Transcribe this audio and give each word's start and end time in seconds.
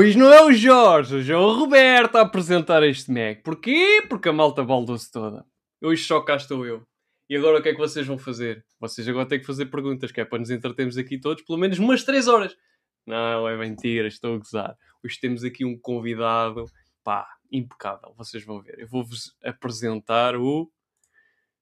Hoje 0.00 0.16
não 0.16 0.32
é 0.32 0.44
o 0.44 0.52
Jorge, 0.52 1.16
hoje 1.16 1.32
é 1.32 1.36
o 1.36 1.52
Roberto 1.54 2.14
a 2.14 2.20
apresentar 2.20 2.84
este 2.84 3.10
Mac. 3.10 3.42
Porquê? 3.42 4.00
Porque 4.08 4.28
a 4.28 4.32
malta 4.32 4.62
baldou-se 4.62 5.10
toda. 5.10 5.44
Hoje 5.82 6.04
só 6.04 6.20
cá 6.20 6.36
estou 6.36 6.64
eu. 6.64 6.84
E 7.28 7.36
agora 7.36 7.58
o 7.58 7.62
que 7.62 7.70
é 7.70 7.72
que 7.72 7.80
vocês 7.80 8.06
vão 8.06 8.16
fazer? 8.16 8.64
Vocês 8.78 9.08
agora 9.08 9.26
têm 9.26 9.40
que 9.40 9.44
fazer 9.44 9.66
perguntas, 9.66 10.12
que 10.12 10.20
é 10.20 10.24
para 10.24 10.38
nos 10.38 10.50
entretermos 10.50 10.96
aqui 10.96 11.18
todos 11.18 11.42
pelo 11.42 11.58
menos 11.58 11.80
umas 11.80 12.04
3 12.04 12.28
horas. 12.28 12.56
Não, 13.04 13.48
é 13.48 13.56
mentira, 13.56 14.06
estou 14.06 14.36
a 14.36 14.38
gozar. 14.38 14.76
Hoje 15.04 15.18
temos 15.18 15.42
aqui 15.42 15.64
um 15.64 15.76
convidado, 15.76 16.66
pá, 17.02 17.26
impecável. 17.50 18.14
Vocês 18.16 18.44
vão 18.44 18.62
ver. 18.62 18.78
Eu 18.78 18.86
vou-vos 18.86 19.34
apresentar 19.42 20.36
o 20.36 20.70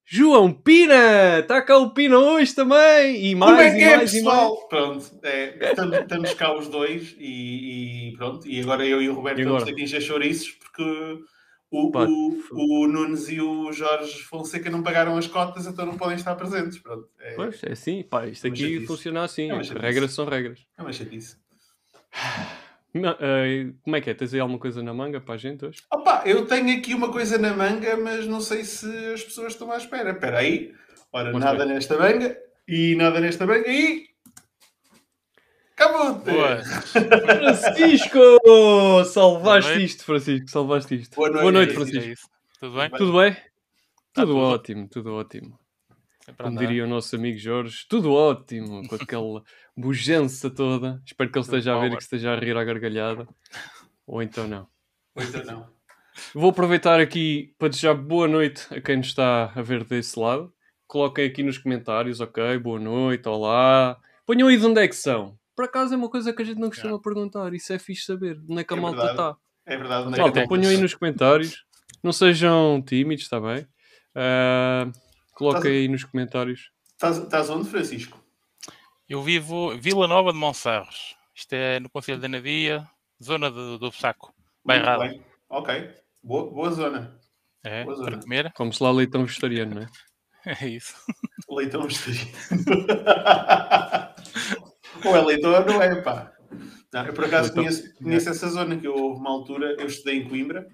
João 0.09 0.53
Pina! 0.53 1.39
Está 1.39 1.61
cá 1.61 1.77
o 1.77 1.89
Pina 1.91 2.17
hoje 2.17 2.55
também! 2.55 3.25
E 3.25 3.35
mais, 3.35 3.51
Como 3.51 3.61
é 3.61 3.71
que 3.71 3.77
e 3.77 3.83
é, 3.83 3.97
mais, 3.97 4.11
pessoal? 4.13 4.67
Pronto, 4.69 5.05
é, 5.21 5.69
estamos, 5.69 5.97
estamos 5.97 6.33
cá 6.33 6.57
os 6.57 6.69
dois 6.69 7.13
e, 7.19 8.11
e 8.11 8.15
pronto. 8.15 8.47
E 8.47 8.61
agora 8.61 8.85
eu 8.85 9.01
e 9.01 9.09
o 9.09 9.13
Roberto 9.13 9.41
E 9.41 9.65
ter 9.65 9.73
que 9.73 9.83
encher 9.83 10.01
chouriços 10.01 10.51
porque 10.51 11.19
o, 11.69 11.91
Pá, 11.91 12.05
o, 12.05 12.41
o 12.53 12.87
Nunes 12.87 13.27
e 13.27 13.41
o 13.41 13.73
Jorge 13.73 14.23
Fonseca 14.23 14.69
não 14.69 14.81
pagaram 14.81 15.17
as 15.17 15.27
cotas, 15.27 15.67
então 15.67 15.85
não 15.85 15.97
podem 15.97 16.15
estar 16.15 16.35
presentes. 16.35 16.79
Pronto, 16.79 17.09
é, 17.19 17.33
Pois, 17.33 17.61
é 17.63 17.73
assim, 17.73 18.01
pá, 18.01 18.25
isto 18.27 18.47
É 18.47 18.49
aqui 18.49 18.61
chatice. 18.61 18.87
funciona 18.87 19.23
assim. 19.25 19.51
É 19.51 19.61
regras 19.77 20.13
são 20.13 20.23
regras. 20.23 20.59
é 20.77 20.81
uma 20.81 20.93
chatice. 20.93 21.35
Não, 22.97 23.15
eh, 23.19 23.71
como 23.83 23.95
é 23.95 24.01
que 24.01 24.09
é? 24.09 24.13
Tens 24.13 24.33
aí 24.33 24.39
alguma 24.39 24.59
coisa 24.59 24.81
na 24.83 24.93
manga 24.93 25.19
para 25.21 25.35
a 25.35 25.37
gente 25.37 25.65
hoje? 25.65 25.81
Opa, 25.91 26.23
eu 26.25 26.45
tenho 26.45 26.77
aqui 26.77 26.93
uma 26.93 27.11
coisa 27.11 27.37
na 27.37 27.53
manga, 27.53 27.95
mas 27.97 28.27
não 28.27 28.41
sei 28.41 28.63
se 28.63 28.87
as 29.13 29.23
pessoas 29.23 29.53
estão 29.53 29.71
à 29.71 29.77
espera. 29.77 30.11
Espera 30.11 30.39
aí. 30.39 30.73
Ora, 31.11 31.31
Vamos 31.31 31.43
nada 31.45 31.65
nesta 31.65 31.97
manga 31.97 32.37
e 32.67 32.95
nada 32.95 33.19
nesta 33.19 33.45
manga 33.45 33.69
e... 33.69 34.05
Acabou-te! 35.73 36.31
Francisco! 36.91 38.19
Salvaste 39.05 39.83
isto, 39.83 40.03
Francisco, 40.03 40.49
salvaste 40.49 40.95
isto. 40.95 41.15
Boa 41.15 41.29
noite, 41.29 41.41
Boa 41.41 41.51
noite, 41.51 41.71
é 41.71 41.75
Francisco. 41.75 42.27
É. 42.27 42.59
Tudo 42.59 42.73
bem? 42.75 42.89
Bem. 42.89 42.97
Tudo 42.97 43.17
bem? 43.17 43.33
Tá 43.33 43.41
Tudo 44.23 44.27
tudo. 44.33 44.37
ótimo, 44.39 44.87
tudo 44.89 45.13
ótimo. 45.13 45.59
A 46.27 46.33
Como 46.33 46.49
andar. 46.49 46.59
diria 46.67 46.83
o 46.83 46.87
nosso 46.87 47.15
amigo 47.15 47.37
Jorge, 47.37 47.85
tudo 47.87 48.11
ótimo, 48.11 48.85
com 48.87 48.95
aquela 48.95 49.41
bujança 49.75 50.49
toda. 50.49 51.01
Espero 51.05 51.31
que 51.31 51.37
ele 51.37 51.45
esteja 51.45 51.75
a 51.75 51.79
ver 51.79 51.93
e 51.93 51.95
que 51.95 52.03
esteja 52.03 52.33
a 52.33 52.39
rir 52.39 52.57
à 52.57 52.63
gargalhada. 52.63 53.27
Ou 54.05 54.21
então 54.21 54.47
não. 54.47 54.67
Ou 55.15 55.23
então 55.23 55.43
não. 55.45 55.69
Vou 56.33 56.49
aproveitar 56.49 56.99
aqui 56.99 57.53
para 57.57 57.69
desejar 57.69 57.93
boa 57.93 58.27
noite 58.27 58.67
a 58.71 58.81
quem 58.81 58.97
nos 58.97 59.07
está 59.07 59.51
a 59.55 59.61
ver 59.61 59.83
desse 59.85 60.19
lado. 60.19 60.51
Coloquem 60.85 61.25
aqui 61.25 61.43
nos 61.43 61.57
comentários, 61.57 62.19
ok? 62.19 62.57
Boa 62.57 62.79
noite, 62.79 63.27
olá. 63.29 63.97
Ponham 64.25 64.47
aí 64.47 64.57
de 64.57 64.65
onde 64.65 64.81
é 64.81 64.87
que 64.87 64.95
são. 64.95 65.37
Por 65.55 65.65
acaso 65.65 65.93
é 65.93 65.97
uma 65.97 66.09
coisa 66.09 66.33
que 66.33 66.41
a 66.41 66.45
gente 66.45 66.59
não 66.59 66.69
costuma 66.69 66.99
perguntar. 67.01 67.53
Isso 67.53 67.71
é 67.71 67.79
fixe 67.79 68.05
saber. 68.05 68.39
Onde 68.49 68.61
é 68.61 68.63
que 68.63 68.73
a 68.73 68.77
É 68.77 68.79
malta 68.79 69.05
está? 69.11 69.37
É 69.65 69.77
verdade, 69.77 70.07
onde 70.07 70.13
é 70.13 70.15
que 70.15 70.21
Malta, 70.21 70.47
ponham 70.47 70.69
aí 70.71 70.77
nos 70.77 70.93
comentários. 70.93 71.65
Não 72.03 72.11
sejam 72.11 72.81
tímidos, 72.85 73.23
está 73.23 73.39
bem? 73.39 73.67
Coloquem 75.37 75.71
aí 75.71 75.87
nos 75.87 76.03
comentários. 76.03 76.71
Estás, 76.93 77.17
estás 77.19 77.47
onde, 77.51 77.69
Francisco? 77.69 78.19
Eu 79.07 79.21
vivo 79.21 79.77
Vila 79.77 80.07
Nova 80.07 80.33
de 80.33 80.39
Monserros. 80.39 81.15
Isto 81.35 81.53
é 81.53 81.79
no 81.79 81.91
Conselho 81.91 82.19
da 82.19 82.27
Nadia, 82.27 82.89
zona 83.23 83.51
do, 83.51 83.77
do 83.77 83.91
Saco. 83.91 84.33
Muito 84.65 84.99
bem. 84.99 85.23
Ok. 85.47 85.91
Boa, 86.23 86.49
boa 86.51 86.71
zona. 86.71 87.19
É, 87.63 87.83
Boa 87.83 87.95
zona. 87.95 88.11
para 88.11 88.19
comer. 88.21 88.51
Como 88.53 88.73
se 88.73 88.81
lá 88.81 88.89
leitão 88.91 89.25
vegetariano, 89.25 89.75
não 89.75 89.81
é? 89.83 89.87
É 90.63 90.67
isso. 90.67 90.95
Leitão 91.51 91.83
vegetariano. 91.83 92.31
ou 95.05 95.15
é 95.15 95.21
leitão 95.21 95.53
ou 95.53 95.65
não 95.65 95.81
é, 95.83 96.01
pá. 96.01 96.33
Não, 96.91 97.05
eu 97.05 97.13
por 97.13 97.25
acaso 97.25 97.53
Leitão. 97.53 97.63
conheço, 97.63 97.93
conheço 97.95 98.29
essa 98.29 98.49
zona, 98.49 98.75
que 98.75 98.87
eu, 98.87 98.95
houve 98.95 99.19
uma 99.19 99.29
altura, 99.29 99.75
eu 99.77 99.85
estudei 99.85 100.17
em 100.19 100.27
Coimbra, 100.27 100.67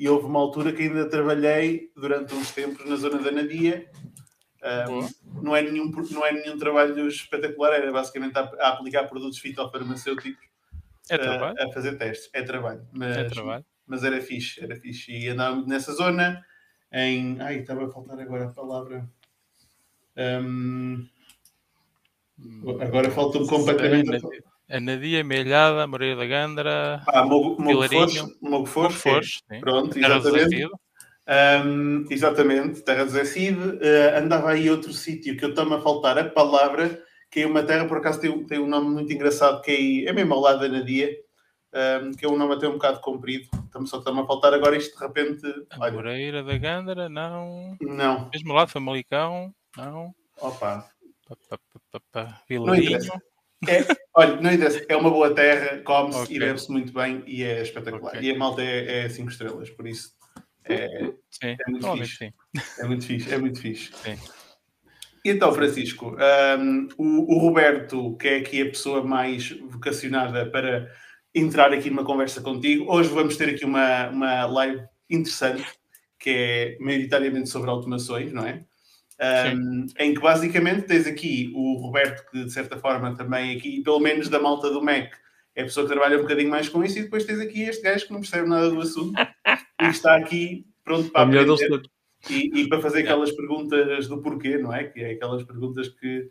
e 0.00 0.08
houve 0.08 0.24
uma 0.26 0.40
altura 0.40 0.72
que 0.72 0.82
ainda 0.82 1.08
trabalhei 1.08 1.92
durante 1.94 2.34
uns 2.34 2.50
tempos 2.52 2.84
na 2.88 2.96
zona 2.96 3.22
da 3.22 3.30
Nadia. 3.30 3.88
Boa. 4.86 5.08
não, 5.42 5.54
é 5.56 5.62
nenhum, 5.62 5.90
não 6.10 6.24
é 6.26 6.32
nenhum 6.32 6.58
trabalho 6.58 7.06
espetacular, 7.08 7.72
era 7.74 7.92
basicamente 7.92 8.36
a, 8.38 8.42
a 8.60 8.68
aplicar 8.70 9.04
produtos 9.08 9.38
fitofarmacêuticos 9.38 10.38
É 11.10 11.14
a- 11.14 11.18
trabalho. 11.18 11.56
a, 11.62 11.72
fazer 11.72 11.96
testes. 11.96 12.30
É 12.32 12.42
trabalho. 12.42 12.86
Mas, 12.92 13.16
É 13.16 13.24
trabalho. 13.24 13.64
mas 13.86 14.02
era 14.04 14.20
fixe, 14.20 14.62
era 14.62 14.74
fixe. 14.76 15.12
E 15.12 15.28
andávamos 15.28 15.66
nessa 15.66 15.92
zona 15.92 16.44
em. 16.92 17.40
Ai, 17.40 17.58
estava 17.60 17.86
a 17.86 17.90
faltar 17.90 18.18
agora 18.20 18.46
a 18.46 18.52
palavra. 18.52 19.08
Hum, 20.16 21.06
agora 22.80 23.10
falta-me 23.10 23.46
completamente. 23.48 24.20
A- 24.70 24.76
A 24.76 24.80
Nadia, 24.80 25.24
Melhada, 25.24 25.86
Moreira 25.86 26.16
da 26.16 26.26
Gandra, 26.26 27.02
Ah, 27.08 27.22
Vilarinho. 27.58 28.08
Foz, 28.08 28.38
Mogo 28.40 28.66
Foz, 28.66 28.94
Fores. 28.94 29.42
é. 29.50 29.58
Pronto, 29.58 29.98
exatamente. 29.98 30.68
Hum, 31.64 32.04
exatamente, 32.10 32.82
Terra 32.82 33.04
do 33.04 33.10
Zé 33.10 33.24
Cid. 33.24 33.56
Eh, 33.80 34.18
andava 34.18 34.50
aí 34.50 34.68
outro 34.70 34.92
sítio 34.92 35.36
que 35.36 35.44
eu 35.44 35.50
estou-me 35.50 35.74
a 35.74 35.80
faltar 35.80 36.18
a 36.18 36.24
palavra, 36.28 37.00
que 37.30 37.40
é 37.42 37.46
uma 37.46 37.62
terra, 37.62 37.84
por 37.86 37.98
acaso 37.98 38.20
tem, 38.20 38.30
um- 38.30 38.44
tem 38.44 38.58
um 38.58 38.66
nome 38.66 38.90
muito 38.90 39.12
engraçado, 39.12 39.60
que 39.62 39.70
é, 39.70 39.74
aí- 39.74 40.06
é 40.06 40.12
mesmo 40.12 40.34
ao 40.34 40.40
lado 40.40 40.60
da 40.60 40.68
Nadia, 40.68 41.08
hum, 42.02 42.10
que 42.18 42.24
é 42.24 42.28
um 42.28 42.36
nome 42.36 42.54
até 42.54 42.66
um 42.68 42.72
bocado 42.72 43.00
comprido. 43.00 43.48
Estamos 43.66 43.90
só 43.90 43.98
está-me 43.98 44.20
a 44.20 44.26
faltar 44.26 44.52
agora 44.52 44.76
isto 44.76 44.96
de 44.98 45.04
repente. 45.04 45.46
A 45.70 45.80
Olha, 45.84 45.92
Moreira 45.92 46.42
da 46.42 46.58
Gandra, 46.58 47.08
não. 47.08 47.76
não, 47.80 48.28
Mesmo 48.32 48.52
lado, 48.52 48.70
Famalicão, 48.70 49.54
não. 49.76 50.12
opa, 50.40 50.84
pá, 51.28 51.36
pá, 51.48 51.58
pá, 51.92 52.00
pá. 52.12 52.40
Não 52.50 52.74
interessa. 52.74 53.12
É, 53.68 53.84
olha, 54.16 54.40
não 54.40 54.52
interessa, 54.52 54.84
é 54.88 54.96
uma 54.96 55.10
boa 55.10 55.34
terra, 55.34 55.82
come-se 55.82 56.18
Ok. 56.20 56.36
e 56.36 56.38
bebe-se 56.38 56.70
muito 56.72 56.92
bem 56.92 57.22
e 57.26 57.42
é 57.42 57.62
espetacular. 57.62 58.14
Ok. 58.16 58.22
E 58.22 58.30
a 58.30 58.38
malta 58.38 58.62
é 58.62 59.08
5 59.08 59.30
estrelas, 59.30 59.68
por 59.70 59.86
isso 59.86 60.12
é, 60.64 60.84
É 61.42 61.54
muito 61.68 61.82
normalmente 61.82 62.08
fixe. 62.08 62.16
sim. 62.18 62.32
é 62.78 62.86
muito 62.86 63.04
fixe, 63.04 63.34
é 63.34 63.38
muito 63.38 63.60
fixe. 63.60 63.92
Sim. 64.02 64.18
Então, 65.24 65.52
Francisco, 65.52 66.16
hum, 66.58 66.88
o, 66.96 67.34
o 67.34 67.38
Roberto, 67.38 68.16
que 68.16 68.28
é 68.28 68.36
aqui 68.38 68.62
a 68.62 68.66
pessoa 68.66 69.02
mais 69.02 69.50
vocacionada 69.50 70.50
para 70.50 70.90
entrar 71.34 71.72
aqui 71.72 71.90
numa 71.90 72.04
conversa 72.04 72.40
contigo, 72.40 72.90
hoje 72.90 73.10
vamos 73.10 73.36
ter 73.36 73.50
aqui 73.50 73.64
uma, 73.64 74.08
uma 74.08 74.46
live 74.46 74.82
interessante, 75.10 75.64
que 76.18 76.30
é 76.30 76.76
maioritariamente 76.80 77.50
sobre 77.50 77.68
automações, 77.68 78.32
não 78.32 78.46
é? 78.46 78.64
Um, 79.22 79.86
em 79.98 80.14
que 80.14 80.20
basicamente 80.20 80.86
tens 80.86 81.06
aqui 81.06 81.52
o 81.54 81.74
Roberto, 81.74 82.24
que 82.30 82.44
de 82.44 82.50
certa 82.50 82.78
forma 82.78 83.14
também 83.14 83.54
aqui, 83.54 83.82
pelo 83.82 84.00
menos 84.00 84.30
da 84.30 84.40
malta 84.40 84.70
do 84.70 84.82
Mac, 84.82 85.12
é 85.54 85.60
a 85.60 85.64
pessoa 85.64 85.86
que 85.86 85.92
trabalha 85.92 86.16
um 86.16 86.22
bocadinho 86.22 86.48
mais 86.48 86.70
com 86.70 86.82
isso, 86.82 86.98
e 86.98 87.02
depois 87.02 87.24
tens 87.24 87.38
aqui 87.38 87.62
este 87.62 87.82
gajo 87.82 88.06
que 88.06 88.12
não 88.12 88.20
percebe 88.20 88.48
nada 88.48 88.70
do 88.70 88.80
assunto 88.80 89.20
e 89.82 89.86
está 89.86 90.16
aqui 90.16 90.66
pronto 90.82 91.10
para 91.12 91.20
A 91.20 91.26
melhor 91.26 91.44
deles 91.44 91.62
aprender 91.62 91.90
e, 92.28 92.62
e 92.62 92.68
para 92.68 92.80
fazer 92.80 93.00
aquelas 93.00 93.30
perguntas 93.32 94.08
do 94.08 94.20
porquê, 94.20 94.58
não 94.58 94.74
é? 94.74 94.84
Que 94.84 95.00
é 95.00 95.10
aquelas 95.12 95.42
perguntas 95.44 95.88
que, 95.88 96.28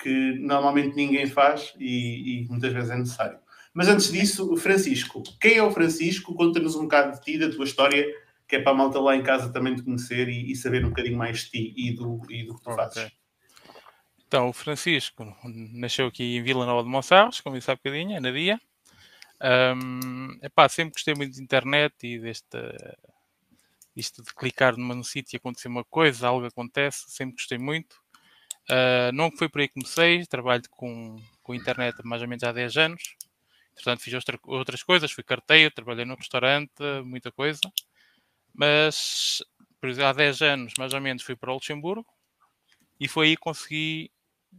que 0.00 0.38
normalmente 0.40 0.94
ninguém 0.94 1.26
faz 1.26 1.74
e, 1.78 2.42
e 2.42 2.48
muitas 2.48 2.72
vezes 2.72 2.90
é 2.90 2.96
necessário. 2.96 3.38
Mas 3.74 3.88
antes 3.88 4.12
disso, 4.12 4.54
Francisco, 4.56 5.22
quem 5.40 5.56
é 5.56 5.62
o 5.62 5.70
Francisco? 5.70 6.34
Conta-nos 6.34 6.76
um 6.76 6.82
bocado 6.82 7.18
de 7.18 7.24
ti, 7.24 7.38
da 7.38 7.50
tua 7.50 7.64
história, 7.64 8.06
que 8.52 8.56
é 8.56 8.60
para 8.62 8.72
a 8.72 8.74
malta 8.74 9.00
lá 9.00 9.16
em 9.16 9.22
casa 9.22 9.50
também 9.50 9.74
te 9.74 9.82
conhecer 9.82 10.28
e, 10.28 10.52
e 10.52 10.54
saber 10.54 10.84
um 10.84 10.90
bocadinho 10.90 11.16
mais 11.16 11.44
de 11.44 11.50
ti 11.52 11.74
e 11.74 11.94
do, 11.96 12.20
e 12.30 12.44
do 12.44 12.54
que 12.54 12.60
tu 12.64 12.70
Ok. 12.70 12.76
fazes. 12.76 13.12
Então, 14.26 14.48
o 14.48 14.52
Francisco 14.52 15.24
nasceu 15.74 16.06
aqui 16.06 16.36
em 16.36 16.42
Vila 16.42 16.66
Nova 16.66 16.82
de 16.82 16.88
Monserros, 16.90 17.40
como 17.40 17.56
disse 17.56 17.70
há 17.70 17.74
bocadinho, 17.76 18.16
é 18.16 18.20
na 18.20 18.30
dia. 18.30 18.60
Ahm, 19.40 20.38
epá, 20.42 20.68
sempre 20.68 20.94
gostei 20.94 21.14
muito 21.14 21.34
de 21.34 21.42
internet 21.42 21.94
e 22.04 22.18
deste, 22.18 22.58
isto 23.94 24.22
de 24.22 24.34
clicar 24.34 24.76
num 24.76 25.02
sítio 25.02 25.36
e 25.36 25.38
acontecer 25.38 25.68
uma 25.68 25.84
coisa, 25.84 26.28
algo 26.28 26.46
acontece, 26.46 27.04
sempre 27.10 27.36
gostei 27.36 27.58
muito. 27.58 27.96
Ah, 28.70 29.10
não 29.12 29.30
foi 29.32 29.48
por 29.48 29.60
aí 29.62 29.68
que 29.68 29.74
comecei, 29.74 30.26
trabalho 30.26 30.62
com, 30.70 31.20
com 31.42 31.54
internet 31.54 31.96
há 32.00 32.08
mais 32.08 32.22
ou 32.22 32.28
menos 32.28 32.44
há 32.44 32.52
10 32.52 32.76
anos. 32.76 33.02
Portanto, 33.74 34.02
fiz 34.02 34.14
outra- 34.14 34.38
outras 34.44 34.82
coisas, 34.82 35.12
fui 35.12 35.24
carteiro, 35.24 35.74
trabalhei 35.74 36.04
no 36.04 36.16
restaurante, 36.16 36.72
muita 37.04 37.32
coisa. 37.32 37.60
Mas, 38.54 39.42
há 40.04 40.12
10 40.12 40.42
anos, 40.42 40.74
mais 40.78 40.92
ou 40.92 41.00
menos, 41.00 41.22
fui 41.22 41.36
para 41.36 41.50
o 41.50 41.54
Luxemburgo 41.54 42.06
e 43.00 43.08
foi 43.08 43.28
aí 43.28 43.36
que 43.36 43.42
consegui 43.42 44.10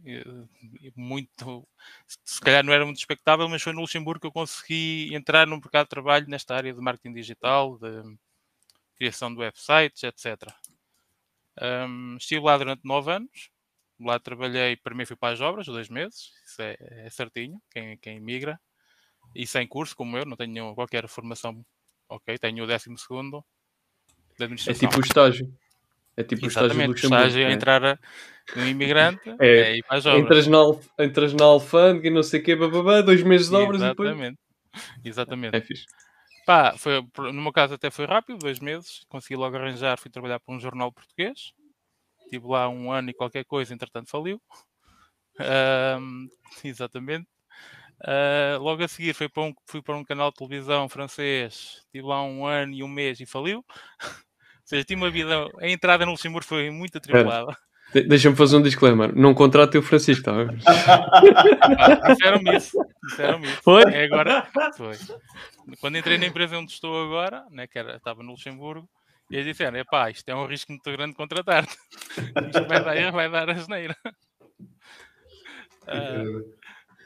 eh, 0.06 0.24
muito, 0.96 1.66
se 2.24 2.40
calhar 2.40 2.64
não 2.64 2.72
era 2.72 2.84
muito 2.84 2.98
expectável, 2.98 3.48
mas 3.48 3.62
foi 3.62 3.72
no 3.72 3.80
Luxemburgo 3.82 4.20
que 4.20 4.26
eu 4.26 4.32
consegui 4.32 5.14
entrar 5.14 5.46
no 5.46 5.56
mercado 5.56 5.86
de 5.86 5.90
trabalho 5.90 6.28
nesta 6.28 6.54
área 6.56 6.72
de 6.74 6.80
marketing 6.80 7.14
digital, 7.14 7.78
de 7.78 8.16
criação 8.96 9.32
de 9.32 9.40
websites, 9.40 10.02
etc. 10.04 10.54
Ahm, 11.60 12.16
estive 12.18 12.42
lá 12.42 12.58
durante 12.58 12.82
nove 12.84 13.12
anos. 13.12 13.50
Lá 14.00 14.18
trabalhei, 14.20 14.76
primeiro 14.76 15.08
fui 15.08 15.16
para 15.16 15.34
as 15.34 15.40
obras, 15.40 15.66
dois 15.66 15.88
meses, 15.88 16.32
isso 16.46 16.62
é, 16.62 16.76
é 16.80 17.10
certinho, 17.10 17.62
quem, 17.72 17.98
quem 17.98 18.20
migra. 18.20 18.60
E 19.34 19.46
sem 19.46 19.66
curso, 19.68 19.96
como 19.96 20.16
eu, 20.18 20.26
não 20.26 20.36
tenho 20.36 20.74
qualquer 20.74 21.08
formação, 21.08 21.64
ok, 22.08 22.38
tenho 22.38 22.64
o 22.64 22.66
décimo 22.66 22.98
segundo 22.98 23.44
de 24.36 24.42
É 24.42 24.44
administração. 24.44 24.88
tipo 24.88 25.00
o 25.00 25.04
estágio. 25.04 25.54
É 26.16 26.22
tipo 26.22 26.44
o 26.44 26.48
estágio 26.48 26.68
do 26.68 26.72
Exatamente, 26.74 26.88
o 26.88 26.92
Luxemburgo. 26.92 27.24
estágio 27.24 27.42
é 27.42 27.48
né? 27.48 27.52
entrar 27.54 27.84
a- 27.84 27.98
um 28.56 28.66
imigrante, 28.66 29.34
É, 29.40 29.78
é, 29.78 29.80
as 29.88 30.06
obras. 30.06 30.22
Entras 30.24 30.46
na, 30.46 31.04
entras 31.04 31.34
na 31.34 31.44
alfândega 31.44 32.08
e 32.08 32.10
não 32.10 32.22
sei 32.22 32.40
o 32.40 32.42
quê, 32.42 32.54
bababá, 32.54 33.00
dois 33.00 33.22
meses 33.22 33.48
de 33.48 33.56
obras 33.56 33.80
e 33.82 33.88
depois. 33.88 34.10
Exatamente. 34.10 34.38
Exatamente. 35.04 35.56
É 35.56 35.60
fixe. 35.60 35.84
Pá, 36.46 36.76
foi, 36.76 37.00
no 37.32 37.40
meu 37.42 37.52
caso 37.52 37.74
até 37.74 37.90
foi 37.90 38.04
rápido, 38.04 38.38
dois 38.38 38.60
meses. 38.60 39.00
Consegui 39.08 39.34
logo 39.36 39.56
arranjar, 39.56 39.98
fui 39.98 40.10
trabalhar 40.10 40.38
para 40.40 40.54
um 40.54 40.60
jornal 40.60 40.92
português. 40.92 41.52
Estive 42.24 42.46
lá 42.46 42.68
um 42.68 42.92
ano 42.92 43.10
e 43.10 43.14
qualquer 43.14 43.44
coisa, 43.44 43.72
entretanto 43.72 44.10
faliu. 44.10 44.40
Ahm, 45.38 46.26
exatamente. 46.62 47.26
Ah, 48.02 48.56
logo 48.60 48.82
a 48.82 48.88
seguir 48.88 49.14
fui 49.14 49.28
para, 49.28 49.42
um, 49.44 49.54
fui 49.66 49.82
para 49.82 49.96
um 49.96 50.04
canal 50.04 50.30
de 50.30 50.36
televisão 50.36 50.88
francês. 50.88 51.80
Estive 51.86 52.06
lá 52.06 52.22
um 52.22 52.46
ano 52.46 52.72
e 52.74 52.82
um 52.82 52.88
mês 52.88 53.20
e 53.20 53.26
faliu. 53.26 53.64
Ou 54.00 54.66
seja, 54.66 54.84
tive 54.84 55.00
uma 55.00 55.10
vida. 55.10 55.48
A 55.60 55.68
entrada 55.68 56.04
no 56.06 56.12
Luxemburgo 56.12 56.46
foi 56.46 56.70
muito 56.70 56.96
atribulada. 56.98 57.56
De- 57.92 58.02
Deixa-me 58.08 58.34
fazer 58.34 58.56
um 58.56 58.62
disclaimer. 58.62 59.14
Não 59.14 59.34
contrate 59.34 59.76
o 59.78 59.82
Francisco, 59.82 60.24
tá? 60.24 60.32
a 60.32 60.44
ver? 60.44 60.58
Pá, 61.76 62.08
Disseram-me 62.08 62.56
isso. 62.56 62.78
Disseram-me 63.04 63.46
isso. 63.46 63.62
Foi? 63.62 63.82
É 63.92 64.04
agora. 64.04 64.46
Foi. 64.76 64.96
Quando 65.80 65.98
entrei 65.98 66.18
na 66.18 66.26
empresa 66.26 66.58
onde 66.58 66.72
estou 66.72 67.04
agora, 67.04 67.44
né, 67.50 67.66
que 67.66 67.78
era, 67.78 67.96
estava 67.96 68.22
no 68.22 68.30
Luxemburgo, 68.32 68.88
e 69.30 69.36
eles 69.36 69.46
disseram: 69.46 69.78
epá, 69.78 70.10
isto 70.10 70.28
é 70.28 70.34
um 70.34 70.46
risco 70.46 70.72
muito 70.72 70.90
grande 70.92 71.14
contratar-te. 71.14 71.76
Isto 72.50 72.66
vai 72.66 72.82
dar, 72.84 73.12
vai 73.12 73.30
dar 73.30 73.50
asneira. 73.50 73.96
Ah, 75.86 76.24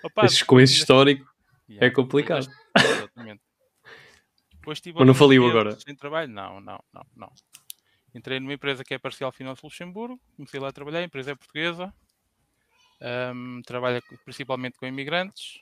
opá, 0.02 0.24
Esses, 0.24 0.42
com 0.42 0.60
esse 0.60 0.74
histórico 0.74 1.28
Yeah, 1.68 1.86
é 1.86 1.90
complicado. 1.90 2.48
Exatamente. 2.74 3.42
Depois 4.54 4.80
tive 4.80 4.98
Mas 4.98 5.06
não 5.06 5.14
faliu 5.14 5.46
agora? 5.46 5.78
Sem 5.78 5.94
trabalho? 5.94 6.32
Não, 6.32 6.60
não, 6.60 6.82
não, 6.92 7.06
não. 7.14 7.32
Entrei 8.14 8.40
numa 8.40 8.54
empresa 8.54 8.82
que 8.82 8.94
é 8.94 8.98
Parcial 8.98 9.30
Finanças 9.30 9.62
Luxemburgo, 9.62 10.18
comecei 10.34 10.58
lá 10.58 10.68
a 10.68 10.72
trabalhar, 10.72 11.00
a 11.00 11.04
empresa 11.04 11.32
é 11.32 11.34
portuguesa, 11.34 11.92
ahm, 13.00 13.60
trabalha 13.66 14.02
principalmente 14.24 14.78
com 14.78 14.86
imigrantes. 14.86 15.60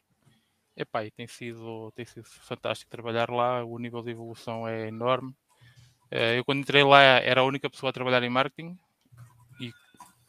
Epá, 0.76 1.04
e 1.04 1.10
tem 1.10 1.26
sido, 1.26 1.90
tem 1.92 2.04
sido 2.04 2.24
fantástico 2.24 2.90
trabalhar 2.90 3.30
lá, 3.30 3.64
o 3.64 3.78
nível 3.78 4.02
de 4.02 4.10
evolução 4.10 4.68
é 4.68 4.88
enorme. 4.88 5.34
Eh, 6.10 6.38
eu 6.38 6.44
quando 6.44 6.60
entrei 6.60 6.84
lá 6.84 7.00
era 7.02 7.40
a 7.40 7.44
única 7.44 7.68
pessoa 7.68 7.90
a 7.90 7.92
trabalhar 7.92 8.22
em 8.22 8.30
marketing 8.30 8.78
e 9.60 9.72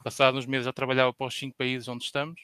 passados 0.04 0.40
uns 0.40 0.48
meses 0.48 0.66
já 0.66 0.74
trabalhava 0.74 1.14
para 1.14 1.28
os 1.28 1.38
cinco 1.38 1.56
países 1.56 1.88
onde 1.88 2.06
estamos 2.06 2.42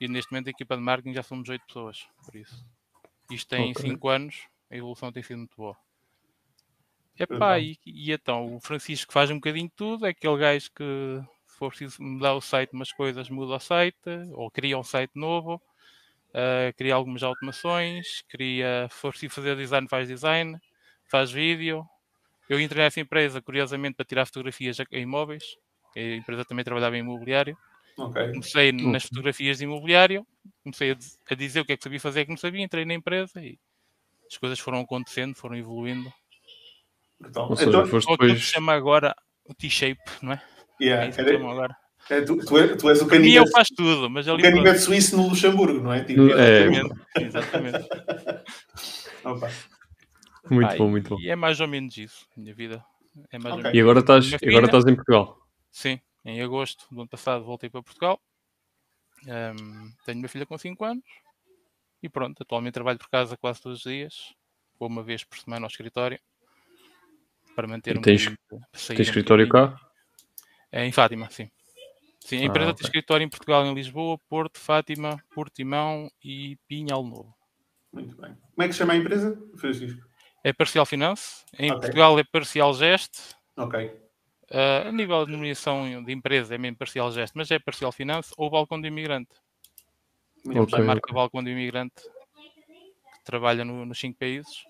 e 0.00 0.08
neste 0.08 0.32
momento 0.32 0.48
a 0.48 0.50
equipa 0.52 0.76
de 0.76 0.82
marketing 0.82 1.14
já 1.14 1.22
somos 1.22 1.48
oito 1.48 1.64
pessoas, 1.66 2.08
por 2.24 2.36
isso. 2.36 2.64
Isto 3.30 3.48
tem 3.50 3.74
Ok. 3.74 3.74
5 3.74 4.08
anos, 4.08 4.48
a 4.70 4.76
evolução 4.76 5.12
tem 5.12 5.22
sido 5.22 5.38
muito 5.38 5.56
boa. 5.56 5.76
Epá, 7.18 7.58
e, 7.60 7.76
e 7.86 8.12
então, 8.12 8.56
o 8.56 8.60
Francisco 8.60 9.12
faz 9.12 9.30
um 9.30 9.36
bocadinho 9.36 9.68
de 9.68 9.74
tudo, 9.74 10.04
é 10.06 10.10
aquele 10.10 10.36
gajo 10.36 10.68
que 10.74 10.82
se 11.46 11.56
for 11.58 11.68
preciso 11.70 12.02
mudar 12.02 12.34
o 12.34 12.40
site, 12.40 12.72
umas 12.72 12.92
coisas 12.92 13.30
muda 13.30 13.54
o 13.54 13.60
site, 13.60 13.96
ou 14.32 14.50
cria 14.50 14.76
um 14.78 14.82
site 14.82 15.12
novo, 15.14 15.62
ah, 16.34 16.72
cria 16.76 16.94
algumas 16.94 17.22
automações, 17.22 18.22
cria, 18.28 18.88
se 18.90 18.98
for 18.98 19.10
preciso 19.12 19.34
fazer 19.34 19.56
design, 19.56 19.88
faz 19.88 20.08
design, 20.08 20.58
faz 21.10 21.32
vídeo. 21.32 21.86
Eu 22.48 22.60
entrei 22.60 22.84
nessa 22.84 23.00
empresa, 23.00 23.42
curiosamente, 23.42 23.96
para 23.96 24.06
tirar 24.06 24.26
fotografias 24.26 24.80
a- 24.80 24.86
em 24.92 25.02
imóveis, 25.02 25.44
a 25.96 26.00
empresa 26.00 26.44
também 26.46 26.64
trabalhava 26.64 26.96
em 26.96 27.00
imobiliário. 27.00 27.58
Ok. 27.96 28.32
Comecei 28.32 28.72
Hum. 28.72 28.90
nas 28.90 29.04
fotografias 29.04 29.58
de 29.58 29.64
imobiliário, 29.64 30.26
comecei 30.62 30.90
a, 30.92 30.96
a 31.30 31.34
dizer 31.34 31.60
o 31.60 31.64
que 31.64 31.72
é 31.72 31.76
que 31.76 31.82
sabia 31.84 32.00
fazer, 32.00 32.22
o 32.22 32.24
que 32.24 32.30
não 32.30 32.36
sabia, 32.36 32.62
entrei 32.64 32.84
na 32.84 32.94
empresa 32.94 33.40
e 33.40 33.58
as 34.30 34.36
coisas 34.36 34.58
foram 34.58 34.80
acontecendo, 34.80 35.34
foram 35.34 35.56
evoluindo. 35.56 36.12
Então, 37.24 37.48
Ou 37.48 37.56
seja, 37.56 37.68
então, 37.70 37.86
foste 37.86 38.08
Ou 38.08 38.14
aquilo 38.14 38.28
que 38.28 38.34
depois. 38.34 38.46
se 38.48 38.52
chama 38.54 38.72
agora 38.74 39.14
o 39.44 39.54
T-shape, 39.54 40.00
não 40.22 40.32
é? 40.32 40.42
É 40.80 40.84
yeah, 40.84 41.06
isso 41.06 41.16
que 41.16 41.20
era- 41.22 41.32
chamam 41.32 41.50
agora. 41.52 41.76
é, 42.10 42.20
tu, 42.22 42.36
tu 42.44 42.58
és, 42.58 42.76
tu 42.76 42.88
és 42.90 43.00
o 43.00 43.06
canivete, 43.06 43.50
faz 43.50 43.68
tudo, 43.68 44.10
mas 44.10 44.26
o 44.26 44.32
ali 44.32 44.42
canivete 44.42 44.80
suíço 44.80 45.16
no 45.16 45.28
Luxemburgo, 45.28 45.80
não 45.80 45.92
é? 45.92 46.02
Tipo, 46.04 46.22
é. 46.32 46.64
Exatamente, 46.64 47.00
exatamente. 47.16 47.88
Opa. 49.24 49.50
Muito 50.50 50.68
Pá, 50.68 50.76
bom, 50.76 50.86
e- 50.88 50.90
muito 50.90 51.08
bom. 51.10 51.20
E 51.20 51.30
é 51.30 51.36
mais 51.36 51.60
ou 51.60 51.68
menos 51.68 51.96
isso, 51.96 52.26
a 52.36 52.40
minha 52.40 52.54
vida. 52.54 52.84
É 53.30 53.38
mais 53.38 53.54
Ok. 53.54 53.64
ou 53.64 53.70
E 53.70 53.72
menos. 53.72 53.80
agora 53.80 54.00
estás, 54.00 54.34
agora 54.42 54.66
estás 54.66 54.84
em 54.86 54.94
Portugal. 54.96 55.38
Sim, 55.70 56.00
em 56.24 56.40
agosto 56.42 56.86
do 56.90 57.00
ano 57.00 57.08
passado 57.08 57.44
voltei 57.44 57.68
para 57.70 57.82
Portugal. 57.82 58.20
Ahm, 59.28 59.90
tenho 60.04 60.18
uma 60.18 60.28
filha 60.28 60.46
com 60.46 60.56
5 60.58 60.84
anos 60.84 61.04
e 62.02 62.08
pronto, 62.08 62.42
atualmente 62.42 62.74
trabalho 62.74 62.98
por 62.98 63.08
casa 63.08 63.36
quase 63.36 63.60
todos 63.62 63.78
os 63.78 63.90
dias, 63.90 64.34
vou 64.78 64.88
uma 64.88 65.02
vez 65.02 65.24
por 65.24 65.38
semana 65.38 65.64
ao 65.64 65.70
escritório 65.70 66.20
para 67.54 67.66
manter 67.66 67.96
E 67.96 67.98
um 67.98 68.02
tens- 68.02 68.26
Tens 68.88 68.98
um 68.98 69.02
escritório 69.02 69.48
cá? 69.48 69.78
É 70.70 70.84
em 70.84 70.92
Fátima, 70.92 71.30
sim. 71.30 71.48
Sim, 72.20 72.38
a 72.38 72.40
Ah, 72.40 72.44
empresa 72.46 72.70
ok. 72.70 72.78
tem 72.78 72.86
escritório 72.86 73.24
em 73.24 73.28
Portugal, 73.28 73.64
em 73.66 73.74
Lisboa, 73.74 74.18
Porto, 74.28 74.58
Fátima, 74.58 75.22
Portimão 75.34 76.10
e 76.22 76.56
Pinhal 76.66 77.04
Novo. 77.04 77.34
Muito 77.92 78.16
bem. 78.16 78.34
Como 78.34 78.62
é 78.62 78.66
que 78.66 78.72
se 78.72 78.78
chama 78.78 78.94
a 78.94 78.96
empresa, 78.96 79.38
Francisco? 79.56 80.02
É 80.42 80.52
Parcial 80.52 80.84
Finance, 80.84 81.44
em 81.58 81.70
Ok. 81.70 81.80
Portugal 81.80 82.18
é 82.18 82.24
Parcial 82.24 82.74
Geste, 82.74 83.34
Ok. 83.56 84.03
Ah, 84.54 84.88
a 84.88 84.92
nível 84.92 85.20
de 85.24 85.32
denominação 85.32 86.02
de 86.04 86.12
empresa 86.12 86.54
é 86.54 86.58
mesmo 86.58 86.76
Parcial 86.76 87.10
Geste, 87.10 87.36
mas 87.36 87.50
é 87.50 87.58
Parcial 87.58 87.90
Finance 87.90 88.32
ou 88.36 88.48
Balcão 88.48 88.80
do 88.80 88.86
Imigrante. 88.86 89.30
Temos 90.44 90.72
Ok, 90.72 90.78
a 90.78 90.86
marca. 90.86 91.12
Balcão 91.12 91.42
do 91.42 91.50
Imigrante 91.50 92.02
que 92.02 93.24
trabalha 93.24 93.64
no- 93.64 93.84
nos 93.84 93.98
cinco 93.98 94.18
países. 94.18 94.64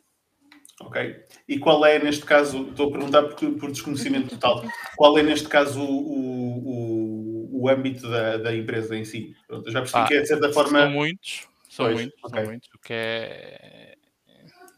Ok. 0.81 1.25
E 1.47 1.59
qual 1.59 1.85
é, 1.85 1.99
neste 1.99 2.25
caso, 2.25 2.71
estou 2.71 2.89
a 2.89 2.93
perguntar 2.93 3.23
por, 3.25 3.59
por 3.59 3.71
desconhecimento 3.71 4.31
total, 4.31 4.65
qual 4.97 5.17
é, 5.19 5.23
neste 5.23 5.49
caso, 5.49 5.81
o, 5.81 7.49
o, 7.53 7.63
o 7.63 7.69
âmbito 7.69 8.09
da, 8.09 8.39
da 8.39 8.57
empresa 8.57 8.97
em 8.97 9.05
si? 9.05 9.37
Pronto, 9.47 9.71
já 9.71 9.81
percebi 9.81 10.03
Ah, 10.03 10.09
que 10.09 10.15
é, 10.15 10.21
de 10.23 10.27
certa 10.27 10.53
São 10.53 10.63
forma. 10.65 10.87
muitos, 10.87 11.47
são 11.69 11.87
Pois, 11.87 11.97
muitos, 11.97 12.19
ok. 12.25 12.39
são 12.39 12.45
muitos. 12.51 12.69
O 12.75 12.79
que 12.79 12.93
é... 12.93 13.97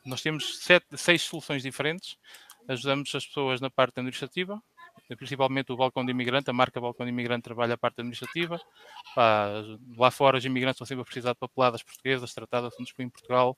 Nós 0.05 0.21
temos 0.21 0.59
sete, 0.59 0.87
seis 0.97 1.23
soluções 1.23 1.63
diferentes. 1.63 2.17
Ajudamos 2.69 3.15
as 3.15 3.25
pessoas 3.27 3.61
na 3.61 3.71
parte 3.71 3.99
administrativa, 3.99 4.61
principalmente 5.15 5.71
o 5.73 5.77
Balcão 5.77 6.05
de 6.05 6.11
Imigrante, 6.11 6.51
a 6.51 6.53
marca 6.53 6.81
Balcão 6.81 7.07
de 7.07 7.13
Imigrante 7.13 7.43
trabalha 7.43 7.75
a 7.75 7.79
parte 7.79 8.01
administrativa. 8.01 8.59
Lá 9.97 10.11
fora 10.11 10.39
os 10.39 10.45
imigrantes 10.45 10.77
estão 10.77 10.87
sempre 10.87 11.03
a 11.03 11.05
precisar 11.05 11.33
de 11.33 11.39
papeladas 11.39 11.83
portuguesas, 11.83 12.35
tratadas 12.35 12.73
assuntos 12.73 12.93
em 12.99 13.09
Portugal. 13.09 13.57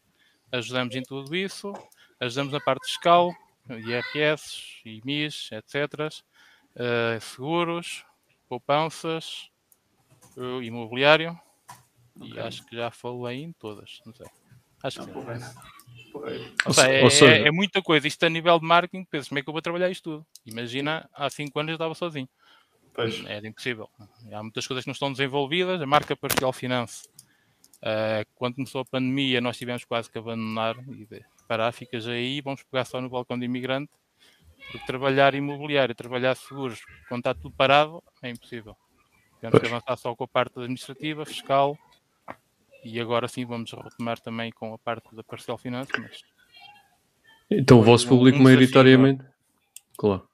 Ajudamos 0.53 0.95
em 0.95 1.03
tudo 1.03 1.35
isso. 1.35 1.73
Ajudamos 2.21 2.53
na 2.53 2.61
parte 2.61 2.87
fiscal, 2.87 3.33
IRS, 3.71 4.81
IMIs, 4.85 5.51
etc. 5.53 6.09
eh, 6.77 7.19
seguros, 7.21 8.05
poupanças, 8.49 9.51
imobiliário. 10.63 11.39
E 12.21 12.33
Ok. 12.33 12.43
acho 12.43 12.67
que 12.67 12.77
já 12.77 12.91
falei 12.91 13.43
em 13.43 13.53
todas, 13.53 14.01
não 14.05 14.13
sei. 14.13 14.27
Acho 14.83 15.01
que 15.01 15.13
Não, 15.13 15.39
sim. 15.39 15.78
Seja, 16.73 16.89
é, 16.93 17.11
seja- 17.11 17.33
é- 17.33 17.49
é 17.49 17.51
muita 17.51 17.83
coisa. 17.83 18.07
Isto 18.09 18.25
a 18.27 18.29
nível 18.29 18.59
de 18.59 18.67
marketing, 18.67 19.05
penso, 19.05 19.29
como 19.29 19.39
é 19.39 19.43
que 19.43 19.49
eu 19.49 19.53
vou 19.53 19.63
trabalhar 19.63 19.91
isto 19.91 20.05
tudo? 20.11 20.27
Imagina, 20.47 21.09
há 21.15 21.29
5 21.31 21.59
anos 21.59 21.71
eu 21.71 21.75
estava 21.75 21.95
sozinho. 21.95 22.29
Pois. 22.95 23.25
Era 23.27 23.47
impossível. 23.47 23.89
Há 24.33 24.43
muitas 24.43 24.67
coisas 24.67 24.85
que 24.85 24.89
não 24.89 24.93
estão 24.93 25.13
desenvolvidas. 25.13 25.81
A 25.81 25.87
marca 25.87 26.17
Parcial 26.17 26.53
Finance, 26.53 27.09
eh, 27.83 28.25
quando 28.35 28.57
começou 28.57 28.81
a 28.81 28.85
pandemia, 28.85 29.41
nós 29.41 29.57
tivemos 29.57 29.85
quase 29.85 30.11
que 30.11 30.19
abandonar 30.19 30.77
e 30.89 31.07
de 31.07 31.25
parar, 31.47 31.71
ficas 31.73 32.07
aí, 32.09 32.41
vamos 32.41 32.63
pegar 32.65 32.85
só 32.85 33.01
no 33.01 33.09
balcão 33.09 33.39
de 33.39 33.45
imigrante, 33.45 33.91
porque 34.73 34.85
trabalhar 34.87 35.35
imobiliário, 35.35 35.95
trabalhar 35.95 36.35
seguros, 36.35 36.81
quando 37.09 37.21
está 37.21 37.35
tudo 37.35 37.55
parado, 37.55 38.03
é 38.23 38.31
impossível. 38.31 38.77
Temos 39.41 39.61
que 39.61 39.67
avançar 39.67 39.97
só 39.97 40.15
com 40.17 40.25
a 40.25 40.29
parte 40.29 40.59
administrativa, 40.59 41.25
fiscal, 41.25 41.79
e 42.85 43.01
agora 43.01 43.29
sim 43.29 43.45
vamos 43.45 43.73
retomar 43.73 44.21
também 44.21 44.51
com 44.53 44.73
a 44.75 44.79
parte 44.79 45.15
da 45.15 45.23
Parcial 45.23 45.59
Finance, 45.59 45.91
mas 46.01 46.23
Então 47.51 47.81
o 47.81 47.83
vosso 47.83 48.09
público 48.09 48.39
maioritariamente. 48.39 49.25
Claro. 49.97 50.29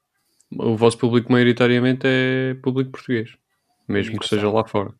O 0.51 0.77
vosso 0.77 0.99
público 0.99 1.33
maioritariamente 1.33 2.03
é 2.07 2.55
público 2.63 2.93
português. 2.93 3.37
Mesmo 3.89 4.19
que 4.19 4.29
seja 4.29 4.51
lá 4.51 4.65
fora. 4.65 4.95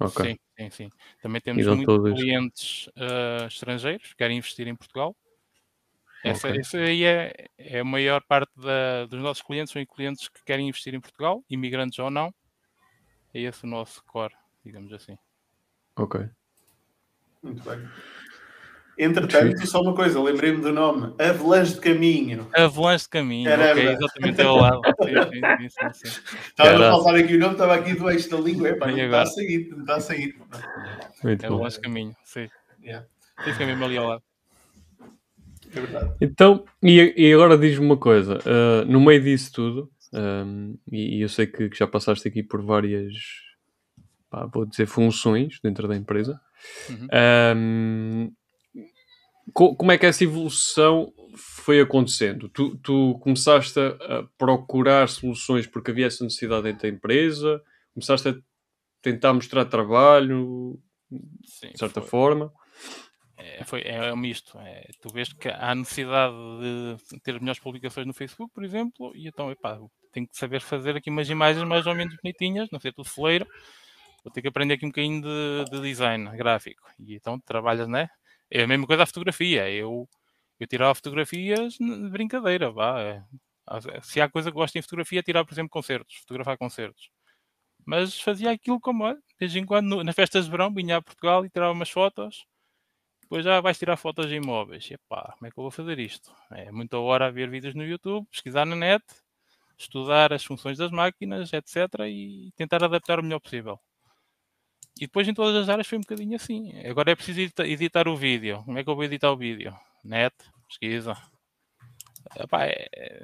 Ok. 0.00 0.24
Sim, 0.24 0.38
sim, 0.56 0.70
sim. 0.70 0.90
Também 1.20 1.40
temos 1.40 1.66
muitos 1.66 2.12
clientes 2.14 2.88
ah, 2.96 3.46
estrangeiros 3.46 4.08
que 4.10 4.16
querem 4.16 4.38
investir 4.38 4.66
em 4.68 4.76
Portugal. 4.76 5.16
Essa, 6.24 6.48
Ok. 6.48 6.60
essa 6.60 6.78
aí 6.78 7.04
é, 7.04 7.32
é 7.56 7.80
a 7.80 7.84
maior 7.84 8.22
parte 8.26 8.50
da- 8.56 9.06
dos 9.06 9.20
nossos 9.22 9.42
clientes, 9.42 9.72
são 9.72 9.84
clientes 9.86 10.28
que 10.28 10.44
querem 10.44 10.68
investir 10.68 10.94
em 10.94 11.00
Portugal, 11.00 11.44
imigrantes 11.48 11.98
ou 11.98 12.10
não. 12.10 12.32
É 13.32 13.40
esse 13.40 13.64
o 13.64 13.68
nosso 13.68 14.02
core, 14.04 14.34
digamos 14.64 14.92
assim. 14.92 15.16
Ok. 15.96 16.28
Muito 17.42 17.62
bem. 17.62 17.88
Entretanto, 18.98 19.64
só 19.64 19.80
uma 19.80 19.94
coisa, 19.94 20.20
lembrei-me 20.20 20.60
do 20.60 20.72
nome: 20.72 21.14
Avalanche 21.20 21.74
de 21.74 21.80
Caminho. 21.80 22.48
Avalanche 22.52 23.04
de 23.04 23.10
caminho, 23.10 23.48
Caramba. 23.48 23.70
ok, 23.70 23.92
exatamente 23.92 24.42
ao 24.42 24.56
lado. 24.56 24.80
Sim, 25.04 25.30
sim, 25.30 25.68
sim, 25.68 25.90
sim, 25.92 26.10
sim. 26.10 26.38
Estava 26.48 26.76
a 26.76 26.90
faltar 26.90 27.14
aqui 27.14 27.36
o 27.36 27.38
nome, 27.38 27.52
estava 27.52 27.74
aqui 27.76 27.94
do 27.94 28.10
eixo 28.10 28.28
da 28.28 28.38
língua. 28.38 28.68
Epá, 28.70 28.88
não 28.88 28.98
está 28.98 29.22
a 29.22 29.26
sair, 29.26 29.68
não 29.70 29.80
está 29.80 29.96
a 29.96 30.00
sair. 30.00 30.34
Muito. 31.22 31.46
Avalanche 31.46 31.76
de 31.76 31.82
caminho, 31.82 32.16
sim. 32.24 32.48
Yeah, 32.82 33.06
fica 33.44 33.64
mesmo 33.66 33.84
ali 33.84 33.96
ao 33.96 34.08
lado. 34.08 34.22
é 35.72 35.80
verdade. 35.80 36.16
Então, 36.20 36.64
e, 36.82 37.14
e 37.16 37.32
agora 37.32 37.56
diz-me 37.56 37.86
uma 37.86 37.96
coisa. 37.96 38.40
ah, 38.44 38.84
no 38.84 39.00
meio 39.00 39.22
disso 39.22 39.52
tudo, 39.52 39.90
ahm, 40.12 40.74
e, 40.90 41.18
e 41.18 41.22
eu 41.22 41.28
sei 41.28 41.46
que, 41.46 41.68
que 41.68 41.78
já 41.78 41.86
passaste 41.86 42.26
aqui 42.26 42.42
por 42.42 42.62
várias, 42.64 43.12
pá, 44.28 44.44
vou 44.52 44.66
dizer, 44.66 44.86
funções 44.86 45.60
dentro 45.62 45.86
da 45.86 45.94
empresa. 45.96 46.40
Uhum. 46.88 47.08
Ahm, 47.12 48.30
co- 49.52 49.74
como 49.76 49.92
é 49.92 49.98
que 49.98 50.06
essa 50.06 50.24
evolução 50.24 51.12
foi 51.36 51.80
acontecendo? 51.80 52.48
Tu, 52.48 52.76
tu 52.78 53.18
começaste 53.20 53.78
a, 53.78 54.18
a 54.18 54.22
procurar 54.36 55.08
soluções 55.08 55.66
porque 55.66 55.90
havia 55.90 56.06
essa 56.06 56.24
necessidade 56.24 56.62
dentro 56.64 56.82
da 56.82 56.88
empresa? 56.88 57.62
Começaste 57.94 58.28
a 58.28 58.34
tentar 59.02 59.32
mostrar 59.32 59.64
trabalho, 59.64 60.78
Sim, 61.44 61.70
de 61.70 61.78
certa 61.78 62.00
foi. 62.00 62.10
forma? 62.10 62.52
É, 63.36 63.64
foi, 63.64 63.82
é 63.82 64.12
um 64.12 64.16
misto. 64.16 64.58
É, 64.58 64.88
tu 65.00 65.12
vês 65.12 65.32
que 65.32 65.48
há 65.48 65.74
necessidade 65.74 66.34
de 66.34 67.20
ter 67.20 67.38
melhores 67.38 67.60
publicações 67.60 68.06
no 68.06 68.12
Facebook, 68.12 68.52
por 68.52 68.64
exemplo, 68.64 69.12
e 69.14 69.28
então, 69.28 69.50
epá, 69.50 69.78
tenho 70.12 70.26
que 70.26 70.36
saber 70.36 70.60
fazer 70.60 70.96
aqui 70.96 71.08
umas 71.08 71.30
imagens 71.30 71.66
mais 71.66 71.86
ou 71.86 71.94
menos 71.94 72.16
bonitinhas, 72.20 72.68
não 72.72 72.80
ser 72.80 72.92
tudo 72.92 73.08
foleiro. 73.08 73.46
Vou 74.24 74.32
ter 74.32 74.42
que 74.42 74.48
aprender 74.48 74.74
aqui 74.74 74.84
um 74.86 74.90
bocadinho 74.90 75.22
de, 75.22 75.64
de 75.70 75.80
design 75.82 76.30
gráfico. 76.36 76.82
E 76.98 77.14
então 77.16 77.38
trabalhas, 77.40 77.88
né? 77.88 78.08
É 78.50 78.62
a 78.62 78.66
mesma 78.66 78.86
coisa 78.86 79.02
a 79.04 79.06
fotografia. 79.06 79.70
Eu, 79.70 80.08
eu 80.60 80.66
tirava 80.66 80.94
fotografias 80.94 81.74
de 81.74 82.10
brincadeira, 82.10 82.70
vá. 82.70 83.00
é. 83.00 83.22
Se 84.02 84.20
há 84.20 84.28
coisa 84.30 84.50
que 84.50 84.54
gosto 84.56 84.76
em 84.76 84.82
fotografia, 84.82 85.20
é 85.20 85.22
tirar, 85.22 85.44
por 85.44 85.52
exemplo, 85.54 85.70
concertos, 85.70 86.16
fotografar 86.16 86.56
concertos. 86.58 87.10
Mas 87.86 88.20
fazia 88.20 88.50
aquilo 88.52 88.80
como, 88.80 89.04
olha, 89.04 89.16
de 89.16 89.36
vez 89.40 89.56
em 89.56 89.64
quando, 89.66 90.04
nas 90.04 90.14
festas 90.14 90.46
de 90.46 90.50
verão, 90.50 90.72
vinha 90.74 90.98
a 90.98 91.02
Portugal 91.02 91.44
e 91.44 91.50
tirava 91.50 91.72
umas 91.72 91.90
fotos. 91.90 92.46
Depois 93.22 93.44
já 93.44 93.60
vais 93.60 93.78
tirar 93.78 93.96
fotos 93.96 94.28
de 94.28 94.36
imóveis. 94.36 94.90
Epá, 94.90 95.34
como 95.38 95.46
é 95.48 95.50
que 95.50 95.58
eu 95.58 95.62
vou 95.64 95.70
fazer 95.70 95.98
isto? 95.98 96.32
É 96.52 96.72
muita 96.72 96.98
hora 96.98 97.26
a 97.26 97.30
ver 97.30 97.50
vídeos 97.50 97.74
no 97.74 97.84
YouTube, 97.84 98.26
pesquisar 98.30 98.64
na 98.66 98.76
net, 98.76 99.04
estudar 99.78 100.32
as 100.32 100.44
funções 100.44 100.78
das 100.78 100.90
máquinas, 100.92 101.52
etc. 101.52 102.08
e 102.08 102.52
tentar 102.56 102.84
adaptar 102.84 103.20
o 103.20 103.22
melhor 103.24 103.40
possível. 103.40 103.80
E 104.98 105.06
depois 105.06 105.26
em 105.28 105.34
todas 105.34 105.54
as 105.56 105.68
áreas 105.68 105.86
foi 105.86 105.98
um 105.98 106.02
bocadinho 106.02 106.36
assim. 106.36 106.72
Agora 106.86 107.10
é 107.10 107.14
preciso 107.14 107.40
edita- 107.40 107.66
editar 107.66 108.08
o 108.08 108.16
vídeo. 108.16 108.62
Como 108.64 108.78
é 108.78 108.84
que 108.84 108.90
eu 108.90 108.94
vou 108.94 109.04
editar 109.04 109.30
o 109.32 109.36
vídeo? 109.36 109.72
Net, 110.04 110.34
pesquisa. 110.68 111.16
Epá, 112.36 112.64
é- 112.66 113.22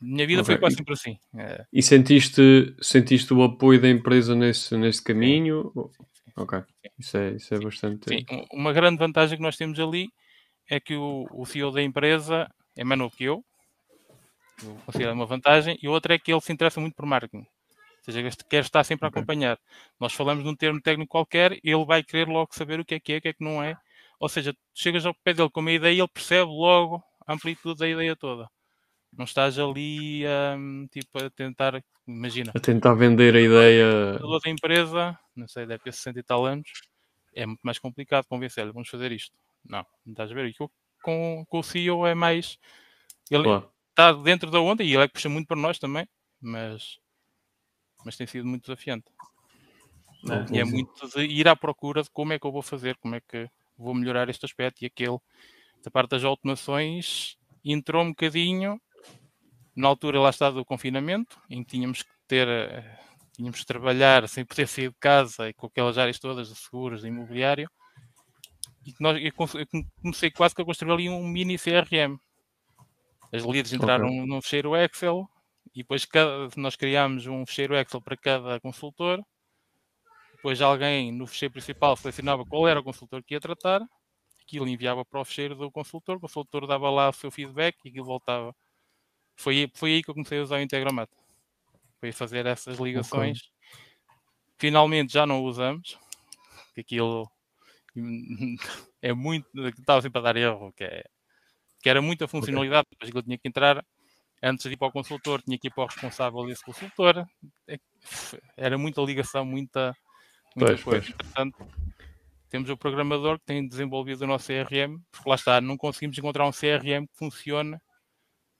minha 0.00 0.26
vida 0.26 0.42
foi 0.44 0.54
Ok. 0.54 0.60
quase 0.60 0.76
sempre 0.76 0.94
assim. 0.94 1.18
É, 1.36 1.64
E 1.72 1.82
sentiste, 1.82 2.74
sentiste 2.80 3.34
o 3.34 3.42
apoio 3.42 3.80
da 3.80 3.88
empresa 3.88 4.34
nesse, 4.34 4.76
nesse 4.76 5.02
caminho? 5.02 5.72
Ok, 6.36 6.62
isso 6.98 7.16
é, 7.18 7.30
isso 7.32 7.54
é 7.54 7.58
bastante. 7.58 8.08
Sim, 8.08 8.24
um- 8.30 8.60
uma 8.60 8.72
grande 8.72 8.98
vantagem 8.98 9.36
que 9.36 9.42
nós 9.42 9.56
temos 9.56 9.78
ali 9.78 10.08
é 10.70 10.80
que 10.80 10.94
o, 10.94 11.26
o 11.32 11.44
CEO 11.44 11.70
da 11.70 11.82
empresa 11.82 12.48
é 12.76 12.84
mais 12.84 12.98
novo 12.98 13.14
que 13.16 13.24
eu. 13.24 13.44
Eu 14.62 14.74
considero 14.86 15.12
uma 15.12 15.26
vantagem. 15.26 15.78
E 15.82 15.88
outra 15.88 16.14
é 16.14 16.18
que 16.18 16.32
ele 16.32 16.40
se 16.40 16.52
interessa 16.52 16.80
muito 16.80 16.94
por 16.94 17.04
marketing. 17.06 17.44
Ou 18.06 18.12
seja, 18.12 18.30
quer 18.48 18.62
estar 18.62 18.82
sempre 18.84 19.06
a 19.06 19.08
acompanhar. 19.08 19.58
Nós 19.98 20.12
falamos 20.12 20.42
de 20.42 20.50
um 20.50 20.56
termo 20.56 20.80
técnico 20.80 21.10
qualquer, 21.10 21.58
ele 21.62 21.84
vai 21.84 22.02
querer 22.02 22.28
logo 22.28 22.54
saber 22.54 22.80
o 22.80 22.84
que 22.84 22.94
é 22.94 23.00
que 23.00 23.12
é, 23.12 23.16
o 23.18 23.20
que 23.20 23.28
é 23.28 23.32
que 23.32 23.44
não 23.44 23.62
é. 23.62 23.76
Ou 24.18 24.28
seja, 24.28 24.52
tu 24.52 24.58
chegas 24.74 25.06
ao 25.06 25.14
pé 25.14 25.34
dele 25.34 25.50
com 25.50 25.60
uma 25.60 25.72
ideia 25.72 25.94
e 25.94 26.00
ele 26.00 26.08
percebe 26.08 26.50
logo 26.50 27.02
a 27.26 27.32
amplitude 27.32 27.78
da 27.78 27.88
ideia 27.88 28.16
toda. 28.16 28.48
Não 29.12 29.24
estás 29.24 29.58
ali 29.58 30.24
hum, 30.56 30.86
tipo, 30.90 31.18
a 31.18 31.30
tentar, 31.30 31.82
imagina, 32.06 32.52
A 32.54 32.60
tentar 32.60 32.94
vender 32.94 33.34
a 33.34 33.40
ideia. 33.40 34.12
fundador 34.14 34.40
da 34.40 34.50
empresa, 34.50 35.18
não 35.34 35.48
sei, 35.48 35.66
deve 35.66 35.82
ter 35.82 35.92
60 35.92 36.20
e 36.20 36.22
tal 36.22 36.46
anos, 36.46 36.70
é 37.34 37.44
muito 37.46 37.60
mais 37.62 37.78
complicado 37.78 38.26
convencer-lhe, 38.26 38.72
vamos 38.72 38.88
fazer 38.88 39.10
isto. 39.12 39.34
Não, 39.64 39.84
não 40.04 40.12
estás 40.12 40.30
a 40.30 40.34
ver? 40.34 40.46
E 40.46 40.54
com, 40.54 40.68
com, 41.02 41.44
com 41.48 41.58
o 41.58 41.62
CEO 41.62 42.06
é 42.06 42.14
mais. 42.14 42.58
Ele 43.30 43.48
está 43.90 44.12
dentro 44.12 44.50
da 44.50 44.60
onda 44.60 44.82
e 44.82 44.92
ele 44.92 45.02
é 45.02 45.08
que 45.08 45.14
puxa 45.14 45.28
muito 45.28 45.46
para 45.46 45.56
nós 45.56 45.78
também, 45.78 46.06
mas, 46.40 46.98
mas 48.04 48.16
tem 48.16 48.26
sido 48.26 48.46
muito 48.46 48.62
desafiante. 48.62 49.06
E 50.52 50.58
é 50.58 50.64
muito 50.64 51.08
de 51.08 51.24
ir 51.24 51.48
à 51.48 51.56
procura 51.56 52.02
de 52.02 52.10
como 52.10 52.32
é 52.32 52.38
que 52.38 52.46
eu 52.46 52.52
vou 52.52 52.62
fazer, 52.62 52.96
como 52.98 53.14
é 53.14 53.20
que 53.20 53.48
vou 53.76 53.94
melhorar 53.94 54.28
este 54.28 54.44
aspecto 54.44 54.82
e 54.82 54.86
aquele. 54.86 55.18
Da 55.82 55.90
parte 55.90 56.10
das 56.10 56.24
automações 56.24 57.38
entrou 57.64 58.04
um 58.04 58.10
bocadinho 58.10 58.80
na 59.74 59.88
altura 59.88 60.20
lá 60.20 60.30
está 60.30 60.50
do 60.50 60.64
confinamento, 60.64 61.40
em 61.48 61.64
que 61.64 61.70
tínhamos 61.70 62.02
que 62.02 62.10
ter, 62.28 62.46
eh, 62.46 62.98
tínhamos 63.32 63.60
que 63.60 63.66
trabalhar 63.66 64.28
sem 64.28 64.44
poder 64.44 64.66
sair 64.66 64.90
de 64.90 64.96
casa 65.00 65.48
e 65.48 65.54
com 65.54 65.66
aquelas 65.66 65.96
áreas 65.96 66.18
todas 66.18 66.48
de 66.48 66.56
seguros, 66.56 67.00
de 67.00 67.08
imobiliário. 67.08 67.70
E 68.84 68.92
que 68.92 69.02
nós, 69.02 69.16
eu 69.22 69.32
comecei 70.02 70.30
quase 70.30 70.54
que 70.54 70.62
a 70.62 70.64
construir 70.64 70.92
ali 70.92 71.08
um 71.08 71.26
mini 71.26 71.56
CRM. 71.56 72.18
As 73.32 73.44
leads 73.44 73.72
entraram 73.72 74.06
Ok. 74.06 74.26
num 74.26 74.42
fecheiro 74.42 74.76
Excel 74.76 75.28
e 75.74 75.78
depois 75.78 76.04
cada- 76.04 76.48
nós 76.56 76.76
criámos 76.76 77.26
um 77.26 77.44
fecheiro 77.46 77.76
Excel 77.76 78.00
para 78.00 78.16
cada 78.16 78.60
consultor. 78.60 79.22
Depois 80.36 80.60
alguém 80.60 81.12
no 81.12 81.26
fecheiro 81.26 81.52
principal 81.52 81.96
selecionava 81.96 82.44
qual 82.46 82.66
era 82.66 82.80
o 82.80 82.84
consultor 82.84 83.22
que 83.22 83.34
ia 83.34 83.40
tratar, 83.40 83.82
aquilo 84.42 84.66
enviava 84.66 85.04
para 85.04 85.20
o 85.20 85.24
fecheiro 85.24 85.54
do 85.54 85.70
consultor, 85.70 86.16
o 86.16 86.20
consultor 86.20 86.66
dava 86.66 86.90
lá 86.90 87.10
o 87.10 87.12
seu 87.12 87.30
feedback 87.30 87.76
e 87.84 87.88
aquilo 87.90 88.06
voltava. 88.06 88.54
Foi, 89.36 89.58
aí- 89.60 89.70
foi 89.74 89.90
aí 89.92 90.02
que 90.02 90.10
eu 90.10 90.14
comecei 90.14 90.38
a 90.38 90.42
usar 90.42 90.56
o 90.56 90.62
Integromat. 90.62 91.10
Foi 92.00 92.10
fazer 92.12 92.46
essas 92.46 92.78
ligações. 92.78 93.50
Finalmente 94.58 95.12
já 95.12 95.26
não 95.26 95.42
o 95.42 95.44
usamos, 95.44 95.98
aquilo 96.78 97.30
é 99.02 99.12
muito. 99.12 99.46
estava 99.68 100.02
sempre 100.02 100.18
a 100.18 100.22
dar 100.22 100.36
erro, 100.36 100.72
que, 100.72 100.84
é, 100.84 101.04
que 101.82 101.88
era 101.88 102.00
muita 102.02 102.28
funcionalidade, 102.28 102.86
depois 102.90 103.10
que 103.10 103.16
eu 103.18 103.22
tinha 103.22 103.38
que 103.38 103.48
entrar 103.48 103.84
antes 104.42 104.64
de 104.66 104.74
ir 104.74 104.76
para 104.76 104.88
o 104.88 104.92
consultor, 104.92 105.42
tinha 105.42 105.58
que 105.58 105.68
ir 105.68 105.70
para 105.70 105.84
o 105.84 105.86
responsável 105.86 106.46
desse 106.46 106.64
consultor. 106.64 107.26
É- 107.68 107.78
Era 108.56 108.78
muita 108.78 109.00
ligação, 109.02 109.44
muita, 109.44 109.96
muita 110.56 110.72
Pois, 110.72 110.82
coisa. 110.82 111.06
pois. 111.06 111.08
Entretanto, 111.10 111.66
temos 112.48 112.68
o 112.70 112.76
programador 112.76 113.38
que 113.38 113.44
tem 113.46 113.66
desenvolvido 113.66 114.22
o 114.22 114.26
nosso 114.26 114.46
CRM, 114.46 114.98
porque 115.10 115.28
lá 115.28 115.36
está, 115.36 115.60
não 115.60 115.76
conseguimos 115.76 116.18
encontrar 116.18 116.46
um 116.46 116.52
CRM 116.52 117.06
que 117.06 117.16
funcione, 117.16 117.78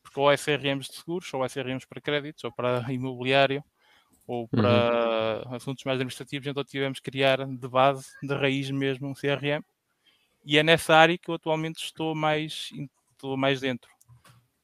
porque 0.02 0.20
ou 0.20 0.30
é 0.30 0.36
CRMs 0.36 0.88
de 0.88 0.96
seguros, 0.96 1.32
ou 1.34 1.44
é 1.44 1.48
CRMs 1.48 1.86
para 1.86 2.00
créditos, 2.00 2.44
ou 2.44 2.52
para 2.52 2.80
imobiliário, 2.92 3.64
ou 4.26 4.46
para 4.46 5.42
assuntos 5.56 5.82
mais 5.84 5.96
administrativos, 5.96 6.46
então 6.46 6.62
tivemos 6.62 7.00
que 7.00 7.10
criar 7.10 7.44
de 7.44 7.68
base, 7.68 8.06
de 8.22 8.32
raiz 8.34 8.70
mesmo, 8.70 9.08
um 9.08 9.14
CRM. 9.14 9.64
E 10.44 10.56
é 10.56 10.62
nessa 10.62 10.94
área 10.94 11.18
que 11.18 11.28
eu 11.28 11.34
atualmente 11.34 11.84
estou 11.84 12.14
mais, 12.14 12.70
estou 13.12 13.36
mais 13.36 13.60
dentro. 13.60 13.90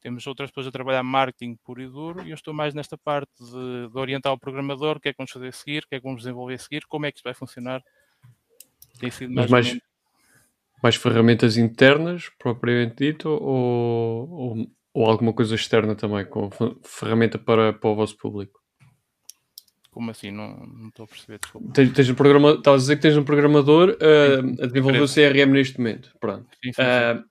Temos 0.01 0.27
outras 0.27 0.51
pessoas 0.51 0.69
a 0.69 0.71
trabalhar 0.71 1.03
marketing 1.03 1.57
puro 1.65 1.83
e 1.83 1.89
duro 1.89 2.23
e 2.25 2.31
eu 2.31 2.35
estou 2.35 2.55
mais 2.55 2.75
nesta 2.75 2.97
parte 2.97 3.33
de, 3.43 3.89
de 3.91 3.99
orientar 3.99 4.33
o 4.33 4.39
programador, 4.39 4.97
o 4.97 5.01
que 5.01 5.09
é 5.09 5.13
que 5.13 5.19
vamos 5.19 5.33
fazer 5.33 5.49
a 5.49 5.53
seguir, 5.53 5.83
o 5.85 5.89
que 5.89 5.95
é 5.97 5.99
que 5.99 6.05
vamos 6.05 6.21
desenvolver 6.23 6.55
a 6.55 6.59
seguir, 6.59 6.85
como 6.87 7.07
é 7.07 7.11
que 7.13 7.19
isto 7.19 7.25
vai 7.25 7.35
funcionar. 7.35 7.83
Tem 9.01 9.11
sido 9.11 9.33
mais, 9.35 9.51
mais, 9.51 9.67
menos- 9.67 9.83
mais 10.83 10.97
ferramentas 10.97 11.57
internas, 11.57 12.31
propriamente 12.39 12.97
dito, 12.97 13.29
ou, 13.29 14.29
ou, 14.31 14.67
ou 14.95 15.07
alguma 15.07 15.33
coisa 15.33 15.55
externa 15.55 15.95
também, 15.95 16.25
com 16.25 16.51
fe- 16.51 16.77
ferramenta 16.85 17.39
para, 17.39 17.73
para 17.73 17.91
o 17.91 17.95
vosso 17.97 18.17
público? 18.17 18.61
como 19.91 20.11
assim? 20.11 20.31
Não, 20.31 20.55
não 20.67 20.89
estou 20.89 21.05
a 21.05 21.09
perceber, 21.09 21.39
desculpa. 21.39 21.73
Tens, 21.73 21.91
tens 21.95 22.11
um 22.11 22.15
programa, 22.15 22.51
estás 22.51 22.75
a 22.75 22.79
dizer 22.81 22.97
que 22.97 23.03
tens 23.03 23.17
um 23.17 23.25
programador 23.25 23.97
uh, 23.97 24.63
a 24.63 24.67
desenvolver 24.67 25.01
o 25.01 25.09
CRM 25.09 25.51
neste 25.53 25.79
momento. 25.79 26.15
Pronto. 26.21 26.47
Sim, 26.63 26.71
sim, 26.71 26.73
sim. 26.75 26.83
Uh, 26.83 27.25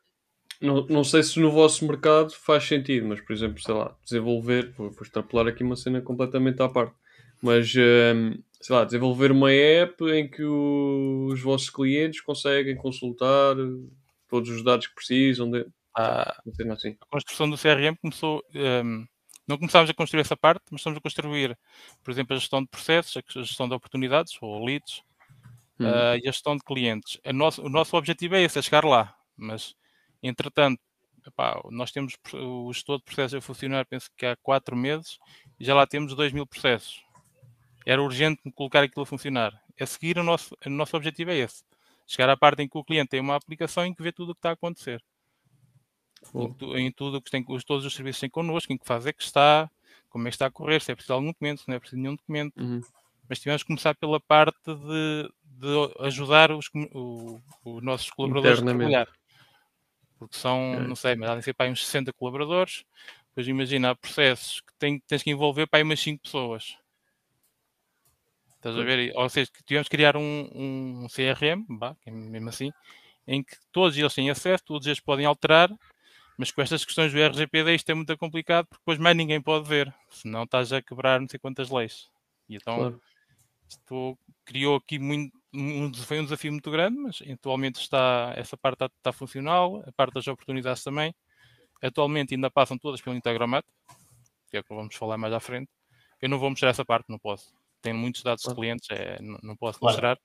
não, 0.66 0.86
não 0.88 1.04
sei 1.04 1.24
se 1.24 1.40
no 1.40 1.52
vosso 1.52 1.86
mercado 1.88 2.32
faz 2.34 2.64
sentido, 2.66 3.08
mas 3.08 3.22
por 3.22 3.34
exemplo, 3.34 3.62
sei 3.62 3.74
lá, 3.74 3.96
desenvolver, 4.04 4.72
vou, 4.72 4.90
vou 4.92 5.04
extrapolar 5.04 5.48
aqui 5.48 5.64
uma 5.64 5.76
cena 5.76 6.02
completamente 6.02 6.62
à 6.62 6.70
parte, 6.70 6.96
mas 7.42 7.74
um, 7.76 8.34
sei 8.62 8.76
lá, 8.76 8.84
desenvolver 8.86 9.32
uma 9.32 9.52
app 9.52 10.04
em 10.12 10.28
que 10.30 10.44
o- 10.44 11.28
os 11.32 11.42
vossos 11.42 11.70
clientes 11.70 12.22
conseguem 12.22 12.76
consultar 12.76 13.56
todos 14.28 14.50
os 14.50 14.64
dados 14.64 14.88
que 14.88 14.96
precisam, 14.96 15.50
de, 15.50 15.66
Ah, 15.98 16.36
assim. 16.74 16.98
a 17.02 17.06
construção 17.10 17.50
do 17.50 17.58
CRM 17.58 17.96
começou. 18.02 18.44
ehm, 18.54 19.06
não 19.48 19.58
começámos 19.60 19.90
a 19.90 19.94
construir 19.94 20.22
essa 20.22 20.36
parte, 20.36 20.62
mas 20.72 20.82
estamos 20.82 20.98
a 20.98 21.02
construir, 21.02 21.56
por 22.04 22.12
exemplo, 22.12 22.36
a 22.36 22.40
gestão 22.40 22.62
de 22.62 22.68
processos, 22.68 23.16
a 23.18 23.42
gestão 23.42 23.68
de 23.70 23.76
oportunidades, 23.76 24.34
ou 24.42 24.66
leads, 24.66 25.02
Hum. 25.80 25.86
ah, 25.88 26.16
e 26.18 26.28
a 26.28 26.32
gestão 26.32 26.56
de 26.58 26.64
clientes. 26.64 27.20
A 27.26 27.32
nosso- 27.34 27.62
o 27.64 27.70
nosso 27.70 27.96
objetivo 27.98 28.36
é 28.36 28.44
esse, 28.44 28.58
é 28.60 28.62
chegar 28.62 28.84
lá. 28.86 29.14
Mas, 29.38 29.76
entretanto, 30.28 30.80
epá, 31.26 31.62
nós 31.72 31.92
temos 31.92 32.16
o 32.34 32.72
gestor 32.74 32.98
de 33.00 33.04
processos 33.04 33.36
a 33.36 33.42
funcionar, 33.42 33.86
penso 33.86 34.10
que 34.16 34.26
há 34.26 34.36
quatro 34.36 34.76
meses, 34.76 35.18
e 35.60 35.66
já 35.66 35.74
lá 35.76 35.86
temos 35.88 36.14
2 36.16 36.32
mil 36.32 36.46
processos. 36.46 37.04
Era 37.86 38.02
urgente 38.02 38.42
colocar 38.54 38.84
aquilo 38.84 39.04
a 39.04 39.06
funcionar. 39.06 39.62
A 39.80 39.86
seguir, 39.86 40.18
o 40.18 40.24
nosso, 40.24 40.56
o 40.66 40.70
nosso 40.70 40.96
objetivo 40.98 41.32
é 41.32 41.38
esse. 41.38 41.64
Chegar 42.08 42.30
à 42.30 42.38
parte 42.38 42.62
em 42.62 42.68
que 42.68 42.78
o 42.78 42.84
cliente 42.84 43.10
tem 43.10 43.20
uma 43.20 43.36
aplicação 43.36 43.86
em 43.86 43.94
que 43.94 44.02
vê 44.04 44.12
tudo 44.12 44.32
o 44.32 44.36
que 44.36 44.40
está 44.40 44.50
a 44.52 44.54
acontecer 44.54 45.04
em, 46.76 46.88
em 46.88 46.92
tudo 46.92 47.22
que 47.22 47.30
tem, 47.32 47.44
os, 47.48 47.64
todos 47.64 47.86
os 47.86 47.94
serviços 47.94 48.20
têm 48.20 48.30
connosco, 48.30 48.72
em 48.74 48.78
que 48.78 48.86
fase 48.86 49.10
é 49.10 49.14
que 49.14 49.22
está, 49.24 49.70
como 50.10 50.28
é 50.28 50.32
que 50.32 50.36
está 50.36 50.48
a 50.48 50.52
correr, 50.52 50.82
se 50.82 50.92
é 50.92 50.96
preciso 50.96 51.14
algum 51.14 51.28
documento, 51.28 51.62
se 51.62 51.68
não 51.68 51.76
é 51.76 51.80
preciso 51.80 52.02
nenhum 52.02 52.16
documento. 52.16 52.58
Uhum. 52.60 52.82
Mas 53.30 53.40
tivemos 53.40 53.64
que 53.64 53.68
começar 53.68 53.96
pela 53.96 54.20
parte 54.20 54.58
de, 54.66 55.30
de 55.44 55.68
ajudar 56.06 56.52
os, 56.52 56.70
o- 56.94 57.40
os 57.64 57.84
nossos 57.84 58.10
colaboradores 58.12 58.60
a 58.60 58.64
trabalhar. 58.78 59.08
Porque 60.18 60.38
são, 60.38 60.82
não 60.82 60.96
sei, 60.96 61.16
mas 61.16 61.30
devem 61.30 61.42
ser 61.42 61.54
para 61.54 61.66
aí 61.68 61.72
uns 61.72 61.86
60 61.86 62.14
colaboradores. 62.14 62.84
Depois 63.30 63.48
imagina, 63.48 63.92
há 63.92 63.96
processos 63.96 64.62
que 64.62 64.74
tem, 64.80 65.00
tens 65.02 65.24
que 65.24 65.30
envolver 65.32 65.68
para 65.68 65.80
aí 65.80 65.84
umas 65.84 66.00
5 66.00 66.24
pessoas. 66.24 66.78
Estás 68.56 68.76
a 68.78 68.84
ver? 68.84 69.14
Ou 69.16 69.30
seja, 69.30 69.52
que 69.52 69.64
tivemos 69.64 69.88
que 69.88 69.96
criar 69.96 70.18
um, 70.18 71.04
um 71.04 71.08
CRM, 71.10 71.66
é 72.06 72.12
mesmo 72.12 72.50
assim, 72.50 72.72
em 73.28 73.44
que 73.44 73.56
todos 73.72 73.98
eles 73.98 74.14
têm 74.14 74.30
acesso, 74.30 74.64
todos 74.66 74.88
eles 74.88 75.00
podem 75.00 75.26
alterar, 75.26 75.70
mas 76.38 76.52
com 76.52 76.62
estas 76.62 76.86
questões 76.86 77.14
do 77.14 77.20
RGPD 77.20 77.76
isto 77.76 77.90
é 77.92 77.96
muito 77.96 78.18
complicado 78.18 78.68
porque 78.68 78.82
depois 78.82 79.00
mais 79.00 79.16
ninguém 79.18 79.42
pode 79.42 79.68
ver, 79.70 79.94
senão 80.10 80.44
estás 80.44 80.74
a 80.74 80.82
quebrar 80.82 81.22
não 81.22 81.30
sei 81.30 81.40
quantas 81.40 81.70
leis. 81.70 82.10
E 82.50 82.56
então 82.56 82.76
Claro. 82.76 83.02
isto 83.70 84.18
criou 84.46 84.78
aqui 84.78 85.00
muito, 85.00 85.35
um, 85.56 85.94
foi 85.94 86.20
um 86.20 86.24
desafio 86.24 86.52
muito 86.52 86.70
grande, 86.70 86.98
mas 86.98 87.20
atualmente 87.32 87.80
está, 87.82 88.34
essa 88.36 88.58
parte 88.58 88.76
está, 88.76 88.86
está 88.86 89.12
funcional, 89.14 89.84
a 89.88 89.92
parte 89.92 90.14
das 90.14 90.28
oportunidades 90.28 90.84
também. 90.84 91.14
Atualmente 91.82 92.34
ainda 92.36 92.50
passam 92.50 92.78
todas 92.78 93.02
pelo 93.02 93.16
Integromat, 93.16 93.66
que 94.50 94.58
é 94.58 94.60
o 94.60 94.64
que 94.64 94.74
vamos 94.74 94.96
falar 94.96 95.18
mais 95.18 95.34
à 95.34 95.40
frente. 95.40 95.70
Eu 96.22 96.30
não 96.30 96.40
vou 96.40 96.50
mostrar 96.50 96.70
essa 96.70 96.86
parte, 96.86 97.10
não 97.10 97.20
posso. 97.20 97.54
Tenho 97.82 97.98
muitos 97.98 98.24
dados 98.24 98.44
de 98.44 98.56
clientes, 98.56 98.90
é, 98.90 99.22
não, 99.22 99.38
não 99.44 99.56
posso 99.56 99.80
Claro. 99.80 99.94
mostrar. 99.94 100.18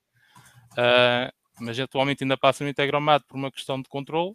Ah, 0.76 1.32
mas 1.60 1.78
atualmente 1.78 2.24
ainda 2.24 2.36
passa 2.36 2.64
no 2.64 2.70
Integromat 2.70 3.22
por 3.26 3.36
uma 3.36 3.50
questão 3.50 3.80
de 3.80 3.88
controle. 3.88 4.34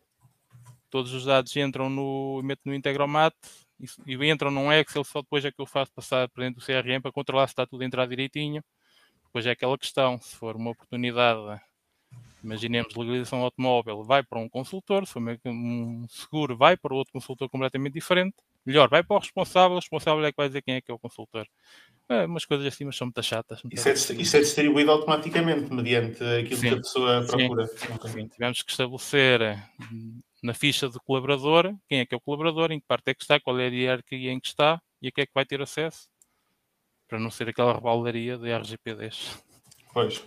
Todos 0.90 1.14
os 1.14 1.26
dados 1.26 1.56
entram 1.56 1.90
no, 1.90 2.42
meto 2.44 2.62
no 2.66 2.74
Integromat 2.74 3.34
e, 3.80 4.14
e 4.14 4.32
entram 4.32 4.52
num 4.52 4.72
Excel, 4.72 5.04
só 5.04 5.22
depois 5.22 5.44
é 5.44 5.52
que 5.52 5.60
eu 5.60 5.66
faço 5.66 5.92
passar 5.92 6.30
para 6.30 6.46
dentro 6.46 6.60
do 6.60 6.66
CRM 6.66 7.02
para 7.02 7.12
controlar 7.12 7.48
se 7.48 7.54
está 7.54 7.66
tudo 7.66 7.82
a 7.82 7.86
entrar 7.86 8.08
direitinho. 8.08 8.64
Depois 9.36 9.48
é 9.48 9.52
aquela 9.52 9.78
questão, 9.78 10.18
se 10.22 10.34
for 10.34 10.56
uma 10.56 10.72
oportunidade, 10.72 11.62
imaginemos 12.42 12.96
legalização 12.96 13.42
automóvel, 13.42 14.02
vai 14.02 14.24
para 14.24 14.40
um 14.40 14.48
consultor, 14.48 15.06
se 15.06 15.12
for 15.12 15.22
um 15.46 16.08
seguro, 16.08 16.56
vai 16.56 16.78
para 16.78 16.96
outro 16.96 17.12
consultor 17.12 17.50
completamente 17.50 17.96
diferente. 17.96 18.38
Melhor, 18.66 18.88
vai 18.88 19.04
para 19.04 19.18
o 19.18 19.20
responsável, 19.20 19.76
o 19.76 19.80
responsável 19.82 20.24
é 20.24 20.32
que 20.32 20.38
vai 20.38 20.48
dizer 20.48 20.62
quem 20.62 20.76
é 20.76 20.82
que 20.82 20.90
é 20.90 20.94
o 20.94 20.98
consultor. 20.98 21.46
É, 22.08 22.26
umas 22.26 22.46
coisas 22.46 22.66
assim, 22.66 22.86
mas 22.86 22.96
são 22.96 23.08
muito 23.08 23.22
chatas. 23.22 23.62
muito 23.62 23.76
Isso 23.76 23.90
é, 23.90 24.16
isso 24.16 24.38
é 24.38 24.40
distribuído 24.40 24.92
automaticamente 24.92 25.70
mediante 25.70 26.24
aquilo 26.24 26.48
que 26.48 26.56
Sim. 26.56 26.70
a 26.70 26.78
pessoa 26.78 27.22
Sim. 27.24 27.28
procura. 27.28 27.70
Ok. 27.94 28.12
Sim, 28.12 28.28
tivemos 28.30 28.62
que 28.62 28.72
estabelecer 28.72 29.42
eh, 29.42 29.60
na 30.42 30.54
ficha 30.54 30.88
do 30.88 31.02
colaborador 31.02 31.76
quem 31.90 32.00
é 32.00 32.06
que 32.06 32.16
é 32.16 32.18
o 32.18 32.22
colaborador, 32.22 32.72
em 32.72 32.80
que 32.80 32.88
parte 32.88 33.10
é 33.10 33.14
que 33.14 33.22
está, 33.22 33.38
qual 33.38 33.60
é 33.60 33.68
a 33.68 33.70
hierarquia 33.70 34.32
em 34.32 34.40
que 34.40 34.48
está 34.48 34.82
e 35.02 35.10
a 35.10 35.12
que 35.12 35.20
é 35.20 35.26
que 35.26 35.34
vai 35.36 35.46
ter 35.46 35.62
acesso, 35.62 36.08
para 37.08 37.20
não 37.20 37.30
ser 37.30 37.50
aquela 37.50 37.74
rebaldaria 37.74 38.38
de 38.38 38.50
RGPDs, 38.52 39.44
Pois. 39.94 40.24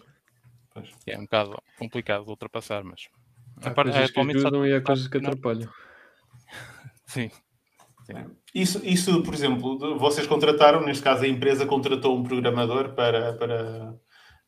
que 1.04 1.10
é 1.10 1.18
um 1.18 1.22
bocado 1.22 1.60
complicado 1.78 2.24
de 2.24 2.30
ultrapassar, 2.30 2.84
mas 2.84 3.08
Há 3.60 3.70
a 3.70 3.74
par- 3.74 3.84
coisas 3.86 4.10
que 4.10 4.20
ajudam 4.20 4.66
e 4.66 4.72
há 4.74 4.80
coisas 4.80 5.08
que 5.08 5.18
atrapalham. 5.18 5.68
Sim, 7.06 7.30
Isso, 8.54 8.80
isso, 8.84 9.22
por 9.22 9.34
exemplo, 9.34 9.98
vocês 9.98 10.26
contrataram, 10.26 10.84
neste 10.84 11.02
caso 11.02 11.24
a 11.24 11.28
empresa 11.28 11.66
contratou 11.66 12.16
um 12.16 12.22
programador 12.22 12.94
para. 12.94 13.32
para 13.34 13.94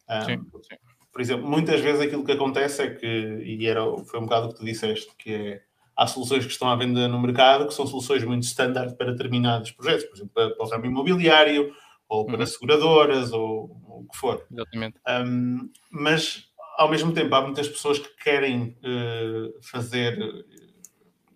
ah, 0.06 0.24
sim, 0.24 0.38
sim. 0.62 0.76
Por 1.12 1.20
exemplo, 1.20 1.48
muitas 1.48 1.80
vezes 1.80 2.00
aquilo 2.00 2.24
que 2.24 2.32
acontece 2.32 2.82
é 2.82 2.94
que, 2.94 3.06
e 3.06 3.66
era, 3.66 3.82
foi 4.04 4.20
um 4.20 4.24
bocado 4.24 4.46
o 4.46 4.48
que 4.50 4.56
tu 4.58 4.64
disseste, 4.64 5.10
que 5.18 5.32
é, 5.34 5.62
há 5.96 6.06
soluções 6.06 6.46
que 6.46 6.52
estão 6.52 6.70
à 6.70 6.76
venda 6.76 7.08
no 7.08 7.20
mercado 7.20 7.66
que 7.66 7.74
são 7.74 7.86
soluções 7.86 8.22
muito 8.24 8.44
standard 8.44 8.96
para 8.96 9.12
determinados 9.12 9.70
projetos, 9.72 10.04
por 10.04 10.16
exemplo, 10.16 10.32
para, 10.34 10.50
para 10.54 10.64
o 10.66 10.68
ramo 10.68 10.86
imobiliário, 10.86 11.74
ou 12.10 12.26
para 12.26 12.40
Uhum. 12.40 12.46
seguradoras, 12.46 13.32
ou, 13.32 13.70
ou 13.88 14.00
o 14.00 14.08
que 14.10 14.18
for. 14.18 14.44
exatamente. 14.50 14.98
Um, 15.08 15.70
mas 15.90 16.44
ao 16.76 16.90
mesmo 16.90 17.12
tempo 17.14 17.32
há 17.34 17.40
muitas 17.42 17.68
pessoas 17.68 17.98
que 17.98 18.08
querem 18.16 18.76
eh, 18.82 19.50
fazer 19.62 20.20
eh, 20.20 20.44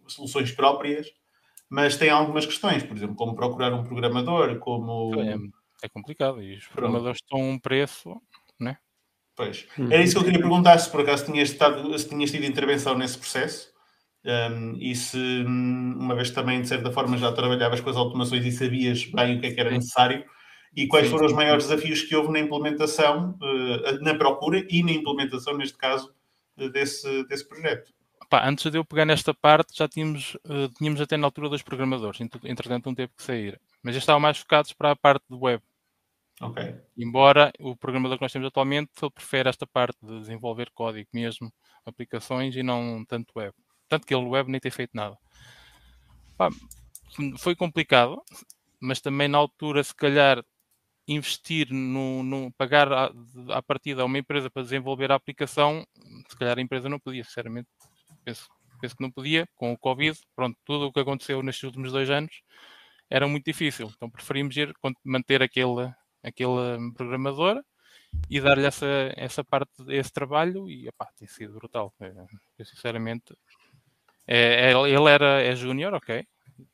soluções 0.08 0.50
próprias, 0.50 1.06
mas 1.70 1.96
têm 1.96 2.10
algumas 2.10 2.44
questões, 2.44 2.82
por 2.82 2.96
exemplo, 2.96 3.14
como 3.14 3.36
procurar 3.36 3.72
um 3.72 3.84
programador, 3.84 4.58
como 4.58 5.14
É, 5.20 5.36
é 5.86 5.88
complicado 5.88 6.42
e 6.42 6.56
os 6.56 6.66
programadores 6.66 7.18
estão 7.22 7.40
a 7.40 7.44
um 7.44 7.58
preço, 7.58 8.20
né? 8.58 8.76
pois. 9.36 9.66
Hum. 9.78 9.88
Era 9.92 10.02
isso 10.02 10.14
que 10.14 10.20
eu 10.20 10.24
queria 10.24 10.40
perguntar 10.40 10.78
se 10.78 10.90
por 10.90 11.00
acaso 11.02 11.26
tinhas, 11.26 11.50
estado, 11.50 11.96
se 11.98 12.08
tinhas 12.08 12.30
tido 12.32 12.44
intervenção 12.46 12.98
nesse 12.98 13.18
processo. 13.18 13.72
um, 14.24 14.76
e 14.80 14.94
se 14.96 15.18
hum, 15.18 15.96
uma 16.00 16.14
vez 16.14 16.30
também 16.30 16.62
de 16.62 16.68
certa 16.68 16.90
forma 16.90 17.16
já 17.18 17.30
trabalhavas 17.32 17.80
com 17.80 17.90
as 17.90 17.96
automações 17.96 18.44
e 18.46 18.50
sabias 18.50 19.04
bem 19.04 19.36
o 19.36 19.40
que 19.40 19.46
é 19.48 19.52
que 19.52 19.60
era 19.60 19.70
Sim. 19.70 19.76
necessário 19.76 20.24
e 20.76 20.86
quais 20.88 21.06
Sim, 21.06 21.12
foram 21.12 21.26
os 21.26 21.32
sim, 21.32 21.36
maiores 21.36 21.64
desafios 21.68 22.02
que 22.02 22.14
houve 22.16 22.32
na 22.32 22.40
implementação, 22.40 23.38
eh, 23.42 23.98
na 24.00 24.14
procura 24.14 24.66
e 24.68 24.82
na 24.82 24.92
implementação, 24.92 25.56
neste 25.56 25.76
caso, 25.78 26.14
desse, 26.72 27.24
desse 27.26 27.48
projeto. 27.48 27.92
Pá, 28.28 28.46
antes 28.48 28.70
de 28.70 28.78
eu 28.78 28.84
pegar 28.84 29.04
nesta 29.04 29.32
parte, 29.34 29.76
já 29.78 29.88
tínhamos, 29.88 30.36
eh, 30.44 30.68
tínhamos 30.76 31.00
até 31.00 31.16
na 31.16 31.26
altura 31.26 31.48
dois 31.48 31.62
programadores, 31.62 32.20
ent- 32.20 32.44
entretanto 32.44 32.88
um 32.90 32.94
teve 32.94 33.12
que 33.16 33.22
sair. 33.22 33.60
Mas 33.82 33.94
já 33.94 33.98
estavam 34.00 34.20
mais 34.20 34.38
focados 34.38 34.72
para 34.72 34.90
a 34.92 34.96
parte 34.96 35.24
do 35.28 35.40
web. 35.42 35.62
Embora 36.96 37.52
o 37.58 37.76
programador 37.76 38.18
que 38.18 38.22
nós 38.24 38.32
temos 38.32 38.46
atualmente, 38.48 38.90
ele 39.02 39.10
prefere 39.10 39.48
esta 39.48 39.66
parte 39.66 39.98
de 40.02 40.20
desenvolver 40.20 40.70
código 40.72 41.08
mesmo, 41.12 41.52
aplicações 41.84 42.54
e 42.56 42.62
não 42.62 43.04
tanto 43.06 43.32
web. 43.36 43.52
Tanto 43.88 44.06
que 44.06 44.14
ele 44.14 44.26
web 44.26 44.50
nem 44.50 44.60
tem 44.60 44.70
feito 44.70 44.92
nada. 44.94 45.16
Pá, 46.36 46.50
foi 47.38 47.54
complicado, 47.56 48.22
mas 48.80 49.00
também 49.00 49.28
na 49.28 49.38
altura, 49.38 49.82
se 49.82 49.94
calhar, 49.94 50.44
investir 51.06 51.68
no, 51.72 52.22
no 52.22 52.52
pagar 52.52 52.92
à, 52.92 53.10
à 53.50 53.62
partida 53.62 54.02
a 54.02 54.04
uma 54.04 54.18
empresa 54.18 54.50
para 54.50 54.62
desenvolver 54.62 55.12
a 55.12 55.16
aplicação, 55.16 55.84
se 56.28 56.36
calhar 56.36 56.58
a 56.58 56.62
empresa 56.62 56.88
não 56.88 56.98
podia, 57.00 57.24
sinceramente. 57.24 57.68
Penso, 58.24 58.48
penso 58.80 58.96
que 58.96 59.02
não 59.02 59.10
podia, 59.10 59.46
com 59.54 59.72
o 59.72 59.78
Covid, 59.78 60.18
pronto, 60.34 60.58
tudo 60.64 60.86
o 60.86 60.92
que 60.92 61.00
aconteceu 61.00 61.42
nestes 61.42 61.64
últimos 61.64 61.92
dois 61.92 62.10
anos 62.10 62.42
era 63.10 63.26
muito 63.28 63.44
difícil. 63.44 63.90
Então 63.96 64.10
preferimos 64.10 64.56
ir, 64.56 64.72
manter 65.04 65.42
aquele, 65.42 65.92
aquele 66.22 66.50
hum, 66.78 66.92
programador 66.92 67.62
e 68.30 68.40
dar-lhe 68.40 68.66
essa, 68.66 68.86
essa 69.16 69.44
parte, 69.44 69.72
esse 69.88 70.12
trabalho 70.12 70.68
e 70.70 70.88
epá, 70.88 71.06
tem 71.18 71.28
sido 71.28 71.54
brutal. 71.54 71.94
É, 72.00 72.12
Eu 72.58 72.64
sinceramente, 72.66 73.34
é, 74.26 74.70
é- 74.72 74.90
ele 74.90 75.10
era 75.10 75.42
é 75.42 75.54
júnior, 75.56 75.94
ok. 75.94 76.24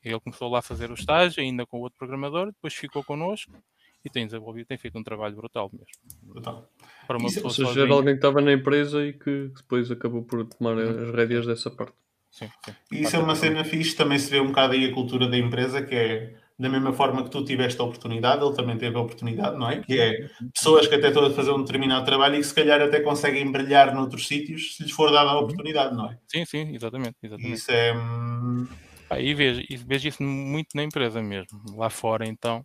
Ele 0.03 0.19
começou 0.19 0.49
lá 0.49 0.59
a 0.59 0.61
fazer 0.63 0.91
o 0.91 0.95
estágio, 0.95 1.41
ainda 1.43 1.65
com 1.65 1.79
outro 1.79 1.97
programador, 1.97 2.47
depois 2.47 2.73
ficou 2.73 3.03
connosco 3.03 3.51
e 4.03 4.09
tem 4.09 4.25
desenvolvido, 4.25 4.67
tem 4.67 4.77
feito 4.77 4.97
um 4.97 5.03
trabalho 5.03 5.35
brutal 5.35 5.69
mesmo. 5.71 6.35
Então, 6.37 6.65
Para 7.07 7.17
uma 7.17 7.27
Isso- 7.27 7.39
Ou 7.39 7.49
pessoa 7.49 7.67
seja, 7.67 7.79
era 7.81 7.89
sozinha. 7.89 7.95
alguém 7.97 8.13
que 8.13 8.17
estava 8.19 8.41
na 8.41 8.53
empresa 8.53 9.05
e 9.05 9.13
que 9.13 9.51
depois 9.55 9.91
acabou 9.91 10.23
por 10.23 10.45
tomar 10.45 10.77
Uhum. 10.77 11.03
as 11.09 11.11
rédeas 11.15 11.45
dessa 11.45 11.69
parte. 11.69 11.93
Sim, 12.29 12.47
sim. 12.63 12.71
e 12.93 13.01
isso 13.01 13.15
é 13.15 13.19
uma 13.19 13.35
cena 13.35 13.63
fixe, 13.65 13.93
também 13.95 14.17
se 14.17 14.31
vê 14.31 14.39
um 14.39 14.47
bocado 14.47 14.71
aí 14.73 14.85
a 14.85 14.93
cultura 14.93 15.27
da 15.27 15.37
empresa, 15.37 15.81
que 15.81 15.93
é 15.93 16.35
da 16.57 16.69
mesma 16.69 16.93
forma 16.93 17.23
que 17.23 17.29
tu 17.29 17.43
tiveste 17.43 17.81
a 17.81 17.83
oportunidade, 17.83 18.45
ele 18.45 18.55
também 18.55 18.77
teve 18.77 18.95
a 18.95 19.01
oportunidade, 19.01 19.57
não 19.57 19.69
é? 19.69 19.81
Que 19.81 19.99
é 19.99 20.29
pessoas 20.53 20.87
que 20.87 20.95
até 20.95 21.07
estão 21.09 21.25
a 21.25 21.31
fazer 21.31 21.51
um 21.51 21.61
determinado 21.63 22.05
trabalho 22.05 22.35
e 22.35 22.37
que 22.37 22.45
se 22.45 22.53
calhar 22.55 22.79
até 22.79 23.01
conseguem 23.01 23.51
brilhar 23.51 23.93
noutros 23.93 24.27
sítios 24.27 24.75
se 24.77 24.83
lhes 24.83 24.91
for 24.93 25.11
dada 25.11 25.31
a 25.31 25.39
oportunidade, 25.39 25.93
não 25.95 26.09
é? 26.09 26.17
Sim, 26.27 26.45
sim, 26.45 26.73
exatamente. 26.73 27.15
Exatamente. 27.21 27.53
isso 27.55 27.71
é. 27.71 27.93
e 29.19 29.33
vejo, 29.33 29.61
e 29.69 29.75
vejo 29.75 30.07
isso 30.07 30.23
muito 30.23 30.69
na 30.75 30.83
empresa 30.83 31.21
mesmo. 31.21 31.59
Lá 31.75 31.89
fora, 31.89 32.25
então. 32.25 32.63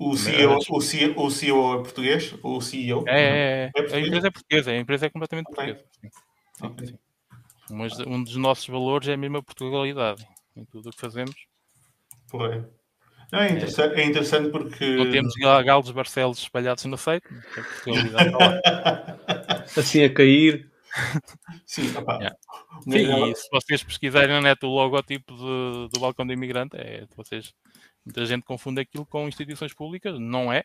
O 0.00 0.16
CEO, 0.16 0.58
o 0.70 0.80
CEO, 0.80 1.14
o 1.22 1.30
CEO 1.30 1.74
é 1.74 1.76
português? 1.82 2.34
O 2.42 2.60
CEO? 2.62 3.04
É, 3.06 3.20
é, 3.20 3.70
é. 3.76 3.82
É 3.92 3.96
a 3.96 4.00
empresa 4.00 4.26
é 4.28 4.30
portuguesa, 4.30 4.70
a 4.70 4.76
empresa 4.78 5.06
é 5.06 5.10
completamente 5.10 5.46
Ok. 5.48 5.56
portuguesa. 5.74 5.84
Sim, 6.00 6.08
sim, 6.10 6.66
Ok. 6.66 6.86
sim. 6.86 6.98
Mas 7.70 7.98
um 8.00 8.24
dos 8.24 8.34
nossos 8.36 8.66
valores 8.66 9.06
é 9.08 9.16
mesmo 9.16 9.36
a 9.36 9.42
Portugalidade 9.42 10.26
em 10.56 10.64
tudo 10.64 10.88
o 10.88 10.92
que 10.92 10.98
fazemos. 11.00 11.34
Porra. 12.30 12.68
Não, 13.30 13.40
é, 13.40 13.52
interessante, 13.52 13.94
é 14.00 14.04
interessante 14.04 14.50
porque. 14.50 14.96
Não 14.96 15.10
temos 15.10 15.34
gal- 15.36 15.62
galos 15.62 15.90
Barcelos 15.90 16.38
espalhados 16.38 16.84
no 16.86 16.96
site, 16.96 17.24
lá. 17.86 19.64
Assim 19.76 20.02
a 20.02 20.12
cair. 20.12 20.68
Sim, 21.64 21.96
opá. 21.96 22.16
Yeah. 22.16 22.36
Sim, 22.82 23.30
e 23.30 23.34
se 23.36 23.48
vocês 23.52 23.84
pesquisarem 23.84 24.30
na 24.30 24.40
net 24.40 24.64
o 24.64 24.68
logotipo 24.68 25.32
de- 25.36 25.88
do 25.92 26.00
balcão 26.00 26.26
do 26.26 26.32
imigrante, 26.32 26.76
é, 26.76 27.06
vocês, 27.16 27.52
muita 28.04 28.26
gente 28.26 28.44
confunde 28.44 28.80
aquilo 28.80 29.06
com 29.06 29.28
instituições 29.28 29.74
públicas, 29.74 30.18
não 30.18 30.52
é. 30.52 30.64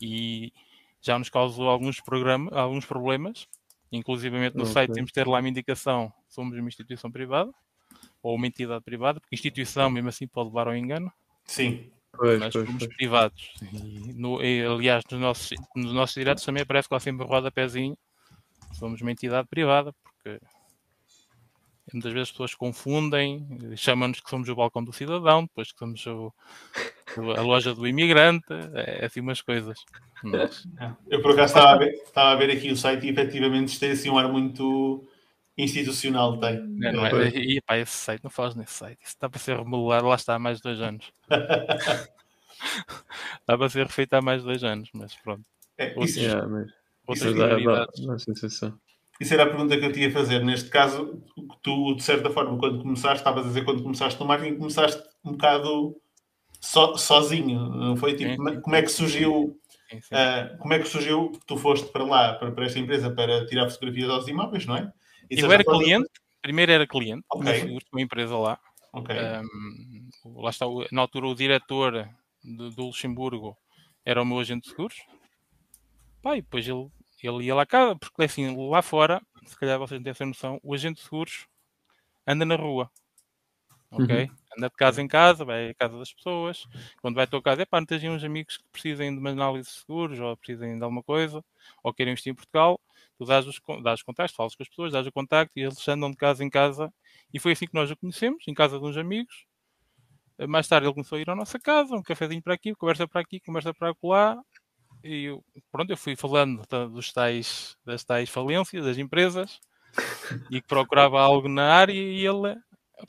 E 0.00 0.52
já 1.00 1.18
nos 1.18 1.30
causou 1.30 1.68
alguns, 1.68 2.00
programa, 2.00 2.50
alguns 2.52 2.84
problemas, 2.86 3.46
inclusivamente 3.92 4.56
no 4.56 4.62
Ok. 4.62 4.72
site 4.72 4.92
temos 4.92 5.10
que 5.10 5.14
ter 5.14 5.26
lá 5.26 5.38
uma 5.40 5.48
indicação, 5.48 6.12
somos 6.28 6.56
uma 6.58 6.68
instituição 6.68 7.10
privada, 7.10 7.52
ou 8.22 8.36
uma 8.36 8.46
entidade 8.46 8.84
privada, 8.84 9.20
porque 9.20 9.34
instituição 9.36 9.90
mesmo 9.90 10.08
assim 10.10 10.26
pode 10.28 10.48
levar 10.50 10.68
ao 10.68 10.76
engano, 10.76 11.12
Sim. 11.46 11.90
Pois, 12.12 12.40
pois, 12.52 12.52
somos 12.66 12.84
pois. 12.84 12.96
privados. 12.96 13.50
E, 13.72 14.12
no- 14.14 14.42
e, 14.42 14.64
aliás, 14.64 15.04
nos 15.10 15.20
nossos, 15.20 15.50
nos 15.76 15.92
nossos 15.92 16.14
diretos 16.14 16.44
também 16.44 16.62
aparece 16.62 16.88
lá 16.90 17.00
sempre 17.00 17.24
o 17.24 17.28
rodapézinho. 17.28 17.96
Somos 18.72 19.00
uma 19.02 19.12
entidade 19.12 19.48
privada, 19.48 19.92
porque 20.04 20.40
muitas 21.94 22.12
vezes 22.12 22.28
as 22.28 22.32
pessoas 22.32 22.54
confundem, 22.54 23.46
chamam-nos 23.76 24.20
que 24.20 24.30
somos 24.30 24.48
o 24.48 24.54
balcão 24.54 24.82
do 24.84 24.92
cidadão, 24.92 25.42
depois 25.44 25.72
que 25.72 25.78
somos 25.78 26.04
o- 26.06 26.32
a 27.36 27.40
loja 27.42 27.74
do 27.74 27.86
imigrante, 27.86 28.46
é 28.74 29.04
assim 29.06 29.20
umas 29.20 29.40
coisas. 29.40 29.78
Mas, 30.22 30.66
Eu 31.08 31.20
por 31.22 31.32
acaso 31.32 31.54
estava 31.54 31.70
a, 31.72 31.78
ver, 31.78 31.92
estava 31.92 32.30
a 32.30 32.36
ver 32.36 32.50
aqui 32.50 32.70
o 32.70 32.76
site 32.76 33.06
e 33.06 33.10
efetivamente 33.10 33.68
isto 33.68 33.80
tem 33.80 33.90
assim 33.92 34.10
um 34.10 34.18
ar 34.18 34.30
muito 34.30 35.04
institucional, 35.56 36.38
tem. 36.38 36.54
é, 36.82 36.92
não 36.92 37.04
é, 37.06 37.28
e 37.28 37.60
pá, 37.62 37.76
esse 37.78 37.92
site, 37.92 38.22
não 38.22 38.30
falas 38.30 38.54
nesse 38.54 38.74
site, 38.74 38.98
isso 39.02 39.10
está 39.14 39.28
para 39.28 39.38
ser 39.40 39.56
remodelado, 39.56 40.06
lá 40.08 40.14
está 40.14 40.34
há 40.34 40.38
mais 40.38 40.58
de 40.58 40.62
dois 40.62 40.80
anos. 40.80 41.10
está 43.40 43.58
para 43.58 43.68
ser 43.68 43.86
refeito 43.86 44.14
há 44.14 44.22
mais 44.22 44.40
de 44.42 44.46
dois 44.46 44.62
anos, 44.64 44.88
mas 44.94 45.14
pronto. 45.16 45.44
É, 45.78 45.94
Ou 45.96 46.04
isso, 46.04 46.14
seja, 46.14 46.28
Yeah, 46.28 46.48
mas 46.48 46.70
Outras 47.06 47.30
isso 47.30 47.38
dá, 47.38 47.48
dá, 47.58 47.86
dá 48.06 48.14
a 48.14 48.18
sensação. 48.18 48.78
Isso 49.20 49.34
era 49.34 49.42
a 49.42 49.46
pergunta 49.46 49.76
que 49.78 49.84
eu 49.84 49.92
te 49.92 50.00
ia 50.00 50.10
fazer. 50.10 50.42
Neste 50.42 50.70
caso, 50.70 51.22
tu, 51.62 51.94
de 51.94 52.02
certa 52.02 52.30
forma, 52.30 52.56
quando 52.58 52.80
começaste, 52.82 53.18
estavas 53.18 53.44
a 53.44 53.48
dizer 53.48 53.64
quando 53.64 53.82
começaste 53.82 54.18
no 54.18 54.26
marketing, 54.26 54.56
começaste 54.56 55.02
um 55.22 55.32
bocado 55.32 55.94
so, 56.60 56.96
sozinho, 56.96 57.60
não 57.68 57.96
foi? 57.96 58.14
Tipo, 58.16 58.30
Sim. 58.50 58.60
como 58.62 58.76
é 58.76 58.82
que 58.82 58.88
surgiu 58.88 59.60
Sim, 59.90 60.00
sim. 60.00 60.14
Uh, 60.14 60.58
como 60.58 60.72
é 60.72 60.78
que 60.78 60.88
surgiu 60.88 61.32
que 61.32 61.44
tu 61.46 61.56
foste 61.56 61.86
para 61.92 62.04
lá, 62.04 62.34
para, 62.34 62.52
para 62.52 62.64
esta 62.64 62.78
empresa, 62.78 63.10
para 63.10 63.44
tirar 63.46 63.68
fotografias 63.68 64.08
aos 64.08 64.26
imóveis, 64.28 64.64
não 64.64 64.76
é? 64.76 64.92
E 65.28 65.38
Eu 65.40 65.50
era 65.52 65.64
forma- 65.64 65.80
cliente, 65.82 66.08
primeiro 66.40 66.70
era 66.72 66.86
cliente, 66.86 67.24
Ok. 67.30 67.42
okay. 67.50 67.60
seguros 67.62 67.84
com 67.90 67.98
a 67.98 68.02
empresa 68.02 68.36
lá. 68.38 68.58
Ok. 68.92 69.14
Um, 69.16 70.08
lá 70.42 70.50
está, 70.50 70.66
o- 70.66 70.86
na 70.92 71.02
altura 71.02 71.26
o 71.26 71.34
diretor 71.34 72.08
do, 72.42 72.70
do 72.70 72.84
Luxemburgo 72.86 73.56
era 74.04 74.22
o 74.22 74.24
meu 74.24 74.38
agente 74.38 74.62
de 74.62 74.68
seguros. 74.70 74.96
E 76.24 76.36
depois 76.36 76.66
ele, 76.68 76.88
ele 77.28 77.44
ia 77.44 77.54
lá 77.54 77.66
casa, 77.66 77.96
porque 77.96 78.22
assim, 78.24 78.54
lá 78.70 78.82
fora, 78.82 79.20
se 79.46 79.56
calhar 79.58 79.78
vocês 79.78 79.98
não 79.98 80.04
têm 80.04 80.10
essa 80.12 80.26
noção, 80.26 80.60
o 80.62 80.74
agente 80.74 80.96
de 80.96 81.02
seguros 81.02 81.46
anda 82.26 82.44
na 82.46 82.56
rua. 82.56 82.90
Ok? 83.90 84.30
Anda 84.56 84.68
de 84.68 84.76
casa 84.76 85.02
em 85.02 85.08
casa, 85.08 85.44
vai 85.44 85.70
à 85.70 85.74
casa 85.74 85.98
das 85.98 86.12
pessoas. 86.12 86.66
Quando 87.02 87.16
vai 87.16 87.24
à 87.24 87.26
tua 87.26 87.42
casa, 87.42 87.62
é 87.62 87.64
pá, 87.66 87.80
não 87.80 87.86
tens 87.86 88.02
uns 88.04 88.22
amigos 88.24 88.56
que 88.56 88.64
precisem 88.72 89.12
de 89.12 89.18
uma 89.20 89.30
análise 89.30 89.68
de 89.68 89.74
seguros 89.74 90.18
ou 90.20 90.36
precisem 90.36 90.78
de 90.78 90.84
alguma 90.84 91.02
coisa 91.02 91.44
ou 91.82 91.92
querem 91.92 92.12
investir 92.12 92.32
em 92.32 92.36
Portugal, 92.36 92.80
tu 93.18 93.24
dás 93.24 93.46
os, 93.46 93.60
dás 93.82 94.00
os 94.00 94.02
contactos, 94.04 94.36
falas 94.36 94.54
com 94.54 94.62
as 94.62 94.68
pessoas, 94.68 94.92
dás 94.92 95.06
o 95.06 95.12
contacto 95.12 95.52
e 95.58 95.62
eles 95.62 95.86
andam 95.88 96.10
de 96.10 96.16
casa 96.16 96.44
em 96.44 96.50
casa. 96.50 96.92
E 97.34 97.38
foi 97.40 97.52
assim 97.52 97.66
que 97.66 97.74
nós 97.74 97.90
o 97.90 97.96
conhecemos, 97.96 98.44
em 98.48 98.54
casa 98.54 98.78
de 98.78 98.84
uns 98.84 98.96
amigos. 98.96 99.44
Eh, 100.38 100.46
Mais 100.46 100.68
tarde 100.68 100.86
ele 100.86 100.94
começou 100.94 101.16
a 101.18 101.20
ir 101.20 101.30
à 101.30 101.34
nossa 101.36 101.58
casa, 101.58 101.94
um 101.96 102.02
cafezinho 102.02 102.42
para 102.42 102.54
aqui, 102.54 102.74
conversa 102.74 103.06
para 103.08 103.20
aqui, 103.20 103.40
conversa 103.40 103.74
para 103.74 103.94
lá. 104.02 104.42
E 105.02 105.24
eu, 105.24 105.44
pronto, 105.70 105.90
eu 105.90 105.96
fui 105.96 106.14
falando 106.16 106.62
dos 106.90 107.12
tais, 107.12 107.76
das 107.84 108.04
tais 108.04 108.28
falências 108.28 108.84
das 108.84 108.98
empresas 108.98 109.60
e 110.50 110.60
que 110.60 110.66
procurava 110.66 111.20
algo 111.20 111.48
na 111.48 111.72
área 111.72 111.92
e 111.92 112.24
ele, 112.26 112.56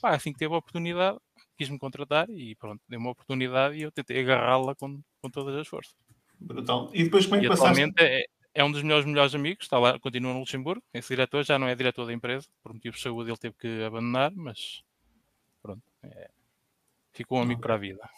assim 0.04 0.32
que 0.32 0.40
teve 0.40 0.54
a 0.54 0.58
oportunidade, 0.58 1.20
quis-me 1.58 1.78
contratar 1.78 2.30
e 2.30 2.56
pronto, 2.56 2.82
deu-me 2.88 3.08
a 3.08 3.12
oportunidade 3.12 3.78
e 3.78 3.82
eu 3.84 3.92
tentei 3.92 4.22
agarrá-la 4.22 4.76
com, 4.76 5.02
com 5.22 5.30
todas 5.30 5.56
as 5.56 5.68
forças. 5.68 5.96
Brutal. 6.40 6.90
E 6.94 7.04
depois 7.04 7.26
como 7.26 7.38
é 7.38 7.42
que 7.42 7.48
passaste? 7.48 7.94
é, 8.00 8.26
é 8.54 8.64
um 8.64 8.72
dos 8.72 8.82
meus 8.82 9.06
melhores 9.06 9.36
amigos, 9.36 9.66
está 9.66 9.78
lá, 9.78 10.00
continua 10.00 10.34
no 10.34 10.40
Luxemburgo. 10.40 10.84
Esse 10.94 11.10
diretor 11.10 11.44
já 11.44 11.60
não 11.60 11.68
é 11.68 11.76
diretor 11.76 12.06
da 12.06 12.14
empresa, 12.14 12.48
por 12.64 12.74
motivos 12.74 12.98
de 12.98 13.04
saúde 13.04 13.30
ele 13.30 13.38
teve 13.38 13.56
que 13.58 13.84
abandonar, 13.84 14.32
mas 14.36 14.82
pronto, 15.62 15.84
é- 16.04 16.32
ficou 17.14 17.38
um 17.38 17.42
amigo 17.42 17.62
para 17.62 17.76
a 17.76 17.78
vida. 17.78 18.10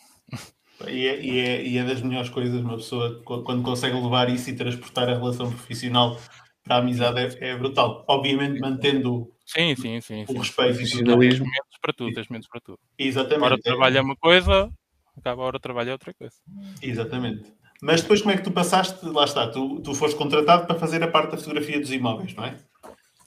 E 0.87 1.07
é, 1.07 1.21
e, 1.21 1.39
é, 1.39 1.65
e 1.65 1.77
é 1.77 1.83
das 1.83 2.01
melhores 2.01 2.29
coisas 2.29 2.61
uma 2.61 2.77
pessoa 2.77 3.21
quando 3.23 3.61
consegue 3.61 3.95
levar 3.95 4.29
isso 4.29 4.49
e 4.49 4.55
transportar 4.55 5.07
a 5.09 5.13
relação 5.13 5.49
profissional 5.49 6.19
para 6.63 6.77
a 6.77 6.79
amizade 6.79 7.19
é, 7.19 7.49
é 7.49 7.57
brutal. 7.57 8.03
Obviamente 8.07 8.59
mantendo 8.59 9.33
Sim, 9.45 9.75
sim, 9.75 10.01
sim. 10.01 10.25
o 10.27 10.39
respeito 10.39 10.81
e. 10.81 10.89
Tens 10.89 11.39
momentos 11.39 11.77
para 11.81 11.93
tudo, 11.93 12.13
tens 12.13 12.27
momentos 12.27 12.49
para 12.49 12.61
tudo. 12.61 12.79
Hora 12.79 13.07
Exatamente. 13.07 13.55
de 13.55 13.61
trabalho 13.61 13.97
é 13.97 14.01
uma 14.01 14.15
coisa, 14.15 14.71
acaba 15.17 15.43
a 15.43 15.45
hora 15.45 15.57
de 15.57 15.61
trabalho 15.61 15.89
é 15.89 15.91
outra 15.91 16.13
coisa. 16.13 16.35
Exatamente. 16.81 17.53
Mas 17.81 18.01
depois 18.01 18.21
como 18.21 18.33
é 18.33 18.37
que 18.37 18.43
tu 18.43 18.51
passaste? 18.51 19.05
Lá 19.05 19.25
está, 19.25 19.47
tu, 19.47 19.81
tu 19.81 19.93
foste 19.93 20.15
contratado 20.15 20.65
para 20.65 20.79
fazer 20.79 21.03
a 21.03 21.07
parte 21.07 21.31
da 21.31 21.37
fotografia 21.37 21.79
dos 21.79 21.91
imóveis, 21.91 22.33
não 22.33 22.45
é? 22.45 22.57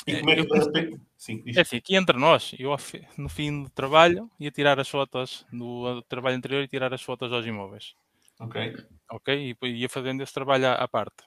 E 0.06 0.12
É, 0.12 0.18
como 0.20 0.30
é 0.30 0.36
que. 0.36 1.00
Sim. 1.16 1.42
É 1.46 1.60
assim, 1.60 1.76
aqui 1.76 1.96
entre 1.96 2.16
nós, 2.18 2.54
eu 2.58 2.74
no 3.16 3.28
fim 3.28 3.64
do 3.64 3.70
trabalho 3.70 4.30
ia 4.38 4.50
tirar 4.50 4.78
as 4.78 4.88
fotos, 4.88 5.46
uh, 5.52 6.02
trabalho 6.08 6.36
anterior 6.36 6.60
ia 6.60 6.68
tirar 6.68 6.92
as 6.94 7.02
fotos 7.02 7.32
aos 7.32 7.44
imóveis. 7.44 7.94
Ok. 8.38 8.74
ok? 9.10 9.56
E 9.62 9.66
ia 9.66 9.88
fazendo 9.88 10.22
esse 10.22 10.32
trabalho 10.32 10.66
à, 10.68 10.74
à 10.74 10.86
parte. 10.88 11.24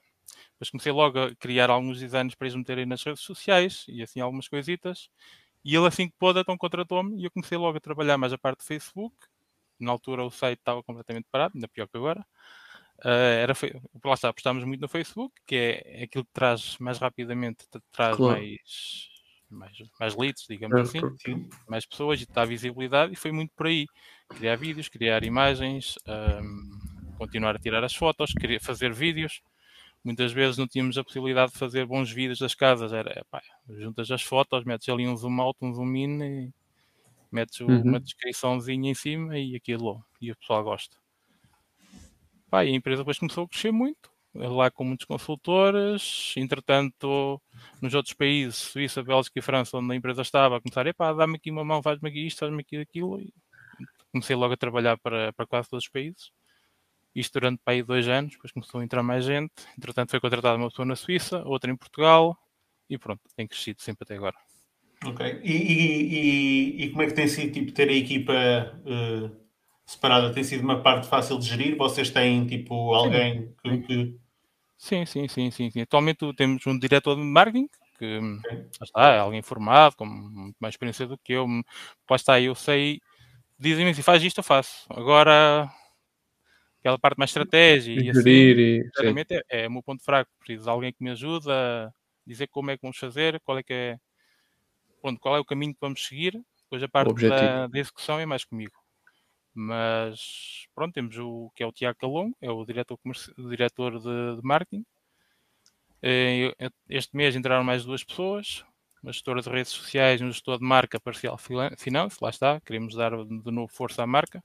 Depois 0.54 0.70
comecei 0.70 0.92
logo 0.92 1.20
a 1.20 1.36
criar 1.36 1.70
alguns 1.70 2.00
designs 2.00 2.36
para 2.36 2.48
eles 2.48 2.56
meterem 2.56 2.86
nas 2.86 3.04
redes 3.04 3.22
sociais 3.24 3.86
e 3.88 4.02
assim 4.04 4.22
algumas 4.22 4.48
coisitas. 4.48 5.10
E 5.66 5.76
ele 5.76 5.88
assim 5.88 6.08
que 6.10 6.16
pôde, 6.20 6.40
então 6.40 6.58
contratou-me 6.58 7.20
e 7.22 7.26
eu 7.26 7.32
comecei 7.32 7.58
logo 7.58 7.78
a 7.78 7.82
trabalhar 7.82 8.18
mais 8.18 8.34
a 8.34 8.38
parte 8.38 8.60
do 8.60 8.66
Facebook. 8.66 9.16
Na 9.80 9.92
altura 9.92 10.24
o 10.24 10.32
site 10.32 10.60
estava 10.60 10.84
completamente 10.84 11.28
parado, 11.32 11.54
ainda 11.56 11.68
pior 11.68 11.88
que 11.88 11.98
agora. 11.98 12.26
Ah, 13.04 13.10
era, 13.10 13.54
lá 14.06 14.14
está, 14.14 14.30
apostámos 14.30 14.64
muito 14.66 14.82
no 14.82 14.90
Facebook, 14.90 15.34
que 15.46 15.56
é 15.56 16.04
aquilo 16.04 16.26
que 16.26 16.32
traz 16.34 16.78
mais 16.80 16.98
rapidamente, 17.00 17.66
te 17.70 17.80
traz 17.92 18.18
Claro. 18.18 18.20
mais, 18.20 19.10
mais, 19.50 19.78
mais 20.00 20.16
leads, 20.16 20.46
digamos 20.50 20.78
É, 20.78 20.84
assim 20.84 21.06
Sim. 21.18 21.50
mais 21.68 21.86
pessoas 21.86 22.22
e 22.22 22.28
a 22.36 22.46
visibilidade 22.46 23.14
e 23.14 23.16
foi 23.16 23.32
muito 23.32 23.54
por 23.56 23.68
aí. 23.68 23.90
Criar 24.34 24.56
vídeos, 24.58 24.90
criar 24.90 25.24
imagens, 25.24 25.96
ahm, 26.08 26.44
continuar 27.16 27.56
a 27.56 27.60
tirar 27.60 27.84
as 27.84 27.96
fotos, 27.96 28.34
fazer 28.62 28.94
vídeos. 28.94 29.42
Muitas 30.04 30.32
vezes 30.34 30.58
não 30.58 30.68
tínhamos 30.68 30.98
a 30.98 31.04
possibilidade 31.04 31.54
de 31.54 31.60
fazer 31.60 31.86
bons 31.88 32.12
vídeos 32.12 32.40
das 32.40 32.56
casas. 32.56 32.94
Era, 32.94 33.26
pá, 33.32 33.42
juntas 33.70 34.12
as 34.12 34.24
fotos, 34.24 34.64
metes 34.66 34.90
ali 34.90 35.08
um 35.08 35.16
zoom 35.18 35.42
out, 35.42 35.58
um 35.64 35.74
zoom 35.74 35.96
in 35.98 36.24
e 36.24 36.52
metes 37.32 37.60
Uhum. 37.68 38.00
uma 38.00 38.02
descriçãozinha 38.02 38.92
em 38.92 38.96
cima 38.96 39.38
e 39.40 39.56
aquilo. 39.58 40.04
E 40.22 40.32
o 40.32 40.38
pessoal 40.38 40.64
gosta. 40.64 40.98
Pá, 42.50 42.66
e 42.66 42.70
a 42.70 42.76
empresa 42.76 43.02
depois 43.02 43.20
começou 43.20 43.44
a 43.46 43.48
crescer 43.48 43.72
muito. 43.72 44.10
Lá 44.34 44.70
com 44.70 44.84
muitos 44.84 45.06
consultores. 45.06 46.34
Entretanto, 46.38 47.42
nos 47.82 47.94
outros 47.94 48.14
países, 48.14 48.56
Suíça, 48.58 49.04
Bélgica 49.04 49.40
e 49.40 49.42
França, 49.42 49.78
onde 49.78 49.92
a 49.92 49.96
empresa 49.96 50.22
estava, 50.22 50.58
a 50.58 50.62
começar, 50.62 50.86
epá, 50.86 51.12
dá-me 51.14 51.36
aqui 51.36 51.50
uma 51.50 51.66
mão, 51.66 51.82
faz-me 51.82 52.10
aqui 52.10 52.28
isto, 52.28 52.40
faz-me 52.40 52.62
aqui 52.62 52.78
aquilo. 52.78 53.20
E 53.20 53.34
comecei 54.12 54.36
logo 54.36 54.54
a 54.54 54.58
trabalhar 54.58 54.98
para, 55.00 55.34
para 55.34 55.48
quase 55.48 55.70
todos 55.70 55.86
os 55.86 55.90
países. 55.90 56.32
Isto 57.16 57.40
durante 57.40 57.60
para 57.64 57.74
aí 57.74 57.82
dois 57.84 58.08
anos, 58.08 58.34
depois 58.34 58.52
começou 58.52 58.80
a 58.82 58.84
entrar 58.84 59.02
mais 59.02 59.26
gente. 59.26 59.52
Entretanto, 59.78 60.12
foi 60.12 60.20
contratada 60.20 60.58
uma 60.58 60.70
pessoa 60.70 60.86
na 60.86 60.96
Suíça, 60.96 61.42
outra 61.44 61.72
em 61.72 61.76
Portugal. 61.76 62.38
E 62.88 62.98
pronto, 62.98 63.22
tem 63.36 63.48
crescido 63.48 63.82
sempre 63.82 64.04
até 64.04 64.16
agora. 64.16 64.36
Ok. 65.06 65.26
E, 65.44 65.52
e- 65.52 66.82
e- 66.82 66.84
e 66.86 66.90
como 66.92 67.02
é 67.02 67.08
que 67.08 67.14
tem 67.14 67.28
sido 67.28 67.52
tipo, 67.52 67.72
ter 67.72 67.90
a 67.90 67.94
equipa 67.94 68.34
eh, 68.34 69.32
separada? 69.90 70.34
Tem 70.34 70.44
sido 70.44 70.62
uma 70.64 70.82
parte 70.82 71.08
fácil 71.08 71.38
de 71.40 71.46
gerir? 71.48 71.76
Vocês 71.78 72.10
têm 72.10 72.46
tipo 72.46 72.94
alguém 72.94 73.54
que, 73.64 73.70
sim. 73.70 73.82
que- 73.82 74.20
Sim, 74.78 75.06
sim, 75.06 75.28
sim, 75.28 75.52
sim, 75.52 75.70
sim. 75.72 75.82
Atualmente 75.82 76.34
temos 76.36 76.66
um 76.66 76.80
diretor 76.80 77.16
de 77.16 77.22
marketing 77.22 77.68
que 77.98 78.20
está, 78.82 79.10
é 79.10 79.20
alguém 79.20 79.42
formado, 79.42 79.94
com 79.98 80.06
muito 80.06 80.56
mais 80.58 80.74
experiência 80.74 81.06
do 81.06 81.18
que 81.18 81.34
eu. 81.34 81.46
Lá 82.10 82.16
está, 82.16 82.40
eu 82.40 82.56
sei, 82.56 83.02
dizem-me 83.60 83.92
assim, 83.92 84.02
faz 84.02 84.24
isto, 84.24 84.38
eu 84.38 84.44
faço. 84.44 84.86
Agora, 84.90 85.70
aquela 86.80 86.98
parte 86.98 87.18
mais 87.18 87.30
estratégia 87.30 87.94
e 88.02 88.10
assim, 88.10 88.22
Gerir 88.22 88.58
e. 88.60 88.84
sim. 88.84 88.90
sinceramente 88.90 89.34
é, 89.50 89.64
é 89.64 89.68
o 89.68 89.72
meu 89.72 89.84
ponto 89.84 90.02
fraco. 90.02 90.32
Preciso 90.40 90.64
de 90.64 90.70
alguém 90.70 90.94
que 90.94 91.04
me 91.04 91.10
ajude 91.10 91.52
a 91.52 91.92
dizer 92.26 92.48
como 92.48 92.72
é 92.72 92.78
que 92.78 92.82
vamos 92.82 92.98
fazer, 92.98 93.38
qual 93.42 93.58
é 93.58 93.64
que 93.64 93.74
é, 93.74 93.98
pronto, 95.02 95.20
qual 95.20 95.36
é 95.36 95.40
o 95.40 95.46
caminho 95.46 95.74
que 95.74 95.82
vamos 95.82 96.06
seguir. 96.08 96.42
Depois 96.64 96.82
a 96.84 96.88
parte 96.88 97.10
da, 97.30 97.68
da 97.68 97.80
execução 97.80 98.18
é 98.18 98.26
mais 98.26 98.46
comigo. 98.46 98.79
Mas 99.62 100.68
pronto, 100.74 100.94
temos 100.94 101.18
o 101.18 101.52
que 101.54 101.62
é 101.64 101.68
o 101.68 101.72
Tiago 101.74 102.00
Calongo, 102.00 102.34
é 102.40 102.50
o 102.50 102.64
diretor, 102.64 102.98
o 103.38 103.50
diretor 103.50 104.00
de, 104.00 104.38
de 104.38 104.42
marketing. 104.42 104.86
Eh, 106.02 106.54
eu- 106.58 106.72
Este 106.88 107.14
mês 107.16 107.36
entraram 107.36 107.62
mais 107.64 107.84
duas 107.84 108.02
pessoas, 108.02 108.64
uma 109.04 109.12
gestora 109.12 109.42
de 109.42 109.50
redes 109.50 109.74
sociais 109.74 110.22
e 110.22 110.24
um 110.24 110.32
gestor 110.32 110.60
de 110.60 110.66
marca 110.66 110.98
parcial 110.98 111.38
finance, 111.38 112.18
lá 112.22 112.30
está, 112.30 112.62
queremos 112.62 112.96
dar 112.96 113.12
de 113.26 113.52
novo 113.52 113.68
força 113.68 114.02
à 114.02 114.08
marca. 114.08 114.42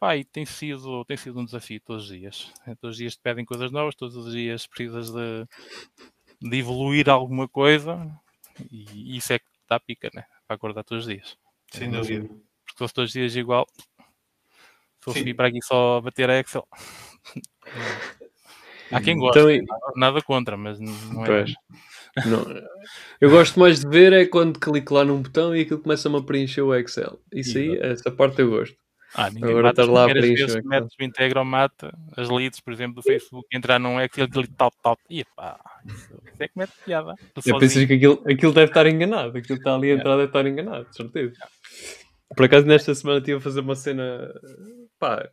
Pá, 0.00 0.16
e 0.16 0.24
tem 0.24 0.44
sido, 0.44 1.04
tem 1.04 1.16
sido 1.16 1.38
um 1.38 1.44
desafio 1.44 1.80
todos 1.80 2.10
os 2.10 2.18
dias. 2.18 2.52
Eh, 2.66 2.74
Todos 2.74 2.94
os 2.94 2.98
dias 2.98 3.14
te 3.14 3.22
pedem 3.22 3.44
coisas 3.44 3.70
novas, 3.70 3.94
todos 3.94 4.16
os 4.16 4.32
dias 4.32 4.66
precisas 4.66 5.12
de, 5.12 5.46
de 6.40 6.56
evoluir 6.58 7.08
alguma 7.08 7.46
coisa 7.48 8.10
e 8.72 9.16
isso 9.16 9.32
é 9.32 9.38
que 9.38 9.46
dá 9.68 9.78
pica, 9.78 10.10
né? 10.12 10.24
Para 10.48 10.56
acordar 10.56 10.82
todos 10.82 11.06
os 11.06 11.12
dias. 11.14 11.38
sem 11.70 11.88
dúvida. 11.92 12.28
Se 12.72 12.78
fosse 12.78 12.94
todos 12.94 13.08
os 13.10 13.12
dias 13.12 13.36
igual, 13.36 13.66
se 15.04 15.12
Sim. 15.12 15.24
vir 15.24 15.34
para 15.34 15.48
aqui 15.48 15.58
só 15.62 16.00
bater 16.00 16.30
a 16.30 16.38
Excel. 16.40 16.66
Há 18.90 19.00
quem 19.00 19.16
goste, 19.18 19.38
Então, 19.38 19.50
e- 19.50 19.64
nada, 19.96 20.20
contra, 20.22 20.56
mas 20.56 20.78
não 20.80 21.24
é. 21.24 21.26
Pois. 21.26 21.54
Não. 22.26 22.44
Eu 23.20 23.30
gosto 23.30 23.58
mais 23.58 23.80
de 23.80 23.88
ver 23.88 24.12
é 24.12 24.26
quando 24.26 24.58
clico 24.60 24.92
lá 24.94 25.02
num 25.04 25.22
botão 25.22 25.56
e 25.56 25.62
aquilo 25.62 25.80
começa-me 25.80 26.18
a 26.18 26.22
preencher 26.22 26.60
o 26.60 26.74
Excel. 26.74 27.18
Isso 27.32 27.56
aí, 27.56 27.78
essa 27.78 28.10
parte 28.10 28.40
eu 28.40 28.50
gosto. 28.50 28.76
Ah, 29.14 29.28
ninguém 29.30 29.50
Agora 29.50 29.64
mata 29.68 29.82
estás 29.82 29.88
as 29.88 29.94
lá 29.94 30.02
a 30.02 30.08
primeiras 30.08 30.24
preencher 30.24 30.46
vezes 30.46 30.54
o 30.56 30.60
que 30.60 30.66
Excel. 30.68 30.80
metes 30.82 30.96
o 30.98 31.04
Integram 31.04 31.44
mata 31.44 31.98
as 32.16 32.28
leads, 32.28 32.60
por 32.60 32.72
exemplo, 32.72 32.96
do 32.96 33.02
Facebook, 33.02 33.46
entrar 33.52 33.78
num 33.78 33.98
Excel 34.00 34.26
e 34.26 34.46
tal, 34.48 34.70
tal. 34.82 34.98
E 35.08 35.24
pá, 35.36 35.58
isso 35.86 36.42
é 36.42 36.48
que 36.48 36.58
mete 36.58 36.72
piada. 36.84 37.14
Eu 37.36 37.42
sozinho. 37.42 37.86
que 37.86 37.94
aquilo, 37.94 38.22
aquilo 38.30 38.52
deve 38.52 38.70
estar 38.70 38.86
enganado. 38.86 39.28
Aquilo 39.30 39.44
que 39.46 39.52
está 39.54 39.74
ali 39.74 39.90
a 39.90 39.94
entrar 39.94 40.16
deve 40.16 40.26
estar 40.26 40.46
enganado, 40.46 40.84
de 40.90 40.96
certeza. 40.96 41.32
Por 42.36 42.46
acaso, 42.46 42.66
nesta 42.66 42.94
semana 42.94 43.18
estive 43.18 43.38
a 43.38 43.40
fazer 43.40 43.60
uma 43.60 43.74
cena. 43.76 44.32
Pá, 44.98 45.28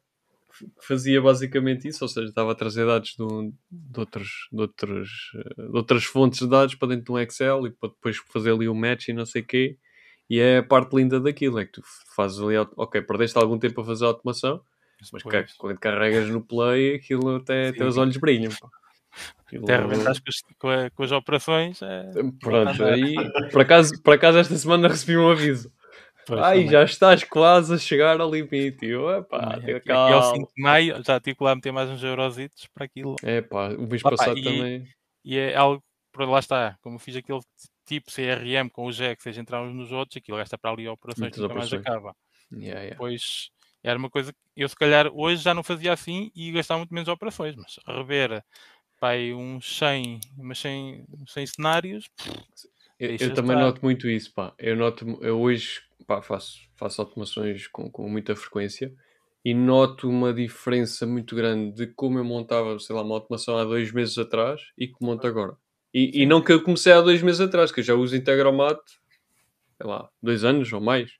que 0.58 0.66
fazia 0.88 1.22
basicamente 1.22 1.88
isso. 1.88 2.04
Ou 2.04 2.08
seja, 2.10 2.28
estava 2.28 2.52
a 2.52 2.56
trazer 2.56 2.86
dados 2.86 3.16
de, 3.18 3.24
um- 3.24 3.54
de 3.72 4.00
outros, 4.00 4.30
de, 4.52 4.62
outros, 4.62 5.10
de 5.58 5.78
outras 5.78 6.04
fontes 6.04 6.40
de 6.40 6.48
dados 6.48 6.76
para 6.76 6.90
dentro 6.90 7.06
de 7.06 7.12
um 7.12 7.20
Excel 7.20 7.68
e 7.68 7.72
para 7.72 7.90
depois 7.90 8.18
fazer 8.32 8.52
ali 8.52 8.68
o 8.68 8.76
match 8.76 9.08
e 9.10 9.14
não 9.14 9.26
sei 9.26 9.42
o 9.42 9.46
quê. 9.46 9.78
E 10.30 10.40
é 10.40 10.58
a 10.58 10.64
parte 10.64 10.96
linda 10.96 11.20
daquilo: 11.20 11.60
é 11.60 11.66
que 11.66 11.72
tu 11.74 11.82
fazes 12.16 12.40
ali. 12.40 12.56
Ok, 12.76 13.02
perdeste 13.02 13.38
algum 13.38 13.58
tempo 13.58 13.82
a 13.82 13.86
fazer 13.86 14.06
a 14.06 14.10
automação, 14.10 14.62
mas 15.14 15.24
ca- 15.24 15.40
quando 15.58 15.80
carregas 15.80 16.30
no 16.30 16.42
play, 16.42 16.96
aquilo 16.96 17.38
até, 17.38 17.70
até 17.70 17.86
os 17.86 17.98
olhos 17.98 18.18
brilham. 18.18 18.52
pá. 18.60 18.68
Aquilo- 19.48 19.64
Até 19.64 19.74
arrebentares 19.76 20.22
com, 20.60 20.70
com 20.96 21.04
as 21.04 21.12
operações. 21.12 21.82
É... 21.82 22.12
Pronto, 22.40 22.84
aí 22.84 23.16
por 23.52 23.62
acaso, 23.62 24.02
por 24.04 24.14
acaso 24.14 24.38
esta 24.38 24.56
semana 24.56 24.88
recebi 24.88 25.18
um 25.18 25.30
aviso. 25.32 25.72
Pois, 26.30 26.46
Ai, 26.46 26.58
também. 26.58 26.70
já 26.70 26.84
estás 26.84 27.24
quase 27.24 27.74
a 27.74 27.78
chegar 27.80 28.22
ao 28.22 28.30
limite. 28.30 28.86
E 28.86 28.90
Eu, 28.90 29.10
epá, 29.10 29.40
tenha 29.40 29.78
Aqui, 29.78 29.92
aqui 29.92 29.92
ao 29.92 30.22
calma. 30.22 30.36
5 30.36 30.52
de 30.56 30.62
maio 30.62 31.04
já 31.04 31.20
tive 31.20 31.36
que 31.38 31.44
lá 31.44 31.56
meter 31.56 31.72
mais 31.72 31.90
uns 31.90 32.04
eurositos 32.04 32.68
para 32.72 32.86
aquilo. 32.86 33.16
É 33.24 33.42
pá, 33.42 33.70
o 33.70 33.88
mês 33.88 34.04
passado 34.04 34.38
e- 34.38 34.44
também. 34.44 34.88
E 35.26 35.38
é 35.40 35.56
algo, 35.56 35.84
por 36.12 36.30
lá 36.30 36.38
está, 36.38 36.78
como 36.82 37.00
fiz 37.00 37.16
aquele 37.16 37.40
tipo 37.86 38.12
CRM 38.12 38.70
com 38.70 38.86
o 38.86 38.92
JEC, 38.92 39.22
seja 39.24 39.42
entrar 39.42 39.64
uns 39.64 39.74
nos 39.74 39.92
outros, 39.92 40.18
aquilo 40.18 40.38
gasta 40.38 40.56
para 40.56 40.72
ali 40.72 40.88
operações 40.88 41.34
que 41.34 41.42
nunca 41.42 41.56
mais 41.56 41.74
acaba. 41.74 42.16
Yeah, 42.54 42.82
yeah. 42.82 42.96
Pois 42.98 43.50
era 43.84 43.98
uma 43.98 44.10
coisa 44.10 44.32
que 44.32 44.40
eu 44.56 44.70
se 44.70 44.76
calhar 44.76 45.08
hoje 45.12 45.42
já 45.42 45.54
não 45.54 45.64
fazia 45.64 45.92
assim 45.94 46.30
e 46.36 46.48
ia 46.48 46.54
gastar 46.54 46.78
muito 46.78 46.94
menos 46.94 47.10
operações, 47.10 47.56
mas 47.56 47.80
rever 47.88 48.44
pai, 49.00 49.34
uns 49.34 49.78
100, 49.78 50.20
umas 50.38 50.60
100, 50.60 51.06
100 51.28 51.48
cenários, 51.48 52.06
Eu, 53.00 53.08
Deixa 53.10 53.24
eu 53.26 53.34
também 53.34 53.56
estar. 53.56 53.66
noto 53.66 53.82
muito 53.82 54.08
isso, 54.10 54.32
pá. 54.34 54.54
Eu 54.60 54.76
noto, 54.76 55.18
eu 55.22 55.40
hoje 55.40 55.82
pá, 56.10 56.24
faço, 56.24 56.58
faço 56.76 57.00
automações 57.00 57.68
com, 57.68 57.92
com 57.92 58.10
muita 58.10 58.36
frequência 58.36 58.92
e 59.46 59.54
noto 59.54 60.10
uma 60.10 60.34
diferença 60.34 61.06
muito 61.06 61.36
grande 61.36 61.76
de 61.76 61.94
como 61.94 62.18
eu 62.18 62.24
montava, 62.24 62.80
sei 62.80 62.96
lá, 62.96 63.04
uma 63.04 63.14
automação 63.14 63.60
há 63.60 63.64
dois 63.64 63.92
meses 63.92 64.18
atrás 64.18 64.60
e 64.76 64.88
que 64.88 64.96
monto 65.00 65.28
agora. 65.28 65.56
E, 65.94 66.24
e 66.24 66.26
não 66.26 66.42
que 66.42 66.52
eu 66.52 66.64
comecei 66.64 66.92
há 66.94 67.00
dois 67.00 67.22
meses 67.22 67.40
atrás, 67.40 67.72
que 67.72 67.82
eu 67.82 67.84
já 67.84 67.94
uso 67.94 68.16
Integromat, 68.16 68.80
sei 69.78 69.88
lá, 69.88 70.10
dois 70.22 70.44
anos 70.44 70.74
ou 70.74 70.82
mais. 70.82 71.12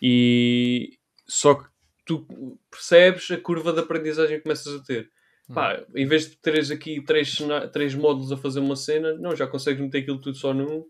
E 0.00 0.98
só 1.26 1.56
que 1.56 1.68
tu 2.06 2.26
percebes 2.70 3.30
a 3.30 3.36
curva 3.36 3.74
de 3.74 3.80
aprendizagem 3.80 4.38
que 4.38 4.44
começas 4.44 4.74
a 4.74 4.82
ter. 4.82 5.10
Pá, 5.52 5.84
em 5.94 6.06
vez 6.06 6.30
de 6.30 6.36
teres 6.38 6.70
aqui 6.70 7.02
três, 7.04 7.36
três 7.74 7.94
módulos 7.94 8.32
a 8.32 8.38
fazer 8.38 8.60
uma 8.60 8.76
cena, 8.76 9.12
não, 9.12 9.36
já 9.36 9.46
consegues 9.46 9.82
meter 9.82 9.98
aquilo 9.98 10.18
tudo 10.18 10.38
só 10.38 10.54
num 10.54 10.82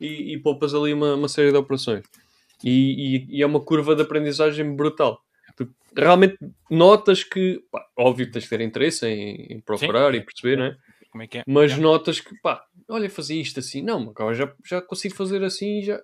e, 0.00 0.32
e 0.32 0.38
poupas 0.40 0.74
ali 0.74 0.94
uma, 0.94 1.14
uma 1.14 1.28
série 1.28 1.52
de 1.52 1.58
operações. 1.58 2.06
E, 2.64 3.16
e- 3.30 3.38
e 3.38 3.42
é 3.42 3.46
uma 3.46 3.60
curva 3.60 3.94
de 3.94 4.02
aprendizagem 4.02 4.74
brutal. 4.74 5.20
Tu 5.56 5.68
realmente 5.96 6.36
notas 6.70 7.22
que, 7.24 7.60
pá, 7.70 7.84
óbvio, 7.96 8.30
tens 8.30 8.44
de 8.44 8.50
ter 8.50 8.60
interesse 8.60 9.06
em, 9.06 9.46
em 9.54 9.60
procurar 9.60 10.12
Sim. 10.12 10.18
e 10.18 10.24
perceber, 10.24 10.56
né? 10.58 10.76
como 11.10 11.22
é 11.22 11.26
que 11.26 11.38
é? 11.38 11.44
Mas 11.46 11.70
Yeah. 11.72 11.82
notas 11.82 12.20
que, 12.20 12.38
pá, 12.42 12.62
olha, 12.88 13.08
fazia 13.08 13.40
isto 13.40 13.58
assim, 13.60 13.80
não, 13.82 14.10
agora 14.10 14.34
já, 14.34 14.52
já 14.64 14.80
consigo 14.82 15.14
fazer 15.14 15.42
assim, 15.42 15.82
já. 15.82 16.00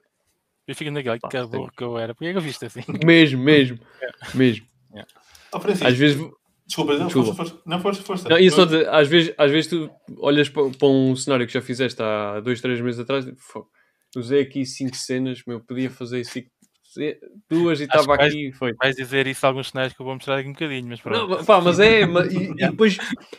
Eu 0.67 0.75
fico 0.75 0.91
naquele 0.91 1.19
Pá, 1.21 1.29
que 1.29 1.43
burro 1.47 1.71
que 1.77 1.85
eu 1.85 1.99
era. 1.99 2.15
Porquê 2.15 2.29
é 2.29 2.33
que 2.33 2.39
eu 2.39 2.43
viste 2.43 2.65
assim? 2.65 2.81
Mesmo, 3.05 3.43
mesmo, 3.43 3.79
mesmo. 4.35 4.67
Oh, 5.53 5.61
Francisco, 5.61 5.87
Às 5.87 5.97
vezes, 5.97 6.17
desculpa, 6.67 6.97
não, 6.97 7.05
Desculpa. 7.07 7.35
força, 7.35 7.51
força. 7.53 7.63
Não, 7.67 7.81
força, 7.81 8.03
força. 8.03 8.29
Não, 8.31 8.39
isso 8.39 8.57
só 8.57 8.65
de- 8.65 8.87
às, 8.87 9.07
vezes, 9.09 9.35
às 9.37 9.51
vezes 9.51 9.69
tu 9.71 9.91
olhas 10.19 10.49
para, 10.49 10.71
para 10.71 10.89
um 10.89 11.15
cenário 11.15 11.47
que 11.47 11.53
já 11.53 11.61
fizeste 11.61 12.03
há 12.03 12.41
dois, 12.41 12.61
três 12.63 12.81
meses 12.81 12.99
atrás, 12.99 13.27
e, 13.27 13.35
"Fogo, 13.37 13.69
usei 14.19 14.43
aqui 14.43 14.65
cinco 14.65 14.97
cenas, 14.97 15.43
meu, 15.47 15.61
podia 15.61 15.91
fazer 15.91 16.25
cinco, 16.25 16.49
duas 17.49 17.81
e 17.81 17.85
estava 17.85 18.17
vais- 18.17 18.33
aqui 18.33 18.49
e 18.49 18.53
foi. 18.53 18.73
Vais 18.75 18.95
dizer 18.97 19.27
isso 19.27 19.45
a 19.45 19.49
alguns 19.49 19.69
cenários 19.71 19.95
que 19.95 20.01
eu 20.01 20.05
vou 20.07 20.15
mostrar 20.15 20.37
daqui 20.37 20.49
um 20.49 20.53
bocadinho, 20.53 20.87
mas 20.89 21.01
pronto. 21.01 21.29
Não, 21.37 21.45
pá, 21.45 21.61
mas 21.61 21.81
é, 21.81 22.03
e, 22.03 22.05
e 22.05 22.55
depois, 22.71 22.97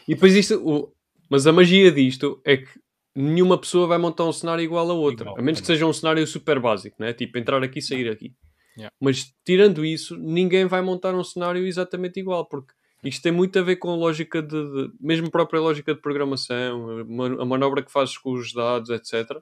e 0.08 0.14
depois 0.16 0.36
isto, 0.36 0.56
o- 0.66 0.92
mas 1.30 1.48
a 1.48 1.54
magia 1.54 1.92
disto 1.92 2.42
é 2.46 2.58
que 2.58 2.70
nenhuma 3.16 3.58
pessoa 3.58 3.88
vai 3.88 3.98
montar 3.98 4.26
um 4.26 4.34
cenário 4.34 4.62
igual 4.64 4.90
a 4.90 4.94
outra, 4.94 5.24
Igual, 5.26 5.40
a 5.40 5.42
menos 5.42 5.62
que 5.62 5.68
seja 5.68 5.86
um 5.86 5.94
cenário 5.94 6.26
super 6.28 6.60
básico, 6.60 6.98
né? 7.00 7.14
tipo 7.14 7.38
entrar 7.38 7.64
aqui 7.64 7.80
e 7.80 7.82
sair 7.82 8.10
aqui. 8.10 8.34
Yeah. 8.78 8.94
Mas 9.00 9.34
tirando 9.46 9.86
isso, 9.86 10.18
ninguém 10.18 10.66
vai 10.66 10.82
montar 10.82 11.16
um 11.16 11.24
cenário 11.24 11.66
exatamente 11.66 12.20
igual, 12.20 12.46
porque 12.46 12.74
isto 13.06 13.22
tem 13.24 13.32
muito 13.32 13.58
a 13.58 13.62
ver 13.62 13.78
com 13.78 13.90
a 13.90 13.96
lógica 13.96 14.42
de, 14.42 14.50
de- 14.50 14.92
mesmo 15.00 15.32
própria 15.32 15.62
lógica 15.62 15.96
de 15.96 16.02
programação, 16.02 17.06
a 17.40 17.46
manobra 17.46 17.82
que 17.82 17.92
fazes 17.92 18.18
com 18.18 18.34
os 18.34 18.52
dados, 18.52 18.90
etc. 18.90 19.38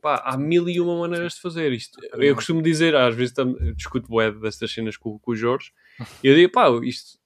Pá, 0.00 0.22
há 0.24 0.36
mil 0.36 0.68
e 0.68 0.80
uma 0.80 0.98
maneiras 0.98 1.34
de 1.34 1.40
fazer 1.40 1.72
isto. 1.72 1.98
Eu 2.14 2.34
costumo 2.34 2.62
dizer, 2.62 2.94
às 2.94 3.14
vezes 3.14 3.34
discuto 3.76 4.14
web 4.14 4.40
destas 4.40 4.72
cenas 4.72 4.96
com, 4.96 5.18
com 5.18 5.32
o 5.32 5.36
Jorge, 5.36 5.72
e 6.22 6.28
eu 6.28 6.34
digo, 6.34 6.52
pá, 6.52 6.68
isto, 6.82 7.18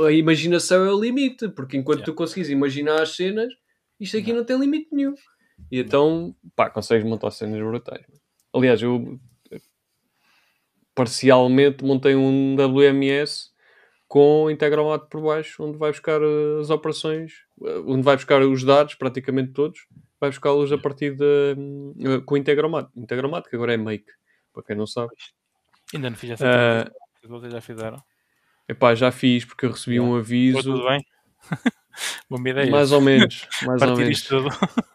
a 0.00 0.12
imaginação 0.12 0.84
é 0.84 0.92
o 0.92 1.00
limite, 1.00 1.48
porque 1.48 1.76
enquanto 1.76 2.00
Yeah. 2.00 2.12
tu 2.12 2.16
consegues 2.16 2.48
imaginar 2.48 3.02
as 3.02 3.16
cenas, 3.16 3.52
isto 3.98 4.16
aqui 4.16 4.32
não 4.32 4.44
tem 4.44 4.58
limite 4.58 4.88
nenhum. 4.92 5.14
E 5.70 5.78
então, 5.78 6.34
pá, 6.54 6.68
consegues 6.70 7.04
montar 7.04 7.30
cenas 7.30 7.60
brutais. 7.60 8.04
Aliás, 8.52 8.82
eu 8.82 9.18
parcialmente 10.94 11.84
montei 11.84 12.14
um 12.14 12.54
WMS 12.54 13.50
com 14.06 14.48
integralado 14.50 15.06
por 15.08 15.20
baixo, 15.20 15.62
onde 15.64 15.76
vai 15.76 15.90
buscar 15.90 16.20
eh, 16.22 16.60
as 16.60 16.70
operações, 16.70 17.32
eh, 17.64 17.78
onde 17.86 18.02
vai 18.02 18.14
buscar 18.16 18.42
os 18.42 18.62
dados, 18.62 18.94
praticamente 18.94 19.52
todos, 19.52 19.80
vai 20.24 20.30
buscá-los 20.30 20.72
a 20.72 20.78
partir 20.78 21.14
de, 21.16 21.54
eh, 22.00 22.20
com 22.24 22.34
o 22.34 22.36
Integromat. 22.38 22.88
Integromat, 22.96 23.48
que 23.48 23.56
agora 23.56 23.74
é 23.74 23.76
Make, 23.76 24.06
para 24.52 24.62
quem 24.62 24.76
não 24.76 24.86
sabe. 24.86 25.12
Ainda 25.94 26.10
não 26.10 26.16
fiz 26.16 26.30
essa 26.30 26.90
que 27.20 27.28
vocês 27.28 27.52
já 27.52 27.60
fizeram. 27.60 28.02
Epá, 28.68 28.94
já 28.94 29.12
fiz, 29.12 29.44
porque 29.44 29.66
eu 29.66 29.70
recebi 29.72 30.00
um 30.00 30.16
aviso, 30.16 30.62
tudo 30.62 30.84
bem? 30.86 31.04
Boa 32.28 32.48
ideia. 32.48 32.70
mais 32.70 32.92
ou 32.92 33.00
menos, 33.00 33.46
mais 33.62 33.82
ou 33.82 33.96
menos. 33.96 34.22
tudo. 34.22 34.48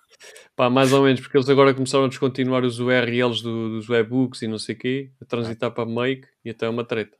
Pá, 0.55 0.69
mais 0.69 0.91
ou 0.91 1.03
menos, 1.03 1.21
porque 1.21 1.37
eles 1.37 1.47
agora 1.47 1.73
começaram 1.73 2.05
a 2.05 2.09
descontinuar 2.09 2.65
os 2.65 2.79
URLs 2.79 3.41
do- 3.41 3.69
dos 3.77 3.87
webbooks 3.89 4.41
e 4.41 4.47
não 4.47 4.57
sei 4.57 4.75
o 4.75 4.77
quê, 4.77 5.11
a 5.21 5.25
transitar 5.25 5.71
para 5.71 5.85
Make 5.85 6.27
e 6.43 6.49
até 6.49 6.65
é 6.65 6.69
uma 6.69 6.83
treta. 6.83 7.15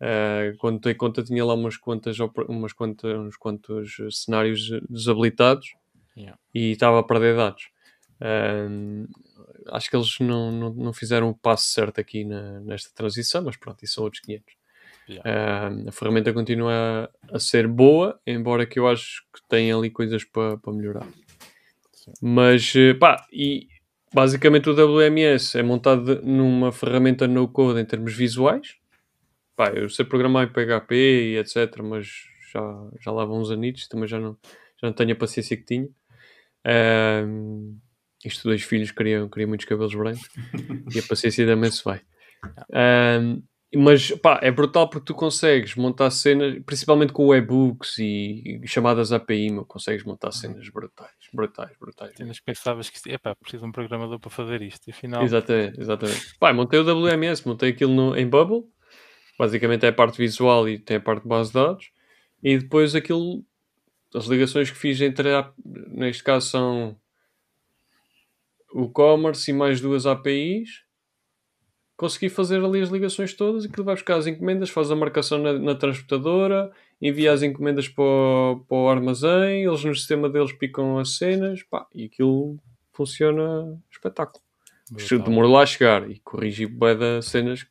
Ah, 0.00 0.52
quando 0.58 0.80
dei 0.80 0.94
conta 0.94 1.22
tinha 1.24 1.44
lá 1.44 1.54
umas 1.54 1.76
quantas, 1.76 2.16
umas 2.48 2.72
quantas, 2.72 3.18
uns 3.18 3.36
quantos 3.36 3.96
cenários 4.10 4.68
desabilitados 4.88 5.74
Yeah. 6.16 6.38
e 6.54 6.72
estava 6.72 6.98
a 7.00 7.02
perder 7.02 7.36
dados. 7.36 7.70
Ah, 8.20 8.68
acho 9.76 9.88
que 9.90 9.96
eles 9.96 10.18
não, 10.20 10.52
não, 10.52 10.74
não 10.74 10.92
fizeram 10.92 11.28
o 11.30 11.34
passo 11.34 11.66
certo 11.72 12.00
aqui 12.00 12.24
na- 12.24 12.60
nesta 12.60 12.90
transição, 12.94 13.42
mas 13.42 13.56
pronto, 13.56 13.82
isso 13.84 13.94
são 13.94 14.04
outros 14.04 14.20
500. 14.22 14.54
Yeah. 15.08 15.22
Ah, 15.28 15.88
a 15.88 15.92
ferramenta 15.92 16.32
continua 16.32 17.10
a, 17.30 17.36
a 17.36 17.38
ser 17.38 17.66
boa, 17.66 18.20
embora 18.26 18.66
que 18.66 18.78
eu 18.78 18.86
acho 18.88 19.22
que 19.34 19.40
tem 19.48 19.72
ali 19.72 19.90
coisas 19.90 20.24
para 20.24 20.56
para 20.58 20.72
melhorar. 20.72 21.06
Sim. 21.92 22.12
Mas, 22.20 22.72
eh, 22.76 22.94
pá, 22.94 23.26
e 23.32 23.68
basicamente 24.12 24.68
o 24.68 24.74
WMS 24.74 25.58
é 25.58 25.62
montado 25.62 26.20
numa 26.22 26.70
ferramenta 26.72 27.26
no-code 27.26 27.80
em 27.80 27.84
termos 27.84 28.14
visuais. 28.14 28.76
Pá, 29.56 29.70
eu 29.70 29.88
sei 29.88 30.04
programar 30.04 30.46
em 30.48 30.52
PHP 30.52 30.94
e 30.94 31.36
etc, 31.38 31.78
mas 31.82 32.06
já, 32.52 32.90
já 33.00 33.10
lá 33.12 33.24
vão 33.24 33.40
uns 33.40 33.50
anitos, 33.50 33.86
também 33.88 34.08
já 34.08 34.18
não, 34.18 34.36
já 34.80 34.88
não 34.88 34.92
tenho 34.92 35.12
a 35.12 35.16
paciência 35.16 35.56
que 35.56 35.64
tinha. 35.64 35.88
Ahm, 36.64 37.76
isto 38.24 38.48
dois 38.48 38.62
filhos 38.62 38.90
queriam, 38.90 39.28
queriam 39.28 39.48
muitos 39.48 39.66
cabelos 39.66 39.94
brancos 39.94 40.28
e 40.94 40.98
a 40.98 41.02
paciência 41.02 41.46
também 41.46 41.70
se 41.70 41.82
vai. 41.84 42.00
Ahm, 42.72 43.42
mas 43.74 44.10
pá, 44.12 44.38
é 44.42 44.50
brutal 44.50 44.88
porque 44.88 45.06
tu 45.06 45.14
consegues 45.14 45.74
montar 45.76 46.10
cenas, 46.10 46.62
principalmente 46.66 47.12
com 47.12 47.28
webbooks 47.28 47.98
e, 47.98 48.60
e 48.62 48.68
chamadas 48.68 49.12
API, 49.12 49.50
meu, 49.50 49.64
consegues 49.64 50.04
montar 50.04 50.30
cenas 50.30 50.68
brutais, 50.68 51.10
brutais, 51.32 51.70
brutais. 51.80 52.14
Cenas 52.14 52.38
que 52.38 52.44
pensavas 52.44 52.90
que 52.90 53.10
epá, 53.10 53.34
preciso 53.34 53.62
de 53.62 53.68
um 53.70 53.72
programador 53.72 54.18
para 54.20 54.30
fazer 54.30 54.60
isto. 54.60 54.86
E 54.88 54.90
afinal, 54.90 55.22
Exatamente, 55.22 55.80
exatamente. 55.80 56.36
Pá, 56.38 56.52
montei 56.52 56.78
o 56.80 56.84
WMS, 56.84 57.46
montei 57.48 57.70
aquilo 57.70 57.94
no- 57.94 58.14
em 58.16 58.28
Bubble, 58.28 58.64
basicamente 59.38 59.86
é 59.86 59.88
a 59.88 59.92
parte 59.92 60.18
visual 60.18 60.68
e 60.68 60.78
tem 60.78 60.98
a 60.98 61.00
parte 61.00 61.22
de 61.22 61.28
base 61.28 61.48
de 61.50 61.54
dados, 61.54 61.90
e 62.42 62.58
depois 62.58 62.94
aquilo, 62.94 63.42
as 64.14 64.26
ligações 64.26 64.70
que 64.70 64.76
fiz 64.76 65.00
entre, 65.00 65.32
a, 65.34 65.50
neste 65.64 66.22
caso 66.22 66.48
são 66.48 66.96
o 68.72 68.88
commerce 68.88 69.50
e 69.50 69.54
mais 69.54 69.80
duas 69.80 70.06
APIs, 70.06 70.82
consegui 71.96 72.28
fazer 72.28 72.64
ali 72.64 72.80
as 72.80 72.88
ligações 72.88 73.34
todas, 73.34 73.64
aquilo 73.64 73.84
vai 73.84 73.94
buscar 73.94 74.16
as 74.16 74.26
encomendas, 74.26 74.70
faz 74.70 74.90
a 74.90 74.96
marcação 74.96 75.38
na, 75.38 75.52
na 75.52 75.74
transportadora, 75.74 76.72
envia 77.00 77.32
as 77.32 77.42
encomendas 77.42 77.88
para 77.88 78.02
o, 78.02 78.64
para 78.68 78.76
o 78.76 78.88
armazém, 78.88 79.64
eles 79.64 79.84
no 79.84 79.94
sistema 79.94 80.28
deles 80.28 80.52
picam 80.52 80.98
as 80.98 81.16
cenas, 81.16 81.62
pá, 81.62 81.86
e 81.94 82.06
aquilo 82.06 82.58
funciona 82.92 83.78
espetáculo. 83.90 84.42
Brutal. 84.90 85.18
demorou 85.20 85.50
lá 85.50 85.62
a 85.62 85.66
chegar 85.66 86.10
e 86.10 86.18
corrigi 86.20 86.66
bué 86.66 86.94
de 86.94 87.22
cenas 87.22 87.66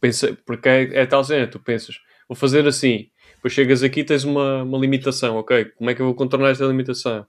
pensa, 0.00 0.36
porque 0.46 0.68
é, 0.68 1.00
é 1.00 1.06
tal 1.06 1.24
cena, 1.24 1.46
tu 1.46 1.58
pensas, 1.58 2.00
vou 2.28 2.36
fazer 2.36 2.66
assim, 2.66 3.09
depois 3.40 3.54
chegas 3.54 3.82
aqui 3.82 4.00
e 4.00 4.04
tens 4.04 4.24
uma, 4.24 4.62
uma 4.62 4.78
limitação, 4.78 5.36
ok, 5.36 5.64
como 5.76 5.88
é 5.90 5.94
que 5.94 6.02
eu 6.02 6.06
vou 6.06 6.14
contornar 6.14 6.50
esta 6.50 6.64
limitação? 6.64 7.26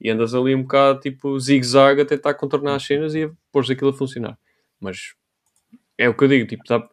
E 0.00 0.10
andas 0.10 0.34
ali 0.34 0.54
um 0.54 0.62
bocado 0.62 1.00
tipo 1.00 1.38
zigue-zague 1.38 2.00
a 2.02 2.04
tentar 2.04 2.34
contornar 2.34 2.74
as 2.74 2.82
cenas 2.82 3.14
e 3.14 3.24
a 3.24 3.30
pôr 3.52 3.64
aquilo 3.70 3.90
a 3.90 3.92
funcionar. 3.92 4.36
Mas 4.80 5.14
é 5.96 6.08
o 6.08 6.14
que 6.14 6.24
eu 6.24 6.28
digo, 6.28 6.46
tipo, 6.46 6.64
tá... 6.64 6.84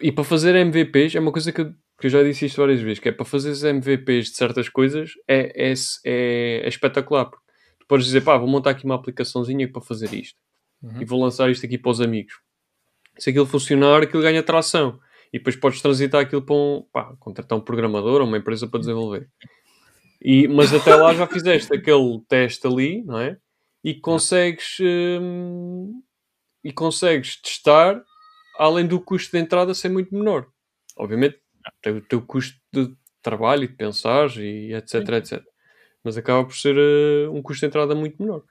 e 0.00 0.10
para 0.10 0.24
fazer 0.24 0.54
MVPs 0.54 1.14
é 1.14 1.20
uma 1.20 1.32
coisa 1.32 1.52
que 1.52 1.60
eu, 1.60 1.74
que 2.00 2.06
eu 2.06 2.10
já 2.10 2.22
disse 2.22 2.46
isto 2.46 2.56
várias 2.60 2.80
vezes, 2.80 2.98
que 2.98 3.10
é 3.10 3.12
para 3.12 3.26
fazer 3.26 3.68
MVPs 3.68 4.30
de 4.30 4.36
certas 4.36 4.68
coisas 4.70 5.12
é, 5.28 5.70
é, 5.70 5.74
é, 6.04 6.60
é 6.64 6.68
espetacular. 6.68 7.26
Porque 7.26 7.44
tu 7.80 7.86
podes 7.86 8.06
dizer, 8.06 8.22
pá, 8.22 8.38
vou 8.38 8.48
montar 8.48 8.70
aqui 8.70 8.86
uma 8.86 8.94
aplicaçãozinha 8.94 9.70
para 9.70 9.82
fazer 9.82 10.12
isto 10.14 10.38
Uhum. 10.82 11.00
e 11.00 11.04
vou 11.04 11.20
lançar 11.20 11.50
isto 11.50 11.64
aqui 11.64 11.78
para 11.78 11.90
os 11.90 12.00
amigos. 12.00 12.34
Se 13.18 13.30
aquilo 13.30 13.46
funcionar, 13.46 14.02
aquilo 14.02 14.22
ganha 14.22 14.42
tração. 14.42 15.00
E 15.36 15.38
depois 15.38 15.54
podes 15.54 15.82
transitar 15.82 16.22
aquilo 16.22 16.40
para 16.40 16.54
um, 16.54 16.82
pá, 16.90 17.14
contratar 17.20 17.58
um 17.58 17.60
programador 17.60 18.22
ou 18.22 18.26
uma 18.26 18.38
empresa 18.38 18.66
para 18.66 18.80
desenvolver. 18.80 19.28
E, 20.18 20.48
mas 20.48 20.72
até 20.72 20.94
lá 20.96 21.12
já 21.12 21.26
fizeste 21.26 21.74
aquele 21.74 22.22
teste 22.26 22.66
ali, 22.66 23.04
não 23.04 23.20
é? 23.20 23.36
E 23.84 23.92
consegues 23.92 24.78
hum, 24.80 26.00
e 26.64 26.72
consegues 26.72 27.38
testar 27.42 28.02
além 28.58 28.86
do 28.86 28.98
custo 28.98 29.36
de 29.36 29.42
entrada 29.42 29.74
ser 29.74 29.90
muito 29.90 30.14
menor. 30.14 30.46
Obviamente 30.96 31.38
tem 31.82 31.92
o 31.92 32.00
teu 32.00 32.22
custo 32.22 32.58
de 32.72 32.96
trabalho 33.20 33.64
e 33.64 33.68
de 33.68 33.74
pensar 33.74 34.34
e 34.38 34.72
etc, 34.72 35.06
etc. 35.18 35.44
Mas 36.02 36.16
acaba 36.16 36.46
por 36.46 36.56
ser 36.56 36.78
uh, 36.78 37.30
um 37.30 37.42
custo 37.42 37.60
de 37.60 37.66
entrada 37.66 37.94
muito 37.94 38.22
menor. 38.22 38.42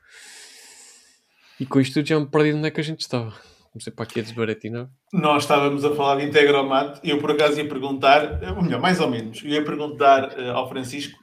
E 1.60 1.65
com 1.65 1.80
isto 1.80 1.95
tudo 1.95 2.08
já 2.08 2.19
me 2.19 2.28
perdi 2.28 2.54
onde 2.54 2.67
é 2.67 2.71
que 2.71 2.80
a 2.80 2.84
gente 2.84 3.02
estava. 3.02 3.34
Comecei 3.75 3.91
para 3.91 4.05
aqui 4.05 4.21
a 4.21 4.23
desbaratinar. 4.23 4.89
Nós 5.11 5.43
estávamos 5.43 5.83
a 5.83 5.93
falar 5.93 6.21
de 6.21 6.27
Integromat 6.27 6.97
e 7.03 7.09
eu 7.09 7.19
por 7.19 7.31
acaso 7.31 7.59
ia 7.59 7.67
perguntar, 7.67 8.41
ou 8.55 8.63
melhor, 8.63 8.79
mais 8.79 9.01
ou 9.01 9.09
menos, 9.09 9.43
eu 9.43 9.49
ia 9.49 9.65
perguntar 9.65 10.29
uh, 10.29 10.51
ao 10.51 10.69
Francisco, 10.69 11.19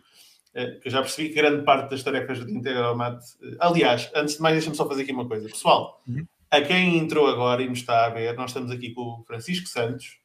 uh, 0.55 0.79
que 0.79 0.89
eu 0.89 0.93
já 0.93 1.01
percebi 1.01 1.31
que 1.31 1.37
grande 1.37 1.65
parte 1.65 1.89
das 1.89 2.03
tarefas 2.03 2.45
de 2.45 2.53
Integromat. 2.53 3.23
Uh, 3.41 3.57
aliás, 3.59 4.11
antes 4.15 4.37
de 4.37 4.43
mais, 4.43 4.55
deixa-me 4.55 4.77
só 4.77 4.87
fazer 4.87 5.05
aqui 5.05 5.13
uma 5.13 5.27
coisa. 5.27 5.49
Pessoal, 5.49 6.03
uhum. 6.07 6.27
a 6.51 6.61
quem 6.61 6.99
entrou 6.99 7.27
agora 7.27 7.63
e 7.63 7.69
nos 7.71 7.79
está 7.79 8.05
a 8.05 8.11
ver, 8.11 8.37
nós 8.37 8.51
estamos 8.51 8.71
aqui 8.71 8.91
com 8.91 9.01
o 9.01 9.25
Francisco 9.27 9.67
Santos, 9.67 10.19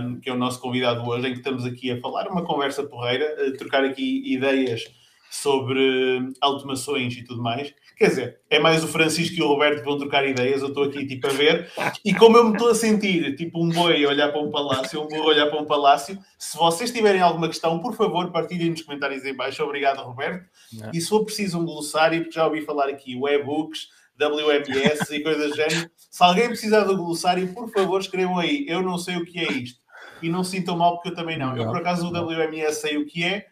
um, 0.00 0.18
que 0.18 0.28
é 0.28 0.32
o 0.32 0.36
nosso 0.36 0.60
convidado 0.60 1.08
hoje, 1.08 1.28
em 1.28 1.32
que 1.32 1.38
estamos 1.38 1.64
aqui 1.64 1.92
a 1.92 2.00
falar 2.00 2.26
uma 2.26 2.44
conversa 2.44 2.82
porreira, 2.82 3.36
a 3.46 3.56
trocar 3.56 3.84
aqui 3.84 4.34
ideias 4.34 4.82
sobre 5.32 6.30
automações 6.42 7.16
e 7.16 7.24
tudo 7.24 7.42
mais. 7.42 7.72
Quer 7.96 8.08
dizer, 8.08 8.40
é 8.50 8.58
mais 8.58 8.84
o 8.84 8.88
Francisco 8.88 9.34
e 9.36 9.42
o 9.42 9.48
Roberto 9.48 9.78
que 9.78 9.84
vão 9.86 9.96
trocar 9.96 10.26
ideias, 10.26 10.60
eu 10.60 10.68
estou 10.68 10.84
aqui 10.84 11.06
tipo 11.06 11.26
a 11.26 11.30
ver, 11.30 11.70
e 12.04 12.12
como 12.12 12.36
eu 12.36 12.44
me 12.44 12.52
estou 12.52 12.68
a 12.68 12.74
sentir 12.74 13.34
tipo 13.34 13.64
um 13.64 13.70
boi 13.70 14.04
a 14.04 14.08
olhar 14.08 14.28
para 14.30 14.42
um 14.42 14.50
palácio, 14.50 15.00
um 15.00 15.08
burro 15.08 15.22
a 15.22 15.26
olhar 15.28 15.46
para 15.46 15.58
um 15.58 15.64
palácio, 15.64 16.18
se 16.38 16.56
vocês 16.56 16.90
tiverem 16.90 17.22
alguma 17.22 17.48
questão, 17.48 17.78
por 17.78 17.96
favor, 17.96 18.30
partilhem 18.30 18.70
nos 18.70 18.82
comentários 18.82 19.24
em 19.24 19.34
baixo. 19.34 19.62
Obrigado, 19.62 20.02
Roberto. 20.02 20.44
Não. 20.72 20.90
E 20.92 21.00
se 21.00 21.08
for 21.08 21.24
preciso 21.24 21.58
um 21.58 21.64
glossário, 21.64 22.20
porque 22.20 22.34
já 22.34 22.46
ouvi 22.46 22.60
falar 22.60 22.90
aqui, 22.90 23.12
e-books, 23.12 23.88
WMS 24.20 25.14
e 25.14 25.22
coisas 25.22 25.50
do 25.50 25.56
género, 25.56 25.90
se 25.96 26.22
alguém 26.22 26.48
precisar 26.48 26.84
do 26.84 26.96
glossário, 26.96 27.48
por 27.54 27.70
favor, 27.70 28.00
escrevam 28.00 28.38
aí. 28.38 28.66
Eu 28.68 28.82
não 28.82 28.98
sei 28.98 29.16
o 29.16 29.24
que 29.24 29.38
é 29.38 29.50
isto. 29.50 29.80
E 30.20 30.28
não 30.28 30.44
se 30.44 30.52
sintam 30.52 30.76
mal, 30.76 30.96
porque 30.96 31.08
eu 31.08 31.14
também 31.14 31.38
não. 31.38 31.56
Eu, 31.56 31.64
por 31.64 31.78
acaso, 31.78 32.06
o 32.06 32.10
WMS 32.10 32.80
sei 32.80 32.98
o 32.98 33.06
que 33.06 33.24
é, 33.24 33.46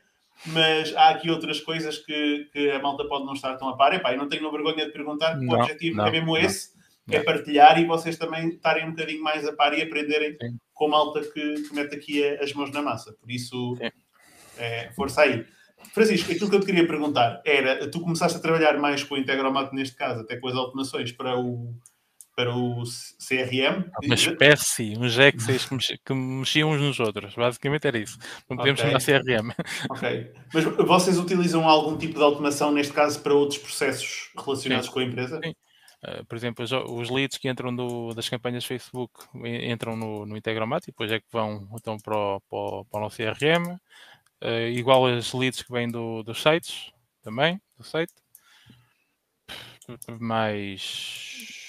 mas 0.47 0.95
há 0.97 1.11
aqui 1.11 1.31
outras 1.31 1.61
coisas 1.61 1.99
que, 1.99 2.49
que 2.53 2.71
a 2.71 2.79
malta 2.79 3.05
pode 3.07 3.25
não 3.25 3.35
estar 3.35 3.57
tão 3.57 3.69
a 3.69 3.77
par. 3.77 3.93
Epá, 3.93 4.13
eu 4.13 4.19
não 4.19 4.29
tenho 4.29 4.51
vergonha 4.51 4.87
de 4.87 4.93
perguntar, 4.93 5.37
não, 5.37 5.55
o 5.55 5.59
objetivo 5.59 5.97
não, 5.97 6.07
é 6.07 6.11
mesmo 6.11 6.27
não, 6.29 6.39
esse, 6.39 6.71
é 7.11 7.21
partilhar 7.21 7.79
e 7.79 7.85
vocês 7.85 8.17
também 8.17 8.49
estarem 8.49 8.87
um 8.87 8.91
bocadinho 8.91 9.23
mais 9.23 9.47
a 9.47 9.53
par 9.53 9.77
e 9.77 9.83
aprenderem 9.83 10.37
Sim. 10.41 10.59
com 10.73 10.87
a 10.87 10.89
malta 10.89 11.21
que, 11.21 11.63
que, 11.63 11.75
mete 11.75 11.95
aqui 11.95 12.25
as 12.39 12.53
mãos 12.53 12.71
na 12.71 12.83
massa. 12.83 13.13
Por 13.21 13.31
isso, 13.31 13.77
é, 14.57 14.91
força 14.95 15.23
aí. 15.23 15.45
Francisco, 15.93 16.31
aquilo 16.31 16.51
que 16.51 16.57
eu 16.57 16.61
te 16.61 16.67
queria 16.67 16.87
perguntar 16.87 17.41
era, 17.45 17.91
tu 17.91 18.01
começaste 18.01 18.39
a 18.39 18.41
trabalhar 18.41 18.79
mais 18.79 19.03
com 19.03 19.15
o 19.15 19.19
Integromat 19.19 19.73
neste 19.73 19.97
caso, 19.97 20.21
até 20.21 20.37
com 20.37 20.49
as 20.49 20.55
automações 20.55 21.11
para 21.11 21.39
o, 21.39 21.75
para 22.35 22.55
o 22.55 22.83
CRM. 23.19 23.85
Uma 24.03 24.15
espécie, 24.15 24.95
uns 24.99 25.19
Excels 25.19 25.67
que, 25.67 25.75
mex, 25.75 25.87
que 26.05 26.15
mexiam 26.15 26.71
uns 26.71 26.81
nos 26.81 27.01
outros. 27.01 27.35
Basicamente 27.35 27.87
era 27.87 27.99
isso. 27.99 28.19
Não 28.49 28.57
podemos 28.57 28.81
okay. 28.81 28.99
chamar 28.99 29.23
CRM. 29.23 29.51
Ok. 29.91 30.33
Mas 30.55 30.65
vocês 30.65 31.19
utilizam 31.19 31.69
algum 31.69 31.97
tipo 31.97 32.15
de 32.15 32.23
automação, 32.23 32.73
neste 32.73 32.93
caso, 32.93 33.21
para 33.21 33.35
outros 33.35 33.59
processos 33.59 34.31
relacionados 34.37 34.87
Sim. 34.87 34.93
com 34.93 34.99
a 35.01 35.05
empresa? 35.05 35.41
Sim. 35.43 35.55
Uh, 36.03 36.25
por 36.25 36.35
exemplo, 36.35 36.65
os 36.65 37.11
leads 37.11 37.37
que 37.37 37.49
entram 37.49 37.75
do, 37.77 38.15
das 38.15 38.27
campanhas 38.27 38.65
Facebook 38.65 39.13
entram 39.45 39.95
no, 39.97 40.25
no 40.25 40.35
Integromat 40.35 40.83
e 40.85 40.87
depois 40.87 41.13
é 41.13 41.21
que 41.21 41.27
vão 41.31 41.69
então, 41.75 41.99
para, 41.99 42.17
o, 42.17 42.41
para, 42.41 42.59
o, 42.59 42.85
para 42.87 42.99
o 42.99 43.03
nosso 43.03 43.19
CRM. 43.19 43.75
Uh, 43.75 43.79
eh, 44.41 44.71
igual 44.71 45.07
as 45.07 45.35
leads 45.35 45.63
que 45.63 45.71
vêm 45.71 45.91
do, 45.91 46.23
dos 46.23 46.41
sites 46.41 46.91
também, 47.23 47.61
do 47.77 47.85
site. 47.85 48.15
Mais 50.19 51.60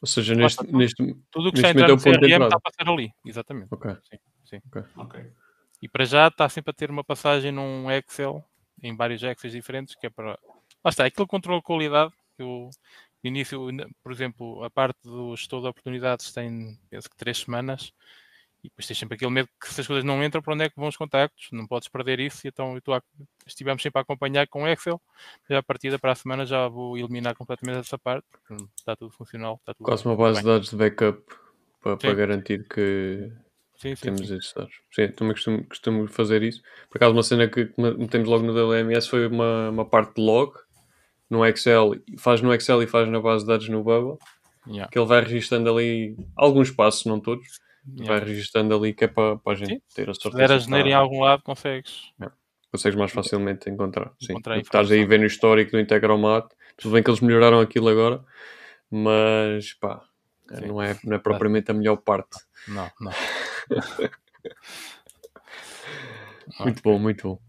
ou 0.00 0.06
seja, 0.06 0.34
neste, 0.34 0.66
neste, 0.72 1.14
tudo 1.30 1.48
o 1.48 1.52
que 1.52 1.58
está 1.58 1.70
entrando 1.70 1.90
no 1.90 2.02
CRM 2.02 2.44
está 2.44 2.56
a 2.56 2.60
passar 2.60 2.88
ali, 2.88 3.12
exatamente. 3.24 3.68
Ok. 3.70 3.96
Sim, 4.10 4.18
sim. 4.44 4.60
Okay. 4.68 4.82
okay. 4.96 5.32
E 5.82 5.88
para 5.88 6.04
já 6.04 6.28
está 6.28 6.48
sempre 6.48 6.70
a 6.70 6.74
ter 6.74 6.90
uma 6.90 7.04
passagem 7.04 7.52
num 7.52 7.90
Excel, 7.90 8.44
em 8.82 8.96
vários 8.96 9.22
Excels 9.22 9.52
diferentes, 9.52 9.94
que 9.94 10.06
é 10.06 10.10
para. 10.10 10.38
Lá 10.82 10.88
está, 10.88 11.04
aquele 11.04 11.26
controle 11.26 11.60
de 11.60 11.64
qualidade 11.64 12.12
que 12.36 12.42
o 12.42 12.70
início, 13.22 13.66
por 14.02 14.10
exemplo, 14.10 14.64
a 14.64 14.70
parte 14.70 14.98
do 15.02 15.36
gestor 15.36 15.60
de 15.60 15.68
oportunidades 15.68 16.32
tem, 16.32 16.78
penso 16.88 17.08
que 17.10 17.16
três 17.16 17.38
semanas, 17.38 17.92
e 18.62 18.68
depois 18.68 18.86
tens 18.86 18.98
sempre 18.98 19.16
aquele 19.16 19.30
medo 19.30 19.48
que 19.60 19.72
se 19.72 19.80
as 19.80 19.86
coisas 19.86 20.04
não 20.04 20.22
entram, 20.22 20.42
para 20.42 20.52
onde 20.52 20.64
é 20.64 20.68
que 20.68 20.76
vão 20.76 20.88
os 20.88 20.96
contactos? 20.96 21.48
Não 21.50 21.66
podes 21.66 21.88
perder 21.88 22.20
isso. 22.20 22.46
E 22.46 22.48
então 22.48 22.78
eu 22.84 22.94
a, 22.94 23.02
estivemos 23.46 23.82
sempre 23.82 23.98
a 23.98 24.02
acompanhar 24.02 24.46
com 24.48 24.68
Excel. 24.68 25.00
Já 25.48 25.58
a 25.58 25.62
partir 25.62 25.90
da 25.90 25.98
para 25.98 26.12
a 26.12 26.14
semana 26.14 26.44
já 26.44 26.68
vou 26.68 26.96
eliminar 26.96 27.34
completamente 27.34 27.78
essa 27.78 27.98
parte, 27.98 28.26
porque 28.30 28.62
está 28.76 28.94
tudo 28.94 29.12
funcional. 29.12 29.56
Está 29.60 29.72
tudo 29.72 29.86
Quase 29.86 30.04
uma 30.04 30.14
base 30.14 30.40
de 30.40 30.46
dados 30.46 30.70
de 30.70 30.76
backup 30.76 31.22
para, 31.82 31.96
para 31.96 32.14
garantir 32.14 32.68
que 32.68 33.32
sim, 33.76 33.96
sim, 33.96 34.02
temos 34.02 34.28
sim. 34.28 34.36
esses 34.36 34.52
dados. 34.52 34.74
Sim, 34.92 35.08
também 35.08 35.32
costumo, 35.32 35.64
costumo 35.64 36.06
fazer 36.08 36.42
isso. 36.42 36.60
Por 36.90 36.98
acaso, 36.98 37.12
uma 37.12 37.22
cena 37.22 37.48
que 37.48 37.72
metemos 37.78 38.28
logo 38.28 38.44
no 38.44 38.52
DLMS 38.52 39.08
foi 39.08 39.26
uma, 39.26 39.70
uma 39.70 39.86
parte 39.86 40.16
de 40.16 40.20
log 40.20 40.52
no 41.30 41.46
Excel, 41.46 41.94
faz 42.18 42.42
no 42.42 42.52
Excel 42.52 42.82
e 42.82 42.86
faz 42.86 43.08
na 43.08 43.20
base 43.20 43.44
de 43.44 43.48
dados 43.48 43.68
no 43.70 43.82
Bubble. 43.82 44.18
Yeah. 44.66 44.90
Que 44.92 44.98
ele 44.98 45.06
vai 45.06 45.22
registando 45.22 45.70
ali 45.70 46.14
alguns 46.36 46.70
passos, 46.70 47.06
não 47.06 47.18
todos 47.18 47.48
vai 47.84 48.20
registando 48.20 48.74
ali 48.74 48.92
que 48.92 49.04
é 49.04 49.08
para, 49.08 49.36
para 49.36 49.52
a 49.52 49.56
gente 49.56 49.74
Sim. 49.74 49.82
ter 49.94 50.10
a 50.10 50.14
sorte. 50.14 50.32
Se 50.32 50.36
der 50.36 50.52
a 50.52 50.58
geneira 50.58 50.88
em 50.88 50.94
algum 50.94 51.20
lado, 51.20 51.42
consegues. 51.42 52.12
É. 52.20 52.30
Consegues 52.70 52.96
mais 52.96 53.10
facilmente 53.10 53.68
encontrar. 53.68 54.12
Sim. 54.20 54.32
Encontrar 54.32 54.58
estás 54.58 54.90
aí 54.90 55.04
ver 55.04 55.18
no 55.18 55.26
histórico 55.26 55.72
do 55.72 55.80
Integromat. 55.80 56.48
Tudo 56.76 56.92
bem 56.92 57.02
que 57.02 57.10
eles 57.10 57.20
melhoraram 57.20 57.60
aquilo 57.60 57.88
agora, 57.88 58.24
mas 58.90 59.72
pá, 59.74 60.02
não 60.66 60.80
é, 60.80 60.98
não 61.04 61.16
é 61.16 61.18
propriamente 61.18 61.70
a 61.70 61.74
melhor 61.74 61.96
parte. 61.96 62.38
Não, 62.68 62.90
não. 63.00 63.12
muito 66.60 66.82
bom, 66.82 66.98
muito 66.98 67.28
bom. 67.28 67.40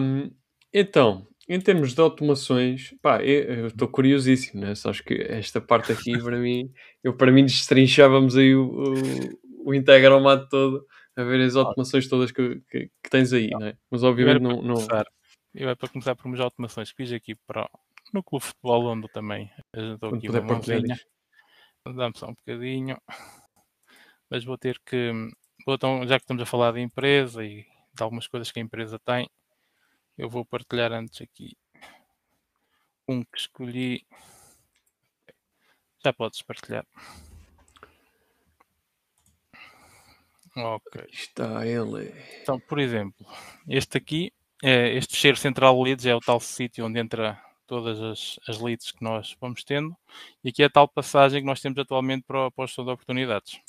Um, 0.00 0.30
então, 0.72 1.26
em 1.48 1.60
termos 1.60 1.94
de 1.94 2.00
automações, 2.00 2.94
pá, 3.02 3.22
eu 3.22 3.66
estou 3.66 3.88
curiosíssimo, 3.88 4.60
né? 4.60 4.74
Só 4.74 4.90
acho 4.90 5.02
que 5.02 5.14
esta 5.14 5.60
parte 5.60 5.92
aqui, 5.92 6.16
para 6.22 6.38
mim, 6.38 6.72
eu 7.02 7.16
para 7.16 7.32
mim 7.32 7.44
destrinchávamos 7.44 8.36
aí 8.36 8.54
o, 8.54 8.94
o, 9.64 9.70
o 9.70 9.74
Integromat 9.74 10.48
todo 10.48 10.86
a 11.16 11.22
ver 11.24 11.40
as 11.42 11.56
automações 11.56 12.08
todas 12.08 12.30
que, 12.30 12.62
que, 12.70 12.90
que 13.02 13.10
tens 13.10 13.32
aí, 13.32 13.50
né? 13.50 13.76
Mas 13.90 14.02
obviamente 14.02 14.42
não. 14.42 14.62
não... 14.62 14.76
Eu 15.54 15.68
é 15.68 15.74
para 15.74 15.88
começar 15.88 16.16
por 16.16 16.26
umas 16.26 16.40
automações 16.40 16.90
que 16.90 16.96
fiz 16.96 17.12
aqui 17.12 17.34
para, 17.46 17.68
no 18.12 18.22
Clube 18.22 18.44
Futebol 18.44 18.86
onde 18.86 19.08
também. 19.08 19.50
Estou 19.74 20.14
aqui 20.14 20.28
uma 20.28 20.40
mãozinha. 20.40 20.98
Dá-me 21.84 22.16
só 22.16 22.28
um 22.28 22.34
bocadinho. 22.34 22.96
Mas 24.30 24.44
vou 24.44 24.56
ter 24.56 24.80
que. 24.86 25.12
Vou, 25.66 25.74
então, 25.74 26.06
já 26.06 26.18
que 26.18 26.24
estamos 26.24 26.42
a 26.42 26.46
falar 26.46 26.72
de 26.72 26.80
empresa 26.80 27.44
e 27.44 27.66
de 27.94 28.02
algumas 28.02 28.26
coisas 28.26 28.50
que 28.50 28.58
a 28.58 28.62
empresa 28.62 28.98
tem, 28.98 29.28
eu 30.16 30.28
vou 30.28 30.44
partilhar 30.44 30.92
antes 30.92 31.20
aqui 31.20 31.56
um 33.08 33.22
que 33.22 33.38
escolhi. 33.38 34.06
Já 36.04 36.12
podes 36.12 36.42
partilhar. 36.42 36.86
Ok. 40.56 41.06
Está 41.10 41.66
ele. 41.66 42.12
Então, 42.42 42.60
por 42.60 42.78
exemplo, 42.78 43.26
este 43.68 43.96
aqui, 43.96 44.32
é, 44.62 44.94
este 44.94 45.14
fecheiro 45.14 45.36
central 45.36 45.80
leads 45.80 46.04
é 46.04 46.14
o 46.14 46.20
tal 46.20 46.40
sítio 46.40 46.84
onde 46.84 46.98
entra 46.98 47.40
todas 47.66 48.00
as, 48.00 48.38
as 48.48 48.60
leads 48.60 48.90
que 48.90 49.02
nós 49.02 49.36
vamos 49.40 49.64
tendo. 49.64 49.96
E 50.44 50.50
aqui 50.50 50.62
é 50.62 50.66
a 50.66 50.70
tal 50.70 50.88
passagem 50.88 51.40
que 51.40 51.46
nós 51.46 51.60
temos 51.60 51.78
atualmente 51.78 52.24
para, 52.26 52.50
para 52.50 52.64
o 52.64 52.84
de 52.84 52.90
oportunidades. 52.90 53.60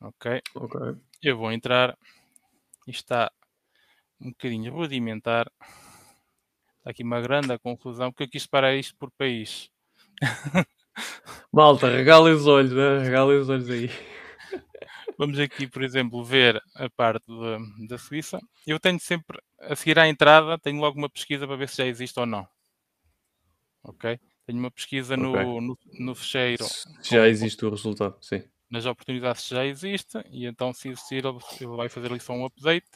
Ok. 0.00 0.40
Ok. 0.54 0.80
Eu 1.22 1.36
vou 1.36 1.52
entrar. 1.52 1.98
E 2.86 2.90
está 2.90 3.30
um 4.20 4.30
bocadinho 4.30 4.72
rudimentar. 4.72 5.50
Está 6.78 6.90
aqui 6.90 7.02
uma 7.02 7.20
grande 7.20 7.58
confusão, 7.58 8.10
porque 8.10 8.24
eu 8.24 8.30
quis 8.30 8.46
parar 8.46 8.74
isto 8.74 8.96
por 8.96 9.10
país. 9.10 9.70
Malta, 11.52 11.88
regalem 11.88 12.34
os 12.34 12.46
olhos, 12.46 12.72
né? 12.72 12.98
regalem 12.98 13.38
os 13.38 13.48
olhos 13.48 13.70
aí. 13.70 13.88
Vamos 15.18 15.38
aqui, 15.38 15.66
por 15.66 15.82
exemplo, 15.82 16.24
ver 16.24 16.62
a 16.74 16.88
parte 16.90 17.24
de, 17.26 17.88
da 17.88 17.98
Suíça. 17.98 18.40
Eu 18.66 18.78
tenho 18.78 18.98
sempre, 19.00 19.40
a 19.60 19.74
seguir 19.74 19.98
à 19.98 20.08
entrada, 20.08 20.58
tenho 20.58 20.80
logo 20.80 20.98
uma 20.98 21.10
pesquisa 21.10 21.46
para 21.46 21.56
ver 21.56 21.68
se 21.68 21.76
já 21.76 21.86
existe 21.86 22.18
ou 22.18 22.26
não. 22.26 22.46
Ok? 23.82 24.18
Tenho 24.46 24.58
uma 24.58 24.70
pesquisa 24.70 25.14
okay. 25.14 25.26
no, 25.26 25.60
no, 25.60 25.78
no 25.98 26.14
fecheiro. 26.14 26.64
Já 27.02 27.28
existe 27.28 27.64
o 27.64 27.70
resultado, 27.70 28.16
sim. 28.20 28.42
Nas 28.70 28.86
oportunidades 28.86 29.48
já 29.48 29.64
existe, 29.64 30.18
e 30.30 30.46
então 30.46 30.72
se 30.72 30.88
existir, 30.88 31.24
ele 31.24 31.76
vai 31.76 31.88
fazer 31.88 32.10
ali 32.10 32.20
só 32.20 32.34
um 32.34 32.44
update 32.44 32.86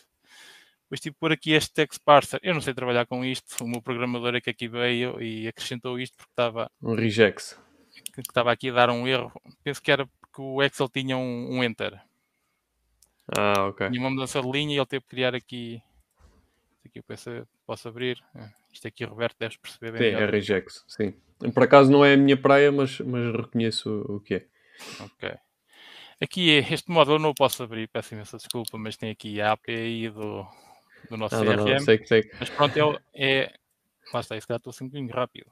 depois 0.93 1.01
tive 1.01 1.17
por 1.19 1.33
aqui 1.33 1.53
este 1.53 1.73
text 1.73 2.03
parser. 2.05 2.39
Eu 2.43 2.53
não 2.53 2.61
sei 2.61 2.75
trabalhar 2.75 3.07
com 3.07 3.25
isto. 3.25 3.65
O 3.65 3.67
meu 3.67 3.81
programador 3.81 4.35
é 4.35 4.43
que 4.43 4.51
aqui 4.51 4.69
veio 4.69 5.23
e 5.23 5.49
acrescentou 5.49 5.99
isto 5.99 6.15
porque 6.19 6.31
estava. 6.31 6.71
Um 6.83 6.95
regex. 6.95 7.59
Que 8.13 8.21
estava 8.21 8.53
aqui 8.53 8.69
a 8.69 8.75
dar 8.75 8.91
um 8.91 9.09
erro. 9.09 9.33
Penso 9.65 9.81
que 9.83 9.91
era 9.91 10.07
porque 10.07 10.43
o 10.43 10.63
Excel 10.63 10.91
tinha 10.91 11.17
um, 11.17 11.49
um 11.57 11.65
enter. 11.65 11.99
Ah, 13.35 13.69
ok. 13.69 13.89
Tinha 13.89 14.01
uma 14.03 14.11
mudança 14.11 14.43
de 14.43 14.51
linha 14.51 14.75
e 14.75 14.79
ele 14.79 14.85
teve 14.87 15.03
que 15.05 15.09
criar 15.09 15.35
aqui 15.35 15.81
Isto 16.77 16.89
aqui 16.89 16.99
eu 16.99 17.03
penso, 17.05 17.31
posso 17.67 17.89
abrir. 17.89 18.23
Ah, 18.35 18.51
Isto 18.71 18.89
aqui 18.89 19.05
Roberto 19.05 19.37
deve 19.39 19.57
perceber 19.59 19.93
bem. 19.93 20.01
Sim, 20.01 20.09
é 20.09 20.15
melhor. 20.17 20.31
regex, 20.31 20.85
sim. 20.87 21.15
Por 21.55 21.63
acaso 21.63 21.91
não 21.91 22.05
é 22.05 22.13
a 22.13 22.17
minha 22.19 22.37
praia, 22.37 22.71
mas, 22.71 23.01
mas 23.01 23.35
reconheço 23.35 24.05
o 24.09 24.21
que 24.21 24.35
é. 24.35 24.47
Ok. 25.01 25.33
Aqui 26.21 26.51
é- 26.51 26.73
este 26.75 26.91
módulo 26.91 27.17
eu 27.17 27.21
não 27.21 27.31
o 27.31 27.35
posso 27.35 27.63
abrir, 27.63 27.89
peço 27.89 28.13
imensa 28.15 28.37
desculpa, 28.37 28.77
mas 28.77 28.97
tem 28.99 29.11
aqui 29.11 29.41
a 29.41 29.53
API 29.53 30.11
do, 30.11 30.47
do 31.09 31.17
nosso 31.17 31.35
Ah, 31.35 31.45
não, 31.45 31.57
não, 31.57 31.65
CRM. 31.65 31.81
sei 31.81 31.99
que 31.99 32.07
sei. 32.07 32.31
Mas 32.39 32.51
pronto, 32.51 32.79
é, 32.79 33.43
é. 33.43 33.55
Lá 34.13 34.21
está, 34.21 34.37
esse 34.37 34.47
gato 34.47 34.59
estou 34.59 34.71
assim 34.71 34.85
um 34.85 34.89
bocadinho 34.89 35.15
rápido. 35.15 35.51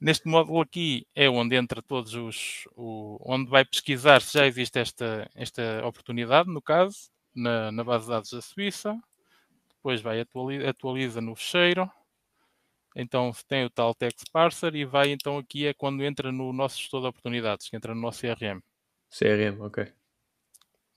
Neste 0.00 0.26
módulo 0.28 0.60
aqui 0.60 1.06
é 1.14 1.28
onde 1.28 1.56
entra 1.56 1.82
todos 1.82 2.14
os. 2.14 2.66
O, 2.74 3.18
onde 3.20 3.50
vai 3.50 3.64
pesquisar 3.64 4.22
se 4.22 4.38
já 4.38 4.46
existe 4.46 4.78
esta, 4.78 5.30
esta 5.34 5.86
oportunidade, 5.86 6.48
no 6.48 6.62
caso, 6.62 7.10
na, 7.34 7.70
na 7.70 7.84
base 7.84 8.04
de 8.04 8.10
dados 8.10 8.30
da 8.30 8.40
Suíça. 8.40 8.98
Depois 9.76 10.00
vai 10.00 10.20
atualiza, 10.20 10.70
atualiza 10.70 11.20
no 11.20 11.34
fecheiro. 11.34 11.90
Então 12.96 13.30
tem 13.46 13.64
o 13.64 13.70
tal 13.70 13.94
text 13.94 14.24
parser 14.32 14.74
e 14.74 14.84
vai 14.84 15.10
então 15.10 15.38
aqui 15.38 15.66
é 15.66 15.74
quando 15.74 16.02
entra 16.02 16.32
no 16.32 16.52
nosso 16.52 16.78
gestor 16.78 17.02
de 17.02 17.06
oportunidades, 17.06 17.68
que 17.68 17.76
entra 17.76 17.94
no 17.94 18.00
nosso 18.00 18.20
CRM. 18.20 18.60
CRM, 19.10 19.60
ok. 19.60 19.92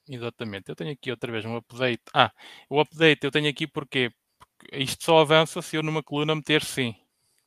Exatamente. 0.08 0.70
Eu 0.70 0.76
tenho 0.76 0.92
aqui 0.92 1.12
outra 1.12 1.32
vez 1.32 1.46
um 1.46 1.56
update. 1.56 2.04
Ah, 2.14 2.32
o 2.70 2.80
update 2.80 3.24
eu 3.24 3.32
tenho 3.32 3.50
aqui 3.50 3.66
porque, 3.68 4.12
porque 4.38 4.78
isto 4.78 5.04
só 5.04 5.20
avança 5.20 5.62
se 5.62 5.76
eu 5.78 5.84
numa 5.84 6.04
coluna 6.04 6.36
meter 6.36 6.64
sim. 6.64 6.96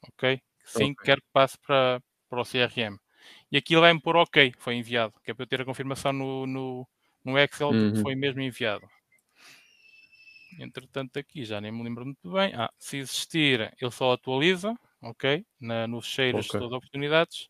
Ok? 0.09 0.41
Sim, 0.65 0.95
Ok. 0.95 1.05
quero 1.05 1.21
que 1.23 1.29
passe 1.33 1.59
para, 1.59 2.03
para 2.29 2.41
o 2.41 2.45
CRM. 2.45 2.99
E 3.53 3.57
aqui 3.59 3.75
ele 3.75 3.81
vai-me 3.83 4.01
pôr 4.01 4.17
ok, 4.17 4.55
foi 4.59 4.77
enviado. 4.77 5.15
Que 5.25 5.31
é 5.33 5.35
para 5.35 5.45
eu 5.45 5.49
ter 5.49 5.61
a 5.63 5.65
confirmação 5.65 6.13
no, 6.13 6.47
no, 6.47 6.89
no 7.25 7.39
Excel 7.39 7.75
de 7.75 7.85
que 7.87 7.95
Uhum. 7.95 8.03
foi 8.03 8.15
mesmo 8.17 8.41
enviado. 8.43 8.87
Entretanto, 10.59 11.19
aqui 11.19 11.45
já 11.45 11.61
nem 11.61 11.73
me 11.73 11.83
lembro 11.83 12.05
muito 12.05 12.31
bem. 12.33 12.55
Ah, 12.55 12.71
se 12.79 12.99
existir, 12.99 13.75
ele 13.81 13.91
só 13.91 14.13
atualiza, 14.13 14.75
ok? 15.03 15.45
Na, 15.61 15.87
nos 15.87 16.07
cheiros 16.07 16.47
Ok. 16.47 16.55
de 16.59 16.65
oportunidades. 16.65 17.49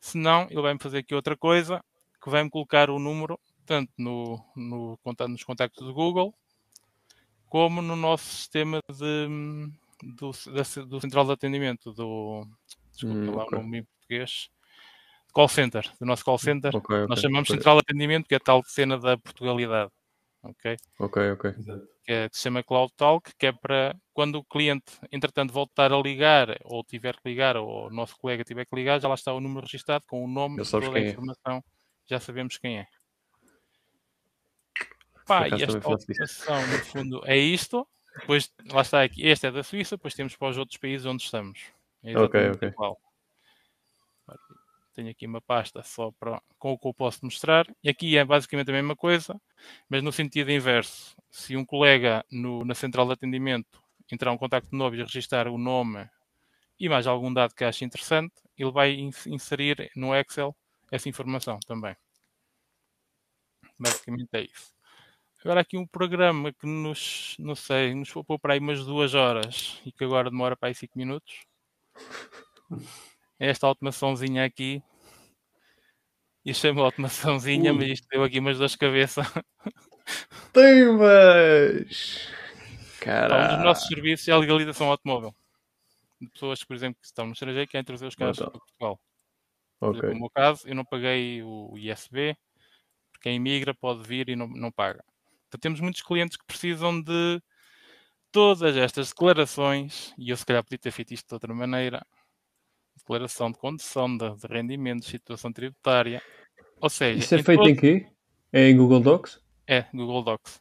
Se 0.00 0.18
não, 0.18 0.44
ele 0.50 0.62
vai-me 0.62 0.80
fazer 0.80 0.98
aqui 0.98 1.14
outra 1.14 1.36
coisa, 1.36 1.84
que 2.22 2.30
vai-me 2.30 2.50
colocar 2.50 2.90
o 2.90 2.98
número, 2.98 3.40
tanto 3.68 3.92
no, 3.98 4.42
no, 4.56 4.98
nos 5.28 5.44
contactos 5.44 5.86
do 5.86 5.92
Google, 5.92 6.34
como 7.50 7.82
no 7.82 7.94
nosso 7.94 8.24
sistema 8.24 8.80
de, 8.90 9.70
do, 10.02 10.30
da- 10.30 10.84
do 10.86 11.00
central 11.02 11.26
de 11.26 11.32
atendimento, 11.32 11.92
do, 11.92 12.46
desculpa 12.90 13.30
Hum, 13.30 13.34
lá 13.34 13.44
ok. 13.44 13.58
o 13.58 13.62
nome 13.62 13.78
em 13.80 13.84
português, 13.84 14.48
call 15.34 15.48
center, 15.48 15.92
do 16.00 16.06
nosso 16.06 16.24
call 16.24 16.38
center. 16.38 16.74
Ok, 16.74 16.96
ok. 16.96 17.06
Nós 17.08 17.20
chamamos 17.20 17.48
central 17.48 17.76
de 17.76 17.80
atendimento, 17.80 18.26
que 18.26 18.34
é 18.34 18.38
a 18.38 18.40
tal 18.40 18.64
cena 18.64 18.98
da 18.98 19.18
Portugalidade, 19.18 19.92
ok? 20.42 20.76
Ok, 20.98 21.30
ok. 21.32 21.52
que, 22.04 22.12
é, 22.12 22.28
que 22.30 22.36
se 22.38 22.44
chama 22.44 22.62
Cloud 22.62 22.90
Talk, 22.96 23.30
que 23.38 23.46
é 23.48 23.52
para 23.52 23.94
quando 24.14 24.36
o 24.36 24.44
cliente, 24.44 24.98
entretanto, 25.12 25.52
voltar 25.52 25.92
a 25.92 26.00
ligar, 26.00 26.56
ou 26.64 26.82
tiver 26.82 27.14
que 27.16 27.28
ligar, 27.28 27.58
ou 27.58 27.88
o 27.88 27.90
nosso 27.90 28.16
colega 28.16 28.42
tiver 28.44 28.64
que 28.64 28.74
ligar, 28.74 28.98
já 28.98 29.08
lá 29.08 29.14
está 29.14 29.30
o 29.34 29.40
número 29.40 29.66
registado 29.66 30.04
com 30.08 30.24
o 30.24 30.26
nome 30.28 30.56
e 30.62 30.64
toda 30.64 30.96
a 30.96 31.00
é. 31.00 31.10
informação, 31.10 31.62
já 32.06 32.18
sabemos 32.18 32.56
quem 32.56 32.78
é. 32.78 32.86
Pá, 35.28 35.48
e 35.48 35.62
esta 35.62 35.88
automação, 35.88 36.66
no 36.66 36.78
fundo, 36.84 37.22
é 37.26 37.36
isto. 37.36 37.86
Depois, 38.16 38.50
lá 38.72 38.80
está 38.80 39.02
aqui, 39.02 39.24
este 39.26 39.46
é 39.46 39.50
da 39.52 39.62
Suíça, 39.62 39.96
depois 39.96 40.14
temos 40.14 40.34
para 40.34 40.48
os 40.48 40.58
outros 40.58 40.76
países 40.78 41.06
onde 41.06 41.22
estamos. 41.22 41.60
É 42.02 42.16
Ok, 42.16 42.40
exatamente 42.40 42.56
ok. 42.56 42.68
igual. 42.68 43.00
Tenho 44.94 45.10
aqui 45.10 45.26
uma 45.26 45.40
pasta 45.40 45.82
só 45.84 46.10
para, 46.18 46.42
com 46.58 46.72
o 46.72 46.78
que 46.78 46.88
eu 46.88 46.94
posso 46.94 47.24
mostrar. 47.24 47.66
E 47.84 47.88
aqui 47.88 48.16
é 48.18 48.24
basicamente 48.24 48.70
a 48.70 48.72
mesma 48.72 48.96
coisa, 48.96 49.40
mas 49.88 50.02
no 50.02 50.10
sentido 50.10 50.50
inverso. 50.50 51.14
Se 51.30 51.56
um 51.56 51.64
colega 51.64 52.24
no- 52.32 52.64
na 52.64 52.74
central 52.74 53.06
de 53.06 53.12
atendimento 53.12 53.80
entrar 54.10 54.32
um 54.32 54.38
contacto 54.38 54.74
novo 54.74 54.96
e 54.96 55.02
registrar 55.02 55.46
o 55.46 55.56
nome 55.58 56.08
e 56.80 56.88
mais 56.88 57.06
algum 57.06 57.32
dado 57.32 57.54
que 57.54 57.62
ache 57.62 57.84
interessante, 57.84 58.34
ele 58.56 58.72
vai 58.72 58.92
ins- 58.94 59.26
inserir 59.26 59.88
no 59.94 60.12
Excel 60.14 60.56
essa 60.90 61.08
informação 61.08 61.60
também. 61.66 61.94
Basicamente 63.78 64.30
é 64.32 64.42
isso. 64.42 64.74
Agora 65.44 65.60
aqui 65.60 65.76
um 65.78 65.86
programa 65.86 66.52
que 66.52 66.66
nos, 66.66 67.36
não 67.38 67.54
sei, 67.54 67.94
nos 67.94 68.08
foi 68.08 68.22
para 68.40 68.54
aí 68.54 68.58
umas 68.60 68.84
duas 68.84 69.14
horas 69.14 69.80
e 69.86 69.92
que 69.92 70.04
agora 70.04 70.30
demora 70.30 70.56
para 70.56 70.68
aí 70.68 70.74
cinco 70.74 70.98
minutos. 70.98 71.44
É 73.38 73.48
esta 73.48 73.66
automaçãozinha 73.66 74.44
aqui. 74.44 74.82
E 76.44 76.52
chama 76.52 76.82
automaçãozinha, 76.82 77.72
Ui. 77.72 77.78
mas 77.78 77.88
isto 77.90 78.08
deu 78.10 78.24
aqui 78.24 78.38
umas 78.40 78.56
dores 78.58 78.72
de 78.72 78.78
cabeça. 78.78 79.22
Temas! 80.52 82.28
Pá, 82.28 83.04
Um 83.04 83.04
Caralho. 83.04 83.56
dos 83.56 83.64
nossos 83.64 83.86
serviços 83.88 84.26
é 84.28 84.32
a 84.32 84.38
legalização 84.38 84.90
automóvel. 84.90 85.34
De 86.20 86.28
pessoas, 86.30 86.64
por 86.64 86.74
exemplo, 86.74 87.00
que 87.00 87.06
estão 87.06 87.26
no 87.26 87.32
estrangeiro 87.32 87.62
e 87.64 87.66
querem 87.70 87.84
trazer 87.84 88.06
os 88.06 88.14
carros 88.14 88.38
para 88.38 88.50
Portugal. 88.50 89.00
Por 89.78 89.90
exemplo, 89.90 89.98
Ok. 90.08 90.14
no 90.14 90.20
meu 90.20 90.30
caso, 90.30 90.68
eu 90.68 90.74
não 90.74 90.84
paguei 90.84 91.42
o 91.42 91.78
ISB, 91.78 92.36
porque 93.12 93.22
quem 93.28 93.36
imigra 93.36 93.72
pode 93.72 94.02
vir 94.06 94.28
e 94.28 94.34
não, 94.36 94.48
não 94.48 94.72
paga. 94.72 95.04
Então 95.48 95.58
temos 95.58 95.80
muitos 95.80 96.02
clientes 96.02 96.36
que 96.36 96.44
precisam 96.46 97.00
de 97.02 97.40
todas 98.30 98.76
estas 98.76 99.08
declarações, 99.08 100.12
e 100.18 100.30
eu 100.30 100.36
se 100.36 100.44
calhar 100.44 100.62
podia 100.62 100.78
ter 100.78 100.90
feito 100.90 101.14
isto 101.14 101.26
de 101.26 101.34
outra 101.34 101.54
maneira. 101.54 102.06
Declaração 102.98 103.50
de 103.50 103.58
condução, 103.58 104.14
de, 104.16 104.28
de 104.36 104.46
rendimentos, 104.46 105.08
situação 105.08 105.50
tributária. 105.52 106.22
Ou 106.80 106.90
seja, 106.90 107.18
Isso 107.18 107.34
é 107.34 107.42
feito 107.42 107.60
todo- 107.60 107.70
em 107.70 107.76
quê? 107.76 108.06
É 108.52 108.68
em 108.68 108.76
Google 108.76 109.00
Docs? 109.00 109.40
É, 109.66 109.82
Google 109.94 110.22
Docs. 110.22 110.60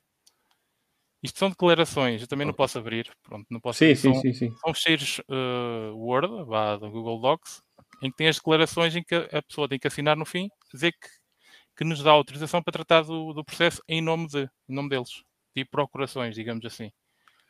Isto 1.22 1.40
são 1.40 1.50
declarações, 1.50 2.22
eu 2.22 2.28
também 2.28 2.46
não 2.48 2.54
posso 2.54 2.78
abrir. 2.78 3.12
Pronto, 3.24 3.46
não 3.50 3.60
posso 3.60 3.80
Sim, 3.80 3.86
abrir. 3.86 3.96
sim, 3.98 4.14
São- 4.14 4.22
sim, 4.22 4.34
sim. 4.34 4.52
são 4.64 4.74
fecheiros 4.74 5.20
eh, 5.30 5.92
Word, 5.94 6.46
vá, 6.46 6.78
do 6.78 6.90
Google 6.90 7.20
Docs, 7.20 7.62
em 8.02 8.10
que 8.12 8.18
tem 8.18 8.28
as 8.30 8.38
declarações 8.38 8.96
em 8.96 9.04
que 9.04 9.16
a 9.16 9.42
pessoa 9.42 9.68
tem 9.68 9.80
que 9.80 9.88
assinar 9.88 10.16
no 10.16 10.26
fim, 10.26 10.48
dizer 10.72 10.94
que, 10.94 11.08
que 11.78 11.84
nos 11.86 12.01
dá 12.03 12.11
autorização 12.11 12.61
para 12.61 12.71
tratar 12.73 13.03
do, 13.03 13.32
do 13.34 13.43
processo 13.45 13.82
em 13.88 14.01
nome, 14.01 14.28
de, 14.28 14.49
em 14.67 14.73
nome 14.73 14.89
deles. 14.89 15.21
Tipo 15.55 15.71
procurações, 15.71 16.36
digamos 16.36 16.65
assim. 16.65 16.91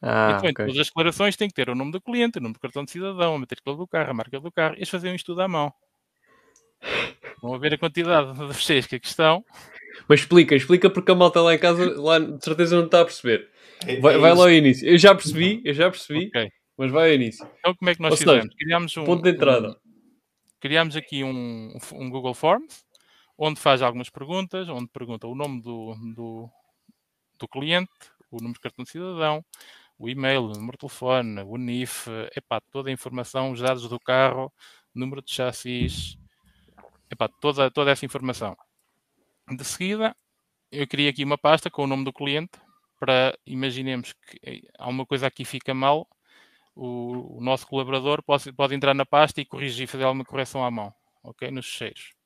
Ah, 0.01 0.33
então, 0.35 0.49
em 0.49 0.51
ok. 0.51 0.65
todas 0.65 0.79
as 0.79 0.87
declarações 0.87 1.35
tem 1.35 1.47
que 1.47 1.55
ter 1.55 1.69
o 1.69 1.75
nome 1.75 1.91
do 1.91 1.99
cliente, 2.01 2.37
o 2.37 2.41
número 2.41 2.59
do 2.59 2.61
cartão 2.61 2.83
de 2.85 2.91
cidadão, 2.91 3.35
a 3.35 3.39
matrícula 3.39 3.75
do 3.75 3.87
carro, 3.87 4.11
a 4.11 4.13
marca 4.13 4.39
do 4.39 4.51
carro. 4.51 4.75
Eles 4.75 4.89
faziam 4.89 5.15
isto 5.15 5.25
tudo 5.27 5.41
à 5.41 5.47
mão. 5.47 5.73
Vão 7.41 7.53
a 7.53 7.57
ver 7.57 7.73
a 7.73 7.77
quantidade 7.77 8.33
de 8.33 8.53
fecheiros 8.53 8.87
que 8.87 8.95
aqui 8.95 9.07
estão. 9.07 9.43
Mas 10.07 10.19
explica, 10.21 10.55
explica 10.55 10.89
porque 10.89 11.11
a 11.11 11.15
malta 11.15 11.41
lá 11.41 11.55
em 11.55 11.59
casa, 11.59 11.99
lá 11.99 12.19
de 12.19 12.43
certeza 12.43 12.75
não 12.77 12.85
está 12.85 13.01
a 13.01 13.05
perceber. 13.05 13.49
É- 13.85 13.99
Vai, 13.99 14.15
é 14.15 14.17
vai 14.17 14.33
lá 14.35 14.43
ao 14.43 14.51
início. 14.51 14.87
Eu 14.87 14.97
já 14.97 15.13
percebi, 15.15 15.61
eu 15.65 15.73
já 15.73 15.89
percebi, 15.89 16.27
Ok. 16.27 16.51
mas 16.77 16.91
vai 16.91 17.09
ao 17.09 17.15
início. 17.15 17.47
Então, 17.59 17.73
como 17.75 17.89
é 17.89 17.95
que 17.95 18.01
nós 18.01 18.11
Ou 18.11 18.17
seja, 18.17 18.31
fizemos? 18.33 18.55
Criámos 18.55 18.97
um, 18.97 19.03
Ponto 19.05 19.23
de 19.23 19.29
entrada. 19.31 19.69
um- 19.69 19.75
criámos 20.59 20.95
aqui 20.95 21.23
um, 21.23 21.75
um 21.93 22.09
Google 22.09 22.33
Forms, 22.33 22.83
onde 23.37 23.59
faz 23.59 23.81
algumas 23.81 24.09
perguntas, 24.09 24.67
onde 24.69 24.87
pergunta 24.87 25.27
o 25.27 25.35
nome 25.35 25.61
do, 25.61 25.95
do, 26.15 26.49
do 27.37 27.47
cliente, 27.47 27.91
o 28.31 28.37
número 28.37 28.53
de 28.53 28.59
cartão 28.59 28.83
de 28.83 28.91
cidadão, 28.91 29.45
o 29.99 30.09
e-mail, 30.09 30.43
o 30.43 30.53
número 30.53 30.73
de 30.73 30.79
telefone, 30.79 31.41
o 31.41 31.57
NIF, 31.57 32.07
epá, 32.35 32.59
toda 32.71 32.89
a 32.89 32.93
informação, 32.93 33.51
os 33.51 33.59
dados 33.61 33.87
do 33.87 33.99
carro, 33.99 34.51
número 34.93 35.21
de 35.21 35.31
chassis, 35.31 36.17
epá, 37.09 37.27
toda, 37.27 37.69
toda 37.71 37.91
essa 37.91 38.05
informação. 38.05 38.55
De 39.49 39.63
seguida, 39.63 40.15
eu 40.71 40.87
criei 40.87 41.09
aqui 41.09 41.23
uma 41.23 41.37
pasta 41.37 41.69
com 41.69 41.83
o 41.83 41.87
nome 41.87 42.03
do 42.03 42.13
cliente, 42.13 42.59
para, 42.99 43.37
imaginemos 43.45 44.13
que 44.13 44.39
eh, 44.43 44.61
há 44.77 44.87
uma 44.89 45.05
coisa 45.05 45.27
aqui 45.27 45.45
fica 45.45 45.73
mal, 45.73 46.07
o, 46.75 47.37
o 47.37 47.41
nosso 47.41 47.65
colaborador 47.67 48.23
pode, 48.23 48.51
pode 48.53 48.75
entrar 48.75 48.93
na 48.93 49.05
pasta 49.05 49.41
e 49.41 49.45
corrigir, 49.45 49.87
fazer 49.87 50.03
alguma 50.03 50.25
correção 50.25 50.63
à 50.63 50.71
mão, 50.71 50.93
ok? 51.23 51.49
Nos 51.51 51.67
fecheiros. 51.67 52.16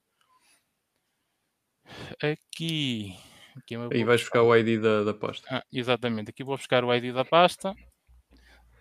Aqui, 2.21 3.15
aqui 3.57 3.75
é 3.75 3.87
Aí 3.91 4.03
vais 4.03 4.21
buscar 4.21 4.43
o 4.43 4.55
ID 4.55 4.81
da, 4.81 5.03
da 5.03 5.13
pasta. 5.13 5.47
ah, 5.49 5.63
exatamente, 5.71 6.29
aqui 6.29 6.43
vou 6.43 6.57
buscar 6.57 6.83
o 6.83 6.93
ID 6.93 7.13
da 7.13 7.25
pasta. 7.25 7.73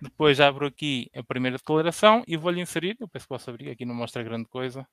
Depois 0.03 0.41
abro 0.41 0.67
aqui 0.67 1.11
a 1.15 1.23
primeira 1.23 1.59
declaração 1.59 2.25
e 2.27 2.37
vou-lhe 2.37 2.61
inserir. 2.61 2.97
Eu 2.99 3.07
penso 3.09 3.25
que 3.27 3.29
posso 3.29 3.51
abrir, 3.51 3.71
aqui 3.71 3.85
não 3.85 3.95
mostra 3.95 4.23
grande 4.23 4.47
coisa. 4.49 4.87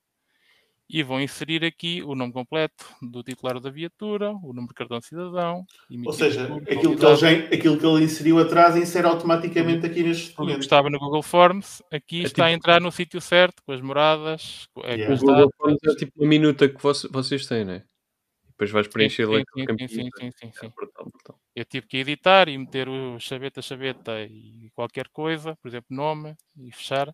E 0.89 1.03
vou 1.03 1.19
inserir 1.19 1.65
aqui 1.65 2.01
o 2.01 2.15
nome 2.15 2.31
completo 2.31 2.85
do 3.01 3.21
titular 3.21 3.59
da 3.59 3.69
viatura, 3.69 4.31
o 4.31 4.53
número 4.53 4.67
de 4.69 4.73
cartão 4.73 4.99
de 4.99 5.05
cidadão. 5.05 5.65
Ou 6.05 6.13
seja, 6.13 6.45
aquilo 6.69 6.95
que, 6.97 7.05
ele 7.05 7.15
já, 7.17 7.29
aquilo 7.29 7.77
que 7.77 7.85
ele 7.85 8.03
inseriu 8.05 8.39
atrás 8.39 8.75
insere 8.77 9.05
automaticamente 9.05 9.85
aqui 9.85 10.01
neste 10.01 10.29
documento. 10.29 10.59
estava 10.61 10.89
no 10.89 10.97
Google 10.97 11.21
Forms, 11.23 11.83
aqui 11.91 12.21
É 12.21 12.23
está 12.23 12.45
a 12.45 12.47
tipo- 12.47 12.57
entrar 12.57 12.79
no 12.81 12.89
sítio 12.91 13.19
certo, 13.19 13.61
com 13.65 13.73
as 13.73 13.81
moradas, 13.81 14.65
com, 14.73 14.81
é, 14.85 14.95
Yeah. 14.95 15.13
O 15.15 15.17
Google. 15.19 15.51
Forms 15.57 15.79
é 15.85 15.95
tipo 15.95 16.13
uma 16.21 16.27
minuta 16.29 16.69
que 16.69 16.81
vocês 17.11 17.45
têm, 17.45 17.65
não 17.65 17.73
é? 17.73 17.83
Depois 18.57 18.71
vais 18.71 18.87
preencher 18.87 19.27
sim, 19.27 19.43
sim, 19.53 19.65
sim, 19.67 19.87
sim, 19.87 20.09
sim, 20.17 20.31
sim, 20.31 20.51
sim. 20.51 20.65
É 20.65 20.69
brutal, 20.69 21.05
brutal. 21.05 21.39
Eu 21.55 21.63
tive 21.63 21.85
que 21.85 21.97
editar 21.97 22.49
e 22.49 22.57
meter 22.57 22.89
o 22.89 23.19
chaveta, 23.19 23.61
chaveta 23.61 24.23
e 24.23 24.71
qualquer 24.73 25.07
coisa, 25.09 25.55
por 25.61 25.67
exemplo, 25.67 25.95
nome 25.95 26.35
e 26.57 26.71
fechar. 26.71 27.13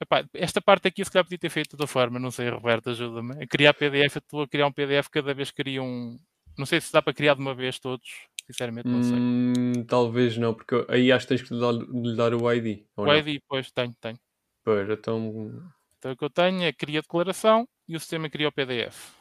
Epá, 0.00 0.24
esta 0.32 0.62
parte 0.62 0.88
aqui 0.88 1.04
se 1.04 1.10
calhar 1.10 1.24
podia 1.24 1.38
ter 1.38 1.50
feito 1.50 1.68
de 1.68 1.74
outra 1.74 1.86
forma, 1.86 2.18
não 2.18 2.30
sei, 2.30 2.48
Roberto, 2.48 2.88
ajuda-me. 2.88 3.42
A 3.42 3.46
criar 3.46 3.74
PDF, 3.74 4.16
eu 4.16 4.20
estou 4.20 4.42
a 4.42 4.48
criar 4.48 4.66
um 4.66 4.72
PDF 4.72 5.10
cada 5.10 5.34
vez 5.34 5.50
que 5.50 5.62
cria 5.62 5.82
um. 5.82 6.18
Não 6.56 6.64
sei 6.64 6.80
se 6.80 6.90
dá 6.90 7.02
para 7.02 7.12
criar 7.12 7.34
de 7.34 7.40
uma 7.40 7.54
vez 7.54 7.78
todos. 7.78 8.08
Sinceramente, 8.46 8.88
não 8.88 9.02
sei. 9.02 9.18
Hum, 9.18 9.84
talvez 9.86 10.38
não, 10.38 10.54
porque 10.54 10.86
aí 10.88 11.12
acho 11.12 11.26
que 11.26 11.34
tens 11.36 11.42
que 11.46 11.52
lhe 11.52 11.60
dar, 11.60 11.72
lhe 11.72 12.16
dar 12.16 12.34
o 12.34 12.50
ID. 12.50 12.86
O 12.96 13.04
não? 13.04 13.14
ID, 13.14 13.42
pois, 13.46 13.70
tenho, 13.70 13.94
tenho. 14.00 14.18
Pois, 14.64 14.88
então. 14.88 15.70
Então 15.98 16.12
o 16.12 16.16
que 16.16 16.24
eu 16.24 16.30
tenho 16.30 16.62
é 16.62 16.72
cria 16.72 17.02
declaração 17.02 17.68
e 17.86 17.94
o 17.94 18.00
sistema 18.00 18.30
cria 18.30 18.48
o 18.48 18.52
PDF. 18.52 19.19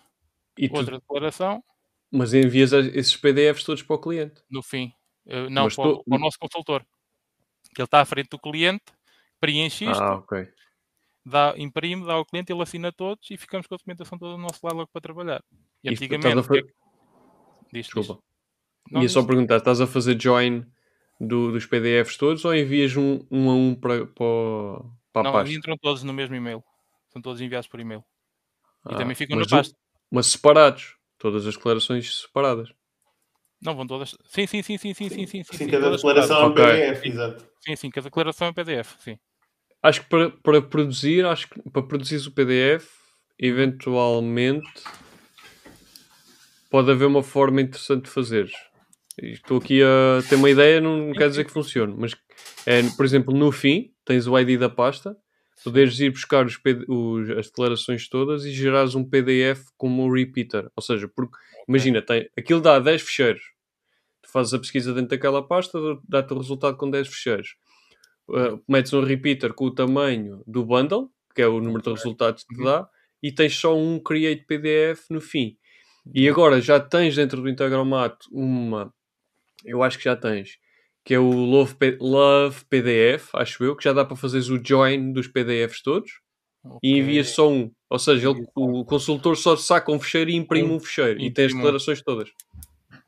E 0.58 0.68
tu- 0.70 0.76
Outra 0.76 1.00
declaração, 1.00 1.64
Mas 2.12 2.34
envias 2.34 2.72
esses 2.74 3.16
PDFs 3.16 3.64
todos 3.64 3.84
para 3.84 3.96
o 3.96 4.00
cliente. 4.00 4.42
no 4.50 4.64
fim. 4.64 4.92
Eh, 5.28 5.50
não, 5.50 5.68
para, 5.70 5.88
o- 5.88 5.98
tu- 5.98 6.04
para 6.06 6.18
o 6.18 6.20
nosso 6.20 6.38
consultor. 6.40 6.84
Que 7.76 7.82
ele 7.82 7.86
está 7.86 8.02
à 8.02 8.06
frente 8.06 8.30
do 8.30 8.40
cliente, 8.40 8.84
preenche 9.40 9.86
isto, 9.86 10.02
Ah, 10.02 10.16
ok. 10.16 10.48
dá, 11.24 11.54
imprime, 11.58 12.06
dá 12.06 12.14
ao 12.14 12.26
cliente, 12.26 12.52
ele 12.52 12.64
assina 12.64 12.92
todos 12.92 13.30
e 13.30 13.38
ficamos 13.38 13.68
com 13.68 13.76
a 13.76 13.78
documentação 13.78 14.18
toda 14.18 14.32
do 14.32 14.38
nosso 14.40 14.60
lado 14.66 14.78
logo 14.78 14.90
para 14.92 15.02
trabalhar. 15.02 15.44
E 15.84 15.90
antigamente. 15.90 16.40
é 16.40 16.44
fa- 16.44 16.54
Diz, 16.54 16.66
diz. 17.72 17.86
Desculpa. 17.86 18.24
Não, 18.90 19.02
Ia 19.02 19.06
diz. 19.08 19.12
só 19.14 19.24
perguntar, 19.24 19.58
estás 19.58 19.80
a 19.80 19.86
fazer 19.86 20.20
join 20.20 20.66
do- 21.20 21.52
dos 21.52 21.68
PDFs 21.68 22.18
todos 22.18 22.44
ou 22.44 22.56
envias 22.56 22.96
um, 22.98 23.24
um 23.30 23.50
a 23.52 23.54
um 23.54 23.76
para, 23.76 24.08
para, 24.08 24.26
para 25.14 25.22
a 25.22 25.24
Não, 25.24 25.32
pasta? 25.34 25.54
entram 25.54 25.78
todos 25.78 26.02
no 26.02 26.12
mesmo 26.12 26.36
e-mail. 26.36 26.64
São 27.10 27.22
todos 27.22 27.40
enviados 27.40 27.68
por 27.68 27.80
e-mail. 27.80 28.04
E 28.90 28.94
Ah, 28.94 28.98
também 28.98 29.14
ficam 29.16 29.38
na 29.38 29.46
pasta. 29.46 29.78
Mas 30.12 30.28
separados. 30.28 30.96
Todas 31.18 31.46
as 31.46 31.56
declarações 31.56 32.22
separadas. 32.22 32.70
Não, 33.62 33.76
vão 33.76 33.86
todas. 33.86 34.16
Sim, 34.26 34.48
sim, 34.48 34.62
sim, 34.62 34.78
sim, 34.78 34.94
sim, 34.94 35.10
sim, 35.10 35.28
sim. 35.28 35.44
sim, 35.44 35.68
cada 35.68 35.92
declaração 35.92 36.42
é 36.42 36.46
um. 36.46 36.54
PDF, 36.54 37.06
exato. 37.06 37.46
Sim, 37.60 37.76
sim, 37.76 37.90
cada 37.90 38.06
declaração 38.06 38.48
é 38.48 38.54
PDF, 38.54 38.96
sim. 39.00 39.20
Acho 39.84 40.02
que 40.02 40.10
para, 40.10 40.30
para 40.32 40.62
produzir, 40.62 41.26
acho 41.26 41.50
que 41.50 41.70
para 41.70 41.84
produzir 41.84 42.26
o 42.28 42.32
PDF, 42.32 42.88
eventualmente 43.38 44.84
pode 46.70 46.92
haver 46.92 47.06
uma 47.06 47.24
forma 47.24 47.62
interessante 47.62 48.04
de 48.06 48.10
fazer. 48.10 48.50
Estou 49.22 49.58
aqui 49.58 49.82
a 49.84 50.22
ter 50.30 50.36
uma 50.36 50.50
ideia, 50.50 50.80
não, 50.80 50.98
não 51.08 51.14
quer 51.14 51.30
dizer 51.30 51.44
que 51.44 51.52
funcione, 51.52 51.94
mas 51.98 52.16
é, 52.66 52.82
por 52.96 53.04
exemplo, 53.04 53.34
no 53.34 53.52
fim, 53.52 53.92
tens 54.06 54.28
o 54.28 54.40
ID 54.40 54.58
da 54.58 54.70
pasta, 54.70 55.18
poderes 55.64 56.00
ir 56.00 56.12
buscar 56.12 56.46
os 56.46 56.58
os- 56.88 57.30
as 57.32 57.48
declarações 57.48 58.08
todas 58.08 58.46
e 58.46 58.52
gerares 58.52 58.96
um 58.96 59.04
PDF 59.04 59.66
como 59.78 60.04
um 60.06 60.12
repeater. 60.12 60.70
Ou 60.76 60.82
seja, 60.84 61.08
porque 61.08 61.38
imagina, 61.68 62.02
tem, 62.02 62.30
aquilo 62.38 62.62
dá 62.62 62.80
10 62.80 63.02
ficheiros. 63.02 63.42
Tu 64.22 64.30
fazes 64.32 64.54
a 64.54 64.60
pesquisa 64.60 64.94
dentro 64.94 65.10
daquela 65.10 65.46
pasta, 65.46 65.80
dá-te 66.08 66.34
o 66.34 66.38
resultado 66.38 66.78
com 66.78 66.90
10 66.90 67.08
ficheiros. 67.08 67.56
Uh, 68.28 68.62
metes 68.68 68.94
um 68.94 69.02
repeater 69.04 69.54
com 69.54 69.66
o 69.66 69.72
tamanho 69.74 70.44
do 70.46 70.64
bundle, 70.64 71.12
que 71.36 71.42
é 71.42 71.48
o 71.48 71.60
número 71.60 71.82
de 71.82 71.90
resultados 71.90 72.44
que 72.44 72.56
te 72.56 72.64
dá, 72.64 72.88
e 73.24 73.32
tens 73.32 73.56
só 73.56 73.76
um 73.76 74.00
create 74.00 74.46
PDF 74.46 75.10
no 75.10 75.20
fim. 75.20 75.58
E 76.14 76.30
agora 76.30 76.62
já 76.62 76.80
tens 76.80 77.16
dentro 77.16 77.42
do 77.42 77.50
Integromat 77.50 78.16
uma, 78.32 78.94
eu 79.66 79.84
acho 79.84 79.98
que 79.98 80.04
já 80.06 80.16
tens, 80.16 80.58
que 81.10 81.16
é 81.16 81.20
o 81.20 81.32
Love, 81.32 81.74
Love 82.00 82.66
PDF, 82.66 83.32
acho 83.34 83.64
eu, 83.64 83.76
que 83.76 83.84
já 83.84 83.92
dá 83.92 84.06
para 84.06 84.16
fazeres 84.16 84.48
o 84.50 84.64
join 84.64 85.12
dos 85.12 85.28
PDFs 85.28 85.82
todos 85.82 86.12
e 86.84 86.94
Ok. 86.94 87.00
envias 87.00 87.30
só 87.30 87.50
um. 87.50 87.72
Ou 87.90 87.98
seja, 87.98 88.30
ele- 88.30 88.46
o 88.54 88.86
consultor 88.86 89.36
só 89.36 89.58
saca 89.58 89.92
um 89.92 90.00
fecheiro 90.00 90.30
e 90.30 90.36
imprime 90.36 90.70
um 90.70 90.80
fecheiro 90.80 91.20
e 91.20 91.32
tem 91.32 91.48
as 91.48 91.54
declarações 91.56 92.04
todas. 92.04 92.30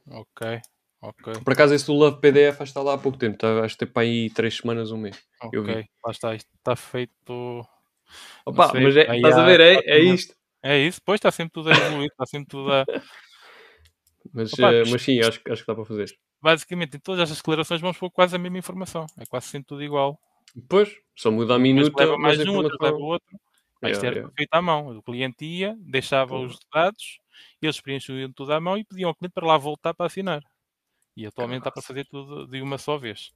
Ok, 0.09 0.61
ok, 0.99 1.33
Por 1.45 1.53
acaso 1.53 1.75
esse 1.75 1.85
do 1.85 1.93
Love 1.93 2.19
PDF 2.19 2.53
acho 2.53 2.57
que 2.57 2.63
está 2.63 2.81
lá 2.81 2.95
há 2.95 2.97
pouco 2.97 3.19
tempo, 3.19 3.37
tá, 3.37 3.63
acho 3.63 3.75
que 3.77 3.85
tem 3.85 3.93
para 3.93 4.01
aí 4.01 4.31
3 4.31 4.57
semanas, 4.57 4.91
um 4.91 4.97
mês. 4.97 5.21
Eu 5.53 5.61
vi. 5.63 5.73
ok. 5.73 5.85
Lá 6.03 6.11
está, 6.11 6.33
isto 6.35 6.49
está 6.57 6.75
feito. 6.75 7.63
Opa, 8.43 8.71
mas 8.81 8.97
é, 8.97 9.15
estás 9.15 9.37
a 9.37 9.45
ver, 9.45 9.59
é, 9.59 9.75
é 9.75 9.99
isto. 9.99 10.33
É 10.63 10.79
isso, 10.79 10.99
pois 11.05 11.19
está 11.19 11.29
sempre 11.29 11.51
tudo 11.53 11.69
a 11.69 11.73
evoluir, 11.73 12.09
está 12.09 12.25
sempre 12.25 12.47
tudo 12.47 12.73
a. 12.73 12.83
Mas, 14.33 14.53
Opa, 14.53 14.71
eh, 14.73 14.83
mas 14.89 15.01
sim, 15.01 15.19
acho, 15.19 15.41
que- 15.43 15.51
acho 15.51 15.61
que 15.63 15.67
dá 15.67 15.75
para 15.75 15.85
fazer. 15.85 16.17
Basicamente, 16.41 16.97
em 16.97 16.99
todas 16.99 17.21
estas 17.21 17.37
declarações 17.37 17.81
vamos 17.81 17.97
pôr 17.97 18.09
quase 18.09 18.35
a 18.35 18.39
mesma 18.39 18.57
informação. 18.57 19.05
É 19.17 19.25
quase 19.25 19.47
sempre 19.47 19.67
tudo 19.67 19.83
igual. 19.83 20.19
Pois, 20.69 20.93
só 21.15 21.29
muda 21.31 21.55
a 21.55 21.59
Mas 21.59 21.63
minuta, 21.67 21.99
leva 22.03 22.17
mas 22.17 22.37
mais 22.37 22.47
a 22.47 22.51
um, 22.51 22.55
outro 22.57 22.77
leva 22.81 22.97
outro. 22.97 23.39
Ah, 23.83 23.89
isto 23.89 24.05
era 24.05 24.15
yeah. 24.17 24.33
feito 24.35 24.53
à 24.53 24.61
mão. 24.61 24.97
O 24.97 25.01
cliente 25.03 25.43
ia, 25.45 25.75
deixava 25.79 26.29
Porra. 26.35 26.45
os 26.47 26.57
dados, 26.73 27.19
eles 27.61 27.81
preenchiam 27.81 28.31
tudo 28.33 28.53
à 28.53 28.59
mão 28.59 28.77
e 28.77 28.83
pediam 28.83 29.09
ao 29.09 29.15
cliente 29.15 29.33
para 29.33 29.47
lá 29.47 29.57
voltar 29.57 29.93
para 29.93 30.05
assinar. 30.05 30.41
E 31.17 31.25
atualmente 31.25 31.63
dá 31.63 31.71
para 31.71 31.81
fazer 31.81 32.05
tudo 32.05 32.47
de 32.47 32.61
uma 32.61 32.77
só 32.77 32.97
vez. 32.97 33.31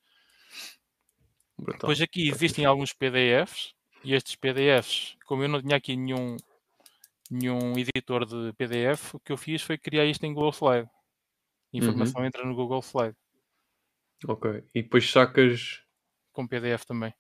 Brutal. 1.57 1.79
Depois 1.79 2.01
aqui 2.01 2.29
existem 2.29 2.65
alguns 2.65 2.93
PDFs 2.93 3.73
e 4.03 4.13
estes 4.13 4.35
PDFs, 4.35 5.15
como 5.25 5.43
eu 5.43 5.49
não 5.49 5.61
tinha 5.61 5.77
aqui 5.77 5.95
nenhum, 5.95 6.37
nenhum 7.29 7.77
editor 7.77 8.25
de 8.25 8.53
PDF, 8.53 9.15
o 9.15 9.19
que 9.19 9.31
eu 9.31 9.37
fiz 9.37 9.61
foi 9.61 9.77
criar 9.77 10.05
isto 10.05 10.23
em 10.25 10.33
Google 10.33 10.51
Slide. 10.51 10.87
A 11.73 11.77
informação 11.77 12.21
Uhum. 12.21 12.27
entra 12.27 12.45
no 12.45 12.55
Google 12.55 12.81
Slide, 12.81 13.15
Ok. 14.27 14.63
E 14.73 14.81
depois 14.81 15.09
sacas... 15.11 15.83
com 16.31 16.47
PDF 16.47 16.85
também. 16.85 17.13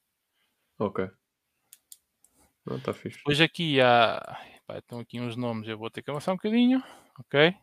Ok. 0.79 1.07
Não, 2.65 2.77
está 2.77 2.93
fixe. 2.93 3.17
Depois 3.17 3.39
aqui 3.41 3.79
há. 3.79 4.19
pá, 4.65 4.77
estão 4.79 4.99
aqui 4.99 5.19
uns 5.19 5.35
nomes, 5.35 5.67
eu 5.67 5.77
vou 5.77 5.89
ter 5.89 6.01
que 6.01 6.09
avançar 6.09 6.31
um 6.31 6.35
bocadinho, 6.35 6.81
ok? 7.19 7.53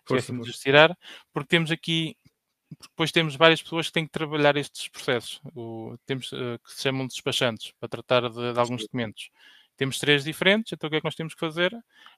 Esqueci-me 0.00 0.42
de 0.42 0.52
tirar, 0.52 0.96
porque 1.32 1.48
temos 1.48 1.70
aqui. 1.70 2.16
Depois 2.80 3.12
temos 3.12 3.36
várias 3.36 3.62
pessoas 3.62 3.86
que 3.86 3.92
têm 3.92 4.04
que 4.06 4.10
trabalhar 4.12 4.56
estes 4.56 4.88
processos. 4.88 5.40
O- 5.54 5.96
temos 6.04 6.32
eh, 6.32 6.58
que 6.58 6.72
se 6.72 6.82
chamam 6.82 7.06
de 7.06 7.12
despachantes 7.14 7.72
para 7.78 7.88
tratar 7.88 8.28
de, 8.28 8.52
de 8.52 8.58
alguns 8.58 8.82
documentos. 8.82 9.30
Temos 9.78 9.98
três 10.00 10.24
diferentes, 10.24 10.72
então 10.72 10.88
o 10.88 10.90
que 10.90 10.96
é 10.96 11.00
que 11.00 11.06
nós 11.06 11.14
temos 11.14 11.34
que 11.34 11.40
fazer? 11.40 11.72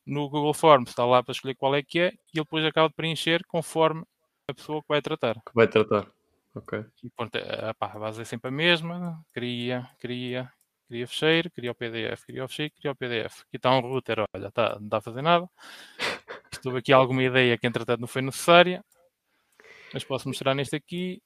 No 0.07 0.31
Google 0.31 0.55
Forms 0.55 0.89
está 0.89 1.05
lá 1.05 1.23
para 1.23 1.33
escolher 1.33 1.55
qual 1.55 1.75
é 1.75 1.83
que 1.83 2.01
é 2.01 2.07
e 2.33 2.39
ele 2.39 2.45
depois 2.45 2.65
acaba 2.65 2.89
de 2.89 2.95
preencher 2.95 3.45
conforme 3.47 4.03
a 4.49 4.55
pessoa 4.55 4.81
que 4.81 4.89
vai 4.89 5.03
tratar. 5.03 5.35
Que 5.35 5.55
vai 5.55 5.69
tratar. 5.69 6.11
Ok. 6.55 6.83
E 7.05 7.11
pronto, 7.11 7.37
a, 7.37 7.75
pá, 7.75 7.93
a 7.95 7.99
base 7.99 8.23
é 8.23 8.25
sempre 8.25 8.49
a 8.49 8.51
mesma. 8.51 9.23
Cria, 9.31 9.87
cria, 9.99 10.51
cria 10.89 11.07
fecheiro, 11.07 11.51
cria 11.51 11.71
o 11.71 11.75
PDF, 11.75 12.25
cria 12.25 12.45
o 12.45 12.49
fecheiro, 12.49 12.73
cria 12.81 12.93
o 12.93 12.97
PDF. 12.97 13.43
Aqui 13.43 13.57
está 13.57 13.71
um 13.77 13.81
router, 13.81 14.25
olha, 14.35 14.51
tá, 14.51 14.77
não 14.79 14.87
está 14.87 14.97
a 14.97 15.03
fazer 15.03 15.21
nada. 15.21 15.47
Estou 16.51 16.75
aqui 16.75 16.95
alguma 16.95 17.23
ideia 17.23 17.59
que 17.59 17.67
entretanto 17.67 18.01
não 18.01 18.09
foi 18.09 18.23
necessária. 18.23 18.83
Mas 19.93 20.03
posso 20.03 20.27
mostrar 20.27 20.55
neste 20.55 20.75
aqui. 20.77 21.23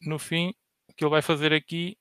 No 0.00 0.18
fim, 0.18 0.54
o 0.88 0.94
que 0.94 1.04
ele 1.04 1.10
vai 1.10 1.20
fazer 1.20 1.52
aqui. 1.52 1.98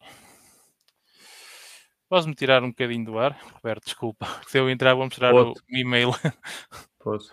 Podes-me 2.14 2.36
tirar 2.36 2.62
um 2.64 2.70
bocadinho 2.70 3.06
do 3.06 3.18
ar? 3.18 3.36
Roberto, 3.56 3.86
desculpa. 3.86 4.28
Se 4.48 4.60
eu 4.60 4.70
entrar, 4.70 4.94
vou 4.94 5.06
mostrar 5.06 5.34
o, 5.34 5.46
Pode. 5.46 5.60
o 5.62 5.76
e-mail. 5.76 6.12
Posso. 7.00 7.32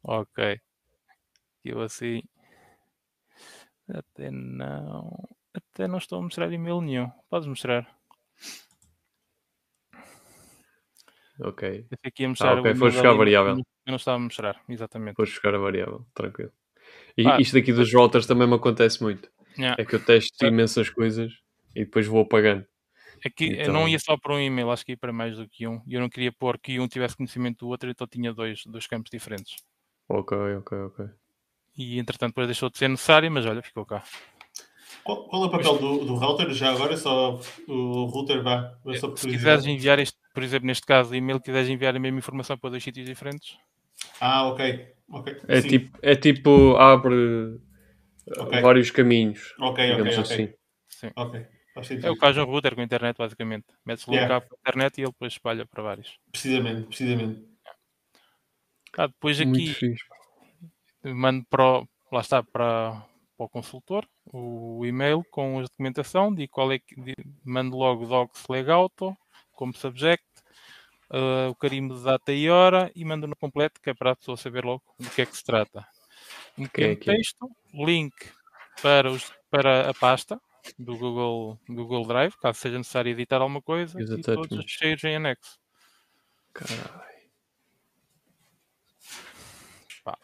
ok. 0.00 0.60
Eu 1.64 1.80
assim. 1.80 2.22
Até 3.88 4.30
não. 4.30 5.10
Até 5.52 5.88
não 5.88 5.98
estou 5.98 6.20
a 6.20 6.22
mostrar 6.22 6.52
e-mail 6.52 6.80
nenhum. 6.80 7.10
Podes 7.28 7.48
mostrar. 7.48 7.84
Ok. 11.40 11.86
Esse 11.90 12.06
aqui 12.06 12.24
a 12.24 12.28
mostrar 12.28 12.58
ok, 12.60 12.70
o 12.70 12.76
foste 12.76 12.78
e-mail 12.78 12.92
buscar 12.92 13.08
a 13.10 13.14
variável. 13.14 13.56
Eu 13.56 13.90
não 13.90 13.96
estava 13.96 14.16
a 14.18 14.20
mostrar, 14.20 14.62
exatamente. 14.68 15.14
Depois 15.14 15.30
buscar 15.30 15.52
a 15.52 15.58
variável. 15.58 16.06
Tranquilo. 16.14 16.52
E 17.18 17.26
Ah. 17.26 17.40
isto 17.40 17.54
daqui 17.54 17.72
dos 17.72 17.92
routers 17.92 18.28
também 18.28 18.46
me 18.46 18.54
acontece 18.54 19.02
muito. 19.02 19.28
Yeah. 19.58 19.82
É 19.82 19.84
que 19.84 19.96
eu 19.96 20.04
testo 20.04 20.46
imensas 20.46 20.88
coisas 20.90 21.32
e 21.74 21.84
depois 21.84 22.06
vou 22.06 22.22
apagando. 22.22 22.64
Aqui 23.24 23.46
eu 23.46 23.52
Então- 23.62 23.74
não 23.74 23.88
ia 23.88 23.98
só 23.98 24.16
para 24.16 24.34
um 24.34 24.40
e-mail, 24.40 24.70
acho 24.70 24.84
que 24.84 24.92
ia 24.92 24.96
para 24.98 25.12
mais 25.12 25.36
do 25.36 25.48
que 25.48 25.66
um. 25.66 25.80
E 25.86 25.94
eu 25.94 26.00
não 26.00 26.08
queria 26.08 26.32
pôr 26.32 26.58
que 26.58 26.80
um 26.80 26.88
tivesse 26.88 27.16
conhecimento 27.16 27.58
do 27.64 27.68
outro, 27.68 27.88
então 27.90 28.06
tinha 28.06 28.32
dois, 28.32 28.62
dois 28.66 28.86
campos 28.86 29.10
diferentes. 29.10 29.56
Ok, 30.08 30.36
ok, 30.58 30.78
ok. 30.78 31.06
E 31.78 31.98
entretanto 31.98 32.30
depois 32.32 32.46
deixou 32.48 32.68
de 32.68 32.78
ser 32.78 32.88
necessário, 32.88 33.30
mas 33.30 33.46
olha, 33.46 33.62
ficou 33.62 33.86
cá. 33.86 34.02
Qual, 35.04 35.26
qual 35.28 35.44
é 35.44 35.46
o 35.46 35.50
papel 35.50 35.78
do, 35.78 36.04
do 36.04 36.14
router? 36.14 36.50
Já 36.52 36.70
agora 36.70 36.96
só 36.96 37.40
o 37.66 38.04
router 38.04 38.42
vá. 38.42 38.76
por 38.82 38.94
Se 38.94 39.28
quiseres 39.28 39.64
enviar 39.66 39.98
este, 39.98 40.16
por 40.34 40.42
exemplo, 40.42 40.66
neste 40.66 40.86
caso, 40.86 41.14
e-mail, 41.14 41.40
quiseres 41.40 41.68
enviar 41.68 41.96
a 41.96 41.98
mesma 41.98 42.18
informação 42.18 42.58
para 42.58 42.70
dois 42.70 42.82
sítios 42.84 43.06
diferentes, 43.06 43.56
Ah, 44.20 44.46
ok. 44.48 44.88
ok. 45.10 45.36
É 45.48 45.60
Sim. 45.60 45.68
tipo, 45.68 45.98
é 46.02 46.14
tipo 46.14 46.76
abre 46.76 47.14
uh, 47.14 47.60
Ok. 48.38 48.60
vários 48.60 48.90
caminhos, 48.90 49.54
Ok, 49.58 49.84
digamos 49.90 50.12
ok, 50.18 50.22
ok. 50.24 50.34
assim. 50.34 50.54
sim. 50.88 51.10
Ok. 51.16 51.46
É 52.02 52.10
o 52.10 52.16
caso 52.16 52.34
de 52.34 52.40
um 52.40 52.50
router 52.50 52.74
com 52.74 52.82
internet, 52.82 53.16
basicamente. 53.16 53.66
Metes 53.84 54.06
o 54.06 54.12
Yeah. 54.12 54.28
cabo 54.28 54.46
para 54.46 54.56
a 54.56 54.60
internet 54.60 54.98
e 54.98 55.02
ele 55.02 55.10
depois 55.12 55.32
espalha 55.32 55.66
para 55.66 55.82
vários. 55.82 56.18
Precisamente, 56.30 56.86
precisamente. 56.86 57.48
Ah, 58.98 59.06
depois 59.06 59.40
aqui 59.40 59.74
mando 61.02 61.44
para 61.48 61.64
o, 61.80 61.88
lá 62.10 62.20
está 62.20 62.42
para, 62.42 62.92
para 63.36 63.46
o 63.46 63.48
consultor 63.48 64.06
o 64.32 64.84
e-mail 64.84 65.24
com 65.30 65.58
a 65.58 65.62
documentação, 65.62 66.34
digo 66.34 66.52
qual 66.52 66.70
é 66.72 66.78
que 66.78 66.94
di- 67.00 67.14
mando 67.44 67.76
logo 67.76 68.06
docs 68.06 68.46
legauto 68.48 69.16
como 69.52 69.74
subject, 69.74 70.24
ah, 71.10 71.48
o 71.50 71.54
carimbo 71.54 71.94
de 71.94 72.04
data 72.04 72.32
e 72.32 72.48
hora 72.50 72.92
e 72.94 73.04
mando 73.04 73.26
no 73.26 73.34
completo, 73.36 73.80
que 73.80 73.90
é 73.90 73.94
para 73.94 74.12
a 74.12 74.16
pessoa 74.16 74.36
saber 74.36 74.64
logo 74.64 74.82
do 74.98 75.10
que 75.10 75.22
é 75.22 75.26
que 75.26 75.36
se 75.36 75.44
trata. 75.44 75.86
Um 76.58 76.64
pequeno 76.64 76.96
que 76.96 77.10
é? 77.10 77.14
texto, 77.16 77.50
link 77.72 78.14
para, 78.82 79.10
os, 79.10 79.32
para 79.50 79.88
a 79.88 79.94
pasta 79.94 80.38
do 80.78 80.96
Google, 80.96 81.58
Google 81.68 82.06
Drive, 82.06 82.34
caso 82.40 82.58
seja 82.58 82.78
necessário 82.78 83.10
editar 83.10 83.40
alguma 83.40 83.62
coisa, 83.62 84.00
E 84.00 84.04
os 84.04 84.10
e 84.10 84.20
todos 84.20 84.58
os 84.58 84.64
cheios 84.70 85.02
em 85.04 85.16
anexo. 85.16 85.58
Caralho. 86.52 87.12
Pá. 90.04 90.18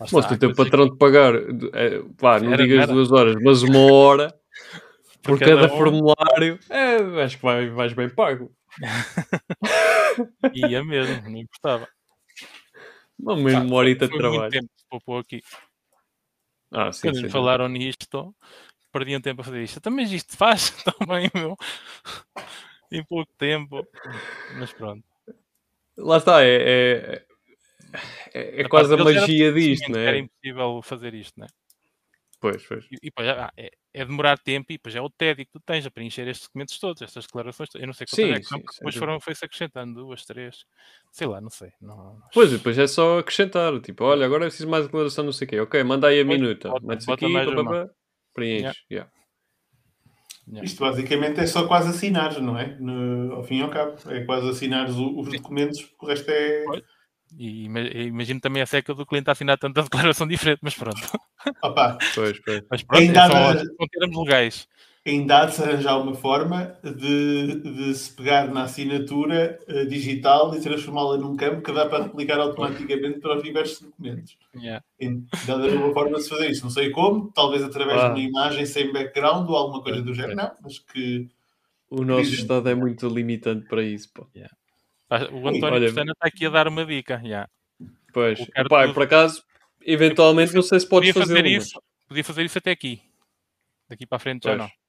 Há 0.00 0.36
teu 0.36 0.54
patrão 0.54 0.90
te 0.90 0.96
pagar, 0.96 1.34
é, 1.74 2.02
pá, 2.18 2.40
não 2.40 2.52
Era, 2.52 2.62
digas 2.62 2.82
era. 2.82 2.92
duas 2.92 3.12
horas, 3.12 3.36
mas 3.42 3.62
uma 3.62 3.92
hora 3.92 4.34
por 5.22 5.38
Por 5.38 5.38
cada 5.38 5.54
cada 5.62 5.68
formulário, 5.68 6.58
é, 6.68 7.22
acho 7.22 7.36
que 7.36 7.42
vai, 7.42 7.68
vais 7.70 7.92
bem 7.92 8.08
pago. 8.08 8.52
ia 10.54 10.82
mesmo, 10.84 11.22
não 11.30 11.36
importava. 11.36 11.88
Uma 13.18 13.76
horita 13.76 14.08
de 14.08 14.12
foi 14.12 14.20
muito 14.22 14.32
trabalho. 14.32 14.50
tempo 14.50 15.18
aqui. 15.18 15.42
Ah, 16.72 16.90
sim, 16.90 17.08
Quando 17.08 17.16
sim. 17.16 17.22
me 17.24 17.30
falaram 17.30 17.68
nisto, 17.68 18.34
perdiam 18.92 19.20
tempo 19.20 19.40
a 19.40 19.44
fazer 19.44 19.62
isto. 19.62 19.78
Então, 19.78 19.92
mas 19.92 20.12
isto 20.12 20.36
faz 20.36 20.70
também, 20.84 21.30
meu. 21.34 21.56
Em 22.90 23.02
pouco 23.04 23.32
tempo. 23.38 23.86
Mas 24.58 24.72
pronto. 24.72 25.02
Lá 25.96 26.18
está, 26.18 26.42
é, 26.42 26.56
é, 26.56 27.26
é, 28.32 28.60
é 28.62 28.68
quase 28.68 28.92
a 28.92 28.96
era 28.96 29.04
magia 29.04 29.52
disto, 29.52 29.90
não 29.90 29.98
Era 29.98 30.16
é? 30.16 30.20
impossível 30.20 30.82
fazer 30.82 31.14
isto, 31.14 31.38
né? 31.38 31.46
Pois, 32.40 32.64
pois. 32.66 32.84
E, 32.86 32.96
e 32.96 33.06
depois, 33.06 33.28
ah, 33.28 33.52
é, 33.56 33.70
é 33.94 34.04
demorar 34.04 34.38
tempo 34.38 34.72
e 34.72 34.76
depois 34.76 34.96
é 34.96 35.00
o 35.00 35.08
tédio 35.08 35.46
que 35.46 35.52
tu 35.52 35.60
tens 35.60 35.86
a 35.86 35.90
preencher 35.90 36.26
estes 36.26 36.48
documentos 36.48 36.78
todos, 36.78 37.02
estas 37.02 37.24
declarações. 37.24 37.68
Eu 37.74 37.86
não 37.86 37.92
sei 37.92 38.06
quantas 38.06 38.26
Sim, 38.26 38.32
é 38.32 38.40
que 38.40 38.46
são, 38.46 38.60
porque 38.60 38.74
depois 38.74 38.96
foram, 38.96 39.20
foi-se 39.20 39.44
acrescentando 39.44 39.94
duas, 39.94 40.24
três. 40.24 40.64
Sei 41.12 41.26
lá, 41.26 41.40
não 41.40 41.50
sei. 41.50 41.72
Não, 41.80 42.20
Pois, 42.32 42.50
depois 42.50 42.78
é 42.78 42.86
só 42.86 43.18
acrescentar, 43.18 43.78
tipo, 43.80 44.04
olha, 44.04 44.26
agora 44.26 44.44
é 44.44 44.48
preciso 44.48 44.68
mais 44.68 44.86
declaração, 44.86 45.24
não 45.24 45.32
sei 45.32 45.46
o 45.46 45.50
quê. 45.50 45.60
Ok, 45.60 45.84
manda 45.84 46.08
aí 46.08 46.20
a 46.20 46.24
Pois, 46.24 46.40
minuta. 46.40 46.68
bota- 46.70 46.86
bota 46.86 47.12
aqui, 47.12 47.28
mais 47.32 47.46
pá, 47.46 47.54
pá, 47.54 47.60
uma. 47.60 47.86
pá, 47.86 47.94
preenche. 48.32 48.74
yeah. 48.90 49.10
Yeah. 50.48 50.64
Isto 50.66 50.80
basicamente 50.80 51.40
é 51.40 51.46
só 51.46 51.66
quase 51.68 51.90
assinares, 51.90 52.38
não 52.38 52.58
é? 52.58 52.76
No- 52.80 53.34
ao 53.34 53.44
fim 53.44 53.58
e 53.58 53.62
ao 53.62 53.70
cabo. 53.70 53.94
É 54.10 54.24
quase 54.24 54.48
assinares 54.50 54.96
o- 54.96 55.20
os 55.20 55.28
documentos, 55.28 55.80
porque 55.82 56.04
o 56.04 56.08
resto 56.08 56.28
é. 56.30 56.64
Pois. 56.64 56.82
E 57.38 57.64
ima- 57.64 57.80
imagino 57.80 58.40
também 58.40 58.60
a 58.60 58.66
seca 58.66 58.92
do 58.92 59.06
cliente 59.06 59.28
a 59.30 59.32
assinar 59.32 59.56
tanta 59.56 59.82
declaração 59.82 60.26
diferente, 60.26 60.58
mas 60.62 60.74
pronto. 60.74 61.00
Opa, 61.62 61.96
Pois, 62.14 62.38
pois. 62.40 62.62
Mas 62.70 62.82
pronto, 62.82 63.02
é 63.10 63.14
só, 63.14 63.52
de- 63.54 63.66
são 63.76 63.86
termos 63.90 64.18
legais. 64.18 64.68
Ainda 65.04 65.40
há 65.42 65.46
de 65.46 65.54
se 65.54 65.62
arranjar 65.62 65.98
uma 66.00 66.14
forma 66.14 66.76
de, 66.82 67.56
de 67.56 67.94
se 67.94 68.12
pegar 68.12 68.46
na 68.48 68.62
assinatura 68.64 69.58
eh, 69.66 69.84
digital 69.86 70.54
e 70.54 70.60
transformá-la 70.60 71.16
num 71.18 71.36
campo 71.36 71.60
que 71.62 71.72
dá 71.72 71.86
para 71.86 72.04
replicar 72.04 72.38
automaticamente 72.38 73.18
para 73.18 73.36
os 73.36 73.42
diversos 73.42 73.80
documentos. 73.82 74.36
Yeah. 74.54 74.84
Há 75.00 75.06
de 75.44 75.50
haver 75.52 75.76
uma 75.76 75.92
forma 75.92 76.18
de 76.18 76.22
se 76.22 76.28
fazer 76.28 76.50
isso. 76.50 76.62
Não 76.62 76.70
sei 76.70 76.90
como, 76.90 77.32
talvez 77.32 77.62
através 77.64 78.00
Ah. 78.00 78.08
de 78.10 78.20
uma 78.20 78.28
imagem 78.28 78.64
sem 78.64 78.92
background 78.92 79.48
ou 79.48 79.56
alguma 79.56 79.82
coisa 79.82 80.00
do 80.02 80.14
género, 80.14 80.36
não, 80.36 80.52
mas 80.62 80.78
que. 80.78 81.28
O 81.90 82.04
nosso 82.04 82.22
Dizem. 82.30 82.40
estado 82.42 82.68
é 82.68 82.74
muito 82.74 83.06
limitante 83.08 83.66
para 83.66 83.82
isso, 83.82 84.08
pá. 84.14 84.24
Ah, 85.10 85.28
O 85.32 85.46
António 85.48 85.74
Olha- 85.74 85.86
Pestana 85.86 86.12
está 86.12 86.26
aqui 86.28 86.46
a 86.46 86.50
dar 86.50 86.66
uma 86.68 86.86
dica. 86.86 87.20
yeah. 87.24 87.48
Pois, 88.14 88.38
tudo. 88.38 88.94
por 88.94 89.02
acaso, 89.02 89.42
eventualmente, 89.84 90.54
não 90.54 90.62
sei 90.62 90.78
se 90.80 90.88
podes 90.88 91.08
Podia 91.12 91.22
fazer 91.26 91.34
fazer 91.42 91.48
isso, 91.48 91.82
podia 92.08 92.24
fazer 92.24 92.44
isso 92.44 92.58
até 92.58 92.70
aqui. 92.70 93.02
Daqui 93.88 94.06
para 94.06 94.16
a 94.16 94.18
frente 94.20 94.44
já 94.44 94.50
Pois, 94.56 94.62
não. 94.62 94.81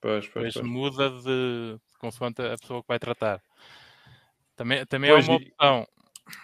Pois, 0.00 0.28
pois, 0.28 0.54
pois. 0.54 0.66
muda 0.66 1.10
de 1.10 1.78
consoante 1.98 2.42
a 2.42 2.56
pessoa 2.56 2.82
que 2.82 2.88
vai 2.88 2.98
tratar. 2.98 3.42
Também, 4.56 4.84
também 4.86 5.10
Pois, 5.10 5.26
é 5.26 5.30
uma 5.30 5.38
opção. 5.38 5.88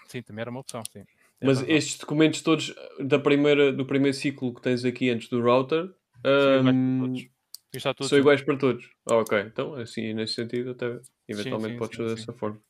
Sim, 0.06 0.22
também 0.22 0.40
era 0.42 0.50
uma 0.50 0.60
opção, 0.60 0.82
sim. 0.92 1.04
Mas 1.42 1.58
razão. 1.58 1.74
estes 1.74 1.98
documentos 1.98 2.42
todos 2.42 2.74
da 3.00 3.18
primeira, 3.18 3.72
do 3.72 3.84
primeiro 3.84 4.16
ciclo 4.16 4.54
que 4.54 4.62
tens 4.62 4.84
aqui 4.84 5.10
antes 5.10 5.28
do 5.28 5.42
router 5.42 5.90
São 6.22 6.60
iguais 6.60 6.64
para 6.64 6.72
hum, 6.72 7.00
todos. 7.00 8.08
São 8.08 8.18
iguais 8.18 8.42
para 8.42 8.56
todos. 8.56 8.90
Ah, 9.06 9.16
ok. 9.16 9.40
Então, 9.40 9.74
assim, 9.74 10.14
nesse 10.14 10.34
sentido, 10.34 10.70
até 10.70 11.00
eventualmente 11.28 11.72
sim, 11.72 11.78
podes 11.78 11.96
sim, 11.96 12.02
fazer 12.02 12.16
sim. 12.16 12.26
dessa 12.26 12.32
forma. 12.32 12.60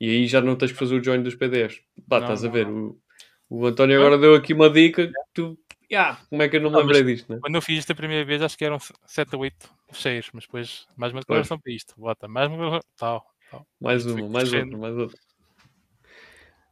E 0.00 0.10
aí 0.10 0.26
já 0.26 0.40
não 0.40 0.56
tens 0.56 0.72
que 0.72 0.78
fazer 0.78 0.94
o 1.00 1.02
join 1.02 1.22
dos 1.22 1.34
PDFs. 1.34 1.80
Pá, 2.08 2.18
Não, 2.18 2.26
estás 2.26 2.44
a 2.44 2.46
não, 2.46 2.52
ver? 2.52 2.68
O, 2.68 3.00
o 3.48 3.66
António 3.66 3.98
agora 3.98 4.18
deu 4.18 4.34
aqui 4.34 4.52
uma 4.52 4.68
dica 4.68 5.06
que 5.06 5.12
tu. 5.32 5.58
Yeah, 5.90 6.20
como 6.28 6.42
é 6.42 6.48
que 6.48 6.56
eu 6.56 6.60
não 6.60 6.70
me 6.70 6.76
Não, 6.76 6.86
mas- 6.86 6.96
lembrei 6.96 7.14
disto, 7.14 7.32
né? 7.32 7.38
Quando 7.40 7.54
eu 7.54 7.62
fiz 7.62 7.78
isto 7.78 7.92
a 7.92 7.94
primeira 7.94 8.24
vez, 8.24 8.42
acho 8.42 8.58
que 8.58 8.64
eram 8.64 8.78
7 9.06 9.34
ou 9.36 9.42
8 9.42 9.70
cheios, 9.92 10.28
mas 10.32 10.44
depois 10.44 10.86
mais 10.96 11.12
uma 11.12 11.20
declaração 11.20 11.58
para 11.60 11.72
isto. 11.72 11.94
Bota, 11.96 12.26
mais 12.26 12.48
uma 12.48 12.56
declaração. 12.56 12.90
Tal, 12.96 13.26
tal. 13.50 13.66
Mais 13.80 14.04
Isto 14.04 14.16
uma, 14.16 14.28
mais 14.28 14.52
outra, 14.52 14.78
mais 14.78 14.96
outra. 14.96 15.18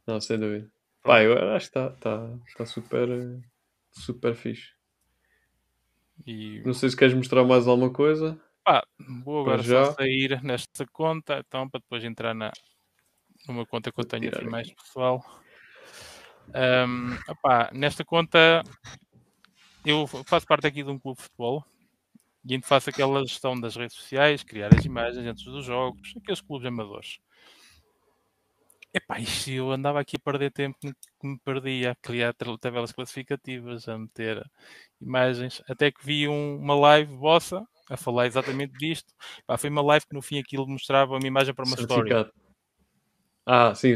Não, 0.05 0.19
sem 0.19 0.37
dúvida. 0.37 0.69
Pá, 1.01 1.21
eu 1.21 1.33
acho 1.55 1.71
que 1.71 1.77
está 1.77 1.89
tá, 1.91 2.29
tá 2.57 2.65
super, 2.65 3.07
super 3.91 4.35
fixe. 4.35 4.73
E 6.25 6.61
Não 6.65 6.73
sei 6.73 6.89
se 6.89 6.97
queres 6.97 7.13
mostrar 7.13 7.43
mais 7.43 7.67
alguma 7.67 7.91
coisa. 7.91 8.39
pá, 8.63 8.83
vou 9.23 9.41
agora 9.41 9.61
já. 9.63 9.85
só 9.85 9.93
sair 9.93 10.41
nesta 10.43 10.85
conta, 10.91 11.43
então, 11.45 11.69
para 11.69 11.79
depois 11.79 12.03
entrar 12.03 12.33
na, 12.33 12.51
numa 13.47 13.65
conta 13.65 13.91
que 13.91 13.99
eu 13.99 14.05
tenho 14.05 14.27
aqui 14.27 14.45
mais 14.45 14.71
pessoal. 14.73 15.23
Ahm, 16.53 17.17
opá, 17.27 17.69
nesta 17.73 18.03
conta 18.05 18.63
eu 19.85 20.05
faço 20.07 20.45
parte 20.47 20.67
aqui 20.67 20.83
de 20.83 20.89
um 20.89 20.99
clube 20.99 21.17
de 21.17 21.23
futebol 21.23 21.63
e 22.45 22.53
ainda 22.55 22.67
faço 22.67 22.89
aquela 22.89 23.21
gestão 23.25 23.59
das 23.59 23.75
redes 23.75 23.95
sociais, 23.97 24.43
criar 24.43 24.73
as 24.75 24.85
imagens 24.85 25.25
antes 25.27 25.45
dos 25.45 25.65
jogos, 25.65 26.13
aqueles 26.17 26.41
clubes 26.41 26.67
amadores. 26.67 27.19
Epá, 28.93 29.19
isto 29.19 29.49
eu 29.51 29.71
andava 29.71 29.99
aqui 29.99 30.15
a 30.15 30.19
perder 30.19 30.51
tempo 30.51 30.77
que 30.79 31.27
me 31.27 31.37
perdia 31.39 31.91
a 31.91 31.95
criar 31.95 32.33
tabelas 32.59 32.93
classificativas, 32.93 33.87
a 33.89 33.97
meter 33.97 34.41
imagens, 35.01 35.61
até 35.69 35.91
que 35.91 36.05
vi 36.05 36.27
um- 36.29 36.57
uma 36.57 36.75
live 36.75 37.13
vossa 37.17 37.61
a 37.89 37.97
falar 37.97 38.25
exatamente 38.27 38.73
disto. 38.77 39.13
Pá, 39.45 39.57
foi 39.57 39.69
uma 39.69 39.81
live 39.81 40.05
que 40.07 40.15
no 40.15 40.21
fim 40.21 40.39
aquilo 40.39 40.67
mostrava 40.67 41.17
uma 41.17 41.27
imagem 41.27 41.53
para 41.53 41.65
uma 41.65 41.75
story. 41.75 42.09
certificado. 42.11 42.31
Ah, 43.47 43.75
sim, 43.75 43.93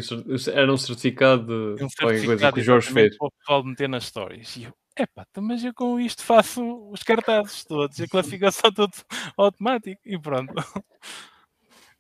era 0.53 0.71
um 0.71 0.77
certificado 0.77 1.45
de 1.77 1.83
Um 1.83 1.89
qualquer 1.97 2.21
coisa 2.21 2.21
certificado 2.21 2.53
que 2.53 2.59
o 2.59 2.63
Jorge 2.63 2.89
fez. 2.91 3.17
para 3.17 3.27
o 3.27 3.31
pessoal 3.31 3.63
meter 3.63 3.89
nas 3.89 4.05
stories. 4.05 4.55
E 4.57 4.63
eu, 4.65 4.73
epá, 4.99 5.25
então, 5.29 5.43
mas 5.43 5.63
eu 5.63 5.73
com 5.73 5.99
isto 5.99 6.23
faço 6.23 6.89
os 6.89 7.03
cartazes 7.03 7.63
todos, 7.65 7.99
a 7.99 8.07
classificação 8.07 8.71
tudo 8.71 8.93
automático 9.37 10.01
e 10.05 10.19
pronto. 10.19 10.53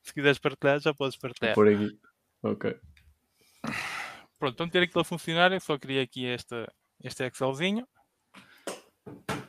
Se 0.01 0.13
quiseres 0.13 0.39
partilhar, 0.39 0.79
já 0.79 0.93
podes 0.93 1.17
partilhar. 1.17 1.55
Por 1.55 1.67
aqui. 1.67 1.99
Ok. 2.41 2.79
Pronto, 4.39 4.53
então 4.53 4.69
ter 4.69 4.83
aquilo 4.83 5.01
a 5.01 5.05
funcionar, 5.05 5.51
eu 5.51 5.59
só 5.59 5.77
queria 5.77 6.01
aqui 6.01 6.25
esta, 6.25 6.71
este 7.03 7.23
Excelzinho. 7.25 7.87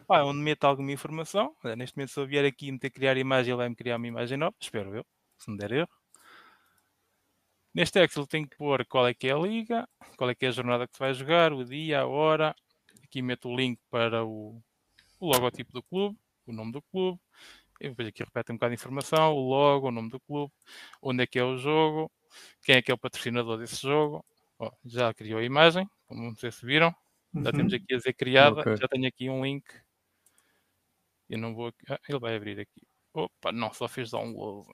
Pá, 0.07 0.23
onde 0.23 0.41
meto 0.41 0.65
alguma 0.65 0.91
informação. 0.91 1.55
Neste 1.77 1.97
momento, 1.97 2.11
se 2.11 2.21
eu 2.21 2.27
vier 2.27 2.45
aqui 2.45 2.67
e 2.67 2.73
meter 2.73 2.91
criar 2.91 3.17
imagem, 3.17 3.53
ele 3.53 3.59
vai-me 3.59 3.77
criar 3.77 3.97
uma 3.97 4.09
imagem 4.09 4.37
nova. 4.37 4.57
Espero 4.61 4.95
eu, 4.95 5.07
se 5.39 5.51
me 5.51 5.57
der 5.57 5.73
erro. 5.73 6.01
Neste 7.73 8.01
Excel 8.01 8.27
tenho 8.27 8.49
que 8.49 8.57
pôr 8.57 8.85
qual 8.87 9.07
é 9.07 9.15
que 9.15 9.29
é 9.29 9.33
a 9.33 9.39
liga, 9.39 9.89
qual 10.17 10.29
é 10.29 10.35
que 10.35 10.45
é 10.45 10.49
a 10.49 10.53
jornada 10.53 10.89
que 10.89 10.95
se 10.95 10.99
vai 10.99 11.15
jogar, 11.15 11.53
o 11.53 11.65
dia, 11.65 12.01
a 12.01 12.07
hora. 12.07 12.55
Aqui 13.11 13.23
meto 13.23 13.49
o 13.49 13.57
link 13.57 13.81
para 13.91 14.25
o, 14.25 14.63
o 15.19 15.27
logotipo 15.27 15.73
do 15.73 15.83
clube, 15.83 16.17
o 16.47 16.53
nome 16.53 16.71
do 16.71 16.81
clube. 16.81 17.19
E 17.81 17.89
depois 17.89 18.07
aqui 18.07 18.23
repete 18.23 18.53
um 18.53 18.55
bocado 18.55 18.71
de 18.71 18.81
informação, 18.81 19.35
o 19.35 19.49
logo, 19.49 19.89
o 19.89 19.91
nome 19.91 20.11
do 20.11 20.21
clube, 20.21 20.53
onde 21.03 21.25
é 21.25 21.27
que 21.27 21.37
é 21.37 21.43
o 21.45 21.59
jogo, 21.59 22.09
quem 22.63 22.77
é 22.77 22.83
que 22.83 22.89
é 22.93 22.95
o 22.95 22.99
patrocinador 22.99 23.59
desse 23.59 23.83
jogo. 23.83 24.25
Ó, 24.61 24.71
já 24.85 25.13
criou 25.13 25.41
a 25.41 25.45
imagem, 25.45 25.91
como 26.07 26.23
não 26.23 26.37
sei 26.37 26.53
se 26.53 26.65
viram. 26.65 26.95
Já 27.35 27.51
temos 27.51 27.73
Uhum. 27.73 27.79
aqui 27.83 27.95
a 27.95 27.97
dizer 27.97 28.13
criada, 28.13 28.61
Ok. 28.61 28.77
já 28.77 28.87
tenho 28.87 29.09
aqui 29.09 29.29
um 29.29 29.45
link. 29.45 29.65
Eu 31.29 31.39
não 31.39 31.53
vou. 31.53 31.73
Ah, 31.89 31.99
ele 32.09 32.19
vai 32.21 32.37
abrir 32.37 32.61
aqui. 32.61 32.87
Opa, 33.13 33.51
não, 33.51 33.73
só 33.73 33.89
fez 33.89 34.11
download. 34.13 34.69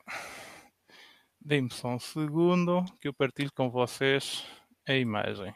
Dê-me 1.41 1.71
só 1.73 1.89
um 1.89 1.99
segundo 1.99 2.85
que 3.01 3.09
eu 3.09 3.15
partilho 3.15 3.51
com 3.55 3.71
vocês 3.71 4.45
a 4.87 4.93
imagem. 4.95 5.55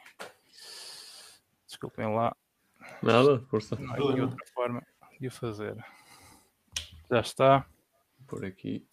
Desculpem 1.67 2.05
lá, 2.13 2.35
Nada, 3.01 3.39
força. 3.49 3.75
não 3.75 3.93
há 3.93 4.21
outra 4.23 4.45
forma 4.53 4.83
de 5.19 5.27
o 5.27 5.31
fazer. 5.31 5.75
Já 7.09 7.19
está. 7.19 7.65
Por 8.27 8.45
aqui. 8.45 8.85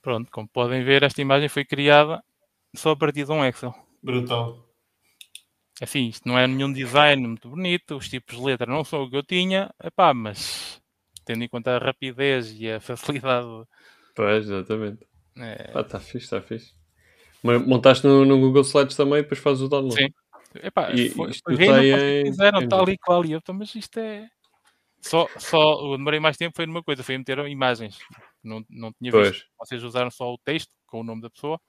Pronto, 0.00 0.30
como 0.30 0.48
podem 0.48 0.82
ver, 0.84 1.02
esta 1.02 1.20
imagem 1.20 1.48
foi 1.48 1.64
criada 1.64 2.22
só 2.74 2.90
a 2.90 2.96
partir 2.96 3.24
de 3.24 3.32
um 3.32 3.44
Excel. 3.44 3.74
Brutal. 4.02 4.68
Assim, 5.80 6.08
isto 6.08 6.26
não 6.28 6.38
é 6.38 6.46
nenhum 6.46 6.72
design 6.72 7.26
muito 7.26 7.48
bonito, 7.48 7.96
os 7.96 8.08
tipos 8.08 8.36
de 8.36 8.42
letra 8.42 8.66
não 8.66 8.84
são 8.84 9.02
o 9.04 9.10
que 9.10 9.16
eu 9.16 9.22
tinha, 9.22 9.72
epá, 9.82 10.12
mas 10.14 10.80
tendo 11.24 11.42
em 11.44 11.48
conta 11.48 11.76
a 11.76 11.78
rapidez 11.78 12.52
e 12.58 12.70
a 12.70 12.80
facilidade, 12.80 13.46
Pois, 14.14 14.44
exatamente. 14.44 15.06
é, 15.38 15.70
Ah, 15.74 15.80
está 15.80 15.98
fixe, 15.98 16.18
está 16.26 16.40
fixe. 16.42 16.74
Mas 17.42 17.64
montaste 17.66 18.06
no, 18.06 18.24
no 18.24 18.38
Google 18.38 18.62
Slides 18.62 18.96
também 18.96 19.18
e 19.20 19.22
depois 19.22 19.40
fazes 19.40 19.62
o 19.62 19.68
download. 19.68 19.94
Sim. 20.00 20.12
Epá, 20.62 20.92
E 20.92 21.08
foi, 21.10 21.30
em- 21.30 22.24
fizeram, 22.24 22.68
tal 22.68 22.88
e 22.88 22.98
qual, 22.98 23.24
e 23.24 23.32
eu, 23.32 23.38
"Então, 23.38 23.54
mas 23.54 23.74
isto 23.74 23.98
é... 23.98 24.28
Só, 25.00 25.26
só, 25.38 25.84
eu 25.84 25.96
demorei 25.96 26.20
mais 26.20 26.36
tempo 26.36 26.54
foi 26.54 26.64
numa 26.66 26.82
coisa, 26.82 27.02
foi 27.02 27.18
meter 27.18 27.38
imagens. 27.48 27.98
Não, 28.42 28.64
não 28.70 28.92
tinha 28.92 29.10
visto. 29.10 29.44
Pois, 29.56 29.68
Vocês 29.68 29.82
usaram 29.82 30.10
só 30.10 30.32
o 30.32 30.38
texto 30.38 30.70
com 30.86 31.00
o 31.00 31.04
nome 31.04 31.22
da 31.22 31.30
pessoa, 31.30 31.60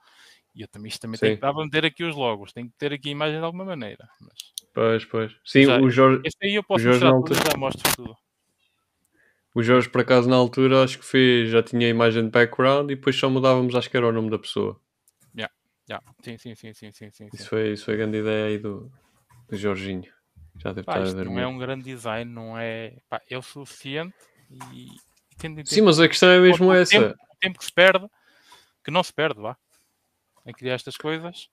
e 0.54 0.62
eu 0.62 0.68
também, 0.68 0.90
isto 0.90 1.02
também 1.02 1.20
tem 1.20 1.36
que 1.36 1.42
dar 1.42 1.54
para 1.54 1.64
meter 1.64 1.86
aqui 1.86 2.04
os 2.04 2.16
logos, 2.16 2.54
tem 2.54 2.68
que 2.68 2.74
ter 2.78 2.94
aqui 2.94 3.10
a 3.10 3.12
imagem 3.12 3.40
de 3.40 3.46
alguma 3.46 3.66
maneira. 3.66 4.08
Mas 4.22 4.34
pois, 4.74 5.06
pois. 5.06 5.36
Sim, 5.44 5.64
Já- 5.66 5.80
o 5.82 5.90
Jorge, 5.90 6.22
este 6.26 6.46
aí 6.46 6.56
eu 6.56 6.64
posso 6.64 6.84
Jorge 6.84 7.04
mostrar 7.06 7.18
altura- 7.18 7.52
já 7.52 7.58
mostro 7.58 7.96
tudo. 7.96 8.16
o 9.56 9.62
Jorge, 9.64 9.90
por 9.90 10.02
acaso, 10.02 10.30
na 10.30 10.36
altura, 10.36 10.84
acho 10.84 10.98
que 11.00 11.06
fez, 11.06 11.50
já 11.50 11.62
tinha 11.64 11.88
a 11.88 11.90
imagem 11.90 12.24
de 12.26 12.30
background 12.32 12.90
e 12.92 12.96
depois 12.96 13.16
só 13.16 13.30
mudávamos, 13.30 13.76
acho 13.76 13.90
que 13.90 13.98
era 13.98 14.08
o 14.08 14.12
nome 14.12 14.30
da 14.30 14.38
pessoa. 14.40 14.80
Já, 15.88 16.02
Sim, 16.24 16.38
sim, 16.38 16.56
sim, 16.56 16.74
sim, 16.74 16.92
sim, 16.92 17.12
sim. 17.12 17.30
Isso 17.34 17.50
foi, 17.50 17.74
isso 17.74 17.86
foi 17.86 17.96
a 17.96 17.98
grande 17.98 18.18
ideia 18.20 18.46
aí 18.46 18.58
do, 18.58 18.90
do 19.50 19.58
Jorginho. 19.58 20.12
Já 20.62 20.72
deve 20.72 20.86
Pá, 20.86 20.94
estar 20.94 21.02
a 21.02 21.04
isto 21.04 21.16
não 21.18 21.24
dormir. 21.26 21.42
é 21.42 21.48
um 21.48 21.58
grande 21.58 21.84
design, 21.84 22.32
não 22.32 22.58
é. 22.58 22.98
Pá, 23.10 23.22
é 23.30 23.38
o 23.38 23.42
suficiente 23.42 24.16
e. 24.50 24.88
Tendo 25.38 25.62
Sim, 25.66 25.82
mas 25.82 26.00
a 26.00 26.08
questão 26.08 26.30
é 26.30 26.40
mesmo 26.40 26.68
o 26.68 26.74
essa. 26.74 26.90
Tempo, 26.92 27.16
o 27.32 27.36
tempo 27.42 27.60
que 27.60 27.66
se 27.66 27.74
perde, 27.74 28.08
que 28.84 28.92
não 28.92 29.04
se 29.04 29.12
perde, 29.14 29.42
vá. 29.42 29.58
A 30.46 30.54
criar 30.54 30.76
estas 30.76 30.96
coisas. 30.96 31.50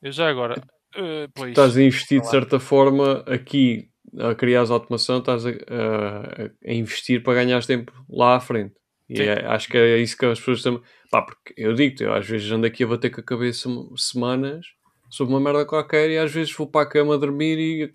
Eu 0.00 0.12
já 0.12 0.28
agora. 0.30 0.62
eh, 0.96 1.28
pois, 1.34 1.50
estás 1.50 1.76
a 1.76 1.82
investir 1.82 2.20
de 2.20 2.28
certa 2.28 2.58
forma 2.58 3.20
aqui 3.26 3.90
a 4.18 4.34
criar 4.34 4.62
a 4.62 4.72
automação, 4.72 5.18
estás 5.18 5.44
a, 5.44 5.50
a- 5.50 6.50
a 6.64 6.72
investir 6.72 7.22
para 7.22 7.34
ganhar 7.34 7.64
tempo 7.66 7.92
lá 8.08 8.36
à 8.36 8.40
frente. 8.40 8.74
E 9.10 9.22
é- 9.22 9.44
acho 9.46 9.68
que 9.68 9.76
é 9.76 9.98
isso 9.98 10.16
que 10.16 10.24
as 10.24 10.38
pessoas 10.38 10.62
também. 10.62 10.80
Pá, 11.10 11.22
porque 11.22 11.52
eu 11.56 11.74
digo-te, 11.74 12.04
eu 12.04 12.14
às 12.14 12.26
vezes 12.26 12.50
ando 12.52 12.66
aqui 12.66 12.84
a 12.84 12.86
bater 12.86 13.10
com 13.10 13.20
a 13.20 13.24
cabeça 13.24 13.68
semanas 13.96 14.66
sobre 15.08 15.34
uma 15.34 15.40
merda 15.40 15.66
qualquer 15.66 16.08
e 16.10 16.16
às 16.16 16.32
vezes 16.32 16.52
vou 16.54 16.66
para 16.68 16.82
a 16.82 16.88
cama 16.88 17.18
dormir 17.18 17.58
e 17.58 17.92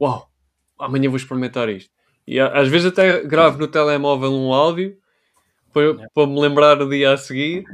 uau, 0.00 0.28
amanhã 0.78 1.08
vou 1.08 1.16
experimentar 1.16 1.68
isto. 1.68 1.90
E 2.26 2.38
às 2.38 2.68
vezes 2.68 2.86
até 2.86 3.22
gravo 3.24 3.58
no 3.58 3.66
telemóvel 3.66 4.32
um 4.32 4.52
áudio 4.52 4.96
para, 5.72 6.08
para 6.14 6.26
me 6.26 6.40
lembrar 6.40 6.80
o 6.80 6.88
dia 6.88 7.12
a 7.12 7.16
seguir. 7.16 7.64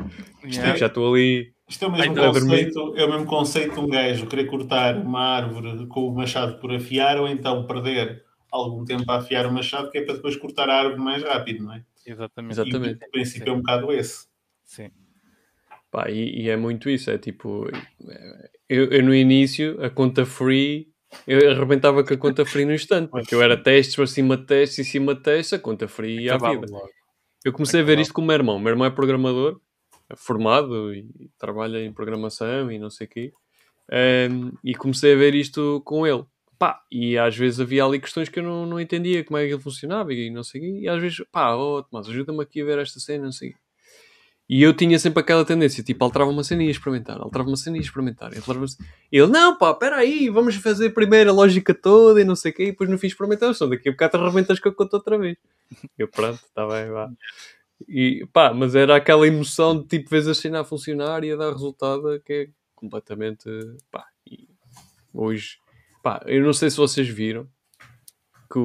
Yeah. 0.42 0.74
Já 0.76 0.86
estou 0.86 1.12
ali. 1.12 1.52
Isto 1.68 1.84
é 1.84 1.88
o 1.88 1.92
mesmo 1.92 2.14
conceito, 2.16 2.94
é 2.96 3.04
o 3.04 3.10
mesmo 3.10 3.26
conceito 3.26 3.74
de 3.74 3.80
um 3.80 3.88
gajo 3.88 4.26
querer 4.26 4.46
cortar 4.46 4.96
uma 4.96 5.20
árvore 5.20 5.86
com 5.86 6.08
o 6.08 6.14
machado 6.14 6.58
por 6.58 6.74
afiar 6.74 7.18
ou 7.18 7.28
então 7.28 7.64
perder 7.66 8.24
algum 8.50 8.84
tempo 8.84 9.04
a 9.12 9.18
afiar 9.18 9.46
o 9.46 9.52
machado 9.52 9.90
que 9.90 9.98
é 9.98 10.02
para 10.02 10.14
depois 10.14 10.34
cortar 10.34 10.68
a 10.68 10.78
árvore 10.78 11.00
mais 11.00 11.22
rápido, 11.22 11.62
não 11.62 11.74
é? 11.74 11.84
Exatamente. 12.06 12.52
Exatamente. 12.52 13.04
E 13.04 13.06
o 13.06 13.10
princípio 13.10 13.50
é 13.50 13.52
um 13.52 13.58
bocado 13.58 13.92
esse. 13.92 14.26
Sim. 14.64 14.90
Pá, 15.90 16.08
e, 16.10 16.42
e 16.42 16.48
é 16.50 16.56
muito 16.56 16.88
isso, 16.88 17.10
é 17.10 17.18
tipo, 17.18 17.66
eu, 18.68 18.84
eu 18.92 19.02
no 19.02 19.12
início, 19.12 19.82
a 19.84 19.90
conta 19.90 20.24
free, 20.24 20.88
eu 21.26 21.50
arrebentava 21.50 22.04
com 22.04 22.14
a 22.14 22.16
conta 22.16 22.46
free 22.46 22.64
no 22.64 22.72
instante, 22.72 23.10
porque 23.10 23.34
eu 23.34 23.42
era 23.42 23.56
testes 23.60 23.96
para 23.96 24.06
cima 24.06 24.36
de 24.36 24.46
testes 24.46 24.86
e 24.86 24.90
cima 24.90 25.16
de 25.16 25.22
testes, 25.22 25.52
a 25.54 25.58
conta 25.58 25.88
free 25.88 26.22
ia 26.22 26.34
à 26.34 26.36
Acabava 26.36 26.60
vida. 26.60 26.72
logo. 26.72 26.88
Eu 27.44 27.52
comecei 27.52 27.80
a 27.80 27.82
ver 27.82 27.92
Acabava. 27.94 28.02
isto 28.02 28.14
com 28.14 28.22
o 28.22 28.24
meu 28.24 28.34
irmão, 28.34 28.56
o 28.56 28.60
meu 28.60 28.70
irmão 28.70 28.86
é 28.86 28.90
programador, 28.90 29.60
é 30.08 30.14
formado 30.14 30.94
e 30.94 31.08
trabalha 31.36 31.84
em 31.84 31.92
programação 31.92 32.70
e 32.70 32.78
não 32.78 32.88
sei 32.88 33.08
o 33.08 33.10
quê, 33.10 33.32
Ehm, 33.90 34.52
e 34.62 34.74
comecei 34.74 35.14
a 35.14 35.16
ver 35.16 35.34
isto 35.34 35.82
com 35.84 36.06
ele. 36.06 36.24
Pá, 36.60 36.84
e 36.92 37.16
às 37.16 37.34
vezes 37.34 37.58
havia 37.58 37.82
ali 37.82 37.98
questões 37.98 38.28
que 38.28 38.38
eu 38.38 38.42
não, 38.42 38.66
não 38.66 38.78
entendia 38.78 39.24
como 39.24 39.38
é 39.38 39.46
que 39.46 39.54
ele 39.54 39.62
funcionava 39.62 40.12
e 40.12 40.28
não 40.28 40.42
sei 40.42 40.80
e 40.80 40.88
às 40.90 41.00
vezes, 41.00 41.24
pá, 41.32 41.54
oh 41.54 41.82
Tomás, 41.82 42.06
ajuda-me 42.06 42.42
aqui 42.42 42.60
a 42.60 42.64
ver 42.66 42.78
esta 42.78 43.00
cena, 43.00 43.24
não 43.24 43.32
sei. 43.32 43.54
E 44.46 44.62
eu 44.62 44.74
tinha 44.74 44.98
sempre 44.98 45.20
aquela 45.20 45.42
tendência, 45.42 45.82
tipo, 45.82 46.04
alterava 46.04 46.30
uma 46.30 46.44
cena 46.44 46.62
e 46.62 46.66
ia 46.66 46.70
experimentar, 46.70 47.18
alterava 47.18 47.48
uma 47.48 47.56
cena 47.56 47.78
e 47.78 47.80
ia 47.80 47.84
experimentar. 47.84 48.30
ele, 49.10 49.26
não, 49.28 49.56
pá, 49.56 49.70
espera 49.70 49.96
aí, 49.96 50.28
vamos 50.28 50.54
fazer 50.56 50.90
primeiro 50.90 51.30
a 51.30 51.32
lógica 51.32 51.72
toda 51.72 52.20
e 52.20 52.24
não 52.24 52.36
sei 52.36 52.52
o 52.52 52.54
quê, 52.54 52.62
e 52.64 52.70
depois 52.72 52.90
no 52.90 52.98
fim 52.98 53.06
experimentar, 53.06 53.54
só 53.54 53.66
daqui 53.66 53.88
a 53.88 53.92
bocado 53.92 54.18
arrebentas 54.18 54.60
com 54.60 54.68
a 54.68 54.74
conta 54.74 54.98
outra 54.98 55.16
vez. 55.16 55.38
Eu, 55.96 56.08
pronto, 56.08 56.44
está 56.44 56.66
bem, 56.66 56.90
vá. 56.90 57.10
E 57.88 58.26
pá, 58.34 58.52
mas 58.52 58.74
era 58.74 58.96
aquela 58.96 59.26
emoção 59.26 59.80
de 59.80 59.88
tipo, 59.88 60.10
vês 60.10 60.28
a 60.28 60.34
cena 60.34 60.60
a 60.60 60.64
funcionar 60.64 61.24
e 61.24 61.32
a 61.32 61.36
dar 61.36 61.52
resultado 61.52 62.20
que 62.22 62.32
é 62.32 62.48
completamente, 62.74 63.48
pá, 63.90 64.04
e 64.26 64.46
hoje, 65.14 65.56
pá, 66.02 66.22
eu 66.26 66.42
não 66.42 66.52
sei 66.52 66.70
se 66.70 66.76
vocês 66.76 67.08
viram 67.08 67.48
que 68.50 68.58
o, 68.58 68.62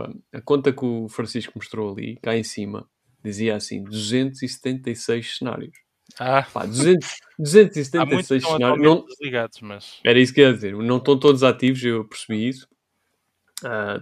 o- 0.00 0.02
a 0.32 0.40
conta 0.40 0.72
que 0.72 0.84
o 0.84 1.08
Francisco 1.08 1.52
mostrou 1.56 1.92
ali, 1.92 2.16
cá 2.22 2.36
em 2.36 2.42
cima, 2.44 2.88
dizia 3.24 3.56
assim, 3.56 3.82
276 3.84 5.38
cenários. 5.38 5.76
Ah, 6.18 6.42
Pá, 6.42 6.64
200, 6.64 7.06
há 7.06 7.06
muitos 7.06 7.12
que 7.36 7.42
276 7.42 8.42
estão 8.42 8.56
cenários. 8.56 8.82
Não, 8.84 9.04
desligados, 9.04 9.60
mas. 9.60 10.00
era 10.04 10.18
isso 10.18 10.32
que 10.32 10.40
eu 10.40 10.48
ia 10.48 10.54
dizer. 10.54 10.74
Não 10.74 10.96
estão 10.96 11.18
todos 11.18 11.42
ativos, 11.42 11.84
eu 11.84 12.04
percebi 12.06 12.48
isso. 12.48 12.66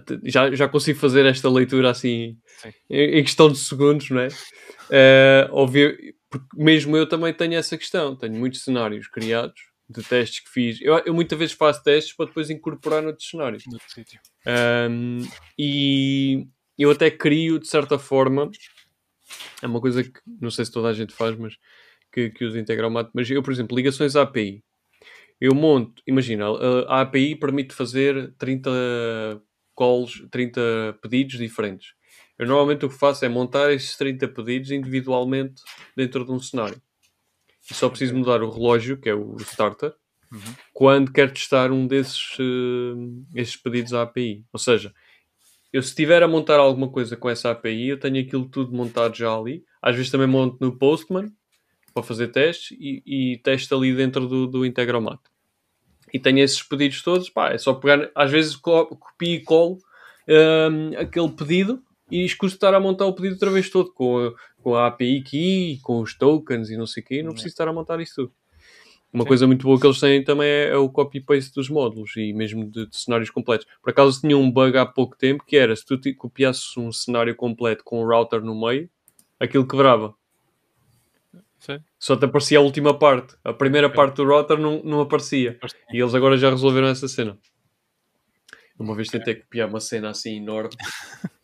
T- 0.05 0.19
já, 0.23 0.53
já 0.53 0.69
consigo 0.69 0.99
fazer 0.99 1.25
esta 1.25 1.49
leitura 1.49 1.89
assim 1.89 2.37
Sim. 2.61 2.69
em, 2.89 3.19
em 3.19 3.23
questão 3.23 3.51
de 3.51 3.57
segundos, 3.57 4.09
não 4.09 4.21
é? 4.21 4.27
Óbvio, 5.51 5.97
porque 6.29 6.47
mesmo 6.55 6.95
eu 6.95 7.07
também 7.09 7.33
tenho 7.33 7.55
essa 7.55 7.77
questão. 7.77 8.15
Tenho 8.15 8.35
muitos 8.35 8.63
cenários 8.63 9.07
criados 9.07 9.59
de 9.89 10.03
testes 10.03 10.41
que 10.41 10.49
fiz. 10.49 10.81
Eu, 10.81 10.97
eu 10.99 11.13
muitas 11.13 11.37
vezes 11.37 11.55
faço 11.55 11.83
testes 11.83 12.13
para 12.15 12.25
depois 12.25 12.49
incorporar 12.49 13.01
noutros 13.01 13.29
cenários. 13.29 13.63
Um, 14.89 15.19
e 15.57 16.47
eu 16.77 16.91
até 16.91 17.09
crio, 17.09 17.59
de 17.59 17.67
certa 17.67 17.97
forma, 17.97 18.51
é 19.61 19.67
uma 19.67 19.81
coisa 19.81 20.03
que 20.03 20.19
não 20.25 20.51
sei 20.51 20.65
se 20.65 20.71
toda 20.71 20.89
a 20.89 20.93
gente 20.93 21.13
faz, 21.13 21.35
mas 21.37 21.57
que, 22.11 22.29
que 22.29 22.45
usa 22.45 22.59
Integromat, 22.59 23.09
mas 23.13 23.29
eu, 23.29 23.41
por 23.43 23.51
exemplo, 23.51 23.75
ligações 23.75 24.15
à 24.15 24.23
API. 24.23 24.63
Eu 25.39 25.53
monto, 25.53 26.01
imagina, 26.07 26.45
a, 26.47 26.97
a 26.97 27.01
API 27.01 27.35
permite 27.35 27.73
fazer 27.73 28.33
30 28.37 28.69
calls, 29.77 30.25
30 30.31 30.97
pedidos 31.01 31.37
diferentes. 31.37 31.93
Eu 32.37 32.47
normalmente 32.47 32.85
o 32.85 32.89
que 32.89 32.95
faço 32.95 33.23
é 33.25 33.29
montar 33.29 33.71
esses 33.71 33.95
30 33.97 34.27
pedidos 34.29 34.71
individualmente 34.71 35.61
dentro 35.95 36.25
de 36.25 36.31
um 36.31 36.39
cenário. 36.39 36.81
E 37.69 37.73
só 37.73 37.89
preciso 37.89 38.15
mudar 38.15 38.41
o 38.41 38.49
relógio, 38.49 38.97
que 38.97 39.09
é 39.09 39.13
o 39.15 39.35
starter, 39.41 39.93
Uhum. 40.31 40.39
quando 40.73 41.11
quero 41.13 41.31
testar 41.31 41.71
um 41.71 41.87
desses 41.87 42.35
eh, 42.37 43.39
esses 43.39 43.55
pedidos 43.55 43.93
à 43.93 44.01
API. 44.01 44.43
Ou 44.51 44.59
seja, 44.59 44.93
eu 45.71 45.81
se 45.81 45.89
estiver 45.89 46.21
a 46.21 46.27
montar 46.27 46.59
alguma 46.59 46.89
coisa 46.89 47.15
com 47.15 47.29
essa 47.29 47.51
API, 47.51 47.89
eu 47.89 47.99
tenho 47.99 48.19
aquilo 48.21 48.45
tudo 48.49 48.75
montado 48.75 49.15
já 49.15 49.33
ali. 49.33 49.63
Às 49.81 49.95
vezes 49.95 50.11
também 50.11 50.27
monto 50.27 50.57
no 50.59 50.77
Postman 50.77 51.31
para 51.93 52.03
fazer 52.03 52.27
testes 52.27 52.77
e, 52.79 53.01
e 53.05 53.37
testo 53.37 53.73
ali 53.75 53.95
dentro 53.95 54.27
do, 54.27 54.47
do 54.47 54.65
Integromat. 54.65 55.19
E 56.13 56.19
tenho 56.19 56.39
esses 56.39 56.61
pedidos 56.61 57.01
todos, 57.01 57.29
pá, 57.29 57.51
é 57.51 57.57
só 57.57 57.73
pegar, 57.73 58.09
às 58.15 58.29
vezes 58.31 58.55
co- 58.55 58.85
copio 58.87 59.33
e 59.35 59.41
colo 59.43 59.77
hum, 60.27 60.91
aquele 60.97 61.29
pedido 61.31 61.81
e 62.09 62.23
escuso 62.23 62.55
estar 62.55 62.73
a 62.73 62.79
montar 62.79 63.05
o 63.05 63.13
pedido 63.13 63.33
outra 63.33 63.51
vez 63.51 63.69
todo 63.69 63.91
com 63.91 64.19
a, 64.19 64.33
com 64.61 64.75
a 64.75 64.87
API 64.87 65.21
key, 65.21 65.79
com 65.81 66.01
os 66.01 66.17
tokens 66.17 66.69
e 66.69 66.77
não 66.77 66.85
sei 66.85 67.03
o 67.03 67.05
quê, 67.05 67.23
não 67.23 67.31
preciso 67.31 67.53
estar 67.53 67.67
a 67.67 67.73
montar 67.73 67.99
isso 67.99 68.15
tudo. 68.15 68.33
Uma 69.11 69.23
Sim. 69.23 69.27
coisa 69.29 69.47
muito 69.47 69.63
boa 69.63 69.79
que 69.79 69.87
eles 69.87 69.99
têm 69.99 70.23
também 70.23 70.47
é, 70.47 70.69
é 70.69 70.77
o 70.77 70.89
copy-paste 70.89 71.53
dos 71.55 71.69
módulos 71.69 72.15
e 72.17 72.33
mesmo 72.33 72.69
de, 72.69 72.87
de 72.87 72.97
cenários 72.97 73.29
completos. 73.29 73.65
Por 73.81 73.89
acaso 73.89 74.19
tinha 74.19 74.37
um 74.37 74.51
bug 74.51 74.77
há 74.77 74.85
pouco 74.85 75.17
tempo 75.17 75.45
que 75.45 75.55
era 75.55 75.75
se 75.75 75.85
tu 75.85 75.97
te 75.97 76.13
copiasses 76.13 76.75
um 76.77 76.91
cenário 76.91 77.35
completo 77.35 77.83
com 77.83 78.01
um 78.01 78.05
router 78.05 78.41
no 78.41 78.59
meio, 78.59 78.89
aquilo 79.39 79.67
quebrava. 79.67 80.13
Sim. 81.59 81.79
Só 81.97 82.15
te 82.15 82.25
aparecia 82.25 82.59
a 82.59 82.61
última 82.61 82.97
parte. 82.97 83.35
A 83.43 83.53
primeira 83.53 83.89
parte 83.89 84.17
do 84.17 84.25
router 84.25 84.59
não, 84.59 84.83
não 84.83 85.01
aparecia. 85.01 85.57
E 85.91 85.99
eles 85.99 86.13
agora 86.13 86.37
já 86.37 86.49
resolveram 86.49 86.87
essa 86.87 87.07
cena. 87.07 87.37
Uma 88.77 88.93
vez 88.93 89.07
tentei 89.07 89.35
copiar 89.35 89.67
uma 89.67 89.79
cena 89.79 90.09
assim 90.09 90.37
enorme. 90.37 90.75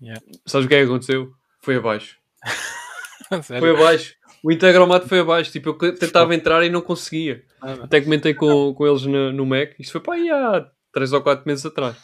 Yeah. 0.00 0.22
Sabes 0.46 0.66
o 0.66 0.68
que 0.68 0.74
é 0.74 0.78
que 0.78 0.84
aconteceu? 0.84 1.32
Foi 1.60 1.76
abaixo. 1.76 2.16
Foi 3.42 3.70
abaixo. 3.70 4.14
O 4.42 4.50
Integromat 4.50 5.06
foi 5.06 5.20
abaixo. 5.20 5.52
Tipo, 5.52 5.76
eu 5.82 5.94
tentava 5.94 6.34
entrar 6.34 6.64
e 6.64 6.70
não 6.70 6.80
conseguia. 6.80 7.44
Nada. 7.60 7.84
Até 7.84 8.00
comentei 8.00 8.32
com, 8.32 8.72
com 8.72 8.86
eles 8.86 9.02
no, 9.02 9.32
no 9.32 9.44
Mac. 9.44 9.72
Isto 9.78 9.92
foi 9.92 10.00
para 10.00 10.14
aí 10.14 10.30
há 10.30 10.70
3 10.92 11.12
ou 11.12 11.20
4 11.20 11.46
meses 11.46 11.66
atrás. 11.66 11.96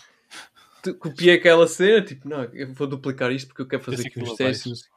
Copiei 0.98 1.36
aquela 1.36 1.66
cena, 1.66 2.02
tipo, 2.02 2.28
não, 2.28 2.44
eu 2.52 2.70
vou 2.74 2.86
duplicar 2.86 3.32
isto 3.32 3.48
porque 3.48 3.62
eu 3.62 3.66
quero 3.66 3.82
fazer 3.82 4.06
aqui 4.06 4.20
uns 4.20 4.34
testes. 4.34 4.90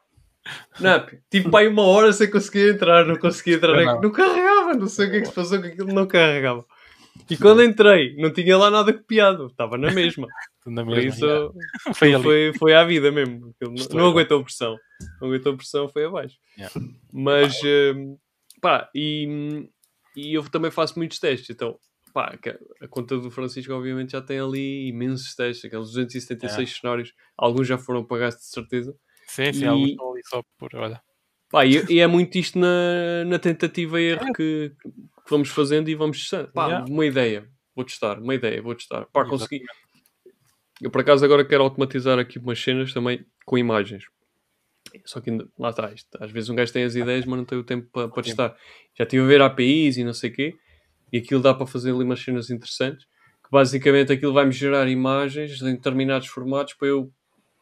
Não, 0.79 0.97
não, 0.97 1.05
tive 1.29 1.49
para 1.49 1.59
aí 1.59 1.67
uma 1.67 1.83
hora 1.83 2.11
sem 2.11 2.29
conseguir 2.29 2.73
entrar, 2.73 3.05
não 3.05 3.17
conseguia 3.17 3.55
entrar, 3.55 3.73
Não, 3.73 3.85
não, 3.85 3.93
não. 3.95 4.01
não 4.01 4.11
carregava, 4.11 4.73
não 4.73 4.87
sei 4.87 5.07
o 5.07 5.11
que 5.11 5.17
é 5.17 5.21
que 5.21 5.27
se 5.27 5.33
passou 5.33 5.61
que 5.61 5.67
aquilo 5.67 5.93
não 5.93 6.05
carregava. 6.07 6.65
E 7.29 7.35
quando 7.37 7.63
entrei, 7.63 8.15
não 8.17 8.31
tinha 8.31 8.57
lá 8.57 8.69
nada 8.71 8.93
copiado, 8.93 9.47
estava 9.47 9.77
na 9.77 9.91
mesma. 9.91 10.27
Na 10.67 10.83
Por 10.83 10.95
mesma, 10.97 11.09
isso 11.09 11.25
yeah. 11.25 11.53
Foi 11.95 12.13
ali. 12.13 12.23
foi, 12.23 12.51
foi 12.59 12.73
à 12.73 12.83
vida 12.83 13.09
mesmo. 13.09 13.39
Não, 13.61 13.73
Estou 13.75 13.95
não 13.95 14.01
igual. 14.07 14.09
aguentou 14.09 14.43
pressão. 14.43 14.77
Não 15.21 15.29
aguentou 15.29 15.55
pressão, 15.55 15.87
foi 15.87 16.03
abaixo. 16.05 16.35
Yeah. 16.57 16.75
Mas, 17.13 17.55
hum, 17.95 18.17
pá, 18.61 18.89
e, 18.93 19.69
e 20.17 20.33
eu 20.33 20.43
também 20.49 20.69
faço 20.69 20.99
muitos 20.99 21.19
testes. 21.19 21.49
Então, 21.51 21.79
pá, 22.13 22.37
a 22.81 22.87
conta 22.89 23.17
do 23.17 23.31
Francisco, 23.31 23.71
obviamente, 23.73 24.11
já 24.11 24.21
tem 24.21 24.39
ali 24.41 24.89
imensos 24.89 25.33
testes, 25.35 25.63
aqueles 25.63 25.87
276 25.87 26.79
cenários. 26.81 27.13
Alguns 27.37 27.65
já 27.65 27.77
foram 27.77 28.03
pagados 28.03 28.37
de 28.39 28.45
certeza. 28.47 28.93
Sim, 29.27 29.53
sim, 29.53 29.63
E- 29.63 29.67
alguns 29.67 29.89
estão 29.91 30.11
ali 30.11 30.21
só 30.25 30.43
por. 30.57 30.69
Olha. 30.75 31.01
Pá, 31.49 31.65
e, 31.65 31.81
e 31.89 31.99
é 32.01 32.07
muito 32.07 32.37
isto 32.37 32.59
na, 32.59 33.23
na 33.25 33.39
tentativa 33.39 34.01
e 34.01 34.03
erro 34.11 34.33
que, 34.33 34.73
que 35.27 35.31
vamos 35.31 35.49
fazendo 35.49 35.89
e 35.89 35.95
vamos 35.95 36.19
testando. 36.19 36.51
Pá, 36.53 36.67
Yeah. 36.67 36.85
uma 36.89 37.05
ideia, 37.05 37.47
vou 37.75 37.83
testar, 37.85 38.17
uma 38.19 38.33
ideia, 38.33 38.61
vou 38.61 38.73
testar. 38.73 39.05
Pá, 39.11 39.25
consegui. 39.25 39.61
Eu 40.81 40.89
por 40.89 41.01
acaso 41.01 41.25
agora 41.25 41.43
quero 41.43 41.63
automatizar 41.63 42.17
aqui 42.17 42.39
umas 42.39 42.59
cenas 42.61 42.93
também 42.93 43.25
com 43.45 43.57
imagens. 43.57 44.05
Só 45.05 45.19
que 45.19 45.29
ainda, 45.29 45.47
lá 45.59 45.69
está, 45.71 45.91
isto, 45.91 46.07
às 46.19 46.31
vezes 46.31 46.49
um 46.49 46.55
gajo 46.55 46.71
tem 46.71 46.83
as 46.83 46.95
ideias, 46.95 47.25
mas 47.25 47.37
não 47.37 47.45
tem 47.45 47.57
o 47.57 47.63
tempo 47.63 47.89
para, 47.91 48.07
para 48.07 48.23
testar. 48.23 48.55
Já 48.97 49.03
estive 49.03 49.23
a 49.23 49.27
ver 49.27 49.41
APIs 49.41 49.97
e 49.97 50.03
não 50.03 50.13
sei 50.13 50.29
o 50.29 50.33
quê, 50.33 50.55
e 51.11 51.17
aquilo 51.17 51.41
dá 51.41 51.53
para 51.53 51.67
fazer 51.67 51.91
ali 51.91 52.03
umas 52.03 52.21
cenas 52.21 52.49
interessantes, 52.49 53.05
que 53.43 53.51
basicamente 53.51 54.13
aquilo 54.13 54.31
vai-me 54.33 54.51
gerar 54.51 54.87
imagens 54.87 55.61
em 55.61 55.73
determinados 55.75 56.27
formatos 56.27 56.73
para 56.73 56.87
eu 56.87 57.11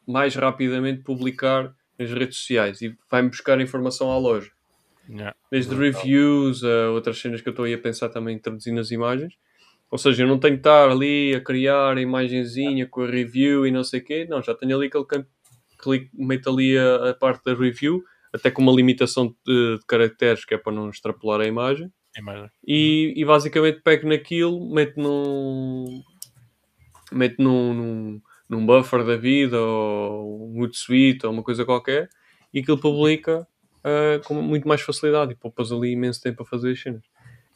mais 0.06 0.36
rapidamente 0.36 1.02
publicar 1.02 1.74
nas 1.98 2.10
redes 2.10 2.38
sociais 2.38 2.80
e 2.80 2.96
vai-me 3.10 3.28
buscar 3.28 3.60
informação 3.60 4.10
à 4.12 4.18
loja. 4.18 4.52
Yeah. 5.08 5.36
Desde 5.50 5.74
Brutal. 5.74 6.00
reviews 6.00 6.64
a 6.64 6.90
outras 6.90 7.18
cenas 7.18 7.40
que 7.40 7.48
eu 7.48 7.52
estou 7.52 7.64
aí 7.64 7.74
a 7.74 7.78
pensar 7.78 8.08
também 8.08 8.36
em 8.36 8.38
traduzir 8.38 8.72
nas 8.72 8.90
imagens. 8.90 9.34
Ou 9.90 9.98
seja, 9.98 10.24
eu 10.24 10.28
não 10.28 10.38
tenho 10.38 10.54
que 10.54 10.60
estar 10.60 10.90
ali 10.90 11.34
a 11.34 11.40
criar 11.40 11.96
a 11.96 12.00
imagenzinha 12.00 12.86
com 12.86 13.02
a 13.02 13.06
review 13.06 13.66
e 13.66 13.70
não 13.70 13.84
sei 13.84 14.00
o 14.00 14.04
quê. 14.04 14.26
Não, 14.28 14.42
já 14.42 14.54
tenho 14.54 14.76
ali 14.76 14.88
aquele 14.88 15.04
campo, 15.04 15.28
meto 16.12 16.50
ali 16.50 16.76
a, 16.76 17.10
a 17.10 17.14
parte 17.14 17.44
da 17.44 17.54
review, 17.54 18.02
até 18.32 18.50
com 18.50 18.62
uma 18.62 18.72
limitação 18.72 19.34
de, 19.46 19.78
de 19.78 19.86
caracteres, 19.86 20.44
que 20.44 20.54
é 20.54 20.58
para 20.58 20.72
não 20.72 20.90
extrapolar 20.90 21.40
a 21.40 21.46
imagem. 21.46 21.92
Imagem. 22.18 22.50
E, 22.66 23.14
e 23.16 23.24
basicamente 23.24 23.80
pego 23.82 24.08
naquilo, 24.08 24.68
meto 24.72 25.00
num. 25.00 26.02
meto 27.12 27.40
num, 27.40 27.74
num, 27.74 28.22
num 28.48 28.66
buffer 28.66 29.04
da 29.04 29.16
vida 29.16 29.60
ou 29.60 30.50
um 30.50 30.62
Hootsuite 30.62 31.26
ou 31.26 31.32
uma 31.32 31.42
coisa 31.42 31.64
qualquer 31.64 32.08
e 32.52 32.60
aquilo 32.60 32.78
publica 32.78 33.46
ah, 33.86 34.20
com 34.24 34.34
muito 34.34 34.66
mais 34.66 34.80
facilidade 34.80 35.32
e 35.32 35.36
poupas 35.36 35.70
ali 35.70 35.92
imenso 35.92 36.20
tempo 36.20 36.42
a 36.42 36.46
fazer 36.46 36.72
as 36.72 36.80
cenas. 36.82 37.02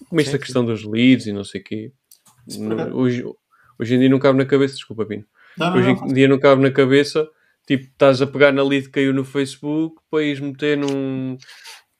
Como 0.08 0.20
isto 0.20 0.30
Sim, 0.30 0.36
a 0.36 0.40
questão 0.40 0.64
dos 0.64 0.84
leads 0.84 1.26
e 1.26 1.32
não 1.32 1.42
sei 1.44 1.60
o 1.60 1.64
quê. 1.64 1.92
Acaso. 2.48 2.94
hoje, 2.96 3.24
hoje 3.78 3.94
em 3.94 3.98
dia 3.98 4.08
não 4.08 4.18
cabe 4.20 4.38
na 4.38 4.46
cabeça, 4.46 4.74
desculpa, 4.74 5.04
Pino. 5.04 5.24
Não, 5.58 5.74
Hoje 5.76 5.92
não. 5.94 6.06
em 6.06 6.12
dia 6.14 6.28
não 6.28 6.38
cabe 6.38 6.62
na 6.62 6.70
cabeça, 6.70 7.28
tipo, 7.66 7.84
estás 7.84 8.22
a 8.22 8.26
pegar 8.26 8.52
na 8.52 8.62
lead 8.62 8.86
que 8.86 8.92
caiu 8.92 9.12
no 9.12 9.24
Facebook 9.24 9.96
para 10.10 10.22
ires 10.22 10.40
meter 10.40 10.78
num. 10.78 11.36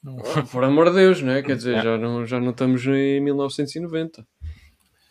Oh, 0.07 0.13
por 0.51 0.65
amor 0.65 0.89
de 0.91 0.97
Deus, 0.97 1.21
não 1.21 1.33
é? 1.33 1.43
Quer 1.43 1.57
dizer, 1.57 1.75
É. 1.77 1.83
já, 1.83 1.99
não, 1.99 2.25
já 2.25 2.39
não 2.41 2.51
estamos 2.51 2.87
em 2.87 3.21
1990. 3.21 4.25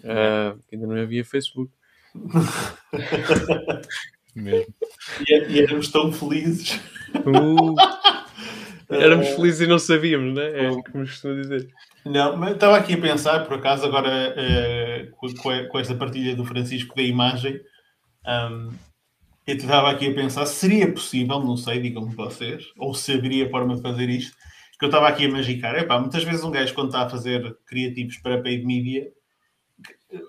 Ah, 0.06 0.56
ainda 0.72 0.88
não 0.88 0.96
havia 0.96 1.24
Facebook. 1.26 1.72
Mesmo. 4.36 4.74
E, 5.28 5.34
e 5.50 5.62
éramos 5.62 5.90
tão 5.92 6.12
felizes. 6.12 6.80
Uh, 7.16 7.76
éramos 9.02 9.28
felizes 9.30 9.62
e 9.62 9.68
não 9.68 9.80
sabíamos, 9.80 10.34
não 10.36 10.42
é? 10.42 10.66
É 10.66 10.70
o 10.70 10.82
que 10.82 10.98
me 10.98 11.06
costuma 11.06 11.36
dizer. 11.36 11.70
Não, 12.06 12.36
mas 12.38 12.54
estava 12.54 12.78
aqui 12.78 12.94
a 12.94 13.02
pensar, 13.02 13.46
por 13.46 13.58
acaso, 13.58 13.86
agora 13.86 14.10
eh, 14.36 15.10
com, 15.70 15.80
esta 15.80 15.96
partilha 15.96 16.36
do 16.36 16.46
Francisco 16.46 16.96
da 16.96 17.02
imagem, 17.02 17.60
ahm, 18.26 18.70
eu 19.46 19.56
estava 19.56 19.90
aqui 19.92 20.08
a 20.08 20.14
pensar, 20.14 20.46
seria 20.46 20.92
possível, 20.92 21.40
não 21.40 21.58
sei, 21.58 21.80
digam-me 21.80 22.16
vocês, 22.16 22.66
ou 22.78 22.94
se 22.94 23.14
haveria 23.14 23.50
forma 23.50 23.76
de 23.76 23.82
fazer 23.82 24.10
isto, 24.10 24.36
que 24.78 24.86
eu 24.86 24.90
estava 24.90 25.08
aqui 25.08 25.26
a 25.26 25.30
magicar. 25.30 25.76
Epá, 25.76 26.00
muitas 26.00 26.24
vezes 26.24 26.44
um 26.44 26.52
gajo, 26.52 26.74
quando 26.74 26.88
está 26.88 27.02
a 27.02 27.10
fazer 27.10 27.58
criativos 27.66 28.18
para 28.18 28.42
paid 28.42 28.66
media, 28.66 29.08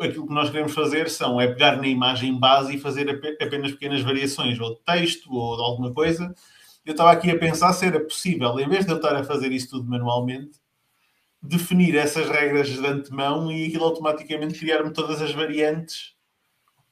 aquilo 0.01 0.27
que 0.27 0.35
nós 0.35 0.51
queremos 0.51 0.73
fazer 0.75 1.09
são, 1.09 1.41
é 1.41 1.47
pegar 1.47 1.77
na 1.77 1.87
imagem 1.87 2.39
base 2.39 2.75
e 2.75 2.81
fazer 2.81 3.09
ape- 3.09 3.37
apenas 3.41 3.73
pequenas 3.73 4.01
variações, 4.03 4.59
ou 4.59 4.75
de 4.75 4.81
texto, 4.85 5.33
ou 5.33 5.57
de 5.57 5.63
alguma 5.63 5.93
coisa. 5.93 6.35
Eu 6.85 6.93
estava 6.93 7.13
aqui 7.13 7.31
a 7.31 7.39
pensar 7.39 7.73
se 7.73 7.87
era 7.87 8.01
possível, 8.01 8.59
em 8.59 8.69
vez 8.69 8.85
de 8.87 8.93
eu 8.93 8.97
estar 8.97 9.15
a 9.15 9.23
fazer 9.25 9.53
isso 9.53 9.71
tudo 9.71 9.89
manualmente, 9.89 10.59
definir 11.43 11.95
essas 11.97 12.29
regras 12.29 12.69
de 12.69 12.85
antemão 12.87 13.51
e 13.53 13.67
aquilo 13.67 13.85
automaticamente 13.85 14.59
criar-me 14.59 14.93
todas 14.93 15.21
as 15.23 15.33
variantes. 15.33 16.15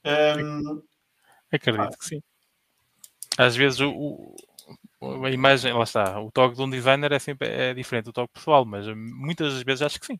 Ahm, 0.04 0.82
Acredito 1.50 1.98
que 1.98 2.04
sim. 2.04 2.22
Às 3.38 3.56
vezes 3.56 3.80
o, 3.80 4.34
o- 5.00 5.24
a 5.24 5.30
imagem, 5.30 5.72
lá 5.72 5.84
está, 5.84 6.20
o 6.20 6.30
toque 6.30 6.56
de 6.56 6.62
um 6.62 6.68
designer 6.70 7.12
é 7.12 7.18
sempre 7.18 7.48
é 7.48 7.72
diferente 7.74 8.06
do 8.06 8.12
toque 8.12 8.34
pessoal, 8.34 8.64
mas 8.64 8.86
muitas 8.94 9.54
das 9.54 9.62
vezes 9.62 9.82
acho 9.82 10.00
que 10.00 10.06
sim. 10.06 10.18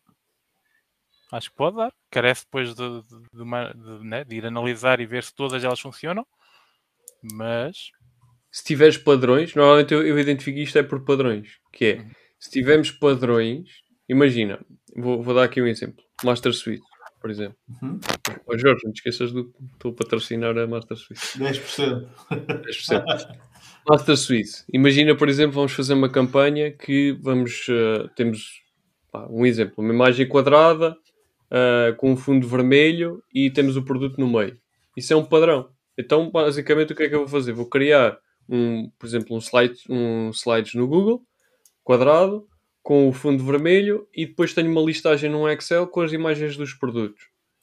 Acho 1.31 1.49
que 1.51 1.55
pode 1.55 1.77
dar. 1.77 1.93
Carece 2.09 2.43
depois 2.45 2.73
de, 2.73 3.01
de- 3.03 3.21
de 3.33 3.41
uma- 3.43 3.71
né, 4.01 4.23
de 4.23 4.35
ir 4.37 4.45
analisar 4.45 4.99
e 4.99 5.05
ver 5.05 5.23
se 5.23 5.33
todas 5.33 5.63
elas 5.63 5.79
funcionam, 5.79 6.25
mas 7.21 7.91
Se 8.51 8.63
tiveres 8.63 8.97
padrões, 8.97 9.53
normalmente 9.55 9.93
eu, 9.93 10.05
eu 10.05 10.17
identifico 10.19 10.57
isto 10.59 10.77
é 10.77 10.83
por 10.83 11.03
padrões. 11.05 11.47
Que 11.71 11.85
é, 11.85 11.95
Uhum. 11.97 12.09
se 12.39 12.49
tivermos 12.51 12.91
padrões, 12.91 13.69
imagina, 14.07 14.59
vou, 14.95 15.21
vou 15.21 15.33
dar 15.35 15.43
aqui 15.43 15.61
um 15.61 15.67
exemplo. 15.67 16.03
Master 16.23 16.53
Suite, 16.53 16.81
por 17.21 17.29
exemplo. 17.29 17.55
Uhum. 17.81 17.99
Ó 18.47 18.57
Jorge, 18.57 18.81
não 18.85 18.91
te 18.91 18.97
esqueças 18.97 19.31
do 19.31 19.53
estou 19.73 19.91
a 19.91 19.95
patrocinar 19.95 20.57
a 20.57 20.65
Master 20.67 20.97
Suite. 20.97 21.21
10%. 21.37 22.07
10%. 22.31 23.39
Master 23.87 24.17
Suite. 24.17 24.51
Imagina, 24.73 25.15
por 25.15 25.29
exemplo, 25.29 25.53
vamos 25.53 25.71
fazer 25.73 25.93
uma 25.93 26.09
campanha 26.09 26.71
que 26.71 27.17
vamos. 27.21 27.65
eh, 27.69 28.07
temos 28.15 28.61
pá, 29.11 29.27
um 29.29 29.45
exemplo, 29.45 29.75
uma 29.83 29.93
imagem 29.93 30.27
quadrada 30.27 30.95
eh, 31.51 31.93
com 31.97 32.11
um 32.11 32.17
fundo 32.17 32.47
vermelho 32.47 33.23
e 33.33 33.49
temos 33.49 33.75
o 33.77 33.83
produto 33.83 34.19
no 34.19 34.27
meio. 34.29 34.57
Isso 34.97 35.13
é 35.13 35.15
um 35.15 35.25
padrão. 35.25 35.69
Então, 35.97 36.29
basicamente, 36.29 36.93
o 36.93 36.95
que 36.95 37.03
é 37.03 37.09
que 37.09 37.15
eu 37.15 37.19
vou 37.19 37.27
fazer? 37.27 37.51
Vou 37.53 37.65
criar, 37.67 38.17
um, 38.49 38.89
por 38.97 39.05
exemplo, 39.05 39.35
um, 39.35 39.39
slide, 39.39 39.79
um 39.89 40.29
slides 40.31 40.73
no 40.73 40.87
Google, 40.87 41.21
quadrado, 41.83 42.45
com 42.81 43.07
o 43.07 43.13
fundo 43.13 43.43
vermelho 43.43 44.07
e 44.15 44.25
depois 44.25 44.53
tenho 44.53 44.71
uma 44.71 44.81
listagem 44.81 45.29
num 45.29 45.47
Excel 45.47 45.85
com 45.87 46.01
as 46.01 46.11
imagens 46.11 46.57
dos 46.57 46.73
produtos. 46.73 47.21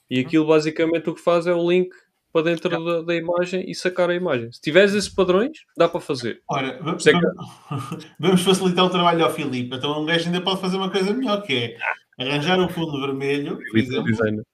E 0.08 0.20
aquilo, 0.20 0.46
basicamente, 0.46 1.10
o 1.10 1.14
que 1.14 1.20
faz 1.20 1.46
é 1.46 1.52
o 1.54 1.68
link 1.68 1.90
para 2.32 2.42
dentro 2.44 2.68
da, 2.68 3.02
da 3.02 3.14
imagem 3.16 3.68
e 3.68 3.74
sacar 3.74 4.10
a 4.10 4.14
imagem. 4.14 4.52
Se 4.52 4.60
tiveres 4.60 4.92
esses 4.94 5.08
padrões, 5.08 5.58
dá 5.76 5.88
para 5.88 6.00
fazer. 6.00 6.42
Ora, 6.48 6.78
vamos, 6.82 7.02
Sei 7.02 7.12
que- 7.14 7.20
vamos 8.20 8.42
facilitar 8.42 8.84
o 8.84 8.90
trabalho 8.90 9.24
ao 9.24 9.32
Filipe. 9.32 9.74
Então 9.74 10.00
um 10.00 10.04
gajo 10.06 10.26
ainda 10.26 10.40
pode 10.42 10.60
fazer 10.60 10.76
uma 10.76 10.90
coisa 10.90 11.12
melhor, 11.12 11.42
que 11.42 11.54
é 11.54 11.76
arranjar 12.22 12.60
um 12.60 12.68
fundo 12.68 13.00
vermelho, 13.00 13.58
por 13.70 13.78
exemplo, 13.78 14.04
Designer. 14.04 14.44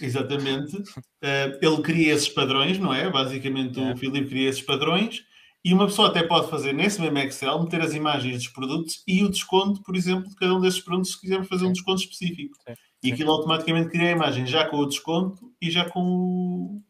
Exatamente. 0.00 0.82
Eh, 1.20 1.58
ele 1.60 1.82
cria 1.82 2.14
esses 2.14 2.28
padrões, 2.28 2.78
não 2.78 2.94
é? 2.94 3.10
Basicamente 3.10 3.78
É. 3.80 3.92
o 3.92 3.96
Filipe 3.96 4.28
cria 4.28 4.48
esses 4.48 4.62
padrões 4.62 5.22
e 5.64 5.72
uma 5.72 5.86
pessoa 5.86 6.08
até 6.08 6.22
pode 6.22 6.50
fazer 6.50 6.72
nesse 6.72 7.00
mesmo 7.00 7.18
Excel, 7.18 7.62
meter 7.62 7.80
as 7.80 7.94
imagens 7.94 8.36
dos 8.36 8.48
produtos 8.48 9.02
e 9.06 9.22
o 9.22 9.28
desconto, 9.28 9.82
por 9.82 9.94
exemplo, 9.94 10.28
de 10.28 10.34
cada 10.34 10.54
um 10.54 10.60
desses 10.60 10.80
produtos 10.80 11.12
se 11.12 11.20
quisermos 11.20 11.48
fazer 11.48 11.66
um 11.66 11.72
desconto 11.72 12.02
específico. 12.02 12.56
Sim. 12.66 12.74
E 13.02 13.08
Sim. 13.08 13.12
aquilo 13.14 13.30
automaticamente 13.30 13.90
cria 13.90 14.08
a 14.08 14.12
imagem 14.12 14.46
já 14.46 14.68
com 14.68 14.76
o 14.76 14.86
desconto 14.86 15.52
e 15.60 15.70
já 15.70 15.88
com 15.88 16.00
o. 16.00 16.82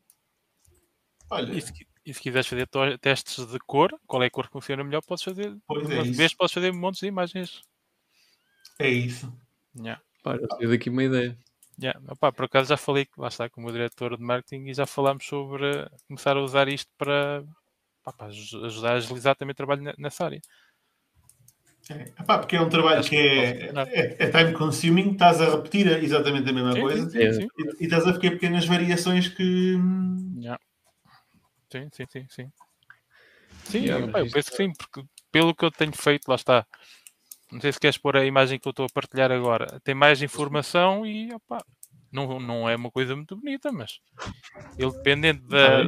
Olha, 1.31 1.53
e 1.53 1.61
se, 1.61 1.73
e 2.05 2.15
se 2.15 2.21
quiseres 2.21 2.47
fazer 2.47 2.69
testes 3.01 3.47
de 3.47 3.59
cor, 3.61 3.99
qual 4.07 4.23
é 4.23 4.27
a 4.27 4.31
cor 4.31 4.47
que 4.47 4.53
funciona 4.53 4.83
melhor, 4.83 5.03
podes 5.03 5.25
fazer. 5.25 5.57
Pois 5.67 5.89
é 5.91 6.03
isso. 6.03 6.15
vez 6.15 6.35
podes 6.35 6.53
fazer 6.53 6.73
montes 6.73 7.01
de 7.01 7.07
imagens. 7.07 7.63
é 8.79 8.89
isso. 8.89 9.33
Yeah. 9.77 10.03
Já 10.25 10.57
tive 10.59 10.77
daqui 10.77 10.91
uma 10.91 11.05
ideia. 11.05 11.39
Yeah. 11.81 12.01
Opa, 12.09 12.33
por 12.33 12.45
acaso 12.45 12.69
já 12.69 12.77
falei 12.77 13.09
lá 13.17 13.29
está, 13.29 13.49
com 13.49 13.61
o 13.61 13.65
meu 13.65 13.73
diretor 13.73 14.17
de 14.17 14.23
marketing 14.23 14.69
e 14.69 14.75
já 14.75 14.87
falámos 14.87 15.25
sobre 15.25 15.89
começar 16.07 16.37
a 16.37 16.43
usar 16.43 16.69
isto 16.69 16.91
para, 16.99 17.45
pá, 18.03 18.13
para 18.13 18.27
aj- 18.29 18.55
ajudar 18.65 18.93
a 18.93 18.97
agilizar 18.97 19.37
também 19.37 19.53
o 19.53 19.57
trabalho 19.57 19.83
ne- 19.83 19.95
nessa 19.99 20.25
área. 20.25 20.41
É. 21.91 22.03
Epá, 22.23 22.39
porque 22.39 22.55
é 22.57 22.61
um 22.61 22.69
trabalho 22.69 23.01
Acho 23.01 23.11
que 23.11 23.17
que 23.17 23.39
é, 23.41 23.73
é, 23.89 24.17
é 24.25 24.31
time 24.31 24.53
consuming, 24.53 25.13
estás 25.13 25.41
a 25.41 25.51
repetir 25.57 25.87
exatamente 26.03 26.49
a 26.49 26.53
mesma 26.53 26.73
Sim, 26.75 26.81
coisa 26.81 27.11
sim, 27.11 27.33
sim, 27.33 27.33
sim. 27.41 27.47
E, 27.59 27.83
e 27.83 27.85
estás 27.85 28.07
a 28.07 28.15
ficar 28.15 28.31
pequenas 28.31 28.65
variações 28.67 29.29
que. 29.29 29.77
Yeah. 30.37 30.61
Sim, 31.71 31.89
sim, 31.93 32.07
sim, 32.09 32.27
sim. 32.31 32.53
Sim, 33.65 33.85
Yeah, 33.85 34.07
eu 34.19 34.27
isso 34.27 34.35
penso 34.35 34.51
que 34.51 34.57
sim, 34.57 34.73
porque 34.73 35.03
pelo 35.31 35.55
que 35.55 35.65
eu 35.65 35.71
tenho 35.71 35.93
feito, 35.93 36.29
lá 36.29 36.35
está. 36.37 36.67
Não 37.51 37.61
sei 37.61 37.73
se 37.73 37.81
queres 37.81 37.99
pôr 37.99 38.17
a 38.17 38.25
imagem 38.25 38.59
que 38.59 38.67
eu 38.69 38.71
estou 38.71 38.87
a 38.87 38.93
partilhar 38.93 39.31
agora. 39.33 39.81
Tem 39.81 39.95
mais 39.95 40.23
informação 40.23 41.05
e 41.07 41.33
opa, 41.35 41.65
não, 42.13 42.39
não 42.39 42.69
é 42.69 42.77
uma 42.77 42.91
coisa 42.91 43.17
muito 43.17 43.37
bonita, 43.37 43.73
mas 43.73 44.01
ele 44.79 44.93
dependendo 44.93 45.43
da, 45.49 45.85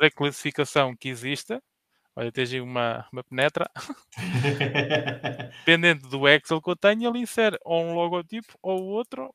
da 0.00 0.10
classificação 0.10 0.96
que 0.96 1.08
exista, 1.08 1.62
olha, 2.16 2.32
tens 2.32 2.52
aí 2.52 2.60
uma, 2.60 3.06
uma 3.12 3.22
penetra, 3.22 3.70
dependendo 5.60 6.08
do 6.08 6.28
Excel 6.28 6.60
que 6.60 6.70
eu 6.70 6.76
tenho, 6.76 7.08
ele 7.08 7.20
insere 7.20 7.56
ou 7.64 7.84
um 7.84 7.94
logotipo 7.94 8.58
ou 8.60 8.82
outro, 8.84 9.32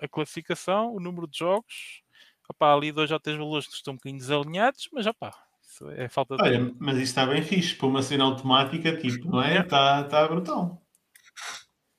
a 0.00 0.08
classificação, 0.08 0.94
o 0.94 0.98
número 0.98 1.28
de 1.28 1.38
jogos, 1.38 2.02
opá, 2.48 2.72
ali 2.72 2.90
dois 2.90 3.10
ou 3.10 3.20
três 3.20 3.38
valores 3.38 3.66
que 3.66 3.74
estão 3.74 3.92
um 3.92 3.96
bocadinho 3.96 4.18
desalinhados, 4.18 4.88
mas 4.92 5.06
opá, 5.06 5.32
isso 5.62 5.88
é 5.90 6.08
falta 6.08 6.36
de. 6.36 6.42
Olha, 6.42 6.74
mas 6.78 6.96
isto 6.96 7.06
está 7.06 7.26
bem 7.26 7.42
fixe. 7.42 7.74
Para 7.74 7.86
uma 7.86 8.02
cena 8.02 8.24
automática, 8.24 8.96
tipo, 8.96 9.30
não 9.30 9.42
é? 9.42 9.60
Está 9.60 10.02
está 10.02 10.28
brutal. 10.28 10.82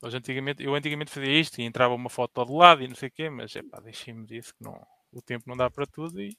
Nós 0.04 0.12
antigamente, 0.12 0.62
eu 0.62 0.74
antigamente 0.74 1.10
fazia 1.10 1.40
isto 1.40 1.58
e 1.58 1.64
entrava 1.64 1.94
uma 1.94 2.10
foto 2.10 2.38
ao 2.38 2.44
de 2.44 2.52
lado 2.52 2.82
e 2.82 2.88
não 2.88 2.94
sei 2.94 3.08
o 3.08 3.10
quê, 3.10 3.30
mas 3.30 3.56
epá, 3.56 3.80
deixei-me 3.80 4.26
disso 4.26 4.52
que 4.54 4.62
não, 4.62 4.78
o 5.10 5.22
tempo 5.22 5.44
não 5.46 5.56
dá 5.56 5.70
para 5.70 5.86
tudo 5.86 6.20
e 6.20 6.36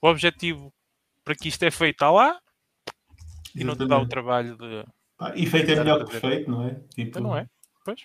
o 0.00 0.08
objetivo 0.08 0.72
para 1.22 1.34
que 1.34 1.48
isto 1.48 1.62
é 1.62 1.70
feito 1.70 1.96
está 1.96 2.10
lá 2.10 2.40
e 3.54 3.64
não 3.64 3.76
te 3.76 3.86
dá 3.86 3.98
o 3.98 4.08
trabalho 4.08 4.56
de. 4.56 4.82
Pá, 5.18 5.34
E 5.36 5.44
feito 5.44 5.72
é 5.72 5.76
melhor 5.76 6.06
que 6.06 6.12
perfeito, 6.12 6.50
não 6.50 6.66
é? 6.66 6.70
Tipo, 6.70 7.00
Então 7.02 7.22
não 7.22 7.36
é? 7.36 7.46
Pois, 7.84 8.00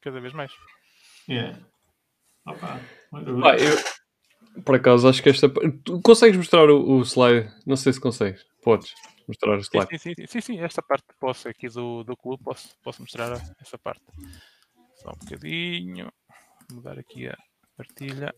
cada 0.00 0.20
vez 0.20 0.32
mais. 0.32 0.50
Yeah. 1.28 1.60
Opa, 2.44 2.80
Pá, 3.40 3.56
eu, 3.56 4.62
por 4.64 4.74
acaso, 4.74 5.08
acho 5.08 5.22
que 5.22 5.28
esta. 5.28 5.48
Tu 5.48 6.02
consegues 6.02 6.36
mostrar 6.36 6.68
o, 6.68 6.98
o 6.98 7.02
slide? 7.02 7.54
Não 7.64 7.76
sei 7.76 7.92
se 7.92 8.00
consegues. 8.00 8.44
Podes 8.64 8.92
mostrar 9.28 9.56
o 9.58 9.62
Sim, 9.62 9.68
slide. 9.70 9.98
sim, 9.98 10.14
sim, 10.14 10.26
sim, 10.26 10.40
sim, 10.40 10.60
esta 10.60 10.82
parte 10.82 11.06
posso 11.18 11.48
aqui 11.48 11.68
do, 11.68 12.04
do 12.04 12.16
clube, 12.16 12.42
posso, 12.42 12.76
posso 12.82 13.00
mostrar 13.02 13.40
essa 13.60 13.78
parte. 13.78 14.02
Só 14.96 15.10
um 15.10 15.12
bocadinho. 15.18 16.12
Mudar 16.70 16.98
aqui 16.98 17.28
a 17.28 17.36
partilha. 17.76 18.34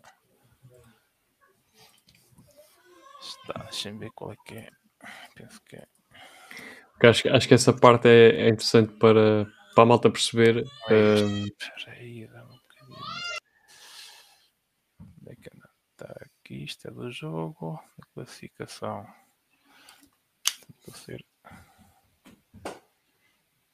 Está, 3.20 3.62
deixa-me 3.64 3.99
ver 3.99 4.11
qual 4.14 4.32
é 4.32 4.37
que 4.45 4.55
é. 4.57 4.68
Penso 5.35 5.61
que 5.62 5.76
é. 5.76 5.87
Porque 6.93 7.07
acho, 7.07 7.22
que- 7.22 7.28
acho 7.28 7.49
que 7.49 7.55
essa 7.55 7.72
parte 7.72 8.09
é, 8.09 8.47
é 8.47 8.49
interessante 8.49 8.93
para, 8.99 9.47
para 9.74 9.82
a 9.85 9.87
malta 9.87 10.11
perceber. 10.11 10.64
ehm, 10.91 11.45
Espera 11.61 11.93
aí, 11.99 12.26
dá 12.26 12.45
um 12.45 12.49
bocadinho. 12.49 12.99
Onde 15.01 15.32
é 15.32 15.37
que 15.37 15.51
anda? 15.55 15.70
isto 16.51 16.89
é 16.89 16.91
do 16.91 17.11
jogo, 17.11 17.80
da 17.99 18.05
classificação. 18.14 19.07
Vou 20.87 20.95
ser. 20.95 21.24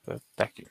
Está 0.08 0.44
aqui. 0.44 0.66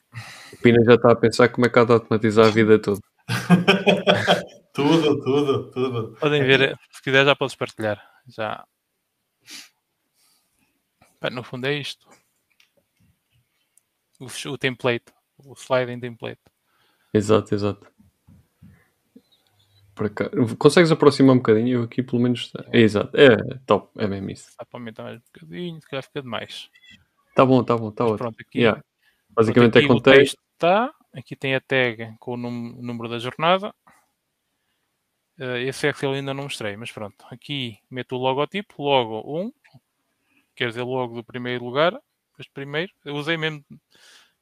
O 0.52 0.56
Pina 0.58 0.84
já 0.84 0.94
está 0.94 1.12
a 1.12 1.16
pensar 1.16 1.48
como 1.48 1.66
é 1.66 1.70
que 1.70 1.78
há 1.78 1.84
de 1.84 1.92
automatizar 1.92 2.46
a 2.46 2.50
vida 2.50 2.80
toda. 2.80 3.00
tudo, 4.74 5.22
tudo, 5.22 5.70
tudo. 5.70 6.16
Podem 6.18 6.42
ver, 6.42 6.78
se 6.90 7.02
quiser 7.02 7.24
já 7.24 7.36
podes 7.36 7.54
partilhar. 7.54 8.02
Já. 8.28 8.66
Bem, 11.20 11.30
no 11.30 11.42
fundo 11.42 11.66
é 11.66 11.74
isto. 11.74 12.06
O, 14.18 14.26
o 14.50 14.58
template. 14.58 15.12
O 15.38 15.54
sliding 15.54 16.00
template. 16.00 16.40
Exato, 17.14 17.54
exato. 17.54 17.90
Para 20.00 20.08
cá. 20.08 20.30
Consegues 20.58 20.90
aproximar 20.90 21.34
um 21.34 21.38
bocadinho? 21.40 21.80
Eu 21.80 21.82
aqui 21.82 22.02
pelo 22.02 22.22
menos. 22.22 22.50
É, 22.72 22.80
exato, 22.80 23.14
é 23.14 23.36
top, 23.66 23.90
é 23.98 24.06
mesmo 24.06 24.30
isso. 24.30 24.50
Dá 24.58 24.64
para 24.64 24.80
aumentar 24.80 25.02
mais 25.02 25.18
um 25.18 25.22
bocadinho, 25.30 25.78
se 25.78 25.86
calhar 25.86 26.02
fica 26.02 26.22
demais. 26.22 26.70
Tá 27.34 27.44
bom, 27.44 27.62
tá 27.62 27.76
bom, 27.76 27.90
tá 27.90 28.04
ótimo. 28.04 28.16
pronto, 28.16 28.36
aqui, 28.40 28.60
Yeah. 28.60 28.82
Basicamente 29.28 29.72
pronto, 29.72 29.76
é 29.76 29.84
aqui 29.84 29.92
o 29.92 29.94
contexto. 29.94 30.20
texto 30.20 30.38
está. 30.54 30.94
Aqui 31.12 31.36
tem 31.36 31.54
a 31.54 31.60
tag 31.60 32.14
com 32.18 32.32
o 32.32 32.36
número 32.38 33.10
da 33.10 33.18
jornada. 33.18 33.74
Eh, 35.38 35.64
esse 35.64 35.86
Excel 35.86 36.12
ainda 36.12 36.32
não 36.32 36.44
mostrei, 36.44 36.78
mas 36.78 36.90
pronto. 36.90 37.22
Aqui 37.30 37.76
meto 37.90 38.16
o 38.16 38.18
logotipo, 38.18 38.82
logo 38.82 39.20
1, 39.44 39.52
quer 40.56 40.68
dizer 40.68 40.82
logo 40.82 41.14
do 41.14 41.22
primeiro 41.22 41.62
lugar. 41.62 42.00
Este 42.38 42.50
primeiro, 42.54 42.90
eu 43.04 43.16
usei 43.16 43.36
mesmo 43.36 43.62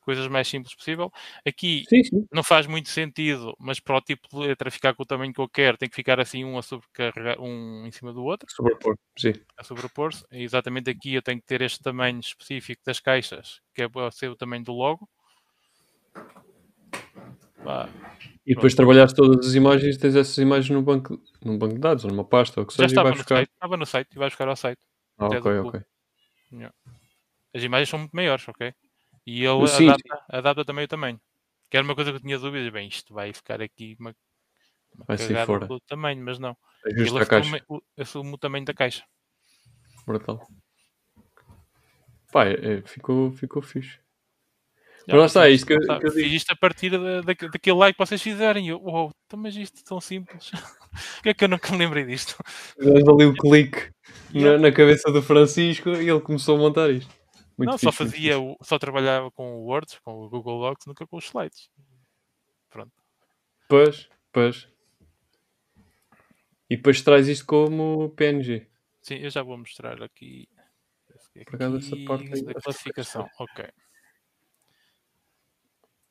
coisas 0.09 0.27
mais 0.27 0.49
simples 0.49 0.75
possível. 0.75 1.13
Aqui 1.47 1.85
Sim, 1.87 2.03
sim. 2.03 2.27
não 2.33 2.43
faz 2.43 2.67
muito 2.67 2.89
sentido, 2.89 3.55
mas 3.59 3.79
para 3.79 3.99
o 3.99 4.01
tipo 4.01 4.27
de 4.27 4.39
letra 4.39 4.71
ficar 4.71 4.95
com 4.95 5.03
o 5.03 5.07
tamanho 5.07 5.35
que 5.35 5.41
eu 5.41 5.47
quero, 5.47 5.77
tem 5.77 5.87
que 5.87 5.95
ficar 5.95 6.19
assim 6.19 6.47
um 6.47 6.57
a 6.57 6.63
sobrecarregar, 6.63 7.39
um 7.39 7.87
em 7.87 7.93
cima 7.93 8.11
do 8.11 8.25
outro, 8.25 8.49
Sobrepor. 8.51 8.97
Sim. 9.19 9.35
a 9.59 9.63
sobrepor-se. 9.63 10.25
E 10.33 10.43
exatamente 10.43 10.89
aqui 10.89 11.13
eu 11.13 11.21
tenho 11.21 11.39
que 11.39 11.47
ter 11.47 11.61
este 11.61 11.83
tamanho 11.83 12.21
específico 12.21 12.81
das 12.87 13.01
caixas, 13.01 13.61
que 13.75 13.83
é 13.83 13.89
para 13.89 14.11
ser 14.11 14.31
o 14.31 14.37
tamanho 14.37 14.65
do 14.65 14.73
logo. 14.73 15.07
E 18.47 18.55
depois 18.55 18.75
trabalhares 18.75 19.13
todas 19.13 19.47
as 19.47 19.55
imagens 19.55 19.97
e 19.97 19.99
tens 19.99 20.17
essas 20.17 20.39
imagens 20.39 20.71
num 20.71 20.83
banco, 20.83 21.21
num 21.45 21.59
banco 21.59 21.75
de 21.75 21.81
dados 21.81 22.05
ou 22.05 22.11
numa 22.11 22.25
pasta 22.25 22.61
ou 22.61 22.65
o 22.65 22.67
que 22.67 22.73
já 22.73 22.85
seja 22.85 22.87
e 22.87 22.93
estava 22.93 23.09
vais 23.11 23.19
no 23.19 23.23
buscar. 23.25 23.37
site, 23.37 23.51
estava 23.51 23.77
no 23.77 23.87
site 23.87 24.09
e 24.11 24.19
vais 24.19 24.33
buscar 24.33 24.49
ao 24.49 24.57
site. 24.57 24.81
Ah, 25.19 25.27
ok, 25.27 25.59
ok. 25.59 25.83
As 27.55 27.63
imagens 27.63 27.91
são 27.91 27.99
muito 27.99 28.17
maiores, 28.17 28.49
ok? 28.49 28.73
E 29.31 29.45
ele 29.45 29.67
Sim, 29.67 29.91
adapta, 29.91 30.25
adapta 30.31 30.65
também 30.65 30.87
o 30.87 30.89
tamanho. 30.89 31.21
Que 31.71 31.77
era 31.77 31.85
uma 31.85 31.95
coisa 31.95 32.11
que 32.11 32.17
eu 32.17 32.21
tinha 32.23 32.39
dúvidas, 32.39 32.73
bem, 32.73 32.89
isto 32.89 33.13
vai 33.13 33.31
ficar 33.31 33.61
aqui 33.61 33.95
uma, 34.01 34.17
uma 34.95 35.05
Vai 35.05 35.19
sair 35.19 35.29
cagada 35.29 35.47
fora. 35.47 35.67
do 35.67 35.79
tamanho, 35.81 36.25
mas 36.25 36.39
não. 36.39 36.57
Ajusta 36.87 37.19
Ele 37.19 37.27
caixa. 37.27 37.39
assume, 37.57 37.63
o- 37.69 37.83
assume 37.99 38.33
o 38.33 38.39
tamanho 38.39 38.65
da 38.65 38.73
caixa. 38.73 39.05
Brutal. 40.07 40.41
Pá, 42.33 42.47
é- 42.47 42.81
ficou, 42.87 43.31
ficou 43.33 43.61
fixe. 43.61 43.99
Já, 45.07 45.15
Mas 45.15 45.19
lá 45.21 45.27
está, 45.27 45.49
isto 45.51 45.67
que 45.67 45.75
eu- 45.75 45.99
que 46.01 46.07
eu 46.07 46.13
fiz 46.13 46.33
isto 46.33 46.51
a 46.51 46.57
partir 46.57 46.89
da, 46.91 47.21
da, 47.21 47.35
daquele 47.53 47.77
like 47.77 47.99
que 47.99 48.07
vocês 48.07 48.23
fizerem. 48.23 48.69
Eu, 48.69 48.81
uau, 48.83 49.11
então, 49.27 49.39
mas 49.39 49.55
isto 49.57 49.79
é 49.79 49.85
tão 49.85 50.01
simples. 50.01 50.51
Porquê 51.17 51.29
é 51.29 51.35
que 51.35 51.45
eu 51.45 51.49
nunca 51.49 51.71
me 51.73 51.77
lembrei 51.79 52.05
disto? 52.07 52.35
Dás 52.79 53.07
ali 53.07 53.27
o 53.27 53.35
clique 53.35 53.91
na, 54.33 54.57
na 54.57 54.73
cabeça 54.73 55.13
do 55.13 55.21
Francisco 55.23 55.91
e 55.91 56.09
ele 56.09 56.21
começou 56.23 56.57
a 56.57 56.59
montar 56.59 56.89
isto. 56.91 57.18
Muito 57.59 57.71
não, 57.71 57.79
só 57.79 57.91
fixe, 57.91 58.13
fazia, 58.13 58.35
só 58.63 58.79
trabalhava 58.79 59.33
com 59.33 59.57
o 59.57 59.65
Word, 59.65 60.01
com 60.03 60.13
o 60.13 60.29
Google 60.31 60.61
Docs, 60.61 60.87
nunca 60.87 61.05
com 61.07 61.17
os 61.17 61.25
slides. 61.25 61.69
Pronto. 62.71 62.93
Pois, 63.69 64.09
pois. 64.33 64.69
E 66.71 66.77
depois 66.77 67.03
traz 67.03 67.27
isto 67.27 67.45
como 67.47 68.11
PNG. 68.11 68.69
Sim, 69.03 69.17
eu 69.17 69.31
já 69.31 69.43
vou 69.43 69.59
mostrar 69.59 70.01
aqui. 70.03 70.49
Por 71.47 71.57
acaso 71.57 71.79
essa 71.79 71.95
aqui 71.95 72.05
parte 72.05 72.43
da 72.45 72.55
classificação. 72.55 73.29
Ok. 73.41 73.69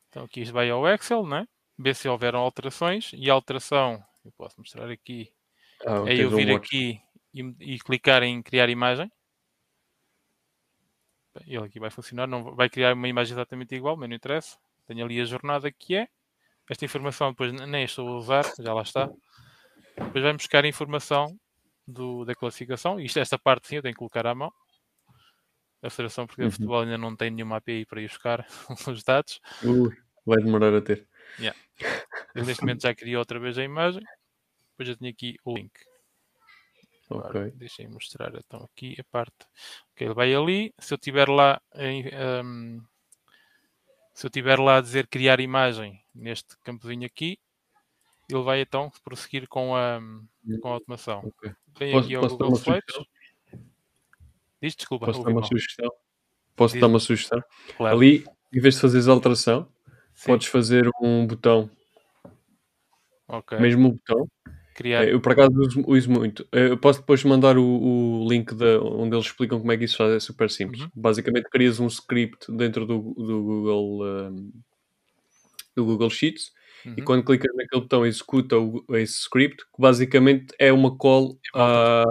Então 0.09 0.23
aqui 0.23 0.41
isto 0.41 0.53
vai 0.53 0.69
ao 0.69 0.87
Excel, 0.87 1.25
né? 1.25 1.47
Ver 1.77 1.95
se 1.95 2.09
houveram 2.09 2.39
alterações. 2.39 3.11
E 3.13 3.29
a 3.29 3.33
alteração, 3.33 4.03
eu 4.25 4.31
posso 4.31 4.59
mostrar 4.59 4.89
aqui. 4.89 5.31
Ah, 5.85 6.03
É 6.07 6.15
eu 6.15 6.29
vir 6.29 6.49
aqui 6.51 6.99
e, 7.33 7.73
e 7.75 7.79
clicar 7.79 8.23
em 8.23 8.41
criar 8.41 8.67
imagem. 8.69 9.11
Ele 11.45 11.65
aqui 11.65 11.79
vai 11.79 11.89
funcionar, 11.89 12.27
não 12.27 12.55
vai 12.55 12.69
criar 12.69 12.93
uma 12.93 13.07
imagem 13.07 13.33
exatamente 13.33 13.75
igual, 13.75 13.97
mas 13.97 14.09
não 14.09 14.15
interessa. 14.15 14.57
Tenho 14.87 15.03
ali 15.03 15.19
a 15.19 15.25
jornada 15.25 15.71
que 15.71 15.95
é. 15.95 16.07
Esta 16.69 16.85
informação 16.85 17.31
depois 17.31 17.51
nem 17.53 17.83
estou 17.83 18.07
a 18.07 18.17
usar, 18.17 18.43
já 18.59 18.73
lá 18.73 18.81
está. 18.81 19.09
Depois 19.95 20.23
vai 20.23 20.33
buscar 20.33 20.65
a 20.65 20.67
informação 20.67 21.37
do, 21.87 22.25
da 22.25 22.35
classificação. 22.35 22.99
Isto, 22.99 23.19
esta 23.19 23.37
parte 23.39 23.67
sim 23.67 23.77
eu 23.77 23.81
tenho 23.81 23.93
que 23.93 23.99
colocar 23.99 24.27
à 24.27 24.35
mão. 24.35 24.51
A 25.81 25.89
Federação 25.89 26.25
Portuguesa 26.25 26.49
de 26.49 26.55
Uhum. 26.55 26.67
Futebol 26.67 26.81
ainda 26.81 26.97
não 26.97 27.15
tem 27.15 27.31
nenhuma 27.31 27.57
API 27.57 27.85
para 27.85 28.01
ir 28.01 28.07
buscar 28.07 28.45
os 28.87 29.03
dados. 29.03 29.39
Ui, 29.63 29.95
vai 30.25 30.37
demorar 30.37 30.73
a 30.73 30.81
ter. 30.81 31.07
Eu 32.35 32.45
neste 32.45 32.61
momento 32.63 32.81
já 32.81 32.93
criou 32.93 33.19
outra 33.19 33.39
vez 33.39 33.57
a 33.57 33.63
imagem. 33.63 34.03
Depois 34.71 34.89
eu 34.89 34.97
tenho 34.97 35.11
aqui 35.11 35.35
o 35.43 35.55
link. 35.55 35.71
Agora, 37.09 37.29
Ok. 37.29 37.51
Deixem 37.55 37.87
mostrar 37.87 38.33
então 38.35 38.63
aqui 38.63 38.95
a 38.99 39.03
parte. 39.05 39.45
Ok, 39.93 40.05
ele 40.07 40.13
vai 40.13 40.33
ali. 40.33 40.73
Se 40.79 40.93
eu 40.93 40.97
tiver 40.97 41.29
lá 41.29 41.61
ehm, 41.75 42.79
se 44.13 44.25
eu 44.25 44.29
tiver 44.29 44.59
lá 44.59 44.77
a 44.77 44.81
dizer 44.81 45.07
criar 45.07 45.39
imagem 45.39 46.03
neste 46.13 46.57
campozinho 46.63 47.05
aqui, 47.05 47.37
ele 48.29 48.41
vai 48.43 48.61
então 48.61 48.91
prosseguir 49.03 49.47
com 49.47 49.75
a, 49.75 49.99
com 50.61 50.67
a 50.69 50.71
automação. 50.73 51.19
ok. 51.19 51.53
Vem 51.79 51.91
Posso- 51.91 52.05
aqui 52.05 52.15
ao 52.15 52.21
posso 52.23 52.37
Google 52.37 52.57
Slides. 52.57 52.83
sugestão? 52.95 53.05
Diz 54.61 54.75
desculpa, 54.75 55.05
Posso 55.05 55.23
dar 55.23 55.29
uma 55.29 55.39
mal. 55.41 55.47
sugestão? 55.49 55.91
Posso 56.55 56.73
Diz. 56.73 56.81
dar 56.81 56.87
uma 56.87 56.99
sugestão? 56.99 57.43
Claro. 57.77 57.95
Ali, 57.95 58.25
em 58.51 58.59
vez 58.59 58.75
de 58.75 58.81
fazeres 58.81 59.07
alteração, 59.07 59.71
Sim, 60.15 60.25
podes 60.31 60.47
fazer 60.47 60.89
um 60.99 61.27
botão, 61.27 61.69
ok. 63.27 63.59
mesmo 63.59 63.89
o 63.89 63.91
botão. 63.93 64.27
Criar. 64.77 65.07
Eh, 65.07 65.13
Eu 65.13 65.19
por 65.19 65.31
acaso 65.31 65.51
uso, 65.59 65.83
uso 65.87 66.11
muito. 66.11 66.47
Eh, 66.51 66.67
Eu 66.69 66.77
posso 66.77 66.99
depois 66.99 67.23
mandar 67.23 67.57
o, 67.57 67.63
o 68.23 68.29
link 68.29 68.53
da, 68.53 68.79
onde 68.79 69.15
eles 69.15 69.25
explicam 69.25 69.59
como 69.59 69.71
é 69.71 69.77
que 69.77 69.85
isso 69.85 69.97
faz, 69.97 70.11
é 70.13 70.19
super 70.19 70.49
simples. 70.51 70.81
Uhum. 70.81 70.89
Basicamente 70.95 71.49
crias 71.49 71.79
um 71.79 71.87
script 71.87 72.51
dentro 72.51 72.85
do, 72.85 72.99
do 73.15 73.43
Google 73.43 74.05
ehm, 74.07 74.51
do 75.75 75.83
Google 75.83 76.09
Sheets 76.11 76.51
e 76.85 76.89
Uhum. 76.89 77.05
quando 77.05 77.25
clicas 77.25 77.51
naquele 77.55 77.81
botão 77.81 78.05
executa 78.05 78.55
o, 78.57 78.85
esse 78.95 79.21
script, 79.21 79.63
que 79.65 79.81
basicamente 79.81 80.53
é 80.59 80.71
uma 80.71 80.95
call 80.95 81.39
a, 81.55 82.03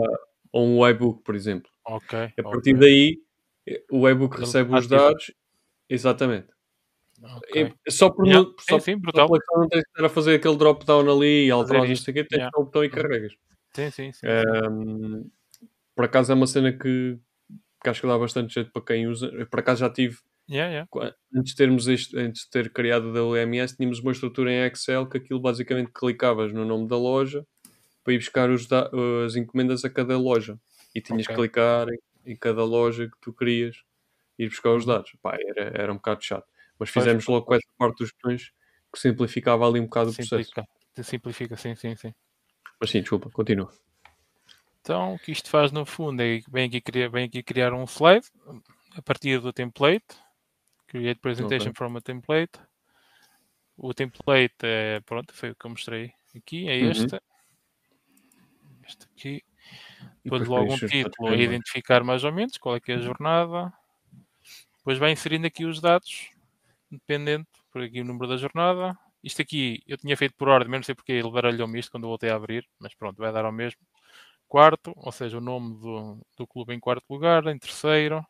a 0.53 0.59
um 0.59 0.81
webbook, 0.81 1.23
por 1.23 1.37
exemplo. 1.37 1.71
Ok. 1.85 2.19
A 2.19 2.43
partir 2.43 2.75
ok, 2.75 2.81
daí 2.81 3.19
o 3.91 4.01
webbook 4.01 4.39
recebe 4.39 4.75
os 4.75 4.89
dados. 4.89 5.33
Exatamente. 5.89 6.49
Ok. 7.23 7.63
É- 7.63 7.91
só 7.91 8.11
por 8.11 8.27
Yeah, 8.27 8.49
sim, 8.61 8.65
só, 8.69 8.79
sim, 8.81 8.93
só 8.93 8.99
brutal. 9.01 9.29
questão 9.31 9.61
não 9.61 9.69
tens 9.69 9.83
que 9.83 9.89
estar 9.91 10.05
a 10.05 10.09
fazer 10.09 10.35
aquele 10.37 10.57
drop 10.57 10.85
down 10.85 11.11
ali 11.11 11.47
e 11.47 11.51
alterar 11.51 11.89
isto, 11.91 12.11
o 12.11 12.15
quê, 12.15 12.25
tens 12.25 12.39
yeah. 12.39 12.51
só 12.55 12.61
o 12.63 12.65
botão 12.65 12.85
e 12.85 12.89
Uhum. 12.89 12.93
carregas. 12.95 13.33
Sim, 13.75 13.91
sim, 13.91 14.13
sim. 14.13 14.27
Ahm, 14.27 15.31
por 15.95 16.05
acaso 16.05 16.33
é 16.33 16.35
uma 16.35 16.47
cena 16.47 16.73
que, 16.73 17.19
que 17.83 17.89
acho 17.91 18.01
que 18.01 18.07
dá 18.07 18.19
bastante 18.19 18.55
jeito 18.55 18.71
para 18.73 18.83
quem 18.83 19.07
usa. 19.07 19.27
Eu, 19.29 19.47
por 19.47 19.61
acaso 19.61 19.81
já 19.81 19.91
tive, 19.91 20.19
Yeah, 20.49 20.71
yeah. 20.71 21.17
antes 21.35 21.53
de 21.53 21.57
termos 21.57 21.89
este, 21.89 22.17
antes 22.17 22.43
de 22.45 22.51
ter 22.51 22.73
criado 22.73 23.13
da 23.13 23.25
OMS, 23.25 23.77
tínhamos 23.77 23.99
uma 23.99 24.13
estrutura 24.13 24.53
em 24.53 24.65
Excel 24.67 25.09
que 25.09 25.19
aquilo 25.19 25.41
basicamente 25.41 25.91
clicavas 25.93 26.53
no 26.53 26.65
nome 26.65 26.87
da 26.87 26.97
loja 26.97 27.45
para 28.05 28.15
ir 28.15 28.19
buscar 28.19 28.49
os 28.51 28.69
as 29.25 29.35
encomendas 29.35 29.85
a 29.85 29.91
cada 29.91 30.17
loja 30.17 30.57
e 30.95 31.01
tinhas 31.01 31.25
Ok. 31.25 31.35
que 31.35 31.41
clicar 31.43 31.89
em, 31.89 31.99
em 32.33 32.37
cada 32.37 32.65
loja 32.65 33.07
que 33.09 33.17
tu 33.21 33.33
querias 33.33 33.83
ir 34.39 34.49
buscar 34.49 34.71
os 34.71 34.85
Uhum. 34.87 34.93
dados. 34.95 35.13
Pá, 35.21 35.37
era, 35.37 35.73
era 35.83 35.93
um 35.93 35.97
bocado 35.97 36.23
chato. 36.23 36.47
Mas 36.79 36.91
fizemos 36.91 37.25
pois, 37.25 37.35
logo 37.35 37.47
com 37.47 37.55
essa 37.55 37.69
parte 37.79 37.99
dos 37.99 38.13
botões 38.13 38.53
que 38.93 38.99
simplificava 39.01 39.67
ali 39.67 39.81
um 39.81 39.85
bocado 39.85 40.11
o 40.11 40.15
processo. 40.15 40.45
Simplifica. 40.45 40.67
Simplifica, 41.03 41.57
sim, 41.57 41.75
sim, 41.75 41.97
sim. 41.97 42.15
Mas 42.81 42.91
sim, 42.91 43.01
desculpa, 43.01 43.31
continua. 43.31 43.73
Então, 44.81 45.15
o 45.15 45.19
que 45.19 45.33
isto 45.33 45.51
faz 45.51 45.73
no 45.73 45.85
fundo 45.85 46.23
é 46.23 46.41
vem 46.49 46.67
aqui 46.69 46.81
criar, 46.81 47.09
vem 47.09 47.25
aqui 47.25 47.43
criar 47.43 47.73
um 47.73 47.85
slide 47.85 48.27
a 48.97 49.03
partir 49.03 49.41
do 49.41 49.53
template. 49.53 50.05
Create 50.87 51.21
presentation 51.21 51.71
Ok. 51.71 51.75
from 51.77 51.97
a 51.97 52.01
template. 52.01 52.61
O 53.77 53.93
template 53.93 54.55
é, 54.63 55.01
pronto, 55.01 55.35
foi 55.35 55.51
o 55.51 55.55
que 55.57 55.67
eu 55.67 55.71
mostrei 55.71 56.13
aqui, 56.35 56.69
é 56.69 56.77
Uhum. 56.83 56.91
este. 56.93 57.21
Este 58.87 59.07
aqui. 59.07 59.45
Depois 60.23 60.47
logo 60.49 60.73
um 60.73 60.79
título 60.79 61.29
a 61.29 61.31
dados. 61.31 61.45
identificar 61.45 62.05
mais 62.05 62.23
ou 62.25 62.33
menos 62.33 62.57
qual 62.57 62.77
é 62.77 62.81
que 62.81 62.93
é 62.93 62.95
a 62.97 63.01
jornada. 63.01 63.73
Depois 64.79 64.99
vai 64.99 65.11
inserindo 65.11 65.47
aqui 65.47 65.65
os 65.65 65.81
dados, 65.81 66.31
dependente, 66.97 67.49
por 67.71 67.83
aqui 67.83 68.01
o 68.01 68.05
número 68.05 68.29
da 68.29 68.37
jornada. 68.37 68.97
Isto 69.23 69.43
aqui 69.43 69.83
eu 69.87 69.97
tinha 69.97 70.17
feito 70.17 70.35
por 70.37 70.49
ordem, 70.49 70.69
mas 70.71 70.81
não 70.81 70.85
sei 70.85 70.95
porque 70.95 71.13
ele 71.13 71.31
baralhou-me 71.31 71.79
isto 71.79 71.91
quando 71.91 72.05
eu 72.05 72.09
voltei 72.09 72.31
a 72.31 72.37
abrir, 72.37 72.67
mas 72.79 72.95
pronto, 72.95 73.19
vai 73.19 73.33
dar 73.33 73.45
ao 73.45 73.53
mesmo. 73.53 73.81
Quarto, 74.49 74.93
ou 74.97 75.13
seja, 75.13 75.39
o 75.39 75.41
nome 75.41 75.79
do, 75.81 76.25
do 76.37 76.47
clube 76.47 76.75
em 76.75 76.81
quarto 76.81 77.05
lugar, 77.11 77.47
em 77.47 77.59
terceiro. 77.59 78.25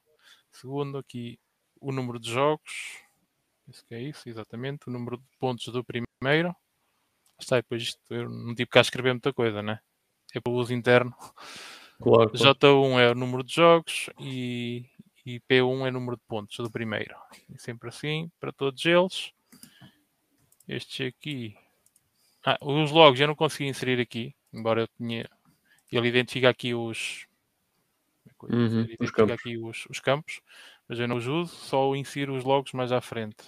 Segundo, 0.51 0.99
aqui 0.99 1.39
o 1.81 1.93
número 1.93 2.19
de 2.19 2.31
jogos. 2.31 3.03
Isso 3.69 3.85
que 3.87 3.95
é 3.95 4.03
isso, 4.03 4.29
exatamente. 4.29 4.89
O 4.89 4.93
número 4.93 5.19
de 5.19 5.25
pontos 5.39 5.67
do 5.67 5.85
primeiro. 5.85 6.55
Está, 7.39 7.57
depois 7.57 7.83
isto, 7.83 8.01
eu 8.11 8.31
não 8.31 8.55
tive 8.55 8.69
cá 8.71 8.81
a 8.81 8.83
escrever 8.83 9.13
muita 9.13 9.33
coisa, 9.33 9.63
né? 9.63 9.81
é 10.35 10.41
para 10.41 10.53
o 10.53 10.57
uso 10.57 10.73
interno. 10.73 11.15
Claro, 12.03 12.31
claro. 12.31 12.55
J1 12.55 13.01
é 13.01 13.11
o 13.11 13.15
número 13.15 13.43
de 13.43 13.55
jogos 13.55 14.11
e, 14.21 14.85
e 15.27 15.41
P1 15.41 15.85
é 15.87 15.91
número 15.91 16.17
de 16.17 16.23
pontos 16.29 16.57
do 16.57 16.71
primeiro. 16.71 17.17
E 17.51 17.59
sempre 17.59 17.89
assim 17.89 18.31
para 18.39 18.53
todos 18.53 18.85
eles. 18.87 19.33
Estes 20.69 21.07
aqui. 21.09 21.57
Ah, 22.45 22.57
os 22.63 22.93
logos 22.93 23.19
eu 23.19 23.27
não 23.27 23.35
consegui 23.35 23.69
inserir 23.69 24.01
aqui, 24.01 24.35
embora 24.53 24.83
eu 24.83 24.89
tinha. 24.97 25.29
Ele 25.91 26.09
identifica 26.09 26.49
aqui 26.49 26.75
os. 26.75 27.27
é 28.29 28.31
Uhum, 28.55 28.69
dizer? 28.69 28.95
os 29.01 29.11
Identifica 29.11 29.13
campos. 29.13 29.35
aqui 29.35 29.59
os, 29.59 29.87
os 29.91 30.01
campos, 30.01 30.41
mas 30.89 30.99
eu 31.01 31.09
não 31.09 31.17
os 31.17 31.27
uso, 31.27 31.55
só 31.57 31.95
insiro 31.97 32.37
os 32.37 32.45
logos 32.45 32.73
mais 32.73 32.93
à 32.93 33.01
frente. 33.01 33.45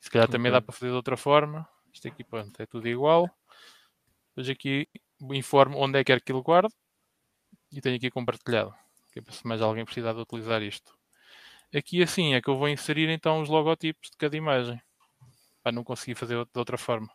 Se 0.00 0.10
calhar 0.10 0.28
também 0.28 0.50
Ok. 0.50 0.52
dá 0.52 0.60
para 0.62 0.72
fazer 0.72 0.90
de 0.90 0.96
outra 0.96 1.16
forma. 1.16 1.68
Isto 1.92 2.08
aqui, 2.08 2.22
pronto, 2.24 2.60
é 2.60 2.66
tudo 2.66 2.88
igual. 2.88 3.28
Depois 4.28 4.48
aqui 4.48 4.88
informo 5.20 5.78
onde 5.78 5.98
é 5.98 6.04
que 6.04 6.20
que 6.20 6.32
ele 6.32 6.42
guarde 6.42 6.74
e 7.72 7.80
tenho 7.80 7.96
aqui 7.96 8.10
compartilhado. 8.10 8.74
Que 9.14 9.20
é 9.20 9.22
para 9.22 9.32
se 9.32 9.46
mais 9.46 9.62
alguém 9.62 9.84
precisar 9.84 10.12
de 10.12 10.18
utilizar 10.18 10.60
isto. 10.60 10.92
Aqui 11.72 12.02
assim 12.02 12.34
é 12.34 12.42
que 12.42 12.50
eu 12.50 12.56
vou 12.58 12.68
inserir 12.68 13.08
então 13.08 13.40
os 13.40 13.48
logotipos 13.48 14.10
de 14.10 14.16
cada 14.16 14.36
imagem. 14.36 14.82
Para 15.62 15.70
não 15.70 15.84
conseguir 15.84 16.16
fazer 16.16 16.34
de 16.44 16.58
outra 16.58 16.76
forma. 16.76 17.08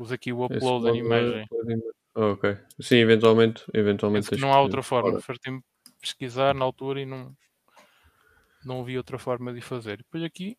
Uso 0.00 0.12
aqui 0.12 0.32
o 0.32 0.44
Esse 0.46 0.56
upload 0.56 0.84
da 0.86 0.90
é- 0.90 0.96
imagem. 0.96 1.48
Ah, 2.16 2.26
ok. 2.32 2.58
Sim, 2.80 2.96
eventualmente, 2.96 3.64
eventualmente 3.72 4.36
não 4.40 4.52
há 4.52 4.60
outra 4.60 4.82
forma. 4.82 5.20
Fartei-me 5.20 5.62
pesquisar 6.00 6.54
na 6.56 6.64
altura 6.64 7.00
e 7.02 7.06
não, 7.06 7.32
não 8.64 8.82
vi 8.82 8.96
outra 8.96 9.16
forma 9.16 9.54
de 9.54 9.60
fazer. 9.60 9.98
Depois 9.98 10.24
aqui, 10.24 10.58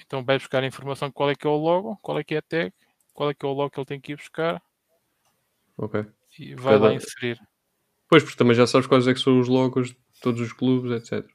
então 0.00 0.24
vai 0.24 0.38
buscar 0.38 0.62
a 0.62 0.66
informação 0.66 1.08
de 1.08 1.14
qual 1.14 1.28
é 1.30 1.34
que 1.34 1.46
é 1.46 1.50
o 1.50 1.56
logo, 1.56 1.98
qual 1.98 2.18
é 2.18 2.24
que 2.24 2.34
é 2.34 2.38
a 2.38 2.42
tag, 2.42 2.72
qual 3.12 3.28
é 3.28 3.34
que 3.34 3.44
é 3.44 3.48
o 3.48 3.52
logo 3.52 3.70
que 3.70 3.78
ele 3.78 3.84
tem 3.86 4.00
que 4.00 4.12
ir 4.12 4.16
buscar 4.16 4.62
ok. 5.76 6.06
e 6.38 6.54
vai 6.54 6.72
Cada- 6.74 6.86
lá 6.86 6.94
inserir. 6.94 7.38
Pois, 8.08 8.22
porque 8.22 8.36
também 8.38 8.54
já 8.54 8.66
sabes 8.66 8.86
quais 8.86 9.06
é 9.08 9.14
que 9.14 9.20
são 9.20 9.40
os 9.40 9.48
logos 9.48 9.94
todos 10.24 10.40
os 10.40 10.52
clubes, 10.52 10.90
etc. 10.92 11.34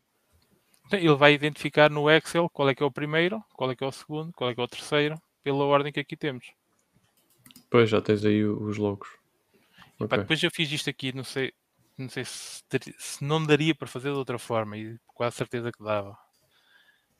Ele 0.91 1.15
vai 1.15 1.33
identificar 1.33 1.89
no 1.89 2.07
Excel 2.11 2.47
qual 2.47 2.69
é 2.69 2.75
que 2.75 2.83
é 2.83 2.85
o 2.85 2.91
primeiro, 2.91 3.43
qual 3.55 3.71
é 3.71 3.75
que 3.75 3.83
é 3.83 3.87
o 3.87 3.91
segundo, 3.91 4.31
qual 4.33 4.51
é 4.51 4.53
que 4.53 4.61
é 4.61 4.63
o 4.63 4.67
terceiro, 4.67 5.19
pela 5.41 5.63
ordem 5.65 5.91
que 5.91 5.99
aqui 5.99 6.15
temos. 6.15 6.45
Pois, 7.69 7.89
já 7.89 7.99
tens 8.01 8.23
aí 8.25 8.43
os 8.45 8.77
logos. 8.77 9.09
Pá, 10.07 10.17
Ok. 10.17 10.17
depois 10.17 10.41
eu 10.43 10.51
fiz 10.51 10.71
isto 10.71 10.89
aqui, 10.89 11.13
não 11.13 11.23
sei, 11.23 11.53
não 11.97 12.09
sei 12.09 12.25
se, 12.25 12.63
se 12.97 13.23
não 13.23 13.45
daria 13.45 13.75
para 13.75 13.87
fazer 13.87 14.11
de 14.11 14.17
outra 14.17 14.39
forma, 14.39 14.77
e 14.77 14.97
quase 15.07 15.35
certeza 15.37 15.71
que 15.71 15.83
dava. 15.83 16.17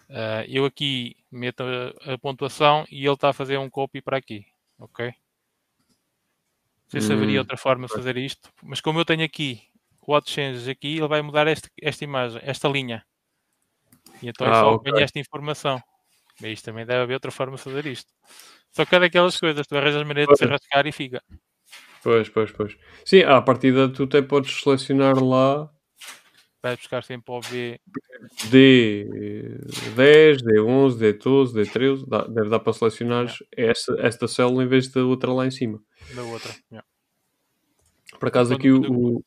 Ah, 0.10 0.44
eu 0.48 0.66
aqui 0.66 1.16
meto 1.32 1.62
a, 1.64 2.14
a 2.14 2.18
pontuação 2.18 2.86
e 2.92 3.06
ele 3.06 3.14
está 3.14 3.30
a 3.30 3.34
fazer 3.34 3.58
um 3.58 3.70
copy 3.70 4.02
para 4.02 4.18
aqui, 4.18 4.46
ok? 4.80 5.08
Não 5.08 5.14
sei 6.90 7.02
se 7.02 7.14
haveria 7.14 7.40
Hum, 7.40 7.40
outra 7.40 7.56
forma 7.58 7.88
de 7.88 7.94
fazer 7.94 8.18
isto, 8.18 8.52
mas 8.62 8.82
como 8.82 9.00
eu 9.00 9.06
tenho 9.06 9.24
aqui 9.24 9.69
o 10.18 10.22
Changes 10.30 10.68
aqui, 10.68 10.98
ele 10.98 11.08
vai 11.08 11.22
mudar 11.22 11.48
este- 11.48 11.70
esta 11.82 12.04
imagem, 12.04 12.42
esta 12.44 12.68
linha. 12.68 13.04
E 14.22 14.28
então 14.30 14.46
eu 14.48 14.54
Ah, 14.54 14.60
só 14.62 14.74
ok. 14.74 14.92
ganho 14.92 15.04
esta 15.04 15.20
informação. 15.20 15.82
Mas 16.42 16.52
isto 16.52 16.66
também 16.66 16.86
deve 16.86 17.02
haver 17.04 17.14
outra 17.16 17.32
forma 17.32 17.58
de 17.58 17.62
fazer 17.64 17.86
isto. 17.86 18.12
Só 18.72 18.86
que 18.86 18.96
é 18.96 19.00
daquelas 19.00 19.40
coisas, 19.40 19.66
tu 19.68 19.76
arranjas 19.78 20.06
maneira 20.08 20.32
de 20.32 20.38
se 20.38 20.46
rascar 20.46 20.86
e 20.88 20.92
fica. 20.92 21.22
Pois, 22.04 22.30
pois, 22.30 22.52
pois. 22.52 22.78
Sim, 23.06 23.24
à 23.24 23.42
partida 23.42 23.92
tu 23.92 24.04
até 24.04 24.22
podes 24.22 24.62
selecionar 24.62 25.16
lá 25.22 25.70
Vai 26.62 26.76
buscar 26.76 27.04
sempre 27.06 27.34
ao 27.34 27.40
B 27.40 27.80
D10, 29.96 30.42
D11, 30.42 30.98
D12, 30.98 31.54
D13. 31.54 32.06
Dá, 32.08 32.26
deve 32.28 32.50
dar 32.50 32.60
para 32.60 32.74
selecionar 32.74 33.34
esta, 33.56 33.96
esta 34.00 34.28
célula 34.28 34.64
em 34.64 34.68
vez 34.68 34.90
da 34.92 35.04
outra 35.04 35.32
lá 35.32 35.46
em 35.48 35.52
cima. 35.52 35.82
da 36.14 36.24
outra. 36.24 36.54
Yeah. 36.72 36.86
Por 38.20 38.28
acaso 38.28 38.50
Quando- 38.56 38.60
aqui 38.60 38.72
o, 38.72 39.24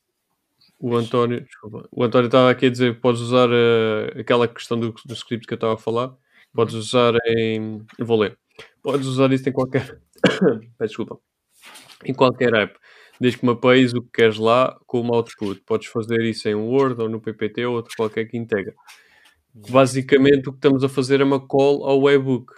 o, 0.83 0.91
o 0.91 0.97
António, 0.97 1.41
desculpa, 1.43 1.89
o 1.93 2.03
António 2.03 2.27
estava 2.27 2.51
aqui 2.51 2.67
a 2.67 2.71
dizer 2.71 2.95
que 2.95 3.01
podes 3.01 3.21
usar 3.21 3.49
eh, 3.53 4.21
aquela 4.21 4.49
questão 4.49 4.79
do, 4.79 4.93
do 5.05 5.15
script 5.15 5.47
que 5.47 5.55
eu 5.55 5.57
estava 5.57 5.75
a 5.75 5.79
falar, 5.79 6.15
podes 6.53 6.75
usar 6.75 7.15
em. 7.27 7.87
Eu 7.97 8.05
vou 8.05 8.19
ler. 8.19 8.37
Podes 8.83 9.07
usar 9.07 9.33
isso 9.33 9.49
em 9.49 9.53
qualquer. 9.53 9.99
Desculpa. 10.81 11.19
Em 12.05 12.13
qualquer 12.13 12.53
app. 12.55 12.79
Desde 13.21 13.39
que 13.39 13.47
mapeis 13.47 13.95
o 13.95 14.03
que 14.03 14.11
queres 14.13 14.37
lá 14.37 14.77
como 14.87 15.15
output. 15.15 15.61
Podes 15.65 15.87
fazer 15.87 16.21
isso 16.23 16.49
em 16.49 16.55
Word 16.55 17.01
ou 17.01 17.09
no 17.09 17.21
PPT 17.21 17.65
ou 17.65 17.77
outro 17.77 17.95
qualquer 17.97 18.25
que 18.25 18.37
integra. 18.37 18.75
Basicamente 19.55 20.49
o 20.49 20.53
que 20.53 20.59
estamos 20.59 20.83
a 20.83 20.89
fazer 20.89 21.21
é 21.21 21.25
uma 21.25 21.39
call 21.39 21.85
ao 21.85 22.01
webbook. 22.01 22.53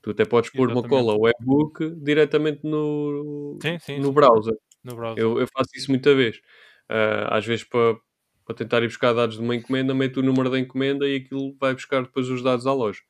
Tu 0.00 0.10
até 0.10 0.24
podes 0.24 0.50
pôr 0.50 0.68
uma 0.70 0.80
Exatamente. 0.80 0.88
call 0.88 1.10
ao 1.10 1.20
webbook 1.20 1.90
diretamente 1.96 2.60
no, 2.62 3.58
Sim, 3.60 3.78
sim, 3.78 3.98
no 3.98 4.06
sim. 4.06 4.12
browser. 4.14 4.54
No 4.82 4.94
browser. 4.94 5.22
Eu, 5.22 5.40
eu 5.40 5.46
faço 5.48 5.70
isso 5.74 5.90
muita 5.90 6.14
vez. 6.14 6.40
Ah, 6.88 7.36
às 7.38 7.46
vezes 7.46 7.64
para, 7.64 7.96
para 8.44 8.54
tentar 8.56 8.82
ir 8.82 8.88
buscar 8.88 9.12
dados 9.12 9.36
de 9.36 9.42
uma 9.42 9.54
encomenda, 9.56 9.94
meto 9.94 10.20
o 10.20 10.22
número 10.22 10.50
da 10.50 10.58
encomenda 10.58 11.08
e 11.08 11.16
aquilo 11.16 11.56
vai 11.60 11.74
buscar 11.74 12.02
depois 12.02 12.28
os 12.28 12.42
dados 12.42 12.66
à 12.66 12.72
loja. 12.72 13.00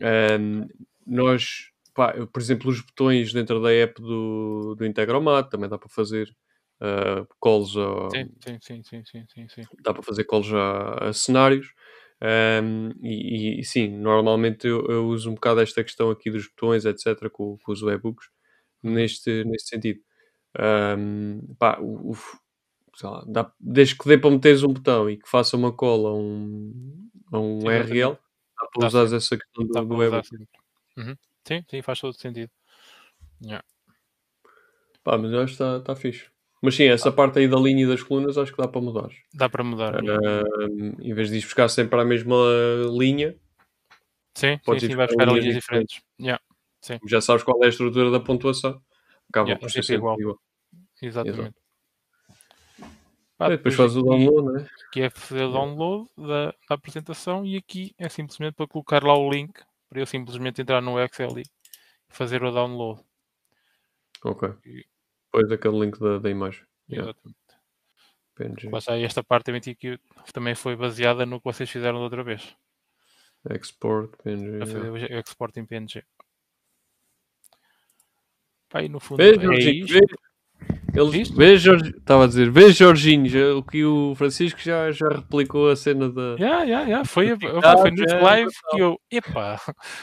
Ahm, 0.00 0.66
nós, 1.06 1.70
pá, 1.94 2.14
por 2.32 2.40
exemplo, 2.40 2.70
os 2.70 2.80
botões 2.80 3.32
dentro 3.32 3.60
da 3.60 3.72
app 3.72 4.00
do, 4.00 4.74
do 4.76 4.86
Integromat 4.86 5.48
também 5.50 5.68
dá 5.68 5.78
para 5.78 5.88
fazer 5.88 6.28
ah, 6.80 7.26
calls 7.42 7.76
a, 7.76 8.08
Sim, 8.10 8.30
sim, 8.42 8.58
sim, 8.60 8.82
sim, 8.82 9.04
sim, 9.04 9.26
sim, 9.28 9.48
sim. 9.48 9.62
dá 9.82 9.92
para 9.92 10.02
fazer 10.02 10.24
calls 10.24 10.52
a, 10.52 11.08
a 11.08 11.12
cenários. 11.12 11.72
Ahm, 12.20 12.90
e, 13.02 13.60
e, 13.60 13.64
sim, 13.64 13.88
normalmente 13.88 14.66
eu, 14.66 14.84
eu 14.88 15.06
uso 15.06 15.30
um 15.30 15.34
bocado 15.34 15.60
esta 15.60 15.84
questão 15.84 16.10
aqui 16.10 16.30
dos 16.30 16.48
botões, 16.48 16.84
etc., 16.84 17.30
com, 17.30 17.56
com 17.58 17.72
os 17.72 17.82
webhooks, 17.82 18.26
neste, 18.82 19.44
neste 19.44 19.68
sentido. 19.68 20.00
Ahm, 20.58 21.40
pá, 21.58 21.78
o- 21.80 22.12
o- 22.12 22.16
sei 22.98 23.08
lá, 23.08 23.24
dá- 23.28 23.52
desde 23.60 23.96
que 23.96 24.08
dê 24.08 24.18
para 24.18 24.28
meteres 24.30 24.64
um 24.64 24.72
botão 24.72 25.08
e 25.08 25.16
que 25.16 25.28
faça 25.28 25.56
uma 25.56 25.72
cola 25.72 26.10
a 26.10 26.14
um, 26.14 27.08
a 27.32 27.38
um 27.38 27.60
Sim, 27.60 27.68
exatamente. 27.68 28.18
dá 28.56 28.66
para 28.72 28.86
usar 28.88 29.16
essa 29.16 29.38
questão 29.38 29.64
do, 29.66 29.96
do 29.96 30.24
sempre. 30.24 30.48
Uhum. 30.96 31.16
Sim, 31.46 31.64
sim, 31.70 31.80
faz 31.82 32.00
todo 32.00 32.12
sentido. 32.18 32.50
Yeah. 33.40 33.64
Pá, 35.04 35.16
mas 35.16 35.30
eu 35.30 35.38
acho 35.38 35.56
que 35.56 35.62
está 35.62 35.76
está 35.78 35.94
fixe. 35.94 36.28
Mas 36.60 36.74
sim, 36.74 36.86
essa 36.86 37.12
parte 37.12 37.38
aí 37.38 37.46
da 37.46 37.56
linha 37.56 37.84
e 37.84 37.86
das 37.86 38.02
colunas 38.02 38.36
acho 38.36 38.50
que 38.50 38.60
dá 38.60 38.66
para 38.66 38.80
mudar. 38.80 39.10
Dá 39.32 39.48
para 39.48 39.62
mudar. 39.62 39.94
Ahm, 39.94 40.96
em 41.00 41.14
vez 41.14 41.30
de 41.30 41.38
ir 41.38 41.42
buscar 41.42 41.68
sempre 41.68 42.00
a 42.00 42.04
mesma 42.04 42.34
linha, 42.90 43.38
sim, 44.34 44.54
sim, 44.56 44.60
podes 44.64 44.82
ir 44.82 44.86
sim, 44.88 44.96
vai 44.96 45.06
buscar 45.06 45.24
linhas 45.26 45.44
linhas 45.44 45.54
diferentes. 45.54 46.02
Yeah, 46.20 46.42
já 47.06 47.20
sabes 47.20 47.44
qual 47.44 47.62
é 47.62 47.66
a 47.66 47.68
estrutura 47.68 48.10
da 48.10 48.18
pontuação. 48.18 48.82
Acaba 49.30 49.50
Yeah, 49.50 49.60
por 49.60 49.70
ser 49.70 49.94
igual. 49.94 50.20
igual. 50.20 50.40
exatamente. 51.00 51.56
E 51.56 51.67
Pá, 53.38 53.48
depois 53.48 53.74
fazes 53.76 53.96
o 53.96 54.02
download, 54.02 54.52
né? 54.52 54.68
que 54.92 55.00
é 55.00 55.10
fazer 55.10 55.44
o 55.44 55.52
download 55.52 56.10
da, 56.16 56.46
da 56.68 56.74
apresentação 56.74 57.46
e 57.46 57.56
aqui 57.56 57.94
é 57.96 58.08
simplesmente 58.08 58.54
para 58.54 58.66
colocar 58.66 59.04
lá 59.04 59.16
o 59.16 59.30
link 59.30 59.62
para 59.88 60.00
eu 60.00 60.06
simplesmente 60.06 60.60
entrar 60.60 60.82
no 60.82 61.00
Excel 61.00 61.38
e 61.38 61.44
fazer 62.08 62.42
o 62.42 62.50
download. 62.50 63.00
Ok. 64.24 64.48
E- 64.66 64.84
Depois 65.26 65.52
aquele 65.52 65.78
link 65.78 65.98
da, 66.00 66.18
da 66.18 66.28
imagem. 66.28 66.66
Yeah, 66.90 67.10
Exatamente. 67.10 67.38
PNG. 68.34 68.70
Lá 68.70 68.78
está, 68.78 68.98
e 68.98 69.04
esta 69.04 69.22
parte 69.22 69.44
também, 69.46 69.60
que- 69.60 70.00
também 70.32 70.54
foi 70.56 70.74
baseada 70.74 71.24
no 71.24 71.38
que 71.38 71.44
vocês 71.44 71.70
fizeram 71.70 71.98
da 71.98 72.04
outra 72.04 72.24
vez. 72.24 72.56
Export, 73.50 74.16
PNG. 74.22 74.64
Yeah. 74.68 75.20
export 75.20 75.56
em 75.56 75.64
PNG. 75.64 76.04
Pá, 78.68 78.82
no 78.82 78.98
fundo 79.00 79.18
Vê, 79.18 79.30
é 79.30 79.70
isto. 79.70 80.27
Isto? 81.14 81.36
vê, 81.36 81.56
Jorge, 81.56 81.90
estava 81.90 82.24
a 82.24 82.26
dizer, 82.26 82.50
vê 82.50 82.70
Jorginho, 82.72 83.28
já- 83.28 83.54
o 83.54 83.62
que 83.62 83.84
o 83.84 84.14
Francisco 84.16 84.58
já, 84.60 84.90
já 84.90 85.08
replicou 85.08 85.68
a 85.70 85.76
cena 85.76 86.08
da. 86.10 86.34
Yeah, 86.38 86.62
yeah, 86.64 86.86
yeah. 86.86 87.04
Foi, 87.04 87.30
a- 87.30 87.36
foi 87.38 87.50
é, 87.50 88.20
live 88.22 88.50
que 88.70 88.78
eu. 88.80 88.98
Epá, 89.10 89.60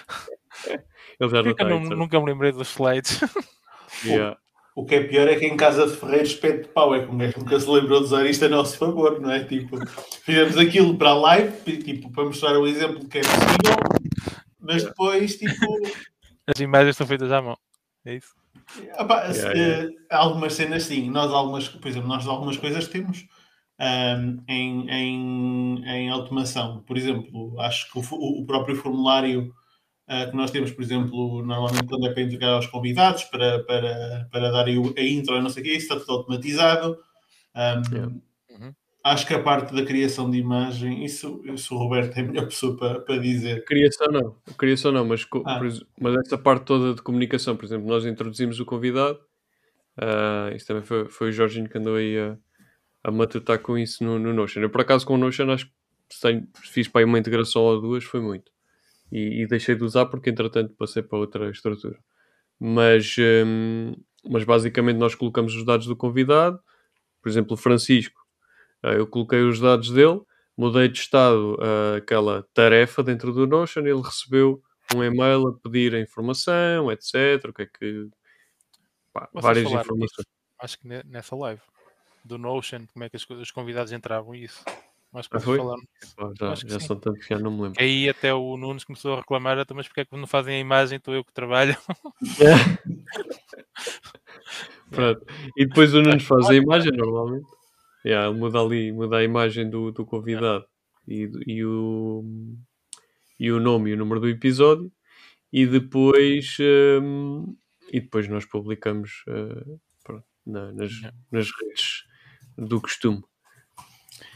Ele 1.19 1.29
já 1.29 1.41
que 1.43 1.63
eu 1.63 1.69
não- 1.69 1.83
sabe? 1.83 1.95
nunca 1.95 2.19
me 2.19 2.25
lembrei 2.27 2.51
dos 2.51 2.69
slides? 2.71 3.19
Yeah. 4.03 4.37
O 4.75 4.85
que 4.85 4.95
é 4.95 5.03
pior 5.05 5.25
é 5.29 5.35
que 5.37 5.45
em 5.45 5.55
casa 5.55 5.87
de 5.87 5.95
Ferreiros 5.95 6.33
pede 6.33 6.63
de 6.63 6.67
pau. 6.67 6.93
É 6.93 6.99
que 7.05 7.09
um 7.09 7.17
gajo 7.17 7.39
nunca 7.39 7.57
se 7.57 7.69
lembrou 7.69 7.99
de 7.99 8.05
usar 8.07 8.25
isto 8.25 8.43
a 8.43 8.49
nosso 8.49 8.77
favor, 8.77 9.21
não 9.21 9.31
é? 9.31 9.41
Tipo, 9.45 9.77
fizemos 10.25 10.57
aquilo 10.57 10.97
para 10.97 11.11
a 11.11 11.13
live, 11.17 11.77
tipo, 11.81 12.11
para 12.11 12.25
mostrar 12.25 12.57
o 12.57 12.67
exemplo 12.67 13.07
que 13.07 13.19
é 13.19 13.21
possível, 13.21 13.77
mas 14.59 14.83
depois, 14.83 15.37
tipo, 15.37 15.79
As 16.45 16.59
imagens 16.59 16.97
são 16.97 17.07
feitas 17.07 17.31
à 17.31 17.41
mão. 17.41 17.57
É 18.05 18.15
isso? 18.15 18.33
Epá, 18.97 19.25
Yeah, 19.25 19.33
se- 19.33 19.57
yeah. 19.57 19.83
eh, 19.83 20.15
algumas 20.15 20.53
cenas 20.53 20.83
sim, 20.83 21.09
nós 21.09 21.31
algumas, 21.31 21.67
por 21.67 21.87
exemplo, 21.87 22.07
nós 22.07 22.27
algumas 22.27 22.57
coisas 22.57 22.87
temos 22.87 23.25
ahm, 23.79 24.37
em, 24.47 24.89
em, 24.89 25.83
em 25.85 26.09
automação. 26.09 26.81
Por 26.83 26.97
exemplo, 26.97 27.59
acho 27.61 27.91
que 27.91 27.99
o, 27.99 28.41
o 28.41 28.45
próprio 28.45 28.75
formulário 28.75 29.53
ah, 30.07 30.27
que 30.27 30.35
nós 30.35 30.51
temos, 30.51 30.71
por 30.71 30.83
exemplo, 30.83 31.43
normalmente 31.45 31.87
quando 31.87 32.07
é 32.07 32.13
para 32.13 32.23
entregar 32.23 32.51
aos 32.53 32.67
convidados, 32.67 33.23
para, 33.25 33.63
para, 33.65 34.27
para 34.31 34.51
dar 34.51 34.65
a 34.67 34.71
intro, 35.03 35.41
não 35.41 35.49
sei 35.49 35.63
o 35.63 35.65
quê, 35.65 35.71
isso 35.73 35.83
está 35.93 35.99
tudo 35.99 36.11
automatizado. 36.13 36.97
Ahm, 37.55 37.83
Yeah. 37.91 38.11
Acho 39.05 39.27
que 39.27 39.33
a 39.35 39.41
parte 39.41 39.73
da 39.73 39.85
criação 39.85 40.29
de 40.31 40.37
imagem, 40.37 41.05
isso, 41.05 41.41
isso 41.45 41.75
o 41.75 41.77
Roberto 41.77 42.17
é 42.17 42.21
a 42.21 42.23
melhor 42.25 42.45
pessoa 42.45 42.75
para, 42.75 42.99
para 42.99 43.17
dizer. 43.17 43.63
Criação 43.63 44.07
não, 44.11 44.35
criação 44.57 44.91
não, 44.91 45.05
mas, 45.05 45.25
Ah. 45.45 45.59
mas 46.01 46.15
essa 46.25 46.37
parte 46.37 46.65
toda 46.65 46.95
de 46.95 47.01
comunicação, 47.01 47.55
por 47.55 47.65
exemplo, 47.65 47.87
nós 47.87 48.05
introduzimos 48.05 48.59
o 48.59 48.65
convidado 48.65 49.19
Uh, 49.97 50.53
isso 50.55 50.67
também 50.67 50.83
foi, 50.83 51.07
foi 51.07 51.29
o 51.29 51.31
Jorginho 51.31 51.69
que 51.69 51.77
andou 51.77 51.95
aí 51.95 52.17
a, 52.19 52.37
a 53.03 53.11
matutar 53.11 53.59
com 53.59 53.77
isso 53.77 54.03
no, 54.03 54.19
no 54.19 54.33
Notion. 54.33 54.61
Eu, 54.61 54.69
por 54.69 54.81
acaso, 54.81 55.05
com 55.05 55.15
o 55.15 55.17
Notion, 55.17 55.49
acho 55.51 55.65
que 55.67 55.71
tenho, 56.21 56.47
fiz 56.61 56.87
para 56.87 57.01
aí 57.01 57.05
uma 57.05 57.19
integração 57.19 57.61
ou 57.61 57.81
duas, 57.81 58.03
foi 58.03 58.19
muito. 58.19 58.51
E, 59.11 59.43
e, 59.43 59.47
deixei 59.47 59.75
de 59.75 59.83
usar 59.83 60.07
porque, 60.07 60.29
entretanto, 60.29 60.75
passei 60.77 61.01
para 61.01 61.17
outra 61.17 61.49
estrutura. 61.49 61.97
Mas, 62.59 63.15
um, 63.19 63.95
mas 64.29 64.43
basicamente, 64.43 64.97
nós 64.97 65.15
colocamos 65.15 65.55
os 65.55 65.65
dados 65.65 65.87
do 65.87 65.95
convidado. 65.95 66.59
Por 67.21 67.29
exemplo, 67.29 67.53
o 67.53 67.57
Francisco, 67.57 68.24
eu 68.93 69.07
coloquei 69.07 69.41
os 69.41 69.59
dados 69.59 69.91
dele, 69.91 70.21
mudei 70.57 70.87
de 70.87 70.99
estado 70.99 71.55
uh, 71.55 71.97
aquela 71.97 72.43
tarefa 72.53 73.03
dentro 73.03 73.33
do 73.33 73.47
Notion, 73.47 73.81
ele 73.81 74.01
recebeu 74.01 74.61
um 74.95 75.03
e-mail 75.03 75.47
a 75.47 75.53
pedir 75.53 75.95
a 75.95 75.99
informação, 75.99 76.91
etc. 76.91 77.49
O 77.49 77.53
que 77.53 77.63
é 77.63 77.65
que. 77.65 78.07
Pá, 79.13 79.27
várias 79.33 79.65
informações. 79.65 80.11
Disso, 80.11 80.27
acho 80.59 80.79
que 80.79 80.87
nessa 80.87 81.35
live 81.35 81.61
do 82.23 82.37
Notion, 82.37 82.85
como 82.91 83.05
é 83.05 83.09
que 83.09 83.17
os 83.17 83.51
convidados 83.51 83.91
entravam 83.91 84.35
isso. 84.35 84.63
Mas 85.11 85.27
ah, 85.31 85.39
foi? 85.39 85.57
falar 85.57 85.77
já 86.37 86.55
já 86.55 86.79
são 86.79 86.99
tanto 86.99 87.19
que 87.19 87.29
já 87.29 87.39
não 87.39 87.49
me 87.49 87.63
lembro. 87.63 87.81
Aí 87.81 88.09
até 88.09 88.33
o 88.33 88.57
Nunes 88.57 88.83
começou 88.83 89.13
a 89.13 89.17
reclamar, 89.17 89.57
então, 89.57 89.77
mas 89.77 89.87
porque 89.87 90.01
é 90.01 90.05
que 90.05 90.17
não 90.17 90.27
fazem 90.27 90.57
a 90.57 90.59
imagem? 90.59 90.97
Estou 90.97 91.13
eu 91.13 91.23
que 91.23 91.31
trabalho. 91.31 91.77
Pronto. 94.91 95.25
E 95.55 95.65
depois 95.65 95.93
o 95.93 96.01
Nunes 96.01 96.23
faz 96.27 96.49
a 96.49 96.55
imagem 96.55 96.91
normalmente. 96.91 97.47
Yeah, 98.05 98.29
ele 98.29 98.37
muda 98.37 98.59
ali, 98.59 98.91
muda 98.91 99.17
a 99.17 99.23
imagem 99.23 99.67
do, 99.67 99.91
do 99.91 100.05
convidado 100.05 100.65
e, 101.07 101.27
e, 101.47 101.65
o, 101.65 102.23
e 103.39 103.51
o 103.51 103.59
nome 103.59 103.89
e 103.89 103.93
o 103.93 103.97
número 103.97 104.19
do 104.19 104.29
episódio. 104.29 104.91
E 105.51 105.65
depois, 105.65 106.57
um, 107.01 107.55
e 107.91 107.99
depois 108.01 108.27
nós 108.27 108.45
publicamos 108.45 109.23
uh, 109.27 109.79
pronto, 110.03 110.25
na, 110.45 110.71
nas, 110.71 110.91
nas 111.31 111.49
redes 111.59 112.03
do 112.55 112.79
costume. 112.79 113.23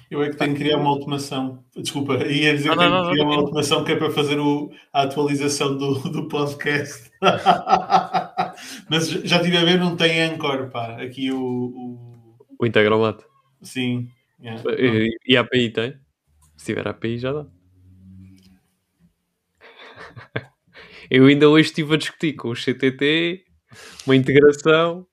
Eu 0.10 0.24
é 0.24 0.30
que 0.32 0.38
tenho 0.38 0.54
que 0.54 0.62
criar 0.62 0.78
uma 0.78 0.90
automação. 0.90 1.64
Desculpa, 1.76 2.16
ia 2.26 2.56
dizer 2.56 2.70
não, 2.70 2.76
que 2.76 2.80
tenho 2.80 2.92
não, 2.92 3.04
que 3.04 3.12
criar 3.12 3.26
não, 3.26 3.32
uma 3.32 3.42
automação 3.42 3.84
que 3.84 3.92
é 3.92 3.96
para 3.96 4.10
fazer 4.10 4.40
o, 4.40 4.72
a 4.92 5.04
atualização 5.04 5.78
do, 5.78 5.94
do 6.10 6.28
podcast. 6.28 7.12
Mas 8.90 9.10
já 9.10 9.38
estive 9.38 9.58
a 9.58 9.64
ver, 9.64 9.78
não 9.78 9.96
tem 9.96 10.24
Anchor, 10.24 10.72
pá. 10.72 11.00
Aqui 11.00 11.32
o. 11.32 11.38
O, 11.40 12.36
o 12.58 12.66
Integromat. 12.66 13.29
Sim. 13.62 14.10
Yeah. 14.42 14.64
E, 14.78 15.18
e 15.28 15.38
a 15.38 15.42
API 15.42 15.70
tem? 15.70 16.00
Se 16.58 16.68
tiver 16.68 16.88
API 16.88 17.18
já 17.18 17.34
dá. 17.34 17.46
Eu 21.10 21.26
ainda 21.26 21.50
hoje 21.50 21.70
estive 21.70 21.96
a 21.96 21.98
discutir 21.98 22.34
com 22.34 22.50
o 22.50 22.56
CTT 22.56 23.44
uma 24.06 24.16
integração 24.16 25.08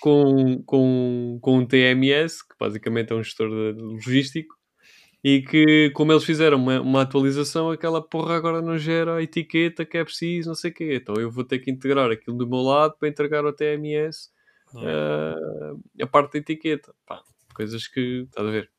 com, 0.00 0.62
com, 0.64 1.38
com 1.40 1.58
um 1.58 1.66
TMS, 1.66 2.46
que 2.46 2.54
basicamente 2.58 3.12
é 3.12 3.16
um 3.16 3.22
gestor 3.22 3.48
de, 3.48 3.80
logístico, 3.80 4.56
e 5.22 5.42
que, 5.42 5.90
como 5.90 6.12
eles 6.12 6.24
fizeram 6.24 6.56
uma, 6.56 6.80
uma, 6.80 7.02
atualização, 7.02 7.70
aquela 7.70 8.02
porra 8.02 8.36
agora 8.36 8.62
não 8.62 8.78
gera 8.78 9.16
a 9.16 9.22
etiqueta 9.22 9.84
que 9.84 9.98
é 9.98 10.04
preciso, 10.04 10.48
não 10.48 10.54
sei 10.54 10.70
o 10.70 10.74
quê. 10.74 10.94
Então 10.96 11.14
eu 11.16 11.30
vou 11.30 11.44
ter 11.44 11.58
que 11.58 11.70
integrar 11.70 12.10
aquilo 12.10 12.38
do 12.38 12.48
meu 12.48 12.60
lado 12.60 12.96
para 12.98 13.08
entregar 13.08 13.44
ao 13.44 13.52
TMS 13.52 14.30
uh, 14.74 16.02
a 16.02 16.06
parte 16.06 16.32
da 16.32 16.38
etiqueta. 16.38 16.94
Pá, 17.06 17.22
coisas 17.60 17.86
que, 17.86 18.22
estás 18.22 18.46
a 18.46 18.50
ver. 18.50 18.70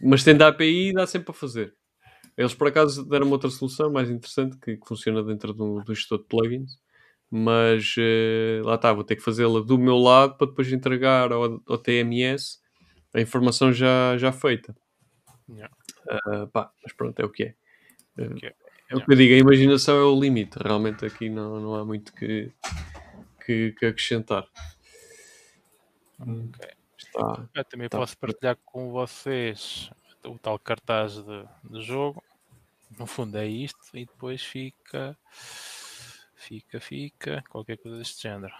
Mas 0.00 0.24
tendo 0.24 0.42
a 0.42 0.48
API 0.48 0.92
dá 0.92 1.06
sempre 1.06 1.26
para 1.26 1.34
fazer. 1.34 1.74
Eles 2.36 2.54
por 2.54 2.68
acaso 2.68 3.04
deram 3.04 3.26
uma 3.26 3.34
outra 3.34 3.50
solução 3.50 3.92
mais 3.92 4.10
interessante 4.10 4.56
que, 4.56 4.76
que 4.76 4.88
funciona 4.88 5.22
dentro 5.22 5.52
do, 5.52 5.82
do 5.82 5.94
gestor 5.94 6.18
de 6.18 6.24
plugins 6.24 6.80
mas 7.30 7.94
uh, 7.96 8.66
lá 8.66 8.74
está, 8.74 8.92
vou 8.92 9.04
ter 9.04 9.14
que 9.14 9.22
fazê-la 9.22 9.60
do 9.60 9.78
meu 9.78 9.96
lado 9.96 10.36
para 10.36 10.48
depois 10.48 10.70
entregar 10.72 11.32
ao, 11.32 11.62
ao 11.66 11.78
TMS 11.78 12.58
a 13.14 13.20
informação 13.20 13.72
já, 13.72 14.16
já 14.18 14.32
feita. 14.32 14.74
Yeah. 15.48 15.72
Uh, 16.26 16.48
pá, 16.48 16.72
mas 16.82 16.92
pronto, 16.92 17.20
é 17.20 17.24
o 17.24 17.30
que 17.30 17.44
é. 17.44 17.54
Uh, 18.18 18.32
okay. 18.32 18.52
É 18.90 18.96
o 18.96 19.04
que 19.04 19.12
eu 19.12 19.16
digo, 19.16 19.34
a 19.34 19.38
imaginação 19.38 19.96
é 19.96 20.02
o 20.02 20.20
limite. 20.20 20.58
Realmente 20.60 21.06
aqui 21.06 21.28
não, 21.28 21.60
não 21.60 21.74
há 21.76 21.84
muito 21.84 22.12
que, 22.12 22.50
que, 23.46 23.72
que 23.78 23.86
acrescentar. 23.86 24.48
Okay. 26.20 26.79
Está, 27.10 27.48
eu 27.54 27.64
também 27.64 27.86
está 27.86 27.98
posso 27.98 28.16
partilhar 28.18 28.56
com 28.64 28.90
vocês 28.90 29.90
o 30.24 30.38
tal 30.38 30.58
cartaz 30.58 31.14
de, 31.14 31.44
de 31.64 31.82
jogo. 31.82 32.22
No 32.98 33.06
fundo 33.06 33.36
é 33.38 33.46
isto 33.46 33.78
e 33.94 34.04
depois 34.04 34.42
fica 34.42 35.16
Fica, 36.40 36.80
fica. 36.80 37.44
Qualquer 37.50 37.76
coisa 37.76 37.98
deste 37.98 38.22
género. 38.22 38.54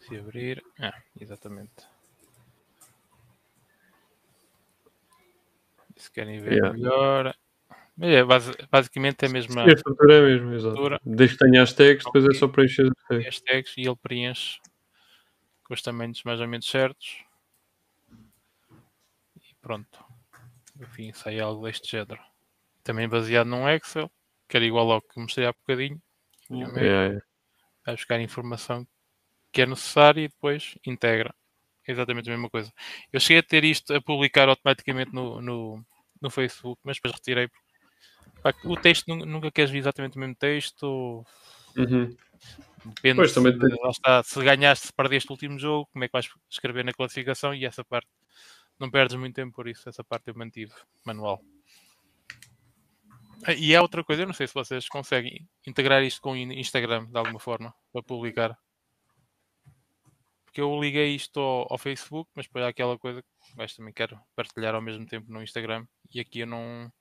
Se 0.00 0.16
abrir. 0.16 0.62
Ah, 0.80 0.92
exatamente. 1.18 1.86
Se 5.96 6.10
querem 6.10 6.40
ver 6.40 6.54
yeah. 6.54 6.72
melhor. 6.72 7.34
É, 8.00 8.24
basicamente 8.68 9.24
é 9.24 9.28
a 9.28 9.30
mesma. 9.30 9.62
a 9.62 9.68
estrutura 9.68 10.14
é 10.14 10.18
a 10.18 10.22
mesma, 10.22 10.54
exato. 10.56 11.00
Desde 11.06 11.38
que 11.38 11.44
tenha 11.44 11.62
as 11.62 11.72
tags, 11.72 12.04
depois 12.04 12.24
é 12.24 12.34
só 12.34 12.48
preencher 12.48 12.90
as 13.26 13.40
tags. 13.40 13.74
E 13.78 13.82
ele 13.82 13.96
preenche 13.96 14.58
com 15.64 15.74
os 15.74 15.82
tamanhos 15.82 16.22
mais 16.22 16.40
ou 16.40 16.48
menos 16.48 16.66
certos. 16.66 17.24
E 19.36 19.54
pronto. 19.60 20.04
Enfim, 20.80 21.12
sai 21.12 21.40
algo 21.40 21.64
deste 21.64 21.90
género. 21.90 22.20
Também 22.82 23.08
baseado 23.08 23.46
num 23.46 23.68
Excel 23.68 24.10
que 24.48 24.56
era 24.56 24.64
igual 24.66 24.90
ao 24.90 25.02
que 25.02 25.18
mostrei 25.18 25.46
há 25.46 25.52
bocadinho. 25.52 26.00
Yeah. 26.50 26.80
Yeah. 26.80 27.20
Vai 27.84 27.96
buscar 27.96 28.20
informação 28.20 28.86
que 29.52 29.62
é 29.62 29.66
necessária 29.66 30.20
e 30.20 30.28
depois 30.28 30.76
integra. 30.86 31.34
É 31.86 31.92
exatamente 31.92 32.28
a 32.28 32.32
mesma 32.32 32.50
coisa. 32.50 32.72
Eu 33.12 33.20
cheguei 33.20 33.38
a 33.38 33.42
ter 33.42 33.64
isto 33.64 33.94
a 33.94 34.00
publicar 34.00 34.48
automaticamente 34.48 35.12
no, 35.12 35.40
no, 35.40 35.84
no 36.20 36.30
Facebook, 36.30 36.80
mas 36.84 36.96
depois 36.96 37.14
retirei. 37.14 37.48
o 38.64 38.76
texto 38.76 39.14
nunca 39.14 39.50
queres 39.50 39.70
ver 39.70 39.78
exatamente 39.78 40.16
o 40.16 40.20
mesmo 40.20 40.34
texto. 40.34 41.24
Uhum. 41.76 42.16
Depende 42.84 43.16
pois, 43.16 43.32
se, 43.32 43.42
tem... 43.42 43.90
está, 43.90 44.22
se 44.22 44.42
ganhaste, 44.42 44.86
se 44.88 44.92
perdeste 44.92 45.30
o 45.30 45.32
último 45.32 45.58
jogo, 45.58 45.88
como 45.92 46.04
é 46.04 46.08
que 46.08 46.12
vais 46.12 46.28
escrever 46.50 46.84
na 46.84 46.92
classificação 46.92 47.54
e 47.54 47.64
essa 47.64 47.84
parte 47.84 48.08
não 48.78 48.90
perdes 48.90 49.16
muito 49.16 49.34
tempo 49.34 49.54
por 49.54 49.66
isso, 49.66 49.88
essa 49.88 50.04
parte 50.04 50.28
eu 50.28 50.34
mantive 50.34 50.72
manual. 51.04 51.40
E 53.58 53.74
há 53.74 53.82
outra 53.82 54.02
coisa, 54.02 54.22
eu 54.22 54.26
não 54.26 54.34
sei 54.34 54.46
se 54.46 54.54
vocês 54.54 54.88
conseguem 54.88 55.46
integrar 55.66 56.02
isto 56.02 56.20
com 56.20 56.32
o 56.32 56.36
Instagram 56.36 57.06
de 57.06 57.16
alguma 57.16 57.38
forma 57.38 57.74
para 57.92 58.02
publicar. 58.02 58.58
Porque 60.44 60.60
eu 60.60 60.80
liguei 60.80 61.14
isto 61.14 61.40
ao, 61.40 61.66
ao 61.70 61.78
Facebook, 61.78 62.30
mas 62.34 62.46
depois 62.46 62.64
há 62.64 62.68
aquela 62.68 62.98
coisa 62.98 63.22
que 63.22 63.28
mas 63.56 63.74
também 63.74 63.92
quero 63.92 64.18
partilhar 64.34 64.74
ao 64.74 64.82
mesmo 64.82 65.06
tempo 65.06 65.30
no 65.30 65.42
Instagram 65.42 65.86
e 66.12 66.20
aqui 66.20 66.40
eu 66.40 66.46
não, 66.46 66.92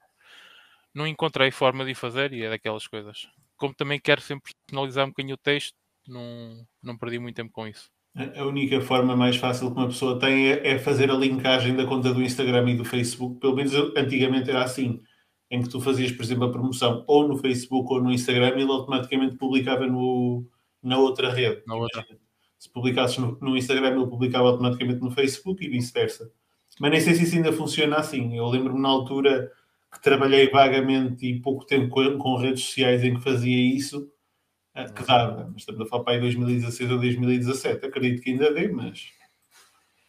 não 0.94 1.08
encontrei 1.08 1.52
forma 1.52 1.86
de 1.86 1.96
fazer 1.96 2.34
e 2.34 2.44
é 2.44 2.50
daquelas 2.50 2.88
coisas. 2.88 3.28
Como 3.58 3.74
também 3.74 4.00
quero 4.00 4.22
sempre 4.22 4.54
personalizar 4.66 5.06
um 5.06 5.10
bocadinho 5.10 5.36
o 5.36 5.38
texto, 5.38 5.76
não, 6.08 6.66
não 6.82 6.98
perdi 6.98 7.20
muito 7.20 7.36
tempo 7.36 7.52
com 7.52 7.68
isso. 7.68 7.90
A 8.16 8.46
única 8.46 8.80
forma 8.80 9.16
mais 9.16 9.38
fácil 9.38 9.72
que 9.72 9.78
uma 9.78 9.88
pessoa 9.88 10.20
tem 10.20 10.52
é, 10.52 10.68
é 10.74 10.80
fazer 10.80 11.10
a 11.10 11.16
linkagem 11.16 11.76
da 11.76 11.86
conta 11.86 12.14
do 12.14 12.22
Instagram 12.22 12.70
e 12.70 12.78
do 12.78 12.86
Facebook. 12.86 13.40
Pelo 13.40 13.56
menos 13.56 13.74
antigamente 13.96 14.52
era 14.52 14.64
assim 14.64 15.02
em 15.50 15.62
que 15.62 15.70
tu 15.70 15.80
fazias, 15.82 16.12
por 16.12 16.24
exemplo, 16.24 16.46
a 16.46 16.52
promoção 16.52 17.04
ou 17.08 17.28
no 17.28 17.38
Facebook 17.38 17.92
ou 17.92 18.02
no 18.02 18.12
Instagram, 18.12 18.60
ele 18.60 18.72
automaticamente 18.72 19.36
publicava 19.36 19.88
no, 19.88 20.46
na 20.82 20.98
outra 20.98 21.32
rede. 21.32 21.64
Na 21.68 21.76
outra. 21.76 22.06
Se 22.58 22.70
publicasses 22.72 23.18
no, 23.18 23.38
no, 23.42 23.58
Instagram, 23.58 23.96
ele 23.96 24.08
publicava 24.08 24.48
automaticamente 24.48 25.00
no 25.02 25.12
Facebook 25.12 25.64
e 25.64 25.70
vice-versa. 25.70 26.32
Mas 26.80 26.92
nem 26.92 27.02
sei 27.02 27.14
se 27.14 27.24
isso 27.24 27.36
ainda 27.36 27.54
funciona 27.54 27.98
assim. 27.98 28.36
Eu 28.36 28.48
lembro-me 28.48 28.80
na 28.80 28.90
altura 28.90 29.52
que 29.94 30.02
trabalhei 30.02 30.50
vagamente 30.50 31.26
e 31.26 31.40
pouco 31.42 31.66
tempo 31.66 31.90
com, 31.90 32.18
com, 32.18 32.36
redes 32.38 32.64
sociais 32.64 33.04
em 33.04 33.16
que 33.16 33.24
fazia 33.24 33.76
isso, 33.76 34.12
eh, 34.76 34.86
que 34.86 35.06
dava. 35.06 35.50
Mas 35.52 35.62
estamos 35.62 35.82
a 35.82 35.86
falar 35.86 36.04
para 36.04 36.14
aí 36.14 36.20
2016 36.20 36.92
ou 36.92 37.00
2017. 37.00 37.86
Acredito 37.86 38.22
que 38.22 38.32
ainda 38.32 38.54
dê, 38.54 38.68
mas. 38.68 39.10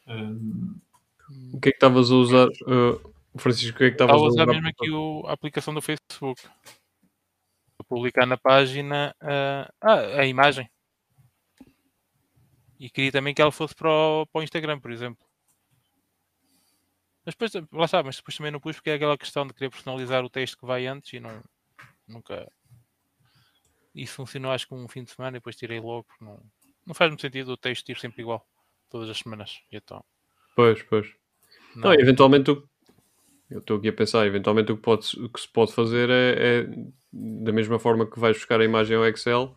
Um... 0.08 0.74
O 1.52 1.60
que 1.60 1.68
é 1.68 1.72
que 1.72 1.76
estavas 1.76 2.10
a 2.10 2.14
usar? 2.14 2.48
Uh 2.66 3.14
Francisco, 3.36 3.76
o 3.76 3.78
que 3.78 3.84
é 3.84 3.88
que 3.88 3.94
estavas 3.94 4.14
a 4.14 4.24
usar? 4.24 4.46
mesmo 4.46 4.68
aqui 4.68 4.90
o, 4.90 5.24
a 5.26 5.32
aplicação 5.32 5.74
do 5.74 5.82
Facebook. 5.82 6.40
Vou 7.76 7.86
publicar 7.88 8.26
na 8.26 8.36
página 8.36 9.14
uh, 9.20 9.72
ah, 9.80 10.20
a 10.20 10.26
imagem. 10.26 10.68
E 12.78 12.88
queria 12.88 13.10
também 13.10 13.34
que 13.34 13.42
ela 13.42 13.50
fosse 13.50 13.74
para 13.74 13.90
o, 13.90 14.26
para 14.26 14.40
o 14.40 14.42
Instagram, 14.42 14.78
por 14.78 14.92
exemplo. 14.92 15.24
Mas 17.24 17.34
depois, 17.34 17.52
lá 17.72 17.84
está, 17.84 18.02
mas 18.02 18.16
depois 18.16 18.36
também 18.36 18.52
não 18.52 18.60
pus 18.60 18.76
porque 18.76 18.90
é 18.90 18.94
aquela 18.94 19.16
questão 19.16 19.46
de 19.46 19.54
querer 19.54 19.70
personalizar 19.70 20.24
o 20.24 20.30
texto 20.30 20.58
que 20.58 20.66
vai 20.66 20.86
antes 20.86 21.12
e 21.12 21.20
não, 21.20 21.42
nunca. 22.06 22.50
Isso 23.94 24.14
funcionou 24.14 24.52
acho 24.52 24.68
que 24.68 24.74
um 24.74 24.88
fim 24.88 25.04
de 25.04 25.10
semana 25.10 25.36
e 25.36 25.40
depois 25.40 25.56
tirei 25.56 25.80
logo 25.80 26.04
porque 26.04 26.24
não, 26.24 26.40
não 26.86 26.94
faz 26.94 27.10
muito 27.10 27.22
sentido 27.22 27.52
o 27.52 27.56
texto 27.56 27.88
ir 27.88 27.98
sempre 27.98 28.22
igual 28.22 28.46
todas 28.90 29.08
as 29.08 29.18
semanas. 29.18 29.62
E 29.72 29.76
então. 29.76 30.04
Pois, 30.54 30.82
pois. 30.82 31.06
Não, 31.74 31.90
não 31.90 31.94
eventualmente 31.94 32.50
o 32.50 32.68
eu 33.50 33.58
estou 33.60 33.76
aqui 33.76 33.88
a 33.88 33.92
pensar, 33.92 34.26
eventualmente 34.26 34.72
o 34.72 34.76
que, 34.76 34.82
pode, 34.82 35.06
o 35.20 35.28
que 35.28 35.40
se 35.40 35.48
pode 35.48 35.72
fazer 35.72 36.10
é, 36.10 36.34
é, 36.38 36.66
da 37.12 37.52
mesma 37.52 37.78
forma 37.78 38.04
que 38.08 38.18
vais 38.18 38.36
buscar 38.36 38.60
a 38.60 38.64
imagem 38.64 38.96
ao 38.96 39.06
Excel, 39.06 39.54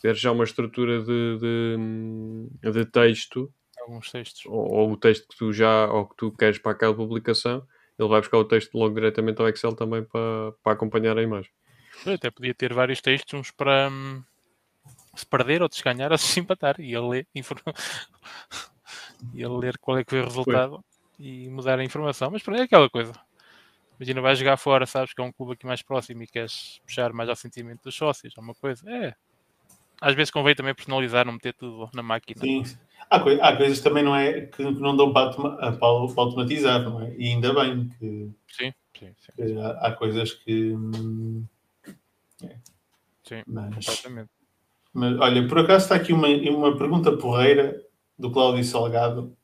ter 0.00 0.14
já 0.14 0.32
uma 0.32 0.44
estrutura 0.44 1.02
de, 1.02 1.38
de, 1.38 2.72
de 2.72 2.86
texto, 2.86 3.52
Alguns 3.86 4.10
textos. 4.10 4.44
ou, 4.46 4.72
ou 4.72 4.92
o 4.92 4.96
texto 4.96 5.28
que 5.28 5.36
tu 5.36 5.52
já 5.52 5.86
ou 5.86 6.06
que 6.06 6.16
tu 6.16 6.32
queres 6.32 6.58
para 6.58 6.72
aquela 6.72 6.94
publicação, 6.94 7.64
ele 7.96 8.08
vai 8.08 8.20
buscar 8.20 8.38
o 8.38 8.44
texto 8.44 8.76
logo 8.76 8.94
diretamente 8.94 9.40
ao 9.40 9.48
Excel 9.48 9.74
também 9.74 10.02
para, 10.02 10.52
para 10.62 10.72
acompanhar 10.72 11.16
a 11.16 11.22
imagem. 11.22 11.50
Eu 12.04 12.14
até 12.14 12.30
podia 12.30 12.52
ter 12.52 12.74
vários 12.74 13.00
textos, 13.00 13.38
uns 13.38 13.50
para 13.52 13.88
hum, 13.88 14.22
se 15.14 15.24
perder, 15.24 15.62
outros 15.62 15.80
ganhar, 15.80 16.10
outros 16.12 16.28
se 16.28 16.40
empatar. 16.40 16.80
E 16.80 16.94
ele 16.94 17.08
ler, 17.08 17.26
e 19.32 19.42
ele 19.42 19.56
ler 19.56 19.78
qual 19.78 19.98
é 19.98 20.04
que 20.04 20.10
foi 20.10 20.20
o 20.20 20.24
resultado 20.24 20.84
e 21.18 21.48
mudar 21.48 21.78
a 21.78 21.84
informação. 21.84 22.30
Mas 22.30 22.42
pronto, 22.42 22.60
é 22.60 22.64
aquela 22.64 22.90
coisa. 22.90 23.12
Imagina, 23.98 24.20
vais 24.20 24.38
jogar 24.38 24.58
fora, 24.58 24.84
sabes 24.84 25.14
que 25.14 25.20
é 25.22 25.24
um 25.24 25.32
clube 25.32 25.52
aqui 25.54 25.64
mais 25.64 25.80
próximo 25.82 26.22
e 26.22 26.26
queres 26.26 26.80
puxar 26.84 27.12
mais 27.14 27.30
ao 27.30 27.36
sentimento 27.36 27.84
dos 27.84 27.94
sócios, 27.94 28.34
é 28.36 28.40
uma 28.40 28.54
coisa. 28.54 28.82
É. 28.90 29.14
Às 30.00 30.14
vezes 30.14 30.30
convém 30.30 30.54
também 30.54 30.74
personalizar, 30.74 31.24
não 31.24 31.32
meter 31.34 31.54
tudo 31.54 31.88
na 31.94 32.02
máquina. 32.02 32.40
Sim. 32.40 32.62
Há, 33.08 33.20
coi- 33.20 33.40
há 33.40 33.56
coisas 33.56 33.80
também 33.80 34.02
não 34.02 34.14
é, 34.14 34.42
que, 34.42 34.62
não 34.62 34.96
dão 34.96 35.12
para, 35.12 35.28
automa- 35.28 35.56
para, 35.56 35.72
para 35.76 35.88
automatizar, 35.88 36.82
não 36.82 37.00
é? 37.00 37.14
E 37.16 37.28
ainda 37.28 37.52
bem 37.54 37.88
que, 37.98 38.30
Sim, 38.48 38.72
sim, 38.98 39.14
sim. 39.18 39.32
que 39.36 39.58
há, 39.58 39.70
há 39.86 39.92
coisas 39.92 40.32
que. 40.32 40.72
hum, 40.72 41.44
é. 42.42 42.56
Sim, 43.22 43.42
Mas, 43.46 43.76
Exatamente. 43.88 44.30
mas, 44.92 45.18
olha, 45.18 45.48
por 45.48 45.58
acaso 45.60 45.84
está 45.84 45.94
aqui 45.96 46.12
uma, 46.12 46.28
uma 46.28 46.76
pergunta 46.76 47.16
porreira 47.16 47.80
do 48.18 48.30
Cláudio 48.30 48.64
Salgado 48.64 49.36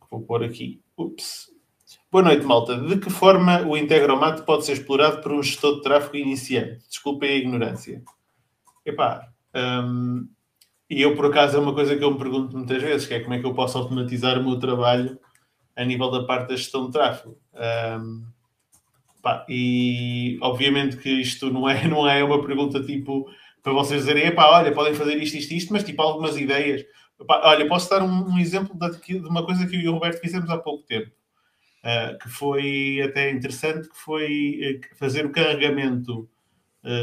que 0.00 0.06
vou 0.10 0.22
pôr 0.22 0.44
aqui. 0.44 0.80
Ups. 0.96 1.50
Boa 2.10 2.22
noite, 2.24 2.44
malta. 2.44 2.76
De 2.78 2.98
que 2.98 3.10
forma 3.10 3.62
o 3.62 3.76
Integromat 3.76 4.42
pode 4.42 4.64
ser 4.64 4.72
explorado 4.72 5.20
por 5.20 5.32
um 5.32 5.42
gestor 5.42 5.76
de 5.76 5.82
tráfego 5.82 6.16
iniciante? 6.16 6.84
Desculpem 6.88 7.30
a 7.30 7.34
ignorância. 7.36 8.02
Epá, 8.84 9.28
hum, 9.56 10.28
e 10.88 11.02
eu 11.02 11.16
por 11.16 11.26
acaso 11.26 11.56
é 11.56 11.60
uma 11.60 11.74
coisa 11.74 11.96
que 11.96 12.04
eu 12.04 12.12
me 12.12 12.18
pergunto 12.18 12.56
muitas 12.56 12.80
vezes, 12.82 13.06
que 13.06 13.14
é 13.14 13.20
como 13.20 13.34
é 13.34 13.40
que 13.40 13.46
eu 13.46 13.54
posso 13.54 13.76
automatizar 13.78 14.38
o 14.38 14.44
meu 14.44 14.58
trabalho 14.58 15.18
a 15.74 15.84
nível 15.84 16.10
da 16.10 16.24
parte 16.24 16.48
da 16.48 16.56
gestão 16.56 16.86
de 16.86 16.92
tráfego. 16.92 17.36
Hum, 17.54 18.26
pá, 19.22 19.44
e 19.48 20.38
obviamente 20.40 20.96
que 20.96 21.10
isto 21.10 21.50
não 21.50 21.68
é, 21.68 21.86
não 21.88 22.08
é 22.08 22.22
uma 22.22 22.40
pergunta 22.44 22.82
tipo 22.82 23.28
para 23.62 23.72
vocês 23.72 24.02
dizerem, 24.02 24.26
epá, 24.26 24.48
olha, 24.48 24.72
podem 24.72 24.94
fazer 24.94 25.16
isto, 25.16 25.36
isto, 25.36 25.52
isto, 25.52 25.72
mas 25.72 25.82
tipo 25.82 26.00
algumas 26.00 26.36
ideias. 26.36 26.84
Epá, 27.20 27.40
olha, 27.44 27.66
posso 27.66 27.90
dar 27.90 28.00
um, 28.00 28.34
um 28.34 28.38
exemplo 28.38 28.78
de, 28.78 29.20
de 29.20 29.28
uma 29.28 29.44
coisa 29.44 29.66
que 29.66 29.74
eu 29.74 29.80
e 29.80 29.88
o 29.88 29.92
Roberto 29.94 30.20
fizemos 30.20 30.48
há 30.48 30.56
pouco 30.56 30.84
tempo, 30.86 31.10
uh, 31.82 32.16
que 32.16 32.28
foi 32.28 33.02
até 33.02 33.28
interessante, 33.28 33.88
que 33.88 33.96
foi 33.96 34.80
uh, 34.80 34.96
fazer 34.96 35.26
o 35.26 35.32
carregamento 35.32 36.30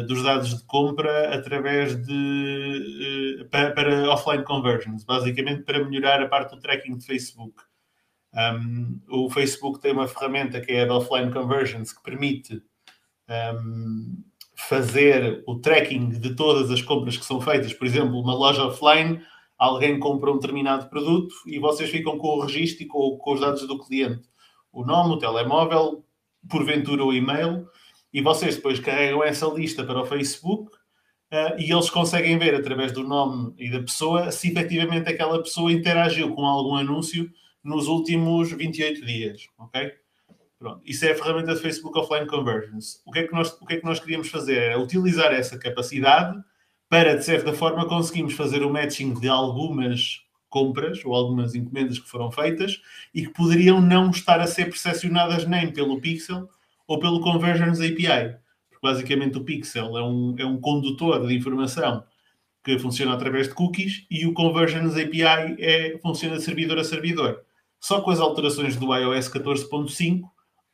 dos 0.07 0.23
dados 0.23 0.57
de 0.57 0.65
compra 0.65 1.35
através 1.35 2.01
de 2.05 3.39
uh, 3.41 3.49
para, 3.49 3.71
para, 3.71 4.09
offline 4.09 4.43
conversions, 4.43 5.03
basicamente 5.03 5.63
para 5.63 5.83
melhorar 5.83 6.21
a 6.21 6.27
parte 6.27 6.55
do 6.55 6.61
tracking 6.61 6.97
de 6.97 7.05
Facebook. 7.05 7.53
Um, 8.33 8.99
o 9.09 9.29
Facebook 9.29 9.79
tem 9.79 9.91
uma 9.91 10.07
ferramenta 10.07 10.61
que 10.61 10.71
é 10.71 10.87
a 10.87 10.93
offline 10.93 11.31
conversions 11.31 11.91
que 11.91 12.01
permite 12.01 12.63
um, 13.29 14.23
fazer 14.55 15.43
o 15.45 15.59
tracking 15.59 16.09
de 16.09 16.33
todas 16.33 16.71
as 16.71 16.81
compras 16.81 17.17
que 17.17 17.25
são 17.25 17.41
feitas. 17.41 17.73
Por 17.73 17.85
exemplo, 17.85 18.19
uma 18.19 18.33
loja 18.33 18.65
offline, 18.65 19.21
alguém 19.57 19.99
compra 19.99 20.31
um 20.31 20.35
determinado 20.35 20.89
produto 20.89 21.35
e 21.45 21.59
vocês 21.59 21.89
ficam 21.89 22.17
com 22.17 22.37
o 22.37 22.41
registro 22.41 22.83
e 22.83 22.87
com, 22.87 23.17
com 23.17 23.33
os 23.33 23.41
dados 23.41 23.67
do 23.67 23.79
cliente. 23.79 24.23
O 24.71 24.85
nome, 24.85 25.13
o 25.13 25.17
telemóvel, 25.17 26.05
porventura 26.49 27.03
o 27.03 27.13
e-mail, 27.13 27.67
e 28.13 28.21
vocês 28.21 28.55
depois 28.55 28.79
carregam 28.79 29.23
essa 29.23 29.47
lista 29.47 29.83
para 29.83 30.01
o 30.01 30.05
Facebook 30.05 30.71
uh, 31.31 31.59
e 31.59 31.71
eles 31.71 31.89
conseguem 31.89 32.37
ver 32.37 32.53
através 32.53 32.91
do 32.91 33.03
nome 33.03 33.53
e 33.57 33.71
da 33.71 33.79
pessoa 33.79 34.31
se 34.31 34.51
efetivamente 34.51 35.09
aquela 35.09 35.41
pessoa 35.41 35.71
interagiu 35.71 36.33
com 36.35 36.45
algum 36.45 36.75
anúncio 36.75 37.29
nos 37.63 37.87
últimos 37.87 38.51
28 38.51 39.05
dias, 39.05 39.47
ok? 39.57 39.91
Pronto. 40.59 40.81
Isso 40.85 41.05
é 41.05 41.11
a 41.11 41.15
ferramenta 41.15 41.55
de 41.55 41.61
Facebook 41.61 41.97
Offline 41.97 42.27
Conversions. 42.27 43.01
O 43.05 43.11
que, 43.11 43.19
é 43.19 43.27
que 43.27 43.33
nós, 43.33 43.51
o 43.59 43.65
que 43.65 43.73
é 43.73 43.77
que 43.79 43.85
nós 43.85 43.99
queríamos 43.99 44.29
fazer? 44.29 44.57
É 44.57 44.77
utilizar 44.77 45.33
essa 45.33 45.57
capacidade 45.57 46.41
para, 46.87 47.17
de 47.17 47.25
certa 47.25 47.53
forma, 47.53 47.87
conseguirmos 47.87 48.33
fazer 48.33 48.63
o 48.63 48.69
matching 48.69 49.13
de 49.13 49.27
algumas 49.27 50.21
compras 50.47 51.03
ou 51.03 51.15
algumas 51.15 51.55
encomendas 51.55 51.97
que 51.97 52.07
foram 52.07 52.31
feitas 52.31 52.79
e 53.13 53.25
que 53.25 53.33
poderiam 53.33 53.81
não 53.81 54.11
estar 54.11 54.39
a 54.39 54.45
ser 54.45 54.65
percepcionadas 54.65 55.47
nem 55.47 55.73
pelo 55.73 55.99
Pixel 55.99 56.47
ou 56.93 56.99
pelo 56.99 57.21
Conversions 57.21 57.79
API. 57.79 58.37
Porque, 58.69 58.79
basicamente, 58.81 59.37
o 59.37 59.43
Pixel 59.43 59.97
é 59.97 60.03
um, 60.03 60.35
é 60.37 60.45
um 60.45 60.61
condutor 60.61 61.25
de 61.25 61.35
informação 61.35 62.03
que 62.63 62.77
funciona 62.77 63.13
através 63.13 63.47
de 63.47 63.55
cookies 63.55 64.05
e 64.11 64.27
o 64.27 64.33
Conversions 64.33 64.95
API 64.95 65.55
é, 65.59 65.97
funciona 66.03 66.37
de 66.37 66.43
servidor 66.43 66.77
a 66.77 66.83
servidor. 66.83 67.41
Só 67.79 67.99
com 68.01 68.11
as 68.11 68.19
alterações 68.19 68.75
do 68.75 68.95
iOS 68.95 69.27
14.5 69.27 70.21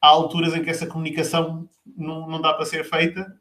há 0.01 0.07
alturas 0.07 0.53
em 0.53 0.61
que 0.61 0.69
essa 0.69 0.85
comunicação 0.85 1.69
não, 1.97 2.27
não 2.27 2.41
dá 2.41 2.53
para 2.53 2.65
ser 2.65 2.83
feita, 2.83 3.33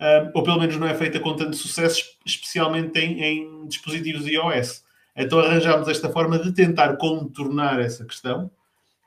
um, 0.00 0.30
ou 0.34 0.42
pelo 0.42 0.58
menos 0.58 0.76
não 0.76 0.88
é 0.88 0.94
feita 0.94 1.20
com 1.20 1.36
tanto 1.36 1.56
sucesso, 1.56 2.02
especialmente 2.26 2.98
em, 2.98 3.22
em, 3.22 3.68
dispositivos 3.68 4.26
iOS. 4.26 4.82
Então 5.16 5.38
arranjámos 5.38 5.86
esta 5.86 6.10
forma 6.10 6.36
de 6.36 6.52
tentar 6.52 6.96
contornar 6.96 7.80
essa 7.80 8.04
questão, 8.04 8.50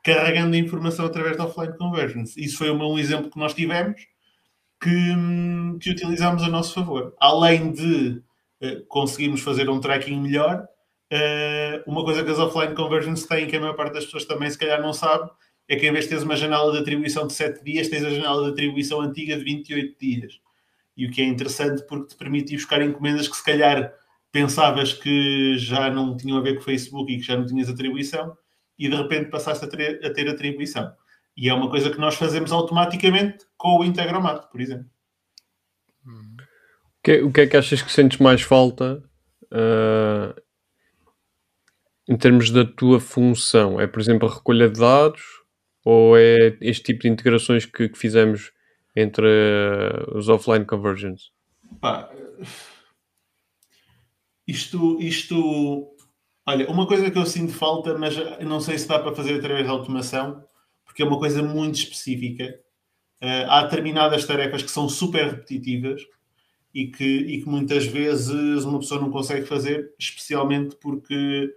carregando 0.02 0.54
a 0.54 0.58
informação 0.58 1.06
através 1.06 1.36
da 1.36 1.44
offline 1.44 1.76
conversions. 1.76 2.36
Isso 2.36 2.58
foi 2.58 2.70
um 2.70 2.98
exemplo 2.98 3.30
que 3.30 3.38
nós 3.38 3.54
tivemos, 3.54 4.00
que, 4.80 5.14
que 5.80 5.90
utilizámos 5.90 6.42
a 6.42 6.48
nosso 6.48 6.74
favor. 6.74 7.14
Além 7.20 7.72
de 7.72 8.22
uh, 8.62 8.86
conseguirmos 8.88 9.40
fazer 9.40 9.68
um 9.68 9.80
tracking 9.80 10.20
melhor, 10.20 10.66
uh, 11.12 11.90
uma 11.90 12.04
coisa 12.04 12.24
que 12.24 12.30
as 12.30 12.38
offline 12.38 12.74
conversions 12.74 13.26
têm, 13.26 13.46
que 13.46 13.56
a 13.56 13.60
maior 13.60 13.74
parte 13.74 13.94
das 13.94 14.04
pessoas 14.04 14.24
também 14.24 14.50
se 14.50 14.58
calhar 14.58 14.80
não 14.80 14.92
sabe, 14.92 15.30
é 15.68 15.76
que 15.76 15.86
em 15.86 15.92
vez 15.92 16.04
de 16.04 16.10
teres 16.10 16.24
uma 16.24 16.36
janela 16.36 16.72
de 16.72 16.78
atribuição 16.78 17.26
de 17.26 17.34
7 17.34 17.62
dias, 17.62 17.88
tens 17.88 18.04
a 18.04 18.10
janela 18.10 18.44
de 18.44 18.52
atribuição 18.52 19.00
antiga 19.00 19.36
de 19.36 19.44
28 19.44 19.98
dias. 19.98 20.40
E 20.96 21.06
o 21.06 21.10
que 21.10 21.20
é 21.20 21.24
interessante 21.24 21.84
porque 21.86 22.08
te 22.08 22.16
permite 22.16 22.54
ir 22.54 22.56
buscar 22.56 22.80
encomendas 22.82 23.28
que 23.28 23.36
se 23.36 23.44
calhar 23.44 23.92
pensavas 24.32 24.92
que 24.92 25.56
já 25.58 25.90
não 25.90 26.16
tinham 26.16 26.38
a 26.38 26.40
ver 26.40 26.54
com 26.54 26.60
o 26.60 26.64
Facebook 26.64 27.12
e 27.12 27.18
que 27.18 27.22
já 27.22 27.36
não 27.36 27.46
tinhas 27.46 27.68
atribuição 27.68 28.36
e 28.78 28.88
de 28.88 28.96
repente 28.96 29.30
passaste 29.30 29.64
a 29.64 29.68
ter, 29.68 30.04
a 30.04 30.12
ter 30.12 30.28
atribuição. 30.28 30.92
E 31.36 31.48
é 31.48 31.54
uma 31.54 31.70
coisa 31.70 31.90
que 31.90 31.98
nós 31.98 32.14
fazemos 32.14 32.52
automaticamente 32.52 33.44
com 33.56 33.78
o 33.78 33.84
Integromat, 33.84 34.46
por 34.50 34.60
exemplo. 34.60 34.90
O 36.04 37.02
que, 37.02 37.22
o 37.22 37.32
que 37.32 37.40
é 37.42 37.46
que 37.46 37.56
achas 37.56 37.82
que 37.82 37.92
sentes 37.92 38.18
mais 38.18 38.42
falta 38.42 39.02
uh, 39.52 40.40
em 42.08 42.16
termos 42.16 42.50
da 42.50 42.64
tua 42.64 42.98
função? 43.00 43.80
É, 43.80 43.86
por 43.86 44.00
exemplo, 44.00 44.28
a 44.28 44.34
recolha 44.34 44.68
de 44.68 44.80
dados 44.80 45.22
ou 45.84 46.18
é 46.18 46.56
este 46.60 46.82
tipo 46.82 47.02
de 47.02 47.08
integrações 47.08 47.64
que, 47.64 47.88
que 47.88 47.98
fizemos 47.98 48.52
entre 48.94 49.26
uh, 49.26 50.16
os 50.16 50.28
offline 50.28 50.64
conversions? 50.64 51.30
Pá, 51.80 52.10
isto, 54.46 54.98
isto, 55.00 55.94
olha, 56.48 56.70
uma 56.70 56.86
coisa 56.86 57.10
que 57.10 57.18
eu 57.18 57.26
sinto 57.26 57.52
falta, 57.52 57.96
mas 57.98 58.16
não 58.40 58.58
sei 58.58 58.78
se 58.78 58.88
dá 58.88 58.98
para 58.98 59.14
fazer 59.14 59.34
através 59.34 59.66
da 59.66 59.72
automação, 59.72 60.42
porque 60.82 61.02
é 61.02 61.04
uma 61.04 61.18
coisa 61.18 61.42
muito 61.42 61.74
específica. 61.74 62.58
Uh, 63.22 63.50
há 63.50 63.64
determinadas 63.64 64.24
tarefas 64.24 64.62
que 64.62 64.70
são 64.70 64.88
super 64.88 65.26
repetitivas 65.26 66.00
e 66.72 66.86
que, 66.86 67.04
e 67.04 67.42
que 67.42 67.48
muitas 67.48 67.84
vezes 67.84 68.64
uma 68.64 68.78
pessoa 68.78 68.98
não 68.98 69.10
consegue 69.10 69.44
fazer, 69.44 69.92
especialmente 69.98 70.74
porque 70.76 71.52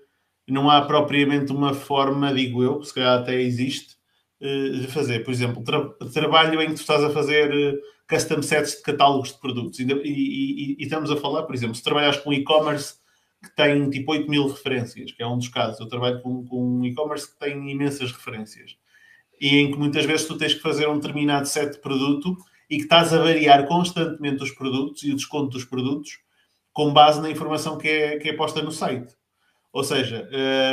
não 0.45 0.69
há 0.69 0.81
propriamente 0.81 1.53
uma 1.53 1.73
forma, 1.73 2.33
digo 2.33 2.61
eu, 2.61 2.83
se 2.83 2.93
calhar 2.93 3.19
até 3.19 3.39
existe, 3.41 3.95
de 4.41 4.87
fazer. 4.87 5.23
Por 5.23 5.31
exemplo, 5.31 5.63
tra 5.63 5.87
trabalho 6.11 6.61
em 6.61 6.69
que 6.69 6.73
tu 6.73 6.81
estás 6.81 7.03
a 7.03 7.11
fazer 7.11 7.79
custom 8.09 8.41
sets 8.41 8.77
de 8.77 8.81
catálogos 8.81 9.31
de 9.31 9.39
produtos. 9.39 9.79
E, 9.79 9.83
e, 9.83 10.75
e 10.79 10.83
estamos 10.83 11.11
a 11.11 11.15
falar, 11.15 11.43
por 11.43 11.55
exemplo, 11.55 11.75
se 11.75 11.83
trabalhas 11.83 12.17
com 12.17 12.33
e-commerce 12.33 12.95
que 13.43 13.55
tem 13.55 13.89
tipo 13.89 14.11
8 14.11 14.29
mil 14.29 14.47
referências, 14.47 15.11
que 15.11 15.21
é 15.21 15.27
um 15.27 15.37
dos 15.37 15.47
casos. 15.47 15.79
Eu 15.79 15.87
trabalho 15.87 16.21
com, 16.21 16.45
com 16.45 16.79
um 16.79 16.85
e-commerce 16.85 17.31
que 17.31 17.39
tem 17.39 17.71
imensas 17.71 18.11
referências. 18.11 18.77
E 19.39 19.57
em 19.57 19.71
que 19.71 19.77
muitas 19.77 20.05
vezes 20.05 20.27
tu 20.27 20.37
tens 20.37 20.53
que 20.53 20.61
fazer 20.61 20.87
um 20.87 20.99
determinado 20.99 21.47
set 21.47 21.71
de 21.73 21.79
produto 21.79 22.37
e 22.69 22.77
que 22.77 22.83
estás 22.83 23.11
a 23.13 23.17
variar 23.17 23.67
constantemente 23.67 24.43
os 24.43 24.51
produtos 24.51 25.03
e 25.03 25.11
o 25.11 25.15
desconto 25.15 25.49
dos 25.49 25.65
produtos 25.65 26.19
com 26.71 26.93
base 26.93 27.19
na 27.19 27.29
informação 27.29 27.77
que 27.77 27.87
é, 27.87 28.17
que 28.17 28.29
é 28.29 28.33
posta 28.33 28.61
no 28.61 28.71
site. 28.71 29.13
Ou 29.73 29.83
seja, 29.83 30.29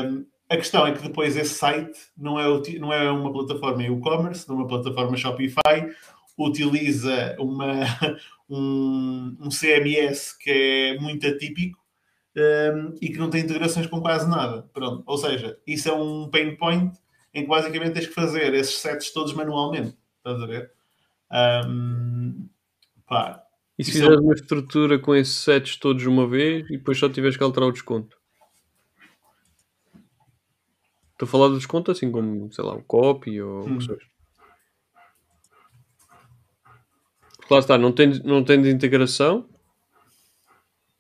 hum, 0.06 0.26
a 0.48 0.56
questão 0.56 0.86
é 0.86 0.92
que 0.92 1.02
depois 1.02 1.36
esse 1.36 1.54
site 1.54 1.98
não 2.16 2.38
é, 2.38 2.44
não 2.78 2.92
é 2.92 3.10
uma 3.10 3.32
plataforma 3.32 3.82
e-commerce, 3.82 4.48
não 4.48 4.56
é 4.56 4.58
uma 4.60 4.68
plataforma 4.68 5.16
Shopify, 5.16 5.88
utiliza 6.38 7.36
uma, 7.38 7.84
um, 8.48 9.36
um 9.40 9.48
CMS 9.48 10.36
que 10.38 10.50
é 10.96 11.00
muito 11.00 11.26
atípico 11.26 11.77
um, 12.38 12.94
e 13.00 13.08
que 13.08 13.18
não 13.18 13.30
tem 13.30 13.42
integrações 13.42 13.86
com 13.86 14.00
quase 14.00 14.28
nada. 14.28 14.62
Pronto. 14.72 15.02
Ou 15.06 15.18
seja, 15.18 15.58
isso 15.66 15.88
é 15.88 15.92
um 15.92 16.28
pain 16.28 16.56
point 16.56 16.96
em 17.34 17.42
que 17.42 17.48
basicamente 17.48 17.94
tens 17.94 18.06
que 18.06 18.14
fazer 18.14 18.54
esses 18.54 18.76
sets 18.76 19.12
todos 19.12 19.32
manualmente. 19.34 19.96
Estás 20.18 20.42
a 20.42 20.46
ver? 20.46 20.72
Um, 21.66 22.48
pá, 23.06 23.42
E 23.78 23.84
se 23.84 23.90
é 23.90 23.92
fizeres 23.94 24.18
uma 24.20 24.34
estrutura 24.34 24.98
com 24.98 25.14
esses 25.14 25.36
sets 25.36 25.76
todos 25.76 26.04
uma 26.06 26.26
vez 26.26 26.68
e 26.70 26.78
depois 26.78 26.98
só 26.98 27.08
tiveres 27.08 27.36
que 27.36 27.42
alterar 27.42 27.68
o 27.68 27.72
desconto? 27.72 28.16
Estou 31.12 31.26
a 31.26 31.30
falar 31.30 31.48
do 31.48 31.56
desconto 31.56 31.90
assim 31.90 32.12
como, 32.12 32.52
sei 32.52 32.64
lá, 32.64 32.74
o 32.74 32.82
copy 32.82 33.42
ou 33.42 33.62
o 33.62 33.68
Hum. 33.68 33.78
que 33.78 33.84
seja. 33.84 34.06
Porque 37.36 37.54
lá 37.54 37.60
está, 37.60 37.78
não 37.78 37.92
tem, 37.92 38.22
não 38.24 38.42
de 38.42 38.70
integração. 38.70 39.48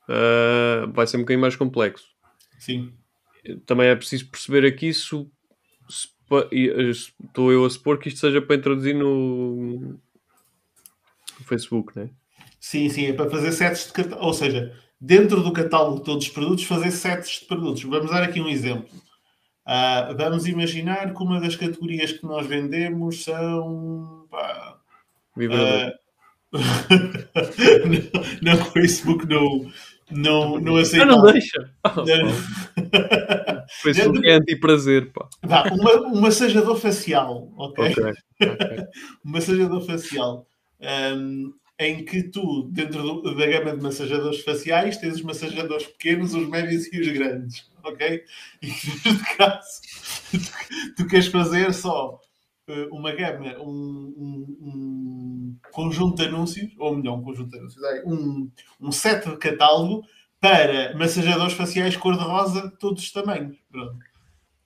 Ah, 0.08 0.86
vai 0.92 1.06
ser 1.06 1.16
um 1.16 1.20
bocadinho 1.20 1.40
mais 1.40 1.56
complexo. 1.56 2.06
Sim. 2.58 2.92
Também 3.66 3.88
é 3.88 3.96
preciso 3.96 4.28
perceber 4.30 4.66
aqui 4.66 4.92
se, 4.92 5.08
se 5.88 6.08
pa- 6.28 6.48
e, 6.52 6.68
eh, 6.68 6.92
se- 6.92 7.12
estou 7.24 7.52
eu 7.52 7.64
a 7.64 7.70
supor 7.70 7.98
que 7.98 8.08
isto 8.08 8.20
seja 8.20 8.42
para 8.42 8.56
introduzir 8.56 8.94
no, 8.94 9.80
no 11.38 11.44
Facebook, 11.44 11.96
né? 11.98 12.10
Sim, 12.60 12.88
sim, 12.88 13.06
é 13.06 13.12
para 13.12 13.30
fazer 13.30 13.52
sets 13.52 13.86
de 13.86 13.92
catálogo. 13.92 14.26
Ou 14.26 14.34
seja, 14.34 14.74
dentro 15.00 15.42
do 15.42 15.52
catálogo 15.52 15.98
de 15.98 16.04
todos 16.04 16.26
os 16.26 16.32
produtos, 16.32 16.64
fazer 16.64 16.90
sets 16.90 17.40
de 17.40 17.46
produtos. 17.46 17.82
Vamos 17.84 18.10
dar 18.10 18.22
aqui 18.22 18.40
um 18.40 18.48
exemplo. 18.48 18.88
Ah, 19.64 20.12
vamos 20.16 20.46
imaginar 20.46 21.14
que 21.14 21.22
uma 21.22 21.40
das 21.40 21.54
categorias 21.54 22.12
que 22.12 22.24
nós 22.26 22.46
vendemos 22.46 23.22
são. 23.24 24.26
pá, 24.30 24.78
Vibrador. 25.36 25.92
ah, 25.92 25.98
não, 28.42 28.54
não, 28.56 28.62
o 28.62 28.64
Facebook 28.72 29.26
não, 29.26 29.70
não, 30.10 30.58
não 30.58 30.76
aceita. 30.76 31.04
Ah, 31.04 31.08
não 31.08 31.22
deixa! 31.22 31.70
Ah, 31.84 31.94
Não. 31.96 32.28
o 32.28 33.82
Facebook 33.82 34.26
é 34.26 34.32
anti-prazer, 34.34 35.12
pá. 35.12 35.28
Vá, 35.42 35.64
uma, 35.70 35.94
um 36.08 36.20
massajador 36.20 36.76
facial, 36.76 37.52
ok? 37.56 37.90
Ok. 37.90 38.04
Ok. 38.04 38.16
um 39.24 39.30
massajador 39.30 39.80
facial 39.84 40.46
hum, 41.16 41.52
em 41.78 42.04
que 42.04 42.22
tu, 42.24 42.68
dentro 42.72 43.02
do- 43.02 43.34
da 43.34 43.46
gama 43.46 43.76
de 43.76 43.82
massajadores 43.82 44.40
faciais, 44.42 44.96
tens 44.96 45.16
os 45.16 45.22
massajadores 45.22 45.86
pequenos, 45.86 46.34
os 46.34 46.48
médios 46.48 46.92
e 46.92 47.00
os 47.00 47.08
grandes, 47.08 47.66
ok? 47.84 48.22
E 48.62 48.66
neste 48.66 49.36
caso, 49.36 49.80
tu, 50.30 50.38
tu 50.96 51.06
queres 51.06 51.26
fazer 51.28 51.72
só 51.72 52.18
uma 52.90 53.12
gama, 53.12 53.56
um, 53.60 54.14
um- 54.16 54.56
um 54.60 55.56
conjunto 55.72 56.16
de 56.16 56.24
anúncios, 56.28 56.72
ou 56.78 56.96
melhor, 56.96 57.18
um 57.18 57.22
conjunto 57.22 57.50
de 57.50 57.58
anúncios, 57.58 57.82
é, 57.84 58.02
um, 58.06 58.50
um 58.80 58.92
set 58.92 59.28
de 59.28 59.36
catálogo 59.36 60.02
para 60.40 60.96
massajadores 60.96 61.54
faciais 61.54 61.96
cor-de-rosa, 61.96 62.70
todos 62.78 63.02
os 63.02 63.12
tamanhos. 63.12 63.56
Pronto. 63.70 63.98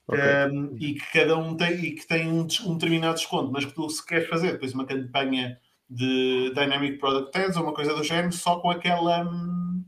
Ok. 0.07 0.21
Um, 0.51 0.75
e 0.79 0.95
que 0.95 1.11
cada 1.13 1.37
um 1.37 1.55
tem, 1.55 1.73
e 1.85 1.91
que 1.93 2.05
tem 2.07 2.29
um, 2.29 2.41
um 2.65 2.73
determinado 2.73 3.15
desconto, 3.15 3.51
mas 3.51 3.65
que 3.65 3.73
tu 3.73 3.89
se 3.89 4.05
queres 4.05 4.27
fazer 4.27 4.53
depois 4.53 4.73
uma 4.73 4.85
campanha 4.85 5.57
de 5.89 6.51
Dynamic 6.53 6.97
Product 6.97 7.37
Ads 7.37 7.55
ou 7.57 7.63
uma 7.63 7.73
coisa 7.73 7.93
do 7.95 8.03
género 8.03 8.33
só 8.33 8.59
com 8.59 8.69
aquela 8.69 9.23
hum, 9.23 9.83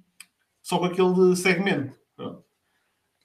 só 0.62 0.80
com 0.80 0.86
aquele 0.86 1.36
segmento. 1.36 1.96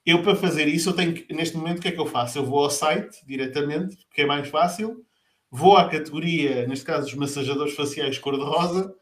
Eu 0.05 0.23
para 0.23 0.35
fazer 0.35 0.67
isso, 0.67 0.89
eu 0.89 0.93
tenho 0.95 1.13
que, 1.13 1.33
neste 1.33 1.55
momento 1.57 1.79
o 1.79 1.81
que 1.81 1.87
é 1.89 1.91
que 1.91 1.99
eu 1.99 2.05
faço? 2.07 2.37
Eu 2.37 2.45
vou 2.45 2.63
ao 2.63 2.69
site 2.71 3.23
diretamente, 3.25 3.97
que 4.13 4.21
é 4.21 4.25
mais 4.25 4.47
fácil, 4.47 5.05
vou 5.49 5.77
à 5.77 5.87
categoria, 5.89 6.67
neste 6.67 6.85
caso 6.85 7.07
os 7.07 7.13
massajadores 7.15 7.75
faciais 7.75 8.17
cor-de-rosa, 8.17 8.93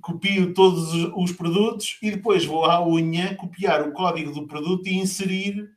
copio 0.00 0.52
todos 0.54 0.92
os, 0.94 1.12
os 1.16 1.32
produtos 1.32 1.98
e 2.02 2.10
depois 2.10 2.44
vou 2.44 2.64
à 2.64 2.86
unha 2.86 3.34
copiar 3.36 3.86
o 3.86 3.92
código 3.92 4.32
do 4.32 4.46
produto 4.46 4.86
e 4.86 4.94
inserir 4.94 5.68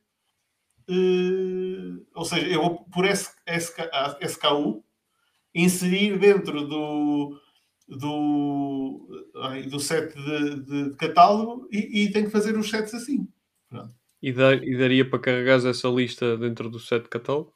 eh, 0.89 2.03
ou 2.15 2.25
seja, 2.25 2.47
eu 2.47 2.61
vou 2.61 2.85
por 2.85 3.05
SKU 3.05 4.83
inserir 5.55 6.19
dentro 6.19 6.67
do 6.67 7.39
do, 7.87 9.07
do 9.69 9.79
set 9.79 10.13
de, 10.15 10.61
de- 10.61 10.89
de 10.91 10.95
catálogo 10.97 11.67
e, 11.71 12.03
e 12.05 12.11
tenho 12.11 12.25
que 12.27 12.31
fazer 12.31 12.57
os 12.57 12.69
sets 12.69 12.93
assim. 12.93 13.27
E, 14.23 14.29
e 14.29 14.77
daria 14.77 15.07
para 15.07 15.19
carregares 15.19 15.65
essa 15.65 15.89
lista 15.89 16.37
dentro 16.37 16.69
do 16.69 16.79
set 16.79 17.03
de 17.03 17.09
catálogo? 17.09 17.53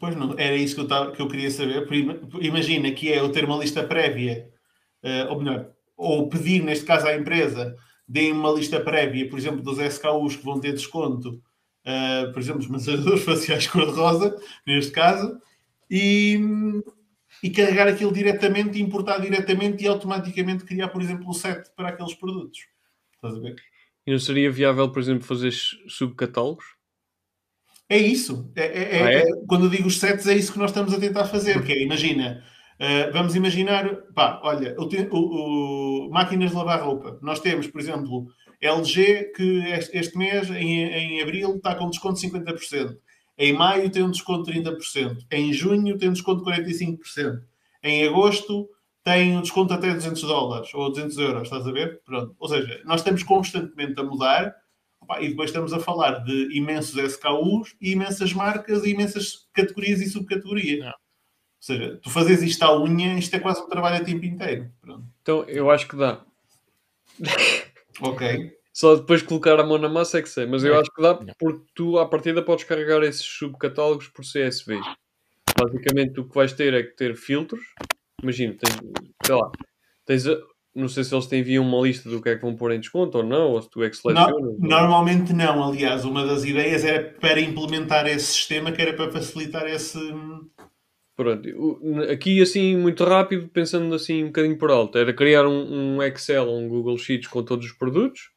Pois 0.00 0.16
não, 0.16 0.36
era 0.36 0.56
isso 0.56 0.74
que 0.74 0.80
eu, 0.80 0.88
tava, 0.88 1.12
que 1.12 1.22
eu 1.22 1.28
queria 1.28 1.48
saber. 1.48 1.86
Imagina 2.40 2.90
que 2.90 3.12
é 3.12 3.20
eu 3.20 3.30
ter 3.30 3.44
uma 3.44 3.58
lista 3.58 3.84
prévia, 3.84 4.50
eh, 5.04 5.24
ou 5.26 5.38
melhor, 5.40 5.70
ou 5.96 6.28
pedir, 6.28 6.64
neste 6.64 6.84
caso, 6.84 7.06
à 7.06 7.14
empresa, 7.14 7.76
deem 8.08 8.32
uma 8.32 8.50
lista 8.50 8.80
prévia, 8.80 9.28
por 9.28 9.38
exemplo, 9.38 9.62
dos 9.62 9.78
SKUs 9.78 10.34
que 10.34 10.44
vão 10.44 10.58
ter 10.58 10.72
desconto, 10.72 11.40
eh, 11.84 12.26
por 12.32 12.40
exemplo, 12.40 12.60
os 12.60 12.66
massageadores 12.66 13.22
faciais 13.24 13.68
cor-de-rosa, 13.68 14.36
neste 14.66 14.90
caso, 14.90 15.38
e, 15.88 16.40
e 17.40 17.50
carregar 17.50 17.86
aquilo 17.86 18.12
diretamente, 18.12 18.82
importar 18.82 19.18
diretamente 19.20 19.84
e 19.84 19.86
automaticamente 19.86 20.64
criar, 20.64 20.88
por 20.88 21.00
exemplo, 21.00 21.30
o 21.30 21.34
set 21.34 21.70
para 21.76 21.90
aqueles 21.90 22.14
produtos. 22.14 22.66
Estás 23.14 23.36
a 23.36 23.40
ver? 23.40 23.54
E 24.06 24.10
não 24.10 24.18
seria 24.18 24.50
viável, 24.50 24.90
por 24.90 25.00
exemplo, 25.00 25.24
fazer 25.24 25.52
subcatálogos? 25.88 26.64
É 27.88 27.98
isso. 27.98 28.50
É, 28.56 28.62
é- 28.64 28.96
é- 28.98 29.02
Ah, 29.02 29.12
é? 29.12 29.18
é- 29.20 29.24
quando 29.46 29.66
eu 29.66 29.70
digo 29.70 29.86
os 29.88 29.98
sets, 29.98 30.26
é 30.26 30.34
isso 30.34 30.52
que 30.52 30.58
nós 30.58 30.70
estamos 30.70 30.92
a 30.94 30.98
tentar 31.00 31.24
fazer. 31.26 31.62
Que 31.64 31.72
é, 31.72 31.82
imagina, 31.82 32.42
eh, 32.78 33.10
vamos 33.10 33.34
imaginar, 33.34 33.94
pá, 34.14 34.40
olha, 34.42 34.74
o, 34.78 34.84
o- 35.16 36.06
o- 36.06 36.10
máquinas 36.10 36.50
de 36.50 36.56
lavar 36.56 36.82
roupa. 36.82 37.18
Nós 37.22 37.38
temos, 37.40 37.66
por 37.66 37.80
exemplo, 37.80 38.26
LG, 38.60 39.32
que 39.36 39.58
este, 39.66 39.96
este 39.98 40.16
mês, 40.18 40.48
em, 40.50 40.84
em 40.84 41.22
abril, 41.22 41.56
está 41.56 41.74
com 41.74 41.90
desconto 41.90 42.14
de 42.14 42.20
50%. 42.20 42.96
Em 43.38 43.52
maio 43.52 43.90
tem 43.90 44.02
um 44.02 44.10
desconto 44.10 44.44
de 44.44 44.52
30%. 44.52 45.24
Em 45.30 45.52
junho 45.52 45.96
tem 45.98 46.08
um 46.08 46.12
desconto 46.12 46.38
de 46.44 46.44
45%. 46.50 47.40
Em 47.82 48.06
agosto 48.06 48.68
tem 49.04 49.36
um 49.36 49.42
desconto 49.42 49.74
até 49.74 49.92
200 49.92 50.22
dólares 50.22 50.72
ou 50.74 50.88
200 50.90 51.16
euros, 51.18 51.42
estás 51.44 51.66
a 51.66 51.72
ver? 51.72 52.00
Pronto. 52.04 52.34
Ou 52.38 52.48
seja, 52.48 52.80
nós 52.84 53.00
estamos 53.00 53.22
constantemente 53.22 53.98
a 54.00 54.04
mudar 54.04 54.54
Opa, 55.00 55.20
E 55.20 55.30
depois 55.30 55.50
estamos 55.50 55.72
a 55.72 55.80
falar 55.80 56.20
de 56.22 56.56
imensos 56.56 56.96
SKUs 56.96 57.74
e 57.80 57.90
imensas 57.90 58.32
marcas 58.32 58.84
e 58.84 58.90
imensas 58.90 59.48
categorias 59.52 60.00
e 60.00 60.08
subcategorias. 60.08 60.78
Não. 60.78 60.86
Ou 60.86 60.94
seja, 61.58 61.96
tu 62.00 62.08
fazes 62.08 62.40
isto 62.40 62.62
à 62.62 62.80
unha, 62.80 63.18
isto 63.18 63.34
é 63.34 63.40
quase 63.40 63.60
um 63.62 63.68
trabalho 63.68 63.96
a 63.96 64.04
tempo 64.04 64.24
inteiro. 64.24 64.70
Pronto. 64.80 65.04
Então, 65.20 65.42
eu 65.48 65.68
acho 65.72 65.88
que 65.88 65.96
dá. 65.96 66.24
Ok. 68.00 68.52
Só 68.72 68.94
depois 68.96 69.22
colocar 69.22 69.58
a 69.60 69.66
mão 69.66 69.76
na 69.76 69.88
massa 69.88 70.18
é 70.18 70.22
que 70.22 70.28
sei. 70.28 70.46
Mas 70.46 70.62
eu 70.64 70.74
É. 70.74 70.80
acho 70.80 70.90
que 70.94 71.02
dá 71.02 71.14
porque 71.38 71.64
tu, 71.74 71.98
à 71.98 72.06
partida, 72.08 72.40
podes 72.42 72.64
carregar 72.64 73.02
esses 73.02 73.24
subcatálogos 73.24 74.06
por 74.08 74.24
CSVs. 74.24 74.86
Basicamente, 75.58 76.20
o 76.20 76.28
que 76.28 76.34
vais 76.34 76.52
ter 76.52 76.72
é 76.74 76.82
que 76.84 76.96
ter 76.96 77.16
filtros. 77.16 77.60
Imagina, 78.22 78.54
tens, 78.54 78.78
sei 79.24 79.34
lá, 79.34 79.50
tens 80.06 80.24
não 80.74 80.88
sei 80.88 81.04
se 81.04 81.14
eles 81.14 81.26
te 81.26 81.36
enviam 81.36 81.64
uma 81.66 81.86
lista 81.86 82.08
do 82.08 82.22
que 82.22 82.30
é 82.30 82.36
que 82.36 82.42
vão 82.42 82.56
pôr 82.56 82.72
em 82.72 82.80
desconto 82.80 83.18
ou 83.18 83.24
não, 83.24 83.50
ou 83.50 83.60
se 83.60 83.68
tu 83.68 83.82
é 83.82 83.90
que 83.90 83.96
selecionas. 83.96 84.40
No- 84.40 84.56
normalmente 84.58 85.32
não. 85.32 85.62
Aliás, 85.68 86.04
uma 86.04 86.24
das 86.24 86.44
ideias 86.44 86.84
era 86.84 87.12
para 87.20 87.40
implementar 87.40 88.06
esse 88.06 88.26
sistema 88.26 88.72
que 88.72 88.80
era 88.80 88.94
para 88.94 89.10
facilitar 89.12 89.66
esse. 89.66 89.98
Pronto, 91.14 91.46
aqui 92.10 92.40
assim, 92.40 92.74
muito 92.76 93.04
rápido, 93.04 93.46
pensando 93.48 93.94
assim 93.94 94.24
um 94.24 94.28
bocadinho 94.28 94.56
por 94.56 94.70
alto, 94.70 94.96
era 94.96 95.12
criar 95.12 95.46
um, 95.46 95.96
um 95.96 96.02
Excel, 96.02 96.48
um 96.50 96.66
Google 96.66 96.96
Sheets 96.96 97.28
com 97.28 97.42
todos 97.42 97.66
os 97.66 97.72
produtos, 97.72 98.30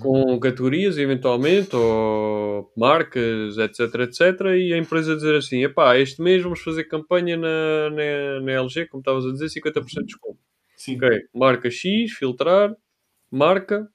com 0.00 0.38
categorias 0.40 0.98
eventualmente, 0.98 1.74
ou 1.74 2.72
marcas, 2.76 3.56
etc, 3.58 3.80
etc, 4.00 4.40
e 4.56 4.72
a 4.72 4.78
empresa 4.78 5.14
dizer 5.14 5.36
assim, 5.36 5.64
epá, 5.64 5.96
este 5.98 6.20
mês 6.20 6.42
vamos 6.42 6.60
fazer 6.60 6.84
campanha 6.84 7.36
na, 7.36 7.90
na, 7.90 8.40
na 8.40 8.52
LG, 8.52 8.86
como 8.86 9.00
estavas 9.00 9.24
a 9.26 9.32
dizer, 9.32 9.46
50% 9.46 9.84
de 9.84 10.04
desconto. 10.06 10.38
Sim. 10.76 10.96
Ok, 10.96 11.08
marca 11.34 11.70
X, 11.70 12.12
filtrar, 12.12 12.74
marca, 13.30 13.88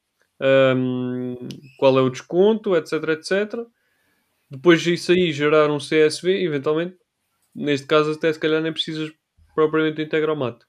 hum, 0.75 1.35
qual 1.77 1.97
é 1.97 2.01
o 2.01 2.09
desconto, 2.09 2.75
etc, 2.75 2.93
etc. 3.09 3.59
Depois 4.49 4.81
disso 4.81 5.11
aí 5.11 5.31
gerar 5.31 5.69
um 5.69 5.77
CSV, 5.77 6.43
eventualmente, 6.43 6.97
neste 7.53 7.85
caso 7.85 8.11
até 8.11 8.31
se 8.31 8.39
calhar 8.39 8.61
nem 8.61 8.73
precisas 8.73 9.11
propriamente 9.53 10.01
integrar 10.01 10.35
o 10.35 10.39
mato. 10.39 10.65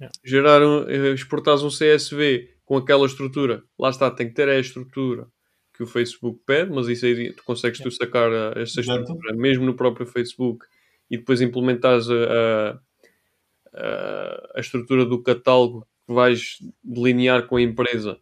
Yeah. 0.00 0.12
Gerar 0.24 0.62
um, 0.62 0.88
eh, 0.88 1.12
exportares 1.12 1.62
um 1.62 1.68
CSV 1.68 2.55
com 2.66 2.76
aquela 2.78 3.06
estrutura, 3.06 3.64
lá 3.80 3.90
está, 3.90 4.10
tem 4.10 4.28
que 4.28 4.34
ter 4.34 4.48
a 4.50 4.60
estrutura 4.60 5.28
que 5.74 5.84
o 5.84 5.88
Facebook 5.88 6.40
pede, 6.46 6.70
mas 6.72 6.88
isso 6.88 7.06
aí 7.06 7.32
tu 7.34 7.44
consegues 7.44 7.80
tu 7.80 7.90
sacar 7.92 8.30
a, 8.32 8.60
essa 8.60 8.82
estrutura 8.82 9.34
mesmo 9.36 9.66
no 9.66 9.76
próprio 9.76 10.06
Facebook 10.06 10.66
e 11.10 11.18
depois 11.18 11.40
implementares 11.42 12.08
a, 12.10 12.80
a- 13.74 14.52
a- 14.56 14.60
estrutura 14.60 15.04
do 15.04 15.22
catálogo 15.22 15.86
que 16.06 16.12
vais 16.14 16.58
delinear 16.84 17.46
com 17.46 17.56
a 17.56 17.62
empresa. 17.62 18.18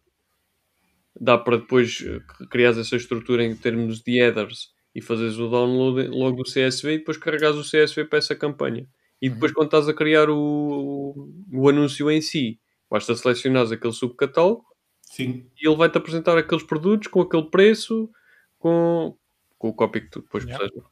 Dá 1.19 1.37
para 1.37 1.57
depois 1.57 2.03
eh, 2.05 2.19
criar 2.49 2.71
essa 2.77 2.95
estrutura 2.95 3.43
em 3.43 3.55
termos 3.55 4.01
de 4.01 4.17
headers 4.19 4.69
e 4.93 5.01
fazeres 5.01 5.37
o 5.37 5.47
download 5.49 6.07
logo 6.09 6.37
do 6.37 6.43
CSV 6.43 6.93
e 6.93 6.97
depois 6.99 7.17
carregares 7.17 7.57
o 7.57 7.61
CSV 7.63 8.05
para 8.05 8.19
essa 8.19 8.35
campanha. 8.35 8.87
E 9.21 9.29
depois, 9.29 9.53
quando 9.53 9.67
estás 9.67 9.87
a 9.87 9.93
criar 9.93 10.29
o, 10.29 11.31
o 11.53 11.69
anúncio 11.69 12.11
em 12.11 12.19
si, 12.21 12.59
basta 12.89 13.15
selecionares 13.15 13.71
aquele 13.71 13.93
subcatálogo 13.93 14.65
Sim. 15.01 15.45
e 15.61 15.67
ele 15.67 15.75
vai-te 15.75 15.97
apresentar 15.97 16.37
aqueles 16.37 16.63
produtos 16.63 17.07
com 17.07 17.21
aquele 17.21 17.49
preço, 17.49 18.09
com, 18.59 19.15
com 19.57 19.69
o 19.69 19.73
copy 19.73 20.01
que 20.01 20.09
tu 20.09 20.21
depois 20.21 20.43
Yeah. 20.43 20.63
precisas. 20.63 20.89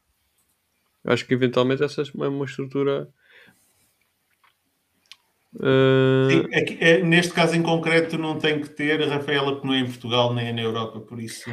Acho 1.06 1.26
que 1.28 1.34
eventualmente 1.34 1.84
essa 1.84 2.02
é 2.02 2.28
uma 2.28 2.46
estrutura 2.46 3.10
Uh, 5.56 6.30
Sim, 6.32 6.48
é 6.52 6.62
que, 6.64 6.84
é, 6.84 7.04
neste 7.04 7.32
caso 7.32 7.56
em 7.56 7.62
concreto 7.62 8.18
não 8.18 8.40
tem 8.40 8.60
que 8.60 8.70
ter 8.70 9.04
a 9.04 9.08
Rafaela 9.08 9.52
porque 9.52 9.68
não 9.68 9.76
é 9.76 9.82
em 9.82 9.86
Portugal 9.86 10.34
nem 10.34 10.48
é 10.48 10.52
na 10.52 10.62
Europa, 10.64 11.00
por 11.02 11.20
isso 11.22 11.48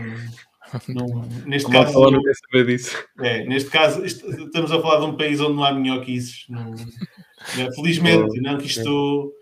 não, 0.88 1.06
não- 1.06 1.22
neste 1.44 1.70
caso 1.70 2.00
não 2.10 2.22
quer 2.22 2.32
saber 2.34 2.66
disso. 2.66 2.96
é, 3.20 3.44
neste 3.44 3.68
caso 3.68 4.02
estamos 4.02 4.72
a 4.72 4.80
falar 4.80 5.00
de 5.00 5.04
um 5.06 5.16
país 5.18 5.38
onde 5.40 5.54
não 5.54 5.64
há 5.64 5.72
minhoquices. 5.74 6.46
Não, 6.48 6.72
é, 7.58 7.70
felizmente, 7.74 8.40
não 8.40 8.56
que 8.56 8.66
isto. 8.68 9.34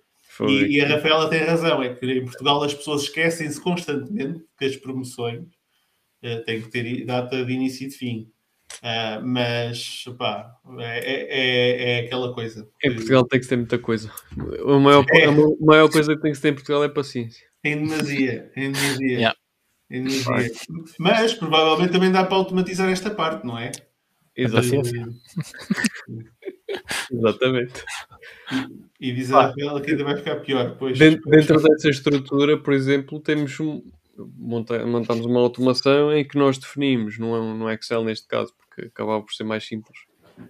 E, 0.47 0.77
e 0.77 0.81
a 0.81 0.89
Rafaela 0.89 1.29
tem 1.31 1.41
razão, 1.41 1.83
é 1.83 1.95
que 1.95 2.07
em 2.07 2.25
Portugal 2.25 2.63
as 2.63 2.75
pessoas 2.75 3.03
esquecem-se 3.03 3.61
constantemente 3.61 4.45
que 4.59 4.65
as 4.67 4.77
promoções 4.77 5.45
eh, 6.23 6.39
têm 6.41 6.61
que 6.63 6.69
ter 6.69 7.05
data 7.05 7.45
de 7.45 7.53
início 7.53 7.87
e 7.87 7.89
de 7.89 7.97
fim. 7.97 8.31
Ah, 8.83 9.21
mas, 9.25 10.05
pá, 10.19 10.53
é, 10.79 10.99
é- 10.99 11.27
é- 11.31 11.93
é 11.93 11.99
aquela 12.07 12.35
coisa. 12.35 12.69
Em 12.85 12.95
Portugal 12.95 13.25
tem 13.27 13.41
que 13.41 13.45
se 13.45 13.49
ter 13.51 13.57
muita 13.57 13.79
coisa. 13.79 14.13
A 14.67 14.79
maior, 14.79 15.05
É. 15.11 15.25
a 15.25 15.33
ma- 15.33 15.57
maior 15.61 15.91
coisa 15.91 16.15
que 16.15 16.21
tem 16.23 16.31
que 16.33 16.37
se 16.37 16.43
ter 16.43 16.49
em 16.51 16.55
Portugal 16.55 16.85
é 16.85 16.89
paciência. 16.89 17.47
Em 17.65 17.77
demasia, 17.85 18.53
em 18.57 18.71
demasia. 18.71 19.07
Yeah. 19.09 19.37
Em 19.91 20.05
demasia. 20.05 20.53
Mas 20.99 21.35
provavelmente 21.35 21.93
também 21.93 22.13
dá 22.13 22.23
para 22.25 22.37
automatizar 22.37 22.89
esta 22.91 23.11
parte, 23.11 23.45
não 23.47 23.59
é? 23.59 23.73
Exato- 24.37 24.67
paciência. 24.69 25.09
Exatamente. 27.11 27.85
E 29.01 29.13
diz 29.13 29.33
a 29.33 29.43
Rafaela 29.49 29.81
que 29.81 29.91
ainda 29.93 30.05
vai 30.05 30.17
ficar 30.17 30.37
pior. 30.37 30.77
Pois, 30.79 30.99
Dentro, 30.99 31.23
pois. 31.23 31.47
dentro 31.47 31.63
dessa 31.63 31.89
estrutura, 31.89 32.59
por 32.59 32.73
exemplo, 32.73 33.21
temos 33.21 33.59
um, 33.61 33.83
monta- 34.37 34.85
montamos 34.87 35.25
uma 35.27 35.41
automação 35.41 36.13
em 36.13 36.27
que 36.27 36.37
nós 36.39 36.59
definimos, 36.59 37.19
não 37.19 37.37
é 37.37 37.55
no 37.55 37.71
Excel 37.71 38.05
neste 38.05 38.27
caso, 38.27 38.53
porque 38.57 38.89
acabava 38.89 39.23
por 39.23 39.33
ser 39.33 39.45
mais 39.45 39.65
simples 39.67 39.99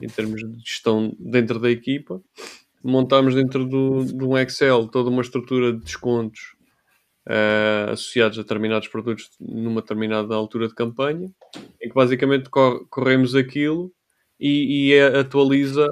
em 0.03 0.09
termos 0.09 0.41
de 0.41 0.59
gestão 0.61 1.15
dentro 1.19 1.59
da 1.59 1.71
equipa. 1.71 2.21
Montamos 2.83 3.35
dentro 3.35 3.65
do, 3.67 4.05
de 4.05 4.25
um 4.25 4.37
Excel 4.39 4.87
toda 4.89 5.11
uma 5.11 5.23
estrutura 5.23 5.73
de 5.73 5.81
descontos 5.81 6.55
eh, 7.29 7.87
associados 7.91 8.39
a 8.39 8.43
determinados 8.43 8.89
produtos 8.89 9.31
numa 9.41 9.81
determinada 9.81 10.35
altura 10.35 10.69
de 10.69 10.75
campanha, 10.75 11.29
em 11.83 11.89
que 11.89 11.95
basicamente 11.95 12.49
cor- 12.49 12.87
corremos 12.89 13.35
aquilo 13.35 13.93
e, 14.41 14.89
e 14.91 14.95
é- 14.95 15.19
atualiza 15.21 15.87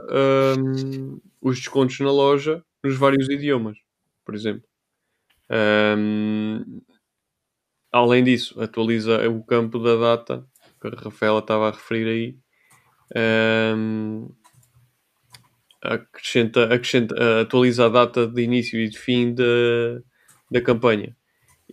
hum, 0.58 1.20
os 1.40 1.58
descontos 1.58 1.98
na 2.00 2.10
loja 2.10 2.62
nos 2.84 2.96
vários 2.96 3.28
idiomas, 3.28 3.78
por 4.24 4.34
exemplo. 4.34 4.64
Hum, 5.50 6.82
além 7.92 8.22
disso, 8.24 8.60
atualiza 8.60 9.28
o 9.28 9.42
campo 9.44 9.78
da 9.78 9.96
data 9.96 10.46
que 10.80 10.88
a 10.88 10.90
Rafaela 10.90 11.40
estava 11.40 11.68
a 11.68 11.72
referir 11.72 12.06
aí. 12.08 12.38
Hum, 13.76 14.28
acrescenta, 15.82 16.64
acrescenta, 16.64 17.40
atualiza 17.42 17.86
a 17.86 17.88
data 17.88 18.26
de 18.26 18.42
início 18.42 18.78
e 18.80 18.88
de 18.88 18.98
fim 18.98 19.34
da, 19.34 19.44
da 20.50 20.60
campanha. 20.60 21.16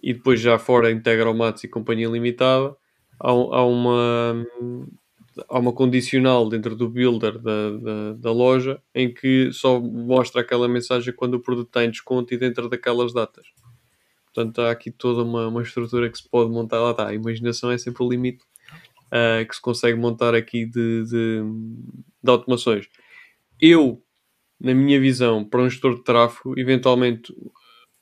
E 0.03 0.13
depois 0.13 0.41
já 0.41 0.59
fora 0.59 0.91
integra 0.91 1.29
o 1.31 1.35
Matos 1.35 1.63
e 1.63 1.67
Companhia 1.69 2.09
Limitada. 2.09 2.75
Há, 3.19 3.33
um- 3.33 3.53
há 3.53 3.65
uma 3.65 4.45
há 5.49 5.59
uma 5.59 5.73
condicional 5.73 6.47
dentro 6.47 6.75
do 6.75 6.89
builder 6.89 7.39
da, 7.39 7.71
da, 7.71 8.13
da 8.13 8.31
loja 8.31 8.81
em 8.93 9.13
que 9.13 9.51
só 9.51 9.79
mostra 9.79 10.41
aquela 10.41 10.67
mensagem 10.67 11.13
quando 11.13 11.35
o 11.35 11.39
produto 11.39 11.67
está 11.67 11.83
em 11.83 11.91
desconto 11.91 12.33
e 12.33 12.37
dentro 12.37 12.69
daquelas 12.69 13.13
datas. 13.13 13.47
Portanto, 14.25 14.61
há 14.61 14.71
aqui 14.71 14.91
toda 14.91 15.23
uma, 15.23 15.47
uma 15.47 15.61
estrutura 15.61 16.09
que 16.09 16.17
se 16.17 16.27
pode 16.27 16.49
montar. 16.49 16.79
Lá 16.79 16.91
está, 16.91 17.07
a 17.07 17.13
imaginação 17.13 17.71
é 17.71 17.77
sempre 17.77 18.03
o 18.03 18.09
limite 18.09 18.43
ah, 19.11 19.45
que 19.45 19.55
se 19.55 19.61
consegue 19.61 19.97
montar 19.97 20.33
aqui 20.33 20.65
de, 20.65 21.03
de, 21.03 21.43
de 22.23 22.31
automações. 22.31 22.87
Eu, 23.61 24.03
na 24.59 24.73
minha 24.73 24.99
visão, 24.99 25.45
para 25.45 25.61
um 25.61 25.69
gestor 25.69 25.95
de 25.95 26.03
tráfego, 26.03 26.59
eventualmente 26.59 27.31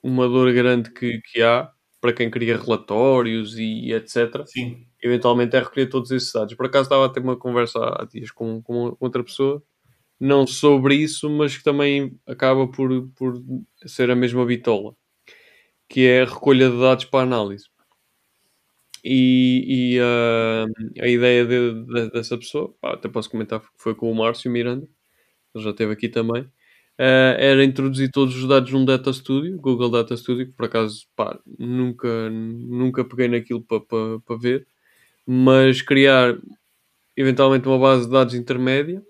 uma 0.01 0.27
dor 0.27 0.53
grande 0.53 0.91
que, 0.91 1.19
que 1.21 1.41
há 1.41 1.69
para 1.99 2.13
quem 2.13 2.31
cria 2.31 2.57
relatórios 2.57 3.57
e 3.57 3.91
etc 3.93 4.43
Sim, 4.45 4.87
eventualmente 5.01 5.55
é 5.55 5.59
recolher 5.59 5.87
todos 5.87 6.11
esses 6.11 6.31
dados. 6.31 6.53
Por 6.55 6.65
acaso 6.67 6.83
estava 6.83 7.05
a 7.05 7.09
ter 7.09 7.21
uma 7.21 7.37
conversa 7.37 7.79
há 7.79 8.05
dias 8.05 8.31
com, 8.31 8.61
com 8.61 8.95
outra 8.99 9.23
pessoa, 9.23 9.63
não 10.19 10.47
sobre 10.47 10.95
isso, 10.95 11.29
mas 11.29 11.57
que 11.57 11.63
também 11.63 12.17
acaba 12.27 12.67
por, 12.67 13.09
por 13.15 13.41
ser 13.85 14.11
a 14.11 14.15
mesma 14.17 14.45
bitola, 14.45 14.95
que 15.89 16.01
é 16.07 16.23
a 16.23 16.25
recolha 16.25 16.69
de 16.69 16.79
dados 16.79 17.05
para 17.05 17.23
análise. 17.23 17.65
E, 19.03 19.95
e, 19.95 19.99
ah, 19.99 20.65
a 21.01 21.07
ideia 21.07 21.45
de- 21.45 21.85
de- 21.85 22.11
dessa 22.11 22.37
pessoa, 22.37 22.73
pá, 22.79 22.93
até 22.93 23.09
posso 23.09 23.29
comentar 23.31 23.61
foi 23.77 23.95
com 23.95 24.11
o 24.11 24.15
Márcio 24.15 24.51
Miranda, 24.51 24.87
ele 25.55 25.63
já 25.63 25.71
esteve 25.71 25.93
aqui 25.93 26.09
também, 26.09 26.45
ah, 26.99 27.35
era 27.39 27.63
introduzir 27.65 28.11
todos 28.11 28.35
os 28.37 28.47
dados 28.47 28.71
num 28.73 28.85
Data 28.85 29.13
Studio, 29.13 29.57
Google 29.59 29.91
Data 29.91 30.17
Studio, 30.17 30.47
que 30.47 30.53
por 30.53 30.65
acaso 30.67 31.07
pá, 31.15 31.39
nunca, 31.59 32.29
nunca 32.31 33.05
peguei 33.05 33.27
naquilo 33.29 33.63
para 33.63 33.81
pa, 33.81 34.21
pa 34.25 34.35
ver, 34.37 34.67
mas 35.25 35.81
criar 35.81 36.37
eventualmente 37.15 37.67
uma 37.67 37.79
base 37.79 38.05
de 38.05 38.11
dados 38.11 38.33
intermédia 38.33 39.03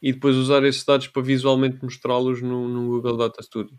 e 0.00 0.12
depois 0.12 0.36
usar 0.36 0.64
esses 0.64 0.84
dados 0.84 1.06
para 1.08 1.22
visualmente 1.22 1.78
mostrá-los 1.82 2.42
no, 2.42 2.68
no 2.68 2.88
Google 2.88 3.16
Data 3.16 3.42
Studio. 3.42 3.78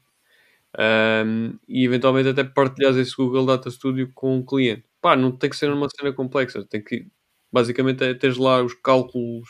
Um, 0.78 1.60
e 1.68 1.86
eventualmente 1.86 2.30
até 2.30 2.44
partilhar 2.44 2.98
esse 2.98 3.16
Google 3.16 3.46
Data 3.46 3.70
Studio 3.70 4.12
com 4.14 4.40
o 4.40 4.46
cliente. 4.46 4.86
Pá, 5.02 5.16
não 5.16 5.32
tem 5.32 5.50
que 5.50 5.56
ser 5.56 5.72
uma 5.72 5.88
cena 5.90 6.12
complexa, 6.14 6.66
tem 6.66 6.84
que 6.84 7.08
basicamente 7.52 8.04
é 8.04 8.14
teres 8.16 8.38
lá 8.38 8.64
os 8.64 8.74
cálculos 8.74 9.48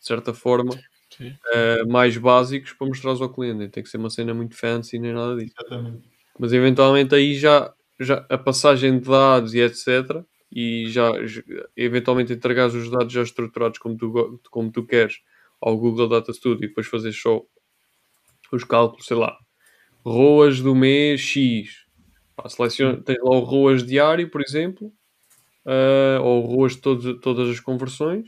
de 0.00 0.06
certa 0.06 0.34
forma 0.34 0.74
uh, 0.74 1.88
mais 1.88 2.16
básicos 2.16 2.72
para 2.72 2.88
mostrar 2.88 3.12
ao 3.12 3.32
cliente. 3.32 3.68
Tem 3.68 3.82
que 3.82 3.88
ser 3.88 3.98
uma 3.98 4.10
cena 4.10 4.34
muito 4.34 4.56
fancy 4.56 4.98
nem 4.98 5.12
nada 5.12 5.36
disso 5.36 5.54
exatamente. 5.60 6.08
mas 6.38 6.52
eventualmente 6.52 7.14
aí 7.14 7.34
já, 7.34 7.72
já 8.00 8.26
a 8.28 8.38
passagem 8.38 8.98
de 8.98 9.08
dados 9.08 9.54
e 9.54 9.60
etc. 9.60 10.24
E 10.54 10.86
já, 10.90 11.10
eventualmente 11.76 12.32
entregares 12.32 12.74
os 12.74 12.90
dados 12.90 13.12
já 13.12 13.22
estruturados 13.22 13.78
como 13.78 13.96
tu, 13.96 14.40
como 14.50 14.70
tu 14.72 14.86
queres 14.86 15.16
ao 15.60 15.76
Google 15.76 16.08
Data 16.08 16.32
Studio 16.32 16.64
e 16.64 16.68
depois 16.68 16.86
fazer 16.86 17.12
só 17.12 17.42
os 18.52 18.64
cálculos, 18.64 19.06
sei 19.06 19.16
lá, 19.16 19.36
ROAS 20.04 20.60
do 20.60 20.74
mês 20.74 21.20
X. 21.20 21.84
Pá, 22.36 22.48
seleciona, 22.48 23.02
tens 23.02 23.18
lá 23.22 23.30
o 23.36 23.40
ROAS 23.40 23.84
diário, 23.84 24.30
por 24.30 24.42
exemplo, 24.42 24.92
ah, 25.66 26.20
ou 26.22 26.42
ROAS 26.42 26.74
de 26.76 26.82
todos- 26.82 27.20
todas 27.20 27.48
as 27.50 27.60
conversões. 27.60 28.26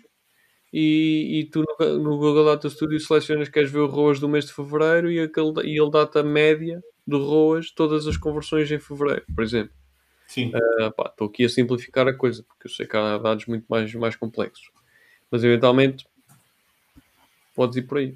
E, 0.72 1.40
e 1.40 1.50
tu 1.50 1.64
no, 1.80 1.98
no 1.98 2.18
Google 2.18 2.44
Data 2.46 2.68
Studio 2.70 3.00
selecionas 3.00 3.48
que 3.48 3.54
queres 3.54 3.70
ver 3.70 3.80
o 3.80 3.86
ROAS 3.86 4.20
do 4.20 4.28
mês 4.28 4.46
de 4.46 4.52
fevereiro 4.52 5.10
e, 5.10 5.20
aquele, 5.20 5.52
e 5.64 5.80
ele 5.80 5.90
dá-te 5.90 6.18
a 6.18 6.22
média 6.24 6.80
do 7.06 7.18
ROAS 7.18 7.72
todas 7.72 8.06
as 8.06 8.16
conversões 8.16 8.70
em 8.70 8.78
fevereiro, 8.78 9.24
por 9.34 9.44
exemplo. 9.44 9.72
Sim, 10.26 10.52
Ah, 10.54 10.92
Estou 11.08 11.28
aqui 11.28 11.44
a 11.44 11.48
simplificar 11.48 12.06
a 12.08 12.14
coisa, 12.14 12.42
porque 12.42 12.66
eu 12.66 12.70
sei 12.70 12.86
que 12.86 12.96
há 12.96 13.16
dados 13.18 13.46
muito 13.46 13.64
mais, 13.68 13.92
mais 13.94 14.16
complexos. 14.16 14.70
Mas 15.30 15.42
eventualmente 15.44 16.06
podes 17.54 17.76
ir 17.76 17.82
por 17.82 17.98
aí. 17.98 18.14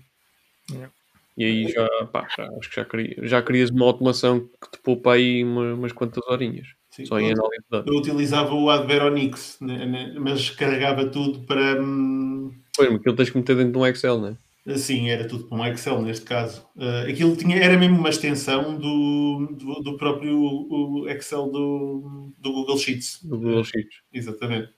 Yeah. 0.70 0.92
E 1.36 1.44
aí 1.44 1.68
já, 1.68 1.88
pá, 2.06 2.28
já- 2.36 2.48
acho 2.58 2.68
que 2.68 2.76
já, 2.76 2.84
queria, 2.84 3.16
já 3.26 3.42
querias 3.42 3.70
uma 3.70 3.86
automação 3.86 4.40
que 4.40 4.70
te 4.72 4.78
poupa 4.82 5.14
aí 5.14 5.42
uma- 5.42 5.74
umas 5.74 5.92
quantas 5.92 6.24
horinhas. 6.26 6.68
sim. 6.90 7.06
Só 7.06 7.18
em 7.18 7.32
análise 7.32 7.62
de 7.62 7.68
dados. 7.70 7.86
Eu 7.92 7.98
utilizava 7.98 8.52
o 8.54 8.68
Adveronix, 8.68 9.58
né, 9.60 9.86
né, 9.86 10.14
mas 10.18 10.50
carregava 10.50 11.06
tudo 11.06 11.40
para. 11.46 11.80
hum, 11.80 12.52
Pois, 12.76 12.88
mas 12.90 13.00
aquilo 13.00 13.16
tens 13.16 13.30
que 13.30 13.38
meter 13.38 13.56
dentro 13.56 13.72
de 13.72 13.78
um 13.78 13.86
Excel, 13.86 14.18
não 14.18 14.28
é? 14.28 14.36
Sim, 14.76 15.08
era 15.08 15.26
tudo 15.26 15.48
para 15.48 15.58
um 15.58 15.66
Excel 15.66 16.02
neste 16.02 16.24
caso. 16.24 16.66
Uh, 16.76 17.10
aquilo 17.10 17.34
tinha, 17.36 17.56
era 17.56 17.78
mesmo 17.78 17.98
uma 17.98 18.10
extensão 18.10 18.76
do, 18.78 19.48
do, 19.58 19.80
do 19.82 19.96
próprio 19.96 21.08
Excel 21.08 21.50
do, 21.50 22.32
do 22.38 22.52
Google 22.52 22.76
Sheets. 22.78 23.20
Do 23.24 23.38
Google 23.38 23.64
Sheets. 23.64 23.96
Exatamente. 24.12 24.70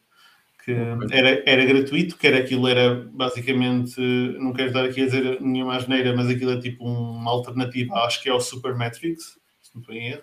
Que 0.64 0.72
era, 1.10 1.42
era 1.44 1.64
gratuito, 1.64 2.16
que 2.16 2.24
era 2.24 2.38
aquilo, 2.38 2.68
era 2.68 2.94
basicamente, 3.12 4.00
não 4.38 4.52
quero 4.52 4.68
estar 4.68 4.84
aqui 4.84 5.02
a 5.02 5.06
dizer 5.06 5.40
nenhuma 5.40 5.74
asneira, 5.74 6.14
mas 6.14 6.28
aquilo 6.28 6.52
é 6.52 6.60
tipo 6.60 6.84
uma 6.84 7.32
alternativa, 7.32 7.94
acho 8.04 8.22
que 8.22 8.28
é 8.28 8.32
o 8.32 8.40
Supermetrics, 8.40 9.40
se 9.60 9.70
não 9.74 9.82
em 9.94 10.10
erro, 10.10 10.22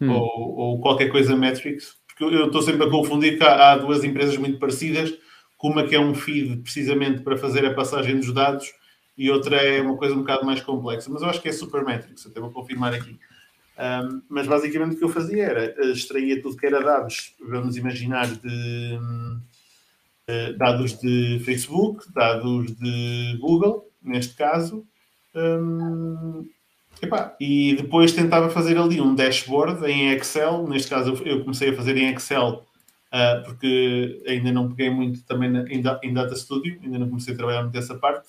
Hum. 0.00 0.10
ou, 0.10 0.56
ou 0.56 0.80
qualquer 0.80 1.08
coisa 1.10 1.36
Metrics, 1.36 1.96
porque 2.08 2.24
eu- 2.24 2.46
estou 2.46 2.60
sempre 2.60 2.84
a 2.86 2.90
confundir 2.90 3.38
que 3.38 3.44
há, 3.44 3.72
há 3.72 3.76
duas 3.78 4.02
empresas 4.04 4.36
muito 4.36 4.58
parecidas, 4.58 5.14
uma 5.62 5.86
que 5.86 5.94
é 5.94 6.00
um 6.00 6.12
feed 6.12 6.56
precisamente 6.56 7.22
para 7.22 7.36
fazer 7.38 7.64
a 7.64 7.72
passagem 7.72 8.16
dos 8.16 8.32
dados 8.34 8.72
e 9.24 9.30
outra 9.30 9.56
é 9.56 9.80
uma 9.80 9.96
coisa 9.96 10.14
um 10.14 10.18
bocado 10.20 10.44
mais 10.44 10.60
complexa, 10.60 11.10
mas 11.10 11.22
eu 11.22 11.28
acho 11.28 11.40
que 11.40 11.48
é 11.48 11.52
Supermetrics, 11.52 12.26
até 12.26 12.40
vou 12.40 12.50
confirmar 12.50 12.92
aqui. 12.94 13.18
Um, 13.78 14.22
mas 14.28 14.46
basicamente 14.46 14.94
o 14.94 14.98
que 14.98 15.04
eu 15.04 15.08
fazia 15.08 15.44
era 15.44 15.64
eh, 15.78 15.92
extraía 15.92 16.40
tudo 16.42 16.56
que 16.56 16.66
era 16.66 16.80
dados, 16.82 17.34
vamos 17.40 17.76
imaginar, 17.76 18.26
de 18.26 18.98
eh, 20.26 20.52
dados 20.54 20.98
de 21.00 21.40
Facebook, 21.44 22.04
dados 22.12 22.72
de 22.76 23.36
Google, 23.40 23.88
neste 24.02 24.34
caso, 24.34 24.84
hum, 25.34 26.48
epá, 27.00 27.34
e 27.40 27.74
depois 27.76 28.12
tentava 28.12 28.50
fazer 28.50 28.76
ali 28.78 29.00
um 29.00 29.14
dashboard 29.14 29.84
em 29.90 30.12
Excel. 30.12 30.66
Neste 30.68 30.90
caso, 30.90 31.14
eu- 31.24 31.40
comecei 31.42 31.70
a 31.70 31.74
fazer 31.76 31.96
em 31.96 32.12
Excel 32.14 32.64
ah, 33.14 33.42
porque 33.44 34.22
ainda 34.26 34.50
não 34.52 34.68
peguei 34.70 34.88
muito 34.90 35.22
também 35.24 35.50
na- 35.50 35.64
em, 35.68 35.82
em 36.02 36.14
Data 36.14 36.34
Studio, 36.34 36.78
ainda 36.82 36.98
não 36.98 37.08
comecei 37.08 37.34
a 37.34 37.36
trabalhar 37.36 37.62
muito 37.62 37.76
essa 37.76 37.94
parte. 37.94 38.28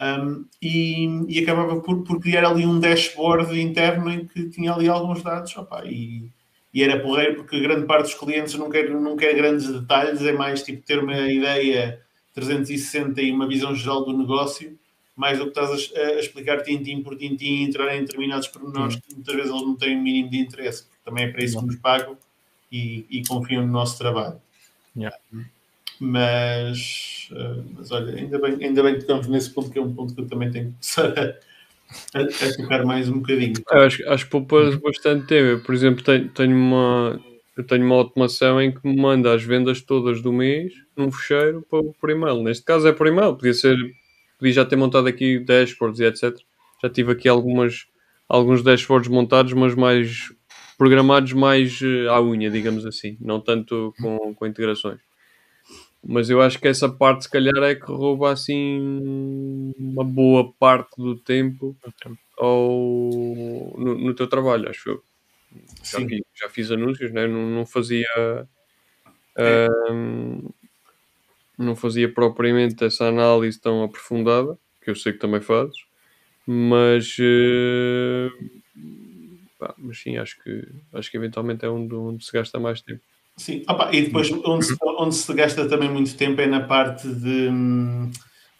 Um, 0.00 0.46
e, 0.62 1.04
e, 1.28 1.40
acabava 1.40 1.78
por, 1.78 2.02
por, 2.04 2.20
criar 2.20 2.46
ali 2.46 2.64
um 2.64 2.80
dashboard 2.80 3.60
interno 3.60 4.10
em 4.10 4.24
que 4.24 4.48
tinha 4.48 4.72
ali 4.72 4.88
alguns 4.88 5.22
dados 5.22 5.54
opa, 5.58 5.84
e, 5.84 6.30
e, 6.72 6.82
era 6.82 6.98
porreiro 6.98 7.34
porque 7.34 7.60
grande 7.60 7.84
parte 7.84 8.04
dos 8.04 8.14
clientes 8.14 8.54
não 8.54 8.70
quer, 8.70 8.88
não 8.88 9.14
quer 9.14 9.34
grandes 9.34 9.70
detalhes, 9.70 10.22
é 10.22 10.32
mais 10.32 10.62
tipo 10.62 10.86
ter 10.86 11.00
uma 11.00 11.30
ideia 11.30 12.00
360 12.34 13.20
e 13.20 13.30
uma 13.30 13.46
visão 13.46 13.74
geral 13.74 14.02
do 14.02 14.16
negócio, 14.16 14.78
mais 15.14 15.38
do 15.38 15.50
que 15.50 15.60
estás 15.60 15.92
a, 15.94 16.00
a 16.00 16.20
explicar 16.20 16.62
tintim 16.62 17.02
por 17.02 17.14
tintim 17.14 17.56
e 17.56 17.62
entrar 17.64 17.94
em 17.94 18.00
determinados 18.00 18.48
pormenores 18.48 18.96
que 18.96 19.14
muitas 19.14 19.34
vezes 19.34 19.50
eles 19.50 19.62
não 19.62 19.76
têm 19.76 19.98
o 19.98 20.02
mínimo 20.02 20.30
de 20.30 20.38
interesse. 20.38 20.86
Também 21.04 21.24
é 21.24 21.28
para 21.28 21.44
isso 21.44 21.58
que 21.60 21.66
nos 21.66 21.76
pagam 21.76 22.16
e, 22.72 23.04
e 23.10 23.22
confiam 23.26 23.66
no 23.66 23.72
nosso 23.72 23.98
trabalho. 23.98 24.40
Yeah. 24.96 25.14
Mas, 26.00 27.28
uh, 27.30 27.62
mas 27.76 27.90
olha, 27.90 28.14
ainda 28.16 28.38
bem, 28.38 28.56
ainda 28.64 28.82
bem 28.82 28.94
que 28.94 29.00
estamos 29.00 29.26
nesse 29.26 29.50
ponto, 29.50 29.70
que 29.70 29.78
é 29.78 29.82
um 29.82 29.94
ponto 29.94 30.14
que 30.14 30.22
eu 30.22 30.26
também 30.26 30.50
tenho 30.50 30.72
que 30.72 30.96
começar 30.96 31.18
a, 32.14 32.18
a, 32.18 32.22
a 32.22 32.56
tocar 32.56 32.86
mais 32.86 33.06
um 33.10 33.18
bocadinho. 33.18 33.52
Eu 33.70 33.80
acho, 33.82 34.08
acho 34.08 34.24
que 34.24 34.30
poupas 34.30 34.76
bastante 34.76 35.26
tempo. 35.26 35.46
Eu, 35.46 35.62
por 35.62 35.74
exemplo, 35.74 36.02
tenho, 36.02 36.28
tenho, 36.30 36.56
uma, 36.56 37.20
eu 37.54 37.64
tenho 37.64 37.84
uma 37.84 37.96
automação 37.96 38.60
em 38.62 38.72
que 38.72 38.80
me 38.82 38.96
manda 38.96 39.34
as 39.34 39.42
vendas 39.42 39.82
todas 39.82 40.22
do 40.22 40.32
mês 40.32 40.72
num 40.96 41.12
fecheiro 41.12 41.62
por, 41.68 41.94
por 42.00 42.08
e-mail. 42.08 42.42
Neste 42.42 42.64
caso 42.64 42.88
é 42.88 42.92
por 42.92 43.06
e-mail, 43.06 43.36
podia 43.36 43.52
ser, 43.52 43.76
podia 44.38 44.54
já 44.54 44.64
ter 44.64 44.76
montado 44.76 45.06
aqui 45.06 45.38
dashboards 45.38 46.00
e 46.00 46.04
etc. 46.04 46.34
Já 46.82 46.88
tive 46.88 47.12
aqui 47.12 47.28
algumas, 47.28 47.86
alguns 48.26 48.62
dashboards 48.62 49.10
montados, 49.10 49.52
mas 49.52 49.74
mais 49.74 50.32
programados 50.78 51.34
mais 51.34 51.78
eh, 51.82 52.08
à 52.08 52.22
unha, 52.22 52.50
digamos 52.50 52.86
assim, 52.86 53.18
não 53.20 53.38
tanto 53.38 53.94
com, 54.00 54.34
com 54.34 54.46
integrações. 54.46 54.98
Mas 56.02 56.30
eu 56.30 56.40
acho 56.40 56.58
que 56.58 56.66
essa 56.68 56.88
parte, 56.88 57.24
se 57.24 57.30
calhar, 57.30 57.62
é 57.62 57.74
que 57.74 57.92
rouba 57.92 58.32
assim 58.32 59.72
uma 59.78 60.04
boa 60.04 60.52
parte 60.58 60.96
do 60.96 61.16
tempo 61.16 61.76
ao, 62.38 63.74
no, 63.76 63.98
no 63.98 64.14
teu 64.14 64.26
trabalho, 64.26 64.68
acho 64.68 64.88
eu. 64.88 65.02
Já, 65.84 65.98
fiz, 65.98 66.20
já 66.34 66.48
fiz 66.48 66.70
anúncios, 66.70 67.12
né? 67.12 67.26
não, 67.26 67.46
não 67.46 67.66
fazia. 67.66 68.06
Um, 69.38 70.48
não 71.58 71.76
fazia 71.76 72.10
propriamente 72.10 72.82
essa 72.84 73.06
análise 73.06 73.60
tão 73.60 73.82
aprofundada, 73.82 74.56
que 74.82 74.90
eu 74.90 74.96
sei 74.96 75.12
que 75.12 75.18
também 75.18 75.40
fazes, 75.42 75.76
mas, 76.46 77.16
uh, 77.18 78.30
pá, 79.58 79.74
mas 79.76 80.00
sim, 80.00 80.16
acho 80.16 80.42
que, 80.42 80.66
acho 80.94 81.10
que 81.10 81.16
eventualmente 81.18 81.64
é 81.64 81.68
onde, 81.68 81.94
onde 81.94 82.24
se 82.24 82.32
gasta 82.32 82.58
mais 82.58 82.80
tempo. 82.80 83.02
Sim, 83.40 83.62
Opa, 83.66 83.88
e 83.90 84.02
depois 84.02 84.30
onde 84.44 84.66
se, 84.66 84.76
onde 84.82 85.14
se 85.14 85.32
gasta 85.32 85.66
também 85.66 85.88
muito 85.88 86.14
tempo 86.14 86.42
é 86.42 86.46
na 86.46 86.60
parte 86.60 87.08
de. 87.08 87.48
Hum, 87.48 88.10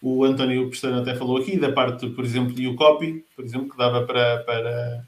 o 0.01 0.23
António 0.23 0.67
Pestano 0.71 1.01
até 1.01 1.13
falou 1.15 1.37
aqui, 1.37 1.55
da 1.55 1.71
parte, 1.71 2.09
por 2.09 2.25
exemplo, 2.25 2.51
de 2.51 2.67
o 2.67 2.75
copy, 2.75 3.23
por 3.35 3.45
exemplo, 3.45 3.69
que 3.69 3.77
dava 3.77 4.07
para, 4.07 4.39
para 4.39 5.03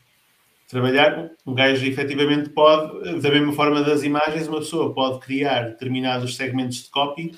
trabalhar. 0.67 1.31
Um 1.43 1.55
gajo 1.55 1.83
efetivamente 1.87 2.51
pode, 2.51 3.19
da 3.19 3.31
mesma 3.31 3.51
forma 3.51 3.81
das 3.81 4.03
imagens, 4.03 4.47
uma 4.47 4.59
pessoa 4.59 4.93
pode 4.93 5.17
criar 5.21 5.69
determinados 5.69 6.35
segmentos 6.35 6.83
de 6.83 6.91
copy 6.91 7.31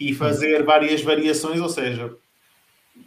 e 0.00 0.14
fazer 0.14 0.64
várias 0.64 1.02
variações, 1.02 1.60
ou 1.60 1.68
seja, 1.68 2.16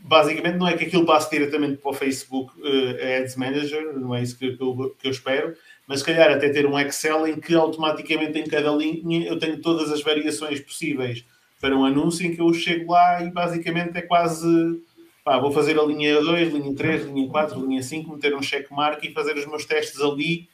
basicamente 0.03 0.57
não 0.57 0.67
é 0.67 0.77
que 0.77 0.85
aquilo 0.85 1.03
passe 1.03 1.31
diretamente 1.31 1.77
para 1.77 1.89
o 1.89 1.95
Facebook 1.95 2.53
uh, 2.61 3.19
Ads 3.23 3.35
Manager, 3.35 3.97
não 3.97 4.13
é 4.13 4.21
isso 4.21 4.37
que, 4.37 4.55
que, 4.55 4.61
eu, 4.61 4.95
que 4.99 5.07
eu 5.07 5.11
espero, 5.11 5.55
mas 5.87 5.99
se 5.99 6.05
calhar 6.05 6.29
até 6.29 6.49
ter 6.49 6.65
um 6.65 6.77
Excel 6.77 7.27
em 7.27 7.39
que 7.39 7.55
automaticamente 7.55 8.37
em 8.37 8.43
cada 8.43 8.71
linha 8.71 9.25
eu 9.25 9.39
tenho 9.39 9.61
todas 9.61 9.91
as 9.91 10.01
variações 10.01 10.59
possíveis 10.59 11.23
para 11.61 11.75
um 11.75 11.85
anúncio 11.85 12.25
em 12.25 12.35
que 12.35 12.41
eu 12.41 12.53
chego 12.53 12.91
lá 12.91 13.23
e 13.23 13.31
basicamente 13.31 13.97
é 13.97 14.01
quase 14.01 14.81
pá, 15.23 15.39
vou 15.39 15.51
fazer 15.51 15.79
a 15.79 15.83
linha 15.83 16.21
2, 16.21 16.53
linha 16.53 16.75
3, 16.75 17.05
linha 17.05 17.29
4, 17.29 17.65
linha 17.65 17.81
5, 17.81 18.11
meter 18.11 18.35
um 18.35 18.41
checkmark 18.41 19.03
e 19.03 19.13
fazer 19.13 19.35
os 19.37 19.45
meus 19.45 19.65
testes 19.65 20.01
ali 20.01 20.47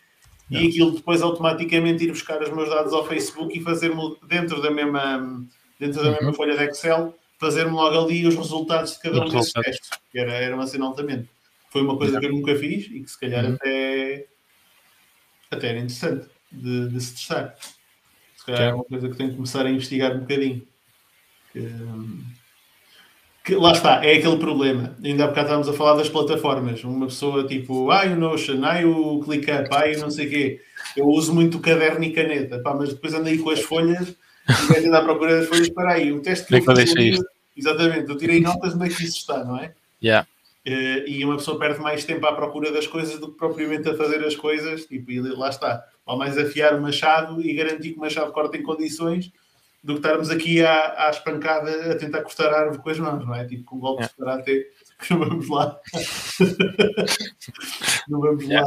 Não. 0.50 0.62
e 0.62 0.68
aquilo 0.68 0.92
depois 0.92 1.22
automaticamente 1.22 2.04
ir 2.04 2.12
buscar 2.12 2.42
os 2.42 2.50
meus 2.52 2.70
dados 2.70 2.94
ao 2.94 3.06
Facebook 3.06 3.58
e 3.58 3.62
fazer-me 3.62 4.16
dentro 4.28 4.62
da 4.62 4.70
mesma 4.70 5.44
dentro 5.80 6.02
da 6.02 6.10
uhum. 6.10 6.16
mesma 6.16 6.34
folha 6.34 6.56
de 6.56 6.64
Excel 6.66 7.14
fazer-me 7.40 7.72
logo 7.72 8.06
ali 8.06 8.26
os 8.26 8.36
resultados 8.36 8.94
de 8.94 9.00
cada 9.00 9.22
um 9.22 9.30
desses 9.30 9.52
testes, 9.52 9.90
que 10.12 10.18
era, 10.18 10.32
era 10.32 10.56
uma 10.56 10.66
cena 10.66 10.86
altamente. 10.86 11.28
Foi 11.70 11.82
uma 11.82 11.98
coisa 11.98 12.18
que 12.18 12.26
eu 12.26 12.32
nunca 12.32 12.56
fiz 12.56 12.86
e 12.86 13.02
que 13.02 13.12
se 13.12 13.20
calhar 13.20 13.44
uhum. 13.44 13.56
até 13.56 14.28
até 15.54 15.70
era 15.70 15.80
interessante 15.80 16.28
de, 16.52 16.90
de 16.90 17.02
se 17.02 17.14
testar. 17.14 17.56
Se 18.38 18.46
calhar 18.46 18.62
é 18.62 18.74
uma 18.74 18.84
coisa 18.84 19.10
que 19.10 19.16
tenho 19.16 19.30
que 19.30 19.36
começar 19.36 19.66
a 19.66 19.70
investigar 19.70 20.16
um 20.16 20.20
bocadinho. 20.20 20.62
Que, 21.52 21.70
que, 23.46 23.56
lá 23.56 23.72
está, 23.72 24.04
é 24.06 24.16
aquele 24.16 24.38
problema. 24.38 24.96
Ainda 25.04 25.24
há 25.24 25.28
bocado 25.28 25.48
estávamos 25.48 25.70
a 25.70 25.74
falar 25.74 25.96
das 25.96 26.10
plataformas. 26.10 26.84
Uma 26.84 27.08
pessoa 27.08 27.46
tipo, 27.46 27.90
ai 27.90 28.12
o 28.12 28.18
Notion, 28.18 28.64
ai 28.64 28.86
o 28.86 29.20
ClickUp, 29.20 29.68
ai 29.72 29.96
não 29.96 30.10
sei 30.10 30.28
o 30.28 30.30
quê. 30.30 30.62
Eu 30.98 31.08
uso 31.08 31.34
muito 31.34 31.60
caderno 31.60 32.04
e 32.04 32.12
caneta, 32.12 32.60
pá, 32.60 32.74
mas 32.74 32.90
depois 32.94 33.14
ando 33.14 33.30
aí 33.30 33.38
com 33.38 33.50
as 33.50 33.62
folhas 33.62 34.10
e 34.10 34.68
vais 34.68 34.86
andar 34.86 35.00
à 35.00 35.04
procura 35.04 35.40
das 35.40 35.48
folhas. 35.48 35.70
Para 35.70 35.94
aí, 35.94 36.12
o 36.12 36.22
teste 36.22 36.48
que 36.48 36.56
eu 36.56 36.76
fiz. 36.76 37.20
Exatamente, 37.56 38.10
eu 38.10 38.18
tirei 38.18 38.42
notas 38.42 38.74
onde 38.74 38.86
é 38.86 38.90
que 38.90 39.04
isso 39.04 39.18
está, 39.18 39.44
não 39.44 39.58
é? 39.58 39.74
Yeah. 40.04 40.28
Uh, 40.66 41.04
e 41.06 41.26
uma 41.26 41.36
pessoa 41.36 41.60
perde 41.60 41.82
mais 41.82 42.06
tempo 42.06 42.26
à 42.26 42.34
procura 42.34 42.72
das 42.72 42.88
coisas 42.88 43.20
do 43.20 43.32
que 43.32 43.38
propriamente 43.38 43.90
a 43.90 43.98
fazer 43.98 44.24
as 44.24 44.36
coisas. 44.36 44.86
Tipo, 44.86 45.12
e 45.12 45.20
lá 45.20 45.50
está. 45.50 45.84
Ao 46.06 46.18
mais 46.18 46.38
afiar 46.38 46.76
o 46.76 46.82
machado 46.82 47.42
e 47.42 47.54
garantir 47.54 47.92
que 47.92 47.98
o 47.98 48.02
machado 48.02 48.32
corta 48.32 48.58
em 48.58 48.64
condições 48.64 49.32
do 49.84 49.94
que 49.94 50.00
estarmos 50.00 50.30
aqui 50.30 50.64
à, 50.64 51.08
à 51.08 51.10
espancada 51.10 51.92
a 51.92 51.98
tentar 51.98 52.22
cortar 52.22 52.54
a 52.54 52.62
árvore 52.62 52.82
com 52.82 52.90
as 52.90 53.00
mãos, 53.00 53.26
não 53.26 53.36
é? 53.36 53.46
Tipo, 53.46 53.66
com 53.66 53.80
golpes 53.80 54.10
yeah. 54.18 54.42
de 54.42 54.46
karate 54.46 54.68
que 55.00 55.12
não 55.14 55.20
vamos 55.20 55.50
lá. 55.50 55.78
não 58.08 58.22
vamos 58.22 58.48
lá 58.48 58.64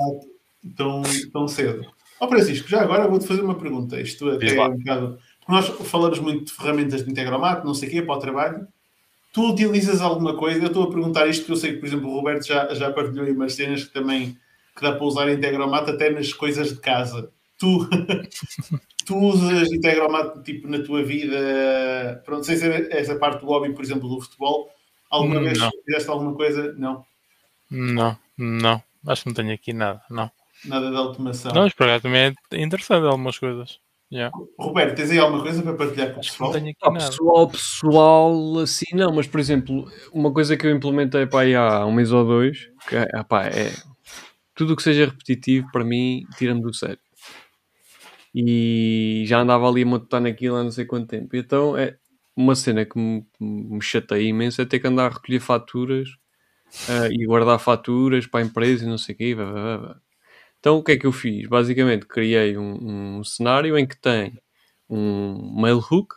tão, 0.77 1.03
tão 1.33 1.49
cedo. 1.49 1.87
Ó 2.21 2.27
oh, 2.27 2.29
Francisco, 2.29 2.69
já 2.69 2.83
agora 2.83 3.09
vou-te 3.09 3.27
fazer 3.27 3.41
uma 3.41 3.59
pergunta. 3.59 3.99
Isto 3.99 4.31
até 4.31 4.55
é 4.55 4.63
um 4.63 4.77
bocado. 4.77 5.19
Nós 5.49 5.69
falamos 5.69 6.19
muito 6.19 6.47
de 6.47 6.53
ferramentas 6.53 7.05
de 7.05 7.11
integromato, 7.11 7.67
não 7.67 7.75
sei 7.75 7.89
o 7.89 7.93
quê, 7.93 8.03
para 8.03 8.15
o 8.15 8.19
trabalho 8.19 8.69
tu 9.37 9.51
utilizas 9.51 10.01
alguma 10.01 10.35
coisa? 10.35 10.63
Eu 10.63 10.69
estou 10.69 10.85
a 10.85 10.91
perguntar 10.91 11.27
isto 11.27 11.41
porque 11.41 11.53
eu 11.53 11.57
sei 11.57 11.73
que, 11.75 11.81
por 11.81 11.87
exemplo, 11.87 12.09
o 12.09 12.15
Roberto 12.15 12.47
já, 12.47 12.73
já 12.73 12.91
partilhou 12.91 13.27
aí 13.27 13.33
umas 13.33 13.53
cenas 13.53 13.85
que 13.85 13.93
também 13.93 14.35
que 14.75 14.81
dá 14.81 14.93
para 14.93 15.05
usar 15.05 15.31
Integromat 15.31 15.87
até 15.91 16.09
nas 16.09 16.33
coisas 16.33 16.71
de 16.71 16.81
casa. 16.81 17.31
Tu, 17.59 17.87
tu 19.05 19.15
usas 19.15 19.71
Integromat 19.71 20.43
tipo 20.43 20.67
na 20.69 20.83
tua 20.83 21.03
vida, 21.03 22.23
pronto, 22.25 22.47
sem 22.47 22.57
ser 22.57 22.91
essa 22.91 23.17
parte 23.17 23.43
do 23.43 23.47
hobby, 23.49 23.75
por 23.75 23.85
exemplo, 23.85 24.09
do 24.09 24.23
futebol. 24.23 24.71
Alguma 25.11 25.43
vez 25.43 25.59
não. 25.59 25.71
fizeste 25.85 26.09
alguma 26.09 26.33
coisa? 26.33 26.73
Não. 26.73 27.05
Não, 27.71 28.17
não. 28.39 28.83
Acho 29.07 29.25
que 29.25 29.29
não 29.29 29.35
tenho 29.35 29.53
aqui 29.53 29.75
nada, 29.75 30.01
não. 30.09 30.31
Nada 30.65 30.91
de 30.91 30.97
automação. 30.97 31.53
Não, 31.53 31.65
mas 31.65 31.75
para 31.75 32.01
também 32.01 32.35
é 32.53 32.63
interessante 32.63 33.05
algumas 33.05 33.39
coisas. 33.39 33.81
Yeah. 34.11 34.37
Roberto, 34.57 34.95
tens 34.95 35.11
aí 35.11 35.19
alguma 35.19 35.43
coisa 35.43 35.63
para 35.63 35.75
partilhar 35.75 36.13
com 36.13 36.21
o 36.21 36.23
pessoal? 36.23 36.53
Ah, 36.83 36.93
pessoal, 36.93 37.49
pessoal, 37.49 38.59
assim 38.61 38.95
não, 38.95 39.13
mas 39.13 39.27
por 39.27 39.41
exemplo, 39.41 39.91
uma 40.13 40.33
coisa 40.33 40.57
que 40.57 40.65
eu 40.65 40.71
implementei 40.71 41.27
para 41.27 41.41
aí 41.41 41.57
há 41.57 41.85
um 41.85 41.93
mês 41.93 42.13
ou 42.13 42.25
dois, 42.25 42.71
que 42.89 42.95
é, 42.95 43.03
é 43.03 43.73
tudo 44.55 44.73
o 44.73 44.77
que 44.77 44.83
seja 44.83 45.07
repetitivo 45.07 45.69
para 45.73 45.85
mim 45.85 46.25
tira-me 46.39 46.63
do 46.63 46.73
sério. 46.73 46.99
E 48.35 49.25
já 49.27 49.41
andava 49.41 49.69
ali 49.69 49.83
a 49.83 49.87
montar 49.87 50.21
naquilo 50.21 50.57
há 50.57 50.63
não 50.63 50.71
sei 50.71 50.85
quanto 50.85 51.09
tempo. 51.09 51.35
Então 51.35 51.77
é 51.77 51.97
uma 52.37 52.55
cena 52.55 52.85
que 52.85 52.99
me, 52.99 53.27
me 53.41 53.81
chateia 53.83 54.29
imenso 54.29 54.61
é 54.61 54.67
ter 54.67 54.79
que 54.79 54.87
andar 54.87 55.07
a 55.07 55.15
recolher 55.15 55.41
faturas 55.41 56.09
uh, 56.89 57.11
e 57.11 57.25
guardar 57.27 57.59
faturas 57.59 58.27
para 58.27 58.41
a 58.41 58.47
empresa 58.47 58.85
e 58.85 58.89
não 58.89 58.99
sei 58.99 59.15
o 59.15 59.19
quê. 59.19 59.35
Blá, 59.35 59.51
blá, 59.51 59.79
blá. 59.79 60.01
Então 60.67 60.79
o 60.79 60.83
que 60.83 60.91
é 60.91 60.97
que 60.97 61.07
eu 61.07 61.13
fiz? 61.13 61.49
Basicamente 61.49 62.07
criei 62.07 62.59
um, 62.59 63.19
um 63.19 63.23
cenário 63.23 63.79
em 63.79 63.87
que 63.87 63.97
tem 63.97 64.37
um 64.91 65.63
mail 65.63 65.79
hook, 65.79 66.17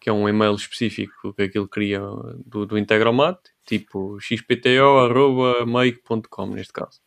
que 0.00 0.10
é 0.10 0.12
um 0.12 0.28
e-mail 0.28 0.56
específico 0.56 1.32
que 1.32 1.42
aquilo 1.42 1.68
cria 1.68 2.00
do, 2.44 2.66
do 2.66 2.76
Integromat, 2.76 3.38
tipo 3.64 4.18
xpto.make.com 4.20 6.46
neste 6.46 6.72
caso. 6.72 7.00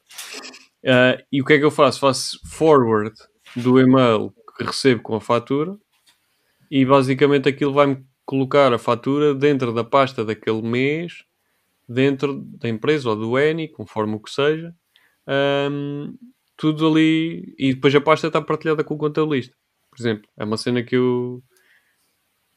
Uh, 0.81 1.21
e 1.29 1.41
o 1.41 1.45
que 1.45 1.55
é 1.55 1.57
que 1.57 1.65
eu 1.65 1.71
faço? 1.71 1.99
Faço 1.99 2.39
forward 2.47 3.13
do 3.53 3.77
e-mail 3.81 4.33
que 4.57 4.63
recebo 4.63 5.01
com 5.01 5.15
a 5.15 5.19
fatura 5.19 5.77
e 6.71 6.85
basicamente 6.85 7.49
aquilo 7.49 7.73
vai-me 7.73 8.01
colocar 8.25 8.71
a 8.71 8.79
fatura 8.79 9.35
dentro 9.35 9.73
da 9.73 9.83
pasta 9.83 10.23
daquele 10.23 10.61
mês, 10.61 11.25
dentro 11.85 12.45
da 12.45 12.69
empresa 12.69 13.09
ou 13.09 13.15
do 13.17 13.37
ENI, 13.37 13.67
conforme 13.67 14.15
o 14.15 14.21
que 14.21 14.31
seja. 14.31 14.73
Um, 15.27 16.15
tudo 16.57 16.87
ali 16.87 17.55
e 17.57 17.73
depois 17.73 17.93
a 17.95 18.01
pasta 18.01 18.27
está 18.27 18.41
partilhada 18.41 18.83
com 18.83 18.95
o 18.95 18.97
contabilista. 18.97 19.55
Por 19.91 20.01
exemplo, 20.01 20.29
é 20.37 20.43
uma 20.43 20.57
cena 20.57 20.83
que 20.83 20.95
eu 20.95 21.43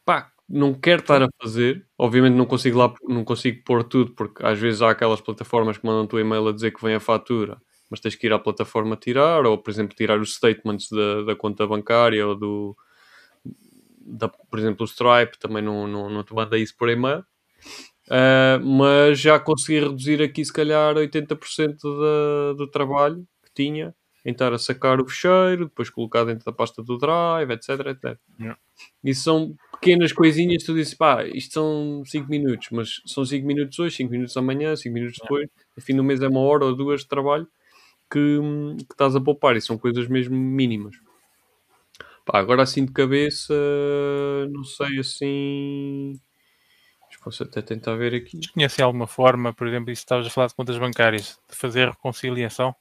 pá, 0.05 0.32
não 0.48 0.74
quero 0.74 1.02
estar 1.02 1.22
a 1.22 1.28
fazer. 1.40 1.86
Obviamente 1.98 2.35
não 2.35 2.47
consigo 2.47 2.78
lá, 2.78 2.93
não 3.09 3.24
consigo 3.24 3.62
pôr 3.64 3.85
tudo, 3.85 4.14
porque 4.14 4.44
às 4.44 4.59
vezes 4.59 4.82
há 4.82 4.90
aquelas 4.90 5.20
plataformas 5.20 5.78
que 5.78 5.86
mandam-te 5.86 6.16
o 6.16 6.18
e-mail 6.18 6.48
a 6.48 6.52
dizer 6.52 6.72
que 6.72 6.82
vem 6.85 6.94
a 6.94 7.01
fatura, 7.01 7.60
mas 7.90 8.01
tens 8.01 8.16
que 8.16 8.27
ir 8.27 8.32
à 8.32 8.39
plataforma 8.39 8.97
tirar, 8.97 9.47
ou 9.47 9.59
por 9.59 9.70
exemplo, 9.70 9.97
tirar 9.97 10.18
os 10.20 10.35
statements 10.35 10.89
da, 10.90 11.22
da 11.22 11.36
conta 11.36 11.66
bancária 11.66 12.27
ou 12.27 12.35
do 12.35 12.77
da, 14.01 14.28
por 14.28 14.59
exemplo, 14.59 14.82
o 14.82 14.89
Stripe 14.89 15.39
também 15.39 15.62
não, 15.62 15.86
não, 15.86 16.10
não 16.10 16.24
te 16.24 16.35
manda 16.35 16.59
isso 16.59 16.77
por 16.77 16.89
e-mail. 16.89 17.24
Uh, 18.09 18.59
mas 18.64 19.20
já 19.20 19.39
consegui 19.39 19.81
reduzir 19.81 20.20
aqui 20.20 20.44
se 20.44 20.52
calhar 20.52 20.97
80% 20.97 21.77
da, 21.82 22.52
do 22.55 22.66
trabalho 22.68 23.24
tinha 23.62 23.95
em 24.24 24.32
estar 24.32 24.53
a 24.53 24.59
sacar 24.59 25.01
o 25.01 25.07
fecheiro, 25.07 25.66
depois 25.66 25.89
colocar 25.89 26.24
dentro 26.24 26.45
da 26.45 26.53
pasta 26.53 26.82
do 26.82 26.99
drive, 26.99 27.51
etc, 27.51 27.69
etc. 27.87 28.19
Yeah. 28.39 28.59
Isso 29.03 29.23
são 29.23 29.55
pequenas 29.73 30.12
coisinhas, 30.12 30.62
tu 30.62 30.74
dizes, 30.74 30.95
pá, 30.95 31.24
isto 31.24 31.55
são 31.55 32.03
5 32.05 32.28
minutos, 32.28 32.69
mas 32.70 33.01
são 33.07 33.24
5 33.24 33.47
minutos 33.47 33.78
hoje, 33.78 33.97
5 33.97 34.11
minutos 34.11 34.37
amanhã, 34.37 34.77
5 34.77 34.93
minutos 34.93 35.19
depois, 35.23 35.49
no 35.77 35.82
fim 35.82 35.97
do 35.97 36.05
mês 36.05 36.20
é 36.20 36.28
uma 36.28 36.41
hora 36.41 36.66
ou 36.66 36.77
duas 36.77 37.01
de 37.01 37.09
trabalho 37.09 37.49
que, 38.11 38.39
que 38.87 38.93
estás 38.93 39.16
a 39.16 39.20
poupar 39.20 39.57
e 39.57 39.61
são 39.61 39.78
coisas 39.78 40.07
mesmo 40.07 40.37
mínimas. 40.37 40.97
Pá, 42.27 42.39
agora 42.39 42.62
assim 42.62 42.85
de 42.85 42.93
cabeça, 42.93 43.55
não 44.51 44.65
sei 44.65 44.99
assim. 44.99 46.20
Posso 47.23 47.43
até 47.43 47.61
tentar 47.61 47.97
ver 47.97 48.15
aqui. 48.15 48.41
Conhecem 48.55 48.82
alguma 48.82 49.07
forma, 49.07 49.53
por 49.53 49.69
exemplo, 49.69 49.95
se 49.95 50.01
estavas 50.01 50.27
a 50.27 50.31
falar 50.31 50.47
de 50.47 50.55
contas 50.55 50.78
bancárias, 50.78 51.39
de 51.51 51.55
fazer 51.55 51.89
reconciliação? 51.89 52.74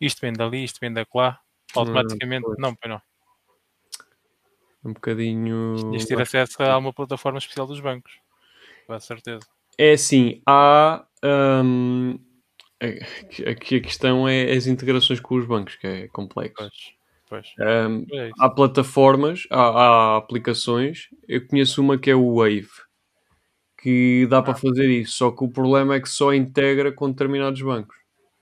Isto 0.00 0.20
vem 0.20 0.32
dali, 0.32 0.64
isto 0.64 0.78
vem 0.80 0.92
lá, 1.14 1.38
automaticamente. 1.74 2.44
pois. 2.44 2.58
não, 2.58 2.74
pois 2.74 2.90
não. 2.90 3.02
Um 4.84 4.92
bocadinho. 4.94 5.74
De 5.92 6.06
ter 6.06 6.20
acesso 6.20 6.62
a 6.62 6.78
uma 6.78 6.92
plataforma 6.92 7.38
especial 7.38 7.66
dos 7.66 7.80
bancos. 7.80 8.12
Com 8.86 8.98
certeza. 8.98 9.46
É 9.78 9.92
assim, 9.92 10.42
há. 10.46 11.06
hum, 11.22 12.18
aqui 13.46 13.76
a 13.76 13.80
questão 13.80 14.26
é 14.26 14.50
as 14.52 14.66
integrações 14.66 15.20
com 15.20 15.36
os 15.36 15.46
bancos, 15.46 15.76
que 15.76 15.86
é 15.86 16.08
complexo. 16.08 16.70
Pois. 17.28 17.46
Hum, 17.60 18.06
É 18.12 18.30
há 18.38 18.48
plataformas, 18.48 19.46
há, 19.50 19.60
há 19.60 20.16
aplicações. 20.16 21.08
Eu 21.28 21.46
conheço 21.46 21.80
uma 21.80 21.96
que 21.98 22.10
é 22.10 22.14
o 22.14 22.36
Wave, 22.36 22.68
que 23.80 24.26
dá 24.28 24.42
para 24.42 24.54
fazer 24.54 24.88
isso. 24.90 25.12
Só 25.12 25.30
que 25.30 25.44
o 25.44 25.48
problema 25.48 25.94
é 25.94 26.00
que 26.00 26.08
só 26.08 26.34
integra 26.34 26.90
com 26.90 27.10
determinados 27.10 27.60
bancos. 27.62 27.96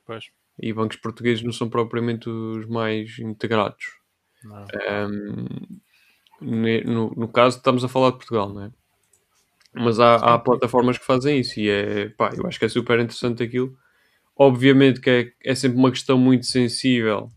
Pois. 0.06 0.24
E 0.60 0.72
bancos 0.72 0.96
portugueses 0.96 1.42
não 1.42 1.52
são 1.52 1.68
propriamente 1.68 2.28
os 2.28 2.66
mais 2.66 3.18
integrados. 3.18 3.98
Um, 4.44 5.80
no, 6.40 7.10
no 7.10 7.28
caso, 7.28 7.58
estamos 7.58 7.84
a 7.84 7.88
falar 7.88 8.10
de 8.10 8.18
Portugal, 8.18 8.48
não 8.52 8.64
é? 8.64 8.70
Mas 9.74 10.00
há, 10.00 10.16
há 10.16 10.38
plataformas 10.38 10.98
que 10.98 11.04
fazem 11.04 11.40
isso 11.40 11.60
e 11.60 11.68
é, 11.68 12.08
pá, 12.10 12.32
eu 12.36 12.46
acho 12.46 12.58
que 12.58 12.64
é 12.64 12.68
super 12.68 12.98
interessante 12.98 13.42
aquilo. 13.42 13.76
Obviamente 14.36 15.00
que 15.00 15.10
é, 15.10 15.32
é 15.44 15.54
sempre 15.54 15.78
uma 15.78 15.90
questão 15.90 16.16
muito 16.16 16.46
sensível, 16.46 17.30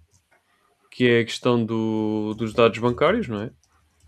que 0.90 1.08
é 1.08 1.20
a 1.20 1.26
questão 1.26 1.64
do, 1.64 2.34
dos 2.36 2.54
dados 2.54 2.78
bancários, 2.78 3.28
não 3.28 3.42
é? 3.42 3.52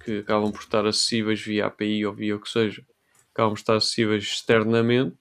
Que 0.04 0.20
acabam 0.20 0.52
por 0.52 0.62
estar 0.62 0.86
acessíveis 0.86 1.42
via 1.42 1.66
API 1.66 2.06
ou 2.06 2.14
via 2.14 2.36
o 2.36 2.40
que 2.40 2.50
seja, 2.50 2.84
acabam 3.32 3.54
por 3.54 3.60
estar 3.60 3.76
acessíveis 3.76 4.24
externamente. 4.24 5.18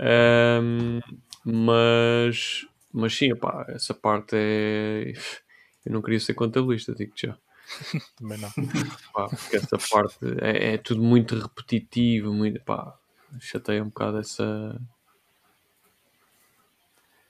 Um, 0.00 1.00
mas, 1.44 2.66
mas 2.94 3.14
sim, 3.14 3.30
essa 3.68 3.92
parte 3.92 4.36
é. 4.36 5.12
Eu 5.84 5.92
não 5.92 6.00
queria 6.00 6.20
ser 6.20 6.34
contabilista, 6.34 6.94
digo-te 6.94 7.26
já. 7.26 7.36
Também 8.16 8.38
não. 8.38 8.50
Pá, 9.12 9.28
porque 9.28 9.56
essa 9.56 9.76
parte 9.90 10.18
é, 10.40 10.74
é 10.74 10.78
tudo 10.78 11.02
muito 11.02 11.38
repetitivo, 11.38 12.32
muito, 12.32 12.60
pá, 12.62 12.96
chateia 13.40 13.82
um 13.82 13.88
bocado 13.88 14.18
essa 14.18 14.80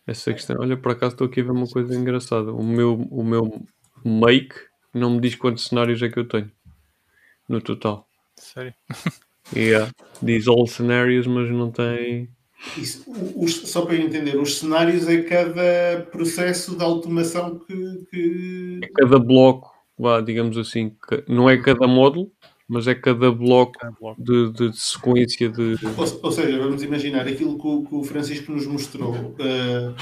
essa 0.06 0.32
questão. 0.32 0.56
Olha, 0.60 0.76
por 0.76 0.92
acaso 0.92 1.14
estou 1.14 1.26
aqui 1.26 1.40
a 1.40 1.44
ver 1.44 1.52
uma 1.52 1.66
coisa 1.66 1.94
engraçada. 1.94 2.52
O 2.52 2.62
meu, 2.62 2.94
o 3.10 3.24
meu 3.24 3.64
make 4.04 4.54
não 4.92 5.10
me 5.10 5.20
diz 5.20 5.34
quantos 5.34 5.66
cenários 5.66 6.02
é 6.02 6.08
que 6.08 6.18
eu 6.18 6.28
tenho 6.28 6.50
no 7.48 7.60
total. 7.60 8.06
Sério. 8.36 8.74
Yeah. 9.54 9.92
Diz 10.22 10.46
all 10.46 10.66
scenarios, 10.66 11.26
mas 11.26 11.50
não 11.50 11.70
tem. 11.70 12.33
Isso, 12.78 13.04
os- 13.36 13.68
só 13.70 13.82
para 13.82 13.94
eu 13.94 14.02
entender, 14.02 14.36
os 14.36 14.58
cenários 14.58 15.06
é 15.08 15.22
cada 15.22 16.06
processo 16.10 16.76
de 16.76 16.82
automação 16.82 17.58
que. 17.58 18.04
que- 18.10 18.80
É 18.82 18.88
cada 18.88 19.18
bloco, 19.18 19.70
vá, 19.98 20.20
digamos 20.20 20.56
assim, 20.58 20.92
não 21.28 21.48
é 21.48 21.56
cada 21.58 21.86
módulo, 21.86 22.30
mas 22.68 22.86
é 22.88 22.94
cada 22.94 23.30
bloco 23.30 23.78
bloco. 24.00 24.22
de, 24.22 24.50
de 24.52 24.72
sequência 24.78 25.48
de. 25.48 25.76
Ou, 25.96 26.20
ou 26.22 26.32
seja, 26.32 26.58
vamos 26.58 26.82
imaginar 26.82 27.28
aquilo 27.28 27.58
que 27.58 27.66
o, 27.66 27.84
que 27.84 27.94
o 27.94 28.02
Francisco 28.04 28.50
nos 28.52 28.66
mostrou 28.66 29.34
eh, 29.38 29.92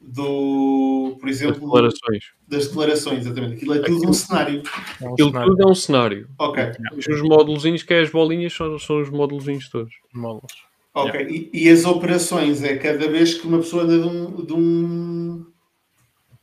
do, 0.00 1.16
por 1.20 1.28
exemplo, 1.28 1.60
declarações. 1.60 2.24
das 2.48 2.66
declarações, 2.68 3.20
exatamente. 3.26 3.54
Aquilo 3.54 3.74
é 3.74 3.78
tudo 3.80 4.08
um 4.08 4.12
cenário. 4.12 4.62
É 5.00 5.04
um 5.08 5.12
Aquilo 5.12 5.28
cenário 5.30 5.50
tudo 5.50 5.62
é 5.62 5.70
um 5.70 5.74
cenário. 5.74 6.28
Ok, 6.38 6.64
Os 6.96 7.22
módulozinhos, 7.22 7.82
que 7.82 7.94
é 7.94 8.00
as 8.00 8.10
bolinhas, 8.10 8.52
são, 8.52 8.78
são 8.78 9.00
os 9.00 9.10
módulozinhos 9.10 9.68
todos. 9.68 9.92
de 10.12 10.18
módulos. 10.20 10.52
Ok. 10.94 11.20
E, 11.52 11.64
e 11.64 11.68
as 11.68 11.84
operações 11.84 12.62
é 12.62 12.76
cada 12.76 13.08
vez 13.08 13.34
que 13.34 13.46
uma 13.46 13.58
pessoa 13.58 13.82
anda 13.84 13.98
de 13.98 14.06
um. 14.08 14.44
De 14.44 14.52
um... 14.52 15.46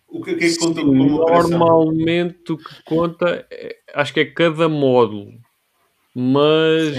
O 0.10 0.22
que, 0.24 0.32
o 0.32 0.38
que 0.38 0.46
é 0.46 0.50
que 0.50 0.58
conta 0.58 0.82
como 0.82 1.22
operação? 1.22 1.60
Normalmente 1.60 2.52
o 2.54 2.58
que 2.58 2.84
conta, 2.86 3.46
é- 3.52 3.76
acho 3.94 4.14
que 4.14 4.22
é 4.22 4.26
cada 4.26 4.68
módulo. 4.70 5.32
Mas 6.16 6.96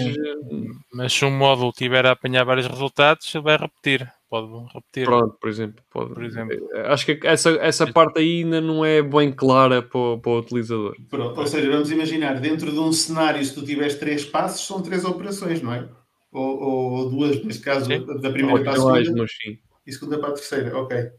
Mas 0.93 1.13
se 1.13 1.25
um 1.25 1.31
módulo 1.31 1.73
tiver 1.73 2.07
a 2.07 2.13
apanhar 2.13 2.45
vários 2.45 2.67
resultados, 2.67 3.35
ele 3.35 3.43
vai 3.45 3.57
repetir. 3.57 4.09
Pode 4.31 4.47
repetir. 4.75 5.05
pronto, 5.07 5.37
por 5.41 5.49
exemplo, 5.49 5.83
pode- 5.91 6.13
Por 6.15 6.23
exemplo. 6.23 6.55
acho 6.85 7.07
que 7.07 7.19
essa, 7.27 7.51
essa 7.63 7.87
parte 7.91 8.19
aí 8.19 8.43
ainda 8.45 8.61
não 8.61 8.85
é 8.85 9.01
bem 9.03 9.33
clara 9.33 9.81
para, 9.81 9.99
o- 9.99 10.19
para 10.19 10.31
o 10.33 10.39
utilizador. 10.39 10.95
Pronto, 11.09 11.41
ou 11.41 11.47
seja, 11.47 11.71
vamos 11.71 11.91
imaginar, 11.91 12.39
dentro 12.39 12.71
de 12.71 12.79
um 12.79 12.93
cenário, 12.93 13.43
se 13.43 13.55
tu 13.55 13.65
tiveres 13.65 13.95
três 13.95 14.25
passos, 14.27 14.67
são 14.67 14.83
três 14.83 15.03
operações, 15.05 15.63
não 15.63 15.73
é? 15.73 15.89
Ou, 16.31 16.61
ou 16.61 17.11
duas, 17.11 17.43
neste 17.45 17.63
caso, 17.63 17.87
Sim. 17.87 18.05
da 18.21 18.31
primeira 18.31 18.59
Ou 18.59 18.65
para 18.65 18.73
a 18.73 18.77
segunda 18.77 19.23
mas 19.23 19.31
sim. 19.33 19.59
e 19.87 19.93
segunda 19.93 20.19
para 20.19 20.29
a 20.29 20.33
terceira. 20.33 20.77
Ok. 20.77 21.11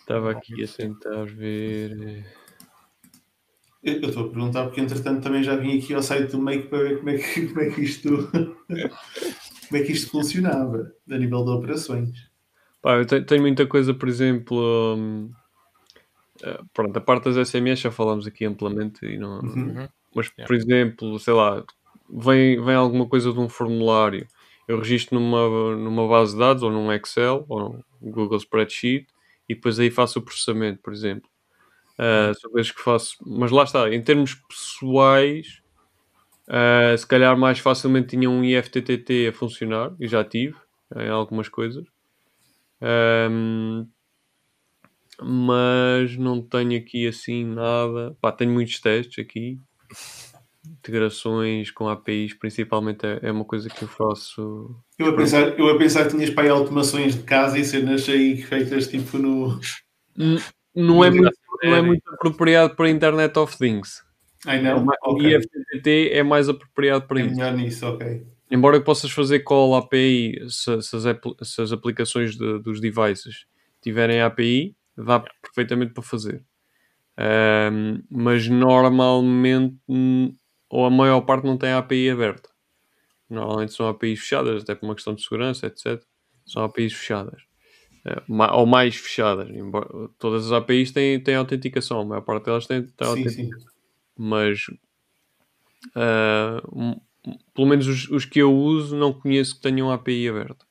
Estava 0.00 0.32
aqui 0.32 0.64
a 0.64 0.66
tentar 0.68 1.24
ver. 1.26 2.26
Eu 3.82 3.94
eu 4.00 4.08
estou 4.08 4.26
a 4.26 4.28
perguntar 4.30 4.64
porque, 4.64 4.80
entretanto, 4.80 5.22
também 5.22 5.42
já 5.42 5.56
vim 5.56 5.78
aqui 5.78 5.94
ao 5.94 6.02
site 6.02 6.30
do 6.32 6.38
Make 6.40 6.68
para 6.68 6.78
ver 6.82 6.98
como 6.98 7.10
é 7.10 7.18
que, 7.18 7.46
como 7.48 7.60
é 7.60 7.70
que 7.70 7.80
isto 7.82 8.08
como 9.68 9.80
é 9.80 9.82
que 9.84 9.92
isto 9.92 10.10
funcionava 10.10 10.92
a 11.10 11.18
nível 11.18 11.44
de 11.44 11.50
operações. 11.50 12.30
Pá, 12.80 12.96
eu 12.96 13.06
te- 13.06 13.22
tenho 13.22 13.42
muita 13.42 13.66
coisa, 13.66 13.94
por 13.94 14.08
exemplo. 14.08 14.96
hum, 14.96 15.30
eh, 16.42 16.60
pronto, 16.74 16.96
a 16.96 17.00
parte 17.00 17.24
das 17.30 17.48
SMS 17.48 17.80
já 17.82 17.90
falámos 17.92 18.26
aqui 18.26 18.44
amplamente 18.44 19.06
e 19.06 19.16
não, 19.18 19.38
Uhum. 19.40 19.88
Mas, 20.14 20.26
Yeah. 20.36 20.46
por 20.46 20.54
exemplo, 20.54 21.18
sei 21.18 21.32
lá, 21.32 21.64
vem, 22.10 22.62
vem 22.62 22.74
alguma 22.74 23.08
coisa 23.08 23.32
de 23.32 23.38
um 23.38 23.48
formulário, 23.48 24.26
eu 24.68 24.78
registro 24.78 25.18
numa, 25.18 25.76
numa 25.76 26.08
base 26.08 26.32
de 26.32 26.38
dados, 26.38 26.62
ou 26.62 26.70
num 26.70 26.92
Excel, 26.92 27.44
ou 27.48 27.60
num 28.00 28.10
Google 28.10 28.38
Spreadsheet, 28.38 29.06
e 29.48 29.54
depois 29.54 29.78
aí 29.78 29.90
faço 29.90 30.18
o 30.18 30.22
processamento, 30.22 30.80
por 30.82 30.92
exemplo. 30.92 31.28
Ah, 31.98 32.32
são 32.34 32.50
que 32.50 32.82
faço. 32.82 33.16
Mas 33.26 33.50
lá 33.50 33.64
está, 33.64 33.92
em 33.94 34.02
termos 34.02 34.34
pessoais, 34.34 35.62
ah, 36.48 36.96
se 36.96 37.06
calhar 37.06 37.36
mais 37.38 37.58
facilmente 37.58 38.08
tinha 38.08 38.30
um 38.30 38.44
IFTTT 38.44 39.28
a 39.28 39.32
funcionar, 39.32 39.94
e 40.00 40.08
já 40.08 40.24
tive, 40.24 40.56
em 40.96 41.08
algumas 41.08 41.48
coisas. 41.48 41.84
Ahm, 42.80 43.86
mas 45.22 46.16
não 46.16 46.42
tenho 46.42 46.76
aqui 46.78 47.06
assim 47.06 47.44
nada. 47.44 48.16
Pá, 48.20 48.32
tenho 48.32 48.52
muitos 48.52 48.80
testes 48.80 49.24
aqui. 49.24 49.60
Integrações 50.68 51.70
com 51.70 51.88
APIs, 51.88 52.34
principalmente, 52.34 53.04
é, 53.04 53.18
é 53.22 53.32
uma 53.32 53.44
coisa 53.44 53.68
que 53.68 53.82
eu 53.82 53.88
faço. 53.88 54.76
Eu 54.98 55.08
a, 55.08 55.16
pensar, 55.16 55.58
eu 55.58 55.68
a 55.68 55.76
pensar 55.78 56.04
que 56.04 56.10
tinhas 56.14 56.30
para 56.30 56.44
aí 56.44 56.48
automações 56.50 57.16
de 57.16 57.22
casa 57.24 57.58
e 57.58 57.64
cenas 57.64 58.08
aí 58.08 58.40
feitas 58.42 58.86
tipo 58.88 59.18
no. 59.18 59.58
N- 60.16 60.40
Não 60.74 61.04
é, 61.04 61.10
Muito 61.10 61.22
muito, 61.24 61.38
não 61.64 61.74
é 61.74 61.82
muito 61.82 62.02
apropriado 62.14 62.76
para 62.76 62.88
Internet 62.90 63.36
of 63.38 63.58
Things. 63.58 64.02
Ai 64.46 64.62
não? 64.62 64.86
IFTTT 65.18 66.10
é 66.12 66.22
mais 66.22 66.48
apropriado 66.48 67.06
para 67.06 67.20
É 67.20 67.24
isso. 67.24 67.34
melhor 67.34 67.52
nisso, 67.56 67.86
ok. 67.86 68.26
Embora 68.50 68.80
possas 68.80 69.10
fazer 69.10 69.40
call 69.40 69.74
API 69.76 70.38
se, 70.48 70.80
se 70.82 70.96
as, 70.96 71.04
se 71.48 71.62
as 71.62 71.72
aplicações 71.72 72.36
de- 72.36 72.58
dos 72.60 72.80
devices 72.80 73.46
tiverem 73.80 74.20
API, 74.20 74.76
dá 74.96 75.18
perfeitamente 75.42 75.92
para 75.92 76.02
fazer. 76.02 76.44
Ahm, 77.16 78.02
mas 78.10 78.48
normalmente, 78.48 79.76
ou 80.72 80.86
a 80.86 80.90
maior 80.90 81.20
parte, 81.22 81.44
não 81.46 81.58
tem 81.58 81.72
API 81.72 82.10
aberta. 82.10 82.50
Normalmente 83.30 83.72
são 83.74 83.88
APIs 83.88 84.20
fechadas, 84.20 84.62
até 84.62 84.74
por 84.74 84.86
uma 84.86 84.94
questão 84.94 85.14
de 85.14 85.22
segurança, 85.22 85.66
etc. 85.66 86.02
São 86.46 86.64
APIs 86.64 86.94
fechadas. 86.94 87.42
Eh, 88.06 88.22
ou 88.52 88.66
mais 88.66 88.96
fechadas. 88.96 89.48
Todas 90.18 90.46
as 90.46 90.52
APIs 90.52 90.92
têm, 90.92 91.20
têm 91.22 91.36
autenticação, 91.36 92.00
a 92.00 92.04
maior 92.04 92.22
parte 92.22 92.46
delas 92.46 92.66
tem, 92.66 92.82
tem 92.84 92.92
Sim, 93.06 93.10
autenticação 93.10 93.60
sim. 93.60 93.66
mas 94.18 94.58
ah, 95.94 96.60
um- 96.72 97.00
um- 97.26 97.38
pelo 97.54 97.68
menos 97.68 97.86
os, 97.86 98.08
os 98.10 98.24
que 98.24 98.40
eu 98.40 98.52
uso 98.54 98.96
não 98.96 99.12
conheço 99.12 99.56
que 99.56 99.62
tenham 99.62 99.90
API 99.90 100.28
aberta 100.28 100.66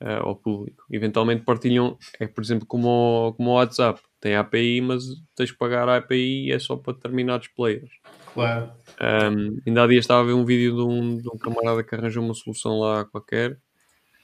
ah, 0.00 0.20
ao 0.22 0.36
público. 0.36 0.84
Eventualmente 0.90 1.44
partilham, 1.44 1.98
é 2.20 2.26
por 2.26 2.42
exemplo 2.42 2.66
como 2.66 2.88
o, 3.30 3.34
como 3.34 3.50
o 3.50 3.54
WhatsApp, 3.54 4.00
tem 4.26 4.34
API, 4.34 4.80
mas 4.80 5.04
tens 5.36 5.52
que 5.52 5.56
pagar 5.56 5.88
a 5.88 5.98
API 5.98 6.48
e 6.48 6.52
é 6.52 6.58
só 6.58 6.74
para 6.74 6.94
determinados 6.94 7.46
players. 7.46 7.92
Claro. 8.34 8.72
Um, 9.00 9.60
ainda 9.64 9.84
há 9.84 9.86
dias 9.86 10.00
estava 10.04 10.22
a 10.22 10.24
ver 10.24 10.32
um 10.32 10.44
vídeo 10.44 10.74
de 10.74 10.82
um, 10.82 11.18
de 11.18 11.28
um 11.28 11.38
camarada 11.38 11.84
que 11.84 11.94
arranjou 11.94 12.24
uma 12.24 12.34
solução 12.34 12.80
lá 12.80 13.04
qualquer 13.04 13.56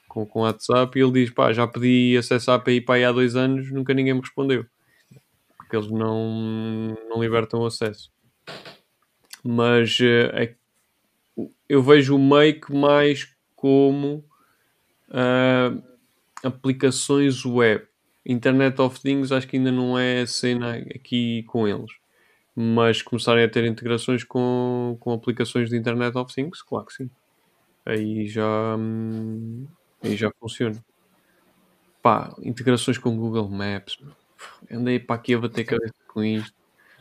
com, 0.09 0.27
com 0.27 0.41
WhatsApp 0.41 0.99
e 0.99 1.03
ele 1.03 1.13
diz: 1.13 1.31
pá, 1.31 1.53
já 1.53 1.69
pedi 1.69 2.17
acesso 2.19 2.51
à 2.51 2.57
API 2.57 2.81
para 2.81 2.97
aí 2.97 3.05
há 3.05 3.13
dois 3.13 3.37
anos, 3.37 3.71
nunca 3.71 3.95
ninguém 3.95 4.13
me 4.13 4.21
respondeu. 4.21 4.67
Porque 5.57 5.77
eles 5.77 5.89
não, 5.89 6.97
não 7.09 7.23
libertam 7.23 7.61
o 7.61 7.67
acesso. 7.67 8.11
Mas 9.45 9.99
é, 10.01 10.57
eu 11.69 11.81
vejo 11.81 12.17
o 12.17 12.19
Make 12.19 12.75
mais 12.75 13.35
como 13.55 14.25
uh, 15.11 15.83
aplicações 16.43 17.45
web. 17.45 17.87
Internet 18.25 18.81
of 18.81 19.01
Things 19.01 19.33
acho 19.33 19.49
que 19.49 19.57
ainda 19.57 19.73
não 19.73 19.99
é 19.99 20.25
cena 20.27 20.77
aqui 20.95 21.43
com 21.45 21.67
eles. 21.67 21.91
Mas 22.55 23.03
começarem 23.03 23.45
a 23.45 23.49
ter 23.49 23.65
integrações 23.65 24.25
com, 24.25 24.97
com 25.01 25.13
aplicações 25.13 25.71
de 25.71 25.77
Internet 25.77 26.17
of 26.17 26.33
Things, 26.35 26.63
claro 26.63 26.87
que 26.87 26.93
sim. 26.93 27.11
Aí 27.85 28.29
já, 28.29 28.77
hum, 28.77 29.67
aí 30.03 30.17
já 30.17 30.31
funciona. 30.39 30.77
Pá, 32.03 32.35
integrações 32.43 32.99
com 32.99 33.17
Google 33.17 33.49
Maps. 33.49 33.99
Andei 34.71 34.99
para 34.99 35.17
aqui 35.17 35.35
a 35.35 35.39
bater 35.39 35.65
cabeça 35.65 35.95
com 36.09 36.23
isto. 36.23 36.53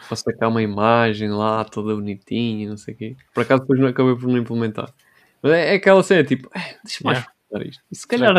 Para 0.07 0.15
sacar 0.15 0.49
uma 0.49 0.64
imagem 0.64 1.30
lá, 1.30 1.64
toda 1.64 1.95
bonitinha, 1.95 2.69
não 2.69 2.77
sei 2.77 2.93
o 2.93 2.98
quê. 2.98 3.15
Por 3.34 3.41
acaso 3.41 3.61
depois 3.61 3.80
não 3.80 3.88
acabei 3.88 4.15
por 4.15 4.27
não 4.27 4.38
implementar. 4.38 4.91
Mas 5.41 5.52
é, 5.52 5.73
é 5.73 5.76
aquela 5.76 6.02
cena, 6.02 6.23
tipo, 6.23 6.49
é, 6.56 6.77
deixa 6.84 7.03
mais 7.03 7.19
yeah. 7.52 7.69
isto. 7.69 7.84
E 7.91 7.95
se 7.95 8.07
calhar 8.07 8.34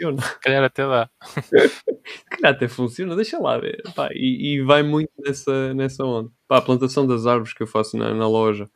funciona. 0.00 0.22
Se 0.22 0.40
calhar 0.40 0.64
até 0.64 0.86
dá. 0.86 1.10
se 1.24 2.24
calhar 2.30 2.54
até 2.54 2.68
funciona, 2.68 3.16
deixa 3.16 3.38
lá 3.38 3.58
ver. 3.58 3.82
Pá, 3.94 4.08
e, 4.12 4.54
e, 4.54 4.62
vai 4.62 4.82
muito 4.82 5.10
nessa, 5.18 5.74
nessa 5.74 6.04
onda. 6.04 6.30
Pá, 6.48 6.58
a 6.58 6.62
plantação 6.62 7.06
das 7.06 7.26
árvores 7.26 7.52
que 7.52 7.62
eu 7.62 7.66
faço 7.66 7.96
na, 7.96 8.14
na 8.14 8.28
loja 8.28 8.68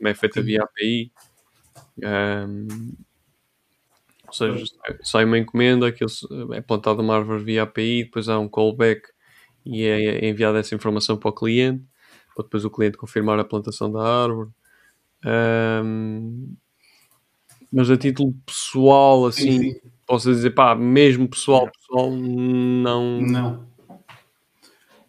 é 0.00 0.14
feita 0.14 0.42
via 0.42 0.62
API. 0.62 1.12
Um, 1.98 2.94
ou 4.26 4.32
seja, 4.32 4.64
sai 5.02 5.24
uma 5.24 5.38
encomenda, 5.38 5.86
aquilo 5.86 6.10
é 6.54 6.60
plantado 6.60 7.02
uma 7.02 7.14
árvore 7.14 7.44
via 7.44 7.64
API, 7.64 8.04
depois 8.04 8.28
há 8.28 8.38
um 8.38 8.48
callback 8.48 9.02
e 9.64 9.84
é 9.84 10.26
enviada 10.26 10.58
essa 10.58 10.74
informação 10.74 11.16
para 11.16 11.28
o 11.28 11.34
cliente, 11.34 11.84
para 12.34 12.44
depois 12.44 12.64
o 12.64 12.70
cliente 12.70 12.96
confirmar 12.96 13.38
a 13.38 13.44
plantação 13.44 13.92
da 13.92 14.02
árvore. 14.02 14.50
Um, 15.24 16.56
mas 17.70 17.90
a 17.90 17.96
título 17.96 18.34
pessoal, 18.44 19.26
assim, 19.26 19.50
sim, 19.50 19.72
sim. 19.72 19.91
Posso 20.06 20.30
dizer, 20.30 20.50
pá, 20.50 20.74
mesmo 20.74 21.28
pessoal, 21.28 21.70
pessoal, 21.70 22.10
não. 22.10 23.20
Não. 23.20 23.72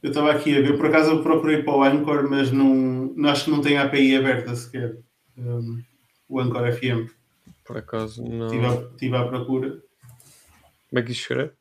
Eu 0.02 0.10
estava 0.10 0.32
aqui 0.32 0.58
a 0.58 0.62
ver, 0.62 0.76
por 0.76 0.88
acaso 0.88 1.12
eu 1.12 1.24
procurei 1.24 1.64
para 1.64 1.76
o 1.76 1.84
Anchor, 1.84 2.30
mas 2.30 2.52
não, 2.52 3.14
acho 3.30 3.46
que 3.46 3.52
não 3.52 3.62
tem 3.62 3.78
API 3.78 4.18
aberta 4.18 4.54
sequer. 4.54 4.98
Um, 5.38 5.82
o 6.28 6.42
Anchor 6.42 6.72
FM. 6.74 7.10
Por 7.64 7.78
acaso 7.78 8.22
não. 8.24 8.48
Estive 8.92 9.16
à, 9.16 9.26
procura. 9.26 9.82
Como 10.90 11.00
é 11.00 11.02
que 11.02 11.12
isso 11.12 11.22
escreve? 11.22 11.52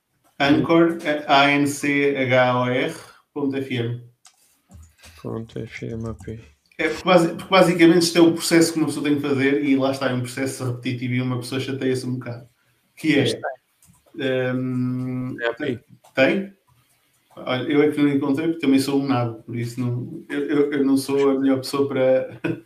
Anchor, 0.41 0.99
A-N-C-H-O-R, 1.29 2.95
ponto 3.33 3.63
FM. 3.63 4.03
Ponto 5.23 5.65
FM 5.65 6.05
API. 6.09 6.41
É 6.79 6.89
porque, 6.89 7.03
porque, 7.03 7.51
basicamente 7.51 8.03
isto 8.03 8.19
é 8.19 8.21
o 8.21 8.33
processo 8.33 8.73
que 8.73 8.79
uma 8.79 8.87
pessoa 8.87 9.05
tem 9.05 9.15
que 9.15 9.23
fazer 9.23 9.65
e 9.65 9.77
lá 9.77 9.93
está, 9.93 10.11
é 10.11 10.15
um 10.15 10.21
processo 10.21 10.65
repetitivo 10.65 11.15
e 11.15 11.23
uma 11.23 11.39
pessoa 11.39 11.61
chateia-se 11.61 12.05
um 12.07 12.15
bocado. 12.15 12.49
Que 12.97 13.19
é. 13.19 14.53
Um, 14.55 15.37
é 15.41 15.53
tem? 15.55 15.81
tem? 16.15 16.53
Olha, 17.35 17.63
eu 17.63 17.83
é 17.83 17.91
que 17.91 18.01
não 18.01 18.09
encontrei 18.09 18.49
porque 18.49 18.61
também 18.61 18.79
sou 18.79 19.01
um 19.01 19.07
nabo, 19.07 19.43
por 19.43 19.57
isso 19.57 19.81
não, 19.81 20.23
eu, 20.29 20.41
eu, 20.41 20.73
eu 20.73 20.85
não 20.85 20.97
sou 20.97 21.31
a 21.31 21.41
melhor 21.41 21.59
pessoa 21.59 21.89
para. 21.89 22.41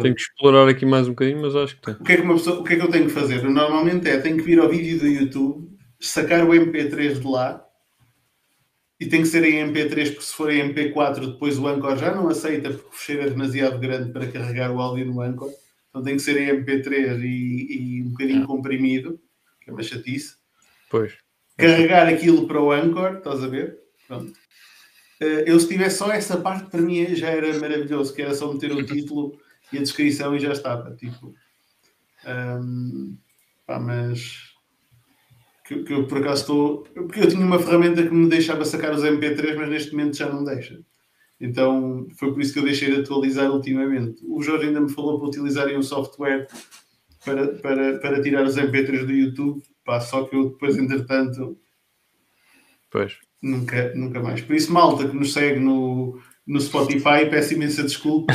Tenho 0.00 0.14
que 0.14 0.22
explorar 0.22 0.68
aqui 0.68 0.84
mais 0.84 1.06
um 1.06 1.10
bocadinho, 1.10 1.42
mas 1.42 1.54
acho 1.54 1.76
que 1.76 1.82
tem. 1.82 1.94
O 1.94 2.02
que 2.02 2.12
é 2.12 2.16
que, 2.16 2.22
uma 2.22 2.34
pessoa, 2.34 2.60
o 2.60 2.64
que, 2.64 2.72
é 2.72 2.76
que 2.76 2.82
eu 2.82 2.90
tenho 2.90 3.06
que 3.06 3.12
fazer? 3.12 3.44
Eu, 3.44 3.50
normalmente 3.50 4.08
é, 4.08 4.18
tenho 4.18 4.38
que 4.38 4.42
vir 4.42 4.58
ao 4.58 4.68
vídeo 4.68 4.98
do 4.98 5.06
YouTube, 5.06 5.70
sacar 6.00 6.42
o 6.44 6.48
MP3 6.48 7.20
de 7.20 7.26
lá 7.26 7.64
e 8.98 9.06
tem 9.06 9.22
que 9.22 9.28
ser 9.28 9.44
em 9.44 9.70
MP3, 9.70 10.06
porque 10.06 10.22
se 10.22 10.34
for 10.34 10.50
em 10.50 10.72
MP4, 10.72 11.32
depois 11.32 11.58
o 11.58 11.68
Anchor 11.68 11.96
já 11.96 12.12
não 12.12 12.28
aceita 12.28 12.70
porque 12.70 12.88
o 12.88 12.92
fecheiro 12.92 13.22
é 13.22 13.30
demasiado 13.30 13.78
grande 13.78 14.10
para 14.10 14.26
carregar 14.26 14.72
o 14.72 14.80
áudio 14.80 15.06
no 15.06 15.20
Anchor. 15.20 15.50
Então 15.94 16.02
tem 16.02 16.16
que 16.16 16.22
ser 16.22 16.36
em 16.36 16.64
MP3 16.64 17.22
e, 17.22 17.98
e 17.98 18.02
um 18.02 18.08
bocadinho 18.08 18.42
é. 18.42 18.46
comprimido, 18.46 19.20
que 19.60 19.70
é 19.70 19.72
uma 19.72 19.80
chatice. 19.80 20.34
Pois. 20.90 21.16
Carregar 21.56 22.08
aquilo 22.08 22.48
para 22.48 22.60
o 22.60 22.72
Anchor, 22.72 23.18
estás 23.18 23.44
a 23.44 23.46
ver? 23.46 23.78
Pronto. 24.08 24.32
Eh, 25.20 25.44
eu 25.46 25.60
se 25.60 25.68
tivesse 25.68 25.98
só 25.98 26.10
essa 26.10 26.36
parte, 26.36 26.68
para 26.68 26.82
mim 26.82 27.14
já 27.14 27.28
era 27.28 27.56
maravilhoso, 27.60 28.12
que 28.12 28.22
era 28.22 28.34
só 28.34 28.52
meter 28.52 28.72
o 28.72 28.84
título 28.84 29.38
e 29.72 29.78
a 29.78 29.82
descrição 29.82 30.34
e 30.34 30.40
já 30.40 30.50
estava. 30.50 30.96
Tipo, 30.96 31.32
um, 32.26 33.16
pá, 33.64 33.78
mas 33.78 34.52
que, 35.64 35.84
que, 35.84 35.92
eu 35.92 36.08
por 36.08 36.18
acaso 36.18 36.40
estou. 36.40 36.82
Porque 36.92 37.20
eu 37.20 37.28
tinha 37.28 37.46
uma 37.46 37.60
ferramenta 37.60 38.02
que 38.02 38.12
me 38.12 38.28
deixava 38.28 38.64
sacar 38.64 38.92
os 38.92 39.04
MP3, 39.04 39.54
mas 39.54 39.68
neste 39.68 39.92
momento 39.92 40.16
já 40.16 40.28
não 40.28 40.42
deixa. 40.42 40.80
Então 41.40 42.06
foi 42.18 42.32
por 42.32 42.40
isso 42.40 42.52
que 42.52 42.58
eu 42.58 42.64
deixei 42.64 42.92
de 42.92 43.00
atualizar 43.00 43.50
ultimamente. 43.50 44.22
O 44.24 44.42
Jorge 44.42 44.66
ainda 44.66 44.80
me 44.80 44.90
falou 44.90 45.18
para 45.18 45.28
utilizarem 45.28 45.76
um 45.76 45.82
software 45.82 46.46
para, 47.24 47.48
para, 47.58 47.98
para 47.98 48.22
tirar 48.22 48.44
os 48.44 48.56
MP3 48.56 49.04
do 49.04 49.12
YouTube, 49.12 49.62
pá, 49.84 50.00
só 50.00 50.24
que 50.24 50.36
eu 50.36 50.50
depois, 50.50 50.76
entretanto, 50.76 51.58
pois. 52.90 53.18
Nunca, 53.42 53.92
nunca 53.94 54.20
mais. 54.20 54.40
Por 54.40 54.54
isso, 54.56 54.72
malta 54.72 55.08
que 55.08 55.16
nos 55.16 55.32
segue 55.32 55.60
no, 55.60 56.18
no 56.46 56.60
Spotify, 56.60 57.28
peço 57.28 57.54
imensa 57.54 57.82
desculpa, 57.82 58.32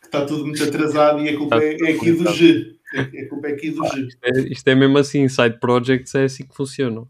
que 0.00 0.06
está 0.06 0.26
tudo 0.26 0.46
muito 0.46 0.62
atrasado 0.62 1.22
e 1.22 1.28
a 1.28 1.36
culpa 1.36 1.62
é, 1.62 1.76
é 1.80 1.92
aqui 1.92 2.12
do 2.12 2.30
G. 2.32 2.76
A 2.94 3.28
culpa 3.28 3.48
é 3.48 3.52
aqui 3.52 3.70
do 3.70 3.86
G. 3.86 4.06
Isto 4.06 4.24
é, 4.24 4.40
isto 4.52 4.68
é 4.68 4.74
mesmo 4.74 4.98
assim, 4.98 5.28
side 5.28 5.58
projects 5.58 6.14
é 6.14 6.24
assim 6.24 6.44
que 6.44 6.54
funcionam. 6.54 7.08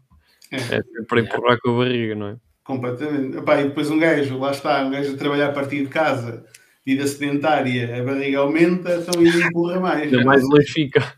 É, 0.51 0.77
é 0.77 0.81
para 1.07 1.21
empurrar 1.21 1.59
com 1.59 1.71
a 1.71 1.77
barriga, 1.83 2.15
não 2.15 2.27
é? 2.27 2.37
Completamente. 2.65 3.37
Epá, 3.37 3.61
e 3.61 3.65
depois 3.65 3.89
um 3.91 3.99
gajo, 3.99 4.37
lá 4.39 4.51
está, 4.51 4.83
um 4.83 4.91
gajo 4.91 5.13
a 5.13 5.17
trabalhar 5.17 5.49
a 5.49 5.53
partir 5.53 5.83
de 5.83 5.87
casa, 5.87 6.43
vida 6.83 7.05
sedentária, 7.07 8.01
a 8.01 8.03
barriga 8.03 8.39
aumenta, 8.39 8.95
então 8.95 9.21
ele 9.21 9.43
empurra 9.43 9.79
mais. 9.79 10.01
Ainda 10.01 10.25
mais 10.25 10.43
longe 10.43 10.67
fica. 10.73 11.13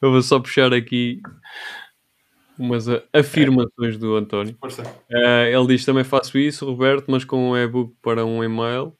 Eu 0.00 0.10
vou 0.10 0.22
só 0.22 0.40
puxar 0.40 0.72
aqui 0.72 1.20
umas 2.58 2.86
afirmações 3.12 3.98
do 3.98 4.16
António. 4.16 4.56
Uh, 4.62 5.44
ele 5.52 5.66
diz 5.66 5.84
também 5.84 6.02
faço 6.02 6.38
isso, 6.38 6.64
Roberto, 6.64 7.10
mas 7.10 7.24
com 7.24 7.50
um 7.50 7.56
e-book 7.56 7.94
para 8.02 8.24
um 8.24 8.42
e-mail 8.42 8.96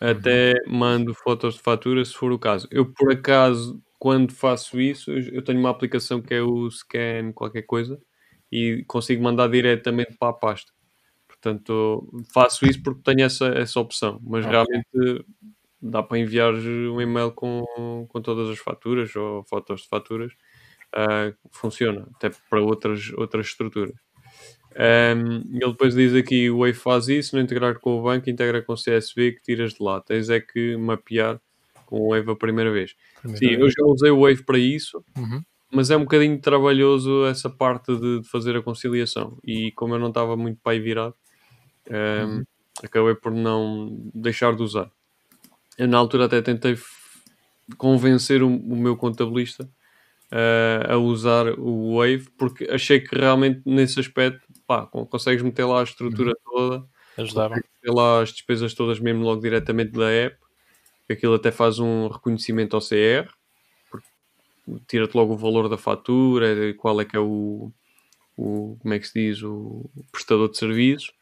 até 0.00 0.54
mando 0.66 1.14
fotos 1.14 1.54
de 1.54 1.60
fatura 1.60 2.04
se 2.04 2.14
for 2.14 2.32
o 2.32 2.38
caso. 2.38 2.66
Eu, 2.70 2.86
por 2.86 3.12
acaso, 3.12 3.80
quando 4.04 4.34
faço 4.34 4.78
isso, 4.78 5.10
eu 5.10 5.42
tenho 5.42 5.58
uma 5.58 5.70
aplicação 5.70 6.20
que 6.20 6.34
é 6.34 6.42
o 6.42 6.70
Scan 6.70 7.32
qualquer 7.32 7.62
coisa 7.62 7.98
e 8.52 8.84
consigo 8.86 9.22
mandar 9.22 9.48
diretamente 9.48 10.14
para 10.18 10.28
a 10.28 10.34
pasta. 10.34 10.70
Portanto, 11.26 12.06
faço 12.30 12.66
isso 12.66 12.82
porque 12.82 13.00
tenho 13.02 13.24
essa, 13.24 13.46
essa 13.46 13.80
opção, 13.80 14.20
mas 14.22 14.44
realmente 14.44 15.24
dá 15.80 16.02
para 16.02 16.18
enviar 16.18 16.52
um 16.52 17.00
e-mail 17.00 17.32
com, 17.32 17.64
com 18.06 18.20
todas 18.20 18.50
as 18.50 18.58
faturas 18.58 19.16
ou 19.16 19.42
fotos 19.44 19.80
de 19.80 19.88
faturas. 19.88 20.34
Uh, 20.94 21.34
funciona, 21.50 22.06
até 22.14 22.30
para 22.50 22.60
outras, 22.60 23.10
outras 23.16 23.46
estruturas. 23.46 23.94
Um, 24.76 25.56
ele 25.56 25.70
depois 25.70 25.94
diz 25.94 26.12
aqui: 26.14 26.50
o 26.50 26.58
Wave 26.58 26.74
faz 26.74 27.08
isso, 27.08 27.34
não 27.34 27.42
integrar 27.42 27.80
com 27.80 27.98
o 27.98 28.02
banco, 28.02 28.28
integra 28.28 28.60
com 28.60 28.74
o 28.74 28.76
CSV 28.76 29.32
que 29.32 29.40
tiras 29.40 29.72
de 29.72 29.82
lá. 29.82 29.98
Tens 30.02 30.28
é 30.28 30.40
que 30.40 30.76
mapear 30.76 31.40
com 31.94 32.00
o 32.00 32.08
Wave 32.08 32.32
a 32.32 32.36
primeira 32.36 32.72
vez. 32.72 32.96
Primeira 33.20 33.38
Sim, 33.38 33.56
vez. 33.56 33.60
eu 33.60 33.70
já 33.70 33.92
usei 33.92 34.10
o 34.10 34.22
Wave 34.22 34.42
para 34.42 34.58
isso, 34.58 35.04
uhum. 35.16 35.40
mas 35.70 35.90
é 35.90 35.96
um 35.96 36.00
bocadinho 36.00 36.40
trabalhoso 36.40 37.24
essa 37.26 37.48
parte 37.48 37.96
de, 37.96 38.20
de, 38.20 38.28
fazer 38.28 38.56
a 38.56 38.62
conciliação. 38.62 39.38
E 39.44 39.70
como 39.72 39.94
eu 39.94 40.00
não 40.00 40.08
estava 40.08 40.36
muito 40.36 40.58
pai 40.60 40.80
virado, 40.80 41.14
um, 41.88 42.24
uhum. 42.24 42.44
acabei 42.82 43.14
por 43.14 43.30
não 43.30 44.10
deixar 44.12 44.56
de 44.56 44.62
usar. 44.62 44.90
Eu, 45.78 45.86
na 45.86 45.98
altura, 45.98 46.24
até 46.24 46.42
tentei 46.42 46.76
convencer 47.78 48.42
o, 48.42 48.48
o 48.48 48.76
meu 48.76 48.96
contabilista 48.96 49.64
uh, 50.32 50.92
a 50.92 50.96
usar 50.96 51.46
o 51.58 51.98
Wave, 51.98 52.28
porque 52.36 52.64
achei 52.70 52.98
que 52.98 53.16
realmente 53.16 53.62
nesse 53.64 54.00
aspecto 54.00 54.42
pá, 54.66 54.86
consegues 54.86 55.42
meter 55.42 55.64
lá 55.64 55.80
a 55.80 55.84
estrutura 55.84 56.30
uhum. 56.30 56.52
toda, 56.52 56.86
ajudava. 57.18 57.54
Meter 57.54 57.94
lá 57.94 58.22
as 58.22 58.30
despesas 58.30 58.74
todas 58.74 58.98
mesmo 58.98 59.22
logo 59.22 59.40
diretamente 59.40 59.92
da 59.92 60.10
app, 60.10 60.43
aquilo 61.12 61.34
até 61.34 61.50
faz 61.50 61.78
um 61.78 62.08
reconhecimento 62.08 62.74
ao 62.74 62.82
CR, 62.82 63.30
tira-te 64.86 65.14
logo 65.14 65.34
o 65.34 65.36
valor 65.36 65.68
da 65.68 65.76
fatura, 65.76 66.74
qual 66.74 67.00
é 67.00 67.04
que 67.04 67.16
é 67.16 67.20
o, 67.20 67.70
o 68.36 68.76
como 68.80 68.94
é 68.94 68.98
que 68.98 69.06
se 69.06 69.14
diz, 69.14 69.42
o 69.42 69.88
prestador 70.10 70.50
de 70.50 70.58
serviços. 70.58 71.12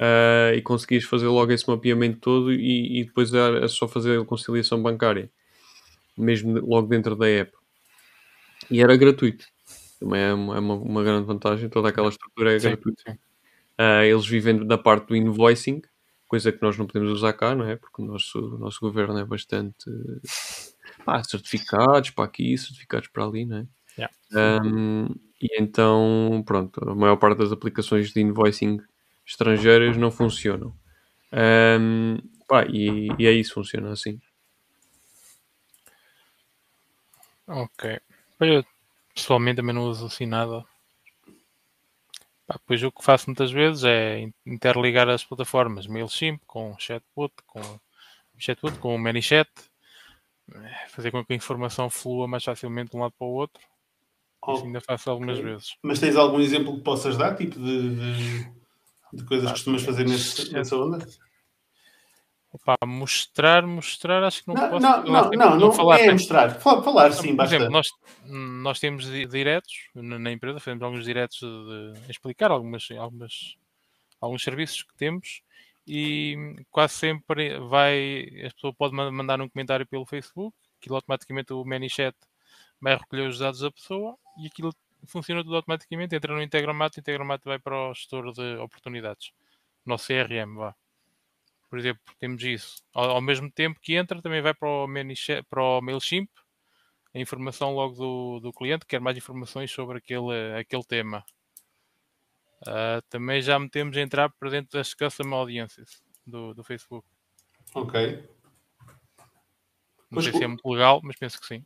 Uh, 0.00 0.56
e 0.56 0.62
conseguis 0.62 1.04
fazer 1.04 1.28
logo 1.28 1.52
esse 1.52 1.68
mapeamento 1.68 2.20
todo 2.20 2.50
e, 2.50 3.00
e 3.00 3.04
depois 3.04 3.30
é, 3.34 3.68
só 3.68 3.86
fazer 3.86 4.18
a 4.18 4.24
conciliação 4.24 4.82
bancária, 4.82 5.30
mesmo 6.16 6.58
logo 6.58 6.88
dentro 6.88 7.14
da 7.14 7.28
app. 7.28 7.52
E 8.70 8.80
era 8.80 8.96
gratuito. 8.96 9.44
Também 9.98 10.22
é 10.22 10.32
uma, 10.32 10.56
é 10.56 10.58
uma, 10.58 10.74
uma 10.74 11.02
grande 11.02 11.26
vantagem. 11.26 11.68
Toda 11.68 11.90
aquela 11.90 12.08
estrutura 12.08 12.56
é 12.56 12.58
gratuita. 12.58 13.18
Uh, 13.78 14.04
eles 14.04 14.26
vivem 14.26 14.66
da 14.66 14.78
parte 14.78 15.08
do 15.08 15.16
invoicing, 15.16 15.82
coisa 16.30 16.52
que 16.52 16.62
nós 16.62 16.78
não 16.78 16.86
podemos 16.86 17.10
usar 17.10 17.32
cá, 17.32 17.56
não 17.56 17.66
é? 17.66 17.74
Porque 17.74 18.00
o 18.00 18.04
nosso, 18.04 18.38
o 18.38 18.56
nosso 18.56 18.78
governo 18.80 19.18
é 19.18 19.24
bastante. 19.24 19.90
Pá, 21.04 21.20
certificados 21.24 22.10
para 22.10 22.24
aqui, 22.24 22.56
certificados 22.56 23.08
para 23.08 23.24
ali, 23.24 23.44
não 23.44 23.56
é? 23.56 23.66
Yeah. 23.98 24.14
Um, 24.64 25.06
e 25.42 25.60
então, 25.60 26.40
pronto, 26.46 26.88
a 26.88 26.94
maior 26.94 27.16
parte 27.16 27.38
das 27.38 27.50
aplicações 27.50 28.12
de 28.12 28.20
invoicing 28.20 28.80
estrangeiras 29.26 29.96
não 29.96 30.12
funcionam. 30.12 30.72
Um, 31.32 32.18
pá, 32.46 32.64
e, 32.64 33.08
e 33.18 33.26
é 33.26 33.32
isso, 33.32 33.54
funciona 33.54 33.90
assim. 33.90 34.20
Ok. 37.48 37.98
Eu 38.38 38.64
pessoalmente 39.12 39.56
também 39.56 39.74
não 39.74 39.82
uso 39.82 40.06
assim 40.06 40.26
nada. 40.26 40.64
Pá, 42.50 42.58
pois 42.66 42.82
o 42.82 42.90
que 42.90 43.04
faço 43.04 43.26
muitas 43.28 43.52
vezes 43.52 43.84
é 43.84 44.18
in- 44.18 44.34
interligar 44.44 45.08
as 45.08 45.22
plataformas 45.22 45.86
MailChimp 45.86 46.42
com 46.48 46.76
Chatbot, 46.76 47.32
com 47.46 47.60
Chatbot, 48.36 48.76
com 48.80 48.92
o 48.92 48.98
ManyChat, 48.98 49.48
eh, 50.52 50.88
fazer 50.88 51.12
com 51.12 51.24
que 51.24 51.32
a 51.32 51.36
informação 51.36 51.88
flua 51.88 52.26
mais 52.26 52.42
facilmente 52.42 52.90
de 52.90 52.96
um 52.96 53.02
lado 53.02 53.14
para 53.16 53.24
o 53.24 53.30
outro. 53.30 53.62
Isso 54.48 54.64
ainda 54.64 54.80
faço 54.80 55.08
algumas 55.10 55.38
Ok. 55.38 55.48
vezes. 55.48 55.76
Mas 55.80 56.00
tens 56.00 56.16
algum 56.16 56.40
exemplo 56.40 56.74
que 56.76 56.82
possas 56.82 57.16
dar, 57.16 57.36
tipo 57.36 57.56
de, 57.56 57.94
de, 57.94 58.44
de 59.12 59.24
coisas 59.26 59.46
que 59.46 59.52
costumas 59.52 59.84
fazer 59.84 60.04
nesse, 60.04 60.52
nessa 60.52 60.76
onda? 60.76 61.06
Opa, 62.52 62.76
mostrar, 62.84 63.64
mostrar, 63.64 64.24
acho 64.24 64.42
que 64.42 64.48
não, 64.48 64.54
Não, 64.56 64.70
posso. 64.70 64.82
não, 64.82 65.04
não, 65.04 65.30
não, 65.30 65.58
não 65.58 65.72
falar 65.72 66.00
é 66.00 66.10
mostrar. 66.12 66.50
Falar, 66.58 66.82
falar 66.82 67.12
sim, 67.12 67.28
Por 67.28 67.36
basta. 67.36 67.54
exemplo, 67.54 67.72
nós, 67.72 67.88
nós 68.24 68.80
temos 68.80 69.04
di- 69.06 69.26
diretos 69.26 69.88
na 69.94 70.32
empresa, 70.32 70.58
fazemos 70.58 70.82
alguns 70.82 71.04
diretos 71.04 71.38
de, 71.38 72.10
explicar 72.10 72.50
algumas, 72.50 72.88
algumas, 72.98 73.56
alguns 74.20 74.42
serviços 74.42 74.82
que 74.82 74.92
temos 74.96 75.42
e 75.86 76.56
quase 76.70 76.94
sempre 76.94 77.56
vai, 77.60 78.26
a 78.44 78.52
pessoa 78.52 78.74
pode 78.74 78.94
ma- 78.94 79.12
mandar 79.12 79.40
um 79.40 79.48
comentário 79.48 79.86
pelo 79.86 80.04
Facebook, 80.04 80.56
aquilo 80.80 80.96
automaticamente 80.96 81.52
o 81.52 81.64
ManyChat 81.64 82.16
vai 82.80 82.96
recolher 82.96 83.28
os 83.28 83.38
dados 83.38 83.60
da 83.60 83.70
pessoa 83.70 84.16
e 84.42 84.48
aquilo 84.48 84.74
funciona 85.06 85.44
tudo 85.44 85.54
automaticamente, 85.54 86.16
entra 86.16 86.34
no 86.34 86.42
Integromat, 86.42 86.96
o 86.96 87.00
Integromat 87.00 87.40
vai 87.44 87.60
para 87.60 87.90
o 87.90 87.94
gestor 87.94 88.32
de 88.32 88.56
oportunidades, 88.56 89.30
nosso 89.86 90.08
CRM, 90.08 90.56
vá. 90.56 90.74
Por 91.70 91.78
exemplo, 91.78 92.02
temos 92.18 92.42
isso. 92.42 92.82
Ao, 92.92 93.10
ao 93.12 93.20
mesmo 93.22 93.50
tempo 93.50 93.78
que 93.80 93.94
entra, 93.94 94.20
também 94.20 94.42
vai 94.42 94.52
para 94.52 94.68
o, 94.68 94.86
para 95.48 95.62
o 95.62 95.80
MailChimp, 95.80 96.28
a 97.14 97.18
informação 97.18 97.72
logo 97.72 97.94
do, 97.94 98.40
do 98.40 98.52
cliente, 98.52 98.84
quer 98.86 99.00
mais 99.00 99.16
informações 99.16 99.70
sobre 99.70 99.98
aquele, 99.98 100.58
aquele 100.58 100.82
tema. 100.84 101.24
Ah, 102.66 103.00
também 103.08 103.40
já 103.40 103.58
metemos 103.58 103.96
a 103.96 104.00
entrar 104.00 104.28
para 104.30 104.50
dentro 104.50 104.76
das 104.76 104.92
Custom 104.94 105.32
Audiences 105.32 106.02
do, 106.26 106.52
do 106.54 106.62
Facebook. 106.64 107.06
Ok. 107.74 108.28
Não 110.10 110.16
Pois 110.16 110.24
sei 110.24 110.34
o- 110.34 110.38
se 110.38 110.44
é 110.44 110.46
muito 110.48 110.68
legal, 110.68 111.00
mas 111.04 111.16
penso 111.16 111.40
que 111.40 111.46
sim. 111.46 111.64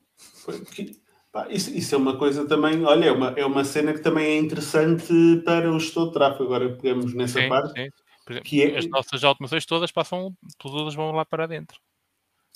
Que- 0.75 1.01
pá, 1.33 1.49
Isso, 1.51 1.75
isso 1.75 1.95
é 1.95 1.99
uma 1.99 2.17
coisa 2.19 2.47
também, 2.47 2.85
olha, 2.85 3.07
é 3.07 3.13
uma, 3.13 3.29
é 3.31 3.45
uma 3.45 3.65
cena 3.65 3.93
que 3.95 4.01
também 4.01 4.27
é 4.27 4.37
interessante 4.39 5.07
para 5.45 5.71
o 5.73 5.81
gestor 5.81 6.09
de 6.09 6.13
tráfego. 6.13 6.45
Agora 6.45 6.77
pegamos 6.77 7.15
nessa 7.15 7.41
Sim, 7.41 7.49
parte. 7.49 7.73
sim. 7.73 7.89
Exemplo, 8.29 8.49
que 8.49 8.63
é- 8.63 8.79
As 8.79 8.89
nossas 8.89 9.23
automações 9.25 9.67
todas 9.67 9.91
passam, 9.93 10.35
todas 10.59 10.95
vão 10.95 11.13
lá 11.13 11.25
para 11.25 11.47
dentro. 11.47 11.79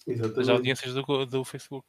As 0.07 0.15
Exatamente. 0.15 0.51
audiências 0.51 0.95
do, 0.95 1.27
do 1.27 1.45
Facebook. 1.45 1.87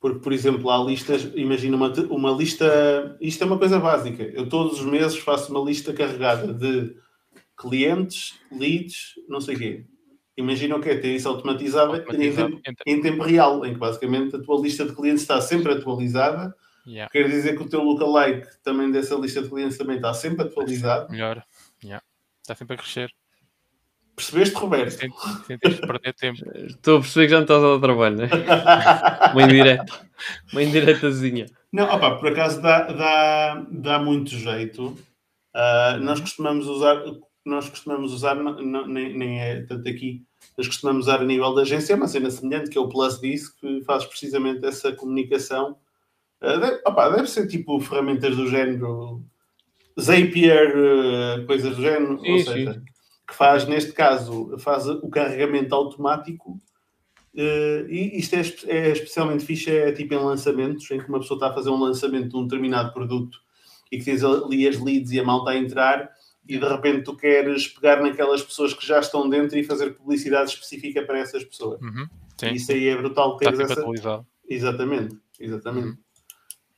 Porque, 0.00 0.18
por 0.18 0.32
exemplo, 0.32 0.70
há 0.70 0.82
listas, 0.84 1.30
imagina 1.34 1.76
uma, 1.76 1.90
uma 2.10 2.30
lista, 2.30 3.16
isto 3.20 3.42
é 3.42 3.46
uma 3.46 3.58
coisa 3.58 3.78
básica. 3.78 4.22
Eu 4.22 4.48
todos 4.48 4.80
os 4.80 4.84
meses 4.86 5.16
faço 5.16 5.50
uma 5.50 5.64
lista 5.64 5.92
carregada 5.94 6.52
de 6.52 6.94
clientes, 7.56 8.38
leads, 8.50 9.14
não 9.28 9.40
sei 9.40 9.54
o 9.54 9.58
quê. 9.58 9.86
Imagina 10.36 10.76
o 10.76 10.80
que 10.80 10.88
é 10.88 10.96
ter 10.98 11.14
isso 11.14 11.28
automatizado, 11.28 11.92
Automatizado. 11.92 12.54
Em, 12.54 12.60
tempo, 12.60 12.82
em 12.86 13.00
tempo 13.00 13.22
real, 13.22 13.64
em 13.64 13.74
que 13.74 13.78
basicamente 13.78 14.36
a 14.36 14.42
tua 14.42 14.60
lista 14.60 14.84
de 14.84 14.94
clientes 14.94 15.22
está 15.22 15.40
sempre 15.40 15.72
atualizada. 15.72 16.54
Yeah. 16.86 17.10
Quer 17.12 17.28
dizer 17.28 17.56
que 17.56 17.62
o 17.62 17.68
teu 17.68 17.82
lookalike 17.82 18.48
também 18.62 18.90
dessa 18.90 19.14
lista 19.14 19.40
de 19.42 19.48
clientes 19.48 19.78
também 19.78 19.96
está 19.96 20.12
sempre 20.12 20.42
atualizado. 20.46 21.10
Melhor. 21.10 21.44
Está 22.42 22.54
sempre 22.54 22.74
a 22.74 22.78
crescer. 22.78 23.10
Percebeste, 24.16 24.54
Roberto? 24.56 24.90
Sem, 24.90 25.10
sem 25.46 25.58
teres 25.58 25.80
de 25.80 25.86
perder 25.86 26.12
tempo. 26.14 26.38
Estou 26.66 26.98
a 26.98 27.00
perceber 27.00 27.26
que 27.26 27.30
já 27.30 27.36
não 27.36 27.42
estás 27.44 27.64
a 27.64 27.68
dar 27.74 27.80
trabalho, 27.80 28.16
né? 28.16 28.28
Uma 29.32 29.42
indireta. 29.42 30.06
Uma 30.52 30.62
indiretazinha. 30.62 31.46
Não, 31.72 31.84
opa, 31.84 32.16
por 32.16 32.28
acaso 32.28 32.60
dá, 32.60 32.82
dá, 32.92 33.66
dá 33.70 33.98
muito 33.98 34.30
jeito. 34.30 34.98
Ah, 35.54 35.98
nós 36.00 36.20
costumamos 36.20 36.66
usar, 36.66 37.02
nós 37.44 37.68
costumamos 37.70 38.12
usar, 38.12 38.34
não- 38.34 38.86
nem, 38.86 39.16
nem 39.16 39.40
é 39.40 39.62
tanto 39.62 39.88
aqui, 39.88 40.22
nós 40.58 40.66
costumamos 40.66 41.06
usar 41.06 41.20
a 41.20 41.24
nível 41.24 41.54
da 41.54 41.62
agência, 41.62 41.94
é 41.94 41.96
uma 41.96 42.08
cena 42.08 42.30
semelhante, 42.30 42.68
que 42.70 42.76
é 42.76 42.80
o 42.80 42.88
Plus 42.88 43.20
Disc, 43.20 43.58
que 43.58 43.82
faz 43.84 44.04
precisamente 44.04 44.64
essa 44.66 44.92
comunicação. 44.92 45.76
Ah, 46.40 46.56
deve, 46.56 46.82
opa, 46.86 47.08
deve 47.08 47.28
ser 47.28 47.46
tipo 47.46 47.80
ferramentas 47.80 48.36
do 48.36 48.48
género 48.48 49.24
Zapier, 50.00 50.72
ah, 50.76 51.46
coisas 51.46 51.76
do 51.76 51.82
género, 51.82 52.20
Sim, 52.20 52.32
ou 52.32 52.38
sim. 52.38 52.44
seja, 52.44 52.82
que 53.26 53.34
faz, 53.34 53.66
neste 53.66 53.92
caso, 53.92 54.56
faz 54.58 54.88
o 54.88 55.08
carregamento 55.08 55.74
automático 55.74 56.60
Uh, 57.34 57.88
e 57.88 58.18
isto 58.18 58.34
é, 58.34 58.42
é 58.66 58.90
especialmente 58.90 59.44
fixe, 59.44 59.70
é 59.70 59.90
tipo 59.90 60.12
em 60.12 60.18
lançamentos, 60.18 60.90
em 60.90 60.98
que 60.98 61.08
uma 61.08 61.18
pessoa 61.18 61.36
está 61.38 61.48
a 61.48 61.54
fazer 61.54 61.70
um 61.70 61.80
lançamento 61.80 62.28
de 62.28 62.36
um 62.36 62.42
determinado 62.42 62.92
produto 62.92 63.38
e 63.90 63.98
que 63.98 64.04
tens 64.04 64.22
ali 64.22 64.68
as 64.68 64.78
leads 64.78 65.12
e 65.12 65.20
a 65.20 65.24
malta 65.24 65.50
a 65.50 65.56
entrar 65.56 66.10
e 66.46 66.58
de 66.58 66.66
repente 66.66 67.04
tu 67.04 67.16
queres 67.16 67.68
pegar 67.68 68.02
naquelas 68.02 68.42
pessoas 68.42 68.74
que 68.74 68.86
já 68.86 69.00
estão 69.00 69.28
dentro 69.30 69.58
e 69.58 69.64
fazer 69.64 69.94
publicidade 69.94 70.50
específica 70.50 71.02
para 71.02 71.20
essas 71.20 71.42
pessoas. 71.44 71.80
Uhum. 71.80 72.06
Sim. 72.38 72.52
Isso 72.52 72.72
aí 72.72 72.88
é 72.88 72.96
brutal 72.96 73.36
teres 73.38 73.56
sempre 73.56 73.72
essa... 73.72 74.26
Exatamente, 74.48 75.16
exatamente. 75.40 75.88
Uhum. 75.88 75.96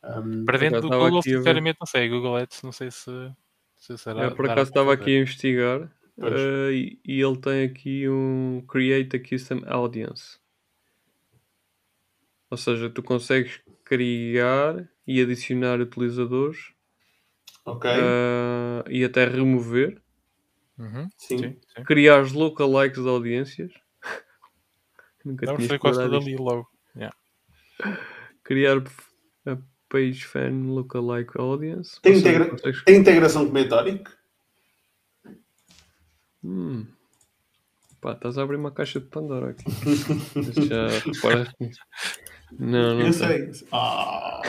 Um, 0.06 0.44
Para 0.44 0.58
dentro 0.58 0.82
do 0.82 0.88
Google, 0.88 1.18
aqui 1.20 1.30
sinceramente, 1.30 1.78
não 1.80 1.86
sei. 1.86 2.08
Google 2.08 2.36
Ads, 2.36 2.62
não 2.62 2.72
sei 2.72 2.90
se, 2.90 3.10
se 3.76 3.96
será. 3.96 4.24
Eu, 4.24 4.34
por 4.34 4.48
acaso 4.50 4.68
estava 4.70 4.92
aqui 4.92 5.16
a 5.16 5.20
investigar 5.20 5.90
eh, 6.18 6.70
e, 6.72 7.00
e 7.04 7.20
ele 7.20 7.38
tem 7.38 7.64
aqui 7.64 8.08
um 8.08 8.62
Create 8.68 9.16
a 9.16 9.20
Custom 9.20 9.62
Audience. 9.66 10.38
Ou 12.50 12.58
seja, 12.58 12.90
tu 12.90 13.02
consegues 13.02 13.60
criar 13.84 14.88
e 15.06 15.20
adicionar 15.20 15.80
utilizadores 15.80 16.72
ok, 17.64 17.90
eh, 17.90 18.84
e 18.90 19.04
até 19.04 19.24
remover, 19.26 20.00
Uhum. 20.76 21.08
sim. 21.16 21.38
Sim, 21.38 21.60
sim. 21.74 21.84
criar 21.84 22.20
os 22.20 22.32
lookalikes 22.32 23.02
de 23.02 23.08
audiências. 23.08 23.72
Nunca 25.24 25.46
Vamos 25.46 25.66
tinha 25.66 25.78
quase 25.78 26.02
ali 26.02 26.36
logo. 26.36 26.68
Criar 28.42 28.76
a 28.76 29.13
page 29.94 30.24
fan 30.26 30.66
lookalike 30.74 31.38
audience. 31.38 32.00
Tem 32.02 32.18
integra- 32.18 32.50
consegues- 32.50 32.82
Tem 32.84 32.96
integração 32.96 33.46
com 33.46 33.52
Metoric? 33.52 34.10
Hum. 36.42 36.84
Pá, 38.00 38.12
estás 38.12 38.36
a 38.36 38.42
abrir 38.42 38.56
uma 38.56 38.72
caixa 38.72 38.98
de 39.00 39.06
Pandora 39.06 39.50
aqui. 39.50 39.64
Já 40.68 40.88
nisso? 41.60 41.80
Não, 42.58 42.94
não 42.98 43.00
Eu 43.06 43.12
tem. 43.18 43.52
sei. 43.52 43.66
Ah, 43.72 44.42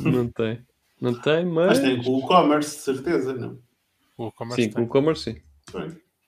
Não 0.00 0.28
tem. 0.28 0.64
Não 1.00 1.20
tem, 1.20 1.44
mas 1.44 1.78
mas. 1.78 1.80
tem 1.80 2.02
com 2.02 2.16
o 2.16 2.20
e-commerce, 2.20 2.76
de 2.76 2.82
certeza, 2.82 3.34
não? 3.34 3.58
O 4.16 4.32
Sim, 4.54 4.70
com 4.70 4.80
o 4.80 4.84
e-commerce 4.84 5.22
sim. 5.24 5.42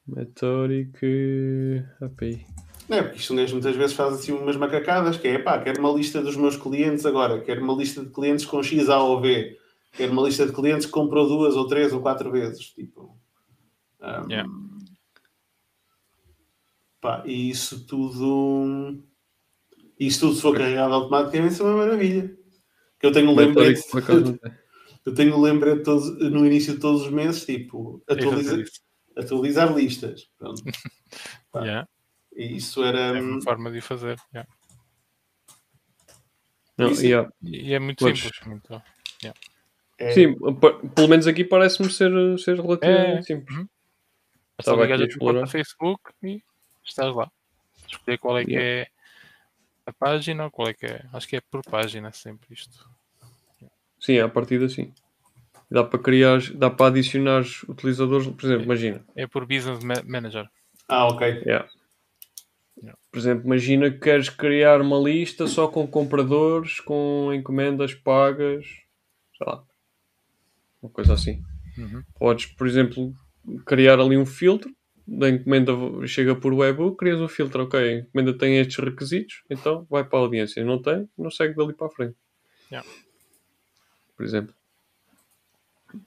Metoric 0.06 0.98
API. 2.02 2.46
Não 2.88 2.96
é, 2.96 3.02
porque 3.02 3.18
isto 3.18 3.32
um 3.32 3.36
gajo 3.36 3.52
muitas 3.52 3.76
vezes 3.76 3.94
faz 3.94 4.14
assim 4.14 4.32
umas 4.32 4.56
macacadas, 4.56 5.16
que 5.18 5.28
é 5.28 5.38
pá, 5.38 5.60
quero 5.60 5.78
uma 5.80 5.92
lista 5.92 6.22
dos 6.22 6.36
meus 6.36 6.56
clientes 6.56 7.04
agora, 7.04 7.40
quero 7.40 7.62
uma 7.62 7.74
lista 7.74 8.02
de 8.02 8.10
clientes 8.10 8.46
com 8.46 8.62
X, 8.62 8.88
A 8.88 8.98
ou 9.02 9.20
V, 9.20 9.58
quero 9.92 10.12
uma 10.12 10.22
lista 10.22 10.46
de 10.46 10.52
clientes 10.52 10.86
que 10.86 10.92
comprou 10.92 11.28
duas 11.28 11.54
ou 11.54 11.66
três 11.66 11.92
ou 11.92 12.00
quatro 12.00 12.30
vezes, 12.30 12.66
tipo. 12.70 13.18
um, 14.00 14.30
Yeah. 14.30 14.48
pá, 17.00 17.22
e 17.26 17.50
isso 17.50 17.86
tudo. 17.86 19.02
Isso 20.00 20.20
tudo 20.20 20.34
se 20.36 20.42
for 20.42 20.56
carregado 20.56 20.94
automaticamente, 20.94 21.54
isso 21.54 21.62
é 21.62 21.66
uma 21.66 21.76
maravilha. 21.84 22.36
Que 23.00 23.06
eu 23.06 23.12
tenho 23.12 23.30
um 23.30 23.34
lembrete. 23.34 23.82
Tem. 23.90 24.40
Eu 25.04 25.14
tenho 25.14 25.36
um 25.36 25.40
lembrete 25.40 25.82
todos, 25.82 26.18
no 26.30 26.46
início 26.46 26.74
de 26.74 26.80
todos 26.80 27.02
os 27.02 27.10
meses, 27.10 27.44
tipo, 27.44 28.02
É 28.08 28.14
fazer 28.14 28.26
atualiza, 28.28 28.60
isso. 28.60 28.80
atualizar 29.16 29.74
listas. 29.74 30.28
Pronto. 30.38 30.62
Pá. 31.52 31.62
Yeah. 31.64 31.88
E 32.38 32.56
isso 32.56 32.82
era. 32.84 33.18
É 33.18 33.20
uma 33.20 33.42
forma 33.42 33.70
de 33.70 33.78
o 33.78 33.82
fazer. 33.82 34.16
yeah. 34.32 34.48
Não, 36.76 36.90
Isso- 36.92 37.04
yeah. 37.04 37.28
E 37.42 37.74
é 37.74 37.78
muito 37.80 37.98
Pois. 38.04 38.18
simples. 38.18 38.40
Muito... 38.46 38.82
é- 39.98 40.12
Sim, 40.12 40.36
pelo 40.94 41.08
menos 41.08 41.26
aqui 41.26 41.42
parece-me 41.44 41.90
ser, 41.90 42.12
ser 42.38 42.54
relativamente 42.60 43.18
É. 43.18 43.22
simples. 43.22 43.58
Uhum. 43.58 43.64
É 43.64 44.60
Estava 44.60 44.84
aqui 44.84 44.92
a 44.92 44.96
explorar. 45.04 45.46
Facebook 45.48 46.12
e 46.22 46.40
estás 46.84 47.12
lá. 47.14 47.28
Escolher 47.88 48.18
qual 48.18 48.38
é 48.38 48.44
que 48.44 48.52
Yeah. 48.52 48.82
é 48.82 48.88
a 49.86 49.92
página 49.92 50.44
ou 50.44 50.50
qual 50.52 50.68
é 50.68 50.74
que 50.74 50.86
é. 50.86 51.04
Acho 51.12 51.26
que 51.26 51.36
é 51.36 51.40
por 51.40 51.64
página 51.64 52.12
sempre 52.12 52.54
isto. 52.54 52.88
Sim, 53.98 54.20
à 54.20 54.28
partida 54.28 54.68
sim. 54.68 54.94
Dá 55.68 55.82
para 55.82 55.98
criar, 55.98 56.38
dá 56.54 56.70
para 56.70 56.86
adicionar 56.86 57.42
utilizadores, 57.68 58.28
por 58.28 58.46
exemplo, 58.46 58.64
imagina. 58.64 59.04
É 59.16 59.26
por 59.26 59.44
Business 59.46 59.82
Ma- 59.82 60.02
Manager. 60.06 60.48
Ah, 60.88 61.08
ok. 61.08 61.26
Yeah. 61.44 61.68
Por 63.10 63.18
exemplo, 63.18 63.46
imagina 63.46 63.90
que 63.90 63.98
queres 63.98 64.28
criar 64.28 64.80
uma 64.80 64.98
lista 64.98 65.46
só 65.46 65.68
com 65.68 65.86
compradores, 65.86 66.80
com 66.80 67.32
encomendas 67.32 67.94
pagas, 67.94 68.66
sei 69.36 69.46
lá, 69.46 69.64
uma 70.82 70.90
coisa 70.90 71.14
assim. 71.14 71.42
Uhum. 71.76 72.02
Podes, 72.18 72.46
por 72.46 72.66
exemplo, 72.66 73.12
criar 73.66 73.98
ali 73.98 74.16
um 74.16 74.26
filtro 74.26 74.70
da 75.06 75.28
encomenda 75.28 75.72
chega 76.06 76.36
por 76.36 76.52
webbook, 76.52 76.98
crias 76.98 77.18
um 77.18 77.28
filtro, 77.28 77.64
ok, 77.64 77.80
a 77.80 77.98
encomenda 78.00 78.36
tem 78.36 78.58
estes 78.58 78.76
requisitos, 78.76 79.42
então 79.48 79.86
vai 79.88 80.04
para 80.04 80.18
a 80.18 80.22
audiência. 80.22 80.62
Não 80.64 80.80
tem, 80.80 81.08
não 81.16 81.30
segue 81.30 81.54
dali 81.54 81.72
para 81.72 81.86
a 81.86 81.90
frente. 81.90 82.16
Yeah. 82.70 82.88
Por 84.16 84.24
exemplo. 84.24 84.54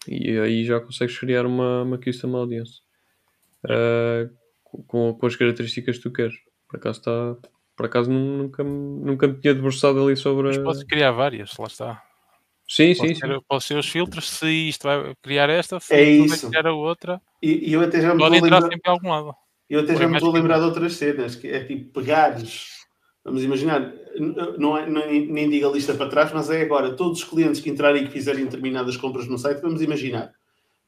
E 0.07 0.38
aí 0.38 0.64
já 0.64 0.80
consegues 0.80 1.18
criar 1.18 1.45
uma, 1.45 1.81
uma 1.81 1.98
custom 1.98 2.35
audience. 2.35 2.81
Ah, 3.68 4.30
com, 4.88 5.14
com 5.14 5.26
as 5.26 5.35
características 5.35 5.98
que 5.98 6.03
tu 6.03 6.11
queres. 6.11 6.35
Por 6.72 6.77
acaso 6.77 6.99
está. 6.99 7.35
Por 7.76 7.85
acaso 7.85 8.10
nu- 8.10 8.38
nunca, 8.38 8.64
me- 8.64 9.03
nunca 9.03 9.27
me 9.27 9.35
tinha 9.39 9.53
debruçado 9.53 10.02
ali 10.03 10.15
sobre. 10.15 10.48
Mas 10.48 10.57
podes 10.60 10.84
criar 10.84 11.11
várias, 11.11 11.57
lá 11.57 11.68
está. 11.68 12.03
Sim, 12.68 12.95
Pode 12.95 13.14
sim, 13.15 13.19
ter, 13.19 13.35
sim. 13.35 13.41
pode 13.49 13.64
ser 13.65 13.77
os 13.77 13.89
filtros, 13.89 14.30
se 14.30 14.48
isto 14.69 14.84
vai 14.88 15.14
criar 15.22 15.49
esta, 15.49 15.77
se 15.81 15.93
É 15.93 16.03
isto 16.03 16.27
vai 16.30 16.38
isso. 16.38 16.49
criar 16.49 16.68
a 16.68 16.73
outra, 16.73 17.22
E, 17.43 17.69
e 17.69 17.73
eu 17.73 17.81
até 17.81 17.99
já 17.99 18.14
me 18.14 18.19
pode 18.19 18.38
entrar 18.38 18.60
lembrar, 18.60 18.69
sempre 18.69 18.81
a 18.89 18.91
algum 18.91 19.10
lado. 19.10 19.35
eu 19.69 19.81
até 19.81 19.91
Ou 19.93 19.98
já 19.99 20.06
é 20.06 20.07
me 20.07 20.15
estou 20.15 20.30
a 20.30 20.34
lembrar 20.34 20.60
de 20.60 20.65
outras 20.65 20.93
cenas, 20.93 21.35
que 21.35 21.49
é 21.49 21.65
tipo 21.65 21.91
pegares. 21.99 22.68
Vamos 23.26 23.43
imaginar, 23.43 23.91
não 24.57 24.77
é, 24.77 24.89
não 24.89 25.02
é- 25.02 25.11
nem 25.11 25.49
digo 25.49 25.68
a 25.68 25.72
lista 25.73 25.93
para 25.95 26.10
trás, 26.10 26.31
mas 26.31 26.49
é 26.49 26.61
agora 26.61 26.95
todos 26.95 27.19
os 27.19 27.23
clientes 27.27 27.60
que 27.60 27.69
entrarem 27.69 28.03
e 28.03 28.06
que 28.07 28.14
fizerem 28.14 28.45
determinadas 28.45 28.95
compras 28.95 29.27
no 29.27 29.38
site, 29.38 29.61
vamos 29.61 29.81
imaginar. 29.81 30.31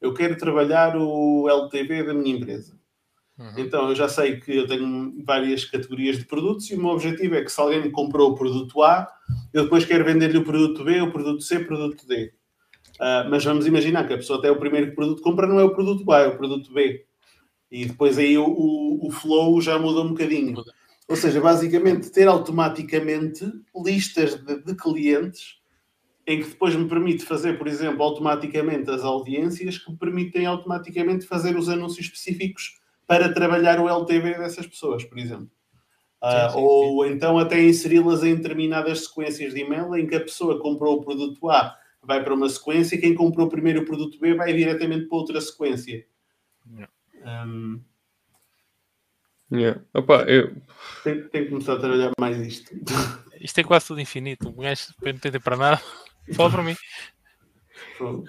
Eu 0.00 0.14
quero 0.14 0.36
trabalhar 0.38 0.96
o 0.96 1.46
LTV 1.50 2.02
da 2.04 2.14
minha 2.14 2.34
empresa. 2.34 2.73
Uhum. 3.38 3.52
Então 3.56 3.88
eu 3.88 3.94
já 3.94 4.08
sei 4.08 4.38
que 4.38 4.56
eu 4.56 4.66
tenho 4.66 5.12
várias 5.24 5.64
categorias 5.64 6.18
de 6.18 6.24
produtos 6.24 6.70
e 6.70 6.74
o 6.74 6.80
meu 6.80 6.90
objetivo 6.90 7.34
é 7.34 7.42
que 7.42 7.50
se 7.50 7.60
alguém 7.60 7.82
me 7.82 7.90
comprou 7.90 8.30
o 8.30 8.34
produto 8.34 8.82
A, 8.82 9.08
eu 9.52 9.64
depois 9.64 9.84
quero 9.84 10.04
vender-lhe 10.04 10.38
o 10.38 10.44
produto 10.44 10.84
B, 10.84 11.00
o 11.00 11.10
produto 11.10 11.42
C, 11.42 11.56
o 11.56 11.66
produto 11.66 12.06
D. 12.06 12.32
Ah, 13.00 13.26
mas 13.28 13.44
vamos 13.44 13.66
imaginar 13.66 14.06
que 14.06 14.14
a 14.14 14.18
pessoa 14.18 14.38
até 14.38 14.50
o 14.50 14.58
primeiro 14.58 14.94
produto 14.94 15.22
compra 15.22 15.46
não 15.46 15.58
é 15.58 15.64
o 15.64 15.74
produto 15.74 16.10
A, 16.12 16.20
é 16.20 16.26
o 16.28 16.36
produto 16.36 16.72
B. 16.72 17.04
E 17.70 17.86
depois 17.86 18.18
aí 18.18 18.38
o, 18.38 18.46
o, 18.46 19.08
o 19.08 19.10
flow 19.10 19.60
já 19.60 19.78
muda 19.78 20.02
um 20.02 20.10
bocadinho. 20.10 20.62
Ou 21.08 21.16
seja, 21.16 21.40
basicamente 21.40 22.10
ter 22.10 22.28
automaticamente 22.28 23.52
listas 23.74 24.36
de, 24.36 24.62
de 24.62 24.74
clientes 24.76 25.58
em 26.26 26.40
que 26.40 26.48
depois 26.48 26.74
me 26.74 26.88
permite 26.88 27.24
fazer, 27.24 27.58
por 27.58 27.68
exemplo, 27.68 28.02
automaticamente 28.02 28.90
as 28.90 29.02
audiências 29.02 29.76
que 29.76 29.90
me 29.90 29.98
permitem 29.98 30.46
automaticamente 30.46 31.26
fazer 31.26 31.56
os 31.56 31.68
anúncios 31.68 32.06
específicos 32.06 32.80
para 33.06 33.32
trabalhar 33.32 33.78
o 33.80 33.88
LTV 33.88 34.34
dessas 34.38 34.66
pessoas, 34.66 35.04
por 35.04 35.18
exemplo. 35.18 35.50
Ah, 36.20 36.48
Sim, 36.48 36.56
sim, 36.58 36.64
ou 36.64 37.06
então 37.06 37.38
até 37.38 37.62
inseri-las 37.62 38.22
em 38.24 38.34
determinadas 38.36 39.04
sequências 39.04 39.52
de 39.52 39.60
e-mail 39.60 39.94
em 39.96 40.06
que 40.06 40.14
a 40.14 40.20
pessoa 40.20 40.58
comprou 40.58 40.96
o 40.96 41.04
produto 41.04 41.50
A 41.50 41.76
vai 42.02 42.22
para 42.24 42.34
uma 42.34 42.48
sequência 42.48 42.96
e 42.96 43.00
quem 43.00 43.14
comprou 43.14 43.48
primeiro 43.48 43.82
o 43.82 43.84
produto 43.84 44.18
B 44.18 44.34
vai 44.34 44.52
diretamente 44.54 45.06
para 45.06 45.18
outra 45.18 45.40
sequência. 45.40 46.06
Yeah. 46.70 46.92
Hum, 47.46 47.80
Yeah. 49.52 49.80
Opa, 49.92 50.22
eu, 50.24 50.56
tenho, 51.04 51.28
tenho 51.28 51.44
que 51.44 51.50
começar 51.50 51.74
a 51.74 51.78
trabalhar 51.78 52.10
mais 52.18 52.36
isto. 52.38 52.72
Isto 53.40 53.60
é 53.60 53.64
quase 53.64 53.86
tudo 53.86 54.00
infinito. 54.00 54.48
O 54.48 54.52
gajo 54.62 54.86
não 55.02 55.18
tem 55.18 55.30
tempo 55.30 55.44
para 55.44 55.56
nada. 55.56 55.82
Fala 56.34 56.50
para 56.50 56.62
mim. 56.62 56.74
Pronto. 57.98 58.24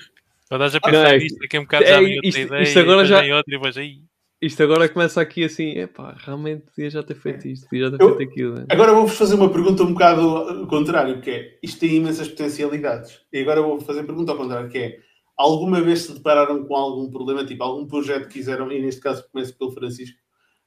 Quando 0.50 0.66
estás 0.66 0.76
a 0.76 0.80
Não, 0.80 0.92
pensar 0.92 1.16
é- 1.16 1.18
nisto, 1.20 1.40
daqui 1.40 1.58
a 1.58 1.60
um 1.62 1.64
bocado 1.64 1.84
é, 1.86 1.88
já 1.88 1.96
outra 2.00 2.20
isto- 2.28 2.40
ideia, 2.40 2.64
isto 2.64 2.80
agora 2.80 3.06
já- 3.06 3.18
outra 3.36 3.44
e 3.48 3.52
depois 3.52 3.78
aí. 3.78 4.04
Isto 4.46 4.62
agora 4.62 4.88
começa 4.88 5.20
aqui 5.20 5.44
assim, 5.44 5.72
epá, 5.72 6.16
realmente 6.18 6.64
podia 6.68 6.90
já 6.90 7.02
ter 7.02 7.16
feito 7.16 7.48
isto, 7.48 7.68
podia 7.68 7.90
já 7.90 7.98
ter 7.98 8.06
feito 8.06 8.32
aquilo. 8.32 8.56
né? 8.56 8.66
Agora 8.70 8.94
vou-vos 8.94 9.18
fazer 9.18 9.36
uma 9.36 9.50
pergunta 9.50 9.84
um 9.84 9.94
bocado 9.94 10.68
contrário, 10.68 11.22
que 11.22 11.30
é, 11.30 11.60
isto 11.64 11.80
tem 11.80 11.96
imensas 11.96 12.28
potencialidades. 12.28 13.22
E 13.34 13.40
agora 13.40 13.62
vou 13.62 13.80
fazer 13.82 14.02
a 14.02 14.04
pergunta 14.04 14.32
ao 14.32 14.38
contrário, 14.38 14.70
que 14.70 14.78
é, 14.78 15.00
alguma 15.36 15.82
vez 15.82 16.04
se 16.04 16.14
depararam 16.14 16.66
com 16.66 16.76
algum 16.76 17.10
problema, 17.10 17.46
tipo, 17.46 17.64
algum 17.64 17.88
projeto 17.88 18.28
que 18.28 18.36
quiseram, 18.36 18.72
e 18.72 18.82
neste 18.82 19.02
caso 19.02 19.28
começo 19.32 19.58
pelo 19.58 19.72
Francisco, 19.72 20.18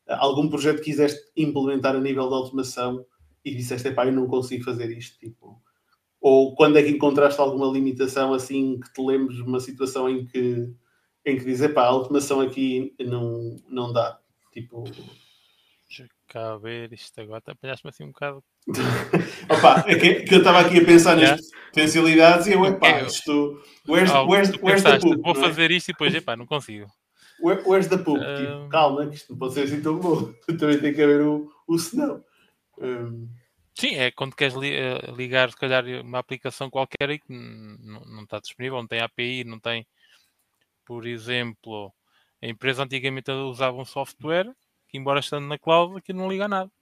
uh, 0.08 0.14
algum 0.18 0.48
projeto 0.48 0.78
que 0.78 0.90
quiseste 0.90 1.20
implementar 1.36 1.94
a 1.94 2.00
nível 2.00 2.28
de 2.28 2.34
automação 2.34 3.04
e 3.44 3.54
disseste, 3.54 3.88
epá, 3.88 4.06
eu 4.06 4.12
não 4.12 4.26
consigo 4.26 4.64
fazer 4.64 4.90
isto, 4.96 5.18
tipo... 5.18 5.60
Ou 6.20 6.56
quando 6.56 6.76
é 6.78 6.82
que 6.82 6.90
encontraste 6.90 7.40
alguma 7.40 7.72
limitação, 7.72 8.34
assim, 8.34 8.80
que 8.80 8.92
te 8.92 9.00
lembres 9.00 9.36
de 9.36 9.42
uma 9.44 9.60
situação 9.60 10.10
em 10.10 10.26
que, 10.26 10.68
em 11.30 11.36
que 11.38 11.44
dizes, 11.44 11.62
epá, 11.62 11.82
a 11.82 11.88
automação 11.88 12.40
aqui 12.40 12.94
não, 13.00 13.56
não 13.68 13.92
dá. 13.92 14.18
Tipo, 14.52 14.84
Deixa 15.86 16.08
cá 16.26 16.56
ver 16.56 16.92
isto 16.92 17.20
agora. 17.20 17.42
Apanhaste-me 17.46 17.90
assim 17.90 18.04
um 18.04 18.08
bocado. 18.08 18.42
Opa, 19.48 19.84
é 19.86 19.94
que, 19.94 20.14
que 20.22 20.34
eu 20.34 20.38
estava 20.38 20.60
aqui 20.60 20.78
a 20.78 20.84
pensar 20.84 21.16
nas 21.16 21.40
potencialidades 21.68 22.46
e 22.46 22.52
eu, 22.52 22.64
epá, 22.66 22.88
É, 22.88 23.06
isto. 23.06 23.62
Where's, 23.86 24.10
Algo 24.10 24.32
where's, 24.32 24.50
where's 24.62 24.82
the 24.82 24.90
pensaste, 24.90 25.08
poop? 25.08 25.22
vou 25.22 25.32
é? 25.32 25.48
fazer 25.48 25.70
isto 25.70 25.88
e 25.88 25.92
depois, 25.92 26.14
epá, 26.14 26.36
não 26.36 26.46
consigo. 26.46 26.86
Where- 27.40 27.62
where's 27.66 27.88
the 27.88 27.98
poop? 27.98 28.20
Ah. 28.22 28.36
Tipo, 28.36 28.68
calma, 28.68 29.06
que 29.06 29.14
isto 29.14 29.32
não 29.32 29.38
pode 29.38 29.54
ser 29.54 29.62
assim 29.62 29.80
tão 29.80 29.98
bom. 29.98 30.32
Também 30.58 30.80
tem 30.80 30.92
que 30.92 31.02
haver 31.02 31.22
o, 31.22 31.50
o 31.66 31.78
senão. 31.78 32.22
Hum, 32.78 33.28
Sim, 33.74 33.94
é 33.94 34.10
quando 34.10 34.34
queres 34.34 34.54
li- 34.54 34.74
eh, 34.74 35.00
ligar, 35.16 35.50
se 35.50 35.56
calhar, 35.56 35.84
uma 36.02 36.18
aplicação 36.18 36.68
qualquer 36.68 37.10
e 37.10 37.18
que 37.20 37.32
não 37.32 38.24
está 38.24 38.40
disponível, 38.40 38.78
não 38.78 38.88
tem 38.88 39.00
API, 39.00 39.44
não 39.44 39.60
tem, 39.60 39.86
por 40.88 41.06
exemplo, 41.06 41.92
a 42.42 42.46
empresa 42.46 42.82
antigamente 42.82 43.30
usava 43.30 43.76
um 43.76 43.84
software 43.84 44.50
que, 44.88 44.96
embora 44.96 45.20
estando 45.20 45.46
na 45.46 45.58
cloud, 45.58 45.98
aquilo 45.98 46.20
não 46.20 46.30
liga 46.30 46.46
a 46.46 46.48
nada. 46.48 46.72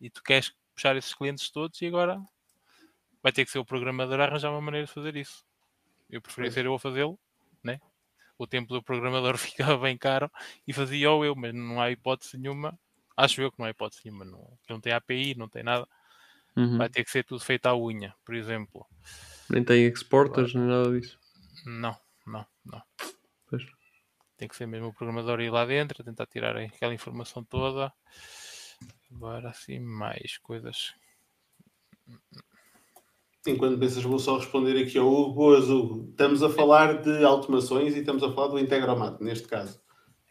E 0.00 0.08
tu 0.08 0.22
queres 0.22 0.54
puxar 0.74 0.96
esses 0.96 1.12
clientes 1.12 1.50
todos 1.50 1.82
e 1.82 1.86
agora 1.86 2.18
vai 3.22 3.30
ter 3.30 3.44
que 3.44 3.50
ser 3.50 3.58
o 3.58 3.64
programador 3.64 4.18
a 4.20 4.24
arranjar 4.24 4.50
uma 4.50 4.62
maneira 4.62 4.86
de 4.86 4.92
fazer 4.94 5.16
isso. 5.16 5.44
Eu 6.08 6.22
preferia 6.22 6.50
ser 6.50 6.64
eu 6.64 6.74
a 6.74 6.78
fazê-lo, 6.78 7.18
né? 7.62 7.78
O 8.38 8.46
tempo 8.46 8.72
do 8.72 8.82
programador 8.82 9.36
ficava 9.38 9.76
bem 9.76 9.98
caro 9.98 10.32
e 10.66 10.72
fazia 10.72 11.10
ou 11.10 11.22
eu, 11.22 11.36
mas 11.36 11.52
não 11.52 11.78
há 11.78 11.90
hipótese 11.90 12.38
nenhuma. 12.38 12.78
Acho 13.14 13.42
eu 13.42 13.52
que 13.52 13.58
não 13.58 13.66
há 13.66 13.70
hipótese 13.70 14.00
nenhuma. 14.06 14.24
Não, 14.24 14.58
não 14.66 14.80
tem 14.80 14.94
API, 14.94 15.34
não 15.34 15.46
tem 15.46 15.62
nada. 15.62 15.86
Uhum. 16.56 16.78
Vai 16.78 16.88
ter 16.88 17.04
que 17.04 17.10
ser 17.10 17.22
tudo 17.22 17.44
feito 17.44 17.66
à 17.66 17.76
unha, 17.76 18.14
por 18.24 18.34
exemplo. 18.34 18.86
Nem 19.50 19.62
tem 19.62 19.84
exporters, 19.84 20.54
nem 20.54 20.64
nada 20.64 20.98
disso. 20.98 21.20
Não, 21.66 21.94
não. 22.64 22.82
Pois. 23.48 23.64
Tem 24.36 24.48
que 24.48 24.56
ser 24.56 24.66
mesmo 24.66 24.88
o 24.88 24.94
programador 24.94 25.40
ir 25.40 25.50
lá 25.50 25.66
dentro, 25.66 26.02
tentar 26.02 26.26
tirar 26.26 26.56
aquela 26.56 26.94
informação 26.94 27.44
toda. 27.44 27.92
Agora 29.12 29.50
assim, 29.50 29.78
mais 29.78 30.38
coisas. 30.38 30.94
enquanto 33.46 33.78
pensas, 33.78 34.02
vou 34.02 34.18
só 34.18 34.38
responder 34.38 34.80
aqui 34.80 34.98
ao 34.98 35.06
Hugo. 35.06 35.34
Boas, 35.34 35.68
Hugo. 35.68 36.08
Estamos 36.10 36.42
a 36.42 36.48
falar 36.48 37.02
de 37.02 37.24
automações 37.24 37.94
e 37.94 38.00
estamos 38.00 38.22
a 38.22 38.32
falar 38.32 38.48
do 38.48 38.58
Integromat, 38.58 39.20
neste 39.20 39.46
caso. 39.46 39.80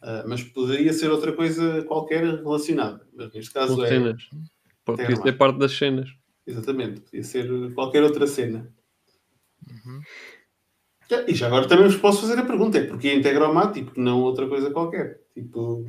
Ah, 0.02 0.24
mas 0.28 0.44
poderia 0.44 0.94
ser 0.94 1.12
outra 1.12 1.34
coisa 1.34 1.84
qualquer 1.84 2.24
relacionada. 2.24 3.06
Mas 3.14 3.34
neste 3.34 3.52
caso 3.52 3.76
Com 3.76 3.84
é. 3.84 3.90
cenas. 3.90 4.30
Tem 4.98 5.16
ser 5.16 5.38
parte 5.38 5.60
das 5.60 5.78
cenas. 5.78 6.10
Exatamente, 6.48 7.02
podia 7.02 7.24
ser 7.24 7.74
qualquer 7.76 8.04
outra 8.04 8.26
cena. 8.26 8.74
Uhum. 9.70 10.02
E 11.28 11.34
já 11.34 11.48
agora 11.48 11.68
também 11.68 11.86
vos 11.88 11.98
posso 11.98 12.22
fazer 12.22 12.38
a 12.40 12.46
pergunta: 12.46 12.78
é 12.78 12.86
porque 12.86 13.14
Integromat 13.14 13.76
e 13.78 13.84
porque 13.84 14.00
não 14.02 14.22
outra 14.22 14.48
coisa 14.48 14.72
qualquer? 14.72 15.20
Tipo, 15.34 15.86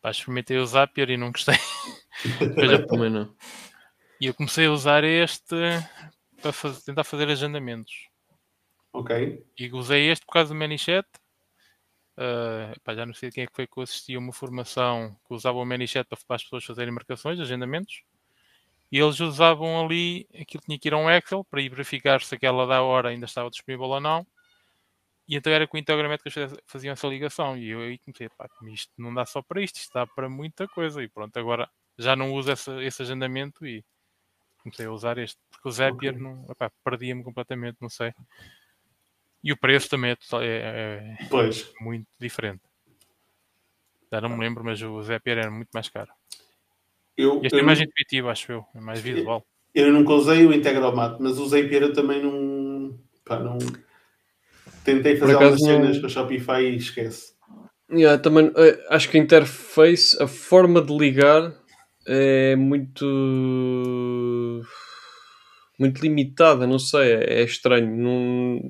Pá, 0.00 0.10
experimentei 0.10 0.56
o 0.58 0.66
Zapier 0.66 1.10
e 1.10 1.16
não 1.16 1.30
gostei. 1.30 1.54
Depois 2.40 2.72
eu- 2.72 2.86
Também 2.86 3.10
não. 3.10 3.34
E 4.20 4.26
eu 4.26 4.34
comecei 4.34 4.66
a 4.66 4.72
usar 4.72 5.04
este 5.04 5.54
para 6.40 6.52
faz- 6.52 6.82
tentar 6.84 7.04
fazer 7.04 7.28
agendamentos. 7.28 8.08
ok, 8.92 9.44
E 9.58 9.70
usei 9.72 10.10
este 10.10 10.24
por 10.26 10.32
causa 10.32 10.54
do 10.54 10.58
ManyChat. 10.58 11.06
Uh, 12.16 12.78
pá, 12.84 12.94
já 12.94 13.06
não 13.06 13.14
sei 13.14 13.30
quem 13.30 13.44
é 13.44 13.46
que 13.46 13.54
foi 13.54 13.66
que 13.66 13.78
eu 13.78 13.82
assisti 13.82 14.14
a 14.14 14.18
uma 14.18 14.32
formação 14.32 15.16
que 15.26 15.34
usava 15.34 15.58
o 15.58 15.64
ManyChat 15.64 16.06
para, 16.08 16.18
para 16.26 16.36
as 16.36 16.42
pessoas 16.44 16.64
fazerem 16.64 16.92
marcações, 16.92 17.40
agendamentos. 17.40 18.02
E 18.90 18.98
eles 18.98 19.18
usavam 19.20 19.82
ali, 19.84 20.26
aquilo 20.38 20.62
tinha 20.64 20.78
que 20.78 20.88
ir 20.88 20.94
a 20.94 20.98
um 20.98 21.10
Excel 21.10 21.42
para 21.44 21.62
ir 21.62 21.70
verificar 21.70 22.20
se 22.22 22.34
aquela 22.34 22.66
da 22.66 22.82
hora 22.82 23.08
ainda 23.08 23.24
estava 23.26 23.50
disponível 23.50 23.86
ou 23.86 24.00
não. 24.00 24.26
E 25.28 25.36
então 25.36 25.52
era 25.52 25.66
com 25.66 25.76
o 25.76 25.80
Integramet 25.80 26.22
que 26.22 26.28
eles 26.28 26.50
faz- 26.50 26.60
faziam 26.66 26.92
essa 26.92 27.06
ligação. 27.06 27.56
E 27.56 27.70
eu 27.70 27.80
aí 27.80 27.98
comecei, 27.98 28.28
pá, 28.28 28.48
isto 28.72 28.92
não 28.98 29.12
dá 29.14 29.24
só 29.24 29.40
para 29.42 29.62
isto, 29.62 29.76
isto 29.76 29.92
dá 29.94 30.06
para 30.06 30.28
muita 30.28 30.66
coisa. 30.68 31.02
E 31.02 31.08
pronto, 31.08 31.36
agora 31.38 31.68
já 31.98 32.16
não 32.16 32.32
uso 32.32 32.50
essa- 32.50 32.82
esse 32.82 33.02
agendamento 33.02 33.64
e 33.66 33.84
comecei 34.62 34.86
a 34.86 34.90
usar 34.92 35.18
este. 35.18 35.38
Porque 35.50 35.68
o 35.68 35.72
Zapier 35.72 36.14
Ok. 36.14 36.22
não, 36.22 36.46
epá, 36.50 36.70
perdia-me 36.84 37.22
completamente, 37.22 37.76
não 37.80 37.88
sei. 37.88 38.12
E 39.44 39.52
o 39.52 39.56
preço 39.56 39.88
também 39.88 40.12
é, 40.12 40.16
é- 40.40 41.16
é 41.24 41.28
pois. 41.28 41.72
muito 41.80 42.08
diferente. 42.20 42.62
Já 44.10 44.20
não 44.20 44.28
me 44.28 44.38
lembro, 44.40 44.62
mas 44.64 44.80
o 44.82 45.02
Zapier 45.02 45.38
era 45.38 45.50
muito 45.50 45.70
mais 45.72 45.88
caro. 45.88 46.10
Eu, 47.16 47.40
Este 47.42 47.56
eu, 47.56 47.60
é 47.60 47.62
mais 47.62 47.80
intuitivo, 47.80 48.28
acho 48.28 48.52
eu. 48.52 48.64
É 48.74 48.80
mais 48.80 49.00
visual. 49.00 49.44
eu 49.74 49.92
nunca 49.92 50.12
usei 50.12 50.46
o 50.46 50.52
Integromat, 50.52 51.18
mas 51.20 51.38
usei 51.38 51.68
Pera 51.68 51.92
também 51.92 52.22
num. 52.22 52.98
Pá, 53.24 53.38
não. 53.38 53.58
Tentei 54.84 55.16
fazer 55.16 55.34
algumas 55.34 55.60
cenas 55.60 55.98
com 55.98 56.06
a 56.06 56.08
Shopify 56.08 56.62
e 56.62 56.76
esquece. 56.76 57.32
Yeah, 57.90 58.20
também, 58.20 58.50
eh, 58.56 58.86
acho 58.88 59.10
que 59.10 59.18
a 59.18 59.20
interface, 59.20 60.20
a 60.22 60.26
forma 60.26 60.80
de 60.80 60.96
ligar 60.96 61.54
é 62.06 62.56
muito 62.56 63.04
muito 65.78 66.00
limitada, 66.00 66.66
não 66.66 66.78
sei, 66.78 67.12
é, 67.12 67.40
é 67.40 67.42
estranho. 67.42 67.96
Não, 67.96 68.60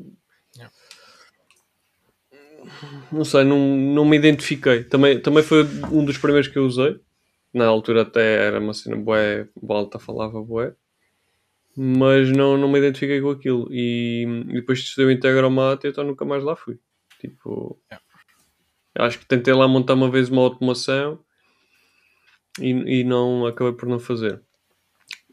não 3.13 3.25
sei, 3.25 3.45
não, 3.45 3.59
não 3.77 4.05
me 4.05 4.17
identifiquei. 4.17 4.85
Também, 4.85 5.21
também 5.21 5.43
foi 5.43 5.65
um 5.93 6.05
dos 6.05 6.19
primeiros 6.19 6.49
que 6.49 6.59
eu 6.59 6.65
usei. 6.65 6.99
Na 7.53 7.67
altura 7.67 8.03
até 8.03 8.47
era 8.47 8.59
uma 8.59 8.73
cena 8.73 8.97
bué, 8.97 9.47
Balta 9.61 9.99
falava 9.99 10.43
bué. 10.43 10.75
Mas 11.77 12.31
não, 12.31 12.57
não 12.59 12.69
me 12.69 12.79
identifiquei 12.79 13.21
com 13.21 13.31
aquilo. 13.31 13.67
E, 13.71 14.25
e 14.49 14.53
depois 14.55 14.83
testei 14.83 15.05
o 15.05 15.11
Integromat 15.11 15.83
e 15.85 15.89
então 15.89 16.05
nunca 16.05 16.25
mais 16.25 16.45
lá 16.45 16.55
fui. 16.55 16.79
Tipo, 17.21 17.81
Yeah. 17.91 18.05
acho 18.99 19.19
que 19.19 19.27
tentei 19.27 19.55
lá 19.55 19.67
montar 19.67 19.95
uma 19.95 20.11
vez 20.11 20.29
uma 20.29 20.43
automação 20.43 21.25
e, 22.61 22.71
e 23.01 23.05
não 23.05 23.47
acabei 23.47 23.73
por 23.73 23.89
não 23.89 23.99
fazer. 23.99 24.43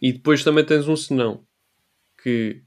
E 0.02 0.14
depois 0.14 0.44
também 0.44 0.64
tens 0.64 0.88
um 0.88 0.95
senão 0.95 1.45
que 2.22 2.64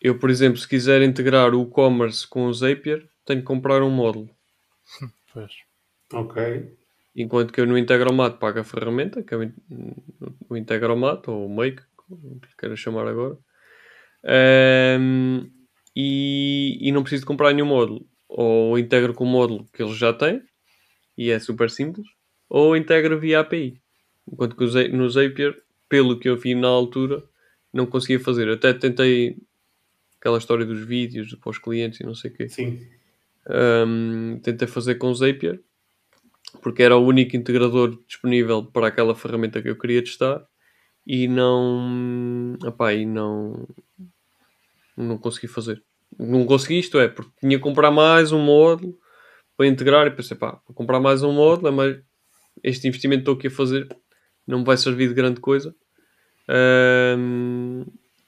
eu, 0.00 0.18
por 0.18 0.28
exemplo, 0.28 0.58
se 0.58 0.68
quiser 0.68 1.00
integrar 1.02 1.54
o 1.54 1.62
e-commerce 1.62 2.26
com 2.26 2.46
o 2.46 2.52
Zapier, 2.52 3.08
tenho 3.24 3.40
que 3.40 3.46
comprar 3.46 3.82
um 3.82 3.90
módulo. 3.90 4.28
Pois. 5.32 5.50
Ok. 6.12 6.76
Enquanto 7.16 7.54
que 7.54 7.60
eu 7.62 7.66
no 7.66 7.78
Integromat 7.78 8.36
pago 8.38 8.60
a 8.60 8.64
ferramenta, 8.64 9.22
que 9.22 9.32
é 9.32 9.50
o 10.46 10.54
Integromat 10.54 11.26
ou 11.26 11.46
o 11.46 11.48
Make, 11.48 11.82
lhe 12.16 12.40
queira 12.58 12.76
chamar 12.76 13.06
agora, 13.06 13.36
Ahm, 14.24 15.50
e, 15.96 16.78
e 16.80 16.92
não 16.92 17.02
preciso 17.02 17.26
comprar 17.26 17.52
nenhum 17.52 17.66
módulo. 17.66 18.06
Ou 18.28 18.78
integro 18.78 19.12
com 19.12 19.24
o 19.24 19.26
módulo 19.26 19.66
que 19.72 19.82
eles 19.82 19.96
já 19.96 20.12
têm, 20.12 20.42
e 21.18 21.30
é 21.30 21.38
super 21.38 21.68
simples, 21.68 22.06
ou 22.48 22.76
integro 22.76 23.18
via 23.18 23.40
API. 23.40 23.80
Enquanto 24.30 24.56
que 24.56 24.66
Za- 24.66 24.88
no 24.88 25.08
Zapier, 25.10 25.54
pelo 25.88 26.18
que 26.18 26.28
eu 26.28 26.36
vi 26.36 26.54
na 26.54 26.68
altura, 26.68 27.22
não 27.72 27.84
conseguia 27.86 28.20
fazer. 28.20 28.48
Até 28.48 28.72
tentei 28.72 29.36
aquela 30.18 30.38
história 30.38 30.64
dos 30.64 30.86
vídeos 30.86 31.34
para 31.34 31.50
os 31.50 31.58
clientes 31.58 32.00
e 32.00 32.04
não 32.06 32.14
sei 32.14 32.30
o 32.30 32.34
quê. 32.34 32.48
Sim. 32.48 32.86
Um, 33.48 34.38
tentei 34.40 34.68
fazer 34.68 34.94
com 34.94 35.08
o 35.08 35.14
Zapier 35.14 35.60
porque 36.62 36.82
era 36.82 36.96
o 36.96 37.04
único 37.04 37.36
integrador 37.36 37.98
disponível 38.06 38.64
para 38.64 38.86
aquela 38.86 39.16
ferramenta 39.16 39.60
que 39.60 39.68
eu 39.68 39.76
queria 39.76 40.02
testar 40.02 40.46
e 41.06 41.26
não 41.28 42.56
epá, 42.64 42.92
e 42.94 43.04
não 43.04 43.66
não 44.96 45.18
consegui 45.18 45.48
fazer 45.48 45.82
não 46.18 46.44
consegui 46.46 46.78
isto 46.78 46.98
é 46.98 47.08
porque 47.08 47.32
tinha 47.40 47.56
que 47.56 47.62
comprar 47.62 47.90
mais 47.90 48.32
um 48.32 48.40
módulo 48.40 48.98
para 49.56 49.66
integrar 49.66 50.06
e 50.06 50.10
pensei 50.10 50.36
pá, 50.36 50.60
vou 50.66 50.74
comprar 50.74 51.00
mais 51.00 51.22
um 51.22 51.32
módulo 51.32 51.68
é 51.68 51.70
mais 51.70 52.00
este 52.62 52.86
investimento 52.86 53.20
que 53.20 53.22
estou 53.30 53.34
aqui 53.34 53.46
a 53.48 53.50
fazer 53.50 53.88
não 54.46 54.60
me 54.60 54.64
vai 54.64 54.76
servir 54.76 55.08
de 55.08 55.14
grande 55.14 55.40
coisa 55.40 55.74
Um, 56.48 57.84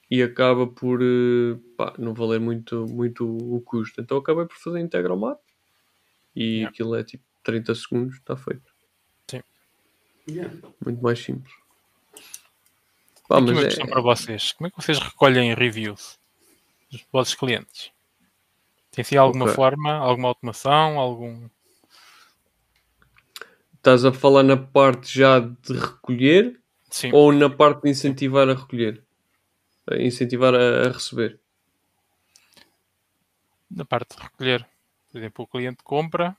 e 0.09 0.23
acaba 0.23 0.67
por 0.67 1.01
eh, 1.01 1.59
pá, 1.77 1.93
não 1.97 2.13
valer 2.13 2.39
muito, 2.39 2.85
muito 2.87 3.25
o 3.27 3.59
custo. 3.61 3.99
Então 4.01 4.17
acabei 4.17 4.45
por 4.45 4.55
fazer 4.57 4.79
Integromat 4.79 5.37
e 6.35 6.43
Yeah. 6.57 6.69
aquilo 6.69 6.95
é 6.95 7.03
tipo 7.03 7.23
30 7.43 7.75
segundos, 7.75 8.15
está 8.15 8.35
feito. 8.35 8.73
Yeah. 10.27 10.53
Muito 10.83 11.03
mais 11.03 11.19
simples. 11.19 11.53
Pá, 13.27 13.39
Aqui 13.39 13.51
uma 13.51 13.61
é- 13.61 13.65
questão 13.65 13.87
para 13.87 14.01
vocês. 14.01 14.51
Como 14.51 14.67
é 14.67 14.69
que 14.69 14.75
vocês 14.81 14.99
recolhem 14.99 15.53
reviews 15.53 16.19
dos 16.91 17.03
vossos 17.11 17.33
clientes? 17.35 17.91
Tem 18.91 19.03
sido 19.03 19.17
alguma 19.19 19.45
Ok. 19.45 19.55
forma, 19.55 19.93
alguma 19.93 20.29
automação, 20.29 20.99
algum... 20.99 21.49
estás 23.75 24.05
a 24.05 24.13
falar 24.13 24.43
na 24.43 24.55
parte 24.57 25.17
já 25.19 25.39
de 25.39 25.73
recolher 25.73 26.59
Sim, 26.89 27.11
ou 27.13 27.31
na 27.31 27.49
parte 27.49 27.83
de 27.83 27.89
incentivar 27.89 28.47
a 28.49 28.53
recolher? 28.53 29.03
A 29.89 29.95
incentivar 29.97 30.53
a, 30.55 30.87
a 30.87 30.91
receber. 30.91 31.39
na 33.69 33.83
parte 33.83 34.15
de 34.15 34.23
recolher. 34.23 34.65
Por 35.11 35.17
exemplo, 35.17 35.43
o 35.43 35.47
cliente 35.47 35.83
compra 35.83 36.35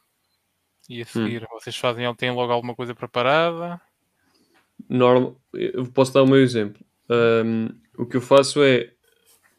e 0.89 1.03
a 1.03 1.05
Hum. 1.05 1.09
seguir 1.09 1.47
vocês 1.51 1.77
fazem, 1.77 2.13
têm 2.15 2.31
logo 2.31 2.53
alguma 2.53 2.75
coisa 2.75 2.95
preparada. 2.95 3.81
Normal, 4.89 5.41
posso 5.95 6.13
dar 6.13 6.23
o 6.23 6.27
meu 6.27 6.43
exemplo. 6.43 6.85
Um, 7.11 7.69
o 7.99 8.07
que 8.07 8.17
eu 8.17 8.21
faço 8.21 8.63
é 8.63 8.91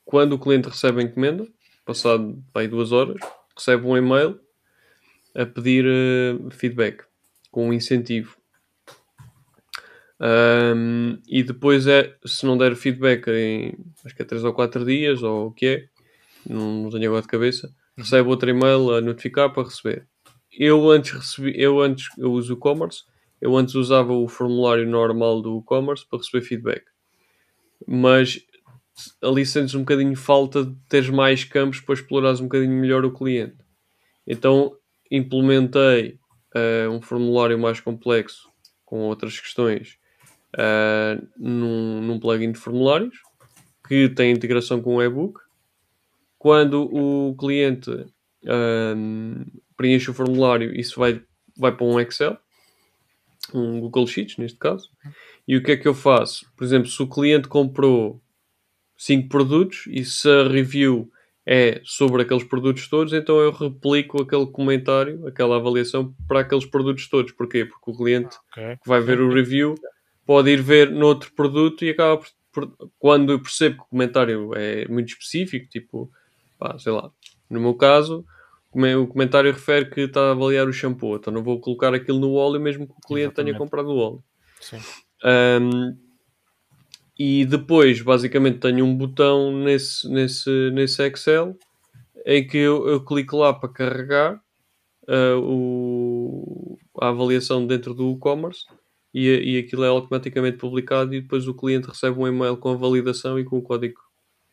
quando 0.06 0.34
o 0.34 0.40
cliente 0.40 0.70
recebe 0.70 1.02
a 1.02 1.04
encomenda, 1.04 1.48
passado 1.86 2.42
aí 2.54 2.68
duas 2.68 2.92
horas, 2.92 3.18
recebe 3.56 3.86
um 3.86 3.98
e-mail 3.98 4.40
a 5.36 5.46
pedir 5.46 5.86
eh, 5.86 6.50
feedback 6.52 7.04
com 7.52 7.70
um 7.70 7.74
incentivo. 7.74 8.36
Um, 10.20 11.20
e 11.28 11.44
depois 11.44 11.86
é, 11.86 12.16
se 12.26 12.46
não 12.46 12.58
der 12.58 12.76
feedback 12.76 13.28
em 13.28 13.78
acho 14.04 14.16
que 14.16 14.22
é 14.24 14.26
3 14.26 14.44
ou 14.44 14.54
4 14.54 14.84
dias, 14.84 15.22
ou 15.22 15.48
o 15.48 15.52
que 15.52 15.66
é, 15.68 15.88
não, 16.50 16.84
não 16.84 16.90
tenho 16.90 17.08
agora 17.08 17.22
de 17.22 17.28
cabeça, 17.28 17.72
recebe 17.96 18.28
outro 18.30 18.50
e-mail 18.50 18.96
a 18.96 19.02
notificar 19.02 19.52
para 19.54 19.64
receber. 19.64 20.08
Eu 20.52 20.90
antes 20.90 21.12
recebi, 21.12 21.54
eu 21.56 21.80
antes 21.80 22.08
eu 22.18 22.32
uso 22.32 22.54
o 22.54 22.58
e-commerce, 22.58 23.04
eu 23.42 23.56
antes 23.56 23.76
usava 23.76 24.14
o 24.14 24.28
formulário 24.28 24.88
normal 24.88 25.42
do 25.42 25.60
e-commerce 25.60 26.06
para 26.08 26.20
receber 26.20 26.44
feedback. 26.44 26.84
Mas 27.86 28.42
ali 29.22 29.46
sentes 29.46 29.76
um 29.76 29.80
bocadinho 29.80 30.16
falta 30.16 30.66
de 30.66 30.76
teres 30.90 31.10
mais 31.10 31.44
campos 31.44 31.80
para 31.80 31.96
explorares 31.96 32.40
um 32.40 32.46
bocadinho 32.46 32.74
melhor 32.74 33.06
o 33.06 33.14
cliente. 33.14 33.58
Então 34.26 34.76
implementei 35.10 36.20
eh, 36.54 36.88
um 36.90 37.02
formulário 37.02 37.58
mais 37.58 37.80
complexo 37.80 38.50
com 38.84 39.02
outras 39.02 39.40
questões 39.40 39.98
eh, 40.58 41.22
num, 41.38 42.02
num 42.02 42.20
plugin 42.20 42.52
de 42.52 42.60
formulários 42.60 43.18
que 43.88 44.10
tem 44.10 44.32
integração 44.32 44.82
com 44.82 44.96
o 44.96 45.04
e-book. 45.04 45.40
Quando 46.38 46.84
o 46.84 47.36
cliente 47.36 48.06
ahm, 48.46 49.46
preenche 49.76 50.12
o 50.12 50.14
formulário, 50.14 50.76
isso 50.76 51.00
vai, 51.00 51.22
vai 51.58 51.72
para 51.76 51.86
um 51.86 52.00
Excel, 52.00 52.38
um 53.54 53.80
Google 53.80 54.08
Sheets 54.08 54.38
neste 54.38 54.58
caso. 54.58 54.90
E 55.48 55.56
o 55.56 55.64
que 55.64 55.72
é 55.72 55.78
que 55.78 55.88
eu 55.88 55.94
faço? 55.94 56.46
Por 56.56 56.64
exemplo, 56.64 56.90
se 56.90 57.02
o 57.02 57.08
cliente 57.08 57.48
comprou 57.48 58.22
5 58.98 59.30
produtos 59.30 59.86
e 59.88 60.04
se 60.04 60.30
a 60.30 60.48
review 60.48 61.10
é 61.46 61.80
sobre 61.86 62.22
aqueles 62.24 62.44
produtos 62.44 62.88
todos, 62.90 63.14
então 63.14 63.40
eu 63.40 63.52
replico 63.52 64.22
aquele 64.22 64.46
comentário, 64.48 65.26
aquela 65.28 65.56
avaliação 65.56 66.14
para 66.28 66.42
aqueles 66.42 66.66
produtos 66.66 67.08
todos. 67.08 67.32
Porquê? 67.32 67.64
Porque 67.66 67.92
o 67.92 67.96
cliente 67.96 68.36
Ok. 68.52 68.78
que 68.84 68.88
vai 68.90 69.00
ver 69.00 69.22
o 69.22 69.32
review 69.34 69.76
pode 70.26 70.50
ir 70.50 70.62
ver 70.62 70.92
noutro 70.92 71.32
produto 71.34 71.86
e 71.86 71.90
acaba 71.92 72.18
por, 72.52 72.68
por- 72.68 72.90
quando 73.00 73.32
eu 73.32 73.40
percebo 73.42 73.78
que 73.78 73.84
o 73.84 73.88
comentário 73.88 74.52
é 74.56 74.86
muito 74.90 75.10
específico, 75.10 75.70
tipo, 75.70 76.12
pá, 76.60 76.78
sei 76.80 76.92
lá, 76.92 77.10
no 77.50 77.62
meu 77.62 77.76
caso, 77.76 78.26
o 78.74 79.08
comentário 79.08 79.52
refere 79.52 79.90
que 79.90 80.02
está 80.02 80.22
a 80.22 80.32
avaliar 80.32 80.68
o 80.68 80.74
shampoo, 80.74 81.16
então 81.16 81.34
não 81.34 81.44
vou 81.44 81.60
colocar 81.60 81.94
aquilo 81.94 82.20
no 82.20 82.34
óleo 82.34 82.60
mesmo 82.60 82.86
que 82.86 82.94
o 82.94 83.08
cliente 83.08 83.34
tenha 83.36 83.50
Exatamente. 83.50 83.58
comprado 83.58 83.90
o 83.90 83.98
óleo. 83.98 84.24
Sim. 84.60 84.78
Um, 85.24 85.98
e 87.18 87.46
depois, 87.46 88.02
basicamente, 88.02 88.60
tenho 88.60 88.86
um 88.86 88.96
botão 88.96 89.52
nesse, 89.52 90.08
nesse, 90.10 90.72
nesse 90.72 91.02
Excel 91.02 91.58
em 92.26 92.46
que 92.46 92.58
eu, 92.58 92.88
eu 92.88 93.04
clico 93.04 93.38
lá 93.38 93.54
para 93.54 93.70
carregar 93.70 94.42
uh, 95.08 95.40
o, 95.42 96.78
a 97.00 97.10
avaliação 97.10 97.66
dentro 97.66 97.94
do 97.94 98.12
e-commerce 98.12 98.66
e, 99.14 99.28
e 99.30 99.58
aquilo 99.58 99.84
é 99.84 99.88
automaticamente 99.88 100.58
publicado 100.58 101.16
e 101.16 101.22
depois 101.22 101.48
o 101.48 101.56
cliente 101.56 101.88
recebe 101.88 102.20
um 102.20 102.28
e-mail 102.28 102.58
com 102.58 102.70
a 102.70 102.76
validação 102.76 103.40
e 103.40 103.46
com 103.46 103.58
o 103.58 103.62
código 103.62 104.00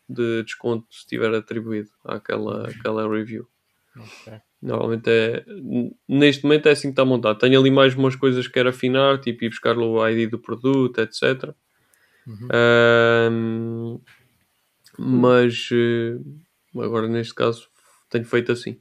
de 0.09 0.43
desconto 0.45 0.87
se 0.91 1.01
estiver 1.01 1.35
atribuído 1.35 1.91
àquela, 2.05 2.69
àquela 2.69 3.09
review. 3.09 3.47
Ok. 3.97 4.41
Normalmente 4.63 5.11
é. 5.11 5.45
Neste 6.09 6.45
momento 6.45 6.69
é 6.69 6.73
assim 6.73 6.89
que 6.89 6.93
está 6.93 7.05
montado. 7.05 7.39
Tenho 7.39 7.61
ali 7.61 7.71
mais 7.71 7.95
umas 7.95 8.17
coisas 8.17 8.47
que 8.47 8.55
quero 8.55 8.71
afinar, 8.71 9.21
tipo 9.21 9.45
ir 9.45 9.51
buscar 9.51 9.77
o 9.77 10.09
ID 10.09 10.31
do 10.31 10.39
produto, 10.39 11.01
etc. 11.01 11.55
Uhum. 12.27 12.49
Ahm, 12.51 14.01
mas 14.99 15.69
eh, 15.73 16.19
agora 16.75 17.07
neste 17.07 17.35
caso 17.35 17.69
tenho 18.09 18.25
feito 18.25 18.53
assim. 18.53 18.79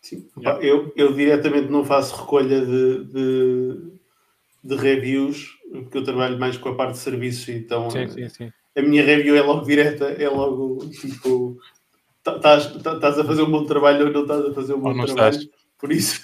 Sim. 0.00 0.28
Yeah. 0.36 0.64
Eu, 0.66 0.92
eu 0.96 1.12
diretamente 1.12 1.68
não 1.68 1.84
faço 1.84 2.20
recolha 2.20 2.66
de, 2.66 3.04
de, 3.04 3.92
de 4.64 4.76
reviews, 4.76 5.56
porque 5.70 5.98
eu 5.98 6.04
trabalho 6.04 6.38
mais 6.38 6.56
com 6.56 6.70
a 6.70 6.74
parte 6.74 6.94
de 6.94 6.98
serviços, 6.98 7.48
então 7.48 7.88
Sim, 7.88 7.98
eh, 8.00 8.08
sim, 8.08 8.28
sim. 8.28 8.52
a 8.76 8.82
minha 8.82 9.04
review 9.04 9.36
é 9.36 9.42
logo 9.42 9.64
direta, 9.64 10.06
é 10.06 10.28
logo 10.28 10.84
tipo 10.90 11.56
estás 12.26 13.18
a 13.18 13.24
fazer 13.24 13.42
um 13.42 13.50
bom 13.50 13.64
trabalho 13.64 14.06
ou 14.06 14.12
não 14.12 14.22
estás 14.22 14.44
a 14.44 14.54
fazer 14.54 14.74
um 14.74 14.80
bom 14.80 14.94
não 14.94 15.04
trabalho. 15.04 15.36
estás. 15.36 15.62
Por 15.78 15.90
isso 15.90 16.22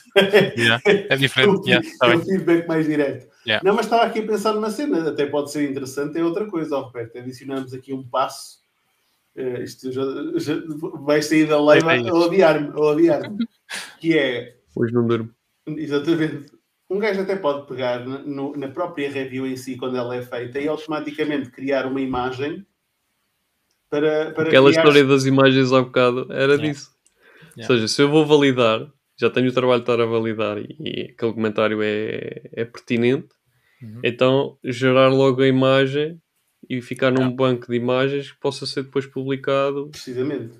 Yeah. 0.56 0.80
É 0.86 1.16
diferente. 1.16 1.50
o, 1.60 1.68
yeah, 1.68 1.88
tá 1.98 2.12
é 2.12 2.16
o 2.16 2.20
feedback 2.20 2.66
mais 2.68 2.86
direto. 2.86 3.28
Yeah. 3.46 3.64
Não, 3.64 3.74
mas 3.74 3.86
estava 3.86 4.04
aqui 4.04 4.20
a 4.20 4.26
pensar 4.26 4.52
numa 4.52 4.70
cena, 4.70 5.08
até 5.08 5.26
pode 5.26 5.50
ser 5.50 5.68
interessante, 5.68 6.18
é 6.18 6.24
outra 6.24 6.46
coisa, 6.46 6.76
ó, 6.76 6.82
Roberto. 6.82 7.18
Adicionamos 7.18 7.72
aqui 7.74 7.92
um 7.92 8.02
passo 8.02 8.58
Uh, 9.38 9.62
isto 9.62 9.92
já, 9.92 10.02
já, 10.34 10.54
vai 11.00 11.22
sair 11.22 11.46
da 11.46 11.60
live 11.60 11.86
a 11.88 12.12
odiar-me, 12.12 12.70
a 12.70 12.80
odiar-me. 12.80 13.46
que 14.00 14.18
é. 14.18 14.56
Hoje 14.74 14.92
não 14.92 15.06
durmo. 15.06 15.30
Exatamente. 15.64 16.50
Um 16.90 16.98
gajo 16.98 17.20
até 17.20 17.36
pode 17.36 17.68
pegar 17.68 18.04
no, 18.04 18.56
na 18.56 18.68
própria 18.68 19.08
review 19.08 19.46
em 19.46 19.56
si, 19.56 19.76
quando 19.76 19.96
ela 19.96 20.16
é 20.16 20.22
feita, 20.22 20.58
e 20.58 20.66
automaticamente 20.66 21.50
criar 21.50 21.86
uma 21.86 22.00
imagem 22.00 22.66
para. 23.90 24.32
para 24.32 24.48
Aquela 24.48 24.70
criar... 24.70 24.82
história 24.82 25.04
das 25.04 25.24
imagens 25.26 25.72
há 25.72 25.82
bocado 25.82 26.26
era 26.32 26.54
yeah. 26.54 26.68
disso. 26.68 26.90
Yeah. 27.56 27.60
Ou 27.60 27.64
seja, 27.64 27.88
se 27.88 28.02
eu 28.02 28.08
vou 28.08 28.24
validar, 28.26 28.86
já 29.18 29.28
tenho 29.30 29.48
o 29.48 29.52
trabalho 29.52 29.82
de 29.82 29.90
estar 29.90 30.00
a 30.02 30.06
validar 30.06 30.58
e, 30.58 30.76
e 30.78 31.00
aquele 31.12 31.32
comentário 31.32 31.82
é, 31.82 32.42
é 32.52 32.64
pertinente, 32.64 33.28
uhum. 33.82 34.00
então 34.04 34.58
gerar 34.64 35.08
logo 35.08 35.42
a 35.42 35.48
imagem 35.48 36.20
e 36.68 36.80
ficar 36.82 37.10
num 37.10 37.34
banco 37.34 37.68
de 37.68 37.76
imagens 37.76 38.32
que 38.32 38.40
possa 38.40 38.66
ser 38.66 38.84
depois 38.84 39.06
publicado 39.06 39.88
precisamente 39.88 40.58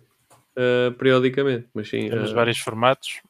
uh, 0.59 0.93
periodicamente. 0.95 1.69
Mas 1.73 1.89
sim, 1.89 2.09
Temos 2.09 2.33
uh, 2.33 2.35
vários 2.35 2.59
formatos. 2.59 3.21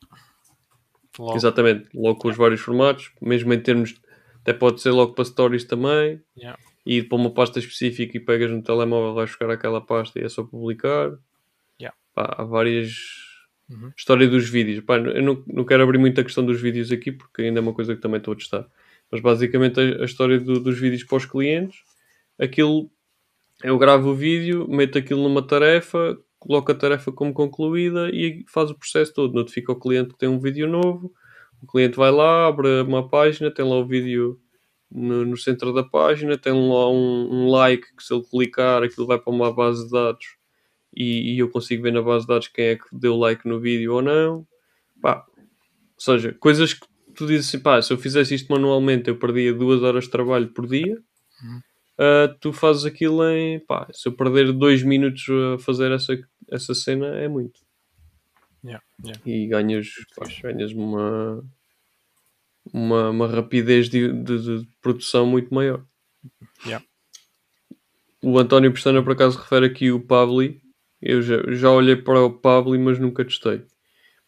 Logo. 1.19 1.37
Exatamente, 1.37 1.89
logo 1.95 2.19
com 2.21 2.29
os 2.29 2.37
vários 2.37 2.61
formatos, 2.61 3.11
mesmo 3.21 3.53
em 3.53 3.61
termos, 3.61 4.01
até 4.41 4.53
pode 4.53 4.81
ser 4.81 4.91
logo 4.91 5.15
para 5.15 5.25
stories 5.25 5.65
também. 5.65 6.23
Yeah. 6.37 6.57
E 6.89 7.03
para 7.03 7.19
uma 7.19 7.31
pasta 7.31 7.59
específica 7.59 8.17
e 8.17 8.21
pegas 8.21 8.51
no 8.51 8.63
telemóvel, 8.63 9.13
vais 9.13 9.29
buscar 9.29 9.51
aquela 9.51 9.79
pasta 9.79 10.19
e 10.19 10.25
é 10.25 10.29
só 10.31 10.43
publicar. 10.43 11.19
Yeah. 11.79 11.95
Pá, 12.15 12.35
há 12.39 12.45
várias 12.45 12.95
uhum. 13.69 13.93
história 13.95 14.27
dos 14.27 14.49
vídeos. 14.49 14.83
Pá, 14.83 14.97
eu 14.97 15.23
não, 15.23 15.45
não 15.47 15.67
quero 15.67 15.83
abrir 15.83 15.99
muito 15.99 16.19
a 16.19 16.25
questão 16.25 16.47
dos 16.47 16.59
vídeos 16.59 16.91
aqui 16.91 17.13
porque 17.13 17.43
ainda 17.43 17.61
é 17.61 17.63
uma 17.63 17.75
coisa 17.75 17.95
que 17.95 18.01
também 18.01 18.17
estou 18.17 18.33
a 18.33 18.37
testar. 18.37 18.67
Mas 19.11 19.21
basicamente 19.21 19.79
a, 19.79 20.01
a 20.01 20.05
história 20.07 20.41
do, 20.41 20.61
dos 20.61 20.81
vídeos 20.81 21.05
para 21.05 21.19
os 21.19 21.27
clientes 21.27 21.79
aquilo 22.39 22.91
eu 23.63 23.77
gravo 23.77 24.11
o 24.11 24.15
vídeo, 24.15 24.67
meto 24.69 24.97
aquilo 24.97 25.23
numa 25.23 25.47
tarefa, 25.47 26.17
coloco 26.39 26.73
a 26.73 26.75
tarefa 26.75 27.13
como 27.13 27.35
concluída 27.35 28.09
e 28.11 28.45
faz 28.49 28.71
o 28.71 28.75
processo 28.75 29.13
todo. 29.13 29.35
Notifica 29.35 29.73
o 29.73 29.79
cliente 29.79 30.15
que 30.15 30.19
tem 30.19 30.29
um 30.29 30.39
vídeo 30.39 30.67
novo, 30.67 31.13
o 31.61 31.67
cliente 31.67 31.97
vai 31.97 32.11
lá, 32.11 32.47
abre 32.47 32.81
uma 32.83 33.09
página, 33.09 33.51
tem 33.51 33.65
lá 33.65 33.77
o 33.77 33.87
vídeo 33.87 34.41
no, 34.91 35.25
no 35.25 35.37
centro 35.37 35.73
da 35.73 35.83
página, 35.83 36.39
tem 36.39 36.53
lá 36.53 36.91
um, 36.91 37.29
um, 37.31 37.49
like 37.49 37.95
que 37.97 38.03
se 38.03 38.15
ele 38.15 38.25
clicar 38.25 38.83
aquilo 38.83 39.07
vai 39.07 39.19
para 39.19 39.33
uma 39.33 39.53
base 39.53 39.85
de 39.85 39.91
dados 39.91 40.37
e, 40.95 41.35
e, 41.35 41.39
eu 41.39 41.51
consigo 41.51 41.83
ver 41.83 41.93
na 41.93 42.03
base 42.03 42.27
de 42.27 42.33
dados 42.33 42.49
quem 42.49 42.67
é 42.67 42.77
que 42.77 42.85
deu 42.93 43.17
like 43.17 43.47
no 43.47 43.61
vídeo 43.61 43.95
ou 43.95 44.03
não. 44.03 44.47
Pá. 45.01 45.25
Ou 45.37 46.01
seja, 46.01 46.35
coisas 46.41 46.75
que 46.75 46.87
tu 47.15 47.27
dizes 47.27 47.49
assim, 47.49 47.61
pá, 47.61 47.81
se 47.83 47.93
eu 47.93 47.99
fizesse 47.99 48.35
isto 48.35 48.51
manualmente 48.51 49.09
eu 49.09 49.17
perdia 49.17 49.53
duas 49.53 49.83
horas 49.83 50.05
de 50.05 50.11
trabalho 50.11 50.49
por 50.49 50.67
dia. 50.67 50.95
Uhum 51.43 51.61
uh, 51.99 52.33
tu 52.41 52.53
fazes 52.53 52.85
aquilo 52.85 53.29
em. 53.29 53.59
Pá, 53.61 53.89
se 53.93 54.09
eu 54.09 54.13
perder 54.13 54.53
dois 54.53 54.83
minutos 54.83 55.25
a 55.29 55.59
fazer 55.59 55.91
essa, 55.91 56.17
essa 56.51 56.75
cena, 56.75 57.09
é 57.17 57.29
muito. 57.29 57.61
Yeah, 58.65 58.85
yeah. 59.05 59.21
E 59.27 59.47
ganhas, 59.47 59.89
pá, 60.17 60.27
ganhas 60.43 60.73
uma, 60.73 61.45
uma, 62.73 63.11
uma 63.11 63.27
rapidez 63.27 63.89
de, 63.89 64.13
de, 64.13 64.39
de, 64.39 64.69
produção 64.81 65.27
muito 65.27 65.53
maior. 65.55 65.85
Yeah. 66.65 66.85
O 68.23 68.39
António 68.39 68.73
Pestana, 68.73 69.03
por 69.03 69.13
acaso, 69.13 69.39
refere 69.39 69.67
aqui 69.67 69.91
o 69.91 70.01
Pabli. 70.01 70.61
Eu 71.01 71.23
já, 71.23 71.37
já 71.53 71.71
olhei 71.71 71.97
para 71.97 72.21
o 72.21 72.31
Pabli, 72.31 72.79
mas 72.79 72.99
nunca 72.99 73.25
testei. 73.25 73.63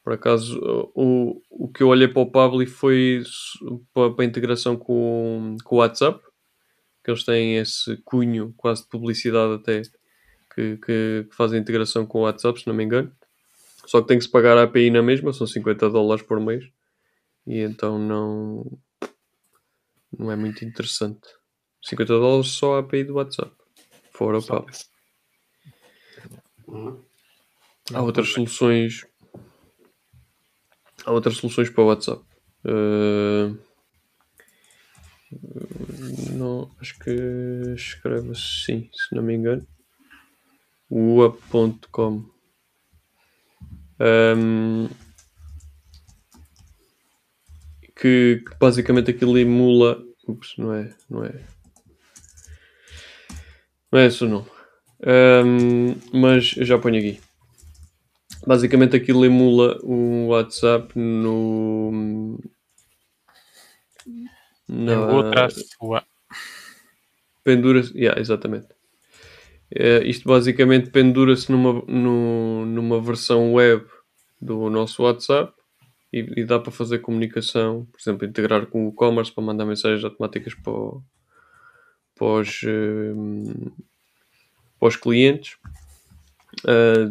Por 0.02 0.12
acaso, 0.12 0.58
o, 0.94 1.40
o 1.50 1.68
que 1.68 1.82
eu 1.82 1.88
olhei 1.88 2.08
para 2.08 2.22
o 2.22 2.30
Pabli 2.30 2.66
foi 2.66 3.22
para, 3.92 4.10
para 4.12 4.24
a 4.24 4.28
integração 4.28 4.76
com, 4.76 5.56
com 5.64 5.76
o 5.76 5.78
WhatsApp 5.78 6.20
que 7.02 7.10
eles 7.10 7.24
têm 7.24 7.56
esse 7.56 7.96
cunho 8.04 8.54
quase 8.56 8.82
de 8.82 8.88
publicidade 8.88 9.54
até 9.54 9.82
que, 10.54 10.76
que, 10.76 11.26
que 11.28 11.36
faz 11.36 11.52
a 11.52 11.58
integração 11.58 12.06
com 12.06 12.20
o 12.20 12.22
WhatsApp, 12.22 12.60
se 12.60 12.66
não 12.66 12.74
me 12.74 12.84
engano. 12.84 13.10
Só 13.86 14.00
que 14.00 14.08
tem 14.08 14.18
que 14.18 14.24
se 14.24 14.30
pagar 14.30 14.58
a 14.58 14.64
API 14.64 14.90
na 14.90 15.02
mesma, 15.02 15.32
são 15.32 15.46
50 15.46 15.88
dólares 15.90 16.24
por 16.24 16.38
mês. 16.38 16.64
E 17.50 17.62
então 17.62 17.98
não, 17.98 18.64
não 20.16 20.30
é 20.30 20.36
muito 20.36 20.64
interessante. 20.64 21.26
50 21.82 22.06
dólares 22.06 22.52
só 22.52 22.76
a 22.76 22.78
API 22.78 23.02
do 23.02 23.14
WhatsApp. 23.14 23.52
Fora 24.12 24.38
o 24.38 24.46
papo. 24.46 24.70
Há 27.92 28.02
outras 28.02 28.28
soluções. 28.28 29.04
Há 31.04 31.10
outras 31.10 31.38
soluções 31.38 31.68
para 31.70 31.82
o 31.82 31.86
WhatsApp. 31.88 32.22
Uh, 32.64 33.58
não, 36.32 36.70
acho 36.80 36.96
que 37.00 37.10
escreve 37.74 38.30
assim, 38.30 38.88
se 38.92 39.12
não 39.16 39.24
me 39.24 39.34
engano. 39.34 39.66
UA.com 40.88 42.30
um, 44.00 44.88
que, 48.00 48.42
que, 48.46 48.56
basicamente 48.58 49.10
aquilo 49.10 49.38
emula. 49.38 50.02
Ups, 50.26 50.54
não 50.56 50.72
é, 50.72 50.94
não 51.08 51.24
é. 51.24 51.34
Não 53.92 53.98
é 53.98 54.06
esse 54.06 54.24
o 54.24 54.28
nome. 54.28 54.46
Um, 55.44 55.96
mas 56.12 56.54
eu 56.56 56.64
já 56.64 56.78
ponho 56.78 56.98
aqui. 56.98 57.20
Basicamente 58.46 58.96
aquilo 58.96 59.24
emula 59.24 59.78
o 59.82 60.28
WhatsApp 60.28 60.98
no 60.98 62.38
na 64.68 65.06
outra 65.06 65.48
sua. 65.50 66.04
Pendura-se, 67.42 67.96
yeah, 67.98 68.18
exatamente. 68.20 68.68
Uh, 69.74 70.02
isto 70.04 70.28
basicamente 70.28 70.90
pendura-se 70.90 71.50
numa, 71.50 71.82
no, 71.86 72.64
numa 72.66 73.00
versão 73.00 73.54
web 73.54 73.84
do 74.40 74.70
nosso 74.70 75.02
WhatsApp 75.02 75.52
e, 76.12 76.40
e, 76.40 76.44
dá 76.44 76.58
para 76.58 76.72
fazer 76.72 76.98
comunicação, 76.98 77.86
por 77.92 78.00
exemplo, 78.00 78.26
integrar 78.26 78.66
com 78.66 78.86
o 78.86 78.90
e-commerce 78.90 79.32
para 79.32 79.44
mandar 79.44 79.64
mensagens 79.64 80.04
automáticas 80.04 80.54
para, 80.54 80.72
o, 80.72 81.02
para, 82.16 82.26
os, 82.26 82.62
uh, 82.62 83.72
para 84.78 84.88
os 84.88 84.96
clientes. 84.96 85.56
Uh, 86.64 87.08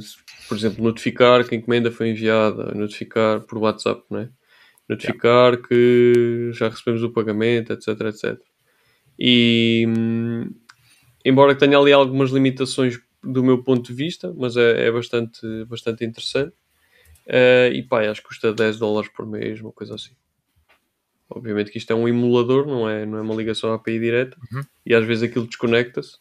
por 0.48 0.58
exemplo, 0.58 0.84
notificar 0.84 1.48
que 1.48 1.56
a 1.56 1.58
encomenda 1.58 1.92
foi 1.92 2.10
enviada, 2.10 2.74
notificar 2.76 3.42
por 3.42 3.60
WhatsApp, 3.60 4.04
não 4.10 4.20
é? 4.20 4.30
notificar 4.90 5.54
yeah. 5.54 5.68
que 5.68 6.50
já 6.54 6.68
recebemos 6.68 7.04
o 7.04 7.12
pagamento, 7.12 7.72
etc, 7.72 7.88
etc. 8.08 8.42
E 9.18 9.86
hum, 9.88 10.52
embora 11.24 11.56
tenha 11.56 11.78
ali 11.78 11.94
algumas 11.94 12.32
limitações 12.32 13.00
do 13.24 13.44
meu 13.44 13.64
ponto 13.64 13.88
de 13.88 13.94
vista, 13.94 14.34
mas 14.36 14.58
é, 14.58 14.88
é 14.88 14.92
bastante, 14.92 15.42
bastante 15.66 16.04
interessante. 16.04 16.54
Uh, 17.30 17.72
e 17.72 17.84
pá, 17.84 18.02
acho 18.10 18.22
que 18.22 18.28
custa 18.28 18.52
10 18.52 18.80
dólares 18.80 19.12
por 19.16 19.24
mês, 19.24 19.62
uma 19.62 19.72
coisa 19.72 19.94
assim. 19.94 20.16
Obviamente 21.30 21.70
que 21.70 21.78
isto 21.78 21.92
é 21.92 21.96
um 21.96 22.08
emulador, 22.08 22.66
não 22.66 22.90
é, 22.90 23.06
não 23.06 23.20
é 23.20 23.22
uma 23.22 23.36
ligação 23.36 23.72
à 23.72 23.76
API 23.76 24.00
direta, 24.00 24.36
uhum. 24.52 24.64
e 24.84 24.96
às 24.96 25.06
vezes 25.06 25.24
aquilo 25.24 25.46
desconecta-se 25.46 26.18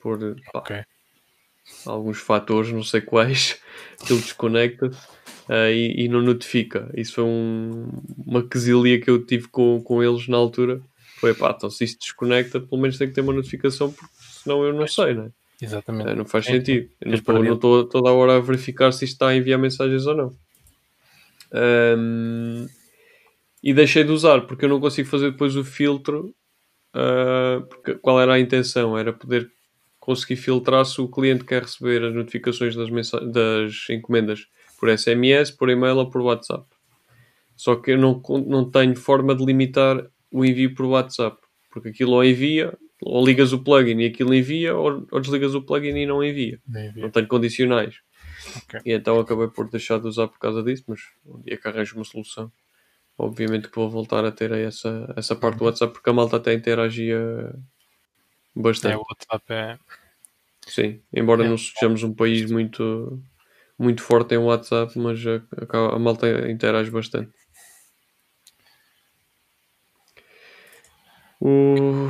por 0.00 0.18
pá, 0.52 0.58
okay. 0.58 0.82
alguns 1.86 2.18
fatores, 2.18 2.72
não 2.72 2.82
sei 2.82 3.00
quais, 3.00 3.60
aquilo 4.02 4.18
desconecta-se 4.18 4.98
uh, 5.48 5.70
e, 5.72 6.06
e, 6.06 6.08
não 6.08 6.20
notifica. 6.20 6.90
Isso 6.96 7.14
foi 7.14 7.24
um, 7.24 7.88
uma 8.26 8.42
quesilha 8.42 9.00
que 9.00 9.08
eu 9.08 9.24
tive 9.24 9.46
com, 9.46 9.80
com 9.80 10.02
eles 10.02 10.26
na 10.26 10.38
altura. 10.38 10.82
Foi 11.20 11.32
pá, 11.34 11.54
então 11.56 11.70
se 11.70 11.84
isto 11.84 12.00
desconecta, 12.00 12.58
pelo 12.58 12.82
menos 12.82 12.98
tem 12.98 13.06
que 13.06 13.14
ter 13.14 13.20
uma 13.20 13.32
notificação, 13.32 13.92
porque 13.92 14.12
senão 14.42 14.64
eu 14.64 14.72
não 14.72 14.88
sei, 14.88 15.14
não 15.14 15.26
é? 15.26 15.30
Exatamente. 15.62 16.10
Uh, 16.10 16.16
não 16.16 16.24
faz 16.24 16.44
sentido. 16.44 16.90
Eu 17.00 17.10
não 17.44 17.54
estou 17.54 17.84
toda 17.84 18.10
a 18.10 18.12
hora 18.12 18.36
a 18.36 18.40
verificar 18.40 18.92
se 18.92 19.04
isto 19.04 19.14
está 19.14 19.28
a 19.28 19.36
enviar 19.36 19.60
mensagens 19.60 20.04
ou 20.06 20.16
não. 20.16 20.36
Um, 21.54 22.66
e 23.62 23.72
deixei 23.72 24.02
de 24.02 24.10
usar 24.10 24.40
porque 24.42 24.64
eu 24.64 24.68
não 24.68 24.80
consigo 24.80 25.08
fazer 25.08 25.30
depois 25.30 25.54
o 25.54 25.62
filtro. 25.62 26.34
Uh, 26.94 27.64
porque, 27.66 27.94
qual 27.94 28.20
era 28.20 28.34
a 28.34 28.40
intenção? 28.40 28.98
Era 28.98 29.12
poder 29.12 29.50
conseguir 30.00 30.34
filtrar 30.34 30.84
se 30.84 31.00
o 31.00 31.06
cliente 31.06 31.44
quer 31.44 31.62
receber 31.62 32.02
as 32.02 32.12
notificações 32.12 32.74
das, 32.74 32.90
das 33.32 33.86
encomendas 33.88 34.48
por 34.80 34.90
SMS, 34.90 35.52
por 35.52 35.70
e-mail 35.70 35.96
ou 35.98 36.10
por 36.10 36.22
WhatsApp. 36.22 36.66
Só 37.56 37.76
que 37.76 37.92
eu 37.92 37.98
não, 37.98 38.20
não 38.44 38.68
tenho 38.68 38.96
forma 38.96 39.32
de 39.32 39.44
limitar 39.44 40.04
o 40.32 40.44
envio 40.44 40.74
por 40.74 40.86
WhatsApp, 40.86 41.36
porque 41.70 41.90
aquilo 41.90 42.12
ou 42.12 42.24
envia, 42.24 42.76
ou 43.04 43.24
ligas 43.24 43.52
o 43.52 43.58
plugin 43.58 44.00
e 44.00 44.06
aquilo 44.06 44.34
envia, 44.34 44.74
ou, 44.74 45.06
ou 45.10 45.20
desligas 45.20 45.54
o 45.54 45.62
plugin 45.62 45.96
e 45.96 46.06
não 46.06 46.22
envia. 46.22 46.60
Não 46.96 47.10
tenho 47.10 47.26
condicionais. 47.26 47.96
Okay. 48.64 48.80
E 48.86 48.92
então 48.92 49.18
acabei 49.18 49.48
por 49.48 49.68
deixar 49.68 49.98
de 49.98 50.06
usar 50.06 50.28
por 50.28 50.38
causa 50.38 50.62
disso, 50.62 50.84
mas 50.86 51.00
um 51.26 51.40
dia 51.42 51.56
que 51.56 51.68
arranjo 51.68 51.96
uma 51.96 52.04
solução, 52.04 52.50
obviamente 53.18 53.68
que 53.68 53.76
vou 53.76 53.88
voltar 53.88 54.24
a 54.24 54.32
ter 54.32 54.52
essa, 54.52 55.12
essa 55.16 55.34
parte 55.34 55.58
do. 55.58 55.64
WhatsApp, 55.64 55.92
porque 55.92 56.10
a 56.10 56.12
malta 56.12 56.36
até 56.36 56.52
interagia 56.54 57.18
bastante. 58.54 58.94
É, 58.94 58.96
o 58.96 59.04
WhatsApp 59.08 59.44
é. 59.52 59.78
Sim, 60.66 61.00
embora 61.12 61.44
é. 61.44 61.48
não 61.48 61.58
sejamos 61.58 62.02
um 62.02 62.14
país 62.14 62.50
muito 62.50 63.20
muito 63.78 64.02
forte 64.02 64.34
em 64.34 64.38
WhatsApp, 64.38 64.96
mas 64.96 65.20
a, 65.26 65.42
a, 65.76 65.96
a 65.96 65.98
malta 65.98 66.48
interage 66.48 66.90
bastante. 66.90 67.32
O 71.40 72.06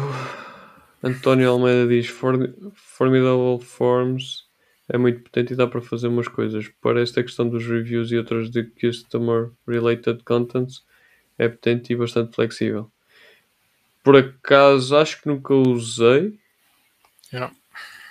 António 1.02 1.50
Almeida 1.50 1.88
diz 1.88 2.06
Formidable 2.06 3.60
Forms 3.60 4.46
é 4.88 4.98
muito 4.98 5.20
potente 5.20 5.52
e 5.52 5.56
dá 5.56 5.66
para 5.66 5.80
fazer 5.80 6.08
umas 6.08 6.28
coisas. 6.28 6.68
Para 6.80 7.00
esta 7.00 7.22
questão 7.22 7.48
dos 7.48 7.66
reviews 7.66 8.12
e 8.12 8.18
outras 8.18 8.50
de 8.50 8.64
customer 8.64 9.50
related 9.66 10.22
contents, 10.22 10.84
é 11.38 11.48
potente 11.48 11.92
e 11.92 11.96
bastante 11.96 12.34
flexível. 12.34 12.90
Por 14.04 14.16
acaso, 14.16 14.96
acho 14.96 15.22
que 15.22 15.28
nunca 15.28 15.54
usei, 15.54 16.38
não. 17.32 17.50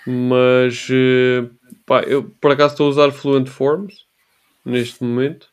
mas 0.06 0.88
eh, 0.90 1.48
pá, 1.86 2.02
eu 2.02 2.24
por 2.40 2.50
acaso 2.50 2.74
estou 2.74 2.86
a 2.86 2.90
usar 2.90 3.12
Fluent 3.12 3.48
Forms 3.48 4.06
neste 4.64 5.04
momento, 5.04 5.48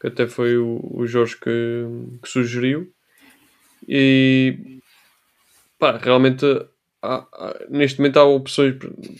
que 0.00 0.06
até 0.06 0.28
foi 0.28 0.58
o, 0.58 0.78
o 0.92 1.06
Jorge 1.06 1.36
que, 1.36 1.86
que 2.22 2.28
sugeriu. 2.28 2.92
E 3.88 4.80
pá, 5.82 5.96
realmente 5.96 6.46
há- 7.02 7.26
há- 7.32 7.66
neste 7.68 7.98
momento 7.98 8.16
há 8.18 8.24
opções. 8.24 8.76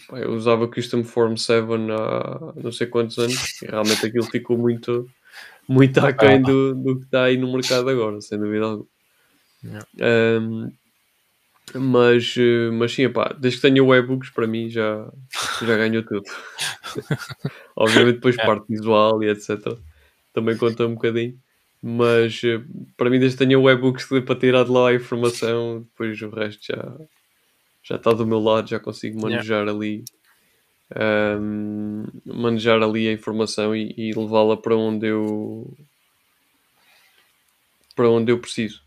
pá, 0.06 0.20
eu 0.20 0.30
usava 0.32 0.68
Custom 0.68 1.02
Form 1.02 1.34
7 1.34 1.66
há 1.90 2.52
não 2.62 2.70
sei 2.70 2.86
quantos 2.86 3.18
anos 3.18 3.60
e 3.60 3.66
realmente 3.66 4.06
aquilo 4.06 4.24
ficou 4.26 4.56
muito, 4.56 5.10
muito 5.68 5.98
aquém 5.98 6.40
do, 6.40 6.72
do 6.76 6.98
que 7.00 7.06
está 7.06 7.24
aí 7.24 7.36
no 7.36 7.52
mercado 7.52 7.90
agora, 7.90 8.20
sem 8.20 8.38
dúvida 8.38 8.64
alguma. 8.64 8.86
Um, 10.00 10.70
mas, 11.74 12.32
eh, 12.38 12.70
mas 12.72 12.92
sim, 12.92 13.08
pá, 13.08 13.34
desde 13.36 13.60
que 13.60 13.68
tenha 13.68 13.82
webhooks, 13.82 14.30
para 14.30 14.46
mim 14.46 14.68
já, 14.70 15.10
já 15.66 15.76
ganhou 15.76 16.04
tudo. 16.04 16.22
Obviamente, 17.74 18.16
depois 18.16 18.38
É. 18.38 18.46
parte 18.46 18.66
visual 18.68 19.20
e 19.24 19.30
etc. 19.30 19.76
Também 20.32 20.56
conta 20.56 20.86
um 20.86 20.94
bocadinho. 20.94 21.36
Mas 21.82 22.40
eh, 22.44 22.60
para 22.96 23.10
mim, 23.10 23.18
desde 23.18 23.36
que 23.36 23.44
tenha 23.44 23.58
webhooks 23.58 24.06
para 24.24 24.36
tirar 24.36 24.64
de 24.64 24.70
lá 24.70 24.90
a 24.90 24.94
informação, 24.94 25.80
depois 25.82 26.20
o 26.22 26.30
resto 26.30 26.64
já, 26.64 26.96
já 27.82 27.96
está 27.96 28.12
do 28.12 28.26
meu 28.26 28.38
lado, 28.38 28.68
já 28.70 28.78
consigo 28.78 29.16
Yeah. 29.16 29.36
manejar 29.36 29.68
ali. 29.68 30.04
um, 31.40 32.04
manejar 32.24 32.82
ali 32.82 33.08
a 33.08 33.12
informação 33.12 33.74
e, 33.74 33.94
e 33.96 34.12
levá-la 34.14 34.56
para 34.56 34.76
onde 34.76 35.06
eu 35.06 35.74
para 37.96 38.08
onde 38.10 38.30
eu 38.30 38.38
preciso. 38.38 38.80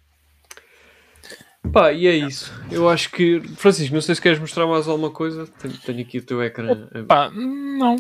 Pá, 1.74 1.92
e 1.92 2.08
é 2.08 2.16
isso. 2.16 2.54
Eu 2.72 2.88
acho 2.88 3.12
que. 3.12 3.42
Francisco, 3.58 3.94
não 3.94 4.02
sei 4.02 4.16
se 4.16 4.22
queres 4.22 4.40
mostrar 4.40 4.66
mais 4.68 4.88
alguma 4.88 5.12
coisa. 5.12 5.46
Tenho, 5.60 5.74
tenho 5.80 6.02
aqui 6.02 6.20
o 6.20 6.26
teu 6.26 6.42
ecrã. 6.44 6.88
Pá, 7.08 7.30
não. 7.32 7.96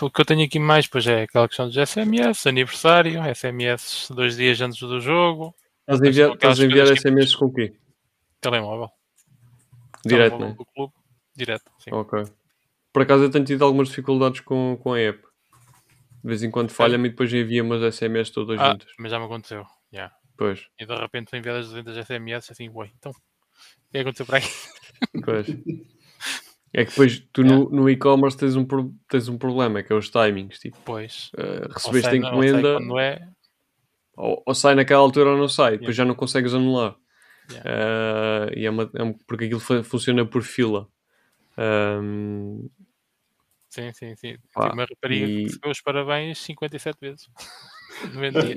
O 0.00 0.10
que 0.10 0.20
eu 0.20 0.24
tenho 0.24 0.44
aqui 0.44 0.58
mais, 0.58 0.86
pois 0.86 1.06
é 1.06 1.22
aquela 1.22 1.46
questão 1.48 1.66
dos 1.68 1.76
SMS, 1.76 2.48
aniversário, 2.48 3.20
SMS 3.34 4.12
dois 4.12 4.36
dias 4.36 4.60
antes 4.60 4.80
do 4.80 5.00
jogo, 5.00 5.54
Estás 5.80 6.00
a 6.02 6.08
enviar, 6.08 6.30
estás 6.32 6.60
a 6.60 6.64
enviar 6.64 6.86
coisas 6.86 7.02
que- 7.02 7.08
SMS 7.08 7.36
com 7.36 7.46
o 7.46 7.52
quê? 7.52 7.74
telemóvel. 8.40 8.90
Direto, 10.04 10.30
Telemóvel 10.38 10.48
né? 10.48 10.54
do 10.58 10.64
clube. 10.66 10.92
Direto, 11.34 11.70
sim. 11.78 11.90
Ok. 11.92 12.24
Por 12.92 13.02
acaso 13.02 13.24
eu 13.24 13.30
tenho 13.30 13.44
tido 13.44 13.64
algumas 13.64 13.88
dificuldades 13.88 14.40
com, 14.40 14.76
com 14.82 14.92
a 14.92 15.00
app. 15.00 15.22
De 16.22 16.28
vez 16.28 16.42
em 16.42 16.50
quando 16.50 16.70
falha-me 16.70 17.08
e 17.08 17.10
depois 17.10 17.32
envia 17.32 17.62
umas 17.62 17.82
SMS 17.94 18.30
todas 18.32 18.60
Ah, 18.60 18.72
juntas. 18.72 18.92
mas 18.98 19.10
já 19.10 19.18
me 19.18 19.24
aconteceu. 19.24 19.64
já. 19.92 20.12
Pois, 20.36 20.66
E 20.78 20.84
de 20.86 20.94
repente 20.94 21.30
foi 21.30 21.38
enviadas 21.38 21.68
200 21.68 21.96
SMS 21.96 22.50
assim, 22.52 22.68
ué, 22.70 22.90
então, 22.98 23.12
o 23.12 23.14
que 23.14 23.98
é 23.98 24.02
que 24.02 24.08
aconteceu 24.08 24.26
para 24.26 24.38
aí? 24.38 24.44
pois. 25.24 25.46
É 26.74 26.84
que 26.84 26.90
depois 26.90 27.20
tu 27.32 27.42
no, 27.44 27.68
no 27.70 27.90
e-commerce 27.90 28.36
tens, 28.36 28.56
um, 28.56 28.66
tens 29.08 29.28
um 29.28 29.36
problema, 29.36 29.82
que 29.82 29.92
é 29.92 29.96
os 29.96 30.08
timings. 30.08 30.58
Tipo, 30.58 30.78
Pois, 30.84 31.30
ou 31.36 31.44
recebeste 31.74 32.08
a 32.08 32.16
encomenda, 32.16 32.72
quando 32.78 32.98
é, 32.98 33.28
ou, 34.16 34.42
ou 34.46 34.54
sai 34.54 34.74
naquela 34.74 35.02
altura 35.02 35.30
ou 35.32 35.36
não 35.38 35.48
sai, 35.48 35.76
depois 35.78 35.94
já 35.96 36.04
não 36.04 36.14
consegues 36.14 36.54
anular. 36.54 36.96
Yeah. 37.50 37.70
Eh, 38.54 38.60
e 38.60 38.64
é 38.66 38.70
uma- 38.70 38.90
é 38.94 39.02
um- 39.02 39.12
porque 39.26 39.44
aquilo 39.44 39.60
fu- 39.60 39.82
funciona 39.84 40.24
por 40.24 40.42
fila. 40.42 40.88
Ahm, 41.58 42.68
sim, 43.68 43.92
sim, 43.92 44.16
sim. 44.16 44.36
Pá, 44.54 44.62
Tive 44.62 44.72
uma 44.74 44.84
rapariga 44.88 45.26
e- 45.26 45.36
que 45.36 45.42
recebeu 45.44 45.70
os 45.72 45.80
parabéns 45.82 46.38
57 46.38 46.98
vezes. 47.00 47.28
No 48.14 48.20
mesmo 48.20 48.40
dia. 48.42 48.56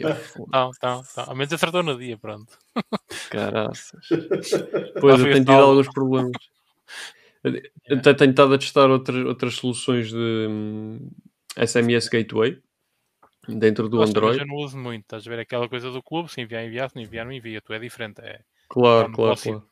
Não, 0.54 0.72
não, 0.82 1.04
não. 1.18 1.24
Ao 1.28 1.36
menos 1.36 1.52
acertou 1.52 1.84
no 1.84 1.98
dia, 2.00 2.18
pronto. 2.18 2.58
Caraças. 3.30 4.08
Pois, 5.02 5.20
eu 5.20 5.26
tenho 5.26 5.44
tido 5.46 5.52
alguns 5.52 5.90
problemas. 5.90 6.32
Até 7.90 8.14
tenho 8.14 8.32
estado 8.32 8.54
a 8.54 8.58
testar 8.58 8.90
outras, 8.90 9.26
outras 9.26 9.56
soluções 9.56 10.10
de 10.10 10.48
hum, 10.50 11.10
SMS 11.58 12.10
Gateway 12.10 12.60
dentro 13.48 13.88
do 13.88 13.98
Gosto, 13.98 14.18
Android. 14.18 14.40
eu 14.40 14.48
não 14.48 14.56
uso 14.56 14.78
muito. 14.78 15.04
Estás 15.04 15.28
a 15.28 15.30
ver 15.30 15.40
aquela 15.40 15.70
coisa 15.70 15.92
do 15.92 16.02
clube, 16.02 16.32
se 16.32 16.42
enviar, 16.42 16.66
enviar, 16.66 16.90
se 16.90 16.96
não 16.96 17.04
enviar, 17.04 17.26
não 17.26 17.32
envia. 17.32 17.62
Tu 17.62 17.74
é 17.74 17.80
diferente. 17.80 18.20
É, 18.22 18.42
Claro, 18.70 19.08
é 19.08 19.10
um 19.10 19.14
claro, 19.14 19.40
claro. 19.40 19.64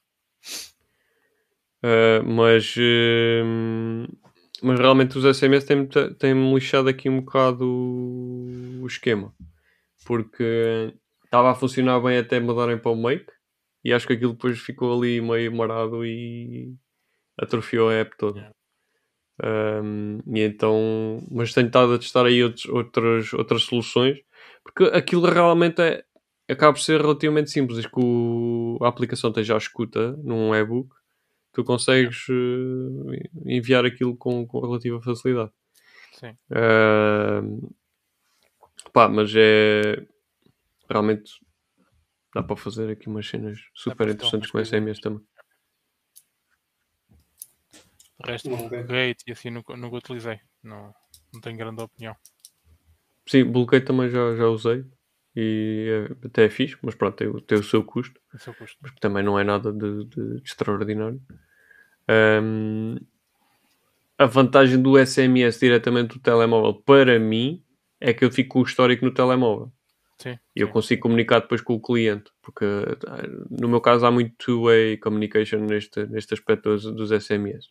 Uh, 1.83 2.23
mas, 2.25 2.75
hum, 2.77 4.07
mas 4.61 4.79
realmente 4.79 5.17
os 5.17 5.37
SMS 5.37 5.65
têm-me 5.65 5.87
têm 6.17 6.53
lixado 6.53 6.87
aqui 6.87 7.09
um 7.09 7.21
bocado 7.21 7.65
o, 7.65 8.81
o 8.83 8.87
esquema. 8.87 9.33
Porque 10.05 10.93
estava 11.25 11.51
a 11.51 11.55
funcionar 11.55 11.99
bem 11.99 12.17
até 12.17 12.39
mudarem 12.39 12.77
para 12.77 12.91
o 12.91 12.95
Make 12.95 13.31
e 13.83 13.91
acho 13.91 14.07
que 14.07 14.13
aquilo 14.13 14.33
depois 14.33 14.59
ficou 14.59 14.97
ali 14.97 15.19
meio 15.19 15.53
marado 15.53 16.05
e 16.05 16.73
atrofiou 17.37 17.89
a 17.89 17.93
app 17.93 18.15
toda. 18.17 18.51
Um, 19.43 20.19
e 20.27 20.41
então, 20.41 21.19
mas 21.31 21.53
tenho 21.53 21.67
estado 21.67 21.93
a 21.93 21.97
testar 21.99 22.25
aí 22.25 22.43
outros, 22.43 22.65
outras, 22.67 23.33
outras 23.33 23.63
soluções 23.63 24.19
porque 24.63 24.83
aquilo 24.95 25.25
realmente 25.25 25.81
é, 25.81 26.05
acaba 26.47 26.73
por 26.73 26.79
ser 26.81 27.01
relativamente 27.01 27.49
simples. 27.51 27.77
Desde 27.77 27.91
que 27.91 27.99
o- 27.99 28.77
a 28.81 28.87
aplicação 28.87 29.31
esteja 29.31 29.55
à 29.55 29.57
escuta 29.57 30.15
num 30.23 30.53
e-book, 30.55 30.89
tu 31.51 31.63
consegues 31.63 32.25
eh, 32.29 33.29
enviar 33.45 33.85
aquilo 33.85 34.15
com, 34.15 34.45
com 34.47 34.59
relativa 34.61 35.01
facilidade. 35.01 35.51
sim. 36.13 36.37
Ahm, 36.51 37.59
pá, 38.93 39.07
mas 39.09 39.33
é 39.35 40.05
realmente 40.89 41.31
dá 42.33 42.41
para 42.43 42.55
fazer 42.55 42.89
aqui 42.91 43.07
umas 43.07 43.27
cenas 43.27 43.59
super 43.73 44.07
interessantes 44.09 44.49
com 44.51 44.59
SMS 44.59 45.01
também. 45.01 45.21
O 48.23 48.27
resto, 48.27 48.53
Ok. 48.53 48.79
o 48.79 48.87
Gate 48.87 49.23
e 49.27 49.31
assim 49.31 49.49
nunca, 49.49 49.75
nunca 49.75 49.97
utilizei. 49.97 50.39
Não, 50.63 50.93
não 51.33 51.41
tenho 51.41 51.57
grande 51.57 51.81
opinião. 51.81 52.15
Sim, 53.27 53.45
bloqueio 53.45 53.83
também 53.83 54.09
já, 54.09 54.35
já 54.35 54.47
usei 54.47 54.85
e 55.35 56.07
é- 56.21 56.27
até 56.27 56.45
é 56.45 56.49
fixe, 56.49 56.77
mas 56.81 56.95
pronto, 56.95 57.15
tem, 57.15 57.27
o- 57.27 57.41
tem 57.41 57.57
o 57.57 57.63
seu 57.63 57.83
custo. 57.83 58.19
O 58.33 58.37
seu 58.39 58.53
custo. 58.53 58.77
mas 58.81 58.91
que 58.91 58.99
também 58.99 59.23
não 59.23 59.37
é 59.39 59.43
nada 59.43 59.71
de, 59.71 60.05
de- 60.05 60.35
de 60.37 60.43
extraordinário. 60.43 61.21
Ahm, 62.07 62.97
a 64.17 64.25
vantagem 64.25 64.81
do 64.81 64.97
SMS 64.97 65.59
diretamente 65.59 66.15
do 66.15 66.19
telemóvel 66.21 66.75
para 66.83 67.19
mim 67.19 67.63
é 67.99 68.13
que 68.13 68.23
eu 68.23 68.31
fico 68.31 68.53
com 68.53 68.59
o 68.59 68.63
histórico 68.63 69.03
no 69.05 69.13
telemóvel 69.13 69.71
Sim. 70.17 70.37
e 70.55 70.61
eu 70.61 70.67
sim. 70.67 70.73
consigo 70.73 71.01
comunicar 71.03 71.39
depois 71.39 71.61
com 71.61 71.73
o 71.73 71.81
cliente, 71.81 72.31
porque 72.41 72.65
ah, 73.07 73.23
no 73.49 73.67
meu 73.67 73.81
caso 73.81 74.05
há 74.05 74.11
muito 74.11 74.35
two-way 74.37 74.97
communication 74.97 75.59
neste, 75.61 76.05
neste 76.07 76.33
aspecto 76.33 76.69
dos, 76.69 76.83
dos 76.83 77.11
SMS. 77.11 77.69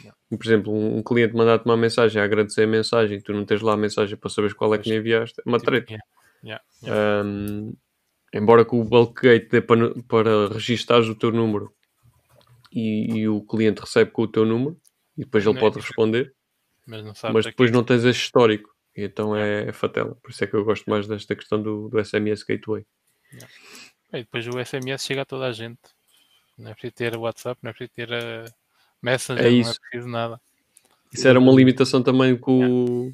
Yeah. 0.00 0.16
Por 0.30 0.44
exemplo, 0.46 0.72
um, 0.72 1.02
cliente 1.02 1.34
mandar-te 1.34 1.64
uma 1.64 1.76
mensagem 1.76 2.20
a 2.20 2.24
agradecer 2.24 2.64
a 2.64 2.66
mensagem, 2.66 3.20
tu 3.20 3.32
não 3.32 3.44
tens 3.44 3.60
lá 3.62 3.74
a 3.74 3.76
mensagem 3.76 4.16
para 4.16 4.30
saberes 4.30 4.54
qual 4.56 4.74
é 4.74 4.78
que 4.78 4.88
lhe 4.90 4.96
enviaste, 4.96 5.40
é 5.40 5.48
uma 5.48 5.58
Tipo, 5.58 5.70
treta. 5.70 5.92
yeah, 5.92 6.04
yeah, 6.44 6.64
yeah. 6.82 7.22
Um, 7.24 7.74
embora 8.34 8.64
que 8.64 8.74
o 8.74 8.84
bulk 8.84 9.22
gate 9.22 9.48
dê 9.50 9.60
para, 9.60 9.94
para 10.02 10.48
registares 10.48 11.08
o 11.08 11.14
teu 11.14 11.30
número 11.32 11.72
e, 12.72 13.18
e 13.18 13.28
o 13.28 13.40
cliente 13.40 13.80
recebe 13.80 14.10
com 14.10 14.22
o 14.22 14.28
teu 14.28 14.44
número 14.44 14.78
e 15.16 15.24
depois 15.24 15.44
ele 15.44 15.54
Não 15.54 15.58
é 15.58 15.60
pode 15.62 15.76
responder, 15.80 16.34
Mas 16.86 17.02
mas 17.32 17.44
depois 17.46 17.70
aqui- 17.70 17.76
não 17.76 17.84
tens 17.84 18.04
esse 18.04 18.18
histórico 18.20 18.74
e 18.96 19.04
então 19.04 19.34
é, 19.36 19.68
é 19.68 19.72
fatela. 19.72 20.14
Por 20.22 20.30
isso 20.30 20.42
é 20.42 20.46
que 20.46 20.54
eu 20.54 20.64
gosto 20.64 20.88
mais 20.90 21.06
desta 21.06 21.34
questão 21.36 21.62
do, 21.62 21.88
do 21.88 21.98
SMS 22.04 22.44
Gateway. 22.46 22.84
E 24.12 24.18
depois 24.18 24.46
o 24.48 24.58
SMS 24.58 25.04
chega 25.04 25.22
a 25.22 25.24
toda 25.24 25.46
a 25.46 25.52
gente. 25.52 25.78
Não 26.58 26.70
é 26.70 26.74
preciso 26.74 26.94
ter 26.94 27.16
WhatsApp, 27.16 27.58
não 27.62 27.70
é 27.70 27.72
preciso 27.74 27.92
ter 27.94 28.08
uh, 28.10 28.50
Messenger, 29.02 29.44
É 29.46 29.50
não 29.50 29.56
é 29.56 29.60
isso. 29.60 29.80
preciso 29.80 30.08
nada. 30.08 30.40
Isso 31.12 31.26
era 31.28 31.38
uma 31.38 31.52
limitação 31.52 32.02
também 32.02 32.36
com, 32.36 33.12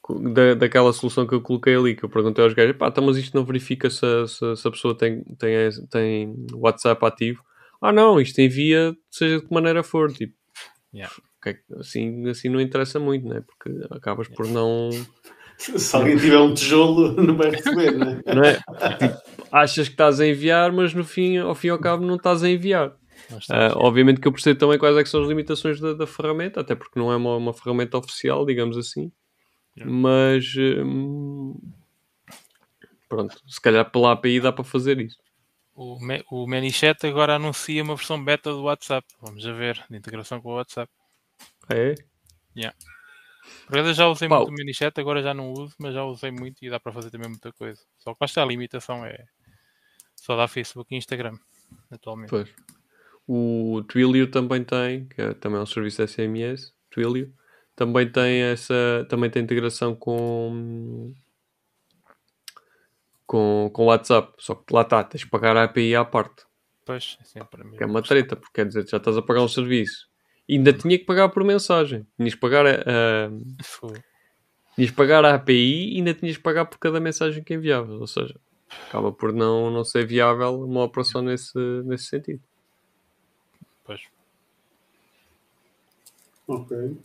com- 0.00 0.32
da, 0.32 0.54
daquela 0.54 0.92
solução 0.92 1.26
que 1.26 1.34
eu 1.34 1.40
coloquei 1.42 1.74
ali, 1.74 1.94
que 1.96 2.04
eu 2.04 2.08
perguntei 2.08 2.42
aos 2.44 2.54
gajos, 2.54 2.76
pá, 2.76 2.88
então, 2.88 3.04
mas 3.04 3.16
isto 3.16 3.36
não 3.36 3.44
verifica 3.44 3.90
se, 3.90 4.04
a- 4.06 4.26
se, 4.26 4.56
se 4.56 4.68
a 4.68 4.70
pessoa 4.70 4.96
tem, 4.96 5.22
tem, 5.38 5.70
tem 5.90 6.46
WhatsApp 6.54 7.04
ativo. 7.04 7.42
Ah 7.80 7.92
não, 7.92 8.20
isto 8.20 8.40
envia 8.40 8.96
seja 9.10 9.38
de 9.40 9.46
que 9.46 9.52
maneira 9.54 9.82
for, 9.82 10.12
tipo, 10.12 10.34
Yeah. 10.94 11.14
é- 11.46 11.58
assim, 11.78 12.26
assim 12.28 12.48
não 12.48 12.60
interessa 12.60 12.98
muito, 12.98 13.28
né? 13.28 13.42
Porque 13.46 13.70
acabas 13.94 14.26
por 14.28 14.46
não, 14.48 14.90
Se 15.58 15.94
alguém 15.96 16.16
tiver 16.16 16.38
um 16.38 16.54
tijolo, 16.54 17.12
não 17.20 17.36
vai 17.36 17.50
receber, 17.50 17.92
né? 17.98 18.20
não 18.26 18.44
é? 18.44 18.54
Tipo, 18.98 19.18
achas 19.52 19.88
que 19.88 19.94
estás 19.94 20.20
a 20.20 20.26
enviar, 20.26 20.72
mas 20.72 20.94
no 20.94 21.04
fim, 21.04 21.36
ao 21.38 21.54
fim 21.54 21.66
e 21.66 21.70
ao 21.70 21.78
cabo 21.78 22.06
não 22.06 22.14
estás 22.16 22.42
a 22.42 22.48
enviar. 22.48 22.96
Estamos- 23.36 23.74
obviamente 23.76 24.20
que 24.20 24.28
eu 24.28 24.32
percebo 24.32 24.58
também 24.58 24.78
quais 24.78 24.96
é 24.96 25.02
que 25.02 25.08
são 25.08 25.22
as 25.22 25.28
limitações 25.28 25.80
da, 25.80 25.92
da 25.94 26.06
ferramenta, 26.06 26.60
até 26.60 26.74
porque 26.74 26.98
não 26.98 27.12
é 27.12 27.16
uma, 27.16 27.36
uma 27.36 27.52
ferramenta 27.52 27.98
oficial, 27.98 28.46
digamos 28.46 28.76
assim. 28.76 29.12
Yeah. 29.76 29.92
Mas 29.94 30.44
hum, 30.56 31.58
pronto, 33.08 33.40
se 33.46 33.60
calhar 33.60 33.90
pela 33.90 34.12
API 34.12 34.40
dá 34.40 34.52
para 34.52 34.64
fazer 34.64 35.00
isso. 35.00 35.18
o, 35.74 35.98
Me- 36.00 36.24
o 36.30 36.46
ManyChat 36.46 37.06
agora 37.06 37.36
anuncia 37.36 37.82
uma 37.82 37.94
versão 37.96 38.22
beta 38.22 38.50
do 38.52 38.62
WhatsApp. 38.62 39.06
Vamos 39.20 39.46
a 39.46 39.52
ver, 39.52 39.84
de 39.90 39.96
integração 39.96 40.40
com 40.40 40.50
o 40.50 40.54
WhatsApp. 40.56 40.90
Ah, 41.68 41.74
É? 41.74 41.94
Yeah. 42.56 42.76
Por 43.66 43.76
acaso 43.76 43.90
eu 43.90 43.94
já 43.94 44.08
usei 44.08 44.28
Pau. 44.28 44.40
muito 44.40 44.50
o 44.50 44.54
Minichat, 44.54 44.98
agora 45.00 45.22
já 45.22 45.32
não 45.32 45.52
uso, 45.52 45.74
mas 45.78 45.94
já 45.94 46.04
usei 46.04 46.30
muito 46.30 46.62
e 46.62 46.68
dá 46.68 46.78
para 46.80 46.92
fazer 46.92 47.10
também 47.10 47.28
muita 47.30 47.50
coisa. 47.52 47.80
Só 47.98 48.12
que 48.12 48.18
basta 48.20 48.42
a 48.42 48.44
limitação 48.44 49.04
é 49.06 49.24
só 50.16 50.36
dá 50.36 50.46
Facebook 50.48 50.94
e 50.94 50.98
Instagram 50.98 51.38
atualmente. 51.90 52.28
Pois. 52.30 52.48
O 53.28 53.82
Twilio 53.86 54.30
também 54.30 54.64
tem, 54.64 55.06
que 55.06 55.20
é, 55.20 55.34
também 55.34 55.58
é 55.58 55.62
um 55.62 55.66
serviço 55.66 56.00
SMS, 56.02 56.72
Twilio, 56.90 57.30
também 57.76 58.10
tem 58.10 58.40
essa, 58.42 59.06
também 59.08 59.28
tem 59.30 59.42
integração 59.42 59.94
com 59.94 61.12
com, 63.26 63.70
com 63.72 63.84
WhatsApp, 63.84 64.32
só 64.38 64.54
que 64.54 64.72
lá 64.72 64.82
está, 64.82 65.04
tens 65.04 65.20
de 65.20 65.28
pagar 65.28 65.56
a 65.56 65.64
API 65.64 65.94
à 65.94 66.04
parte, 66.04 66.44
Pois, 66.86 67.18
é 67.20 67.24
sempre 67.24 67.60
a 67.60 67.64
mesma 67.64 67.76
que 67.76 67.82
é 67.82 67.86
uma 67.86 68.00
treta, 68.02 68.34
porque 68.34 68.52
quer 68.54 68.66
dizer, 68.66 68.88
já 68.88 68.96
estás 68.96 69.16
a 69.18 69.22
pagar 69.22 69.42
um 69.42 69.48
serviço. 69.48 70.08
E 70.48 70.56
ainda 70.56 70.72
tinha 70.72 70.98
que 70.98 71.04
pagar 71.04 71.28
por 71.28 71.44
mensagem. 71.44 72.06
Tinhas 72.16 72.32
que 72.34 72.40
pagar 72.40 72.64
a, 72.66 72.70
a- 72.70 73.30
tinhas 74.74 74.90
que 74.90 74.96
pagar 74.96 75.22
a 75.26 75.34
API 75.34 75.92
e 75.92 75.96
ainda 75.98 76.14
tinhas 76.14 76.38
que 76.38 76.42
pagar 76.42 76.64
por 76.64 76.78
cada 76.78 76.98
mensagem 76.98 77.44
que 77.44 77.52
enviavas. 77.52 78.00
Ou 78.00 78.06
seja, 78.06 78.40
acaba 78.88 79.12
por 79.12 79.30
não, 79.34 79.70
não 79.70 79.84
ser 79.84 80.06
viável 80.06 80.62
uma 80.62 80.82
operação 80.84 81.20
nesse, 81.20 81.58
nesse 81.84 82.04
sentido. 82.06 82.40
Pois. 83.88 84.02
Ok. 86.46 86.96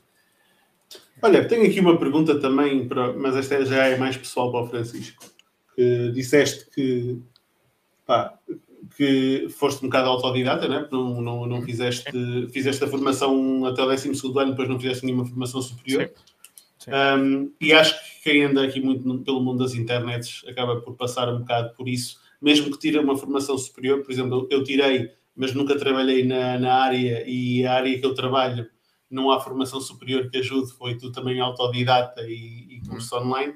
Olha, 1.21 1.47
tenho 1.47 1.65
aqui 1.65 1.79
uma 1.79 1.97
pergunta 1.97 2.37
também, 2.39 2.85
para, 2.87 3.13
mas 3.13 3.37
esta 3.37 3.65
já 3.65 3.85
é 3.87 3.97
mais 3.97 4.17
pessoal 4.17 4.51
para 4.51 4.63
o 4.63 4.67
Francisco. 4.67 5.23
Que 5.75 6.11
disseste 6.11 6.69
que, 6.71 7.21
pá, 8.05 8.37
que 8.97 9.47
foste 9.49 9.79
um 9.83 9.87
bocado 9.87 10.09
autodidata, 10.09 10.67
né? 10.67 10.85
Não, 10.91 11.21
não, 11.21 11.45
não 11.45 11.61
fizeste, 11.61 12.11
fizeste 12.51 12.83
a 12.83 12.87
formação 12.87 13.65
até 13.65 13.81
o 13.81 13.85
12 13.87 14.09
ano, 14.37 14.51
depois 14.51 14.67
não 14.67 14.77
fizeste 14.77 15.05
nenhuma 15.05 15.25
formação 15.25 15.61
superior. 15.61 16.11
Sim. 16.77 16.91
Um, 16.91 17.51
e 17.61 17.71
acho 17.71 17.93
que 18.03 18.23
quem 18.29 18.43
anda 18.43 18.61
aqui 18.61 18.81
muito 18.81 19.07
no- 19.07 19.23
pelo 19.23 19.41
mundo 19.41 19.63
das 19.63 19.73
internets 19.73 20.43
acaba 20.49 20.81
por 20.81 20.95
passar 20.95 21.29
um 21.33 21.39
bocado 21.39 21.73
por 21.75 21.87
isso, 21.87 22.19
mesmo 22.41 22.69
que 22.69 22.77
tire 22.77 22.99
uma 22.99 23.15
formação 23.17 23.57
superior. 23.57 24.03
Por 24.03 24.11
exemplo, 24.11 24.47
eu 24.51 24.65
tirei, 24.65 25.13
mas 25.35 25.53
nunca 25.53 25.77
trabalhei 25.77 26.25
na, 26.25 26.59
na 26.59 26.73
área 26.73 27.23
e 27.27 27.65
a 27.65 27.73
área 27.73 27.99
que 27.99 28.05
eu 28.05 28.13
trabalho 28.13 28.67
não 29.09 29.31
há 29.31 29.39
formação 29.39 29.79
superior 29.79 30.29
que 30.29 30.37
ajude, 30.37 30.73
foi 30.73 30.97
tu 30.97 31.11
também 31.11 31.39
autodidata 31.39 32.21
e, 32.23 32.77
e 32.77 32.81
curso 32.87 33.15
online. 33.15 33.53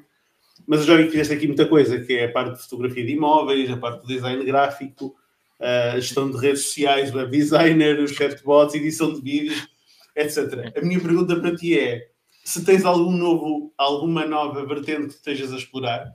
Mas 0.68 0.82
eu 0.82 0.88
já 0.88 0.98
vi 0.98 1.06
que 1.06 1.12
fizeste 1.12 1.34
aqui 1.34 1.48
muita 1.48 1.68
coisa, 1.68 2.00
que 2.00 2.14
é 2.14 2.26
a 2.26 2.32
parte 2.32 2.58
de 2.58 2.64
fotografia 2.64 3.06
de 3.06 3.14
imóveis, 3.14 3.70
a 3.70 3.78
parte 3.78 4.02
do 4.02 4.08
design 4.08 4.44
gráfico, 4.44 5.16
a 5.60 6.00
gestão 6.00 6.30
de 6.30 6.38
redes 6.38 6.64
sociais, 6.64 7.14
web 7.14 7.32
designer, 7.32 8.00
os 8.00 8.12
chatbots, 8.12 8.76
edição 8.76 9.14
de 9.14 9.22
vídeos, 9.22 9.68
etc. 10.16 10.74
A 10.76 10.82
minha 10.82 11.00
pergunta 11.00 11.36
para 11.36 11.56
ti 11.56 11.78
é 11.78 12.10
se 12.44 12.64
tens 12.64 12.86
algum 12.86 13.12
novo, 13.12 13.74
alguma 13.78 14.26
nova 14.26 14.66
vertente 14.66 15.08
que 15.08 15.14
estejas 15.16 15.52
a 15.52 15.58
explorar 15.58 16.14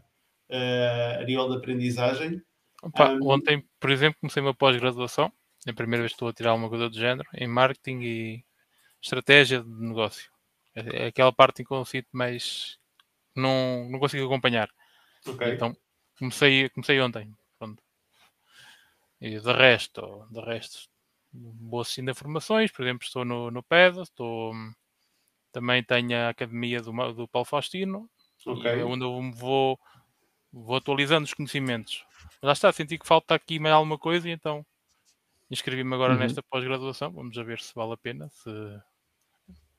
eh, 0.49 1.19
a 1.21 1.25
nível 1.25 1.49
de 1.51 1.57
aprendizagem. 1.57 2.41
Opa, 2.83 3.13
Um, 3.13 3.29
Ontem, 3.29 3.63
por 3.79 3.91
exemplo, 3.91 4.19
comecei 4.21 4.43
uma 4.43 4.55
pós-graduação. 4.55 5.31
É 5.67 5.71
a 5.71 5.75
primeira 5.75 6.03
vez 6.03 6.13
que 6.13 6.17
estou 6.17 6.29
a 6.29 6.33
tirar 6.33 6.51
alguma 6.51 6.69
coisa 6.69 6.89
do 6.89 6.99
género 6.99 7.29
em 7.35 7.47
marketing 7.47 8.01
e 8.03 8.45
estratégia 9.01 9.63
de 9.63 9.71
negócio. 9.71 10.31
É 10.75 11.05
é 11.05 11.07
aquela 11.07 11.33
parte 11.33 11.63
em 11.63 11.65
que 11.65 11.73
eu 11.73 11.85
sinto 11.85 12.09
mais 12.13 12.79
não, 13.35 13.89
não 13.91 13.99
consigo 13.99 14.27
acompanhar. 14.27 14.69
Ok. 15.27 15.55
Então 15.55 15.77
comecei, 16.19 16.69
comecei 16.71 17.01
ontem. 17.01 17.33
Pronto. 17.59 17.83
E 19.21 19.39
de 19.39 19.53
resto, 19.53 20.27
de 20.31 20.41
resto, 20.41 20.89
vou 21.33 21.81
assistindo 21.81 22.11
informações, 22.11 22.73
por 22.73 22.83
exemplo, 22.83 23.07
estou 23.07 23.25
no, 23.25 23.51
no 23.51 23.63
PED, 23.63 24.01
estou, 24.01 24.53
também 25.53 25.83
tenho 25.85 26.17
a 26.17 26.31
academia 26.31 26.81
do, 26.83 26.93
do 27.13 27.29
Paulo 27.29 27.47
Faustino, 27.47 28.11
ok. 28.45 28.65
e 28.65 28.81
é 28.81 28.85
onde 28.85 29.05
eu 29.05 29.31
vou, 29.33 29.79
vou 30.53 30.77
atualizando 30.77 31.25
os 31.25 31.35
conhecimentos. 31.35 32.05
Mas 32.41 32.43
lá 32.43 32.53
está, 32.53 32.73
senti 32.73 32.99
que 32.99 33.07
falta 33.07 33.35
aqui 33.35 33.61
mais 33.61 33.75
alguma 33.75 33.97
coisa 33.97 34.29
e 34.29 34.33
então 34.33 34.67
inscrevi-me 35.53 35.95
agora 35.95 36.15
Uhum. 36.15 36.19
nesta 36.19 36.43
pós-graduação. 36.43 37.13
Vamos 37.13 37.37
a 37.39 37.43
ver 37.45 37.61
se 37.61 37.73
vale 37.75 37.93
a 37.93 37.97
pena. 37.97 38.29
Se... 38.31 38.51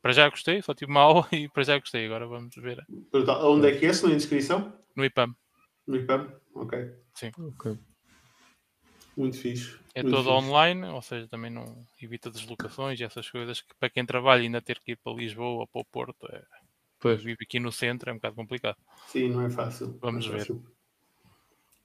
Para 0.01 0.11
já 0.13 0.29
gostei, 0.29 0.61
só 0.61 0.73
tive 0.73 0.91
uma 0.91 1.01
aula 1.01 1.27
e 1.31 1.49
para 1.49 1.63
já 1.63 1.77
gostei. 1.77 2.05
Agora 2.05 2.27
vamos 2.27 2.55
ver 2.55 2.85
Onde 3.43 3.67
é 3.69 3.77
que 3.77 3.85
é? 3.85 3.93
Se 3.93 4.07
na 4.07 4.13
inscrição? 4.13 4.77
no 4.95 5.03
IPAM. 5.03 5.35
No 5.87 5.95
IPAM? 5.97 6.31
Ok. 6.53 6.93
Ok. 7.39 7.77
Muito 9.15 9.37
fixe. 9.37 9.79
É 9.95 10.01
Muito 10.01 10.15
todo 10.15 10.23
fixe. 10.25 10.45
online, 10.45 10.85
ou 10.85 11.01
seja, 11.01 11.27
também 11.27 11.51
não 11.51 11.85
evita 12.01 12.31
deslocações 12.31 12.99
e 12.99 13.03
essas 13.03 13.29
coisas 13.29 13.61
que 13.61 13.73
para 13.79 13.89
quem 13.89 14.05
trabalha 14.05 14.41
ainda 14.41 14.61
ter 14.61 14.79
que 14.79 14.93
ir 14.93 14.95
para 14.97 15.13
Lisboa 15.13 15.61
ou 15.61 15.67
para 15.67 15.81
o 15.81 15.85
Porto, 15.85 16.27
é, 16.31 16.43
Pois. 16.99 17.21
vive 17.23 17.37
aqui 17.43 17.59
no 17.59 17.71
centro, 17.71 18.09
é 18.09 18.13
um 18.13 18.15
bocado 18.17 18.35
complicado. 18.35 18.77
Sim, 19.07 19.29
não 19.29 19.41
é 19.41 19.49
fácil. 19.49 19.97
Vamos 20.01 20.25
Não 20.25 20.33
é 20.33 20.37
ver. 20.37 20.47
fácil. 20.47 20.65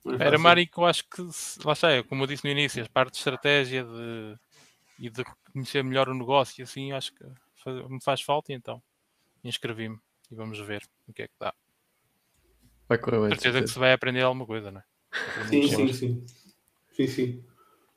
Não 0.04 0.14
é 0.14 0.24
Era 0.26 0.36
uma 0.36 0.50
área 0.50 0.66
que 0.66 0.78
eu 0.78 0.86
acho 0.86 1.04
que, 1.08 1.22
lá 1.64 1.72
está, 1.72 1.90
é, 1.90 2.02
como 2.02 2.22
eu 2.22 2.26
disse 2.26 2.44
no 2.44 2.50
início, 2.50 2.82
a 2.82 2.88
parte 2.88 3.12
de 3.12 3.18
estratégia 3.18 3.84
de, 3.84 4.36
e 4.98 5.10
de 5.10 5.24
conhecer 5.52 5.82
melhor 5.84 6.08
o 6.08 6.14
negócio, 6.14 6.60
e 6.60 6.62
assim, 6.62 6.92
acho 6.92 7.12
que 7.14 7.24
faz- 7.62 7.88
me 7.88 8.02
faz 8.02 8.20
falta, 8.22 8.52
e 8.52 8.56
então 8.56 8.82
inscrevi-me 9.44 9.98
e 10.30 10.34
vamos 10.34 10.58
ver 10.60 10.82
o 11.06 11.12
que 11.12 11.22
é 11.22 11.28
que 11.28 11.34
dá. 11.38 11.52
Vai 12.88 12.98
correr 12.98 13.20
bem. 13.20 13.28
de 13.28 13.34
certeza 13.34 13.52
que 13.52 13.52
certeza. 13.58 13.72
se 13.74 13.78
vai 13.78 13.92
aprender 13.92 14.22
alguma 14.22 14.46
coisa, 14.46 14.70
não 14.70 14.80
é? 14.80 14.84
Sim, 15.44 15.62
sim, 15.68 15.92
sim. 15.92 16.26
Sim, 16.92 17.06
sim. 17.06 17.44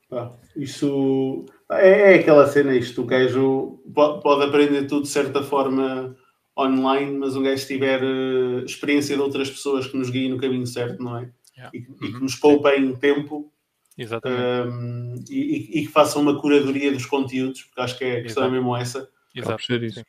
Pá, 0.10 0.38
isso 0.58 1.46
é, 1.72 2.16
é 2.16 2.20
aquela 2.20 2.46
cena, 2.48 2.76
isto, 2.76 3.02
o 3.02 3.06
gajo 3.06 3.82
pode, 3.96 4.22
pode 4.22 4.44
aprender 4.44 4.86
tudo 4.86 5.04
de 5.04 5.08
certa 5.08 5.42
forma 5.42 6.16
online, 6.58 7.18
mas 7.18 7.36
um 7.36 7.44
gajo 7.44 7.66
tiver 7.66 8.04
eh, 8.04 8.64
experiência 8.66 9.16
de 9.16 9.22
outras 9.22 9.50
pessoas 9.50 9.88
que 9.88 9.96
nos 9.98 10.10
guiem 10.10 10.30
no 10.30 10.38
caminho 10.38 10.68
certo, 10.68 11.02
não 11.02 11.18
é? 11.18 11.32
Yeah. 11.58 11.72
E, 11.78 11.82
que- 11.82 11.92
e 11.92 11.96
que 11.98 12.06
Uhum, 12.16 12.20
nos 12.22 12.36
poupem 12.36 12.96
tempo 12.96 13.52
Exatamente. 13.98 14.70
um, 14.70 15.16
e, 15.30 15.80
e- 15.80 15.86
que 15.86 15.92
façam 15.92 16.22
uma 16.22 16.40
curadoria 16.40 16.92
dos 16.92 17.06
conteúdos, 17.06 17.64
porque 17.64 17.82
acho 17.82 17.98
que 17.98 18.04
é, 18.06 18.18
a 18.20 18.22
questão 18.24 18.44
é 18.44 18.48
Exato. 18.48 18.52
mesmo 18.64 18.76
essa. 18.78 19.10
Exato. 19.36 19.64
sim. 19.64 20.04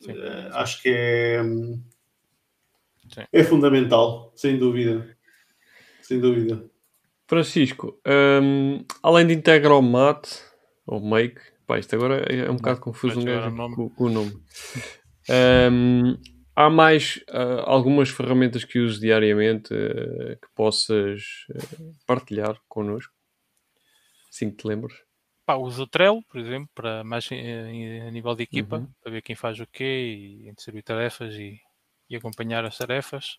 Sim. 0.00 0.12
Eh, 0.12 0.50
acho 0.52 0.80
que 0.82 0.88
é, 0.90 1.42
Sim. 3.12 3.24
é 3.32 3.44
fundamental, 3.44 4.32
sem 4.36 4.58
dúvida. 4.58 5.16
Sem 6.02 6.20
dúvida. 6.20 6.64
Francisco, 7.26 8.00
hum, 8.42 8.84
além 9.02 9.26
de 9.26 9.34
Integromat 9.34 10.26
ou 10.86 11.00
Make, 11.00 11.40
pá, 11.66 11.78
isto 11.78 11.94
agora 11.94 12.24
é 12.32 12.46
é 12.46 12.50
um 12.50 12.56
bocado 12.56 12.80
confuso 12.80 13.20
um 13.20 13.24
gajo 13.24 13.48
o 13.48 13.50
nome. 13.50 13.74
com, 13.76 13.88
com 13.90 14.04
o 14.04 14.08
nome. 14.08 14.32
Hum, 15.30 16.16
há 16.58 16.68
mais 16.68 17.22
ah, 17.30 17.62
algumas 17.64 18.10
ferramentas 18.10 18.64
que 18.64 18.80
uses 18.80 18.98
diariamente 18.98 19.72
ah, 19.72 20.34
que 20.34 20.48
possas 20.56 21.46
ah, 21.54 21.76
partilhar 22.04 22.60
connosco? 22.68 23.14
Assim 24.28 24.50
que 24.50 24.56
te 24.56 24.66
lembres. 24.66 24.96
Pá, 25.46 25.54
uso 25.54 25.84
o 25.84 25.86
Trello, 25.86 26.22
por 26.24 26.38
exemplo, 26.38 26.68
para 26.74 27.04
mais 27.04 27.28
a 27.32 28.10
nível 28.10 28.34
de 28.34 28.42
equipa, 28.42 28.76
Uhum. 28.76 28.88
para 29.00 29.12
ver 29.12 29.22
quem 29.22 29.34
faz 29.36 29.58
o 29.60 29.66
quê 29.66 30.44
e 30.44 30.52
distribuir 30.52 30.84
tarefas 30.84 31.32
e, 31.34 31.58
e 32.10 32.16
acompanhar 32.16 32.64
as 32.66 32.76
tarefas. 32.76 33.38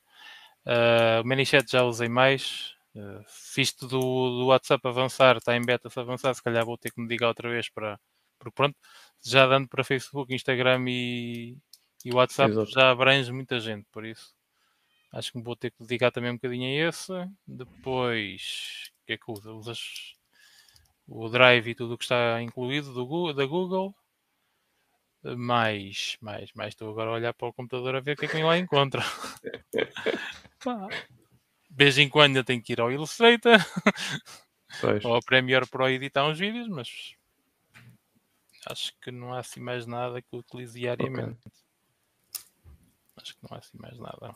O 1.21 1.27
ManyChat 1.27 1.69
já 1.71 1.83
usei 1.83 2.09
mais. 2.09 2.73
Uh, 2.95 3.23
isto 3.57 3.87
do, 3.87 3.99
do 3.99 4.45
WhatsApp 4.47 4.85
avançar, 4.87 5.37
está 5.37 5.55
em 5.55 5.63
beta 5.63 5.89
se 5.89 5.99
avançar, 5.99 6.33
se 6.33 6.41
calhar 6.41 6.65
vou 6.65 6.75
ter 6.75 6.91
que 6.91 6.99
me 6.99 7.07
ligar 7.07 7.27
outra 7.27 7.47
vez 7.47 7.69
para. 7.69 7.99
Porque 8.39 8.55
pronto, 8.55 8.75
já 9.23 9.45
dando 9.45 9.67
para 9.67 9.83
Facebook, 9.83 10.33
Instagram 10.33 10.85
e, 10.87 11.55
e 12.05 12.13
WhatsApp 12.13 12.51
Exato. 12.51 12.71
já 12.71 12.91
abrange 12.91 13.31
muita 13.31 13.59
gente, 13.59 13.85
por 13.91 14.05
isso 14.05 14.33
acho 15.11 15.31
que 15.31 15.41
vou 15.41 15.55
ter 15.55 15.71
que 15.71 15.79
dedicar 15.81 16.11
também 16.11 16.31
um 16.31 16.35
bocadinho 16.35 16.65
a 16.65 16.89
esse. 16.89 17.11
Depois, 17.47 18.91
o 19.01 19.05
que 19.07 19.13
é 19.13 19.17
que 19.17 19.31
usa? 19.31 19.51
Usas 19.51 20.13
o 21.07 21.27
Drive 21.29 21.67
e 21.67 21.75
tudo 21.75 21.95
o 21.95 21.97
que 21.97 22.03
está 22.03 22.39
incluído 22.41 22.93
do, 22.93 23.05
Gu- 23.07 23.33
da 23.33 23.45
Google. 23.45 23.93
Mais, 25.23 26.15
mais, 26.21 26.53
mais. 26.53 26.69
Estou 26.69 26.91
agora 26.91 27.09
a 27.09 27.13
olhar 27.13 27.33
para 27.33 27.47
o 27.47 27.53
computador 27.53 27.95
a 27.95 27.99
ver 27.99 28.13
o 28.13 28.17
que 28.17 28.25
é 28.25 28.29
que 28.29 28.43
lá 28.43 28.57
encontra. 28.57 29.01
Vez 31.71 31.97
em 31.97 32.07
quando 32.07 32.37
eu 32.37 32.43
tenho 32.43 32.61
que 32.61 32.73
ir 32.73 32.81
ao 32.81 32.91
Illustrator 32.91 33.57
Pois. 34.79 35.03
ou 35.03 35.15
ao 35.15 35.21
Premiere 35.21 35.67
Pro 35.67 35.89
editar 35.89 36.25
uns 36.27 36.39
vídeos, 36.39 36.67
mas 36.67 37.15
acho 38.67 38.93
que 39.01 39.11
não 39.11 39.33
há 39.33 39.39
assim 39.39 39.59
mais 39.59 39.85
nada 39.85 40.21
que 40.21 40.35
utilize 40.35 40.79
diariamente. 40.79 41.39
Acho 43.21 43.33
que 43.35 43.43
não 43.43 43.55
há 43.55 43.59
assim 43.59 43.77
mais 43.79 43.97
nada. 43.99 44.35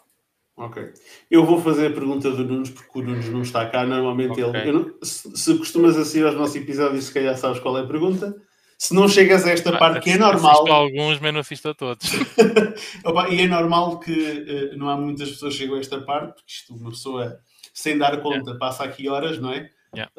Ok. 0.55 0.93
Eu 1.31 1.45
vou 1.45 1.59
fazer 1.59 1.87
a 1.87 1.91
pergunta 1.93 2.29
do 2.29 2.43
Nunes, 2.43 2.69
porque 2.69 2.99
o 2.99 3.01
Nunes 3.01 3.27
não 3.29 3.41
está 3.41 3.67
cá. 3.69 3.85
Normalmente 3.85 4.41
Ok. 4.43 4.61
ele. 4.61 4.71
não- 4.71 4.93
se, 5.01 5.35
se 5.35 5.57
costumas 5.57 5.97
assistir 5.97 6.25
aos 6.25 6.35
nossos 6.35 6.55
episódios, 6.55 7.05
se 7.05 7.13
calhar 7.13 7.35
sabes 7.37 7.59
qual 7.59 7.77
é 7.77 7.81
a 7.81 7.87
pergunta. 7.87 8.35
Se 8.77 8.93
não 8.93 9.07
chegas 9.07 9.45
a 9.45 9.51
esta 9.51 9.77
parte, 9.77 10.01
que 10.03 10.11
é 10.11 10.17
normal. 10.17 10.51
Assisto 10.51 10.71
a 10.71 10.75
alguns, 10.75 11.19
mas 11.19 11.33
não 11.33 11.39
assisto 11.39 11.69
a 11.69 11.73
todos. 11.73 12.05
E 13.31 13.41
é 13.41 13.47
normal 13.47 13.99
que 13.99 14.11
eh, 14.47 14.75
não 14.75 14.89
há 14.89 14.97
muitas 14.97 15.29
pessoas 15.29 15.53
que 15.53 15.59
chegam 15.61 15.75
a 15.75 15.79
esta 15.79 16.01
parte, 16.01 16.33
porque 16.35 16.51
isto, 16.51 16.73
uma 16.75 16.89
pessoa 16.89 17.39
sem 17.73 17.97
dar 17.97 18.21
conta 18.21 18.57
passa 18.57 18.83
aqui 18.83 19.07
horas, 19.07 19.39
não 19.39 19.51
é? 19.51 19.69
Yeah. 19.95 20.11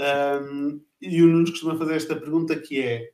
Um, 0.42 0.80
e 1.00 1.22
o 1.22 1.26
Nunes 1.26 1.50
costuma 1.50 1.76
fazer 1.76 1.96
esta 1.96 2.16
pergunta 2.16 2.56
que 2.56 2.80
é 2.80 3.10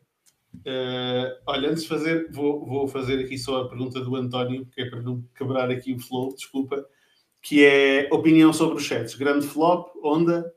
Uh, 0.54 1.40
olha, 1.46 1.70
antes 1.70 1.84
de 1.84 1.88
fazer, 1.88 2.30
vou, 2.30 2.66
vou 2.66 2.88
fazer 2.88 3.24
aqui 3.24 3.38
só 3.38 3.62
a 3.62 3.68
pergunta 3.68 4.00
do 4.00 4.16
António, 4.16 4.66
que 4.66 4.82
é 4.82 4.90
para 4.90 5.00
não 5.00 5.22
quebrar 5.34 5.70
aqui 5.70 5.92
o 5.92 5.98
flow, 5.98 6.34
desculpa, 6.34 6.86
que 7.40 7.64
é 7.64 8.08
opinião 8.12 8.52
sobre 8.52 8.76
os 8.76 8.84
chats. 8.84 9.14
Grande 9.14 9.46
flop, 9.46 9.88
onda? 10.02 10.52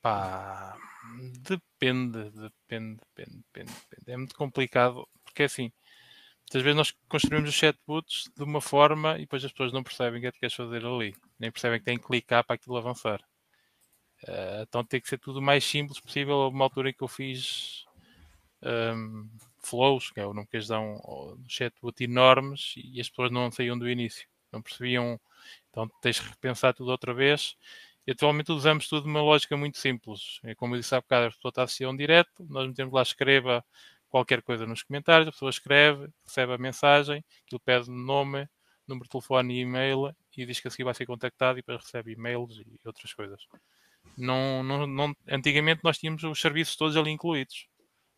Pá, 0.00 0.76
depende, 1.48 2.30
depende, 2.30 3.00
depende, 3.14 3.36
depende, 3.36 3.72
depende. 3.72 4.04
É 4.06 4.16
muito 4.16 4.34
complicado, 4.34 5.08
porque 5.24 5.42
é 5.42 5.46
assim, 5.46 5.72
muitas 6.42 6.62
vezes 6.62 6.76
nós 6.76 6.94
construímos 7.08 7.50
os 7.50 7.54
chatbots 7.54 8.30
de 8.36 8.42
uma 8.44 8.60
forma 8.60 9.16
e 9.16 9.20
depois 9.20 9.44
as 9.44 9.52
pessoas 9.52 9.72
não 9.72 9.82
percebem 9.82 10.18
o 10.18 10.22
que 10.22 10.26
é 10.28 10.32
que 10.32 10.40
queres 10.40 10.54
fazer 10.54 10.84
ali, 10.84 11.14
nem 11.38 11.50
percebem 11.50 11.78
que 11.78 11.84
têm 11.84 11.98
que 11.98 12.06
clicar 12.06 12.44
para 12.44 12.56
aquilo 12.56 12.76
avançar. 12.76 13.20
Uh, 14.28 14.62
então 14.62 14.84
tem 14.84 15.00
que 15.00 15.08
ser 15.08 15.18
tudo 15.18 15.38
o 15.38 15.42
mais 15.42 15.64
simples 15.64 16.00
possível. 16.00 16.34
Houve 16.34 16.54
uma 16.54 16.64
altura 16.64 16.90
em 16.90 16.92
que 16.92 17.02
eu 17.02 17.08
fiz 17.08 17.84
um, 18.62 19.28
flows, 19.58 20.10
que 20.10 20.20
é 20.20 20.26
o 20.26 20.34
nome 20.34 20.46
que 20.46 20.56
eles 20.56 20.68
dão, 20.68 20.96
um 20.96 21.44
chatbot 21.48 22.02
enormes 22.02 22.74
e 22.76 23.00
as 23.00 23.08
pessoas 23.08 23.30
não 23.30 23.50
saíam 23.50 23.78
do 23.78 23.88
início, 23.88 24.26
não 24.52 24.62
percebiam. 24.62 25.20
Então 25.70 25.88
tens 26.00 26.20
que 26.20 26.28
repensar 26.28 26.74
tudo 26.74 26.90
outra 26.90 27.12
vez. 27.14 27.56
E 28.06 28.12
atualmente 28.12 28.50
usamos 28.50 28.88
tudo 28.88 29.06
uma 29.06 29.22
lógica 29.22 29.56
muito 29.56 29.78
simples. 29.78 30.40
É 30.42 30.54
como 30.54 30.74
eu 30.74 30.80
disse 30.80 30.94
há 30.94 31.00
bocado, 31.00 31.26
a 31.26 31.30
pessoa 31.30 31.50
está 31.50 31.62
a 31.62 31.64
assistir 31.64 31.86
um 31.86 31.96
direto, 31.96 32.44
nós 32.48 32.66
metemos 32.66 32.92
lá, 32.92 33.02
escreva 33.02 33.64
qualquer 34.08 34.42
coisa 34.42 34.66
nos 34.66 34.82
comentários, 34.82 35.28
a 35.28 35.32
pessoa 35.32 35.50
escreve, 35.50 36.08
recebe 36.24 36.52
a 36.52 36.58
mensagem, 36.58 37.24
aquilo 37.46 37.60
pede 37.60 37.90
nome, 37.90 38.48
número 38.86 39.04
de 39.04 39.10
telefone 39.10 39.54
e 39.54 39.60
e-mail 39.60 40.14
e 40.36 40.44
diz 40.44 40.60
que 40.60 40.68
a 40.68 40.70
seguir 40.70 40.84
vai 40.84 40.94
ser 40.94 41.06
contactado 41.06 41.58
e 41.58 41.62
depois 41.62 41.82
recebe 41.82 42.12
e-mails 42.12 42.58
e 42.58 42.80
outras 42.84 43.14
coisas. 43.14 43.46
Não, 44.16 44.62
não, 44.62 44.86
não, 44.86 45.14
antigamente 45.28 45.80
nós 45.82 45.98
tínhamos 45.98 46.22
os 46.22 46.40
serviços 46.40 46.76
todos 46.76 46.96
ali 46.96 47.10
incluídos. 47.10 47.66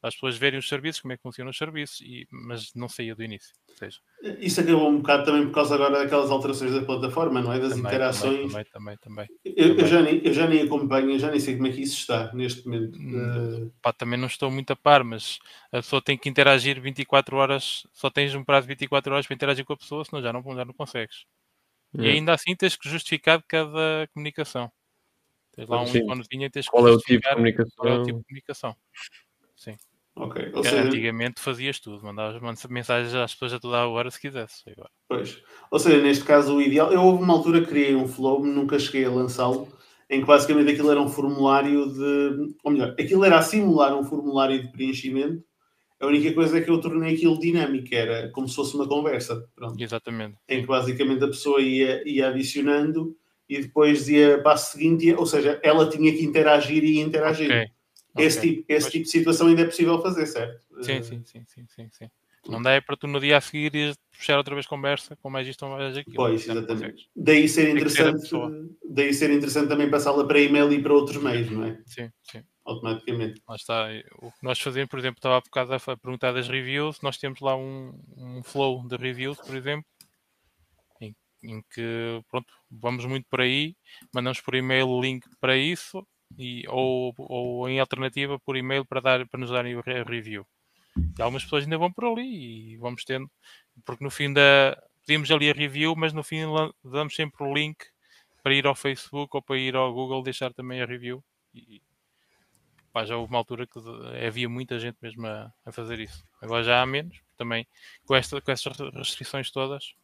As 0.02 0.14
pessoas 0.14 0.36
verem 0.36 0.58
os 0.58 0.68
serviços, 0.68 1.00
como 1.00 1.14
é 1.14 1.16
que 1.16 1.22
funcionam 1.22 1.50
os 1.50 1.56
serviços, 1.56 2.02
e, 2.02 2.26
mas 2.30 2.74
não 2.74 2.90
saía 2.90 3.14
do 3.14 3.22
início. 3.22 3.54
Seja, 3.74 3.98
Isso 4.38 4.60
acabou 4.60 4.90
um 4.90 4.98
bocado 4.98 5.24
também 5.24 5.46
por 5.46 5.54
causa 5.54 5.74
agora 5.74 6.00
daquelas 6.00 6.30
alterações 6.30 6.74
da 6.74 6.82
plataforma, 6.82 7.40
não 7.40 7.50
é? 7.50 7.58
Das 7.58 7.70
também, 7.70 7.86
interações. 7.86 8.52
Também, 8.52 8.64
também, 8.70 8.96
também. 8.98 9.28
Eu, 9.42 9.68
também. 9.68 9.80
eu, 9.80 9.86
já 9.86 10.02
nem, 10.02 10.20
eu 10.22 10.32
já 10.34 10.46
nem 10.46 10.60
acompanho, 10.60 11.10
eu 11.10 11.18
já 11.18 11.30
nem 11.30 11.40
sei 11.40 11.56
como 11.56 11.68
é 11.68 11.72
que 11.72 11.80
isso 11.80 11.96
está 11.96 12.30
neste 12.34 12.66
momento. 12.66 12.98
Hum, 12.98 13.70
pá, 13.80 13.94
também 13.94 14.18
não 14.18 14.26
estou 14.26 14.50
muito 14.50 14.74
a 14.74 14.76
par, 14.76 15.02
mas 15.02 15.38
a 15.72 15.78
pessoa 15.78 16.02
tem 16.02 16.18
que 16.18 16.28
interagir 16.28 16.78
24 16.82 17.36
horas, 17.38 17.86
só 17.90 18.10
tens 18.10 18.34
um 18.34 18.44
prazo 18.44 18.66
de 18.66 18.74
24 18.74 19.10
horas 19.10 19.26
para 19.26 19.34
interagir 19.34 19.64
com 19.64 19.72
a 19.72 19.78
pessoa, 19.78 20.04
senão 20.04 20.22
já 20.22 20.34
não, 20.34 20.42
já 20.54 20.66
não 20.66 20.74
consegues. 20.74 21.24
E 21.96 22.08
ainda 22.08 22.34
assim 22.34 22.54
tens 22.54 22.76
que 22.76 22.88
justificar 22.88 23.42
cada 23.46 24.06
comunicação. 24.12 24.70
Tens 25.56 25.68
lá 25.68 25.82
um 25.82 25.86
Sim. 25.86 25.98
iconezinho 25.98 26.44
e 26.44 26.50
tens 26.50 26.66
que 26.66 26.70
Qual 26.70 26.88
é 26.88 26.90
o 26.92 26.98
tipo 26.98 27.20
de 27.22 27.28
comunicação? 27.34 27.72
qual 27.76 27.88
é 27.88 27.98
o 27.98 28.02
tipo 28.02 28.18
de 28.18 28.24
comunicação. 28.24 28.76
Sim. 29.56 29.76
Ok. 30.16 30.50
Ou 30.54 30.62
seja, 30.62 30.82
Antigamente 30.82 31.40
fazias 31.40 31.80
tudo, 31.80 32.04
mandavas 32.04 32.40
manda- 32.40 32.60
mensagens 32.68 33.14
às 33.14 33.32
pessoas 33.32 33.54
a 33.54 33.58
toda 33.60 33.78
a 33.78 33.88
hora 33.88 34.10
se 34.10 34.20
quisesse. 34.20 34.62
Agora. 34.70 34.90
Pois. 35.08 35.42
Ou 35.70 35.78
seja, 35.78 36.00
neste 36.02 36.24
caso, 36.24 36.56
o 36.56 36.62
ideal. 36.62 36.92
Eu 36.92 37.02
houve 37.02 37.22
uma 37.22 37.34
altura 37.34 37.60
que 37.60 37.66
criei 37.68 37.94
um 37.96 38.06
flow, 38.06 38.44
nunca 38.44 38.78
cheguei 38.78 39.04
a 39.04 39.10
lançá-lo, 39.10 39.68
em 40.08 40.20
que 40.20 40.26
basicamente 40.26 40.70
aquilo 40.70 40.90
era 40.90 41.00
um 41.00 41.08
formulário 41.08 41.92
de. 41.92 42.54
Ou 42.62 42.70
melhor, 42.70 42.90
aquilo 42.98 43.24
era 43.24 43.38
a 43.38 43.42
simular 43.42 43.96
um 43.96 44.04
formulário 44.04 44.60
de 44.62 44.68
preenchimento. 44.68 45.42
A 46.00 46.06
única 46.06 46.32
coisa 46.34 46.58
é 46.58 46.60
que 46.60 46.70
eu 46.70 46.80
tornei 46.80 47.14
aquilo 47.14 47.38
dinâmico, 47.38 47.92
era 47.94 48.28
como 48.30 48.46
se 48.48 48.54
fosse 48.56 48.74
uma 48.76 48.86
conversa. 48.86 49.48
Pronto. 49.56 49.80
Exatamente. 49.82 50.36
Em 50.48 50.60
que 50.60 50.66
basicamente 50.66 51.24
a 51.24 51.28
pessoa 51.28 51.60
ia, 51.60 52.06
ia 52.08 52.28
adicionando 52.28 53.16
e 53.48 53.60
depois 53.60 53.98
dizia 53.98 54.42
passo 54.42 54.72
seguinte, 54.72 55.12
ou 55.14 55.26
seja, 55.26 55.60
ela 55.62 55.88
tinha 55.88 56.12
que 56.12 56.24
interagir 56.24 56.82
e 56.84 57.00
interagir. 57.00 57.50
Ok. 57.50 57.74
Esse, 58.16 58.38
ok. 58.38 58.50
tipo, 58.50 58.64
esse 58.68 58.80
Pois. 58.80 58.92
tipo 58.92 59.04
de 59.04 59.10
situação 59.10 59.46
ainda 59.48 59.62
é 59.62 59.64
possível 59.64 60.00
fazer, 60.00 60.26
certo? 60.26 60.64
Sim, 60.82 61.02
sim, 61.02 61.22
sim, 61.24 61.44
sim, 61.46 61.66
sim, 61.68 61.88
sim. 61.90 62.10
Não 62.48 62.60
dá 62.60 62.72
é 62.72 62.80
para 62.80 62.96
tu 62.96 63.06
no 63.06 63.18
dia 63.18 63.38
a 63.38 63.40
seguir 63.40 63.74
ires 63.74 63.96
puxar 64.12 64.36
outra 64.36 64.54
vez 64.54 64.66
conversa 64.66 65.16
com 65.16 65.30
mais 65.30 65.48
isto 65.48 65.64
ou 65.64 65.72
mais 65.72 65.96
aquilo. 65.96 66.16
Pois, 66.16 66.48
exatamente. 66.48 67.08
Daí 67.16 67.48
ser 67.48 67.62
ser 67.62 67.70
interessante, 67.70 68.20
pessoa. 68.20 68.68
daí 68.84 69.14
ser 69.14 69.30
interessante 69.30 69.68
também 69.68 69.90
passá-la 69.90 70.26
para 70.26 70.38
e-mail 70.38 70.72
e 70.72 70.80
para 70.80 70.92
outros 70.92 71.22
meios, 71.22 71.50
não 71.50 71.64
é? 71.64 71.80
Sim, 71.86 72.10
sim. 72.22 72.42
Automaticamente. 72.64 73.42
Lá 73.48 73.56
está. 73.56 73.88
O 74.22 74.30
que 74.30 74.42
nós 74.42 74.58
fazemos, 74.60 74.88
por 74.88 74.98
exemplo, 74.98 75.18
estava 75.18 75.36
há 75.36 75.40
bocado 75.40 75.74
a 75.74 75.96
perguntar 75.96 76.32
das 76.32 76.48
reviews. 76.48 77.00
Nós 77.02 77.18
temos 77.18 77.40
lá 77.40 77.56
um, 77.56 77.92
um 78.16 78.42
flow 78.42 78.86
de 78.86 78.96
reviews, 78.96 79.38
por 79.38 79.54
exemplo, 79.54 79.84
em, 81.44 81.62
que 81.72 82.22
pronto, 82.30 82.52
vamos 82.70 83.04
muito 83.04 83.26
por 83.28 83.40
aí, 83.40 83.76
mandamos 84.12 84.40
por 84.40 84.54
e-mail 84.54 84.88
o 84.88 85.00
link 85.00 85.24
para 85.40 85.56
isso, 85.56 86.06
e, 86.38 86.64
ou, 86.68 87.14
ou 87.18 87.68
em 87.68 87.78
alternativa 87.78 88.38
por 88.40 88.56
e-mail 88.56 88.84
para, 88.84 89.00
dar, 89.00 89.28
para 89.28 89.38
nos 89.38 89.50
darem 89.50 89.76
o 89.76 89.80
re- 89.80 90.02
review. 90.02 90.46
E 91.18 91.22
algumas 91.22 91.44
pessoas 91.44 91.64
ainda 91.64 91.78
vão 91.78 91.92
por 91.92 92.04
ali 92.04 92.72
e 92.72 92.76
vamos 92.76 93.04
tendo, 93.04 93.30
porque 93.84 94.02
no 94.04 94.10
fim 94.10 94.32
da. 94.32 94.76
Pedimos 95.06 95.30
ali 95.30 95.50
a 95.50 95.52
review, 95.52 95.94
mas 95.94 96.14
no 96.14 96.24
fim 96.24 96.40
damos 96.82 97.14
sempre 97.14 97.44
o 97.44 97.52
link 97.52 97.76
para 98.42 98.54
ir 98.54 98.66
ao 98.66 98.74
Facebook 98.74 99.36
ou 99.36 99.42
para 99.42 99.58
ir 99.58 99.76
ao 99.76 99.92
Google 99.92 100.22
deixar 100.22 100.52
também 100.54 100.80
a 100.80 100.86
review. 100.86 101.22
E, 101.54 101.82
pá, 102.90 103.04
já 103.04 103.16
houve 103.16 103.30
uma 103.30 103.38
altura 103.38 103.66
que 103.66 103.78
de- 103.80 104.26
havia 104.26 104.48
muita 104.48 104.78
gente 104.78 104.96
mesmo 105.02 105.26
a, 105.26 105.52
a 105.66 105.72
fazer 105.72 106.00
isso. 106.00 106.24
Agora 106.40 106.62
já 106.64 106.80
há 106.80 106.86
menos, 106.86 107.20
também 107.36 107.66
com, 108.06 108.14
esta, 108.14 108.40
com 108.40 108.50
estas 108.50 108.78
restrições 108.94 109.50
todas, 109.50 109.94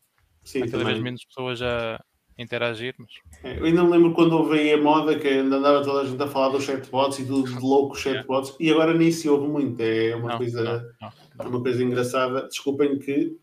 Sim, 0.42 0.68
cada 0.68 0.84
vez 0.84 1.00
menos 1.00 1.24
pessoas 1.24 1.60
a 1.62 2.02
interagir, 2.38 2.94
mas 2.98 3.10
É, 3.42 3.58
Eu 3.58 3.64
ainda 3.64 3.84
me 3.84 3.90
lembro 3.90 4.14
quando 4.14 4.32
houve 4.32 4.58
aí 4.58 4.72
a 4.72 4.78
moda 4.78 5.18
que 5.18 5.28
andava 5.28 5.84
toda 5.84 6.02
a 6.02 6.04
gente 6.04 6.22
a 6.22 6.26
falar 6.26 6.48
dos 6.48 6.64
chatbots 6.64 7.18
e 7.18 7.26
tudo 7.26 7.48
de 7.48 7.60
loucos 7.60 8.00
chatbots 8.00 8.56
e 8.58 8.70
agora 8.70 8.94
nem 8.94 9.10
se 9.12 9.28
ouve 9.28 9.46
muito. 9.46 9.80
É 9.80 10.14
uma 10.16 10.30
não, 10.30 10.38
coisa. 10.38 10.62
não, 10.62 10.72
não, 11.00 11.08
É 11.08 11.42
não. 11.44 11.50
uma 11.50 11.62
coisa 11.62 11.82
engraçada. 11.82 12.48
Desculpem 12.48 12.98
que. 12.98 13.36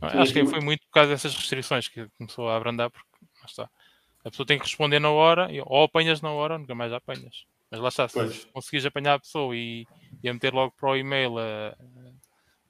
Acho 0.00 0.32
que 0.32 0.46
foi 0.46 0.60
muito 0.60 0.80
por 0.86 0.92
causa 0.92 1.10
dessas 1.10 1.34
restrições 1.34 1.86
que 1.86 2.08
começou 2.16 2.48
a 2.48 2.56
abrandar, 2.56 2.90
porque 2.90 3.06
lá 3.40 3.46
está. 3.46 3.70
A 4.24 4.30
pessoa 4.30 4.46
tem 4.46 4.58
que 4.58 4.64
responder 4.64 4.98
na 4.98 5.10
hora, 5.10 5.48
ou 5.66 5.84
apanhas 5.84 6.20
na 6.20 6.30
hora, 6.30 6.54
ou 6.54 6.60
nunca 6.60 6.74
mais 6.74 6.92
apanhas. 6.92 7.44
Mas 7.70 7.80
lá 7.80 7.88
está, 7.88 8.08
se 8.08 8.14
Pois. 8.14 8.44
conseguires 8.46 8.86
apanhar 8.86 9.14
a 9.14 9.20
pessoa 9.20 9.54
e, 9.54 9.86
e 10.22 10.28
a 10.28 10.32
meter 10.34 10.52
logo 10.52 10.74
para 10.78 10.90
o 10.90 10.96
e-mail, 10.96 11.32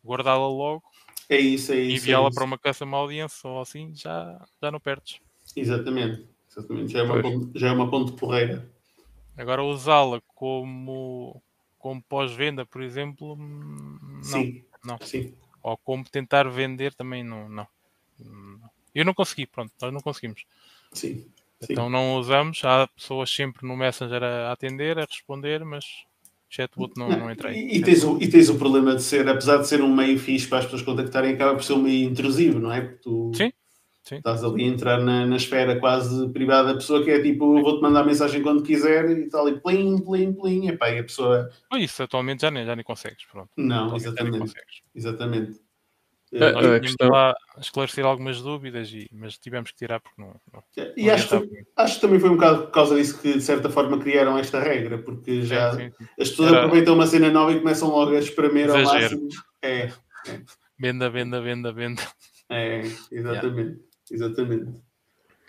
guardá-la 0.04 0.46
logo, 0.46 0.82
É 1.30 1.38
isso, 1.38 1.72
é 1.72 1.76
isso. 1.76 1.94
é 1.94 1.96
enviá-la 1.96 2.28
isso. 2.28 2.34
para 2.34 2.44
uma 2.44 2.58
custom 2.58 2.92
audience 2.92 3.46
ou 3.46 3.60
assim, 3.60 3.94
já, 3.94 4.44
já 4.60 4.70
não 4.70 4.80
perdes. 4.80 5.20
Exatamente. 5.54 6.26
Exatamente. 6.50 6.92
Já 6.92 6.98
é 6.98 7.02
uma, 7.04 7.22
ponte, 7.22 7.58
já 7.58 7.68
é 7.68 7.72
uma 7.72 7.88
ponte 7.88 8.12
porreira. 8.12 8.68
Agora 9.36 9.62
usá-la 9.62 10.20
como, 10.34 11.40
como 11.78 12.02
pós-venda, 12.02 12.66
por 12.66 12.82
exemplo, 12.82 13.34
hum, 13.34 13.96
não. 14.00 14.22
Sim. 14.22 14.64
não. 14.84 14.98
Sim. 15.00 15.32
Ou 15.62 15.76
como 15.76 16.02
tentar 16.02 16.50
vender 16.50 16.92
também 16.94 17.22
não. 17.22 17.48
não. 17.48 17.66
Eu 18.92 19.04
não 19.04 19.14
consegui, 19.14 19.46
pronto, 19.46 19.72
nós 19.80 19.92
não 19.92 20.00
conseguimos. 20.00 20.44
Sim. 20.92 21.24
Sim. 21.60 21.72
Então 21.72 21.88
não 21.88 22.16
usamos. 22.16 22.64
Há 22.64 22.88
pessoas 22.88 23.30
sempre 23.30 23.68
no 23.68 23.76
Messenger 23.76 24.22
a 24.22 24.50
atender, 24.50 24.98
a 24.98 25.04
responder, 25.04 25.64
mas 25.64 25.84
chatbot 26.50 26.92
não, 26.98 27.08
não 27.08 27.30
entrei. 27.30 27.54
E, 27.54 27.78
e 27.78 27.82
tens 27.82 28.04
o, 28.04 28.18
e 28.20 28.28
tens 28.28 28.48
o 28.50 28.58
problema 28.58 28.94
de 28.96 29.02
ser, 29.02 29.26
apesar 29.28 29.58
de 29.58 29.68
ser 29.68 29.80
um 29.80 29.94
meio 29.94 30.18
fixe 30.18 30.48
para 30.48 30.58
as 30.58 30.64
pessoas 30.64 30.82
contactarem, 30.82 31.32
acaba 31.32 31.54
por 31.54 31.62
ser 31.62 31.74
um 31.74 31.82
meio 31.82 32.10
intrusivo, 32.10 32.58
não 32.58 32.72
é? 32.72 32.80
Porque 32.80 32.98
tu 32.98 33.30
Sim, 33.34 33.52
sim. 34.02 34.16
estás 34.16 34.42
ali 34.42 34.64
a 34.64 34.66
entrar 34.66 35.00
na, 35.00 35.24
na 35.24 35.36
esfera 35.36 35.78
quase 35.78 36.28
privada 36.30 36.68
da 36.68 36.74
pessoa 36.74 37.04
que 37.04 37.10
é 37.10 37.22
tipo, 37.22 37.62
vou-te 37.62 37.80
mandar 37.80 38.04
mensagem 38.04 38.42
quando 38.42 38.62
quiser 38.62 39.08
e 39.10 39.24
está 39.24 39.40
ali 39.40 39.60
plim, 39.60 39.98
plim, 39.98 40.32
plim, 40.32 40.68
epá, 40.68 40.90
e 40.90 40.98
a 40.98 41.04
pessoa. 41.04 41.48
Isso 41.74 42.02
atualmente 42.02 42.42
já 42.42 42.50
nem, 42.50 42.66
já 42.66 42.74
nem 42.74 42.84
consegues. 42.84 43.24
Pronto. 43.30 43.50
Não, 43.56 43.94
exatamente. 43.94 44.38
consegues. 44.38 44.82
Exatamente. 44.94 45.69
Ah, 46.32 46.36
Eh, 46.36 46.52
Nós 46.52 46.56
a 46.56 46.60
tínhamos 46.60 46.80
questão- 46.86 47.08
lá 47.10 47.30
a 47.56 47.60
esclarecer 47.60 48.04
algumas 48.06 48.40
dúvidas, 48.40 48.88
e, 48.92 49.08
mas 49.12 49.36
tivemos 49.36 49.70
que 49.72 49.78
tirar 49.78 49.98
porque 50.00 50.20
não. 50.22 50.34
não 50.52 50.62
e 50.96 51.06
não 51.06 51.14
acho 51.14 51.28
que, 51.28 51.64
acho 51.76 51.94
que 51.96 52.00
também 52.00 52.20
foi 52.20 52.30
um 52.30 52.34
bocado 52.34 52.62
por 52.66 52.70
causa 52.70 52.94
disso 52.96 53.20
que, 53.20 53.32
de 53.34 53.40
certa 53.40 53.68
forma, 53.68 53.98
criaram 53.98 54.38
esta 54.38 54.60
regra, 54.60 54.98
porque 54.98 55.42
já 55.42 55.72
Sim, 55.72 55.90
sim, 55.98 56.06
as 56.20 56.30
pessoas 56.30 56.50
Era- 56.52 56.58
aproveitam 56.64 56.94
uma 56.94 57.06
cena 57.06 57.30
nova 57.30 57.52
e 57.52 57.58
começam 57.58 57.88
logo 57.88 58.12
a 58.14 58.18
espremer 58.20 58.70
ao 58.70 58.80
máximo. 58.82 59.28
É, 59.60 59.90
Venda, 60.78 61.10
venda, 61.10 61.40
venda, 61.40 61.72
venda. 61.72 62.02
é, 62.48 62.80
exatamente. 63.10 63.80
Exatamente. 64.10 64.72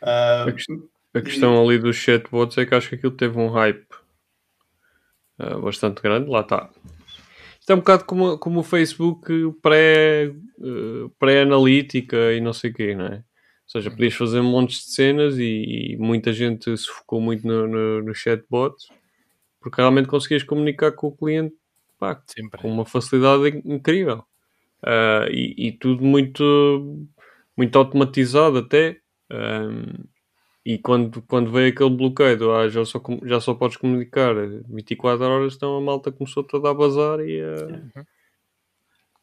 Ah, 0.02 0.46
A 0.48 0.52
questão- 0.52 0.90
A 1.14 1.22
questão 1.22 1.62
ali 1.64 1.78
dos 1.78 1.96
chatbots 1.96 2.58
é 2.58 2.66
que 2.66 2.74
acho 2.74 2.90
que 2.90 2.96
aquilo 2.96 3.12
teve 3.12 3.38
um 3.38 3.50
hype 3.50 3.86
ah, 5.38 5.58
bastante 5.60 6.02
grande, 6.02 6.30
lá 6.30 6.42
está. 6.42 6.70
Isto 7.62 7.72
é 7.74 7.76
um 7.76 7.80
bocado 7.80 8.06
como, 8.06 8.38
como 8.40 8.62
o 8.62 8.64
Facebook 8.64 9.32
pré, 9.62 10.26
eh, 10.28 11.10
pré-analítica 11.20 12.34
e 12.34 12.42
não 12.42 12.54
sei 12.54 12.72
o 12.72 12.74
quê, 12.74 12.96
não 12.96 13.06
é? 13.06 13.18
Ou 13.18 13.24
seja, 13.82 13.92
podias 13.92 14.16
fazer 14.16 14.42
montes 14.42 14.86
de 14.86 14.92
cenas 14.94 15.38
e, 15.38 15.94
e 15.94 15.98
muita 15.98 16.34
gente 16.34 16.76
se 16.78 16.88
focou 16.88 17.22
muito 17.22 17.48
no, 17.48 17.68
no, 17.68 18.04
no 18.04 18.14
chatbot 18.16 18.76
porque 19.62 19.82
realmente 19.82 20.08
conseguias 20.08 20.44
comunicar 20.44 20.92
com 20.94 21.08
o 21.08 21.16
cliente 21.16 21.56
pá, 22.00 22.22
com 22.60 22.70
uma 22.72 22.86
facilidade 22.86 23.50
in- 23.50 23.76
incrível. 23.76 24.24
Ah, 24.86 25.28
e, 25.32 25.56
e 25.70 25.72
tudo 25.74 26.04
muito, 26.04 26.44
muito 27.58 27.78
automatizado 27.78 28.60
até. 28.60 29.00
Ahm, 29.32 30.06
E 30.64 30.78
quando, 30.78 31.22
quando 31.24 31.52
veio 31.52 31.74
aquele 31.74 31.90
bloqueio, 31.90 32.38
do, 32.38 32.52
ah, 32.54 32.70
já, 32.70 32.86
só, 32.86 33.02
já 33.24 33.42
só 33.42 33.54
podes 33.56 33.78
comunicar 33.78 34.36
24 34.70 35.26
horas, 35.26 35.56
então 35.56 35.76
a 35.76 35.82
malta 35.82 36.12
começou 36.12 36.44
toda 36.44 36.70
a 36.70 36.74
bazar 36.74 37.20
e 37.22 37.42
a. 37.42 38.04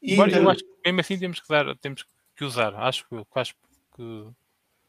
E 0.02 0.14
Embora 0.14 0.30
inter- 0.30 0.42
eu 0.42 0.50
acho 0.50 0.60
que 0.64 0.70
mesmo 0.84 1.00
assim 1.00 1.18
temos 1.18 1.40
que 1.40 1.48
dar, 1.48 1.76
temos 1.78 2.04
que 2.36 2.44
usar. 2.44 2.74
Acho 2.74 3.06
que, 3.08 3.24
acho 3.34 3.54
que 3.96 4.26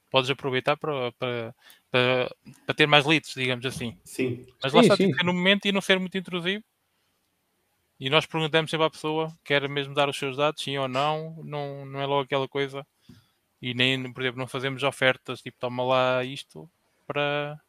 podes 0.09 0.29
aproveitar 0.29 0.75
para, 0.77 1.11
para, 1.13 1.55
para, 1.91 2.35
para 2.65 2.75
ter 2.75 2.87
mais 2.87 3.05
leads, 3.05 3.33
digamos 3.35 3.65
assim. 3.65 3.95
Sim. 4.03 4.45
Mas 4.61 4.73
lá 4.73 4.81
Sim, 4.81 4.85
está, 4.85 4.97
sim. 4.97 5.03
tem 5.03 5.11
que 5.11 5.17
ser 5.17 5.25
no 5.25 5.33
momento 5.33 5.65
e 5.67 5.71
não 5.71 5.81
ser 5.81 5.99
muito 5.99 6.17
intrusivo. 6.17 6.63
E 7.99 8.09
nós 8.09 8.25
perguntamos 8.25 8.71
sempre 8.71 8.85
à 8.87 8.89
pessoa, 8.89 9.31
quer 9.43 9.67
mesmo 9.67 9.93
dar 9.93 10.07
os 10.09 10.17
seus 10.17 10.37
dados, 10.37 10.63
sim 10.63 10.77
ou 10.77 10.87
não, 10.87 11.35
não, 11.43 11.85
não 11.85 11.99
é 11.99 12.05
logo 12.05 12.23
aquela 12.23 12.47
coisa. 12.47 12.85
E 13.61 13.73
nem, 13.73 14.11
por 14.13 14.21
exemplo, 14.21 14.39
não 14.39 14.47
fazemos 14.47 14.83
ofertas, 14.83 15.41
tipo, 15.41 15.57
toma 15.59 15.83
lá 15.83 16.23
isto 16.23 16.69
para... 17.07 17.59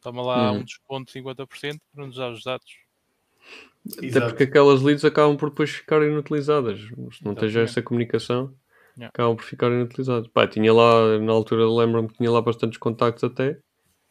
Toma 0.00 0.22
lá 0.22 0.52
Uhum. 0.52 0.58
um 0.58 0.64
desconto 0.64 1.12
de 1.12 1.18
50% 1.20 1.80
para 1.94 2.06
nos 2.06 2.16
dar 2.16 2.30
os 2.30 2.42
dados. 2.44 2.70
Até 3.96 4.06
Exato. 4.06 4.26
porque 4.28 4.44
aquelas 4.44 4.82
leads 4.82 5.04
acabam 5.04 5.36
por 5.36 5.50
depois 5.50 5.70
ficar 5.70 6.02
inutilizadas. 6.02 6.80
Se 7.12 7.24
não 7.24 7.34
tens 7.34 7.54
essa 7.56 7.82
comunicação, 7.82 8.54
Yeah. 8.96 9.10
acabam 9.14 9.36
por 9.36 9.44
ficar 9.44 9.70
inutilizadas. 9.70 10.26
Pá, 10.28 10.46
tinha 10.46 10.72
lá, 10.72 11.18
na 11.20 11.32
altura, 11.32 11.68
lembro-me 11.68 12.08
que 12.08 12.14
tinha 12.14 12.30
lá 12.30 12.40
bastantes 12.42 12.78
contactos 12.78 13.22
até. 13.24 13.58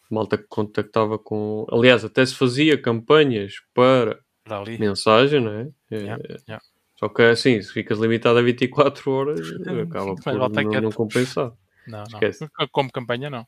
Malta 0.10 0.38
que 0.38 0.46
contactava 0.48 1.20
com. 1.20 1.66
Aliás, 1.70 2.06
até 2.06 2.26
se 2.26 2.34
fazia 2.36 2.82
campanhas 2.82 3.56
para 3.74 4.20
Para 4.46 4.60
ali. 4.60 4.78
mensagem, 4.78 5.42
não 5.42 5.52
é? 5.52 5.70
É, 5.92 5.96
Yeah, 5.98 6.24
yeah. 6.48 6.64
Só 7.00 7.08
que 7.10 7.22
assim, 7.22 7.62
se 7.62 7.72
ficas 7.72 8.00
limitado 8.00 8.40
a 8.40 8.42
24 8.42 9.12
horas, 9.12 9.40
acaba 9.92 10.16
por 10.16 10.34
não, 10.64 10.72
não 10.82 10.92
compensar. 10.92 11.52
Não, 11.88 12.04
não. 12.12 12.20
Como 12.72 12.92
campanha, 12.92 13.30
não. 13.30 13.46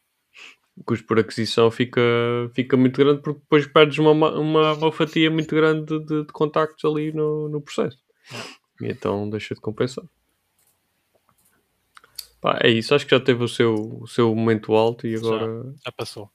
O 0.77 0.83
custo 0.83 1.05
por 1.05 1.19
aquisição 1.19 1.69
fica, 1.69 1.99
fica 2.53 2.77
muito 2.77 2.97
grande 2.97 3.21
porque 3.21 3.39
depois 3.41 3.67
perdes 3.67 3.97
uma, 3.97 4.13
ma- 4.13 4.31
uma, 4.39 4.73
uma 4.73 4.91
fatia 4.91 5.29
muito 5.29 5.53
grande 5.53 5.99
de, 5.99 6.23
de- 6.25 6.31
contactos 6.31 6.85
ali 6.89 7.11
no, 7.11 7.49
no 7.49 7.59
processo. 7.61 7.97
E 8.81 8.87
então 8.87 9.29
deixa 9.29 9.53
de 9.55 9.59
compensar. 9.61 10.05
Pá, 12.39 12.57
é 12.63 12.69
isso, 12.69 12.95
acho 12.95 13.05
que 13.05 13.11
já 13.13 13.19
teve 13.19 13.43
o 13.43 13.47
seu, 13.49 13.73
o 14.01 14.07
seu 14.07 14.33
momento 14.33 14.73
alto 14.73 15.05
e 15.05 15.15
agora. 15.15 15.73
Já 15.85 15.91
passou. 15.91 16.31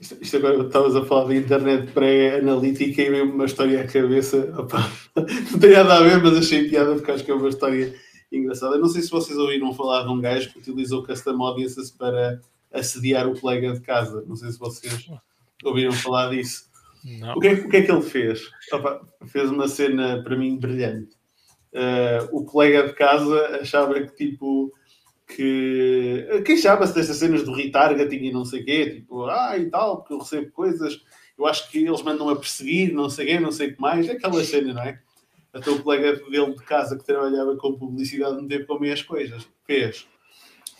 Isto, 0.00 0.18
isto 0.20 0.36
agora 0.36 0.66
estavas 0.66 0.96
a 0.96 1.04
falar 1.04 1.28
de 1.28 1.36
internet 1.36 1.92
pré-analítica 1.92 3.02
e 3.02 3.10
veio-me 3.10 3.32
uma 3.32 3.44
história 3.44 3.80
à 3.80 3.86
cabeça. 3.86 4.52
Opa, 4.58 4.90
não 5.52 5.58
tem 5.58 5.72
nada 5.72 5.98
a 5.98 6.02
ver, 6.02 6.22
mas 6.22 6.36
achei 6.36 6.68
piada 6.68 6.94
porque 6.94 7.10
acho 7.10 7.24
que 7.24 7.30
é 7.30 7.34
uma 7.34 7.48
história 7.48 7.94
engraçada. 8.32 8.78
Não 8.78 8.88
sei 8.88 9.02
se 9.02 9.10
vocês 9.10 9.38
ouviram 9.38 9.74
falar 9.74 10.02
de 10.02 10.08
um 10.08 10.20
gajo 10.20 10.50
que 10.52 10.58
utilizou 10.58 11.04
custom 11.04 11.42
audiences 11.42 11.90
para 11.90 12.40
assediar 12.72 13.28
o 13.28 13.38
colega 13.38 13.72
de 13.72 13.80
casa. 13.80 14.24
Não 14.26 14.36
sei 14.36 14.50
se 14.50 14.58
vocês 14.58 15.08
ouviram 15.64 15.92
falar 15.92 16.30
disso. 16.30 16.68
O 17.34 17.40
que, 17.40 17.48
é, 17.48 17.52
o 17.52 17.68
que 17.68 17.76
é 17.78 17.82
que 17.82 17.90
ele 17.90 18.02
fez? 18.02 18.50
Opa, 18.72 19.00
fez 19.26 19.50
uma 19.50 19.68
cena 19.68 20.22
para 20.22 20.36
mim 20.36 20.58
brilhante. 20.58 21.16
Uh, 21.72 22.36
o 22.36 22.44
colega 22.44 22.88
de 22.88 22.94
casa 22.94 23.60
achava 23.60 23.94
que 23.94 24.14
tipo 24.16 24.72
que 25.34 26.42
queixava-se 26.44 26.94
destas 26.94 27.16
cenas 27.16 27.42
do 27.42 27.52
retargeting 27.52 28.24
e 28.24 28.32
não 28.32 28.44
sei 28.44 28.62
o 28.62 28.64
quê, 28.64 28.90
tipo, 28.90 29.24
ah 29.26 29.56
e 29.56 29.70
tal, 29.70 29.98
porque 29.98 30.14
eu 30.14 30.18
recebo 30.18 30.50
coisas, 30.50 31.00
eu 31.38 31.46
acho 31.46 31.70
que 31.70 31.78
eles 31.78 32.02
mandam 32.02 32.28
a 32.28 32.36
perseguir, 32.36 32.92
não 32.92 33.08
sei 33.08 33.24
o 33.24 33.28
quê, 33.28 33.40
não 33.40 33.52
sei 33.52 33.68
o 33.68 33.74
que 33.74 33.80
mais, 33.80 34.08
aquela 34.08 34.42
cena, 34.44 34.74
não 34.74 34.82
é? 34.82 35.00
Até 35.52 35.70
o 35.70 35.82
colega 35.82 36.12
dele 36.30 36.54
de 36.54 36.62
casa 36.62 36.96
que 36.96 37.04
trabalhava 37.04 37.56
com 37.56 37.76
publicidade 37.76 38.36
não 38.36 38.46
teve 38.46 38.64
como 38.64 38.84
as 38.84 39.02
coisas. 39.02 39.48
Fez 39.66 40.06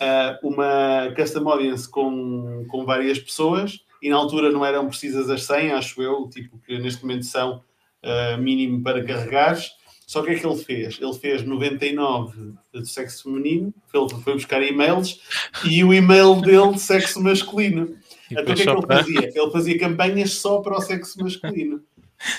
uh, 0.01 0.47
uma 0.47 1.13
custom 1.17 1.49
audience 1.49 1.89
com, 1.89 2.65
com 2.69 2.85
várias 2.85 3.19
pessoas 3.19 3.85
e 4.01 4.09
na 4.09 4.17
altura 4.17 4.51
não 4.51 4.65
eram 4.65 4.89
precisas 4.89 5.29
as 5.29 5.43
100, 5.45 5.73
acho 5.73 6.03
eu, 6.03 6.29
tipo 6.29 6.59
que 6.59 6.79
neste 6.79 7.03
momento 7.03 7.25
são 7.25 7.63
uh, 8.05 8.41
mínimo 8.41 8.83
para 8.83 9.05
carregares. 9.05 9.73
Só 10.11 10.23
que 10.23 10.27
o 10.27 10.33
que 10.33 10.39
é 10.39 10.41
que 10.41 10.47
ele 10.49 10.65
fez? 10.65 10.99
Ele 11.01 11.15
fez 11.15 11.45
99 11.45 12.55
de 12.75 12.91
sexo 12.91 13.23
feminino, 13.23 13.73
ele 13.95 14.23
foi 14.25 14.33
buscar 14.33 14.61
e-mails 14.61 15.21
e 15.65 15.85
o 15.85 15.95
e-mail 15.95 16.41
dele 16.41 16.73
de 16.73 16.81
sexo 16.81 17.23
masculino. 17.23 17.97
E 18.29 18.35
Então 18.35 18.43
o 18.43 18.47
que 18.57 18.63
é 18.63 18.65
que 18.65 18.71
ele 18.71 18.87
fazia? 18.89 19.31
Ele 19.33 19.51
fazia 19.53 19.79
campanhas 19.79 20.33
só 20.33 20.59
para 20.63 20.77
o 20.77 20.81
sexo 20.81 21.23
masculino. 21.23 21.81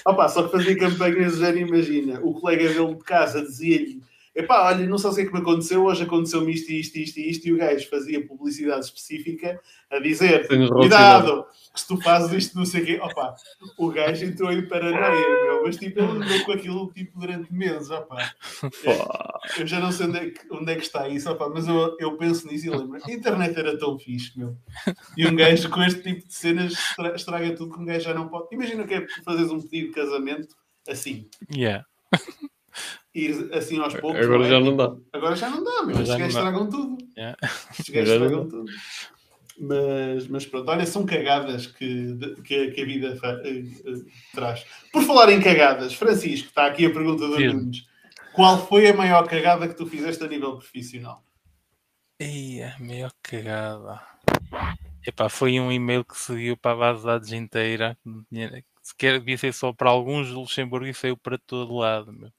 Opa, 0.05 0.27
só 0.27 0.43
que 0.43 0.51
fazia 0.51 0.77
campanhas, 0.77 1.37
já 1.37 1.49
nem 1.49 1.65
imagina. 1.65 2.19
O 2.21 2.33
colega 2.33 2.67
dele 2.67 2.93
de 2.93 3.03
casa 3.05 3.41
dizia-lhe: 3.41 4.01
Epá, 4.33 4.67
olha, 4.67 4.87
não 4.87 4.97
sei 4.97 5.09
o 5.09 5.15
que 5.15 5.21
é 5.21 5.25
que 5.25 5.33
me 5.33 5.39
aconteceu, 5.39 5.83
hoje 5.83 6.03
aconteceu-me 6.03 6.53
isto, 6.53 6.71
isto, 6.71 6.95
isto 6.97 7.19
e 7.19 7.29
isto, 7.29 7.45
e 7.47 7.53
o 7.53 7.57
gajo 7.57 7.89
fazia 7.89 8.25
publicidade 8.25 8.85
específica 8.85 9.59
a 9.89 9.99
dizer: 9.99 10.47
Cuidado, 10.69 11.45
que 11.73 11.79
se 11.81 11.87
tu 11.87 11.97
fazes 12.01 12.31
isto, 12.45 12.57
não 12.57 12.65
sei 12.65 12.81
o 12.81 12.85
quê. 12.85 12.99
Opa, 13.01 13.35
o 13.77 13.89
gajo 13.89 14.23
entrou 14.25 14.51
em 14.53 14.65
paranoia, 14.67 15.43
meu, 15.43 15.63
mas 15.63 15.75
tipo, 15.75 15.99
ele 15.99 16.07
andou 16.11 16.45
com 16.45 16.51
aquilo 16.53 16.91
tipo, 16.93 17.19
durante 17.19 17.53
meses, 17.53 17.89
opa. 17.89 18.15
Eu 19.57 19.67
já 19.67 19.79
não 19.79 19.91
sei 19.91 20.05
onde 20.07 20.17
é 20.17 20.29
que, 20.29 20.39
onde 20.53 20.71
é 20.71 20.75
que 20.75 20.83
está 20.83 21.07
isso, 21.09 21.29
opa, 21.29 21.49
mas 21.49 21.67
eu, 21.67 21.97
eu 21.99 22.15
penso 22.17 22.47
nisso 22.47 22.67
e 22.67 22.69
lembro: 22.69 22.99
a 23.03 23.11
internet 23.11 23.57
era 23.59 23.77
tão 23.77 23.97
fixe, 23.99 24.37
meu. 24.37 24.55
E 25.17 25.27
um 25.27 25.35
gajo 25.35 25.69
com 25.69 25.81
este 25.83 26.01
tipo 26.01 26.25
de 26.27 26.33
cenas 26.33 26.71
estra- 26.73 27.15
estraga 27.15 27.53
tudo 27.55 27.73
que 27.73 27.79
um 27.81 27.85
gajo 27.85 28.05
já 28.05 28.13
não 28.13 28.27
pode. 28.29 28.47
Imagina 28.53 28.85
que 28.87 28.93
é 28.93 29.07
fazeres 29.25 29.51
um 29.51 29.59
pedido 29.59 29.87
de 29.87 29.93
casamento 29.93 30.55
assim. 30.87 31.27
Yeah. 31.53 31.83
Ir 33.13 33.49
assim 33.53 33.79
aos 33.79 33.93
poucos. 33.95 34.21
Agora 34.21 34.45
é? 34.45 34.49
já 34.49 34.59
não 34.59 34.77
dá. 34.77 34.95
Agora 35.11 35.35
já 35.35 35.49
não 35.49 35.63
dá, 35.63 35.83
meu. 35.83 35.91
Estes 35.91 36.07
já 36.07 36.17
gajos 36.17 36.35
estragam 36.35 36.69
tudo. 36.69 36.97
Yeah. 37.17 37.37
Estes 37.71 37.89
gajos 37.89 38.09
estragam 38.13 38.47
tudo. 38.47 38.71
Mas, 39.59 40.27
mas 40.27 40.45
pronto, 40.45 40.69
olha, 40.71 40.85
são 40.85 41.05
cagadas 41.05 41.67
que, 41.67 42.17
que, 42.43 42.71
que 42.71 42.81
a 42.81 42.85
vida 42.85 43.15
fa- 43.17 43.41
eh, 43.43 43.63
eh, 43.85 44.01
traz. 44.33 44.65
Por 44.91 45.03
falar 45.03 45.29
em 45.29 45.41
cagadas, 45.41 45.93
Francisco, 45.93 46.47
está 46.47 46.65
aqui 46.65 46.85
a 46.85 46.89
pergunta 46.89 47.27
do 47.27 47.37
Diz-me. 47.37 47.53
Nunes. 47.53 47.85
Qual 48.33 48.65
foi 48.65 48.87
a 48.87 48.93
maior 48.93 49.27
cagada 49.27 49.67
que 49.67 49.75
tu 49.75 49.85
fizeste 49.85 50.23
a 50.23 50.27
nível 50.27 50.57
profissional? 50.57 51.23
Ei, 52.17 52.63
a 52.63 52.77
maior 52.79 53.11
cagada. 53.21 54.01
Epá, 55.05 55.27
foi 55.27 55.59
um 55.59 55.71
e-mail 55.71 56.05
que 56.05 56.17
seguiu 56.17 56.55
para 56.55 56.71
a 56.71 56.75
base 56.75 56.99
de 57.01 57.05
dados 57.07 57.31
inteira. 57.33 57.97
Sequer 58.81 59.19
devia 59.19 59.37
ser 59.37 59.53
só 59.53 59.73
para 59.73 59.89
alguns 59.89 60.29
do 60.29 60.39
Luxemburgo 60.39 60.87
e 60.87 60.93
saiu 60.93 61.17
para 61.17 61.37
todo 61.37 61.75
lado, 61.75 62.13
meu. 62.13 62.31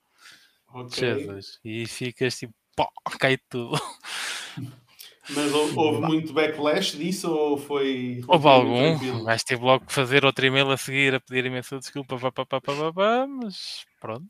Ok. 0.74 0.96
Jesus. 0.96 1.58
E 1.64 1.86
ficas 1.86 2.38
tipo, 2.38 2.54
pá, 2.76 2.88
cai 3.18 3.38
tudo. 3.48 3.72
Mas 5.30 5.52
houve, 5.52 6.00
muito 6.00 6.32
backlash 6.32 6.96
disso 6.96 7.30
ou 7.30 7.56
foi. 7.56 8.22
Houve 8.26 8.48
algum, 8.48 9.24
gajo 9.24 9.44
teve 9.44 9.62
logo 9.62 9.86
que 9.86 9.92
fazer 9.92 10.24
outro 10.24 10.44
e-mail 10.44 10.68
a 10.70 10.76
seguir 10.76 11.14
a 11.14 11.20
pedir 11.20 11.46
imensa 11.46 11.78
desculpa, 11.78 12.18
pá, 12.18 12.32
pá, 12.32 12.44
pá, 12.44 12.60
pá, 12.60 12.74
pá, 12.74 12.92
pá, 12.92 13.26
mas 13.28 13.86
pronto. 14.00 14.26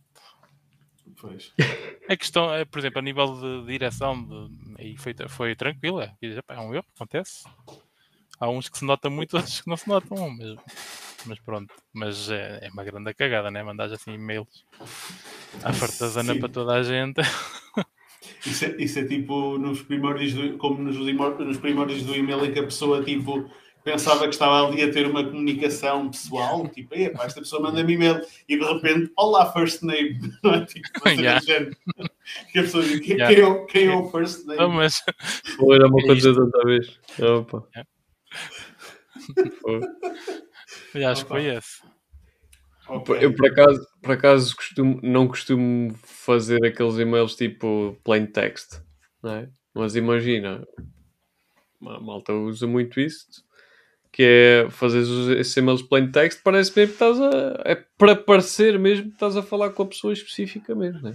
Pois. 1.18 1.52
A 2.08 2.16
questão 2.16 2.52
é, 2.52 2.64
por 2.64 2.78
exemplo, 2.78 2.98
a 2.98 3.02
nível 3.02 3.40
de 3.40 3.66
direção, 3.66 4.22
de, 4.22 4.74
aí 4.78 4.96
foi, 4.96 5.14
foi 5.28 5.54
tranquilo, 5.56 6.00
é, 6.00 6.14
é 6.20 6.60
um 6.60 6.74
erro, 6.74 6.84
acontece. 6.94 7.44
Há 8.42 8.48
uns 8.50 8.68
que 8.68 8.76
se 8.76 8.84
notam 8.84 9.08
muito, 9.08 9.34
outros 9.38 9.60
que 9.60 9.68
não 9.68 9.76
se 9.76 9.88
notam 9.88 10.28
mesmo. 10.32 10.60
Mas 11.26 11.38
pronto, 11.38 11.72
mas 11.92 12.28
é, 12.28 12.58
é 12.66 12.68
uma 12.70 12.82
grande 12.82 13.14
cagada, 13.14 13.52
né? 13.52 13.62
Mandar 13.62 13.84
assim 13.92 14.14
e-mails 14.14 14.64
à 15.62 15.72
fartazana 15.72 16.34
Sim. 16.34 16.40
para 16.40 16.48
toda 16.48 16.72
a 16.74 16.82
gente. 16.82 17.20
Isso 18.44 18.64
é, 18.64 18.76
isso 18.78 18.98
é 18.98 19.04
tipo 19.04 19.56
nos 19.58 19.82
primórdios 19.82 20.32
do, 20.34 20.56
como 20.58 20.82
nos, 20.82 20.96
nos 20.96 21.58
primórdios 21.58 22.02
do 22.02 22.14
e-mail 22.16 22.44
em 22.44 22.52
que 22.52 22.58
a 22.58 22.64
pessoa 22.64 23.02
tipo 23.04 23.48
pensava 23.84 24.24
que 24.24 24.30
estava 24.34 24.66
ali 24.66 24.82
a 24.82 24.92
ter 24.92 25.06
uma 25.06 25.24
comunicação 25.24 26.08
pessoal, 26.10 26.66
tipo, 26.68 26.92
"Epá, 26.94 27.24
esta 27.24 27.40
pessoa 27.40 27.62
manda-me 27.62 27.94
e-mail 27.94 28.20
e 28.48 28.56
de 28.56 28.64
repente, 28.64 29.12
olá 29.16 29.52
first 29.52 29.82
name, 29.82 30.18
não 30.42 30.54
é? 30.54 30.64
Tipo, 30.66 31.08
Yeah. 31.08 31.40
que 32.52 32.58
a 32.58 32.62
pessoa 32.62 32.82
diz, 32.84 33.00
quem, 33.00 33.16
Yeah. 33.16 33.40
é, 33.40 33.44
o- 33.46 33.66
quem 33.66 33.86
é 33.86 33.94
o 33.94 34.08
first 34.10 34.40
name? 34.40 34.54
Então, 34.54 34.70
mas 34.70 35.02
Foi 35.56 35.76
era 35.76 35.86
uma 35.88 36.00
É 36.00 36.06
coisa 36.06 36.34
tanta 36.34 36.64
vez. 36.64 36.98
Opa. 37.20 37.64
É. 37.76 37.84
Eu 40.94 41.08
acho 41.08 41.24
que 41.24 41.28
foi 41.28 41.46
esse. 41.46 41.82
Ok. 42.88 43.16
Eu 43.20 43.34
por 43.34 43.46
acaso, 43.46 43.86
por 44.02 44.12
acaso 44.12 44.56
costumo, 44.56 45.00
não 45.02 45.28
costumo 45.28 45.94
fazer 46.02 46.64
aqueles 46.64 46.98
e-mails 46.98 47.36
tipo 47.36 47.96
plain 48.04 48.26
text, 48.26 48.80
não 49.22 49.32
é? 49.32 49.48
Mas 49.74 49.94
imagina, 49.96 50.66
a 51.80 52.00
malta 52.00 52.32
usa 52.32 52.66
muito 52.66 53.00
isso, 53.00 53.26
que 54.10 54.22
é 54.22 54.70
fazer 54.70 55.00
esses 55.38 55.56
e-mails 55.56 55.82
plain 55.82 56.10
text, 56.10 56.42
parece 56.42 56.76
mesmo 56.76 56.94
que 56.96 57.02
estás 57.04 57.20
a. 57.20 57.62
É 57.64 57.74
para 57.96 58.16
parecer 58.16 58.78
mesmo 58.78 59.06
que 59.06 59.14
estás 59.14 59.36
a 59.36 59.42
falar 59.42 59.70
com 59.70 59.84
a 59.84 59.88
pessoa 59.88 60.12
especificamente, 60.12 61.00
não 61.02 61.10
é? 61.10 61.14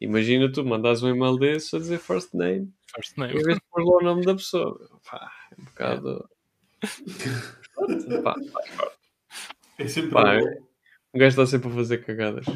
Imagina 0.00 0.50
tu 0.52 0.64
mandas 0.64 1.02
um 1.02 1.08
e-mail 1.08 1.38
desse 1.38 1.74
a 1.76 1.78
dizer 1.78 1.98
first 1.98 2.34
name 2.34 2.70
First 2.94 3.16
em 3.16 3.20
name. 3.20 3.42
vez 3.42 3.56
de 3.56 3.62
pôr 3.70 3.84
lá 3.84 3.96
o 3.96 4.02
nome 4.02 4.24
da 4.24 4.34
pessoa. 4.34 4.78
Pá, 5.10 5.30
é 5.50 5.60
um 5.60 5.64
bocado. 5.64 6.28
Pá, 8.22 8.34
É 9.78 9.88
sempre 9.88 10.10
Pá, 10.10 10.36
um 11.12 11.18
gajo 11.18 11.28
está 11.28 11.46
sempre 11.46 11.68
a 11.68 11.74
fazer 11.74 11.98
cagadas. 12.04 12.46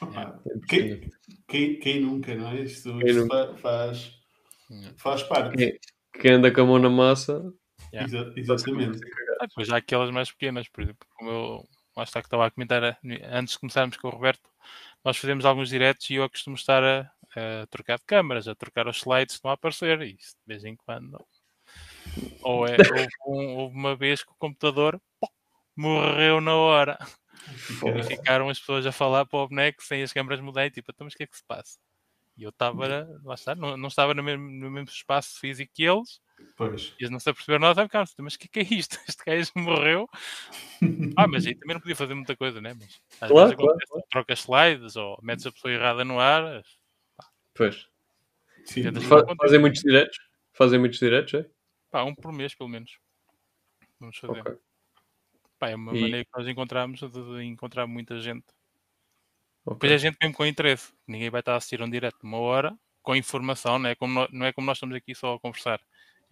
Opa, 0.00 0.40
É 0.46 0.66
Quem, 0.68 1.10
quem, 1.48 1.78
quem 1.78 2.00
nunca, 2.00 2.34
não 2.34 2.48
é? 2.48 2.62
Isto, 2.62 2.98
Quem 2.98 3.10
isto 3.10 3.26
fa- 3.26 3.54
faz, 3.56 4.20
faz 4.96 5.22
parte. 5.24 5.56
Quem- 5.56 5.78
Quem 6.20 6.32
anda 6.32 6.52
com 6.52 6.60
a 6.62 6.64
mão 6.66 6.78
na 6.78 6.90
massa 6.90 7.52
Yeah. 7.92 8.08
Exa- 8.08 8.32
exatamente. 8.36 8.98
Ah, 9.40 9.46
depois 9.46 9.70
há 9.70 9.76
aquelas 9.76 10.10
mais 10.10 10.30
pequenas, 10.32 10.68
por 10.68 10.82
exemplo, 10.82 11.06
como 11.14 11.30
eu 11.30 11.64
lá 11.96 12.02
está 12.02 12.20
que 12.20 12.26
estava 12.26 12.44
a 12.46 12.50
comentar 12.50 12.82
a- 12.82 12.98
antes 13.30 13.54
de 13.54 13.60
começarmos 13.60 13.96
com 13.96 14.08
o 14.08 14.10
Roberto, 14.10 14.48
nós 15.04 15.16
fazemos 15.16 15.44
alguns 15.44 15.68
diretos 15.68 16.10
e 16.10 16.14
eu 16.14 16.28
costumo 16.28 16.56
estar 16.56 16.82
a, 16.82 17.00
a 17.62 17.66
trocar 17.68 17.98
de 17.98 18.04
câmaras, 18.04 18.48
a 18.48 18.54
trocar 18.54 18.88
os 18.88 18.96
slides 18.96 19.34
que 19.34 19.38
estão 19.38 19.50
a 19.50 19.54
aparecer, 19.54 20.00
e 20.02 20.16
isso 20.16 20.34
de 20.34 20.44
vez 20.46 20.64
em 20.64 20.74
quando. 20.74 21.24
Ou 22.42 22.66
é, 22.66 22.76
houve, 23.08 23.12
um- 23.26 23.56
houve 23.56 23.76
uma 23.76 23.96
vez 23.96 24.22
que 24.22 24.30
o 24.30 24.36
computador 24.36 25.00
pô, 25.20 25.28
morreu 25.76 26.40
na 26.40 26.54
hora 26.54 26.98
e 27.96 28.02
ficaram 28.04 28.48
as 28.48 28.58
pessoas 28.58 28.86
a 28.86 28.92
falar 28.92 29.24
para 29.26 29.38
o 29.38 29.48
boneco 29.48 29.82
sem 29.82 30.02
as 30.02 30.12
câmaras 30.12 30.40
mudarem, 30.40 30.70
tipo, 30.70 30.90
então, 30.92 31.04
mas 31.04 31.14
o 31.14 31.16
que 31.16 31.24
é 31.24 31.26
que 31.26 31.36
se 31.36 31.44
passa? 31.46 31.78
E 32.36 32.42
eu 32.42 32.50
estava, 32.50 33.06
lá 33.22 33.34
está, 33.34 33.54
não, 33.54 33.76
não 33.76 33.88
estava 33.88 34.12
no 34.14 34.22
mesmo, 34.22 34.44
no 34.50 34.70
mesmo 34.70 34.88
espaço 34.90 35.38
físico 35.38 35.72
que 35.74 35.84
eles, 35.84 36.20
Pois. 36.56 36.94
e 36.98 37.04
eles 37.04 37.10
não 37.10 37.20
se 37.20 37.30
aperceberam 37.30 37.60
nada, 37.60 37.82
ficaram, 37.84 38.04
mas 38.18 38.34
o 38.34 38.38
que 38.38 38.46
é 38.46 38.64
que 38.64 38.74
é 38.74 38.76
isto? 38.78 38.98
Este 39.08 39.22
gajo 39.24 39.50
morreu. 39.56 40.08
Ah, 41.16 41.28
mas 41.28 41.46
aí 41.46 41.54
também 41.54 41.74
não 41.74 41.80
podia 41.80 41.94
fazer 41.94 42.12
muita 42.14 42.36
coisa, 42.36 42.60
né? 42.60 42.74
Mas 42.74 43.00
às 43.20 43.28
Claro, 43.28 43.48
vezes 43.50 43.52
acontece, 43.52 44.08
trocas 44.10 44.38
slides 44.40 44.96
ou 44.96 45.16
metes 45.22 45.46
a 45.46 45.52
pessoa 45.52 45.72
errada 45.72 46.04
no 46.04 46.18
ar. 46.18 46.62
Pois. 47.54 47.86
Sim. 48.64 48.82
Fazem 49.40 49.60
muitos 49.60 49.80
diretos? 49.82 50.16
Fazem 50.52 50.80
muitos 50.80 50.98
diretos, 50.98 51.34
é? 51.34 51.48
Pá, 51.94 52.02
um 52.02 52.12
por 52.12 52.32
mês, 52.32 52.56
pelo 52.56 52.68
menos. 52.68 52.98
Vamos 54.00 54.18
fazer. 54.18 54.40
Ok. 54.40 54.58
Pá, 55.60 55.68
é 55.70 55.76
uma 55.76 55.94
E- 55.94 56.00
maneira 56.00 56.24
que 56.24 56.30
nós 56.36 56.48
encontramos 56.48 56.98
de, 56.98 57.08
de 57.08 57.44
encontrar 57.44 57.86
muita 57.86 58.18
gente. 58.20 58.46
ok. 59.64 59.74
Depois 59.74 59.92
é 59.92 59.98
gente 59.98 60.16
mesmo 60.20 60.34
com 60.36 60.44
interesse. 60.44 60.92
Ninguém 61.06 61.30
vai 61.30 61.40
estar 61.40 61.52
a 61.54 61.56
assistir 61.56 61.80
um 61.80 61.88
direto 61.88 62.18
de 62.18 62.24
uma 62.24 62.38
hora 62.38 62.76
com 63.00 63.14
informação, 63.14 63.78
não 63.78 63.90
é 63.90 63.94
como, 63.94 64.12
nó- 64.12 64.28
não 64.32 64.44
é 64.44 64.52
como 64.52 64.66
nós 64.66 64.78
estamos 64.78 64.96
aqui 64.96 65.14
só 65.14 65.34
a 65.34 65.40
conversar. 65.40 65.80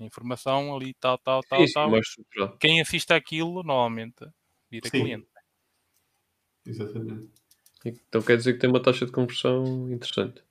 Informação 0.01 0.75
ali, 0.75 0.95
tal, 0.95 1.17
tal, 1.19 1.43
tal, 1.45 1.65
sim, 1.65 1.73
tal. 1.73 1.97
estruturado. 2.01 2.59
Quem 2.59 2.81
assiste 2.81 3.13
àquilo, 3.13 3.63
normalmente, 3.63 4.27
vira 4.69 4.89
Sim. 4.89 5.01
cliente. 5.03 5.29
Exatamente. 6.67 7.31
Então 7.85 8.23
quer 8.23 8.37
dizer 8.37 8.55
que 8.55 8.61
tem 8.61 8.71
uma 8.71 8.83
taxa 8.83 9.07
de 9.07 9.13
conversão 9.13 9.91
interessante. 9.93 10.43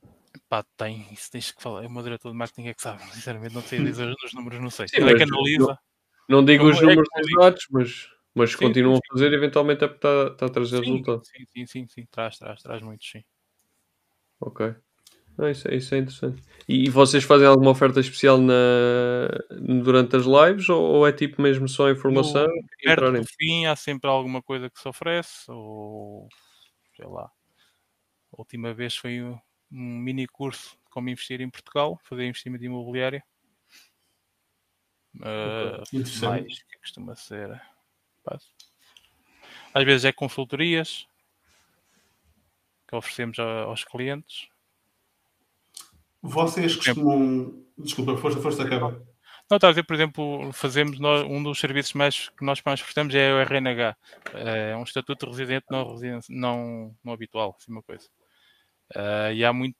Pá, 0.48 0.64
tem, 0.78 1.08
isso 1.12 1.30
tens 1.32 1.52
que 1.52 1.62
falar. 1.62 1.86
O 1.86 1.90
meu 1.92 2.04
diretor 2.04 2.32
de 2.32 2.38
marketing 2.38 2.68
é 2.68 2.74
que 2.74 2.82
sabe. 2.82 3.00
Sinceramente, 3.14 3.54
não 3.54 3.62
sei 3.62 3.84
dizer 3.84 4.14
os 4.24 4.34
números, 4.34 4.62
não 4.62 4.70
sei. 4.70 4.88
Sim, 4.88 4.98
Ele 4.98 5.12
é 5.12 5.16
que 5.18 5.24
analisa. 5.24 5.78
Não 6.30 6.46
digo 6.46 6.64
Como 6.64 6.74
os 6.74 6.80
é 6.82 6.86
números 6.86 7.10
digo? 7.26 7.42
exatos, 7.42 7.68
mas, 7.70 8.10
mas 8.34 8.52
Sim, 8.52 8.58
continuam 8.58 8.96
sim, 8.96 9.02
a 9.06 9.14
fazer, 9.14 9.34
eventualmente 9.34 9.84
é 9.84 9.88
porque 9.88 10.08
está, 10.08 10.32
está 10.34 10.46
a 10.46 10.50
trazer 10.50 10.78
Sim, 10.78 10.84
resultado. 10.84 11.22
sim, 11.26 11.46
sim, 11.46 11.66
sim, 11.66 11.88
sim. 11.88 12.06
Traz, 12.10 12.38
traz, 12.38 12.62
traz 12.62 12.82
muitos, 12.82 13.10
sim. 13.10 13.24
Ok. 14.40 14.74
Isso, 15.50 15.68
é- 15.70 15.76
isso 15.76 15.96
é 15.96 15.98
interessante. 15.98 16.44
E, 16.68 16.86
e 16.86 16.90
vocês 16.90 17.24
fazem 17.24 17.48
alguma 17.48 17.72
oferta 17.72 18.00
especial 18.00 18.38
na, 18.38 18.54
durante 19.84 20.16
as 20.16 20.26
lives 20.26 20.70
ou, 20.70 20.82
ou 20.82 21.08
é 21.08 21.12
tipo 21.12 21.42
mesmo 21.42 21.68
só 21.68 21.90
informação? 21.90 22.46
No- 22.46 22.62
Perto 22.84 23.00
entrarem? 23.00 23.22
do 23.22 23.28
fim 23.28 23.66
há 23.66 23.76
sempre 23.76 24.10
alguma 24.10 24.42
coisa 24.42 24.70
que 24.70 24.80
se 24.80 24.88
oferece, 24.88 25.50
ou 25.50 26.28
sei 26.96 27.06
lá. 27.08 27.24
A 28.34 28.40
última 28.40 28.74
vez 28.74 28.96
foi 28.96 29.20
um 29.72 29.98
mini 30.00 30.28
curso 30.28 30.72
de 30.84 30.90
como 30.92 31.10
investir 31.10 31.40
em 31.42 31.50
Portugal, 31.50 32.00
fazer 32.04 32.26
investimento 32.28 32.64
imobiliário. 32.66 33.22
Interessante. 35.16 36.26
mais 36.26 36.64
que 36.64 36.78
costuma 36.80 37.16
ser. 37.16 37.62
Às 39.74 39.84
vezes 39.84 40.06
é 40.06 40.12
consultorias 40.12 41.08
que 42.88 42.96
oferecemos 42.96 43.40
a- 43.40 43.64
aos 43.64 43.84
clientes. 43.84 44.48
Vocês 46.22 46.76
costumam. 46.76 47.66
Desculpa, 47.78 48.16
força, 48.18 48.40
força, 48.42 48.64
acaba. 48.64 48.92
Não, 49.50 49.58
está 49.58 49.68
a 49.68 49.72
dizer, 49.72 49.84
por 49.84 49.96
exemplo, 49.96 50.54
fazemos 50.54 51.00
nós- 51.00 51.24
um 51.28 51.42
dos 51.44 51.60
serviços 51.60 51.94
mais, 51.94 52.30
que 52.30 52.46
nós 52.46 52.62
mais 52.66 52.82
prestamos 52.82 53.14
é 53.16 53.34
o 53.34 53.40
RNH. 53.40 53.98
É 54.34 54.76
um 54.78 54.84
estatuto 54.84 55.26
de 55.26 55.32
residente 55.32 55.66
não, 55.70 55.96
não, 56.30 56.96
não 57.04 57.12
habitual, 57.14 57.56
assim 57.58 57.72
uma 57.72 57.82
coisa. 57.84 58.08
Ah, 58.96 59.32
e 59.32 59.44
há 59.44 59.54
muito, 59.54 59.76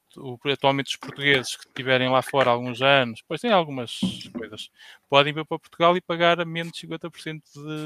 atualmente 0.46 0.88
os 0.88 0.96
portugueses 0.96 1.56
que 1.56 1.68
estiverem 1.68 2.10
lá 2.10 2.22
fora 2.22 2.50
há 2.50 2.54
alguns 2.54 2.82
anos, 2.82 3.22
pois 3.28 3.42
têm 3.42 3.52
algumas 3.52 4.00
coisas, 4.34 4.70
podem 5.10 5.34
vir 5.34 5.46
para 5.46 5.60
Portugal 5.60 5.96
e 5.98 6.02
pagar 6.02 6.40
a 6.40 6.46
menos 6.46 6.74
de 6.74 6.80
50% 6.80 7.42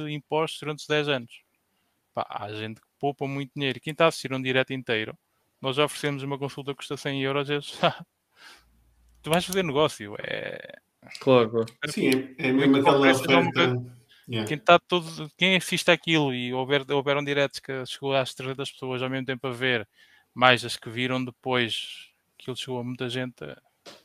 de 0.05 0.11
impostos 0.11 0.59
durante 0.59 0.79
os 0.79 0.87
10 0.87 1.09
anos. 1.09 1.41
Pá, 2.13 2.25
há 2.29 2.53
gente 2.53 2.79
que 2.79 2.87
poupa 2.99 3.27
muito 3.27 3.51
dinheiro. 3.55 3.79
Quem 3.79 3.91
está 3.91 4.05
a 4.05 4.07
assistir 4.07 4.33
um 4.33 4.41
direto 4.41 4.73
inteiro, 4.73 5.17
nós 5.61 5.75
já 5.75 5.85
oferecemos 5.85 6.23
uma 6.23 6.37
consulta 6.37 6.71
que 6.71 6.77
custa 6.77 6.97
100 6.97 7.23
euros, 7.23 7.49
eles, 7.49 7.77
tu 9.21 9.29
vais 9.29 9.45
fazer 9.45 9.63
negócio. 9.63 10.15
É, 10.19 10.79
Claro, 11.19 11.49
claro. 11.49 11.65
Sim, 11.87 12.09
é, 12.37 12.47
é 12.47 12.51
mesmo 12.51 12.77
aquela 12.77 13.11
oferta. 13.11 13.95
Yeah. 14.27 14.47
quem 14.47 14.57
está 14.57 14.79
todo, 14.79 15.29
quem 15.37 15.55
assiste 15.55 15.91
aquilo 15.91 16.33
e 16.33 16.51
houver, 16.51 16.83
houveram 16.91 17.23
diretos 17.23 17.59
que 17.59 17.85
chegou 17.85 18.15
às 18.15 18.33
300 18.33 18.71
pessoas 18.71 19.03
ao 19.03 19.09
mesmo 19.09 19.27
tempo 19.27 19.45
a 19.45 19.51
ver, 19.51 19.87
mais 20.35 20.65
as 20.65 20.77
que 20.77 20.89
viram 20.91 21.23
depois 21.25 22.09
que 22.37 22.49
ele 22.51 22.57
chegou 22.57 22.79
a 22.79 22.83
muita 22.83 23.09
gente, 23.09 23.43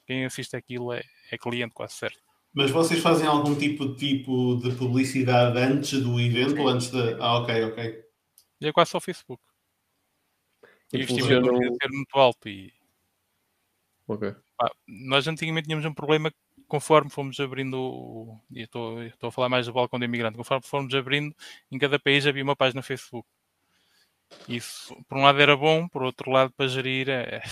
quem 0.07 0.25
assiste 0.25 0.57
aquilo 0.57 0.93
é, 0.93 1.03
é 1.33 1.37
cliente 1.39 1.75
quase 1.75 1.95
certo. 1.95 2.21
Mas 2.55 2.71
vocês 2.71 3.01
fazem 3.01 3.27
algum 3.29 3.57
tipo, 3.57 3.95
tipo 3.97 4.57
de 4.63 4.75
publicidade 4.77 5.59
antes 5.59 6.01
do 6.03 6.21
evento 6.21 6.61
ou 6.63 6.69
antes 6.69 6.91
da. 6.91 7.17
Ah, 7.19 7.39
ok, 7.41 7.65
ok. 7.65 8.05
E 8.61 8.69
é 8.69 8.73
quase 8.73 8.91
só 8.93 8.99
o 8.99 9.03
Facebook. 9.03 9.43
E 10.93 10.97
o 10.99 11.01
investimento 11.03 11.47
não 11.53 11.75
ser 11.81 11.89
muito 11.91 12.19
alto. 12.19 12.49
E, 12.49 12.73
Ok. 14.07 14.25
pá, 14.57 14.71
nós 14.87 15.27
antigamente 15.29 15.67
tínhamos 15.67 15.87
um 15.87 15.95
problema 15.95 16.33
conforme 16.69 17.11
fomos 17.11 17.39
abrindo, 17.41 17.75
o- 17.81 18.41
e 18.51 18.63
estou, 18.63 19.03
estou 19.03 19.29
a 19.29 19.33
falar 19.33 19.49
mais 19.49 19.67
do 19.67 19.73
balcão 19.73 19.99
de 19.99 20.05
imigrante, 20.05 20.37
conforme 20.37 20.65
fomos 20.67 20.95
abrindo, 20.95 21.35
em 21.71 21.79
cada 21.79 21.99
país 21.99 22.27
havia 22.27 22.45
uma 22.45 22.57
página 22.57 22.81
no 22.81 22.85
Facebook. 22.87 23.29
Isso, 24.49 24.97
por 25.09 25.19
um 25.19 25.23
lado 25.23 25.41
era 25.41 25.57
bom, 25.57 25.89
por 25.89 26.03
outro 26.03 26.31
lado, 26.31 26.53
para 26.57 26.69
gerir, 26.69 27.09
é, 27.09 27.43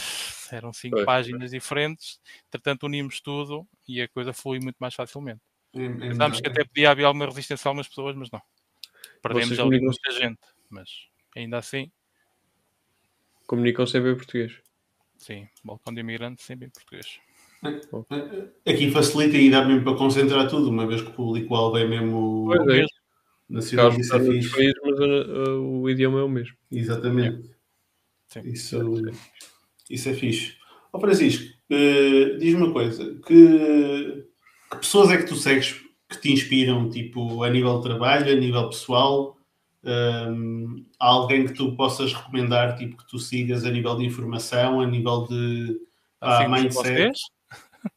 eram 0.51 0.73
cinco 0.73 0.97
Pois, 0.97 1.07
páginas 1.07 1.51
diferentes, 1.51 2.21
entretanto 2.49 2.87
unimos 2.87 3.21
tudo 3.21 3.67
e 3.87 4.01
a 4.01 4.09
coisa 4.09 4.33
flui 4.33 4.59
muito 4.61 4.77
mais 4.79 4.95
facilmente. 4.95 5.41
É, 5.75 5.85
é 5.85 5.89
Pensámos 5.89 6.41
que 6.41 6.49
até 6.49 6.65
podia 6.65 6.91
haver 6.91 7.05
alguma 7.05 7.27
resistência 7.27 7.69
a 7.69 7.71
algumas 7.71 7.89
pessoas, 7.89 8.17
mas 8.17 8.31
não. 8.31 8.41
Perdemos 9.23 9.49
Vocês 9.49 9.61
ali 9.61 9.81
muita 9.81 10.13
gente, 10.13 10.41
mas 10.71 10.89
ainda 11.37 11.59
assim, 11.59 11.91
Comunicam 13.49 13.87
sempre 13.87 14.13
em 14.13 14.15
português. 14.15 14.61
sim, 15.17 15.49
balcão 15.65 15.95
de 15.95 16.01
imigrante 16.01 16.43
sempre 16.43 16.67
em 16.67 16.71
português. 16.71 17.19
Aqui 18.67 18.91
facilita 18.91 19.39
e 19.39 19.51
dá 19.51 19.65
mesmo 19.65 19.85
para 19.85 19.97
concentrar 19.97 20.49
tudo, 20.49 20.69
uma 20.69 20.87
vez 20.87 21.01
que 21.01 21.09
o 21.09 21.15
público-alvo 21.15 21.79
é 21.79 21.87
mesmo 21.87 22.45
Pois 22.47 22.79
é. 22.79 22.85
Mesmo. 23.49 23.57
nacional. 23.57 23.91
Caso 23.91 24.01
Isso 24.01 24.15
é 24.17 24.21
fixe. 24.21 24.51
países, 24.51 24.75
mas 24.85 24.99
uh, 25.01 25.59
uh, 25.59 25.81
o 25.81 25.91
idioma 25.91 26.21
é 26.21 26.23
o 26.23 26.29
mesmo. 26.29 26.57
Exatamente. 26.71 27.51
Isso, 28.45 28.79
isso 29.89 30.09
é 30.09 30.15
fixe. 30.15 30.57
Ó 30.93 31.01
Francisco, 31.01 31.45
eh, 31.71 32.37
diz-me 32.39 32.63
uma 32.63 32.73
coisa: 32.73 33.15
que, 33.27 34.25
que 34.71 34.77
pessoas 34.79 35.11
é 35.11 35.17
que 35.19 35.27
tu 35.27 35.35
segues 35.37 35.81
que 36.09 36.21
te 36.21 36.33
inspiram, 36.33 36.89
tipo, 36.89 37.43
a 37.43 37.51
nível 37.51 37.77
de 37.79 37.83
trabalho, 37.85 38.33
a 38.33 38.35
nível 38.37 38.69
pessoal? 38.69 39.37
Hum, 39.85 40.85
há 40.99 41.07
alguém 41.07 41.47
que 41.47 41.55
tu 41.55 41.75
possas 41.77 42.13
recomendar, 42.13 42.77
tipo, 42.77 42.97
que 42.97 43.07
tu 43.07 43.19
sigas 43.19 43.65
a 43.65 43.71
nível 43.71 43.97
de 43.97 44.05
informação, 44.05 44.81
a 44.81 44.87
nível 44.87 45.27
de 45.27 45.79
ah, 46.21 46.37
Assim 46.37 46.45
como 46.45 46.57
mindset? 46.57 46.83
vocês, 46.83 47.19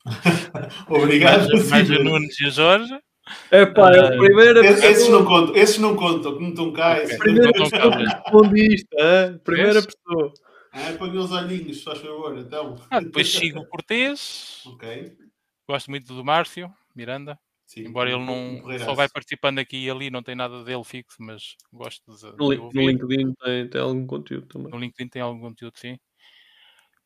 Obrigado. 0.88 1.50
mais, 1.50 1.70
mais 1.70 1.90
o 1.90 2.04
Nunes 2.04 2.40
e 2.40 2.48
o 2.48 2.52
Jorge. 2.52 3.00
É 3.52 3.66
pá, 3.66 3.92
é 3.94 4.00
Ah, 4.00 4.08
a 4.08 4.18
primeira 4.18 4.60
Esses, 4.66 4.84
esses 4.84 4.98
pessoa 5.06 5.20
não 5.20 5.26
contam, 5.26 5.56
esses 5.56 5.78
não 5.78 5.96
contam, 5.96 6.36
que 6.36 6.42
não 6.42 6.50
estão 6.50 6.74
cá. 6.74 6.92
Ok. 6.94 7.04
esses 7.04 7.12
não 7.18 7.20
Primeira 7.20 7.52
mas- 7.60 7.70
que 7.72 8.04
responde 8.04 8.76
isto, 8.76 8.88
hã? 9.00 9.38
Primeira 9.44 9.74
Vês? 9.82 9.86
pessoa. 9.86 10.34
Ah, 10.74 10.94
põe 10.98 11.18
os 11.18 11.32
olhinhos, 11.32 11.78
se 11.80 11.84
faz 11.84 12.00
favor, 12.00 12.38
então. 12.38 12.76
Ah, 12.90 13.00
depois 13.02 13.30
sigo 13.30 13.60
o 13.60 13.66
Cortês, 13.66 14.64
Ok. 14.66 15.14
gosto 15.68 15.90
muito 15.90 16.14
do 16.14 16.24
Márcio 16.24 16.72
Miranda, 16.96 17.38
Sim, 17.66 17.82
embora 17.86 18.10
ele 18.10 18.24
não 18.26 18.62
só 18.80 18.94
vai 18.94 19.08
participando 19.10 19.60
aqui 19.60 19.86
e 19.86 19.90
ali, 19.90 20.10
não 20.10 20.24
tem 20.24 20.36
nada 20.36 20.64
dele 20.64 20.84
fixo, 20.84 21.18
mas 21.20 21.56
gosto 21.74 22.02
de, 22.16 22.26
No, 22.38 22.54
no 22.54 22.64
ouvir. 22.66 22.80
LinkedIn 22.88 23.34
tem, 23.34 23.68
tem 23.70 23.82
algum 23.82 24.06
conteúdo 24.08 24.48
também. 24.48 24.72
No 24.72 24.78
LinkedIn 24.80 25.10
tem 25.10 25.22
algum 25.22 25.40
conteúdo, 25.42 25.78
sim. 25.78 25.98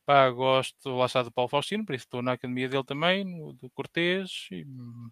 Pá, 0.06 0.30
gosto, 0.30 0.90
lá 0.96 1.08
está 1.08 1.24
do 1.24 1.32
Paulo 1.32 1.50
Faustino, 1.50 1.84
por 1.84 1.96
isso 1.96 2.06
estou 2.06 2.22
na 2.22 2.34
academia 2.34 2.70
dele 2.70 2.84
também, 2.84 3.24
no, 3.26 3.54
do 3.54 3.68
Cortês. 3.72 4.48
E, 4.52 4.64
hum, 4.64 5.10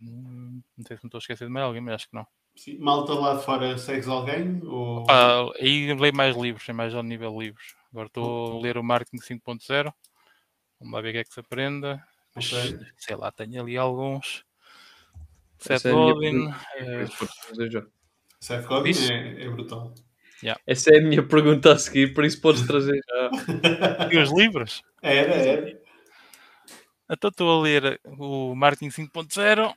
não 0.00 0.62
sei 0.86 0.96
se 0.96 1.04
me 1.04 1.08
estou 1.08 1.18
a 1.18 1.20
esquecer 1.20 1.46
de 1.46 1.50
mais 1.50 1.66
alguém, 1.66 1.80
mas 1.80 1.94
acho 1.94 2.08
que 2.08 2.14
não. 2.16 2.26
Sim, 2.56 2.78
Malta 2.78 3.14
lá 3.14 3.34
de 3.36 3.44
fora, 3.44 3.78
segues 3.78 4.08
alguém? 4.08 4.60
Ou... 4.64 5.04
Pá, 5.04 5.42
aí 5.60 5.94
leio 5.94 6.14
mais 6.14 6.36
livros, 6.36 6.68
é 6.68 6.72
mais 6.72 6.94
ao 6.94 7.02
nível 7.02 7.30
de 7.32 7.38
livros. 7.38 7.74
Agora 7.92 8.08
estou 8.08 8.58
a 8.58 8.62
ler 8.62 8.76
o 8.76 8.82
Marketing 8.82 9.18
5.0. 9.18 9.92
Vamos 10.80 10.94
lá 10.94 11.00
ver 11.00 11.10
o 11.10 11.12
que 11.12 11.18
é 11.18 11.24
que 11.24 11.32
se 11.32 11.40
aprenda. 11.40 12.02
Mas, 12.34 12.52
Ok. 12.52 12.78
sei 12.96 13.16
lá, 13.16 13.30
tenho 13.32 13.62
ali 13.62 13.76
alguns. 13.76 14.44
Seth 15.58 15.72
Essa 15.72 15.88
é 15.88 15.92
a 15.92 15.96
minha 15.96 16.14
Godin. 16.14 16.48
eh, 16.76 17.06
podes 17.18 17.36
fazer 17.48 17.70
já. 17.70 17.86
Seth 18.40 18.66
Godin 18.66 19.12
é, 19.12 19.44
é 19.44 19.50
brutal. 19.50 19.94
Essa 20.66 20.90
é 20.94 20.98
a 20.98 21.02
minha 21.02 21.26
pergunta 21.26 21.72
a 21.72 21.78
seguir, 21.78 22.14
por 22.14 22.24
isso 22.24 22.40
podes 22.40 22.64
trazer 22.66 23.00
já. 23.08 23.30
e 24.12 24.18
os 24.18 24.30
livros? 24.32 24.82
Era, 25.02 25.34
era. 25.34 25.77
Então 27.10 27.28
estou 27.30 27.58
a 27.58 27.62
ler 27.62 28.00
o 28.04 28.54
Marketing 28.54 28.88
5.0. 28.88 29.74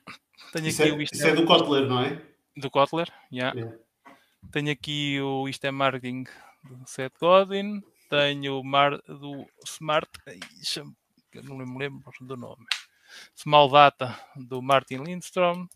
Tenho 0.52 0.66
Isso 0.66 0.82
aqui 0.82 0.90
é, 0.90 0.94
o 0.94 1.02
Isto 1.02 1.14
isso 1.14 1.26
é 1.26 1.34
do 1.34 1.44
Kotler, 1.46 1.88
não 1.88 2.02
é? 2.02 2.20
do 2.56 2.70
Kotler. 2.70 3.10
yeah. 3.32 3.56
Yeah. 3.58 3.78
Tenho 4.50 4.70
aqui 4.70 5.20
o 5.20 5.48
Isto 5.48 5.64
é 5.66 5.70
Marketing 5.70 6.24
do 6.64 6.86
Seth 6.86 7.14
Godin. 7.18 7.82
Tenho 8.10 8.60
o 8.60 8.64
Mar, 8.64 8.98
do 9.08 9.46
Smart. 9.64 10.10
eu 10.26 11.42
não 11.44 11.56
me 11.56 11.78
lembro 11.78 12.12
do 12.20 12.36
nome. 12.36 12.66
Small 13.34 13.70
Data 13.70 14.18
do 14.36 14.60
Martin 14.60 14.96
Lindstrom. 14.96 15.66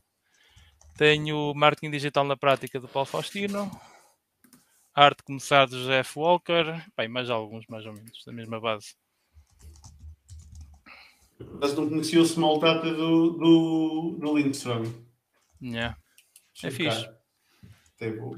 Tenho 0.99 1.51
o 1.51 1.55
Marketing 1.55 1.91
Digital 1.91 2.25
na 2.25 2.37
Prática 2.37 2.79
do 2.81 2.89
Paulo 2.89 3.07
Faustino. 3.07 3.71
Arte 4.95 5.23
Começar 5.23 5.67
do 5.67 5.79
José 5.79 5.99
F. 6.01 6.19
Walker. 6.19 6.65
Bem, 6.97 7.09
mais 7.09 7.29
alguns, 7.31 7.67
mais 7.69 7.85
ou 7.87 7.93
menos, 7.93 8.25
da 8.25 8.33
mesma 8.33 8.61
base. 8.61 8.95
Mas 11.61 11.75
não 11.75 11.89
conhecia 11.89 12.21
o 12.21 12.25
Small 12.25 12.59
Data 12.59 12.93
do, 12.93 13.31
do, 13.31 14.17
do 14.19 14.37
Lindstrom. 14.37 14.85
Yeah. 15.63 15.97
É 16.63 16.71
fixe. 16.71 17.09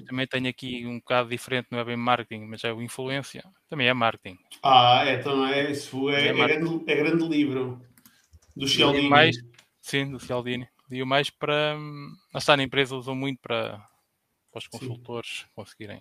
Também 0.07 0.27
tenho 0.27 0.49
aqui 0.49 0.87
um 0.87 0.99
bocado 0.99 1.29
diferente, 1.29 1.69
não 1.71 1.81
é 1.81 1.85
bem 1.85 1.97
marketing, 1.97 2.45
mas 2.45 2.63
é 2.63 2.73
o 2.73 2.81
influência. 2.81 3.45
Também 3.69 3.89
é 3.89 3.95
marketing. 3.95 4.39
Ah, 4.63 5.03
é, 5.05 5.15
então 5.15 5.45
é? 5.47 5.71
Isso 5.71 6.09
é, 6.11 6.29
É 6.29 6.29
é, 6.29 6.33
grande, 6.33 6.91
é 6.91 6.97
grande 6.97 7.29
livro. 7.29 7.83
Do 8.57 8.67
Cialdini. 8.69 9.09
mais, 9.09 9.37
sim, 9.81 10.11
do 10.11 10.21
Cialdini. 10.21 10.69
E 10.91 11.03
o 11.03 11.07
mais 11.07 11.29
para. 11.29 11.77
hum, 11.77 12.13
Lá 12.33 12.39
está 12.39 12.57
na 12.57 12.63
empresa, 12.63 12.97
usam 12.97 13.15
muito 13.15 13.41
para, 13.41 13.79
para 14.51 14.59
os 14.59 14.67
consultores 14.69 15.47
conseguirem 15.55 16.01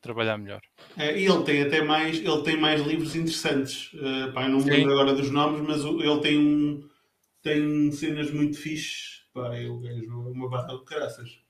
trabalhar 0.00 0.38
melhor. 0.38 0.60
É, 0.96 1.18
e 1.18 1.26
ele 1.26 1.42
tem 1.44 1.62
até 1.62 1.82
mais, 1.82 2.18
ele 2.18 2.42
tem 2.42 2.56
mais 2.56 2.80
livros 2.82 3.14
interessantes. 3.14 3.92
Uh, 3.94 4.32
pá, 4.32 4.48
não 4.48 4.58
me 4.58 4.70
lembro 4.70 4.92
agora 4.92 5.14
dos 5.14 5.30
nomes, 5.30 5.60
mas 5.62 5.84
ele 5.84 6.20
tem 6.20 6.38
um, 6.38 6.88
tem 7.42 7.90
cenas 7.92 8.30
muito 8.30 8.58
fixes. 8.58 9.24
Pá, 9.32 9.56
eu 9.56 9.78
vejo 9.80 10.20
uma 10.30 10.48
barra 10.48 10.76
de 10.76 10.84
caraças. 10.84 11.40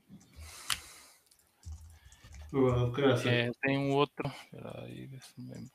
Uma 2.52 2.72
barra 2.72 2.86
de 2.86 2.92
caraças. 2.92 3.26
É, 3.26 3.50
tem 3.62 3.78
um 3.78 3.92
outro. 3.92 4.30
Espera 4.44 4.84
aí, 4.84 5.06
ver 5.06 5.22
se 5.22 5.40
me 5.40 5.52
lembro. 5.52 5.70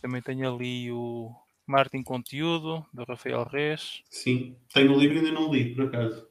Também 0.00 0.22
tenho 0.22 0.54
ali 0.54 0.92
o 0.92 1.34
Martin 1.66 2.02
Conteúdo, 2.04 2.86
do 2.94 3.04
Rafael 3.04 3.44
Reis. 3.44 4.02
Sim, 4.08 4.56
tenho 4.72 4.94
o 4.94 4.98
livro 4.98 5.16
e 5.16 5.18
ainda 5.18 5.32
não 5.32 5.52
li, 5.52 5.74
por 5.74 5.86
acaso. 5.86 6.27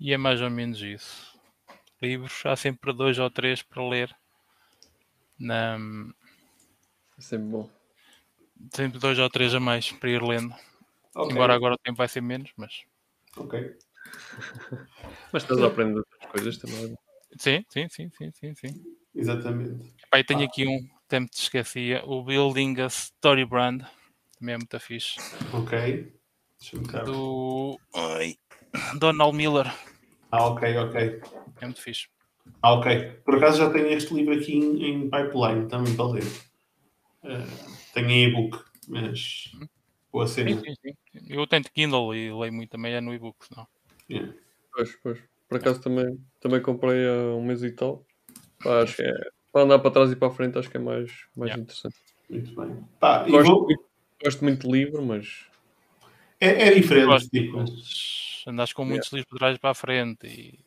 E 0.00 0.12
é 0.12 0.16
mais 0.16 0.40
ou 0.40 0.50
menos 0.50 0.82
isso. 0.82 1.38
Livros, 2.02 2.44
há 2.46 2.56
sempre 2.56 2.92
dois 2.92 3.18
ou 3.20 3.30
três 3.30 3.62
para 3.62 3.88
ler. 3.88 4.16
Na, 5.38 5.78
É 7.18 7.22
sempre 7.22 7.48
bom. 7.50 7.70
sempre 8.76 8.98
dois 8.98 9.18
ou 9.18 9.28
três 9.28 9.54
a 9.54 9.60
mais 9.60 9.92
para 9.92 10.10
ir 10.10 10.22
lendo. 10.22 10.54
Ok, 11.14 11.34
Embora 11.34 11.54
agora 11.54 11.74
o 11.74 11.78
tempo 11.84 11.98
vai 11.98 12.08
ser 12.08 12.22
menos, 12.22 12.52
mas. 12.56 12.74
ok. 13.36 13.54
Mas 15.32 15.42
estás 15.42 15.60
a 15.62 15.66
aprender 15.68 15.98
outras 16.00 16.30
coisas 16.32 16.58
também. 16.58 16.94
Sim, 17.38 17.64
sim, 17.68 17.88
sim, 17.88 18.10
sim, 18.16 18.30
sim, 18.32 18.54
sim. 18.54 19.00
Exatamente. 19.14 19.94
Pai, 20.10 20.22
tenho 20.24 20.44
aqui 20.44 20.66
um, 20.66 20.88
me 21.20 21.28
te 21.28 21.42
esquecia, 21.42 22.04
o 22.04 22.22
Building 22.22 22.80
a 22.80 22.86
Story 22.86 23.44
Brand. 23.44 23.82
Também 24.38 24.54
é 24.54 24.58
muito 24.58 24.78
fixe. 24.80 25.20
Ok. 25.52 25.72
Do 27.04 27.80
ai, 27.94 28.36
Donald 29.00 29.36
Miller. 29.36 29.66
Ah, 30.30 30.46
ok, 30.48 30.76
ok. 30.76 31.22
É 31.60 31.64
muito 31.64 31.80
fixe. 31.80 32.08
Ah, 32.62 32.74
ok. 32.74 33.12
Por 33.24 33.36
acaso 33.36 33.58
já 33.58 33.70
tenho 33.72 33.88
este 33.88 34.12
livro 34.14 34.34
aqui 34.34 34.52
em, 34.54 34.84
em 34.84 35.10
pipeline 35.10 35.68
também 35.68 35.96
para 35.96 36.06
ler. 36.10 36.24
Eh, 37.24 37.46
tenho 37.94 38.10
em 38.10 38.24
e-book, 38.28 38.62
mas 38.88 39.50
boa 40.12 40.26
Sim, 40.26 40.44
cena. 40.44 40.60
sim, 40.60 40.74
sim. 40.82 40.94
Eu 41.28 41.46
tenho 41.46 41.64
Kindle 41.64 42.14
e 42.14 42.32
leio 42.32 42.52
muito 42.52 42.70
também, 42.70 42.92
é 42.94 43.00
no 43.00 43.14
e-book. 43.14 43.38
Não. 43.56 43.66
Yeah. 44.10 44.32
Pois, 44.72 44.94
pois. 45.02 45.18
Por 45.48 45.56
acaso 45.58 45.80
também, 45.80 46.18
também 46.40 46.60
comprei 46.62 47.08
há 47.08 47.34
um 47.34 47.42
mês 47.44 47.62
e 47.62 47.72
tal. 47.72 48.04
Pá, 48.62 48.82
acho 48.82 48.96
que 48.96 49.02
é, 49.02 49.12
para 49.50 49.62
andar 49.62 49.78
para 49.78 49.90
trás 49.90 50.12
e 50.12 50.16
para 50.16 50.28
a 50.28 50.30
frente 50.30 50.58
acho 50.58 50.70
que 50.70 50.76
é 50.76 50.80
mais, 50.80 51.10
mais 51.36 51.50
Yeah. 51.50 51.62
interessante. 51.62 51.96
Muito 52.28 52.54
bem. 52.54 52.84
Pá, 53.00 53.26
e 53.26 53.30
Gosto, 53.32 53.50
vou- 53.50 53.64
muito, 53.66 53.84
gosto 54.22 54.44
muito 54.44 54.66
de 54.68 54.72
livro, 54.72 55.02
mas 55.02 55.46
É, 56.40 56.68
é 56.68 56.74
diferente. 56.74 57.06
Gosto, 57.06 57.28
tipo, 57.30 57.64
andas 58.46 58.72
com 58.72 58.84
muitos 58.84 59.12
livros 59.12 59.30
de 59.30 59.38
trás 59.38 59.58
para 59.58 59.70
a 59.70 59.74
frente 59.74 60.26
e, 60.26 60.58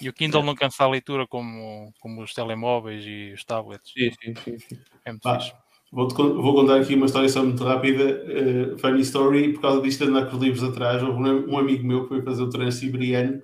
e 0.00 0.08
o 0.08 0.12
Kindle 0.12 0.42
não 0.42 0.54
cansa 0.54 0.84
a 0.84 0.88
leitura 0.88 1.26
como, 1.26 1.92
como 1.98 2.22
os 2.22 2.34
telemóveis 2.34 3.04
e 3.06 3.32
os 3.32 3.42
tablets. 3.44 3.92
sim, 3.92 4.10
sim, 4.22 4.58
sim. 4.58 4.78
É 5.04 5.10
muito 5.10 5.30
fixe. 5.32 5.52
vou, 5.90 6.08
vou 6.08 6.54
contar 6.54 6.80
aqui 6.80 6.94
uma 6.94 7.06
história 7.06 7.28
só 7.28 7.42
muito 7.42 7.64
rápida. 7.64 8.22
eh, 8.26 8.78
funny 8.78 9.00
story, 9.00 9.54
por 9.54 9.62
causa 9.62 9.82
disto 9.82 10.04
de 10.04 10.10
andar 10.10 10.28
com 10.28 10.36
os 10.36 10.42
livros 10.42 10.62
atrás, 10.62 11.02
houve 11.02 11.18
um, 11.18 11.52
um 11.52 11.58
amigo 11.58 11.84
meu 11.84 12.02
que 12.02 12.08
foi 12.08 12.22
fazer 12.22 12.42
o 12.42 12.50
Transiberiano 12.50 13.42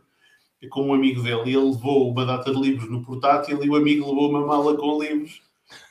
com 0.71 0.89
um 0.89 0.95
amigo 0.95 1.23
dele 1.23 1.51
e 1.51 1.55
ele 1.55 1.71
levou 1.71 2.11
uma 2.11 2.25
data 2.25 2.53
de 2.53 2.61
livros 2.61 2.91
no 2.91 3.05
portátil 3.05 3.63
e 3.63 3.69
o 3.69 3.77
amigo 3.77 4.09
levou 4.09 4.31
uma 4.31 4.47
mala 4.47 4.77
com 4.77 5.01
livros 5.01 5.41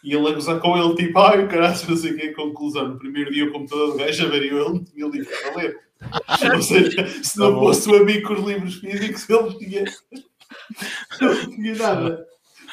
e 0.03 0.13
ele 0.13 0.27
a 0.27 0.33
gozar 0.33 0.59
com 0.59 0.77
ele, 0.77 0.95
tipo, 0.95 1.19
ai, 1.19 1.47
caralho, 1.47 1.89
não 1.89 1.97
sei 1.97 2.11
o 2.11 2.17
que, 2.17 2.33
conclusão. 2.33 2.89
No 2.89 2.99
primeiro 2.99 3.31
dia 3.31 3.45
o 3.45 3.51
computador 3.51 3.91
do 3.91 3.97
gajo 3.97 4.25
avariou, 4.25 4.59
ele 4.59 4.73
não 4.73 4.83
tinha 4.83 5.07
livros 5.07 5.37
para 5.39 5.55
ler. 5.55 5.79
Ou 6.55 6.61
seja, 6.61 7.07
se 7.07 7.39
não 7.39 7.53
Tá 7.53 7.59
fosse 7.59 7.89
o 7.89 7.95
amigo 7.95 8.27
com 8.27 8.33
os 8.33 8.43
livros 8.43 8.75
físicos, 8.75 9.29
ele 9.29 9.41
não 9.41 9.57
tinha, 9.57 9.85
não 11.21 11.49
tinha 11.49 11.75
nada. 11.75 12.25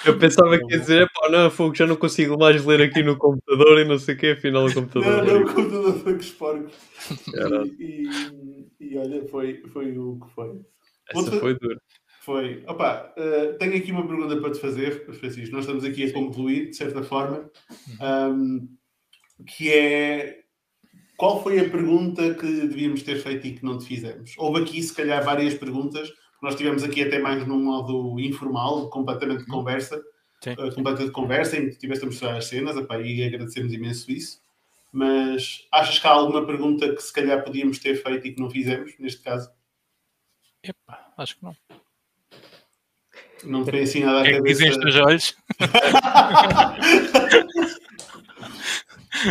Eu 0.04 0.18
pensava 0.18 0.58
que 0.58 0.72
ia 0.72 0.80
dizer, 0.80 1.08
pá, 1.14 1.30
não, 1.30 1.50
fogo, 1.50 1.74
já 1.74 1.86
não 1.86 1.94
consigo 1.94 2.36
mais 2.36 2.64
ler 2.64 2.82
aqui 2.82 3.02
no 3.02 3.16
computador 3.16 3.78
e 3.78 3.84
não 3.84 3.98
sei 3.98 4.14
o 4.14 4.18
que, 4.18 4.30
afinal 4.32 4.66
o 4.66 4.74
computador. 4.74 5.24
Não, 5.24 5.34
não, 5.34 5.42
o 5.42 5.54
computador 5.54 5.98
foi 6.00 6.18
porcos. 6.38 6.74
Caralho. 7.32 7.76
E, 7.78 8.08
e, 8.08 8.68
e 8.80 8.98
olha, 8.98 9.24
foi, 9.28 9.62
foi 9.72 9.96
o 9.96 10.18
que 10.18 10.34
foi. 10.34 10.60
Essa 11.08 11.32
foi 11.38 11.58
dura. 11.58 11.80
Foi. 12.22 12.62
Opa, 12.68 13.12
eh, 13.16 13.56
tenho 13.58 13.76
aqui 13.76 13.90
uma 13.90 14.06
pergunta 14.06 14.36
para 14.40 14.52
te 14.52 14.60
fazer, 14.60 15.04
Francisco. 15.12 15.54
Nós 15.54 15.64
estamos 15.64 15.84
aqui 15.84 16.04
a 16.04 16.12
concluir, 16.12 16.70
de 16.70 16.76
certa 16.76 17.02
forma, 17.02 17.50
ahm, 18.00 18.68
que 19.44 19.72
é 19.72 20.42
qual 21.16 21.42
foi 21.42 21.58
a 21.58 21.68
pergunta 21.68 22.34
que 22.34 22.46
devíamos 22.46 23.02
ter 23.02 23.16
feito 23.16 23.44
e 23.46 23.54
que 23.54 23.64
não 23.64 23.76
te 23.76 23.86
fizemos? 23.86 24.34
Houve 24.38 24.62
aqui, 24.62 24.80
se 24.80 24.94
calhar, 24.94 25.24
várias 25.24 25.54
perguntas. 25.54 26.12
Nós 26.40 26.54
tivemos 26.54 26.84
aqui 26.84 27.02
até 27.02 27.18
mais 27.18 27.44
num 27.44 27.64
modo 27.64 28.18
informal, 28.20 28.88
completamente 28.88 29.40
de 29.40 29.46
conversa, 29.46 30.00
Sim. 30.44 30.50
eh, 30.50 30.70
completa 30.72 31.04
de 31.04 31.10
conversa, 31.10 31.56
em 31.56 31.70
que 31.70 31.78
tiveste 31.78 32.04
a 32.04 32.06
mostrar 32.06 32.36
as 32.36 32.44
cenas, 32.46 32.76
epá, 32.76 33.00
e 33.00 33.24
agradecemos 33.24 33.72
imenso 33.72 34.10
isso. 34.12 34.40
Mas 34.92 35.66
achas 35.72 35.98
que 35.98 36.06
há 36.06 36.10
alguma 36.10 36.46
pergunta 36.46 36.94
que 36.94 37.02
se 37.02 37.12
calhar 37.12 37.42
podíamos 37.42 37.80
ter 37.80 37.96
feito 37.96 38.28
e 38.28 38.32
que 38.32 38.40
não 38.40 38.48
fizemos, 38.48 38.92
neste 38.98 39.22
caso? 39.22 39.50
Epá, 40.62 41.12
acho 41.16 41.36
que 41.36 41.42
não. 41.42 41.56
Não 43.44 43.64
te 43.64 43.70
vem 43.70 43.82
assim 43.82 44.00
nada 44.04 44.20
O 44.22 44.22
que 44.24 44.30
é 44.30 44.40
que 44.40 44.42
dizem 44.42 44.80
teus 44.80 44.96
olhos? 44.96 45.36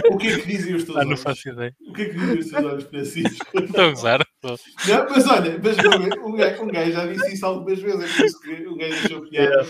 O 0.09 0.17
que 0.17 0.27
é 0.27 0.40
que 0.40 0.48
diziam 0.48 0.77
os 0.77 0.83
teus 0.83 0.98
Ah, 0.98 1.01
não 1.01 1.09
olhos? 1.09 1.23
faço 1.23 1.49
ideia. 1.49 1.75
O 1.88 1.93
que 1.93 2.01
é 2.03 2.06
que 2.06 2.14
diziam 2.14 2.40
os 2.40 2.49
teus 2.49 2.65
olhos, 2.65 2.83
Francisco? 2.85 3.45
Estou 3.59 3.85
a 3.85 3.90
gozar. 3.90 4.22
Estou. 4.22 4.59
Não, 4.88 5.09
mas 5.09 5.27
olha, 5.27 5.59
mas 5.61 5.77
um 6.23 6.31
gajo, 6.33 6.64
um 6.64 6.67
gajo 6.67 6.91
já 6.91 7.06
disse 7.07 7.33
isso 7.33 7.45
algumas 7.45 7.80
vezes, 7.80 8.03
é 8.03 8.15
por 8.17 8.25
isso 8.25 8.40
que 8.41 8.67
o 8.67 8.75
gajo 8.75 9.06
achou 9.06 9.22
piada. 9.30 9.67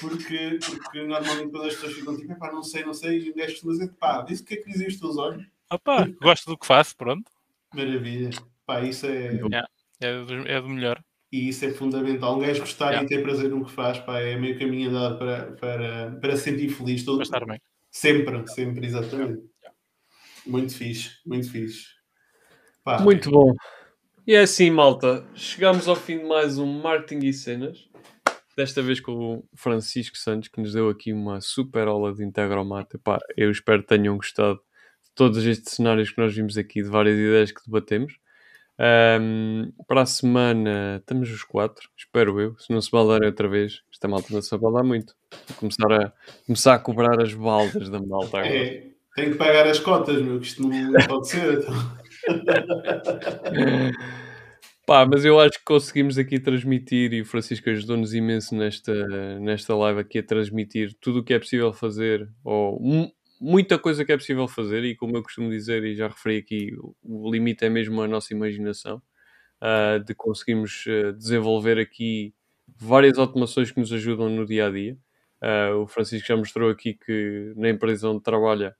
Porque, 0.00 0.58
porque 0.64 1.02
normalmente 1.04 1.50
quando 1.50 1.66
as 1.66 1.74
pessoas 1.74 1.92
ficam 1.92 2.16
tipo, 2.16 2.36
pá, 2.38 2.50
não 2.50 2.62
sei, 2.62 2.84
não 2.84 2.92
sei, 2.94 3.18
e 3.20 3.30
o 3.30 3.34
gajo 3.34 3.52
costuma 3.52 3.72
dizer, 3.74 3.88
pá, 4.00 4.22
disse 4.22 4.42
o 4.42 4.46
que 4.46 4.54
é 4.54 4.56
que 4.56 4.70
diziam 4.70 4.88
os 4.88 4.98
teus 4.98 5.16
olhos? 5.16 5.44
Opa, 5.70 6.08
gosto 6.20 6.46
do 6.46 6.58
que 6.58 6.66
faço, 6.66 6.96
pronto. 6.96 7.30
Maravilha. 7.74 8.30
Pá, 8.66 8.80
isso 8.80 9.06
é, 9.06 9.38
É 10.00 10.24
do, 10.24 10.48
é 10.48 10.60
do 10.60 10.68
melhor. 10.68 11.00
E 11.36 11.48
isso 11.50 11.64
é 11.66 11.70
fundamental. 11.70 12.36
Um 12.36 12.40
gajo 12.40 12.60
gostar 12.60 12.92
Yeah. 12.92 13.04
e 13.04 13.08
ter 13.08 13.22
prazer 13.22 13.50
no 13.50 13.64
que 13.64 13.70
faz, 13.70 13.98
pá, 13.98 14.20
é 14.20 14.36
meio 14.36 14.58
caminho 14.58 14.88
andado 14.90 15.18
para, 15.18 15.52
para, 15.52 16.18
para 16.20 16.36
se 16.36 16.44
sentir 16.44 16.70
feliz. 16.70 17.04
Todo, 17.04 17.16
Para 17.16 17.24
estar 17.24 17.44
bem. 17.44 17.60
Sempre, 17.90 18.46
sempre, 18.48 18.86
exatamente. 18.86 19.42
Muito 20.46 20.74
fixe, 20.74 21.10
muito 21.26 21.50
fixe. 21.50 21.86
Pá, 22.82 23.00
Muito 23.00 23.30
bom. 23.30 23.52
E 24.26 24.34
é 24.34 24.40
assim, 24.40 24.70
malta. 24.70 25.26
Chegamos 25.34 25.88
ao 25.88 25.96
fim 25.96 26.18
de 26.18 26.24
mais 26.24 26.58
um 26.58 26.80
Marketing 26.80 27.26
e 27.26 27.32
Cenas. 27.32 27.88
Desta 28.56 28.80
vez 28.80 29.00
com 29.00 29.38
o 29.38 29.44
Francisco 29.54 30.16
Santos, 30.16 30.48
que 30.48 30.60
nos 30.60 30.72
deu 30.72 30.88
aqui 30.88 31.12
uma 31.12 31.40
super 31.40 31.86
aula 31.88 32.14
de 32.14 32.24
Integromata. 32.24 32.98
Pá, 32.98 33.18
eu 33.36 33.50
espero 33.50 33.82
que 33.82 33.88
tenham 33.88 34.16
gostado 34.16 34.56
de 34.56 35.10
todos 35.14 35.44
estes 35.44 35.74
cenários 35.74 36.10
que 36.10 36.18
nós 36.18 36.34
vimos 36.34 36.56
aqui, 36.56 36.82
de 36.82 36.88
várias 36.88 37.18
ideias 37.18 37.52
que 37.52 37.60
debatemos. 37.66 38.14
Ahm, 38.78 39.72
para 39.86 40.02
a 40.02 40.06
semana 40.06 40.98
estamos 41.00 41.30
os 41.30 41.42
quatro, 41.42 41.88
espero 41.96 42.38
eu. 42.40 42.58
Se 42.58 42.72
não 42.72 42.80
se 42.80 42.90
baldarem 42.90 43.28
outra 43.28 43.48
vez, 43.48 43.82
esta 43.92 44.06
malta 44.06 44.28
não 44.30 44.42
se 44.42 44.50
vai 44.50 44.60
baldar 44.60 44.84
muito. 44.84 45.14
Vou 45.48 45.58
começar 45.58 45.92
a, 45.92 46.12
começar 46.44 46.74
a 46.74 46.78
cobrar 46.78 47.20
as 47.20 47.32
baldas 47.32 47.88
da 47.88 48.00
malta 48.00 48.38
agora. 48.38 48.54
É, 48.54 48.86
tenho 49.14 49.32
que 49.32 49.38
pagar 49.38 49.66
as 49.66 49.78
cotas, 49.78 50.20
meu, 50.20 50.38
que 50.38 50.46
isto 50.46 50.62
não 50.62 50.92
pode 51.06 51.28
ser. 51.28 51.58
Então. 51.58 51.74
Pá, 54.86 55.04
mas 55.04 55.24
eu 55.24 55.40
acho 55.40 55.58
que 55.58 55.64
conseguimos 55.64 56.16
aqui 56.16 56.38
transmitir 56.38 57.12
e 57.12 57.20
o 57.20 57.26
Francisco 57.26 57.68
ajudou-nos 57.68 58.14
imenso 58.14 58.54
nesta, 58.54 58.94
nesta 59.40 59.74
live 59.74 59.98
aqui 59.98 60.20
a 60.20 60.22
transmitir 60.22 60.96
tudo 61.00 61.18
o 61.18 61.24
que 61.24 61.34
é 61.34 61.40
possível 61.40 61.72
fazer, 61.72 62.30
ou 62.44 62.80
muita 63.40 63.78
coisa 63.78 64.04
que 64.04 64.12
é 64.12 64.16
possível 64.16 64.48
fazer, 64.48 64.84
e 64.84 64.96
como 64.96 65.16
eu 65.16 65.22
costumo 65.22 65.50
dizer 65.50 65.84
e 65.84 65.94
já 65.94 66.08
referi 66.08 66.38
aqui, 66.38 66.76
o- 67.02 67.30
limite 67.30 67.64
é 67.64 67.68
mesmo 67.68 68.00
a 68.02 68.08
nossa 68.08 68.32
imaginação, 68.34 69.02
ah, 69.60 69.98
de 69.98 70.14
conseguirmos 70.14 70.84
ah, 70.88 71.12
desenvolver 71.12 71.78
aqui 71.78 72.34
várias 72.78 73.18
automações 73.18 73.70
que 73.70 73.80
nos 73.80 73.92
ajudam 73.92 74.28
no 74.30 74.46
dia 74.46 74.66
a 74.66 74.70
dia. 74.70 74.98
Ah, 75.42 75.74
o 75.76 75.86
Francisco 75.86 76.28
já 76.28 76.36
mostrou 76.36 76.70
aqui 76.70 76.94
que 76.94 77.52
na 77.56 77.70
empresa 77.70 78.08
onde 78.10 78.22
trabalha 78.22 78.76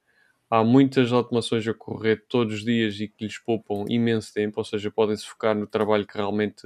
há 0.51 0.65
muitas 0.65 1.12
automações 1.12 1.67
a 1.68 1.75
correr 1.75 2.25
todos 2.28 2.55
os 2.57 2.65
dias 2.65 3.01
e 3.01 3.09
que 3.09 3.25
lhes 3.26 3.39
poupam 3.39 3.85
imenso 3.89 4.33
tempo, 4.35 4.60
ou 4.60 4.65
seja, 4.65 4.91
podem 4.91 5.17
se 5.17 5.26
focar 5.26 5.55
no 5.57 5.67
trabalho 5.67 6.07
que 6.07 6.17
realmente 6.18 6.62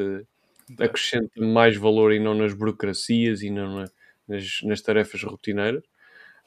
acrescenta 0.78 1.40
mais 1.40 1.76
valor 1.76 2.12
e 2.12 2.18
não 2.20 2.34
nas 2.34 2.52
burocracias 2.54 3.42
e 3.42 3.50
não 3.50 3.76
na- 3.82 3.90
nas, 4.28 4.60
nas 4.64 4.80
tarefas 4.82 5.22
rotineiras. 5.22 5.84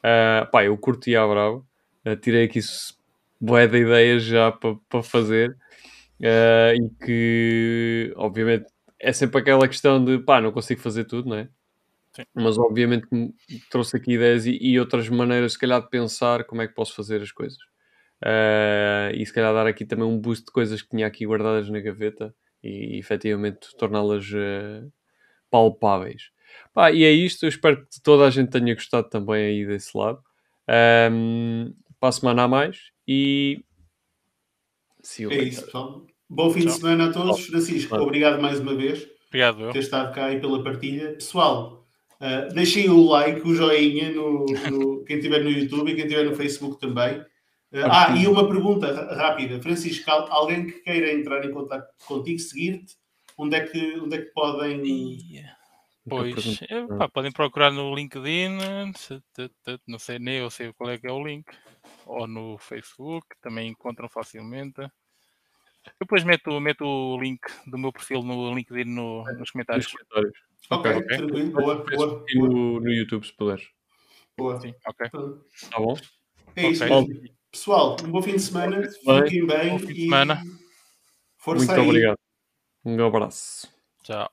Ah, 0.03 0.48
pá, 0.51 0.65
eu 0.65 0.77
curti 0.77 1.15
a 1.15 1.25
bravo, 1.27 1.65
Ah, 2.06 2.15
tirei 2.17 2.45
aqui 2.45 2.59
bué 3.40 3.67
de 3.67 3.77
ideias 3.80 4.23
já 4.23 4.51
para 4.51 5.03
fazer 5.03 5.57
Ah, 6.23 6.73
e 6.75 6.90
que 7.06 8.14
obviamente 8.17 8.67
é 8.99 9.14
sempre 9.14 9.40
aquela 9.41 9.67
questão 9.67 10.03
de 10.03 10.19
pá, 10.19 10.41
não 10.41 10.51
consigo 10.51 10.82
fazer 10.82 11.06
tudo, 11.06 11.30
não 11.30 11.38
é? 11.38 11.49
Sim. 12.15 12.23
Mas 12.35 12.57
obviamente 12.59 13.07
trouxe 13.72 13.98
aqui 13.98 14.14
ideias 14.14 14.45
e, 14.45 14.57
e 14.61 14.80
outras 14.80 15.09
maneiras, 15.09 15.53
se 15.53 15.59
calhar, 15.59 15.82
de 15.82 15.90
pensar 15.90 16.45
como 16.45 16.61
é 16.61 16.67
que 16.67 16.75
posso 16.75 16.95
fazer 16.95 17.22
as 17.22 17.32
coisas. 17.32 17.59
Ah, 18.23 19.11
e 19.15 19.25
se 19.25 19.33
calhar 19.33 19.53
dar 19.53 19.67
aqui 19.67 19.85
também 19.85 20.06
um 20.07 20.19
boost 20.19 20.45
de 20.45 20.51
coisas 20.53 20.82
que 20.82 20.90
tinha 20.90 21.07
aqui 21.07 21.25
guardadas 21.27 21.69
na 21.69 21.80
gaveta 21.82 22.33
e, 22.64 22.98
efetivamente 22.99 23.69
torná-las 23.77 24.25
ah, 24.35 24.88
palpáveis. 25.51 26.32
Pá, 26.73 26.91
e 26.91 27.03
é 27.03 27.11
isto, 27.11 27.43
eu 27.45 27.49
espero 27.49 27.77
que 27.85 28.01
toda 28.01 28.25
a 28.25 28.30
gente 28.30 28.49
tenha 28.49 28.73
gostado 28.73 29.09
também 29.09 29.45
aí 29.45 29.65
desse 29.65 29.95
lado. 29.98 30.19
Ahm, 30.67 31.73
para 31.99 32.09
a 32.09 32.11
semana 32.11 32.43
a 32.43 32.48
mais 32.48 32.91
e 33.07 33.64
see 35.01 35.23
you 35.23 35.32
É 35.32 35.35
later. 35.35 35.48
isso, 35.53 35.65
pessoal. 35.65 36.06
Bom 36.30 36.49
fim 36.49 36.61
de 36.61 36.65
Tchau. 36.67 36.75
semana 36.77 37.09
a 37.09 37.11
todos. 37.14 37.45
Francisco, 37.45 37.90
Claro. 37.90 38.03
obrigado 38.06 38.41
mais 38.41 38.59
uma 38.59 38.75
vez 38.75 39.07
Obrigado, 39.27 39.57
por 39.57 39.73
ter 39.73 39.80
estado 39.80 40.14
cá 40.14 40.32
e 40.32 40.40
pela 40.40 40.64
partilha. 40.64 41.14
Pessoal, 41.14 41.85
ah, 42.19 42.48
deixem 42.53 42.90
o 42.90 43.03
like, 43.07 43.41
o 43.48 43.53
joinha, 43.53 44.11
no, 44.11 44.45
no- 44.72 45.03
quem 45.06 45.17
estiver 45.17 45.43
no 45.43 45.49
YouTube 45.51 45.91
e 45.91 45.95
quem 45.95 46.06
estiver 46.06 46.23
no 46.25 46.35
Facebook 46.35 46.80
também. 46.80 47.23
Ah, 47.75 48.11
ah, 48.14 48.15
e 48.17 48.27
uma 48.27 48.48
pergunta 48.48 48.91
rápida. 49.15 49.59
Francisco, 49.61 50.09
al- 50.09 50.32
alguém 50.32 50.67
que 50.67 50.73
queira 50.82 51.11
entrar 51.11 51.43
em 51.43 51.51
contato 51.51 51.88
contigo, 52.06 52.40
seguir-te, 52.40 52.95
onde 53.38 53.56
é 53.56 53.61
que, 53.65 53.99
onde 53.99 54.15
é 54.15 54.22
que 54.22 54.32
podem... 54.32 54.83
Ia. 54.85 55.56
Pois, 56.09 56.61
eh, 56.69 56.88
pá, 56.98 57.07
podem 57.09 57.32
procurar 57.32 57.72
no 57.72 57.95
LinkedIn, 57.95 58.49
não 59.88 59.99
sei 59.99 60.19
nem 60.19 60.38
eu 60.40 60.49
sei 60.49 60.73
qual 60.73 60.90
é 60.90 60.98
que 60.98 61.07
é 61.07 61.11
o 61.11 61.25
link, 61.25 61.45
ou 62.06 62.27
no 62.27 62.57
Facebook, 62.57 63.25
também 63.41 63.69
encontram 63.69 64.09
facilmente. 64.09 64.82
Depois 65.99 66.23
meto, 66.23 66.59
meto 66.59 66.85
o 66.85 67.19
link 67.19 67.41
do 67.67 67.77
meu 67.77 67.91
perfil 67.91 68.22
no 68.23 68.53
LinkedIn 68.53 68.85
no- 68.85 69.23
nos 69.23 69.35
Nos 69.38 69.51
comentários. 69.51 69.88
comentários. 69.88 70.38
Ok, 70.69 70.91
ok. 70.91 71.17
tranquilo. 71.17 71.51
Boa, 71.51 71.75
No 71.75 71.91
boa, 71.91 72.25
e 72.30 72.35
boa. 72.40 72.49
no, 72.49 72.80
no 72.80 72.91
YouTube, 72.93 73.25
se 73.25 73.33
puderes. 73.33 73.67
boa. 74.38 74.59
Sim, 74.59 74.73
ok. 74.88 75.09
Tá 75.09 75.80
bom? 75.80 75.95
É 76.56 76.67
isso 76.69 76.83
Ok. 76.85 77.07
mesmo. 77.07 77.33
Pessoal, 77.51 77.98
um 78.03 78.11
bom 78.11 78.22
fim 78.22 78.32
de 78.33 78.40
semana. 78.40 78.82
Fiquem 78.90 79.45
bem 79.45 79.69
Bom 79.69 79.80
fim 79.80 79.88
de 79.93 79.99
e 79.99 80.03
semana. 80.06 80.41
força 81.38 81.65
Muito 81.65 81.80
aí. 81.82 81.88
obrigado. 81.88 82.17
Um 82.85 83.06
abraço. 83.06 83.72
Tchau. 84.03 84.30